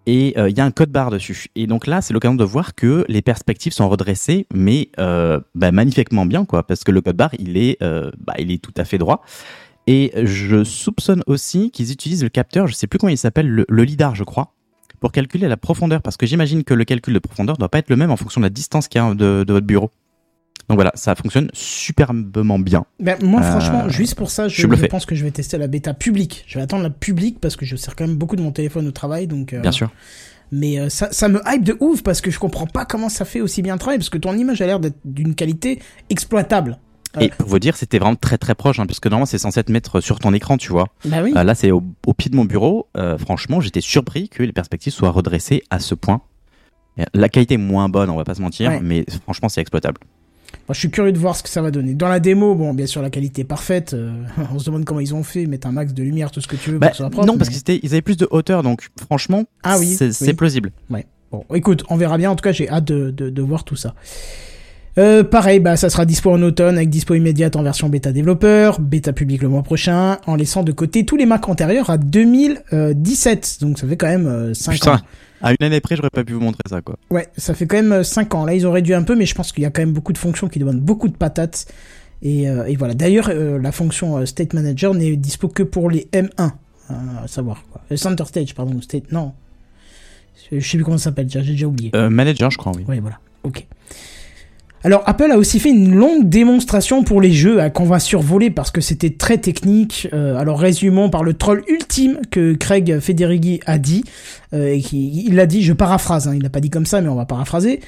et 0.05 0.33
euh, 0.37 0.49
il 0.49 0.57
y 0.57 0.61
a 0.61 0.65
un 0.65 0.71
code 0.71 0.89
barre 0.89 1.11
dessus. 1.11 1.47
Et 1.55 1.67
donc 1.67 1.85
là, 1.87 2.01
c'est 2.01 2.13
l'occasion 2.13 2.35
de 2.35 2.43
voir 2.43 2.75
que 2.75 3.05
les 3.07 3.21
perspectives 3.21 3.73
sont 3.73 3.89
redressées, 3.89 4.45
mais 4.53 4.89
bah, 4.97 5.71
magnifiquement 5.71 6.25
bien, 6.25 6.45
quoi, 6.45 6.63
parce 6.63 6.83
que 6.83 6.91
le 6.91 7.01
code 7.01 7.17
barre, 7.17 7.33
il 7.39 7.57
est, 7.57 7.77
bah, 7.81 8.33
il 8.39 8.51
est 8.51 8.61
tout 8.61 8.73
à 8.77 8.83
fait 8.83 8.97
droit. 8.97 9.23
Et 9.89 10.11
je 10.21 10.65
soupçonne 10.65 11.23
aussi 11.27 11.71
qu'ils 11.71 11.93
utilisent 11.93 12.23
le 12.23 12.29
capteur, 12.29 12.67
je 12.67 12.73
sais 12.73 12.87
plus 12.87 12.99
comment 12.99 13.09
il 13.09 13.17
s'appelle, 13.17 13.47
le, 13.47 13.65
le 13.69 13.83
lidar, 13.85 14.15
je 14.15 14.25
crois, 14.25 14.51
pour 14.99 15.11
calculer 15.11 15.47
la 15.47 15.57
profondeur, 15.57 16.01
parce 16.01 16.17
que 16.17 16.25
j'imagine 16.25 16.63
que 16.63 16.73
le 16.73 16.85
calcul 16.85 17.13
de 17.13 17.19
profondeur 17.19 17.57
doit 17.57 17.69
pas 17.69 17.79
être 17.79 17.89
le 17.89 17.95
même 17.95 18.11
en 18.11 18.17
fonction 18.17 18.41
de 18.41 18.45
la 18.45 18.49
distance 18.49 18.87
qu'il 18.87 19.01
y 19.01 19.03
a 19.03 19.13
de, 19.13 19.43
de 19.43 19.53
votre 19.53 19.65
bureau. 19.65 19.91
Donc 20.69 20.77
voilà, 20.77 20.91
ça 20.95 21.15
fonctionne 21.15 21.49
superbement 21.53 22.59
bien. 22.59 22.85
Ben, 22.99 23.17
moi, 23.23 23.41
Euh, 23.41 23.43
franchement, 23.51 23.87
juste 23.89 24.15
pour 24.15 24.29
ça, 24.29 24.47
je 24.49 24.65
pense 24.87 25.05
que 25.05 25.15
je 25.15 25.23
vais 25.23 25.31
tester 25.31 25.57
la 25.57 25.67
bêta 25.67 25.93
publique. 25.93 26.43
Je 26.47 26.57
vais 26.57 26.63
attendre 26.63 26.83
la 26.83 26.89
publique 26.89 27.39
parce 27.39 27.55
que 27.55 27.65
je 27.65 27.75
sers 27.77 27.95
quand 27.95 28.05
même 28.05 28.17
beaucoup 28.17 28.35
de 28.35 28.41
mon 28.41 28.51
téléphone 28.51 28.85
au 28.87 28.91
travail, 28.91 29.27
donc. 29.27 29.53
euh, 29.53 29.61
Bien 29.61 29.71
sûr. 29.71 29.89
Mais 30.51 30.79
euh, 30.79 30.89
ça, 30.89 31.09
ça 31.11 31.27
me 31.29 31.41
hype 31.45 31.63
de 31.63 31.77
ouf 31.79 32.03
parce 32.03 32.21
que 32.21 32.31
je 32.31 32.39
comprends 32.39 32.67
pas 32.67 32.85
comment 32.85 33.09
ça 33.09 33.23
fait 33.25 33.41
aussi 33.41 33.61
bien 33.61 33.73
le 33.73 33.79
travail 33.79 33.97
parce 33.97 34.09
que 34.09 34.17
ton 34.17 34.35
image 34.37 34.61
a 34.61 34.65
l'air 34.65 34.79
d'être 34.79 34.97
d'une 35.05 35.35
qualité 35.35 35.79
exploitable. 36.09 36.79
Et 37.19 37.29
pour 37.29 37.47
vous 37.47 37.59
dire, 37.59 37.75
c'était 37.75 37.99
vraiment 37.99 38.15
très 38.15 38.37
très 38.37 38.55
proche, 38.55 38.79
hein, 38.79 38.85
puisque 38.85 39.05
normalement 39.07 39.25
c'est 39.25 39.37
censé 39.37 39.63
te 39.63 39.71
mettre 39.71 40.01
sur 40.01 40.19
ton 40.19 40.33
écran, 40.33 40.57
tu 40.57 40.71
vois. 40.71 40.87
Bah 41.05 41.17
oui. 41.23 41.33
Euh, 41.35 41.43
là, 41.43 41.55
c'est 41.55 41.71
au, 41.71 41.83
au 42.05 42.13
pied 42.13 42.29
de 42.29 42.35
mon 42.35 42.45
bureau. 42.45 42.87
Euh, 42.97 43.17
franchement, 43.17 43.59
j'étais 43.61 43.81
surpris 43.81 44.29
que 44.29 44.43
les 44.43 44.53
perspectives 44.53 44.93
soient 44.93 45.11
redressées 45.11 45.63
à 45.69 45.79
ce 45.79 45.95
point. 45.95 46.21
Et 46.97 47.03
La 47.13 47.29
qualité 47.29 47.55
est 47.55 47.57
moins 47.57 47.89
bonne, 47.89 48.09
on 48.09 48.15
va 48.17 48.23
pas 48.23 48.35
se 48.35 48.41
mentir, 48.41 48.69
Ouais. 48.71 48.79
mais 48.81 49.05
franchement, 49.23 49.49
c'est 49.49 49.61
exploitable. 49.61 49.99
Moi, 50.67 50.73
je 50.73 50.79
suis 50.79 50.89
curieux 50.89 51.11
de 51.11 51.17
voir 51.19 51.35
ce 51.35 51.43
que 51.43 51.49
ça 51.49 51.61
va 51.61 51.71
donner. 51.71 51.93
Dans 51.93 52.07
la 52.07 52.19
démo, 52.19 52.55
bon, 52.55 52.73
bien 52.73 52.85
sûr, 52.87 53.01
la 53.01 53.09
qualité 53.09 53.41
est 53.41 53.45
parfaite. 53.45 53.93
euh, 53.93 54.11
on 54.53 54.59
se 54.59 54.65
demande 54.65 54.85
comment 54.85 54.99
ils 55.01 55.13
ont 55.13 55.23
fait, 55.23 55.45
mettre 55.45 55.67
un 55.67 55.71
max 55.71 55.93
de 55.93 56.03
lumière, 56.03 56.31
tout 56.31 56.41
ce 56.41 56.47
que 56.47 56.55
tu 56.55 56.71
veux 56.71 56.79
Bah, 56.79 56.87
pour 56.89 56.97
que 56.97 57.11
propre. 57.11 57.27
non, 57.27 57.37
parce 57.37 57.49
qu'ils 57.49 57.85
avaient 57.93 58.01
plus 58.01 58.17
de 58.17 58.27
hauteur, 58.31 58.63
donc 58.63 58.87
franchement, 59.05 59.43
Ah 59.63 59.77
oui, 59.77 59.87
c'est 59.95 60.11
oui. 60.21 60.33
plausible. 60.33 60.71
Ouais. 60.89 61.05
Bon, 61.31 61.43
écoute, 61.53 61.83
on 61.89 61.97
verra 61.97 62.17
bien. 62.17 62.31
En 62.31 62.35
tout 62.37 62.43
cas, 62.43 62.53
j'ai 62.53 62.69
hâte 62.69 62.85
de, 62.85 63.11
de, 63.11 63.29
de 63.29 63.41
voir 63.41 63.65
tout 63.65 63.75
ça. 63.75 63.93
Euh, 64.97 65.23
pareil, 65.23 65.59
bah, 65.59 65.77
ça 65.77 65.89
sera 65.89 66.05
dispo 66.05 66.31
en 66.31 66.41
automne 66.41 66.75
avec 66.77 66.89
dispo 66.89 67.13
immédiate 67.13 67.55
en 67.55 67.61
version 67.63 67.87
bêta 67.87 68.11
développeur, 68.11 68.79
bêta 68.81 69.13
public 69.13 69.41
le 69.43 69.47
mois 69.49 69.61
prochain, 69.63 70.17
en 70.25 70.35
laissant 70.35 70.63
de 70.63 70.71
côté 70.71 71.05
tous 71.05 71.15
les 71.17 71.25
Macs 71.27 71.47
antérieurs 71.47 71.89
à 71.91 71.97
2017. 71.99 73.57
Donc 73.61 73.77
ça 73.79 73.87
fait 73.87 73.97
quand 73.97 74.07
même 74.07 74.53
5 74.53 74.71
Putain, 74.73 74.93
ans. 74.95 74.99
à 75.41 75.51
une 75.51 75.57
année 75.65 75.79
près, 75.81 75.95
j'aurais 75.95 76.09
pas 76.09 76.23
pu 76.23 76.33
vous 76.33 76.39
montrer 76.39 76.63
ça, 76.67 76.81
quoi. 76.81 76.97
Ouais, 77.11 77.27
ça 77.37 77.53
fait 77.53 77.67
quand 77.67 77.81
même 77.81 78.03
5 78.03 78.33
ans. 78.35 78.45
Là, 78.45 78.55
ils 78.55 78.65
ont 78.65 78.71
réduit 78.71 78.93
un 78.93 79.03
peu, 79.03 79.15
mais 79.15 79.25
je 79.25 79.35
pense 79.35 79.51
qu'il 79.51 79.63
y 79.63 79.67
a 79.67 79.69
quand 79.69 79.81
même 79.81 79.93
beaucoup 79.93 80.13
de 80.13 80.17
fonctions 80.17 80.47
qui 80.47 80.59
demandent 80.59 80.81
beaucoup 80.81 81.07
de 81.09 81.15
patates. 81.15 81.67
Et, 82.23 82.49
euh, 82.49 82.65
et 82.65 82.75
voilà. 82.75 82.95
D'ailleurs, 82.95 83.29
euh, 83.29 83.59
la 83.61 83.71
fonction 83.71 84.17
euh, 84.17 84.25
State 84.25 84.53
Manager 84.53 84.95
n'est 84.95 85.15
dispo 85.15 85.47
que 85.47 85.61
pour 85.61 85.91
les 85.91 86.07
M1. 86.13 86.29
euh, 86.39 86.93
à 87.23 87.27
savoir, 87.27 87.63
quoi. 87.71 87.81
Euh, 87.91 87.97
Center 87.97 88.23
Stage, 88.25 88.55
pardon. 88.55 88.81
State, 88.81 89.11
non. 89.11 89.33
Je 90.51 90.59
sais 90.59 90.77
plus 90.77 90.83
comment 90.83 90.97
ça 90.97 91.05
s'appelle, 91.05 91.27
j'ai 91.29 91.41
déjà 91.41 91.67
oublié. 91.67 91.91
Euh, 91.95 92.09
manager, 92.09 92.49
je 92.49 92.57
crois, 92.57 92.71
oui. 92.75 92.83
Oui, 92.87 92.99
voilà. 92.99 93.19
Ok. 93.43 93.67
Alors 94.83 95.03
Apple 95.05 95.31
a 95.31 95.37
aussi 95.37 95.59
fait 95.59 95.69
une 95.69 95.95
longue 95.95 96.29
démonstration 96.29 97.03
pour 97.03 97.19
les 97.19 97.31
jeux 97.31 97.59
hein, 97.59 97.69
qu'on 97.69 97.85
va 97.85 97.99
survoler 97.99 98.51
parce 98.51 98.69
que 98.69 98.79
c'était 98.79 99.09
très 99.09 99.39
technique. 99.39 100.07
Euh, 100.13 100.37
alors 100.37 100.59
résumons 100.59 101.09
par 101.09 101.23
le 101.23 101.33
troll 101.33 101.63
ultime 101.67 102.19
que 102.29 102.53
Craig 102.53 102.99
Federighi 102.99 103.59
a 103.65 103.79
dit. 103.79 104.03
Euh, 104.53 104.79
il 104.93 105.35
l'a 105.35 105.45
dit, 105.45 105.63
je 105.63 105.73
paraphrase, 105.73 106.27
hein, 106.27 106.35
il 106.35 106.43
l'a 106.43 106.49
pas 106.49 106.59
dit 106.59 106.69
comme 106.69 106.85
ça 106.85 107.01
mais 107.01 107.09
on 107.09 107.15
va 107.15 107.25
paraphraser. 107.25 107.79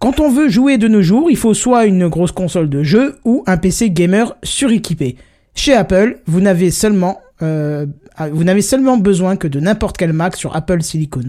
Quand 0.00 0.20
on 0.20 0.30
veut 0.30 0.48
jouer 0.48 0.78
de 0.78 0.88
nos 0.88 1.02
jours, 1.02 1.30
il 1.30 1.36
faut 1.36 1.54
soit 1.54 1.84
une 1.84 2.08
grosse 2.08 2.32
console 2.32 2.70
de 2.70 2.82
jeu 2.82 3.18
ou 3.24 3.42
un 3.46 3.56
PC 3.56 3.90
gamer 3.90 4.36
suréquipé. 4.42 5.16
Chez 5.54 5.74
Apple, 5.74 6.20
vous 6.26 6.40
n'avez 6.40 6.70
seulement, 6.70 7.20
euh, 7.42 7.84
vous 8.32 8.44
n'avez 8.44 8.62
seulement 8.62 8.96
besoin 8.96 9.36
que 9.36 9.48
de 9.48 9.58
n'importe 9.58 9.96
quel 9.96 10.12
Mac 10.12 10.36
sur 10.36 10.54
Apple 10.54 10.82
Silicon. 10.82 11.24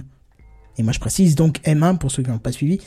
Et 0.77 0.83
moi 0.83 0.93
je 0.93 0.99
précise 0.99 1.35
donc 1.35 1.59
M1 1.65 1.97
pour 1.97 2.09
ceux 2.09 2.23
qui 2.23 2.29
n'ont 2.29 2.37
pas 2.37 2.51
suivi 2.51 2.79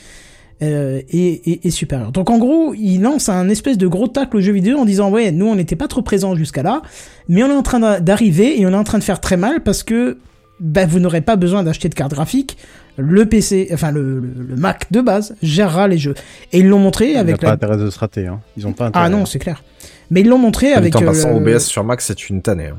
euh, 0.62 1.00
et, 1.10 1.50
et, 1.52 1.66
et 1.66 1.70
supérieur. 1.70 2.12
Donc 2.12 2.30
en 2.30 2.38
gros, 2.38 2.72
il 2.74 3.00
lance 3.02 3.28
un 3.28 3.48
espèce 3.48 3.76
de 3.78 3.86
gros 3.86 4.06
tacle 4.08 4.36
aux 4.36 4.40
jeux 4.40 4.52
vidéo 4.52 4.78
en 4.78 4.84
disant 4.84 5.10
ouais, 5.10 5.32
nous 5.32 5.46
on 5.46 5.54
n'était 5.56 5.76
pas 5.76 5.88
trop 5.88 6.02
présents 6.02 6.34
jusqu'à 6.36 6.62
là, 6.62 6.82
mais 7.28 7.42
on 7.42 7.48
est 7.50 7.54
en 7.56 7.62
train 7.62 7.80
d'a- 7.80 8.00
d'arriver 8.00 8.60
et 8.60 8.66
on 8.66 8.70
est 8.70 8.74
en 8.76 8.84
train 8.84 8.98
de 8.98 9.04
faire 9.04 9.20
très 9.20 9.36
mal 9.36 9.62
parce 9.62 9.82
que 9.82 10.18
bah, 10.60 10.86
vous 10.86 11.00
n'aurez 11.00 11.20
pas 11.22 11.36
besoin 11.36 11.62
d'acheter 11.64 11.88
de 11.88 11.94
carte 11.94 12.12
graphique. 12.12 12.56
Le 12.98 13.24
PC, 13.26 13.68
enfin 13.72 13.90
le, 13.90 14.20
le, 14.20 14.32
le 14.50 14.56
Mac 14.56 14.92
de 14.92 15.00
base 15.00 15.34
gérera 15.42 15.88
les 15.88 15.96
jeux. 15.98 16.14
Et 16.52 16.58
ils 16.60 16.68
l'ont 16.68 16.78
montré 16.78 17.06
Il 17.06 17.10
n'y 17.12 17.16
a 17.16 17.20
avec 17.20 17.40
pas 17.40 17.46
la... 17.46 17.52
intérêt 17.54 17.76
de 17.78 17.88
se 17.90 17.98
rater. 17.98 18.26
Hein. 18.26 18.40
Ils 18.56 18.66
ont 18.66 18.72
pas 18.74 18.86
intérêt. 18.86 19.06
Ah 19.06 19.08
non, 19.08 19.24
c'est 19.24 19.38
clair. 19.38 19.64
Mais 20.10 20.20
ils 20.20 20.28
l'ont 20.28 20.36
montré 20.38 20.74
avec. 20.74 20.94
En 20.96 21.02
euh, 21.02 21.06
passant 21.06 21.30
le- 21.40 21.54
OBS 21.54 21.60
sur 21.64 21.82
Mac, 21.84 22.02
c'est 22.02 22.28
une 22.28 22.42
tannée. 22.42 22.66
hein. 22.68 22.78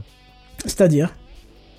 C'est-à-dire? 0.65 1.13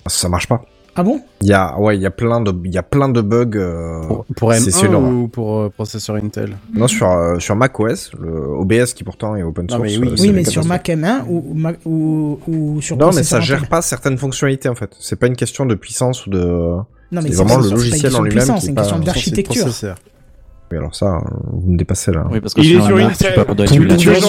Ça 0.07 0.27
marche 0.29 0.47
pas. 0.47 0.63
Ah 0.97 1.03
bon? 1.03 1.19
Il 1.41 1.49
y 1.49 1.53
a, 1.53 1.77
ouais, 1.77 1.97
il 1.97 2.01
y 2.01 2.05
a 2.05 2.11
plein 2.11 2.39
de, 2.39 2.53
il 2.63 2.73
y 2.73 2.77
a 2.77 2.83
plein 2.83 3.09
de 3.09 3.19
bugs. 3.21 3.57
euh, 3.57 4.01
Pour 4.37 4.53
c'est 4.53 4.69
M1 4.71 4.85
une 4.85 4.95
horreur. 4.95 5.09
ou 5.11 5.27
pour 5.27 5.57
euh, 5.59 5.69
processeur 5.69 6.15
Intel? 6.15 6.55
Non, 6.73 6.87
sur, 6.87 7.11
euh, 7.11 7.37
sur 7.39 7.55
macOS, 7.55 8.11
le 8.17 8.31
OBS 8.59 8.93
qui 8.93 9.03
pourtant 9.03 9.35
est 9.35 9.43
open 9.43 9.65
Non, 9.69 9.75
source. 9.77 9.81
mais 9.89 9.97
oui. 9.97 10.07
euh, 10.09 10.15
Oui, 10.19 10.31
mais 10.33 10.45
sur. 10.45 10.63
Mac 10.65 10.87
M1 10.87 11.23
ou, 11.27 11.53
Mac- 11.53 11.79
ou, 11.85 12.39
ou 12.47 12.81
sur 12.81 12.95
Non, 12.95 13.11
mais 13.13 13.23
ça 13.23 13.41
gère 13.41 13.57
Intel. 13.57 13.69
pas 13.69 13.81
certaines 13.81 14.17
fonctionnalités 14.17 14.69
en 14.69 14.75
fait. 14.75 14.91
C'est 14.99 15.17
pas 15.17 15.27
une 15.27 15.35
question 15.35 15.65
de 15.65 15.75
puissance 15.75 16.25
ou 16.27 16.29
de. 16.29 16.39
Non, 16.39 16.83
mais 17.11 17.21
c'est 17.23 17.35
vraiment 17.35 17.57
pas- 17.57 17.61
le 17.63 17.69
logiciel 17.71 18.01
question 18.01 18.19
en 18.19 18.23
de 18.23 18.27
lui-même 18.29 18.45
c'est 18.45 18.65
est 18.65 18.69
une 18.69 18.75
question 18.75 18.99
d'architecture. 18.99 19.67
Oui, 20.71 20.77
alors 20.79 20.95
ça, 20.95 21.21
vous 21.51 21.71
me 21.73 21.77
dépassez 21.77 22.11
là. 22.11 22.25
Oui, 22.31 22.39
parce 22.39 22.53
que 22.55 22.61
Il 22.61 22.71
est 22.71 22.75
sur 22.75 22.85
sur 22.85 22.97
un 22.97 23.03
Mac, 23.03 23.17
tu 23.17 23.23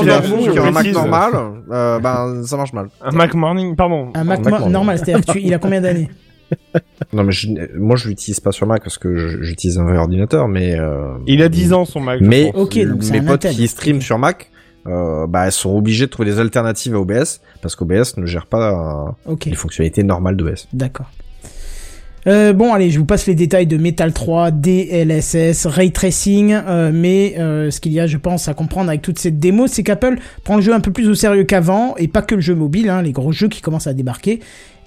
d'avouent 0.04 0.36
précise. 0.36 0.52
qu'un 0.54 0.70
Mac 0.70 0.86
normal, 0.92 1.32
euh, 1.70 1.98
ben 2.00 2.42
ça 2.44 2.56
marche 2.58 2.72
mal. 2.74 2.88
Un 3.02 3.10
Mac 3.12 3.32
Morning, 3.34 3.74
pardon. 3.74 4.10
Un 4.14 4.24
Mac, 4.24 4.40
normal. 4.44 4.70
normal, 4.70 4.98
c'est-à-dire 4.98 5.32
qu'il 5.34 5.54
a 5.54 5.58
combien 5.58 5.80
d'années? 5.80 6.10
Non, 7.12 7.22
mais 7.24 7.32
je- 7.32 7.76
moi, 7.76 7.96
je 7.96 8.08
l'utilise 8.08 8.40
pas 8.40 8.52
sur 8.52 8.66
Mac 8.66 8.82
parce 8.82 8.98
que 8.98 9.42
j'utilise 9.42 9.78
un 9.78 9.84
vrai 9.84 9.96
ordinateur, 9.98 10.48
mais. 10.48 10.78
euh, 10.78 11.08
Il 11.26 11.42
a 11.42 11.48
10 11.48 11.72
ans 11.72 11.84
son 11.84 12.00
Mac. 12.00 12.20
je 12.20 12.24
Mais 12.28 12.52
donc 12.52 12.74
mes 12.76 13.20
potes 13.20 13.44
Intel. 13.44 13.54
qui 13.54 13.68
streament 13.68 14.00
sur 14.00 14.18
Mac, 14.18 14.50
euh, 14.86 15.26
bah, 15.26 15.46
elles 15.46 15.52
sont 15.52 15.74
obligées 15.76 16.06
de 16.06 16.10
trouver 16.10 16.30
des 16.30 16.38
alternatives 16.38 16.94
à 16.94 17.00
OBS 17.00 17.40
parce 17.62 17.74
qu'OBS 17.76 18.16
ne 18.18 18.26
gère 18.26 18.46
pas 18.46 19.14
euh, 19.28 19.34
les 19.46 19.54
fonctionnalités 19.54 20.02
normales 20.02 20.36
d'OBS. 20.36 20.68
D'accord. 20.72 21.10
Euh, 22.28 22.52
bon, 22.52 22.72
allez, 22.74 22.90
je 22.90 22.98
vous 22.98 23.04
passe 23.04 23.26
les 23.28 23.36
détails 23.36 23.68
de 23.68 23.76
Metal 23.76 24.12
3, 24.12 24.50
DLSS, 24.50 25.66
Ray 25.66 25.92
Tracing, 25.92 26.54
euh, 26.54 26.90
mais 26.92 27.36
euh, 27.38 27.70
ce 27.70 27.80
qu'il 27.80 27.92
y 27.92 28.00
a, 28.00 28.08
je 28.08 28.16
pense, 28.16 28.48
à 28.48 28.54
comprendre 28.54 28.88
avec 28.88 29.00
toute 29.00 29.20
cette 29.20 29.38
démo, 29.38 29.68
c'est 29.68 29.84
qu'Apple 29.84 30.16
prend 30.42 30.56
le 30.56 30.62
jeu 30.62 30.72
un 30.74 30.80
peu 30.80 30.90
plus 30.90 31.08
au 31.08 31.14
sérieux 31.14 31.44
qu'avant, 31.44 31.94
et 31.98 32.08
pas 32.08 32.22
que 32.22 32.34
le 32.34 32.40
jeu 32.40 32.56
mobile, 32.56 32.88
hein, 32.90 33.00
les 33.02 33.12
gros 33.12 33.30
jeux 33.30 33.46
qui 33.48 33.60
commencent 33.60 33.86
à 33.86 33.94
débarquer, 33.94 34.40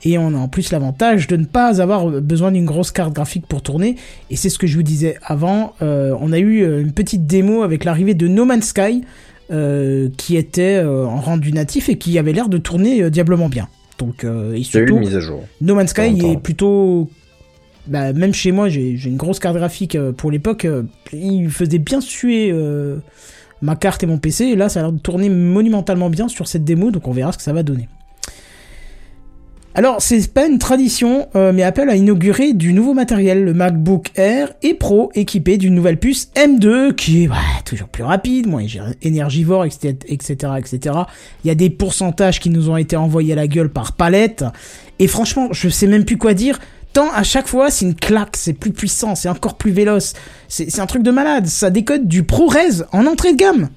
et 0.03 0.17
on 0.17 0.34
a 0.34 0.38
en 0.38 0.47
plus 0.47 0.71
l'avantage 0.71 1.27
de 1.27 1.35
ne 1.35 1.45
pas 1.45 1.81
avoir 1.81 2.07
besoin 2.07 2.51
d'une 2.51 2.65
grosse 2.65 2.91
carte 2.91 3.13
graphique 3.13 3.45
pour 3.47 3.61
tourner, 3.61 3.95
et 4.30 4.35
c'est 4.35 4.49
ce 4.49 4.57
que 4.57 4.67
je 4.67 4.76
vous 4.76 4.84
disais 4.84 5.17
avant, 5.23 5.73
euh, 5.81 6.15
on 6.19 6.31
a 6.31 6.39
eu 6.39 6.63
euh, 6.63 6.81
une 6.81 6.91
petite 6.91 7.26
démo 7.27 7.63
avec 7.63 7.84
l'arrivée 7.84 8.13
de 8.13 8.27
No 8.27 8.45
Man's 8.45 8.67
Sky, 8.67 9.03
euh, 9.51 10.09
qui 10.17 10.38
était 10.38 10.77
euh, 10.77 11.05
en 11.05 11.19
rendu 11.19 11.51
natif 11.51 11.89
et 11.89 11.97
qui 11.97 12.17
avait 12.19 12.34
l'air 12.34 12.49
de 12.49 12.57
tourner 12.57 13.09
diablement 13.09 13.49
bien. 13.49 13.67
Donc, 13.97 14.23
et 14.23 14.27
Il 14.27 14.51
y 14.51 14.55
a 14.55 14.59
eu 14.59 14.63
surtout, 14.63 14.93
une 14.95 14.99
mise 14.99 15.15
à 15.15 15.19
jour. 15.19 15.43
No 15.61 15.76
Man's 15.76 15.89
Sky 15.89 16.01
est 16.01 16.39
plutôt 16.39 17.09
bah, 17.88 18.13
même 18.13 18.34
chez 18.34 18.51
moi 18.51 18.69
j'ai 18.69 18.91
une 18.91 19.17
grosse 19.17 19.39
carte 19.39 19.55
graphique 19.55 19.97
pour 20.17 20.30
l'époque 20.30 20.67
il 21.11 21.49
faisait 21.49 21.80
bien 21.80 22.01
suer 22.01 22.53
ma 23.61 23.76
carte 23.76 24.03
et 24.03 24.05
mon 24.05 24.19
PC 24.19 24.45
et 24.45 24.55
là 24.55 24.69
ça 24.69 24.81
a 24.81 24.84
l'air 24.84 24.91
de 24.91 24.99
tourner 24.99 25.30
monumentalement 25.30 26.09
bien 26.09 26.27
sur 26.27 26.47
cette 26.47 26.63
démo 26.63 26.91
donc 26.91 27.07
on 27.07 27.11
verra 27.11 27.31
ce 27.31 27.38
que 27.38 27.43
ça 27.43 27.51
va 27.51 27.63
donner 27.63 27.88
alors 29.76 30.02
c'est 30.02 30.34
pas 30.34 30.48
une 30.48 30.58
tradition 30.58 31.28
euh, 31.36 31.52
mais 31.54 31.64
Apple 31.64 31.90
a 31.90 31.96
inauguré 31.96 32.54
du 32.54 32.74
nouveau 32.74 32.94
matériel 32.94 33.44
le 33.44 33.54
MacBook 33.54 34.12
Air 34.16 34.54
et 34.64 34.74
Pro 34.74 35.12
équipé 35.16 35.58
d'une 35.58 35.76
nouvelle 35.76 35.98
puce 35.98 36.30
M2 36.36 36.96
qui 36.96 37.24
est 37.24 37.28
ouais, 37.28 37.36
toujours 37.66 37.88
plus 37.88 38.04
rapide 38.04 38.48
moins 38.48 38.66
énergivore 39.02 39.66
etc 39.66 39.96
etc 40.08 40.54
etc 40.58 40.96
il 41.44 41.48
y 41.48 41.52
a 41.52 41.56
des 41.56 41.70
pourcentages 41.70 42.40
qui 42.40 42.50
nous 42.50 42.70
ont 42.70 42.78
été 42.78 42.96
envoyés 42.96 43.34
à 43.34 43.36
la 43.36 43.48
gueule 43.48 43.70
par 43.70 43.94
palette 43.94 44.44
et 45.00 45.08
franchement, 45.08 45.48
je 45.52 45.70
sais 45.70 45.88
même 45.88 46.06
plus 46.06 46.18
quoi 46.18 46.34
dire. 46.34 46.60
Tant 46.91 47.12
à 47.14 47.24
chaque 47.24 47.48
fois, 47.48 47.72
c'est 47.72 47.86
une 47.86 47.96
claque, 47.96 48.36
c'est 48.36 48.54
plus 48.54 48.72
puissant, 48.72 49.16
c'est 49.16 49.30
encore 49.30 49.56
plus 49.56 49.72
véloce. 49.72 50.14
C'est 50.50 50.80
un 50.80 50.86
truc 50.86 51.04
de 51.04 51.12
malade. 51.12 51.48
Ça 51.48 51.70
décode 51.70 52.08
du 52.08 52.24
ProRes 52.24 52.84
en 52.91 53.06
entrée 53.06 53.32
de 53.32 53.38
gamme. 53.38 53.70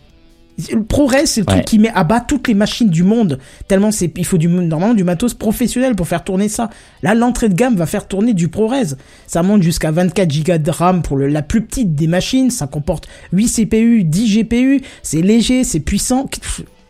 Le 0.72 0.82
ProRes, 0.84 1.14
c'est 1.26 1.40
le 1.40 1.46
truc 1.46 1.64
qui 1.64 1.78
met 1.78 1.90
à 1.94 2.04
bas 2.04 2.20
toutes 2.20 2.46
les 2.48 2.54
machines 2.54 2.90
du 2.90 3.02
monde. 3.02 3.38
Tellement 3.68 3.90
c'est, 3.90 4.12
il 4.16 4.24
faut 4.26 4.38
du, 4.38 4.48
normalement 4.48 4.94
du 4.94 5.02
matos 5.04 5.34
professionnel 5.34 5.96
pour 5.96 6.06
faire 6.06 6.24
tourner 6.24 6.48
ça. 6.48 6.68
Là, 7.02 7.14
l'entrée 7.14 7.48
de 7.48 7.54
gamme 7.54 7.74
va 7.76 7.86
faire 7.86 8.06
tourner 8.06 8.34
du 8.34 8.48
ProRes. 8.48 8.94
Ça 9.26 9.42
monte 9.42 9.62
jusqu'à 9.62 9.90
24 9.90 10.28
Go 10.44 10.58
de 10.58 10.70
RAM 10.70 11.02
pour 11.02 11.16
le- 11.16 11.28
la 11.28 11.42
plus 11.42 11.62
petite 11.62 11.94
des 11.94 12.06
machines. 12.06 12.50
Ça 12.50 12.66
comporte 12.66 13.08
8 13.32 13.48
CPU, 13.48 14.04
10 14.04 14.38
GPU. 14.44 14.82
C'est 15.02 15.22
léger, 15.22 15.64
c'est 15.64 15.80
puissant. 15.80 16.28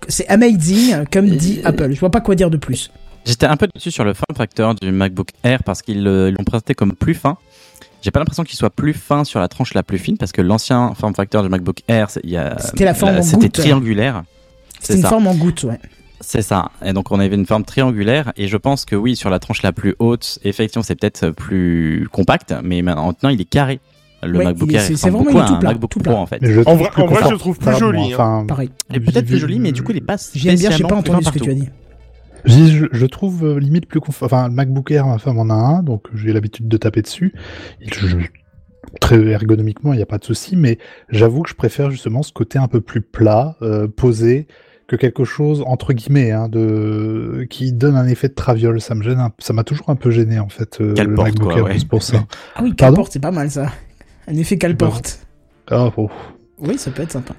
C'est 0.08 0.26
amazing, 0.28 1.04
comme 1.12 1.28
dit 1.28 1.60
Apple. 1.64 1.92
Je 1.92 2.00
vois 2.00 2.10
pas 2.10 2.20
quoi 2.20 2.34
dire 2.34 2.50
de 2.50 2.56
plus. 2.56 2.90
J'étais 3.24 3.46
un 3.46 3.56
peu 3.56 3.68
dessus 3.72 3.92
sur 3.92 4.02
le 4.02 4.14
form 4.14 4.36
factor 4.36 4.74
du 4.74 4.90
MacBook 4.90 5.28
Air 5.44 5.62
parce 5.62 5.80
qu'ils 5.80 6.04
euh, 6.08 6.32
l'ont 6.32 6.42
présenté 6.42 6.74
comme 6.74 6.92
plus 6.94 7.14
fin. 7.14 7.36
J'ai 8.02 8.10
pas 8.10 8.18
l'impression 8.18 8.42
qu'il 8.44 8.56
soit 8.58 8.70
plus 8.70 8.92
fin 8.94 9.24
sur 9.24 9.38
la 9.40 9.48
tranche 9.48 9.74
la 9.74 9.82
plus 9.82 9.98
fine 9.98 10.16
parce 10.18 10.32
que 10.32 10.42
l'ancien 10.42 10.92
form 10.94 11.14
factor 11.14 11.42
du 11.42 11.48
MacBook 11.48 11.78
Air, 11.88 12.10
c'est- 12.10 12.20
il 12.24 12.30
y 12.30 12.36
a- 12.36 12.56
C'était 12.58 12.84
la 12.84 12.94
forme 12.94 13.16
en 13.18 13.22
c'était 13.22 13.48
triangulaire. 13.48 14.24
C'était 14.80 14.86
C'est 14.86 14.94
une 14.96 15.02
ça. 15.02 15.08
forme 15.08 15.26
en 15.28 15.34
goutte, 15.34 15.62
ouais. 15.64 15.78
C'est 16.20 16.42
ça. 16.42 16.70
Et 16.84 16.92
donc 16.92 17.10
on 17.12 17.18
avait 17.20 17.34
une 17.34 17.46
forme 17.46 17.64
triangulaire 17.64 18.32
et 18.36 18.48
je 18.48 18.56
pense 18.56 18.84
que 18.84 18.94
oui, 18.96 19.16
sur 19.16 19.30
la 19.30 19.38
tranche 19.38 19.62
la 19.62 19.72
plus 19.72 19.94
haute, 19.98 20.38
effectivement, 20.44 20.82
c'est 20.82 20.94
peut-être 20.96 21.30
plus 21.30 22.08
compact, 22.12 22.54
mais 22.62 22.82
maintenant 22.82 23.28
il 23.28 23.40
est 23.40 23.44
carré. 23.44 23.80
Le 24.24 24.38
Ouais, 24.38 24.44
MacBook 24.44 24.72
Air 24.72 24.82
c'est- 24.82 24.94
vraiment, 25.00 25.18
beaucoup 25.18 25.32
tout 25.32 25.38
un 25.38 25.56
plat, 25.56 25.70
MacBook 25.70 25.90
tout 25.90 25.98
Pro 25.98 26.12
plat. 26.12 26.20
en 26.20 26.26
fait. 26.26 26.38
Je 26.42 26.60
En 26.60 26.76
vrai- 26.76 26.90
en 26.96 27.06
vrai, 27.06 27.22
je 27.26 27.30
le 27.32 27.38
trouve 27.38 27.58
plus 27.58 27.76
joli, 27.76 28.12
hein. 28.12 28.14
Enfin, 28.14 28.44
Pareil. 28.46 28.70
Et 28.94 29.00
peut-être 29.00 29.26
plus 29.26 29.38
joli, 29.38 29.58
mais 29.58 29.72
du 29.72 29.82
coup 29.82 29.90
il 29.90 29.96
est 29.96 30.00
pas. 30.00 30.14
J'aime 30.34 30.54
bien, 30.54 30.70
j'ai 30.70 30.84
pas 30.84 30.90
spécialement 30.90 30.98
entendu 31.00 31.24
ce 31.24 31.30
que 31.32 31.38
tu 31.40 31.50
as 31.50 31.54
dit. 31.54 31.68
Je, 32.44 33.06
trouve 33.06 33.44
euh, 33.44 33.58
limite 33.60 33.86
plus 33.86 34.00
confort. 34.00 34.26
Enfin, 34.26 34.48
le 34.48 34.54
MacBook 34.54 34.90
Air, 34.90 35.06
ma 35.06 35.18
femme 35.18 35.38
en 35.38 35.48
a 35.50 35.54
un, 35.54 35.82
donc 35.82 36.08
j'ai 36.14 36.32
l'habitude 36.32 36.68
de 36.68 36.76
taper 36.76 37.02
dessus. 37.02 37.32
Il, 37.80 37.92
je- 37.92 38.16
très 39.00 39.18
ergonomiquement, 39.26 39.92
il 39.92 39.96
n'y 39.96 40.02
a 40.02 40.06
pas 40.06 40.18
de 40.18 40.24
souci, 40.24 40.56
mais 40.56 40.78
j'avoue 41.08 41.42
que 41.42 41.48
je 41.50 41.54
préfère 41.54 41.90
justement 41.90 42.22
ce 42.22 42.32
côté 42.32 42.58
un 42.58 42.68
peu 42.68 42.80
plus 42.80 43.00
plat, 43.00 43.56
euh, 43.62 43.86
posé, 43.88 44.46
que 44.88 44.96
quelque 44.96 45.24
chose 45.24 45.62
entre 45.66 45.92
guillemets, 45.92 46.32
hein, 46.32 46.48
de 46.48 47.46
qui 47.48 47.72
donne 47.72 47.96
un 47.96 48.06
effet 48.08 48.28
de 48.28 48.34
traviole. 48.34 48.80
Ça 48.80 48.94
me 48.94 49.02
gêne, 49.02 49.18
un- 49.20 49.32
ça 49.38 49.52
m'a 49.52 49.64
toujours 49.64 49.88
un 49.88 49.96
peu 49.96 50.10
gêné 50.10 50.38
en 50.40 50.48
fait. 50.48 50.80
euh, 50.80 50.94
le 50.96 51.14
porte, 51.14 51.28
MacBook 51.28 51.48
quoi, 51.48 51.58
Air, 51.58 51.64
ouais. 51.64 51.78
c'est 51.78 51.88
pour 51.88 52.02
ça. 52.02 52.24
Ah 52.54 52.60
oui, 52.62 52.74
Pardon? 52.74 52.96
Calporte, 52.96 53.12
c'est 53.12 53.20
pas 53.20 53.30
mal 53.30 53.50
ça. 53.50 53.70
Un 54.26 54.34
effet 54.34 54.58
Calporte. 54.58 55.20
Ah, 55.70 55.90
oh. 55.96 56.10
Oui, 56.58 56.76
ça 56.76 56.90
peut 56.90 57.02
être 57.02 57.12
sympa. 57.12 57.34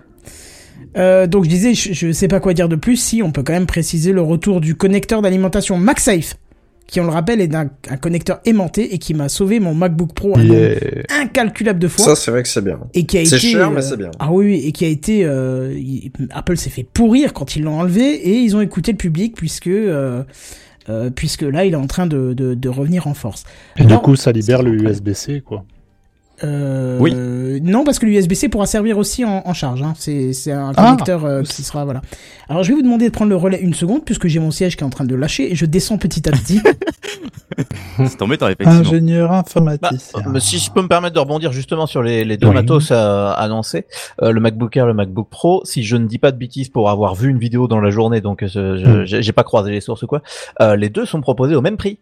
Euh, 0.97 1.27
donc 1.27 1.43
je 1.45 1.49
disais, 1.49 1.73
je, 1.73 1.93
je 1.93 2.11
sais 2.11 2.27
pas 2.27 2.39
quoi 2.39 2.53
dire 2.53 2.69
de 2.69 2.75
plus. 2.75 2.97
Si 2.97 3.21
on 3.23 3.31
peut 3.31 3.43
quand 3.43 3.53
même 3.53 3.65
préciser 3.65 4.11
le 4.11 4.21
retour 4.21 4.61
du 4.61 4.75
connecteur 4.75 5.21
d'alimentation 5.21 5.77
MagSafe, 5.77 6.35
qui 6.85 6.99
on 6.99 7.05
le 7.05 7.09
rappelle 7.09 7.41
est 7.41 7.55
un, 7.55 7.69
un 7.89 7.97
connecteur 7.97 8.39
aimanté 8.45 8.93
et 8.93 8.97
qui 8.99 9.13
m'a 9.13 9.29
sauvé 9.29 9.59
mon 9.59 9.73
MacBook 9.73 10.13
Pro 10.13 10.37
un 10.37 10.47
est- 10.51 11.05
incalculable 11.11 11.79
de 11.79 11.87
fois. 11.87 12.05
Ça, 12.05 12.15
c'est 12.15 12.29
vrai 12.29 12.43
que 12.43 12.49
c'est 12.49 12.63
bien. 12.63 12.79
et 12.93 13.05
qui 13.05 13.17
a 13.17 13.25
C'est 13.25 13.37
été 13.37 13.47
cher, 13.47 13.71
mais 13.71 13.77
euh, 13.77 13.81
c'est 13.81 13.97
bien. 13.97 14.11
Ah 14.19 14.31
oui, 14.31 14.61
et 14.65 14.71
qui 14.71 14.85
a 14.85 14.89
été 14.89 15.23
euh, 15.25 15.73
il- 15.75 16.11
Apple 16.31 16.57
s'est 16.57 16.69
fait 16.69 16.83
pourrir 16.83 17.33
quand 17.33 17.55
ils 17.55 17.63
l'ont 17.63 17.79
enlevé 17.79 18.03
et 18.13 18.37
ils 18.39 18.55
ont 18.55 18.61
écouté 18.61 18.91
le 18.91 18.97
public 18.97 19.33
puisque 19.35 19.67
euh, 19.67 20.23
euh, 20.89 21.09
puisque 21.09 21.43
là 21.43 21.63
il 21.65 21.73
est 21.73 21.77
en 21.77 21.87
train 21.87 22.05
de, 22.05 22.33
de, 22.33 22.53
de 22.53 22.69
revenir 22.69 23.07
en 23.07 23.13
force. 23.13 23.45
Et 23.77 23.85
du 23.85 23.95
coup, 23.97 24.15
ça 24.17 24.31
libère 24.33 24.61
le 24.61 24.73
USB-C, 24.75 25.41
quoi. 25.43 25.63
Euh, 26.43 26.97
Oui. 26.99 27.13
Non, 27.61 27.83
parce 27.83 27.99
que 27.99 28.05
l'USB-C 28.05 28.49
pourra 28.49 28.65
servir 28.65 28.97
aussi 28.97 29.23
en, 29.23 29.43
en 29.45 29.53
charge. 29.53 29.81
Hein. 29.83 29.93
C'est 29.95 30.33
c'est 30.33 30.51
un 30.51 30.71
Ah. 30.75 30.83
connecteur 30.83 31.25
euh, 31.25 31.43
qui 31.43 31.61
sera 31.63 31.85
voilà. 31.85 32.01
Alors 32.49 32.63
je 32.63 32.69
vais 32.69 32.75
vous 32.75 32.81
demander 32.81 33.07
de 33.07 33.11
prendre 33.13 33.29
le 33.29 33.35
relais 33.35 33.59
une 33.61 33.73
seconde 33.75 34.03
puisque 34.03 34.27
j'ai 34.27 34.39
mon 34.39 34.49
siège 34.51 34.75
qui 34.75 34.83
est 34.83 34.87
en 34.87 34.89
train 34.89 35.05
de 35.05 35.15
lâcher 35.15 35.51
et 35.51 35.55
je 35.55 35.65
descends 35.65 35.97
petit 35.97 36.27
à 36.27 36.31
petit. 36.31 36.59
C'est 37.97 38.17
tombé 38.17 38.37
dans 38.37 38.47
effectivement. 38.47 38.79
Ingénieur 38.79 39.29
Bah, 39.29 39.37
informaticien. 39.37 40.19
euh, 40.33 40.39
si 40.39 40.57
je 40.57 40.71
peux 40.71 40.81
me 40.81 40.87
permettre 40.87 41.13
de 41.13 41.19
rebondir 41.19 41.51
justement 41.51 41.85
sur 41.85 42.01
les, 42.01 42.25
les 42.25 42.37
deux 42.37 42.47
Oui. 42.47 42.53
matos 42.55 42.89
euh, 42.91 43.31
annoncés, 43.35 43.85
euh, 44.23 44.31
le 44.31 44.39
MacBook 44.41 44.75
Air, 44.75 44.87
le 44.87 44.95
MacBook 44.95 45.27
Pro, 45.29 45.61
si 45.63 45.83
je 45.83 45.95
ne 45.95 46.07
dis 46.07 46.17
pas 46.17 46.31
de 46.31 46.37
bêtises 46.37 46.69
pour 46.69 46.89
avoir 46.89 47.13
vu 47.13 47.29
une 47.29 47.37
vidéo 47.37 47.67
dans 47.67 47.79
la 47.79 47.91
journée, 47.91 48.21
donc 48.21 48.41
euh, 48.41 48.47
je- 48.47 48.59
Hmm. 48.83 49.05
j'ai 49.05 49.21
j'ai 49.21 49.31
pas 49.33 49.43
croisé 49.43 49.71
les 49.71 49.81
sources 49.81 50.01
ou 50.03 50.07
quoi, 50.07 50.21
euh, 50.61 50.75
les 50.75 50.89
deux 50.89 51.05
sont 51.05 51.21
proposés 51.21 51.55
au 51.55 51.61
même 51.61 51.77
prix. 51.77 51.99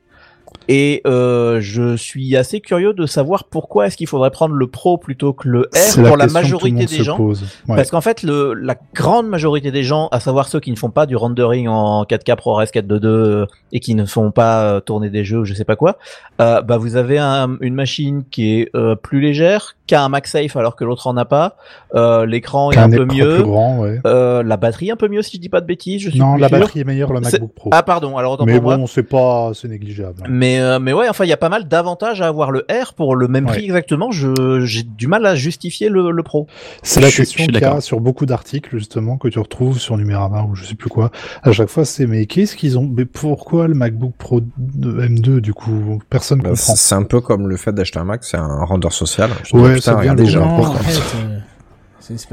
Et 0.67 1.01
euh, 1.07 1.59
je 1.59 1.95
suis 1.97 2.35
assez 2.37 2.61
curieux 2.61 2.93
de 2.93 3.05
savoir 3.05 3.45
pourquoi 3.45 3.87
est-ce 3.87 3.97
qu'il 3.97 4.07
faudrait 4.07 4.31
prendre 4.31 4.53
le 4.55 4.67
Pro 4.67 4.97
plutôt 4.97 5.33
que 5.33 5.47
le 5.49 5.69
R 5.73 6.03
pour 6.07 6.17
la 6.17 6.27
majorité 6.27 6.85
des 6.85 7.03
gens. 7.03 7.17
pose. 7.17 7.43
Ouais. 7.67 7.75
Parce 7.75 7.89
qu'en 7.91 8.01
fait, 8.01 8.23
le, 8.23 8.53
la 8.53 8.75
grande 8.93 9.27
majorité 9.27 9.71
des 9.71 9.83
gens, 9.83 10.07
à 10.11 10.19
savoir 10.19 10.47
ceux 10.47 10.59
qui 10.59 10.71
ne 10.71 10.75
font 10.77 10.91
pas 10.91 11.05
du 11.05 11.15
rendering 11.15 11.67
en 11.67 12.03
4K 12.03 12.35
ProRes 12.35 12.63
422 12.71 13.07
euh, 13.09 13.45
et 13.71 13.79
qui 13.79 13.95
ne 13.95 14.05
font 14.05 14.31
pas 14.31 14.63
euh, 14.63 14.79
tourner 14.79 15.09
des 15.09 15.25
jeux 15.25 15.39
ou 15.39 15.45
je 15.45 15.53
sais 15.53 15.65
pas 15.65 15.75
quoi, 15.75 15.97
euh, 16.39 16.61
bah 16.61 16.77
vous 16.77 16.95
avez 16.95 17.17
un- 17.17 17.57
une 17.61 17.73
machine 17.73 18.23
qui 18.29 18.59
est 18.59 18.69
euh, 18.75 18.95
plus 18.95 19.19
légère, 19.19 19.75
qui 19.87 19.95
a 19.95 20.03
un 20.03 20.09
MagSafe 20.09 20.55
alors 20.55 20.75
que 20.75 20.83
l'autre 20.85 21.07
en 21.07 21.17
a 21.17 21.25
pas, 21.25 21.57
euh, 21.95 22.25
l'écran 22.25 22.71
est 22.71 22.75
Qu'un 22.75 22.83
un 22.83 22.89
peu 22.97 23.05
mieux, 23.05 23.35
plus 23.35 23.43
grand, 23.43 23.79
ouais. 23.79 23.99
la 24.03 24.57
batterie 24.57 24.91
un 24.91 24.95
peu 24.95 25.07
mieux 25.07 25.21
si 25.21 25.37
je 25.37 25.41
dis 25.41 25.49
pas 25.49 25.59
de 25.61 25.65
bêtises. 25.65 26.01
Je 26.01 26.09
suis 26.11 26.19
Non, 26.19 26.35
la 26.35 26.47
sûr. 26.47 26.59
batterie 26.59 26.79
est 26.81 26.83
meilleure, 26.85 27.11
le 27.11 27.19
MacBook 27.19 27.53
Pro. 27.53 27.69
Ah 27.73 27.83
pardon, 27.83 28.17
alors 28.17 28.33
autant 28.33 28.45
mais 28.45 28.59
pour 28.59 28.75
bon, 28.77 28.87
c'est 28.87 29.03
pas, 29.03 29.51
c'est 29.53 29.67
négligeable. 29.67 30.21
hein. 30.23 30.27
Mais 30.51 30.59
euh, 30.59 30.79
mais 30.79 30.93
ouais, 30.93 31.07
enfin 31.09 31.23
il 31.25 31.29
y 31.29 31.33
a 31.33 31.37
pas 31.37 31.49
mal 31.49 31.67
d'avantages 31.67 32.21
à 32.21 32.27
avoir 32.27 32.51
le 32.51 32.65
R 32.69 32.93
pour 32.93 33.15
le 33.15 33.27
même 33.27 33.45
prix 33.45 33.59
Ouais. 33.59 33.65
exactement. 33.65 34.11
Je 34.11 34.61
j'ai 34.65 34.83
du 34.83 35.07
mal 35.07 35.25
à 35.25 35.35
justifier 35.35 35.89
le, 35.89 36.11
le 36.11 36.23
Pro. 36.23 36.47
C'est 36.83 36.99
la 37.01 37.09
Je 37.09 37.17
question 37.17 37.45
qu'il 37.45 37.59
y 37.59 37.63
a 37.63 37.81
sur 37.81 37.99
beaucoup 38.01 38.25
d'articles, 38.25 38.77
justement, 38.77 39.17
que 39.17 39.27
tu 39.27 39.39
retrouves 39.39 39.79
sur 39.79 39.97
Numérama 39.97 40.43
ou 40.43 40.55
je 40.55 40.65
sais 40.65 40.75
plus 40.75 40.89
quoi. 40.89 41.11
À 41.43 41.51
chaque 41.51 41.69
fois, 41.69 41.85
c'est, 41.85 42.05
mais 42.07 42.25
qu'est-ce 42.25 42.55
qu'ils 42.55 42.77
ont, 42.77 42.87
mais 42.87 43.05
pourquoi 43.05 43.67
le 43.67 43.73
MacBook 43.75 44.13
Pro 44.17 44.41
de 44.57 45.01
M2, 45.07 45.39
du 45.39 45.53
coup? 45.53 45.99
Personne 46.09 46.39
Bah, 46.41 46.49
comprend. 46.49 46.75
c'est 46.75 46.95
un 46.95 47.03
peu 47.03 47.21
comme 47.21 47.47
le 47.47 47.57
fait 47.57 47.71
d'acheter 47.73 47.99
un 47.99 48.03
Mac, 48.03 48.23
c'est 48.23 48.37
un 48.37 48.63
rendeur 48.65 48.93
social. 48.93 49.29
Je 49.43 49.55
Ouais, 49.55 49.69
dis, 49.69 49.75
putain, 49.79 50.01
ça 50.03 50.13
devient 50.15 50.37
Pro 50.37 50.65
en 50.65 50.73
fait, 50.75 51.01
euh, 51.17 51.39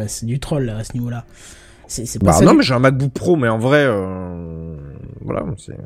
c'est 0.06 0.26
du 0.26 0.40
troll 0.40 0.64
là, 0.64 0.76
à 0.78 0.84
ce 0.84 0.92
niveau-là. 0.94 1.24
C'est 1.86 2.04
c'est 2.06 2.18
pas 2.18 2.26
Bah 2.26 2.32
ça 2.32 2.44
non, 2.44 2.50
du- 2.52 2.56
mais 2.58 2.62
j'ai 2.62 2.74
un 2.74 2.78
MacBook 2.80 3.12
Pro, 3.12 3.36
mais 3.36 3.48
en 3.48 3.58
vrai, 3.58 3.84
euh, 3.86 4.74
voilà, 5.22 5.44
c'est. 5.56 5.76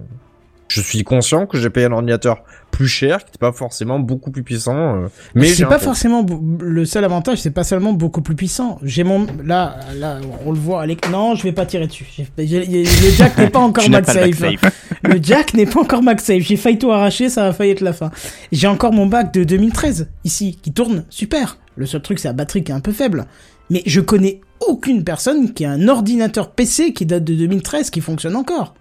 Je 0.74 0.80
suis 0.80 1.04
conscient 1.04 1.46
que 1.46 1.58
j'ai 1.58 1.68
payé 1.70 1.86
un 1.86 1.92
ordinateur 1.92 2.42
plus 2.70 2.88
cher, 2.88 3.18
qui 3.24 3.32
n'est 3.34 3.38
pas 3.38 3.52
forcément 3.52 3.98
beaucoup 3.98 4.30
plus 4.30 4.42
puissant, 4.42 4.74
euh, 4.76 5.08
mais 5.34 5.48
c'est 5.48 5.66
pas 5.66 5.78
forcément 5.78 6.24
le 6.60 6.84
seul 6.86 7.04
avantage, 7.04 7.38
c'est 7.38 7.50
pas 7.50 7.64
seulement 7.64 7.92
beaucoup 7.92 8.22
plus 8.22 8.34
puissant. 8.34 8.78
J'ai 8.82 9.04
mon 9.04 9.26
là 9.44 9.76
là 9.96 10.18
on 10.46 10.52
le 10.52 10.58
voit 10.58 10.82
à 10.82 10.86
l'éc- 10.86 11.10
Non, 11.10 11.34
je 11.34 11.42
vais 11.42 11.52
pas 11.52 11.66
tirer 11.66 11.86
dessus. 11.86 12.06
J'ai- 12.16 12.26
j'ai- 12.38 12.64
j'ai- 12.64 12.82
le 12.84 13.10
jack 13.14 13.36
n'est 13.36 13.50
pas 13.50 13.58
encore 13.68 13.84
MagSafe. 13.90 14.72
Le 15.04 15.18
jack 15.20 15.52
n'est 15.54 15.66
pas 15.66 15.80
encore 15.80 16.02
MagSafe. 16.02 16.42
J'ai 16.42 16.56
failli 16.56 16.78
tout 16.78 16.90
arracher, 16.92 17.28
ça 17.28 17.42
va 17.42 17.52
failli 17.52 17.72
être 17.72 17.80
la 17.80 17.92
fin. 17.92 18.10
J'ai 18.52 18.68
encore 18.68 18.92
mon 18.92 19.06
bac 19.06 19.34
de 19.34 19.42
2013 19.44 20.08
ici 20.24 20.58
qui 20.62 20.72
tourne 20.72 21.04
super. 21.10 21.58
Le 21.76 21.86
seul 21.86 22.00
truc 22.02 22.18
c'est 22.20 22.28
la 22.28 22.34
batterie 22.34 22.62
qui 22.64 22.72
est 22.72 22.74
un 22.74 22.80
peu 22.80 22.92
faible. 22.92 23.26
Mais 23.68 23.82
je 23.84 24.00
connais 24.00 24.40
aucune 24.60 25.02
personne 25.04 25.52
qui 25.52 25.64
a 25.64 25.72
un 25.72 25.88
ordinateur 25.88 26.52
PC 26.52 26.92
qui 26.92 27.04
date 27.04 27.24
de 27.24 27.34
2013 27.34 27.90
qui 27.90 28.00
fonctionne 28.00 28.36
encore. 28.36 28.74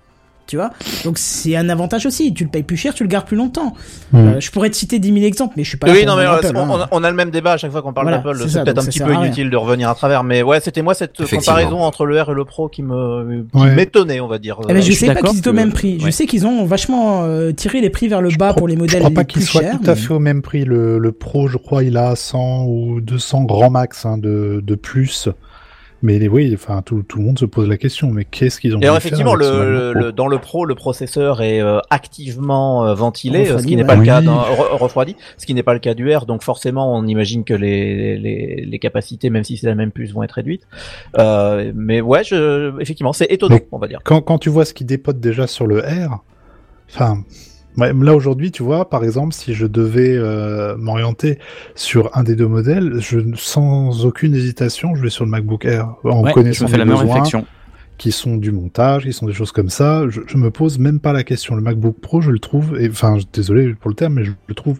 Tu 0.52 0.58
vois. 0.58 0.72
Donc 1.06 1.18
c'est 1.18 1.56
un 1.56 1.70
avantage 1.70 2.06
aussi. 2.06 2.34
Tu 2.34 2.44
le 2.44 2.50
payes 2.50 2.64
plus 2.64 2.76
cher, 2.76 2.94
tu 2.94 3.04
le 3.04 3.10
gardes 3.10 3.26
plus 3.26 3.38
longtemps. 3.38 3.74
Mm. 4.12 4.18
Euh, 4.18 4.40
je 4.42 4.52
pourrais 4.52 4.70
te 4.70 4.76
citer 4.76 5.00
10 5.00 5.14
000 5.14 5.26
exemples, 5.26 5.54
mais 5.56 5.64
je 5.64 5.70
suis 5.70 5.78
pas. 5.78 5.88
là 5.88 5.94
Oui, 5.94 6.00
pour 6.06 6.10
non, 6.10 6.18
mais 6.18 6.26
Apple, 6.26 6.52
on, 6.56 6.76
hein. 6.82 6.88
on 6.92 7.04
a- 7.06 7.10
le 7.10 7.16
même 7.16 7.32
débat 7.32 7.54
à 7.54 7.58
chaque 7.58 7.72
fois 7.72 7.82
qu'on 7.82 7.94
parle 7.94 8.08
Voilà, 8.08 8.18
d'Apple. 8.18 8.50
c'est 8.50 8.64
peut-être 8.64 8.80
un 8.80 8.86
petit 8.86 9.00
peu 9.00 9.14
inutile 9.14 9.50
de 9.50 9.56
revenir 9.56 9.90
à 9.90 9.96
travers, 9.96 10.24
mais 10.26 10.44
ouais, 10.44 10.60
c'était 10.60 10.82
moi 10.82 10.94
cette 10.94 11.26
comparaison 11.26 11.80
entre 11.80 12.06
le 12.06 12.22
R 12.22 12.32
et 12.32 12.34
le 12.34 12.44
Pro 12.46 12.68
qui 12.68 12.84
me 12.84 13.46
qui 13.54 13.58
Ouais. 13.58 13.74
m'étonnait, 13.76 14.20
on 14.20 14.28
va 14.28 14.38
dire. 14.40 14.58
Eh 14.68 14.74
ben, 14.74 14.82
je 14.82 14.92
je 14.92 14.98
sais 14.98 15.14
pas 15.14 15.22
qu'ils 15.22 15.38
étaient 15.40 15.50
au 15.50 15.54
même 15.54 15.72
prix. 15.72 16.00
Je 16.04 16.10
sais 16.12 16.26
qu'ils 16.26 16.46
ont 16.46 16.66
vachement 16.66 17.24
euh, 17.24 17.52
tiré 17.54 17.80
les 17.82 17.90
prix 17.90 18.08
vers 18.10 18.22
le 18.22 18.30
bas 18.38 18.54
pour 18.54 18.68
les 18.68 18.76
Je 18.76 18.80
modèles 18.80 19.00
crois 19.00 19.10
les 19.10 19.16
pas 19.16 19.24
qu'il 19.24 19.42
plus 19.42 19.48
soit 19.50 19.62
chers. 19.62 19.80
tout 19.80 19.90
à 19.90 19.96
fait 19.96 20.14
au 20.14 20.20
même 20.20 20.42
prix. 20.42 20.66
Le, 20.66 21.12
Pro, 21.12 21.48
je 21.48 21.58
crois, 21.58 21.84
il 21.84 21.96
a 21.98 22.16
100 22.16 22.66
ou 22.68 23.00
200 23.02 23.44
grand 23.44 23.70
max 23.70 24.06
hein, 24.06 24.18
de, 24.18 24.62
de 24.64 24.76
plus. 24.76 25.30
Mais 26.04 26.28
oui, 26.28 26.52
enfin, 26.56 26.82
tout, 26.82 27.04
tout 27.04 27.20
le 27.20 27.26
monde 27.26 27.38
se 27.38 27.46
pose 27.46 27.70
la 27.70 27.78
question. 27.78 28.10
Mais 28.12 28.26
qu'est-ce 28.26 28.60
qu'ils 28.60 28.76
ont 28.76 28.80
Et 28.80 28.86
alors 28.86 28.96
faire 28.98 29.06
effectivement, 29.08 29.36
le, 29.36 29.94
le- 29.94 30.12
dans 30.12 30.28
le 30.28 30.40
Pro, 30.40 30.66
le 30.66 30.74
processeur 30.74 31.42
est 31.44 31.62
euh, 31.62 31.80
activement 31.92 32.86
euh, 32.88 32.94
ventilé, 32.96 33.44
Refroidi, 33.44 33.62
ce 33.64 33.68
qui 33.68 33.76
n'est 33.76 33.84
pas 33.86 33.96
le 33.96 34.04
cas 34.04 34.22
dans, 34.22 34.42
re- 34.42 34.78
refroidi, 34.78 35.16
ce 35.38 35.46
qui 35.46 35.54
n'est 35.54 35.62
pas 35.64 35.74
le 35.74 35.80
cas 35.80 35.94
du 35.94 36.12
R. 36.16 36.26
Donc 36.26 36.42
forcément, 36.42 36.96
on 36.98 37.06
imagine 37.06 37.44
que 37.44 37.54
les, 37.54 38.18
les, 38.18 38.66
les 38.66 38.80
capacités, 38.80 39.30
même 39.30 39.44
si 39.44 39.58
c'est 39.58 39.68
la 39.68 39.76
même 39.76 39.92
puce, 39.92 40.12
vont 40.12 40.24
être 40.24 40.32
réduites. 40.32 40.66
Euh, 41.20 41.72
mais 41.76 42.02
ouais, 42.02 42.24
je, 42.24 42.80
effectivement, 42.82 43.14
c'est 43.14 43.28
étonnant, 43.32 43.56
Mais- 43.56 43.68
on 43.72 43.78
va 43.78 43.88
dire. 43.88 44.00
quand, 44.04 44.22
quand 44.22 44.40
tu 44.40 44.50
vois 44.50 44.66
ce 44.66 44.74
qui 44.74 44.86
dépote 44.86 45.20
déjà 45.20 45.46
sur 45.46 45.68
le 45.68 45.80
R, 45.82 46.24
enfin, 46.90 47.20
ouais, 47.78 47.94
là 47.94 48.16
aujourd'hui, 48.16 48.52
tu 48.52 48.64
vois, 48.64 48.90
par 48.90 49.04
exemple, 49.04 49.34
si 49.34 49.54
je 49.54 49.66
devais 49.68 50.16
euh, 50.18 50.76
m'orienter 50.78 51.40
sur 51.76 52.16
un 52.18 52.24
des 52.24 52.36
deux 52.36 52.48
modèles, 52.48 52.96
je, 53.00 53.20
sans 53.36 54.06
aucune 54.06 54.36
hésitation, 54.36 54.96
je 54.96 55.02
vais 55.04 55.10
sur 55.10 55.26
le 55.26 55.32
MacBook 55.32 55.66
Air. 55.66 55.96
En 56.04 56.22
Ouais, 56.24 56.30
je 56.30 56.34
connaissant 56.34 56.66
me 56.66 56.70
fais 56.72 56.78
la 56.78 56.86
mes 56.86 56.92
même 56.92 57.00
besoins, 57.00 57.16
réflexion. 57.16 57.46
qui 57.98 58.12
sont 58.12 58.38
du 58.38 58.52
montage, 58.52 59.04
qui 59.04 59.14
sont 59.14 59.28
des 59.28 59.34
choses 59.34 59.52
comme 59.52 59.70
ça, 59.70 60.06
je, 60.10 60.22
je 60.28 60.38
me 60.38 60.50
pose 60.52 60.80
même 60.80 61.00
pas 61.00 61.14
la 61.14 61.24
question. 61.24 61.56
Le 61.56 61.62
MacBook 61.62 62.00
Pro, 62.02 62.22
je 62.22 62.32
le 62.32 62.40
trouve, 62.40 62.80
et 62.80 62.90
enfin, 62.90 63.18
je- 63.20 63.26
désolé 63.32 63.74
pour 63.76 63.90
le 63.90 63.96
terme, 63.96 64.14
mais 64.16 64.24
je 64.26 64.32
le 64.48 64.56
trouve 64.56 64.80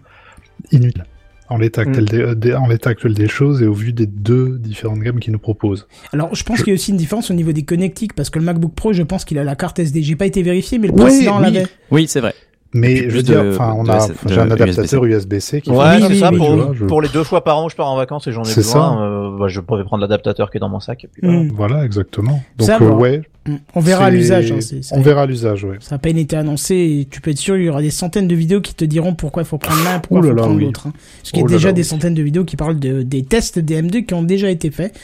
inutile. 0.70 1.04
En 1.48 1.58
l'état 1.58 1.82
actuel, 1.82 2.06
des, 2.06 2.18
euh, 2.20 2.34
des- 2.34 2.54
en 2.54 2.66
l'état 2.66 2.88
actuel 2.90 3.12
des 3.12 3.28
choses 3.28 3.60
et 3.62 3.66
au 3.66 3.74
vu 3.74 3.92
des 3.92 4.06
deux 4.06 4.56
différentes 4.58 5.00
gammes 5.00 5.20
qu'ils 5.20 5.34
nous 5.34 5.38
proposent. 5.38 5.86
Alors, 6.14 6.34
je 6.34 6.42
pense 6.44 6.58
Je- 6.58 6.64
qu'il 6.64 6.72
y 6.72 6.74
a 6.74 6.76
aussi 6.76 6.92
une 6.92 6.96
différence 6.96 7.30
au 7.30 7.34
niveau 7.34 7.52
des 7.52 7.64
connectiques 7.64 8.14
parce 8.14 8.30
que 8.30 8.38
le 8.38 8.44
MacBook 8.46 8.74
Pro, 8.74 8.94
je 8.94 9.02
pense 9.02 9.26
qu'il 9.26 9.38
a 9.38 9.44
la 9.44 9.54
carte 9.54 9.78
SD. 9.78 10.02
J'ai 10.02 10.16
pas 10.16 10.24
été 10.24 10.42
vérifié, 10.42 10.78
mais 10.78 10.86
le 10.88 10.94
Oui, 10.94 11.00
précédent 11.00 11.36
oui. 11.36 11.42
l'avait. 11.42 11.66
Oui, 11.90 12.06
c'est 12.08 12.20
vrai. 12.20 12.34
Mais 12.74 12.96
je 13.10 13.16
veux 13.16 13.22
dire, 13.22 13.44
enfin, 13.50 13.74
on 13.76 13.86
a, 13.88 14.08
j'ai 14.26 14.38
un 14.40 14.50
adaptateur 14.50 15.04
USB-C 15.04 15.60
qui 15.60 15.70
Ouais, 15.70 16.00
fait- 16.00 16.08
c'est 16.08 16.14
ça. 16.20 16.30
pour, 16.30 16.46
tu 16.46 16.56
vois, 16.56 16.70
je- 16.74 16.84
pour 16.86 17.02
les 17.02 17.08
deux 17.10 17.22
fois 17.24 17.44
par 17.44 17.58
an 17.58 17.66
où 17.66 17.68
je 17.70 17.76
pars 17.76 17.88
en 17.90 17.96
vacances 17.96 18.26
et 18.28 18.32
j'en 18.32 18.42
ai 18.42 18.46
C'est 18.46 18.62
besoin, 18.62 18.94
ça. 18.96 19.02
euh, 19.02 19.38
bah, 19.38 19.48
je 19.48 19.60
pourrais 19.60 19.84
prendre 19.84 20.00
l'adaptateur 20.00 20.50
qui 20.50 20.56
est 20.56 20.60
dans 20.60 20.70
mon 20.70 20.80
sac. 20.80 21.04
Et 21.04 21.08
puis, 21.08 21.20
voilà. 21.22 21.38
Mm. 21.42 21.48
Voilà, 21.54 21.84
exactement. 21.84 22.42
Donc, 22.56 22.66
Ça 22.66 22.78
euh, 22.80 22.90
ouais. 22.90 23.22
Mm. 23.46 23.56
On 23.74 23.80
verra 23.80 24.08
l'usage. 24.08 24.52
hein, 24.52 24.58
On 24.92 25.02
verra 25.02 25.26
l'usage, 25.26 25.64
ouais. 25.64 25.76
Ça 25.80 25.96
n'a 25.96 25.98
pas 25.98 26.08
été 26.08 26.34
annoncé 26.36 26.74
et 26.74 27.08
tu 27.10 27.20
peux 27.20 27.32
être 27.32 27.38
sûr, 27.38 27.58
il 27.58 27.64
y 27.64 27.68
aura 27.68 27.82
des 27.82 27.90
centaines 27.90 28.26
de 28.28 28.34
vidéos 28.34 28.62
qui 28.62 28.74
te 28.74 28.84
diront 28.86 29.14
pourquoi 29.14 29.42
il 29.42 29.46
faut 29.46 29.58
prendre 29.58 29.82
l'un 29.84 29.98
pourquoi 29.98 30.20
il 30.26 30.30
faut 30.30 30.36
là, 30.36 30.42
prendre 30.42 30.56
oui. 30.56 30.64
l'autre. 30.64 30.86
hein. 30.86 30.92
Parce 31.20 31.30
qu'il 31.32 31.40
y 31.40 31.42
a 31.42 31.44
Oh 31.44 31.48
déjà 31.50 31.68
là, 31.68 31.72
des 31.74 31.82
oui. 31.82 31.86
centaines 31.88 32.14
de 32.14 32.22
vidéos 32.22 32.44
qui 32.44 32.56
parlent 32.56 32.78
de, 32.78 33.02
des 33.02 33.22
tests 33.22 33.58
DM2 33.58 34.06
qui 34.06 34.14
ont 34.14 34.22
déjà 34.22 34.48
été 34.48 34.70
faits, 34.70 34.98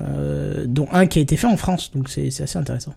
euh, 0.00 0.64
dont 0.66 0.86
un 0.92 1.04
qui 1.06 1.18
a 1.18 1.22
été 1.22 1.36
fait 1.36 1.46
en 1.48 1.58
France, 1.58 1.90
donc 1.94 2.08
c'est 2.08 2.30
c'est 2.30 2.44
assez 2.44 2.58
intéressant. 2.58 2.94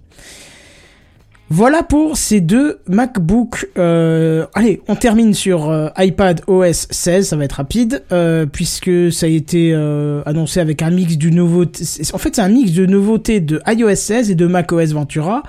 Voilà 1.50 1.84
pour 1.84 2.18
ces 2.18 2.42
deux 2.42 2.80
MacBook. 2.88 3.68
Euh, 3.78 4.46
allez, 4.56 4.82
on 4.88 4.96
termine 4.96 5.34
sur 5.34 5.70
euh, 5.70 5.90
iPad 5.98 6.42
OS 6.48 6.88
16, 6.90 7.28
ça 7.28 7.36
va 7.36 7.46
être 7.46 7.54
rapide, 7.54 8.04
euh, 8.12 8.46
puisque 8.46 9.12
ça 9.12 9.28
a 9.28 9.30
été 9.30 9.72
euh, 9.74 10.24
annoncé 10.26 10.60
avec 10.60 10.82
un 10.82 10.90
mix 10.90 11.16
du. 11.18 11.40
En 11.40 12.18
fait, 12.18 12.36
c'est 12.36 12.42
un 12.42 12.50
mix 12.50 12.72
de 12.72 12.86
nouveautés 12.86 13.40
de 13.40 13.62
iOS 13.68 13.96
16 13.96 14.32
et 14.32 14.36
de 14.36 14.48
macOS 14.48 14.94
Ventura, 14.94 15.44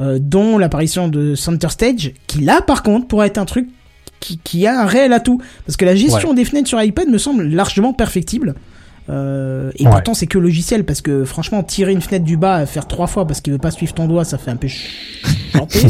euh, 0.00 0.18
dont 0.20 0.56
l'apparition 0.58 1.08
de 1.08 1.34
Center 1.34 1.68
Stage, 1.68 2.12
qui 2.26 2.40
là, 2.40 2.62
par 2.62 2.82
contre, 2.82 3.06
pourrait 3.06 3.26
être 3.26 3.38
un 3.38 3.44
truc 3.44 3.68
qui, 4.20 4.38
qui 4.38 4.66
a 4.66 4.80
un 4.80 4.86
réel 4.86 5.12
atout. 5.12 5.42
Parce 5.66 5.76
que 5.76 5.84
la 5.84 5.96
gestion 5.96 6.32
des 6.32 6.44
fenêtres 6.44 6.68
sur 6.68 6.80
iPad 6.82 7.08
me 7.08 7.18
semble 7.18 7.42
largement 7.48 7.92
perfectible. 7.92 8.54
Euh, 9.10 9.72
et 9.76 9.84
Ouais. 9.84 9.90
pourtant 9.90 10.14
c'est 10.14 10.28
que 10.28 10.38
logiciel 10.38 10.84
parce 10.84 11.00
que 11.00 11.24
franchement 11.24 11.64
tirer 11.64 11.90
une 11.92 12.00
fenêtre 12.00 12.24
du 12.24 12.36
bas 12.36 12.64
faire 12.66 12.86
trois 12.86 13.08
fois 13.08 13.26
parce 13.26 13.40
qu'il 13.40 13.52
veut 13.52 13.58
pas 13.58 13.72
suivre 13.72 13.92
ton 13.94 14.06
doigt 14.06 14.24
ça 14.24 14.38
fait 14.38 14.52
un 14.52 14.56
peu 14.56 14.68
chanter. 14.68 15.80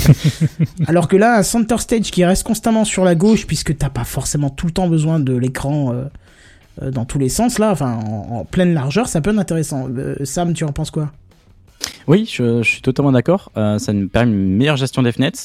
Alors 0.86 1.08
que 1.08 1.16
là 1.16 1.36
un 1.36 1.42
center 1.42 1.76
stage 1.78 2.10
qui 2.10 2.24
reste 2.24 2.42
constamment 2.44 2.84
sur 2.86 3.04
la 3.04 3.14
gauche 3.14 3.46
puisque 3.46 3.76
t'as 3.76 3.90
pas 3.90 4.04
forcément 4.04 4.48
tout 4.48 4.64
le 4.66 4.72
temps 4.72 4.88
besoin 4.88 5.20
de 5.20 5.36
l'écran 5.36 5.92
euh, 5.92 6.04
euh, 6.82 6.90
dans 6.90 7.04
tous 7.04 7.18
les 7.18 7.28
sens 7.28 7.58
là 7.58 7.70
enfin 7.72 8.00
en, 8.02 8.36
en 8.38 8.44
pleine 8.46 8.72
largeur 8.72 9.08
ça 9.08 9.20
peut 9.20 9.30
être 9.30 9.38
intéressant. 9.38 9.88
Euh, 9.90 10.14
Sam 10.24 10.54
tu 10.54 10.64
en 10.64 10.72
penses 10.72 10.90
quoi? 10.90 11.12
Oui, 12.08 12.28
je, 12.30 12.62
je 12.62 12.68
suis 12.68 12.82
totalement 12.82 13.12
d'accord. 13.12 13.50
Euh, 13.56 13.78
ça 13.78 13.92
nous 13.92 14.08
permet 14.08 14.32
une 14.32 14.56
meilleure 14.56 14.76
gestion 14.76 15.02
des 15.02 15.12
fenêtres. 15.12 15.38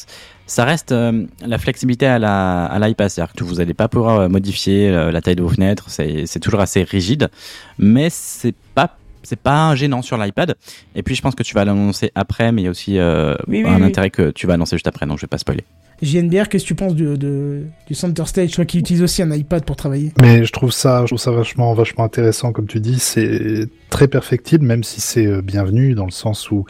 Ça 0.47 0.64
reste 0.65 0.91
euh, 0.91 1.26
la 1.45 1.57
flexibilité 1.57 2.05
à 2.07 2.19
la 2.19 2.65
à 2.65 2.80
l'iPad, 2.80 3.09
c'est-à-dire 3.09 3.34
que 3.34 3.43
vous 3.43 3.55
n'allez 3.55 3.73
pas 3.73 3.88
pouvoir 3.89 4.22
euh, 4.22 4.30
modifier 4.30 4.89
euh, 4.89 5.11
la 5.11 5.22
taille 5.22 5.35
de 5.35 5.43
vos 5.43 5.49
fenêtres. 5.49 5.89
C'est 5.89 6.39
toujours 6.39 6.61
assez 6.61 6.84
rigide, 6.84 7.30
mais 7.77 8.07
c'est 8.09 8.55
pas 8.73 8.97
c'est 9.23 9.39
pas 9.39 9.76
gênant 9.76 10.01
sur 10.01 10.18
l'iPad. 10.18 10.55
Et 10.95 11.03
puis 11.03 11.15
je 11.15 11.22
pense 11.22 11.35
que 11.35 11.43
tu 11.43 11.53
vas 11.53 11.65
l'annoncer 11.65 12.11
après, 12.15 12.51
mais 12.53 12.61
il 12.61 12.65
y 12.65 12.68
a 12.68 12.72
aussi 12.72 12.93
Oui, 13.47 13.64
oui, 13.64 13.69
un 13.69 13.76
oui. 13.81 13.84
intérêt 13.84 14.09
que 14.09 14.31
tu 14.31 14.47
vas 14.47 14.53
annoncer 14.53 14.77
juste 14.77 14.88
après, 14.88 15.05
donc 15.05 15.18
je 15.18 15.23
vais 15.23 15.27
pas 15.27 15.38
spoiler. 15.38 15.65
JNBR 16.02 16.48
qu'est-ce 16.49 16.64
que 16.64 16.68
tu 16.68 16.76
penses 16.76 16.95
du, 16.95 17.18
de, 17.18 17.64
du 17.88 17.94
center 17.95 18.26
stage 18.26 18.52
toi 18.52 18.65
qui 18.65 18.78
utilise 18.78 19.02
aussi 19.02 19.22
un 19.22 19.32
iPad 19.32 19.65
pour 19.65 19.76
travailler? 19.76 20.14
Mais 20.22 20.45
je 20.45 20.52
trouve 20.52 20.72
ça, 20.72 21.02
je 21.02 21.07
trouve 21.07 21.19
ça 21.19 21.32
vachement, 21.32 21.74
vachement 21.74 22.03
intéressant, 22.03 22.52
comme 22.52 22.68
tu 22.68 22.80
dis. 22.80 22.99
C'est 22.99 23.68
très 23.90 24.07
perfectible, 24.07 24.65
même 24.65 24.84
si 24.84 25.02
c'est 25.02 25.26
euh, 25.26 25.41
bienvenu 25.41 25.95
dans 25.95 26.06
le 26.06 26.11
sens 26.11 26.52
où 26.52 26.65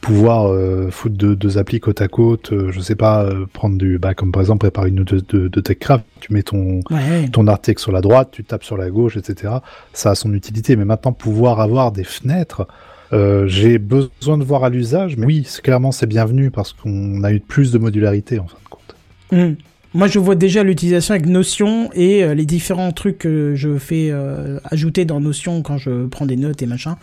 pouvoir 0.00 0.52
euh, 0.52 0.90
foutre 0.90 1.16
deux, 1.16 1.36
deux 1.36 1.58
applis 1.58 1.80
côte 1.80 2.00
à 2.02 2.08
côte, 2.08 2.52
euh, 2.52 2.70
je 2.70 2.80
sais 2.80 2.96
pas, 2.96 3.24
euh, 3.24 3.46
prendre 3.52 3.78
du, 3.78 3.98
bah, 3.98 4.14
comme 4.14 4.32
par 4.32 4.42
exemple 4.42 4.60
préparer 4.60 4.88
une 4.88 5.04
de, 5.04 5.20
de, 5.20 5.48
de 5.48 5.60
TechCraft, 5.60 6.04
tu 6.20 6.32
mets 6.32 6.42
ton, 6.42 6.80
ouais 6.90 7.28
ton 7.32 7.46
article 7.46 7.80
sur 7.80 7.92
la 7.92 8.00
droite, 8.00 8.28
tu 8.32 8.44
tapes 8.44 8.64
sur 8.64 8.76
la 8.76 8.90
gauche, 8.90 9.16
etc. 9.16 9.54
Ça 9.92 10.10
a 10.10 10.14
son 10.14 10.34
utilité. 10.34 10.76
Mais 10.76 10.84
maintenant, 10.84 11.12
pouvoir 11.12 11.60
avoir 11.60 11.92
des 11.92 12.04
fenêtres, 12.04 12.66
euh, 13.12 13.46
j'ai 13.46 13.78
besoin 13.78 14.38
de 14.38 14.44
voir 14.44 14.64
à 14.64 14.70
l'usage. 14.70 15.16
Mais 15.16 15.26
oui, 15.26 15.44
c'est 15.46 15.62
clairement, 15.62 15.92
c'est 15.92 16.06
bienvenu 16.06 16.50
parce 16.50 16.72
qu'on 16.72 17.22
a 17.24 17.32
eu 17.32 17.40
plus 17.40 17.72
de 17.72 17.78
modularité 17.78 18.38
en 18.38 18.46
fin 18.46 18.56
de 18.64 18.68
compte. 18.68 18.96
Hmm. 19.32 19.54
Moi, 19.94 20.08
je 20.08 20.18
vois 20.18 20.34
déjà 20.34 20.62
l'utilisation 20.62 21.14
avec 21.14 21.26
Notion 21.26 21.90
et 21.94 22.22
euh, 22.22 22.34
les 22.34 22.44
différents 22.44 22.92
trucs 22.92 23.18
que 23.18 23.54
je 23.54 23.78
fais 23.78 24.08
euh, 24.10 24.58
ajouter 24.64 25.04
dans 25.06 25.20
Notion 25.20 25.62
quand 25.62 25.78
je 25.78 26.06
prends 26.06 26.26
des 26.26 26.36
notes 26.36 26.60
et 26.60 26.66
machin. 26.66 26.96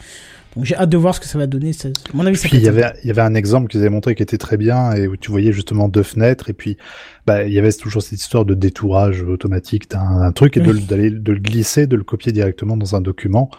Donc, 0.55 0.65
j'ai 0.65 0.75
hâte 0.75 0.89
de 0.91 0.97
voir 0.97 1.15
ce 1.15 1.19
que 1.19 1.25
ça 1.25 1.39
va 1.39 1.47
donner. 1.47 1.73
Ça- 1.73 1.87
à 1.87 1.91
mon 2.15 2.23
avis, 2.27 2.37
ça 2.37 2.47
Puis 2.47 2.57
il 2.59 2.63
y 2.63 2.67
avait, 2.67 2.85
il 3.03 3.07
y 3.07 3.09
avait 3.09 3.21
un 3.23 3.33
exemple 3.33 3.67
qu'ils 3.69 3.79
avaient 3.79 3.89
montré 3.89 4.13
qui 4.13 4.21
était 4.21 4.37
très 4.37 4.57
bien 4.57 4.93
et 4.93 5.07
où 5.07 5.17
tu 5.17 5.31
voyais 5.31 5.51
justement 5.51 5.87
deux 5.89 6.03
fenêtres 6.03 6.51
et 6.51 6.53
puis 6.53 6.77
bah, 7.25 7.43
il 7.45 7.53
y 7.53 7.57
avait 7.57 7.71
toujours 7.73 8.03
cette 8.03 8.19
histoire 8.19 8.45
de 8.45 8.53
détourage 8.53 9.23
automatique 9.23 9.89
d'un 9.89 10.31
truc 10.31 10.55
et 10.57 10.61
Oui. 10.61 10.83
d'aller 10.83 11.09
de 11.09 11.31
le 11.31 11.39
glisser, 11.39 11.87
de 11.87 11.95
le 11.95 12.03
copier 12.03 12.31
directement 12.31 12.77
dans 12.77 12.95
un 12.95 13.01
document 13.01 13.49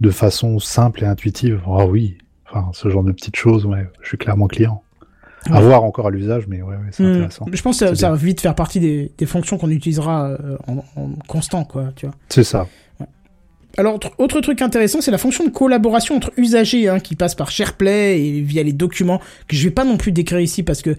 de 0.00 0.10
façon 0.10 0.58
simple 0.58 1.02
et 1.02 1.06
intuitive. 1.06 1.60
Ah 1.66 1.86
oui, 1.86 2.18
enfin 2.50 2.70
ce 2.72 2.88
genre 2.88 3.02
de 3.04 3.12
petites 3.12 3.36
choses, 3.36 3.66
ouais, 3.66 3.86
je 4.02 4.08
suis 4.08 4.18
clairement 4.18 4.46
client. 4.46 4.82
À 5.50 5.60
Ouais. 5.60 5.66
voir 5.66 5.84
encore 5.84 6.08
à 6.08 6.10
l'usage, 6.10 6.46
mais 6.48 6.62
ouais, 6.62 6.74
ouais 6.74 6.82
c'est 6.90 7.02
Hmm. 7.04 7.12
intéressant. 7.14 7.46
Je 7.52 7.62
pense 7.62 7.78
que 7.80 7.94
ça, 7.94 8.10
va 8.10 8.16
vite 8.16 8.40
faire 8.40 8.54
partie 8.54 8.80
des, 8.80 9.12
des 9.16 9.26
fonctions 9.26 9.56
qu'on 9.56 9.70
utilisera 9.70 10.26
euh, 10.30 10.56
en, 10.66 10.78
en 11.00 11.10
constant, 11.28 11.64
quoi, 11.64 11.86
tu 11.96 12.06
vois. 12.06 12.14
C'est 12.28 12.44
ça. 12.44 12.66
Alors, 13.76 13.94
autre, 13.94 14.10
autre 14.18 14.40
truc 14.40 14.60
intéressant, 14.60 15.00
c'est 15.00 15.12
la 15.12 15.18
fonction 15.18 15.44
de 15.44 15.50
collaboration 15.50 16.16
entre 16.16 16.32
usagers 16.36 16.88
hein, 16.88 16.98
qui 16.98 17.14
passe 17.14 17.36
par 17.36 17.52
SharePlay 17.52 18.20
et 18.20 18.40
via 18.40 18.64
les 18.64 18.72
documents 18.72 19.20
que 19.46 19.54
je 19.54 19.62
vais 19.62 19.70
pas 19.70 19.84
non 19.84 19.96
plus 19.96 20.10
décrire 20.10 20.40
ici 20.40 20.64
parce 20.64 20.82
que 20.82 20.96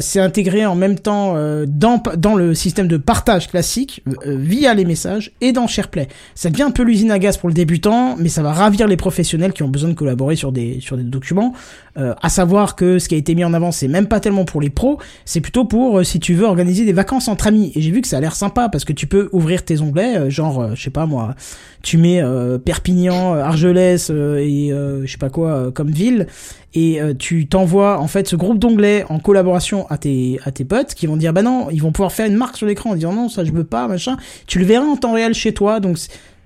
c'est 0.00 0.20
intégré 0.20 0.66
en 0.66 0.74
même 0.74 0.98
temps 0.98 1.34
euh, 1.36 1.64
dans, 1.66 2.02
dans 2.16 2.34
le 2.34 2.54
système 2.54 2.88
de 2.88 2.96
partage 2.96 3.48
classique 3.48 4.02
euh, 4.26 4.36
via 4.38 4.74
les 4.74 4.84
messages 4.84 5.32
et 5.40 5.52
dans 5.52 5.66
SharePlay. 5.66 6.08
Ça 6.34 6.50
devient 6.50 6.64
un 6.64 6.70
peu 6.70 6.82
l'usine 6.82 7.10
à 7.10 7.18
gaz 7.18 7.36
pour 7.36 7.48
le 7.48 7.54
débutant, 7.54 8.16
mais 8.18 8.28
ça 8.28 8.42
va 8.42 8.52
ravir 8.52 8.86
les 8.86 8.96
professionnels 8.96 9.52
qui 9.52 9.62
ont 9.62 9.68
besoin 9.68 9.90
de 9.90 9.94
collaborer 9.94 10.36
sur 10.36 10.52
des 10.52 10.80
sur 10.80 10.96
des 10.96 11.02
documents. 11.02 11.54
Euh, 11.98 12.14
à 12.22 12.28
savoir 12.28 12.76
que 12.76 12.98
ce 12.98 13.08
qui 13.08 13.14
a 13.16 13.18
été 13.18 13.34
mis 13.34 13.44
en 13.44 13.52
avant, 13.52 13.72
c'est 13.72 13.88
même 13.88 14.06
pas 14.06 14.20
tellement 14.20 14.44
pour 14.44 14.60
les 14.60 14.70
pros, 14.70 14.98
c'est 15.24 15.40
plutôt 15.40 15.64
pour 15.64 15.98
euh, 15.98 16.04
si 16.04 16.20
tu 16.20 16.34
veux 16.34 16.44
organiser 16.44 16.84
des 16.84 16.92
vacances 16.92 17.26
entre 17.28 17.48
amis. 17.48 17.72
Et 17.74 17.80
j'ai 17.80 17.90
vu 17.90 18.00
que 18.00 18.08
ça 18.08 18.18
a 18.18 18.20
l'air 18.20 18.36
sympa 18.36 18.68
parce 18.68 18.84
que 18.84 18.92
tu 18.92 19.06
peux 19.06 19.28
ouvrir 19.32 19.64
tes 19.64 19.80
onglets, 19.80 20.16
euh, 20.16 20.30
genre 20.30 20.60
euh, 20.60 20.70
je 20.74 20.82
sais 20.82 20.90
pas 20.90 21.06
moi, 21.06 21.34
tu 21.82 21.98
mets 21.98 22.22
euh, 22.22 22.58
Perpignan, 22.58 23.34
euh, 23.34 23.42
Argelès 23.42 24.08
euh, 24.10 24.38
et 24.38 24.72
euh, 24.72 25.04
je 25.04 25.10
sais 25.10 25.18
pas 25.18 25.30
quoi 25.30 25.50
euh, 25.50 25.70
comme 25.70 25.90
ville 25.90 26.26
et 26.74 27.00
euh, 27.00 27.14
tu 27.18 27.46
t'envoies 27.48 27.98
en 27.98 28.06
fait 28.06 28.28
ce 28.28 28.36
groupe 28.36 28.58
d'onglets 28.58 29.04
en 29.08 29.18
collaboration 29.18 29.88
à 29.90 29.98
tes 29.98 30.38
à 30.44 30.52
tes 30.52 30.64
potes 30.64 30.94
qui 30.94 31.06
vont 31.06 31.16
dire 31.16 31.32
bah 31.32 31.42
non, 31.42 31.68
ils 31.70 31.82
vont 31.82 31.90
pouvoir 31.92 32.12
faire 32.12 32.26
une 32.26 32.36
marque 32.36 32.56
sur 32.56 32.66
l'écran 32.66 32.90
en 32.90 32.94
disant 32.94 33.12
non 33.12 33.28
ça 33.28 33.44
je 33.44 33.50
veux 33.52 33.64
pas 33.64 33.88
machin. 33.88 34.16
Tu 34.46 34.58
le 34.58 34.64
verras 34.64 34.86
en 34.86 34.96
temps 34.96 35.12
réel 35.14 35.34
chez 35.34 35.52
toi 35.52 35.80
donc 35.80 35.98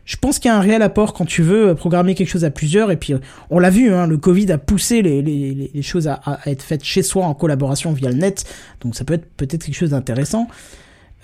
je 0.06 0.16
pense 0.16 0.38
qu'il 0.38 0.50
y 0.50 0.52
a 0.52 0.56
un 0.56 0.60
réel 0.60 0.82
apport 0.82 1.12
quand 1.14 1.24
tu 1.24 1.42
veux 1.42 1.68
euh, 1.68 1.74
programmer 1.74 2.14
quelque 2.14 2.28
chose 2.28 2.44
à 2.44 2.50
plusieurs 2.50 2.90
et 2.90 2.96
puis 2.96 3.12
euh, 3.14 3.18
on 3.50 3.58
l'a 3.58 3.70
vu 3.70 3.90
hein, 3.92 4.06
le 4.06 4.16
Covid 4.18 4.50
a 4.52 4.58
poussé 4.58 5.00
les, 5.02 5.22
les, 5.22 5.70
les- 5.72 5.82
choses 5.82 6.08
à, 6.08 6.14
à 6.24 6.38
être 6.50 6.62
faites 6.62 6.84
chez 6.84 7.02
soi 7.02 7.24
en 7.24 7.34
collaboration 7.34 7.92
via 7.92 8.08
le 8.10 8.16
net 8.16 8.44
donc 8.82 8.94
ça 8.96 9.04
peut 9.04 9.14
être 9.14 9.26
peut-être 9.36 9.64
quelque 9.64 9.74
chose 9.76 9.90
d'intéressant. 9.90 10.48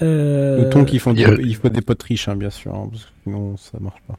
Euh... 0.02 0.62
Notons 0.64 0.84
qu'ils 0.84 1.00
font, 1.00 1.12
des, 1.12 1.24
il 1.42 1.56
faut 1.56 1.68
des 1.68 1.82
potes 1.82 2.02
riches, 2.02 2.28
hein, 2.28 2.36
bien 2.36 2.48
sûr, 2.50 2.74
hein, 2.74 2.88
parce 2.90 3.04
que 3.04 3.10
sinon 3.24 3.56
ça 3.58 3.78
marche 3.80 4.00
pas. 4.08 4.16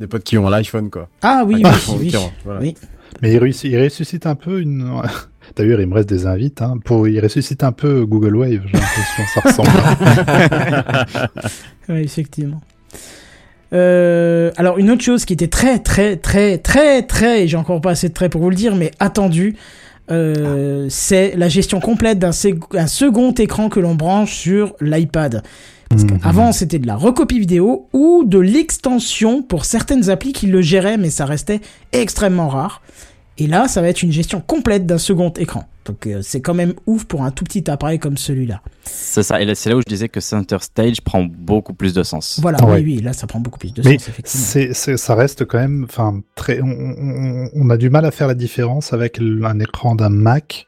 Des 0.00 0.06
potes 0.06 0.22
qui 0.24 0.38
ont 0.38 0.48
l'iPhone, 0.48 0.90
quoi. 0.90 1.08
Ah 1.22 1.42
oui, 1.46 1.62
Enfin, 1.64 1.94
oui, 1.98 2.12
oui, 2.14 2.20
voilà. 2.44 2.60
oui. 2.60 2.74
Mais 3.22 3.32
il, 3.32 3.54
il 3.64 3.82
ressuscite 3.82 4.26
un 4.26 4.34
peu 4.34 4.60
une, 4.60 5.02
D'ailleurs, 5.56 5.80
il 5.80 5.86
me 5.86 5.94
reste 5.94 6.08
des 6.08 6.26
invites 6.26 6.62
hein, 6.62 6.78
pour 6.84 7.06
y 7.08 7.20
ressusciter 7.20 7.64
un 7.64 7.72
peu 7.72 8.04
Google 8.06 8.36
Wave. 8.36 8.62
J'ai 8.66 8.78
l'impression 8.78 9.24
ça 9.34 9.40
ressemble. 9.40 9.70
Oui, 11.90 12.00
effectivement. 12.00 12.62
Euh, 13.74 14.50
alors 14.56 14.78
une 14.78 14.90
autre 14.90 15.02
chose 15.02 15.24
qui 15.26 15.32
était 15.34 15.48
très 15.48 15.80
très 15.80 16.16
très 16.16 16.56
très 16.56 17.02
très, 17.02 17.42
et 17.42 17.48
j'ai 17.48 17.58
encore 17.58 17.80
pas 17.82 17.90
assez 17.90 18.08
de 18.08 18.14
traits 18.14 18.32
pour 18.32 18.40
vous 18.40 18.48
le 18.48 18.56
dire, 18.56 18.74
mais 18.74 18.90
attendu, 19.00 19.56
euh, 20.10 20.86
c'est 20.88 21.34
la 21.36 21.48
gestion 21.48 21.80
complète 21.80 22.18
d'un 22.18 22.32
second 22.32 23.32
écran 23.32 23.68
que 23.68 23.80
l'on 23.80 23.94
branche 23.94 24.34
sur 24.34 24.74
l'iPad. 24.80 25.42
Parce 25.88 26.02
Mhm. 26.04 26.18
qu'avant 26.20 26.52
c'était 26.52 26.78
de 26.78 26.86
la 26.86 26.96
recopie 26.96 27.38
vidéo 27.40 27.88
ou 27.92 28.24
de 28.26 28.38
l'extension 28.38 29.42
pour 29.42 29.64
certaines 29.64 30.10
applis 30.10 30.32
qui 30.32 30.46
le 30.46 30.60
géraient, 30.62 30.96
mais 30.96 31.10
ça 31.10 31.24
restait 31.26 31.60
extrêmement 31.92 32.48
rare. 32.48 32.82
Et 33.36 33.48
là, 33.48 33.66
ça 33.66 33.80
va 33.82 33.88
être 33.88 34.02
une 34.02 34.12
gestion 34.12 34.40
complète 34.40 34.86
d'un 34.86 34.98
second 34.98 35.30
écran. 35.30 35.64
Donc 35.86 36.06
euh, 36.06 36.20
c'est 36.22 36.40
quand 36.40 36.54
même 36.54 36.72
ouf 36.86 37.04
pour 37.04 37.24
un 37.24 37.30
tout 37.32 37.42
petit 37.44 37.68
appareil 37.68 37.98
comme 37.98 38.16
celui-là. 38.16 38.62
C'est 38.84 39.22
ça. 39.24 39.40
Et 39.42 39.44
là, 39.44 39.54
c'est 39.56 39.70
là 39.70 39.76
où 39.76 39.80
je 39.80 39.88
disais 39.92 40.08
que 40.08 40.20
Center 40.20 40.56
Stage 40.60 41.00
prend 41.02 41.24
beaucoup 41.24 41.74
plus 41.74 41.92
de 41.92 42.02
sens. 42.04 42.38
Voilà, 42.40 42.58
Ah 42.62 42.66
ouais. 42.66 42.74
oui, 42.76 42.94
oui, 42.96 43.02
là 43.02 43.12
ça 43.12 43.26
prend 43.26 43.40
beaucoup 43.40 43.58
plus 43.58 43.72
de 43.74 43.82
Mais 43.84 43.98
sens, 43.98 44.08
effectivement. 44.08 44.44
c'est, 44.46 44.72
c'est- 44.72 44.96
ça 44.96 45.14
reste 45.16 45.44
quand 45.46 45.58
même, 45.58 45.84
enfin, 45.88 46.20
très. 46.36 46.60
On, 46.62 46.66
on- 46.68 47.48
on 47.54 47.70
a 47.70 47.76
du 47.76 47.90
mal 47.90 48.04
à 48.04 48.12
faire 48.12 48.28
la 48.28 48.34
différence 48.34 48.92
avec 48.92 49.18
un 49.20 49.58
écran 49.60 49.94
d'un 49.96 50.10
Mac 50.10 50.66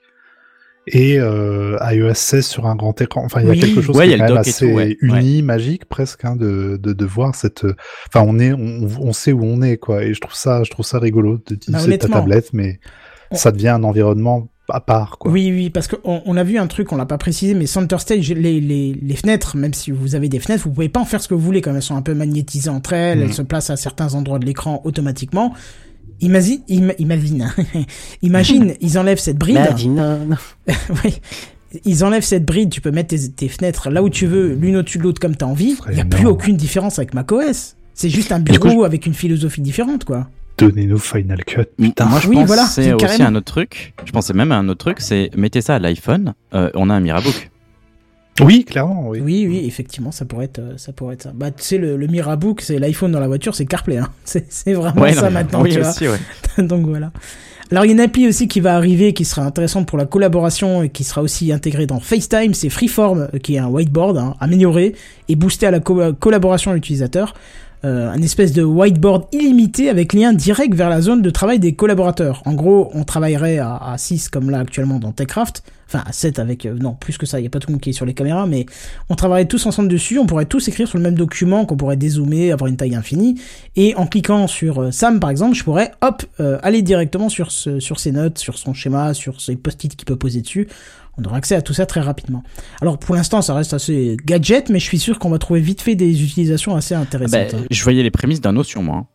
et 0.87 1.19
euh, 1.19 1.77
iOS 1.93 2.15
16 2.15 2.47
sur 2.47 2.67
un 2.67 2.77
grand 2.77 3.01
écran. 3.01 3.23
Enfin, 3.25 3.41
il 3.41 3.47
y 3.47 3.49
a 3.49 3.53
Oui. 3.53 3.61
quelque 3.61 3.81
chose 3.81 3.97
Ouais, 3.97 4.07
qui 4.09 4.15
est 4.15 4.19
quand 4.19 4.25
même 4.29 4.37
assez 4.37 4.67
tout, 4.69 4.73
ouais. 4.75 4.97
uni, 5.01 5.43
magique 5.43 5.85
presque, 5.87 6.25
hein, 6.25 6.37
de, 6.37 6.79
de, 6.81 6.93
de 6.93 7.05
voir 7.05 7.35
cette. 7.35 7.65
Enfin, 8.09 8.25
on 8.27 8.39
est, 8.39 8.53
on, 8.53 8.87
on 9.01 9.13
sait 9.13 9.33
où 9.33 9.43
on 9.45 9.63
est, 9.63 9.77
quoi. 9.79 10.05
Et 10.05 10.15
je 10.15 10.21
trouve 10.21 10.35
ça, 10.35 10.63
je 10.65 10.71
trouve 10.71 10.87
ça 10.87 10.99
rigolo 10.99 11.39
ta 11.39 11.55
Bah, 11.69 11.83
honnêtement, 11.83 12.17
tablette, 12.21 12.53
mais 12.53 12.79
on- 13.31 13.37
ça 13.37 13.51
devient 13.53 13.69
un 13.69 13.83
environnement 13.85 14.49
à 14.69 14.81
part, 14.81 15.19
quoi. 15.19 15.31
Oui, 15.31 15.53
oui, 15.53 15.71
parce 15.71 15.87
qu'on 15.87 16.23
on 16.27 16.37
a 16.37 16.43
vu 16.43 16.59
un 16.59 16.67
truc, 16.67 16.91
on 16.93 16.97
l'a 16.97 17.07
pas 17.07 17.19
précisé, 17.19 17.55
mais 17.55 17.67
Center 17.67 17.99
Stage, 17.99 18.33
les, 18.33 18.61
les, 18.61 18.95
les 19.01 19.15
fenêtres, 19.17 19.57
même 19.57 19.73
si 19.75 19.93
vous 19.93 20.17
avez 20.17 20.29
des 20.29 20.41
fenêtres, 20.41 20.65
vous 20.65 20.73
pouvez 20.73 20.89
pas 20.89 20.99
en 20.99 21.05
faire 21.05 21.21
ce 21.23 21.29
que 21.29 21.35
vous 21.35 21.41
voulez, 21.41 21.61
comme 21.61 21.77
elles 21.77 21.83
sont 21.83 21.95
un 21.97 22.03
peu 22.03 22.15
magnétisées 22.15 22.69
entre 22.71 22.93
elles, 22.93 23.19
Mhm. 23.19 23.25
elles 23.27 23.33
se 23.33 23.43
placent 23.43 23.71
à 23.71 23.77
certains 23.77 24.15
endroits 24.15 24.41
de 24.41 24.45
l'écran 24.45 24.81
automatiquement. 24.85 25.55
Imagine, 26.21 26.61
im- 26.71 26.93
imagine, 26.99 27.53
imagine, 28.23 28.75
ils 28.81 28.99
enlèvent 28.99 29.19
cette 29.21 29.37
bride. 29.39 29.59
oui. 31.05 31.19
Ils 31.85 32.05
enlèvent 32.05 32.25
cette 32.25 32.45
bride, 32.47 32.71
tu 32.71 32.81
peux 32.81 32.91
mettre 32.91 33.09
tes, 33.11 33.29
tes 33.31 33.49
fenêtres 33.49 33.91
là 33.91 34.03
où 34.03 34.09
tu 34.09 34.27
veux, 34.27 34.55
l'une 34.55 34.77
au-dessus 34.77 34.99
de 34.99 35.03
l'autre 35.03 35.21
comme 35.21 35.37
t'as 35.37 35.47
envie. 35.47 35.77
Il 35.91 35.97
y 35.99 36.01
a 36.01 36.05
plus 36.05 36.27
aucune 36.27 36.57
différence 36.57 36.99
avec 36.99 37.13
macOS. 37.13 37.77
C'est 37.93 38.09
juste 38.09 38.33
un 38.33 38.39
coup, 38.39 38.45
bureau 38.45 38.85
avec 38.85 39.05
une 39.07 39.15
philosophie 39.15 39.61
différente, 39.61 40.05
quoi. 40.05 40.29
Donnez-nous 40.59 40.99
Final 40.99 41.45
Cut. 41.45 41.65
Putain, 41.79 42.07
moi 42.07 42.21
je 42.21 42.29
Oui, 42.29 42.37
pense 42.37 42.47
voilà, 42.47 42.63
aussi 42.65 42.97
carrément. 42.99 43.27
un 43.27 43.35
autre 43.35 43.53
truc. 43.53 43.93
Je 44.07 44.13
pensais 44.13 44.33
même 44.33 44.53
à 44.53 44.57
un 44.57 44.69
autre 44.71 44.79
truc, 44.85 45.01
c'est 45.01 45.31
mettez 45.37 45.61
ça 45.61 45.75
à 45.75 45.79
l'iPhone, 45.79 46.33
euh, 46.55 46.71
on 46.75 46.89
a 46.89 46.95
un 46.95 47.01
Mirabook. 47.01 47.51
Oui, 48.43 48.65
clairement, 48.65 49.09
oui. 49.09 49.21
Oui, 49.23 49.47
oui, 49.49 49.63
effectivement, 49.67 50.13
ça 50.13 50.25
pourrait 50.25 50.45
être, 50.47 50.59
euh, 50.59 50.75
ça 50.77 50.93
pourrait 50.93 51.15
être 51.15 51.23
ça. 51.23 51.33
Bah, 51.35 51.51
tu 51.51 51.63
sais, 51.63 51.79
le, 51.79 51.97
le 51.97 52.07
Mirabook, 52.07 52.61
c'est 52.61 52.79
l'iPhone 52.79 53.11
dans 53.13 53.21
la 53.21 53.29
voiture, 53.29 53.55
c'est 53.55 53.67
CarPlay, 53.67 53.97
hein. 53.99 54.09
C'est, 54.25 54.73
vraiment 54.75 55.01
Ouais, 55.01 55.15
ça 55.15 55.23
non, 55.23 55.31
maintenant, 55.31 55.63
oui, 55.63 55.71
tu 55.73 55.81
vois. 55.81 55.91
aussi, 55.91 56.07
ouais. 56.09 56.19
Donc 56.63 56.87
voilà. 56.87 57.13
Alors, 57.73 57.85
il 57.85 57.89
y 57.89 57.91
a 57.91 57.95
une 57.95 58.01
appli 58.01 58.29
aussi 58.29 58.47
qui 58.47 58.61
va 58.61 58.77
arriver, 58.77 59.13
qui 59.13 59.25
sera 59.25 59.43
intéressante 59.43 59.89
pour 59.89 59.99
la 59.99 60.05
collaboration 60.07 60.83
et 60.85 60.89
qui 60.89 61.03
sera 61.03 61.23
aussi 61.23 61.51
intégrée 61.51 61.87
dans 61.87 61.99
FaceTime, 61.99 62.55
c'est 62.55 62.69
Freeform, 62.69 63.29
euh, 63.35 63.39
qui 63.39 63.57
est 63.57 63.59
un 63.59 63.67
whiteboard, 63.69 64.19
hein, 64.19 64.35
amélioré 64.39 64.95
et 65.29 65.35
boosté 65.35 65.67
à 65.67 65.71
la 65.73 65.81
co- 65.81 66.13
collaboration 66.13 66.71
à 66.71 66.75
l'utilisateur. 66.75 67.35
Euh, 67.87 68.11
un 68.11 68.21
espèce 68.21 68.53
de 68.53 68.65
whiteboard 68.65 69.27
illimité 69.33 69.89
avec 69.89 70.13
lien 70.13 70.33
direct 70.33 70.75
vers 70.75 70.89
la 70.89 71.01
zone 71.01 71.23
de 71.23 71.31
travail 71.31 71.61
des 71.61 71.75
collaborateurs. 71.75 72.43
En 72.45 72.55
gros, 72.55 72.91
on 72.95 73.05
travaillerait 73.05 73.59
à, 73.59 73.77
à 73.77 73.97
6 73.97 74.29
comme 74.29 74.51
là 74.51 74.59
actuellement 74.59 74.99
dans 74.99 75.13
Techcraft, 75.13 75.63
enfin 75.87 76.03
à 76.05 76.11
7 76.11 76.41
avec... 76.41 76.67
euh, 76.67 76.75
non, 76.75 76.97
plus 76.99 77.17
que 77.17 77.27
ça, 77.27 77.39
il 77.39 77.43
n'y 77.43 77.47
a 77.47 77.51
pas 77.51 77.61
tout 77.61 77.71
le 77.71 77.79
qui 77.79 77.91
est 77.91 77.93
sur 77.93 78.05
les 78.05 78.15
caméras, 78.15 78.49
mais 78.49 78.67
on 79.09 79.15
travaillerait 79.15 79.47
tous 79.47 79.67
ensemble 79.67 79.89
dessus, 79.89 80.19
on 80.19 80.27
pourrait 80.27 80.47
tous 80.47 80.67
écrire 80.67 80.89
sur 80.89 80.99
le 80.99 81.05
même 81.05 81.15
document, 81.15 81.65
qu'on 81.65 81.77
pourrait 81.77 81.97
dézoomer, 81.97 82.51
avoir 82.51 82.67
une 82.67 82.77
taille 82.77 82.97
infinie, 82.97 83.41
et 83.77 83.95
en 83.95 84.09
cliquant 84.09 84.49
sur 84.49 84.83
euh, 84.83 84.91
Sam 84.91 85.21
par 85.21 85.31
exemple, 85.31 85.55
je 85.55 85.63
pourrais, 85.63 85.93
hop, 86.01 86.25
aller 86.63 86.83
directement 86.83 87.29
sur, 87.29 87.53
sur 87.53 88.01
ses 88.01 88.11
notes, 88.11 88.39
sur 88.39 88.59
son 88.59 88.75
schéma, 88.75 89.15
sur 89.15 89.41
ses 89.41 89.55
post-it 89.55 89.95
qu'il 89.95 90.07
peut 90.07 90.17
poser 90.17 90.41
dessus. 90.41 90.67
On 91.19 91.25
aura 91.25 91.37
accès 91.39 91.55
à 91.55 91.63
tout 91.63 91.73
ça 91.73 91.87
très 91.87 92.01
rapidement. 92.01 92.43
Alors 92.83 92.99
pour 92.99 93.15
l'instant, 93.15 93.41
ça 93.43 93.55
reste 93.55 93.73
assez 93.75 94.17
gadget, 94.25 94.69
mais 94.69 94.79
je 94.79 94.85
suis 94.85 94.99
sûr 94.99 95.19
qu'on 95.19 95.31
va 95.31 95.39
trouver 95.39 95.61
vite 95.61 95.81
fait 95.81 95.95
des 95.95 96.23
utilisations 96.23 96.77
assez 96.77 96.95
Bah, 96.95 97.01
intéressantes. 97.01 97.55
hein. 97.55 97.65
je 97.71 97.83
voyais 97.83 98.03
les 98.03 98.11
prémices 98.11 98.41
d'un 98.41 98.53
Notion, 98.53 98.83
moi. 98.83 98.97
hein. 98.97 99.07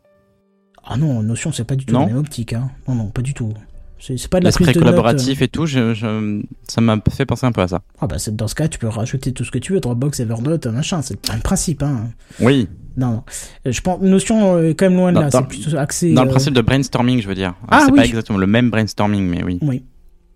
Ah 0.83 0.97
non, 0.97 1.21
Notion, 1.21 1.51
c'est 1.51 1.63
pas 1.63 1.75
du 1.75 1.85
tout 1.85 1.93
Non 1.93 2.01
la 2.01 2.05
même 2.07 2.17
optique. 2.17 2.53
Hein. 2.53 2.71
Non, 2.87 2.95
non, 2.95 3.05
pas 3.09 3.21
du 3.21 3.33
tout. 3.33 3.53
C'est 3.99 4.27
pas 4.29 4.39
de 4.39 4.45
la 4.45 4.51
prise 4.51 4.65
de 4.65 4.73
notes, 4.73 4.79
collaboratif 4.83 5.43
et 5.43 5.47
tout, 5.47 5.67
je, 5.67 5.93
je- 5.93 6.41
ça 6.67 6.81
m'a 6.81 6.97
fait 7.11 7.27
penser 7.27 7.45
un 7.45 7.51
peu 7.51 7.61
à 7.61 7.67
ça. 7.67 7.75
euh. 7.75 7.97
Ah 8.01 8.07
bah 8.07 8.15
dans 8.31 8.47
ce 8.47 8.55
cas, 8.55 8.67
tu 8.67 8.79
peux 8.79 8.87
rajouter 8.87 9.31
tout 9.31 9.43
ce 9.43 9.51
que 9.51 9.59
tu 9.59 9.73
veux, 9.73 9.79
Dropbox, 9.79 10.19
Evernote, 10.21 10.65
machin, 10.65 11.03
c'est 11.03 11.13
le 11.31 11.39
principe. 11.41 11.83
Hein. 11.83 12.09
Oui, 12.39 12.67
Non, 12.97 13.11
non. 13.11 13.23
Euh, 13.67 13.71
Je 13.71 13.79
pense 13.81 14.01
Notion 14.01 14.55
euh, 14.55 14.69
est 14.71 14.73
quand 14.73 14.85
même 14.89 14.97
loin 14.97 15.11
de 15.11 15.15
Dans- 15.17 15.21
là. 15.21 15.29
dans- 15.29 15.41
C'est 15.41 15.47
plutôt 15.47 15.77
axé. 15.77 16.13
dans 16.15 16.23
le 16.23 16.29
euh, 16.29 16.31
principe 16.31 16.55
de 16.55 16.61
brainstorming, 16.61 17.21
je 17.21 17.27
veux 17.27 17.35
dire. 17.35 17.53
Ah, 17.69 17.83
c'est 17.85 17.91
oui. 17.91 17.99
pas 17.99 18.05
exactement 18.05 18.39
le 18.39 18.47
même 18.47 18.71
brainstorming, 18.71 19.23
mais 19.29 19.43
oui. 19.43 19.59
Oui. 19.61 19.83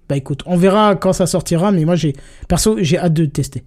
Bah 0.07 0.17
écoute, 0.17 0.43
on 0.45 0.57
verra 0.57 0.95
quand 0.95 1.13
ça 1.13 1.25
sortira, 1.25 1.71
mais 1.71 1.85
moi 1.85 1.95
j'ai 1.95 2.13
perso 2.47 2.77
j'ai 2.79 2.97
hâte 2.97 3.13
de 3.13 3.25
tester. 3.25 3.63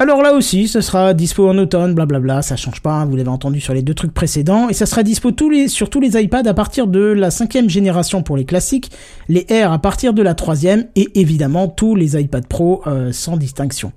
Alors 0.00 0.22
là 0.22 0.32
aussi, 0.34 0.68
ce 0.68 0.80
sera 0.80 1.12
dispo 1.12 1.48
en 1.48 1.58
automne, 1.58 1.92
blablabla, 1.92 2.40
ça 2.42 2.54
change 2.54 2.80
pas, 2.80 2.92
hein, 2.92 3.06
vous 3.06 3.16
l'avez 3.16 3.30
entendu 3.30 3.60
sur 3.60 3.74
les 3.74 3.82
deux 3.82 3.94
trucs 3.94 4.14
précédents, 4.14 4.68
et 4.68 4.72
ça 4.72 4.86
sera 4.86 5.02
dispo 5.02 5.32
sur 5.66 5.90
tous 5.90 6.00
les 6.00 6.22
iPads 6.22 6.48
à 6.48 6.54
partir 6.54 6.86
de 6.86 7.00
la 7.00 7.32
cinquième 7.32 7.68
génération 7.68 8.22
pour 8.22 8.36
les 8.36 8.44
classiques, 8.44 8.92
les 9.28 9.44
Air 9.48 9.72
à 9.72 9.80
partir 9.80 10.14
de 10.14 10.22
la 10.22 10.34
troisième, 10.34 10.86
et 10.94 11.18
évidemment 11.18 11.66
tous 11.66 11.96
les 11.96 12.16
iPad 12.16 12.46
Pro 12.46 12.82
euh, 12.86 13.10
sans 13.10 13.36
distinction. 13.36 13.90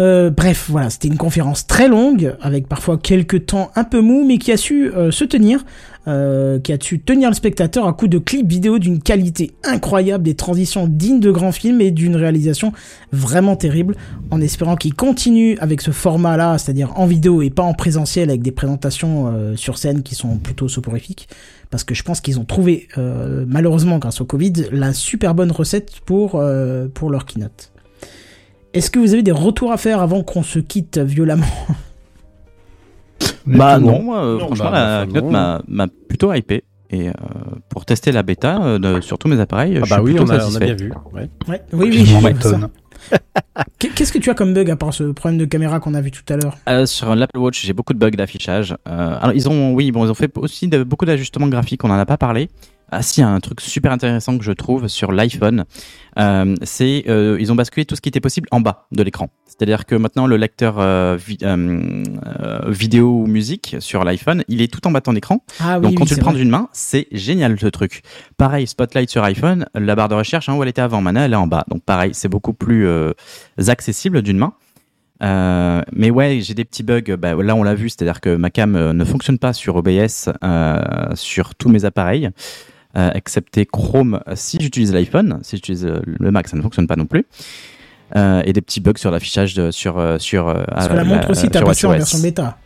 Euh, 0.00 0.30
bref, 0.30 0.66
voilà, 0.70 0.88
c'était 0.88 1.08
une 1.08 1.18
conférence 1.18 1.66
très 1.66 1.86
longue, 1.86 2.34
avec 2.40 2.66
parfois 2.68 2.96
quelques 2.96 3.46
temps 3.46 3.70
un 3.76 3.84
peu 3.84 4.00
mou, 4.00 4.24
mais 4.26 4.38
qui 4.38 4.50
a 4.50 4.56
su 4.56 4.90
euh, 4.90 5.10
se 5.10 5.24
tenir, 5.24 5.62
euh, 6.08 6.58
qui 6.58 6.72
a 6.72 6.78
su 6.80 7.00
tenir 7.00 7.28
le 7.28 7.34
spectateur 7.34 7.86
à 7.86 7.92
coup 7.92 8.08
de 8.08 8.16
clips 8.16 8.48
vidéo 8.48 8.78
d'une 8.78 9.02
qualité 9.02 9.50
incroyable, 9.62 10.24
des 10.24 10.34
transitions 10.34 10.86
dignes 10.86 11.20
de 11.20 11.30
grands 11.30 11.52
films 11.52 11.82
et 11.82 11.90
d'une 11.90 12.16
réalisation 12.16 12.72
vraiment 13.12 13.56
terrible, 13.56 13.94
en 14.30 14.40
espérant 14.40 14.76
qu'il 14.76 14.94
continue 14.94 15.58
avec 15.58 15.82
ce 15.82 15.90
format-là, 15.90 16.56
c'est-à-dire 16.56 16.98
en 16.98 17.04
vidéo 17.04 17.42
et 17.42 17.50
pas 17.50 17.62
en 17.62 17.74
présentiel, 17.74 18.30
avec 18.30 18.40
des 18.40 18.52
présentations 18.52 19.26
euh, 19.26 19.54
sur 19.54 19.76
scène 19.76 20.02
qui 20.02 20.14
sont 20.14 20.38
plutôt 20.38 20.68
soporifiques, 20.68 21.28
parce 21.68 21.84
que 21.84 21.94
je 21.94 22.02
pense 22.02 22.22
qu'ils 22.22 22.40
ont 22.40 22.44
trouvé, 22.44 22.88
malheureusement 22.96 23.98
grâce 23.98 24.20
au 24.20 24.24
Covid, 24.24 24.54
la 24.72 24.92
super 24.92 25.36
bonne 25.36 25.52
recette 25.52 26.00
pour, 26.04 26.42
pour 26.94 27.10
leur 27.10 27.26
keynote. 27.26 27.70
Est-ce 28.72 28.90
que 28.90 28.98
vous 28.98 29.12
avez 29.14 29.22
des 29.22 29.32
retours 29.32 29.72
à 29.72 29.76
faire 29.76 30.00
avant 30.00 30.22
qu'on 30.22 30.42
se 30.42 30.58
quitte 30.58 30.98
violemment? 30.98 31.46
Bah 33.46 33.78
non, 33.78 34.02
moi, 34.02 34.24
euh, 34.24 34.38
Non, 34.38 34.46
franchement, 34.46 34.70
bah, 34.70 35.00
la 35.00 35.06
keynote 35.06 35.64
m'a 35.68 35.86
plutôt 36.08 36.32
hypé. 36.32 36.64
Et 36.92 37.08
euh, 37.08 37.12
pour 37.68 37.84
tester 37.84 38.10
la 38.12 38.22
bêta 38.24 38.60
euh, 38.62 38.78
de- 38.78 39.00
sur 39.00 39.16
tous 39.18 39.28
mes 39.28 39.38
appareils, 39.38 39.78
Ah 39.80 39.84
je 39.84 39.90
bah 39.90 39.96
suis 39.96 40.04
oui, 40.04 40.10
plutôt 40.14 40.24
on 40.24 40.30
a, 40.30 40.34
on 40.34 40.36
a 40.38 40.40
satisfait. 40.50 40.74
bien 40.74 40.86
vu. 40.86 40.92
Ouais. 41.12 41.28
Ouais, 41.48 41.62
oui, 41.72 41.90
oui, 41.92 42.34
Qu'est-ce 43.78 44.12
que 44.12 44.18
tu 44.18 44.28
as 44.28 44.34
comme 44.34 44.52
bug 44.52 44.68
à 44.70 44.76
part 44.76 44.92
ce 44.92 45.04
problème 45.04 45.38
de 45.38 45.44
caméra 45.44 45.78
qu'on 45.80 45.94
a 45.94 46.00
vu 46.00 46.10
tout 46.10 46.22
à 46.32 46.36
l'heure? 46.36 46.56
Euh, 46.68 46.86
sur 46.86 47.14
l'Apple 47.14 47.38
Watch, 47.38 47.64
j'ai 47.64 47.72
beaucoup 47.72 47.94
de 47.94 47.98
bugs 47.98 48.10
d'affichage. 48.10 48.72
Euh, 48.88 49.18
alors 49.20 49.32
ils 49.34 49.48
ont, 49.48 49.72
oui, 49.72 49.90
bon, 49.92 50.04
ils 50.04 50.10
ont 50.10 50.14
fait 50.14 50.30
aussi 50.36 50.68
de- 50.68 50.82
beaucoup 50.82 51.06
d'ajustements 51.06 51.46
graphiques. 51.48 51.82
On 51.84 51.90
en 51.90 51.98
a 51.98 52.06
pas 52.06 52.18
parlé. 52.18 52.50
Ah 52.92 53.02
si, 53.02 53.22
un 53.22 53.38
truc 53.40 53.60
super 53.60 53.92
intéressant 53.92 54.36
que 54.36 54.44
je 54.44 54.52
trouve 54.52 54.88
sur 54.88 55.12
l'iPhone, 55.12 55.64
euh, 56.18 56.54
c'est 56.62 57.04
euh, 57.08 57.36
ils 57.40 57.52
ont 57.52 57.54
basculé 57.54 57.84
tout 57.84 57.94
ce 57.94 58.00
qui 58.00 58.08
était 58.08 58.20
possible 58.20 58.48
en 58.50 58.60
bas 58.60 58.86
de 58.92 59.02
l'écran. 59.02 59.30
C'est-à-dire 59.46 59.86
que 59.86 59.94
maintenant 59.94 60.26
le 60.26 60.36
lecteur 60.36 60.76
euh, 60.78 61.16
vi- 61.16 61.38
euh, 61.42 62.60
vidéo 62.68 63.20
ou 63.22 63.26
musique 63.26 63.76
sur 63.78 64.02
l'iPhone, 64.04 64.42
il 64.48 64.60
est 64.62 64.72
tout 64.72 64.86
en 64.86 64.90
bas 64.90 65.00
de 65.00 65.04
ton 65.04 65.14
écran. 65.14 65.44
Ah 65.60 65.78
oui, 65.78 65.82
Donc 65.86 65.94
quand 65.98 66.02
oui, 66.04 66.08
tu 66.08 66.14
le 66.16 66.20
prends 66.20 66.32
d'une 66.32 66.50
main, 66.50 66.68
c'est 66.72 67.06
génial 67.12 67.58
ce 67.60 67.66
truc. 67.68 68.02
Pareil, 68.36 68.66
Spotlight 68.66 69.08
sur 69.10 69.22
iPhone, 69.24 69.66
la 69.74 69.94
barre 69.94 70.08
de 70.08 70.14
recherche 70.16 70.48
hein, 70.48 70.54
où 70.56 70.62
elle 70.62 70.68
était 70.68 70.82
avant, 70.82 71.00
maintenant 71.00 71.22
elle 71.22 71.32
est 71.32 71.36
en 71.36 71.46
bas. 71.46 71.64
Donc 71.68 71.82
pareil, 71.84 72.10
c'est 72.14 72.28
beaucoup 72.28 72.54
plus 72.54 72.88
accessible 73.68 74.22
d'une 74.22 74.38
main. 74.38 74.54
Euh, 75.22 75.82
mais 75.92 76.10
ouais, 76.10 76.40
j'ai 76.40 76.54
des 76.54 76.64
petits 76.64 76.82
bugs. 76.82 77.14
Bah, 77.18 77.34
là, 77.34 77.54
on 77.54 77.62
l'a 77.62 77.74
vu, 77.74 77.90
c'est-à-dire 77.90 78.20
que 78.22 78.34
ma 78.36 78.50
cam 78.50 78.72
ne 78.92 79.04
fonctionne 79.04 79.38
pas 79.38 79.52
sur 79.52 79.76
OBS 79.76 80.30
euh, 80.42 80.80
sur 81.14 81.54
tous 81.54 81.68
mes 81.68 81.84
appareils, 81.84 82.30
euh, 82.96 83.10
excepté 83.14 83.66
Chrome 83.66 84.20
si 84.34 84.58
j'utilise 84.60 84.92
l'iPhone. 84.92 85.38
Si 85.42 85.56
j'utilise 85.56 85.86
euh, 85.86 86.00
le 86.04 86.30
Mac, 86.30 86.48
ça 86.48 86.56
ne 86.56 86.62
fonctionne 86.62 86.86
pas 86.86 86.96
non 86.96 87.06
plus. 87.06 87.24
Euh, 88.16 88.42
et 88.44 88.52
des 88.52 88.60
petits 88.60 88.80
bugs 88.80 88.92
sur 88.96 89.10
l'affichage 89.12 89.54
de- 89.54 89.70
sur 89.70 89.98
euh, 89.98 90.18
sur. 90.18 90.48
euh, 90.48 90.64
Parce 90.68 90.88
que 90.88 90.92
à- 90.92 90.96
la 90.96 91.04
montre 91.04 91.30
aussi, 91.30 91.48
t'as 91.48 91.62
passé 91.62 91.86
en 91.86 91.90
version 91.92 92.18
bêta. 92.18 92.58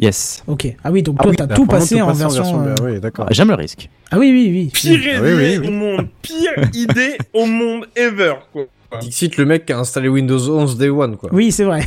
Yes. 0.00 0.42
Ok. 0.46 0.66
Ah 0.84 0.90
oui, 0.92 1.02
donc 1.02 1.16
Ah 1.18 1.22
toi, 1.24 1.30
oui, 1.30 1.36
t'as 1.36 1.46
tout 1.48 1.66
passé 1.66 2.00
en 2.00 2.12
version. 2.12 2.64
euh, 2.66 2.74
Oui, 2.82 3.00
d'accord. 3.00 3.26
J'aime 3.30 3.48
le 3.48 3.54
risque. 3.54 3.88
Ah 4.10 4.18
oui, 4.18 4.30
oui, 4.32 4.48
oui. 4.52 4.70
Pire 4.72 4.92
idée 5.00 5.18
oui, 5.20 5.32
oui, 5.34 5.58
oui. 5.60 5.68
au 5.68 5.70
monde, 5.72 6.06
pire 6.22 6.52
idée 6.74 7.16
au 7.34 7.46
monde 7.46 7.86
ever, 7.96 8.34
quoi. 8.52 8.64
Dixit, 9.00 9.36
le 9.36 9.44
mec 9.44 9.66
qui 9.66 9.72
a 9.72 9.78
installé 9.78 10.08
Windows 10.08 10.38
11 10.50 10.78
Day 10.78 10.88
One, 10.88 11.16
quoi. 11.16 11.30
Oui, 11.32 11.52
c'est 11.52 11.64
vrai. 11.64 11.86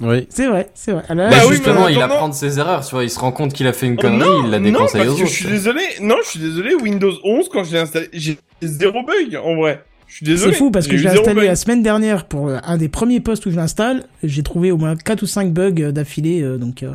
Oui. 0.00 0.26
C'est 0.30 0.46
vrai, 0.46 0.68
c'est 0.74 0.92
vrai. 0.92 1.02
Alors, 1.08 1.28
Bah 1.30 1.36
oui, 1.48 1.56
justement, 1.56 1.86
mais 1.86 1.92
il 1.94 2.00
apprend 2.02 2.28
de 2.28 2.34
ses 2.34 2.58
erreurs, 2.58 2.84
tu 2.86 2.94
vois, 2.94 3.04
il 3.04 3.10
se 3.10 3.18
rend 3.18 3.32
compte 3.32 3.52
qu'il 3.52 3.66
a 3.66 3.72
fait 3.72 3.86
une 3.86 3.96
Oh, 3.98 4.02
connerie, 4.02 4.18
non, 4.28 4.44
il 4.44 4.50
la 4.50 4.58
non, 4.58 4.64
déconseille 4.70 5.00
parce 5.02 5.12
aux 5.14 5.16
que 5.16 5.22
autres. 5.22 5.30
je 5.32 5.36
suis 5.36 5.48
désolé. 5.48 5.82
Non, 6.00 6.16
je 6.24 6.28
suis 6.30 6.38
désolé. 6.40 6.74
Windows 6.74 7.12
11, 7.24 7.48
quand 7.52 7.64
je 7.64 7.72
l'ai 7.72 7.78
installé, 7.80 8.08
j'ai 8.12 8.38
zéro 8.62 9.02
bug, 9.02 9.36
en 9.42 9.56
vrai. 9.56 9.82
Je 10.06 10.16
suis 10.16 10.26
désolé. 10.26 10.52
C'est 10.52 10.58
fou 10.58 10.70
parce 10.70 10.86
que 10.86 10.92
j'ai 10.96 10.98
je 10.98 11.08
l'ai 11.08 11.18
installé 11.18 11.34
bug. 11.40 11.44
la 11.46 11.56
semaine 11.56 11.82
dernière 11.82 12.24
pour 12.26 12.48
euh, 12.48 12.58
un 12.64 12.76
des 12.76 12.88
premiers 12.88 13.20
postes 13.20 13.44
où 13.46 13.50
je 13.50 13.56
l'installe. 13.56 14.04
J'ai 14.22 14.42
trouvé 14.42 14.70
au 14.70 14.76
moins 14.78 14.96
4 14.96 15.22
ou 15.22 15.26
5 15.26 15.52
bugs 15.52 15.74
euh, 15.80 15.92
d'affilée, 15.92 16.40
euh, 16.42 16.56
donc 16.58 16.82
euh, 16.82 16.92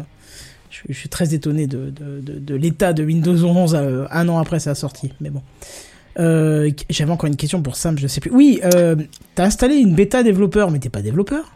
je, 0.72 0.80
je 0.90 0.98
suis 0.98 1.10
très 1.10 1.34
étonné 1.36 1.68
de, 1.68 1.90
de, 1.92 2.22
de, 2.22 2.40
de 2.40 2.56
l'état 2.56 2.94
de 2.94 3.04
Windows 3.04 3.36
11 3.46 3.76
euh, 3.76 4.06
un 4.12 4.28
an 4.30 4.40
après 4.40 4.60
sa 4.60 4.74
sortie. 4.76 5.12
Mais 5.22 5.30
bon. 5.30 5.42
Euh, 6.20 6.72
J'avais 6.90 7.12
encore 7.12 7.28
une 7.28 7.36
question 7.36 7.62
pour 7.62 7.76
Sam, 7.76 7.98
je 8.00 8.08
sais 8.08 8.22
plus. 8.22 8.32
Oui, 8.32 8.62
euh, 8.76 8.96
t'as 9.36 9.46
installé 9.46 9.76
une 9.76 9.94
bêta 9.94 10.24
développeur, 10.24 10.72
mais 10.72 10.80
t'es 10.80 10.90
pas 10.90 11.02
développeur? 11.02 11.52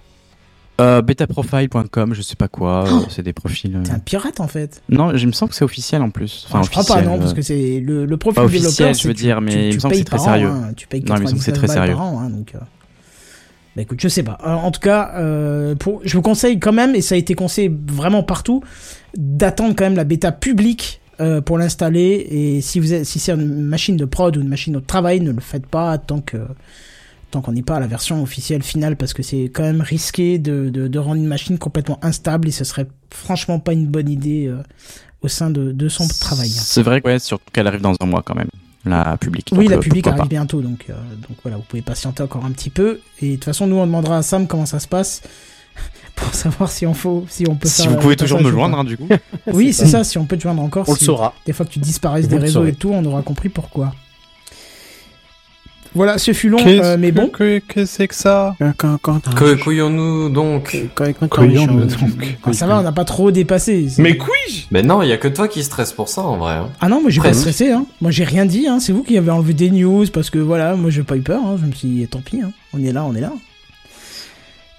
Euh, 0.80 1.02
betaprofile.com, 1.02 2.14
je 2.14 2.22
sais 2.22 2.36
pas 2.36 2.48
quoi, 2.48 2.86
euh, 2.88 3.00
c'est 3.10 3.24
des 3.24 3.34
profils. 3.34 3.76
euh. 3.76 3.84
T'es 3.84 3.92
un 3.92 4.00
pirate 4.00 4.40
en 4.40 4.48
fait. 4.48 4.82
Non, 4.90 5.16
je 5.18 5.26
me 5.26 5.32
sens 5.32 5.50
que 5.50 5.56
c'est 5.56 5.66
officiel 5.66 6.02
en 6.02 6.10
plus. 6.12 6.46
Enfin, 6.48 6.60
Enfin, 6.60 6.66
je 6.66 6.70
crois 6.72 6.84
pas, 6.84 6.94
officiel, 6.96 7.10
non, 7.10 7.16
euh, 7.16 7.20
parce 7.20 7.34
que 7.34 7.42
c'est 7.42 7.80
le, 7.80 8.06
le 8.06 8.18
profil 8.18 8.36
pas 8.36 8.46
officiel, 8.46 8.94
je 8.96 9.08
veux 9.08 9.14
tu- 9.14 9.24
dire, 9.24 9.42
mais 9.42 9.52
tu, 9.54 9.60
il 9.70 9.74
me 9.76 9.80
semble 9.80 9.94
que 9.94 9.98
c'est 10.00 10.04
très 10.06 10.20
sérieux. 10.20 10.48
hein, 10.50 10.72
tu 10.76 10.88
payes 10.88 11.02
Non, 11.02 11.16
il 11.16 11.22
me 11.22 11.26
semble 11.28 11.40
que 11.40 11.44
c'est 11.46 11.52
99 11.52 11.58
très 11.66 11.68
sérieux. 11.74 11.94
par 11.96 12.04
an, 12.04 12.20
hein, 12.22 12.30
donc. 12.30 12.54
euh, 12.54 12.60
Bah 13.76 13.82
écoute, 13.82 14.00
je 14.02 14.08
sais 14.08 14.24
pas. 14.24 14.38
En 14.44 14.70
tout 14.72 14.80
cas, 14.80 15.12
euh, 15.16 15.74
pour, 15.76 16.02
je 16.04 16.16
vous 16.16 16.22
conseille 16.22 16.60
quand 16.60 16.74
même, 16.74 16.94
et 16.96 17.02
ça 17.02 17.16
a 17.16 17.18
été 17.18 17.34
conseillé 17.34 17.72
vraiment 17.88 18.22
partout, 18.24 18.64
d'attendre 19.18 19.74
quand 19.76 19.84
même 19.86 19.96
la 19.96 20.04
bêta 20.04 20.32
publique 20.32 21.02
euh, 21.20 21.42
pour 21.42 21.58
l'installer. 21.58 22.28
Et 22.30 22.62
si 22.62 22.80
vous 22.80 22.94
êtes, 22.94 23.06
si 23.06 23.18
c'est 23.20 23.32
une 23.34 23.62
machine 23.64 23.98
de 23.98 24.06
prod 24.06 24.38
ou 24.38 24.42
une 24.42 24.48
machine 24.50 24.74
de 24.74 24.80
travail, 24.80 25.22
ne 25.22 25.32
le 25.32 25.42
faites 25.42 25.66
pas 25.66 25.98
tant 25.98 26.22
que 26.22 26.38
tant 27.32 27.42
qu'on 27.42 27.52
n'est 27.52 27.62
pas 27.62 27.76
à 27.76 27.80
la 27.80 27.88
version 27.88 28.22
officielle 28.24 28.64
finale, 28.64 28.96
parce 28.96 29.14
que 29.14 29.24
c'est 29.24 29.44
quand 29.46 29.64
même 29.64 29.82
risqué 29.82 30.38
de, 30.40 30.70
de, 30.70 30.88
de 30.88 31.00
rendre 31.00 31.16
une 31.16 31.28
machine 31.28 31.58
complètement 31.58 32.00
instable 32.02 32.48
et 32.48 32.52
ce 32.52 32.64
serait 32.64 32.88
franchement 33.12 33.60
pas 33.60 33.74
une 33.74 33.88
bonne 33.88 34.10
idée 34.10 34.48
euh, 34.48 34.62
au 35.22 35.28
sein 35.28 35.50
de, 35.50 35.72
de 35.72 35.90
son 35.90 36.08
travail. 36.08 36.50
C'est 36.50 36.84
vrai 36.84 37.02
que 37.02 37.08
ouais, 37.08 37.20
surtout 37.20 37.46
qu'elle 37.52 37.68
arrive 37.68 37.82
dans 37.82 37.96
un 38.00 38.06
mois 38.06 38.24
quand 38.24 38.36
même, 38.36 38.50
la 38.86 39.18
publique. 39.18 39.50
Oui, 39.52 39.66
Donc, 39.66 39.72
la 39.72 39.78
euh, 39.78 39.80
publique 39.80 40.08
arrive 40.08 40.22
pas. 40.22 40.28
bientôt, 40.28 40.62
donc, 40.62 40.86
euh, 40.90 40.94
donc 41.28 41.38
voilà, 41.44 41.58
vous 41.58 41.64
pouvez 41.64 41.82
patienter 41.82 42.24
encore 42.24 42.46
un 42.46 42.52
petit 42.52 42.70
peu. 42.70 43.00
Et 43.22 43.32
de 43.32 43.36
toute 43.36 43.46
façon, 43.46 43.68
nous, 43.68 43.76
on 43.76 43.86
demandera 43.86 44.18
à 44.18 44.22
Sam 44.22 44.48
comment 44.48 44.66
ça 44.66 44.80
se 44.80 44.88
passe 44.88 45.22
pour 46.16 46.34
savoir 46.34 46.72
si 46.72 46.86
on, 46.88 46.94
faut, 46.94 47.26
si 47.30 47.46
on 47.50 47.56
peut 47.56 47.68
Si 47.68 47.82
faire 47.84 47.92
vous 47.92 47.98
pouvez 47.98 48.16
toujours 48.16 48.42
me 48.42 48.50
joindre, 48.50 48.80
hein, 48.80 48.84
du 48.86 48.98
coup. 48.98 49.08
Oui, 49.48 49.74
c'est 49.74 49.88
ça, 49.88 50.04
si 50.06 50.18
on 50.18 50.26
peut 50.26 50.38
te 50.38 50.44
joindre 50.44 50.62
encore. 50.62 50.88
On 50.88 50.94
le 50.94 50.98
saura. 51.00 51.34
Des 51.46 51.52
fois 51.54 51.66
que 51.66 51.72
tu 51.72 51.80
disparaisses 51.80 52.26
Vous 52.26 52.32
des 52.32 52.38
réseaux 52.38 52.62
saurez. 52.62 52.70
et 52.70 52.74
tout, 52.76 52.92
on 52.92 53.04
aura 53.06 53.22
compris 53.22 53.50
pourquoi. 53.50 53.94
Voilà, 55.98 56.18
ce 56.20 56.32
fut 56.32 56.48
long, 56.48 56.58
Qu'est-ce 56.60 56.84
euh, 56.84 56.96
mais 56.98 57.10
que- 57.10 57.16
bon. 57.16 57.28
que, 57.28 57.60
que 57.60 57.86
c'est 57.86 58.08
que 58.08 58.14
ça 58.16 58.56
Quand, 58.78 58.98
quand, 59.02 59.20
Que 59.36 59.56
couillons-nous 59.56 60.30
donc 60.30 60.78
Couillons, 61.30 61.66
donc. 61.66 61.90
Ah, 62.46 62.54
ça 62.54 62.68
va, 62.68 62.80
on 62.80 62.84
n'a 62.84 62.92
pas 62.92 63.04
trop 63.04 63.32
dépassé. 63.32 63.88
Mais 63.98 64.16
couille 64.16 64.68
Mais 64.72 64.84
non, 64.84 65.02
il 65.02 65.10
y 65.10 65.12
a 65.12 65.18
que 65.18 65.28
toi 65.28 65.48
qui 65.48 65.64
stresse 65.64 65.92
pour 65.92 66.08
ça 66.08 66.22
en 66.22 66.38
vrai. 66.38 66.54
hein. 66.54 66.70
Ah 66.80 66.88
non, 66.88 67.02
moi 67.02 67.10
j'ai 67.10 67.20
pas 67.20 67.34
stressé, 67.34 67.72
hein. 67.72 67.86
Moi 68.00 68.12
j'ai 68.12 68.24
rien 68.24 68.46
dit, 68.46 68.68
hein. 68.68 68.80
C'est 68.80 68.94
vous 68.94 69.04
qui 69.04 69.18
avez 69.18 69.32
enlevé 69.32 69.54
des 69.54 69.72
news 69.72 70.06
parce 70.14 70.30
que 70.30 70.38
voilà, 70.40 70.76
moi 70.76 70.92
j'ai 70.92 71.02
pas 71.04 71.18
eu 71.18 71.22
peur, 71.22 71.42
hein. 71.44 71.58
Je 71.60 71.66
me 71.66 71.72
suis 71.72 71.88
dit, 71.88 72.08
tant 72.08 72.22
pis, 72.22 72.42
hein. 72.42 72.52
On 72.74 72.84
est 72.84 72.92
là, 72.94 73.04
on 73.04 73.16
est 73.16 73.22
là. 73.22 73.34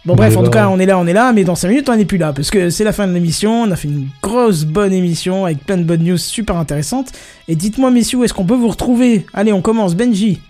Bon, 0.05 0.13
On 0.15 0.17
bref, 0.17 0.37
en 0.37 0.43
tout 0.45 0.51
cas, 0.51 0.69
on 0.69 0.79
est 0.79 0.87
là, 0.87 0.97
on 0.99 1.07
est 1.07 1.13
là, 1.13 1.33
mais 1.33 1.45
dans 1.45 1.57
5 1.57 1.69
minutes, 1.69 1.89
on 1.89 1.97
n'est 1.97 2.05
plus 2.07 2.17
là 2.17 2.33
parce 2.33 2.51
que 2.51 2.71
c'est 2.71 2.85
la 2.85 2.93
fin 2.93 3.07
de 3.07 3.13
l'émission. 3.13 3.63
On 3.65 3.71
a 3.71 3.77
fait 3.77 3.89
une 3.89 4.07
grosse 4.23 4.65
bonne 4.65 4.93
émission 4.93 5.45
avec 5.45 5.59
plein 5.67 5.77
de 5.77 5.83
bonnes 5.83 6.03
news 6.05 6.17
super 6.17 6.57
intéressantes. 6.57 7.09
Et 7.49 7.57
dites-moi, 7.57 7.91
messieurs, 7.91 8.19
où 8.19 8.25
est-ce 8.25 8.33
qu'on 8.33 8.47
peut 8.47 8.55
vous 8.55 8.69
retrouver? 8.69 9.27
Allez, 9.35 9.53
on 9.53 9.61
commence. 9.61 9.95
Benji. 9.97 10.41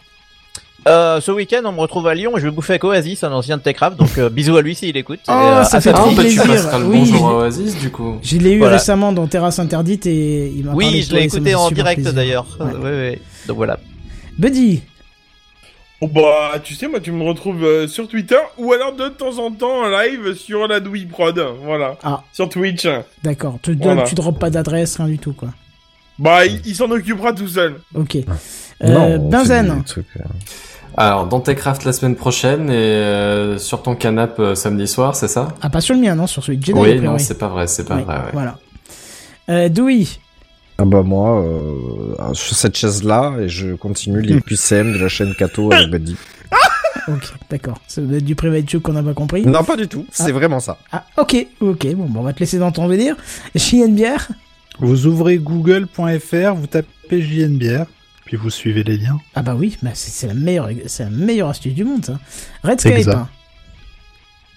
Euh, 0.86 1.20
ce 1.20 1.30
week-end, 1.32 1.60
on 1.64 1.72
me 1.72 1.80
retrouve 1.80 2.06
à 2.06 2.14
Lyon 2.14 2.36
et 2.36 2.40
je 2.40 2.44
vais 2.46 2.50
bouffer 2.50 2.74
avec 2.74 2.84
Oasis, 2.84 3.22
un 3.24 3.32
ancien 3.32 3.56
de 3.58 3.62
Techcraft, 3.62 3.98
donc 3.98 4.16
euh, 4.16 4.30
bisous 4.30 4.56
à 4.56 4.62
lui 4.62 4.74
s'il 4.74 4.96
écoute. 4.96 5.20
Oh, 5.28 5.32
Et, 5.32 5.34
euh, 5.34 5.64
ça 5.64 5.80
fait 5.80 5.92
trop 5.92 6.06
bah 6.06 6.10
tu 6.16 6.20
plaisir. 6.20 6.46
passeras 6.46 6.78
le 6.78 6.84
Oui, 6.86 6.98
bonjour 7.00 7.18
je- 7.18 7.24
à 7.34 7.36
Oasis 7.38 7.78
du 7.78 7.90
coup. 7.90 8.18
Je 8.22 8.38
l'ai 8.38 8.52
eu 8.52 8.58
Voilà. 8.58 8.74
récemment 8.74 9.12
dans 9.12 9.26
Terrasse 9.26 9.58
Interdite 9.58 10.06
et 10.06 10.46
il 10.48 10.64
m'a 10.64 10.70
parlé 10.72 10.86
Oui, 10.86 10.96
de 11.00 11.04
je 11.04 11.08
toi 11.10 11.18
l'ai 11.18 11.24
écouté 11.26 11.54
en 11.54 11.70
direct 11.70 11.96
plaisir. 12.00 12.14
d'ailleurs. 12.14 12.46
Ouais. 12.60 12.70
Oui, 12.82 12.90
oui. 13.12 13.18
Donc 13.48 13.56
voilà. 13.56 13.78
Buddy. 14.38 14.82
Oh 16.00 16.06
bah, 16.06 16.52
tu 16.62 16.74
sais, 16.74 16.86
moi, 16.86 17.00
tu 17.00 17.10
me 17.10 17.24
retrouves 17.24 17.64
euh, 17.64 17.88
sur 17.88 18.06
Twitter 18.06 18.38
ou 18.56 18.72
alors 18.72 18.94
de 18.94 19.08
temps 19.08 19.36
en 19.44 19.50
temps 19.50 19.80
en 19.82 19.88
live 19.88 20.34
sur 20.34 20.68
la 20.68 20.78
Douille 20.78 21.06
Prod. 21.06 21.44
Voilà. 21.64 21.96
Ah. 22.04 22.22
Sur 22.32 22.48
Twitch. 22.48 22.86
D'accord. 23.24 23.58
Tu, 23.62 23.74
Voilà. 23.74 24.04
tu 24.04 24.14
drops 24.14 24.38
pas 24.38 24.48
d'adresse, 24.48 24.96
rien 24.98 25.08
du 25.08 25.18
tout, 25.18 25.32
quoi. 25.32 25.48
Bah, 26.18 26.46
il, 26.46 26.60
il 26.66 26.74
s'en 26.74 26.90
occupera 26.90 27.32
tout 27.32 27.48
seul. 27.48 27.76
Ok. 27.94 28.16
Non, 28.82 29.10
Euh, 29.12 29.18
Benzen. 29.18 29.82
trucs, 29.84 30.06
euh, 30.16 30.22
Alors 30.96 31.26
dans 31.26 31.40
Techcraft 31.40 31.84
la 31.84 31.92
semaine 31.92 32.16
prochaine 32.16 32.70
et 32.70 32.74
euh, 32.74 33.58
sur 33.58 33.82
ton 33.82 33.94
canap 33.94 34.38
euh, 34.38 34.54
samedi 34.54 34.86
soir, 34.86 35.14
c'est 35.16 35.28
ça? 35.28 35.48
Ah, 35.62 35.70
pas 35.70 35.80
sur 35.80 35.94
le 35.94 36.00
mien, 36.00 36.14
non, 36.14 36.26
sur 36.26 36.42
celui 36.42 36.58
de 36.58 36.64
Jedi. 36.64 36.78
Oui, 36.78 37.00
non, 37.00 37.18
c'est 37.18 37.38
pas 37.38 37.48
vrai, 37.48 37.66
c'est 37.66 37.84
pas 37.84 37.96
Oui, 37.96 38.02
vrai. 38.04 38.16
Ouais. 38.16 38.22
Voilà. 38.32 38.58
Euh, 39.48 39.68
Dewey. 39.68 40.06
Ah 40.80 40.84
bah 40.84 41.02
moi, 41.02 41.40
euh, 41.42 42.34
sur 42.34 42.54
cette 42.56 42.76
chaise-là, 42.76 43.34
et 43.40 43.48
je 43.48 43.74
continue 43.74 44.20
les 44.22 44.40
QCM 44.40 44.92
de 44.92 44.98
la 44.98 45.08
chaîne 45.08 45.34
Kato 45.36 45.72
avec 45.72 45.88
Buddy. 45.90 46.16
Ok, 47.08 47.32
d'accord. 47.48 47.80
Ça 47.86 48.02
doit 48.02 48.18
être 48.18 48.24
du 48.24 48.34
private 48.34 48.68
joke 48.68 48.82
qu'on 48.82 48.92
n'a 48.92 49.02
pas 49.02 49.14
compris. 49.14 49.46
Non, 49.46 49.64
pas 49.64 49.76
du 49.76 49.88
tout, 49.88 50.04
c'est 50.12 50.28
Ah. 50.28 50.32
vraiment 50.32 50.60
ça. 50.60 50.76
Ah, 50.92 51.04
ok, 51.16 51.46
ok. 51.60 51.86
Bon, 51.94 52.04
bon, 52.04 52.20
on 52.20 52.22
va 52.22 52.34
te 52.34 52.40
laisser 52.40 52.58
dans 52.58 52.70
ton 52.70 52.86
délire. 52.86 53.16
JNBR. 53.54 54.28
Vous 54.80 55.06
ouvrez 55.06 55.38
google.fr, 55.38 56.54
vous 56.54 56.66
tapez 56.66 57.22
JNBR, 57.22 57.84
puis 58.24 58.36
vous 58.36 58.50
suivez 58.50 58.84
les 58.84 58.96
liens. 58.96 59.18
Ah 59.34 59.42
bah 59.42 59.54
oui, 59.56 59.76
bah 59.82 59.90
c'est 59.94 60.26
la 60.26 60.34
meilleure, 60.34 60.68
c'est 60.86 61.04
la 61.04 61.10
meilleure 61.10 61.48
astuce 61.48 61.74
du 61.74 61.84
monde, 61.84 62.04
ça. 62.04 62.18
Redscape. 62.62 62.96
Exact. 62.98 63.14
hein. 63.16 63.28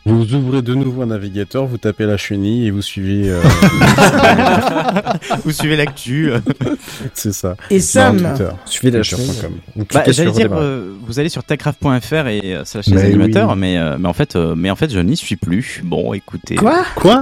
Vous 0.03 0.33
ouvrez 0.33 0.63
de 0.63 0.73
nouveau 0.73 1.03
un 1.03 1.07
navigateur, 1.07 1.67
vous 1.67 1.77
tapez 1.77 2.07
la 2.07 2.17
chenille 2.17 2.65
et 2.65 2.71
vous 2.71 2.81
suivez. 2.81 3.29
euh, 3.29 3.39
Vous 5.45 5.51
suivez 5.51 5.75
l'actu. 5.75 6.31
c'est 7.13 7.31
ça. 7.33 7.55
Et 7.69 7.79
Sam. 7.79 8.17
Suivez 8.65 8.97
la. 8.97 9.03
Vous 9.03 9.17
Bah, 9.75 9.85
cliquez 10.01 10.13
j'allais 10.13 10.29
sur 10.29 10.31
dire, 10.31 10.49
euh, 10.53 10.95
vous 11.05 11.19
allez 11.19 11.29
sur 11.29 11.43
techcraft.fr 11.43 12.27
et 12.27 12.55
euh, 12.55 12.65
slash 12.65 12.87
les 12.87 12.95
Mais 12.95 13.01
animateurs, 13.03 13.51
oui. 13.51 13.59
mais, 13.59 13.77
euh, 13.77 13.97
mais 13.99 14.07
en 14.09 14.13
fait, 14.13 14.35
euh, 14.35 14.55
mais 14.57 14.71
en 14.71 14.75
fait, 14.75 14.91
je 14.91 14.99
n'y 14.99 15.15
suis 15.15 15.35
plus. 15.35 15.81
Bon, 15.83 16.13
écoutez. 16.13 16.55
Quoi? 16.55 16.83
Quoi? 16.95 17.21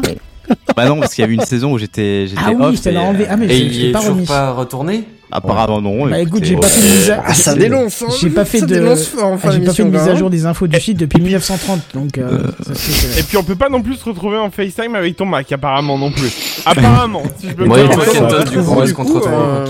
Bah 0.75 0.87
non, 0.87 0.99
parce 0.99 1.13
qu'il 1.13 1.21
y 1.21 1.25
avait 1.25 1.33
une 1.35 1.41
saison 1.41 1.73
où 1.73 1.77
j'étais, 1.77 2.27
j'étais 2.27 2.41
Ah 2.43 2.51
oui, 2.51 2.65
off. 2.65 2.85
l'ai 2.85 2.93
et, 2.93 2.97
enlevé. 2.97 3.25
Ah 3.29 3.37
mais 3.37 3.45
Et 3.47 3.57
je, 3.57 3.63
il 3.79 3.85
est 3.87 3.91
pas 3.91 3.99
toujours 3.99 4.15
remis. 4.15 4.25
pas 4.25 4.51
retourné? 4.51 5.03
Apparemment 5.31 5.79
non. 5.79 6.07
Bah 6.07 6.19
écoute, 6.19 6.43
j'ai 6.43 6.55
pas 6.55 6.67
fait 6.67 6.81
de 6.81 6.91
mise 6.91 7.11
à... 7.11 7.23
Ah, 7.23 7.33
ça 7.35 7.53
j'ai- 7.53 7.59
dénonce, 7.59 8.01
hein, 8.01 8.11
J'ai 8.19 8.29
pas 8.31 8.45
fait 8.45 8.59
ça 8.61 8.65
de... 8.65 8.73
dénonce 8.73 9.05
fort 9.05 9.25
en 9.33 9.37
fin 9.37 9.49
Ah, 9.49 9.51
J'ai 9.51 9.59
pas 9.59 9.73
fait 9.73 9.83
de 9.83 9.89
mise 9.89 10.07
à 10.07 10.15
jour 10.15 10.29
des 10.31 10.45
infos 10.47 10.65
du 10.67 10.79
site 10.79 10.97
depuis 10.97 11.21
1930, 11.21 11.81
donc 11.93 12.17
euh, 12.17 12.47
ça 12.65 12.73
fait 12.73 13.07
que- 13.15 13.19
Et 13.19 13.23
puis, 13.23 13.37
on 13.37 13.43
peut 13.43 13.55
pas 13.55 13.69
non 13.69 13.81
plus 13.83 13.95
se 13.95 14.05
retrouver 14.05 14.37
en 14.37 14.49
FaceTime 14.49 14.95
avec 14.95 15.15
ton 15.17 15.25
Mac, 15.25 15.51
apparemment, 15.51 15.97
non 15.99 16.11
plus. 16.11 16.31
apparemment, 16.65 17.21
si 17.39 17.49
je 17.49 17.53
peux 17.53 17.65
me 17.65 17.69
Ouais, 17.69 17.87
toi, 17.89 18.05
Kenton, 18.05 18.43
du 18.51 18.57
coup, 18.63 18.81
est-ce 18.81 18.93
qu'on 18.93 19.05
te 19.05 19.09
coup, 19.09 19.15
retrouve 19.19 19.33
euh, 19.33 19.65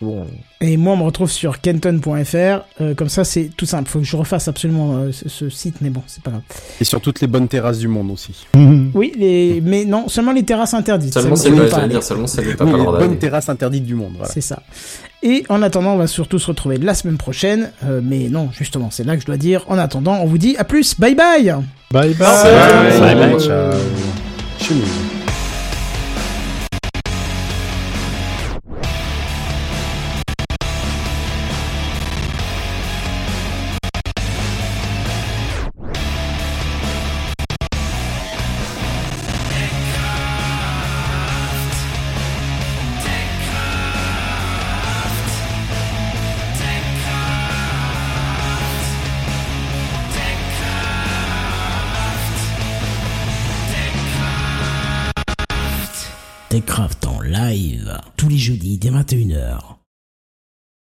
Bon, 0.00 0.26
Et 0.60 0.76
moi, 0.76 0.92
on 0.92 0.98
me 0.98 1.02
retrouve 1.04 1.30
sur 1.30 1.60
kenton.fr. 1.62 2.36
euh, 2.82 2.94
comme 2.94 3.08
ça, 3.08 3.24
c'est 3.24 3.50
tout 3.56 3.64
simple. 3.64 3.88
Faut 3.88 3.98
que 3.98 4.04
je 4.04 4.16
refasse 4.16 4.46
absolument 4.46 4.96
euh, 4.98 5.10
ce, 5.12 5.28
ce 5.28 5.48
site, 5.48 5.76
mais 5.80 5.88
bon, 5.88 6.02
c'est 6.06 6.22
pas 6.22 6.30
grave. 6.32 6.42
Et 6.80 6.84
sur 6.84 7.00
toutes 7.00 7.22
les 7.22 7.26
bonnes 7.26 7.48
terrasses 7.48 7.78
du 7.78 7.88
monde 7.88 8.10
aussi. 8.10 8.46
Oui, 8.94 9.12
les... 9.16 9.60
mais 9.64 9.84
non, 9.84 10.08
seulement 10.08 10.32
les 10.32 10.42
terrasses 10.44 10.74
interdites. 10.74 11.14
Seulement 11.14 11.34
Celles 11.36 11.54
pas 11.68 11.86
Oui, 11.86 12.72
les 12.72 12.84
bonnes 12.84 13.18
terrasses 13.18 13.48
interdites 13.48 13.84
du 13.84 13.94
monde. 13.94 14.12
Voilà. 14.16 14.32
C'est 14.32 14.40
ça. 14.40 14.62
Et 15.22 15.44
en 15.48 15.62
attendant, 15.62 15.94
on 15.94 15.98
va 15.98 16.06
surtout 16.06 16.38
se 16.38 16.46
retrouver 16.46 16.76
la 16.78 16.94
semaine 16.94 17.16
prochaine. 17.16 17.70
euh, 17.84 18.00
mais 18.02 18.28
non, 18.28 18.50
justement, 18.52 18.90
c'est 18.90 19.04
là 19.04 19.14
que 19.16 19.22
je 19.22 19.26
dois 19.26 19.38
dire. 19.38 19.64
En 19.68 19.78
attendant, 19.78 20.18
on 20.22 20.26
vous 20.26 20.38
dit 20.38 20.56
à 20.58 20.64
plus. 20.64 20.98
Bye 21.00 21.14
bye. 21.14 21.44
Bye 21.90 22.14
bye. 22.14 22.14
Bye. 22.14 23.00
Bye 23.00 23.14
bye, 23.14 23.40
ciao. 23.40 23.72
Chemise. 24.60 25.15
21h 59.06 59.75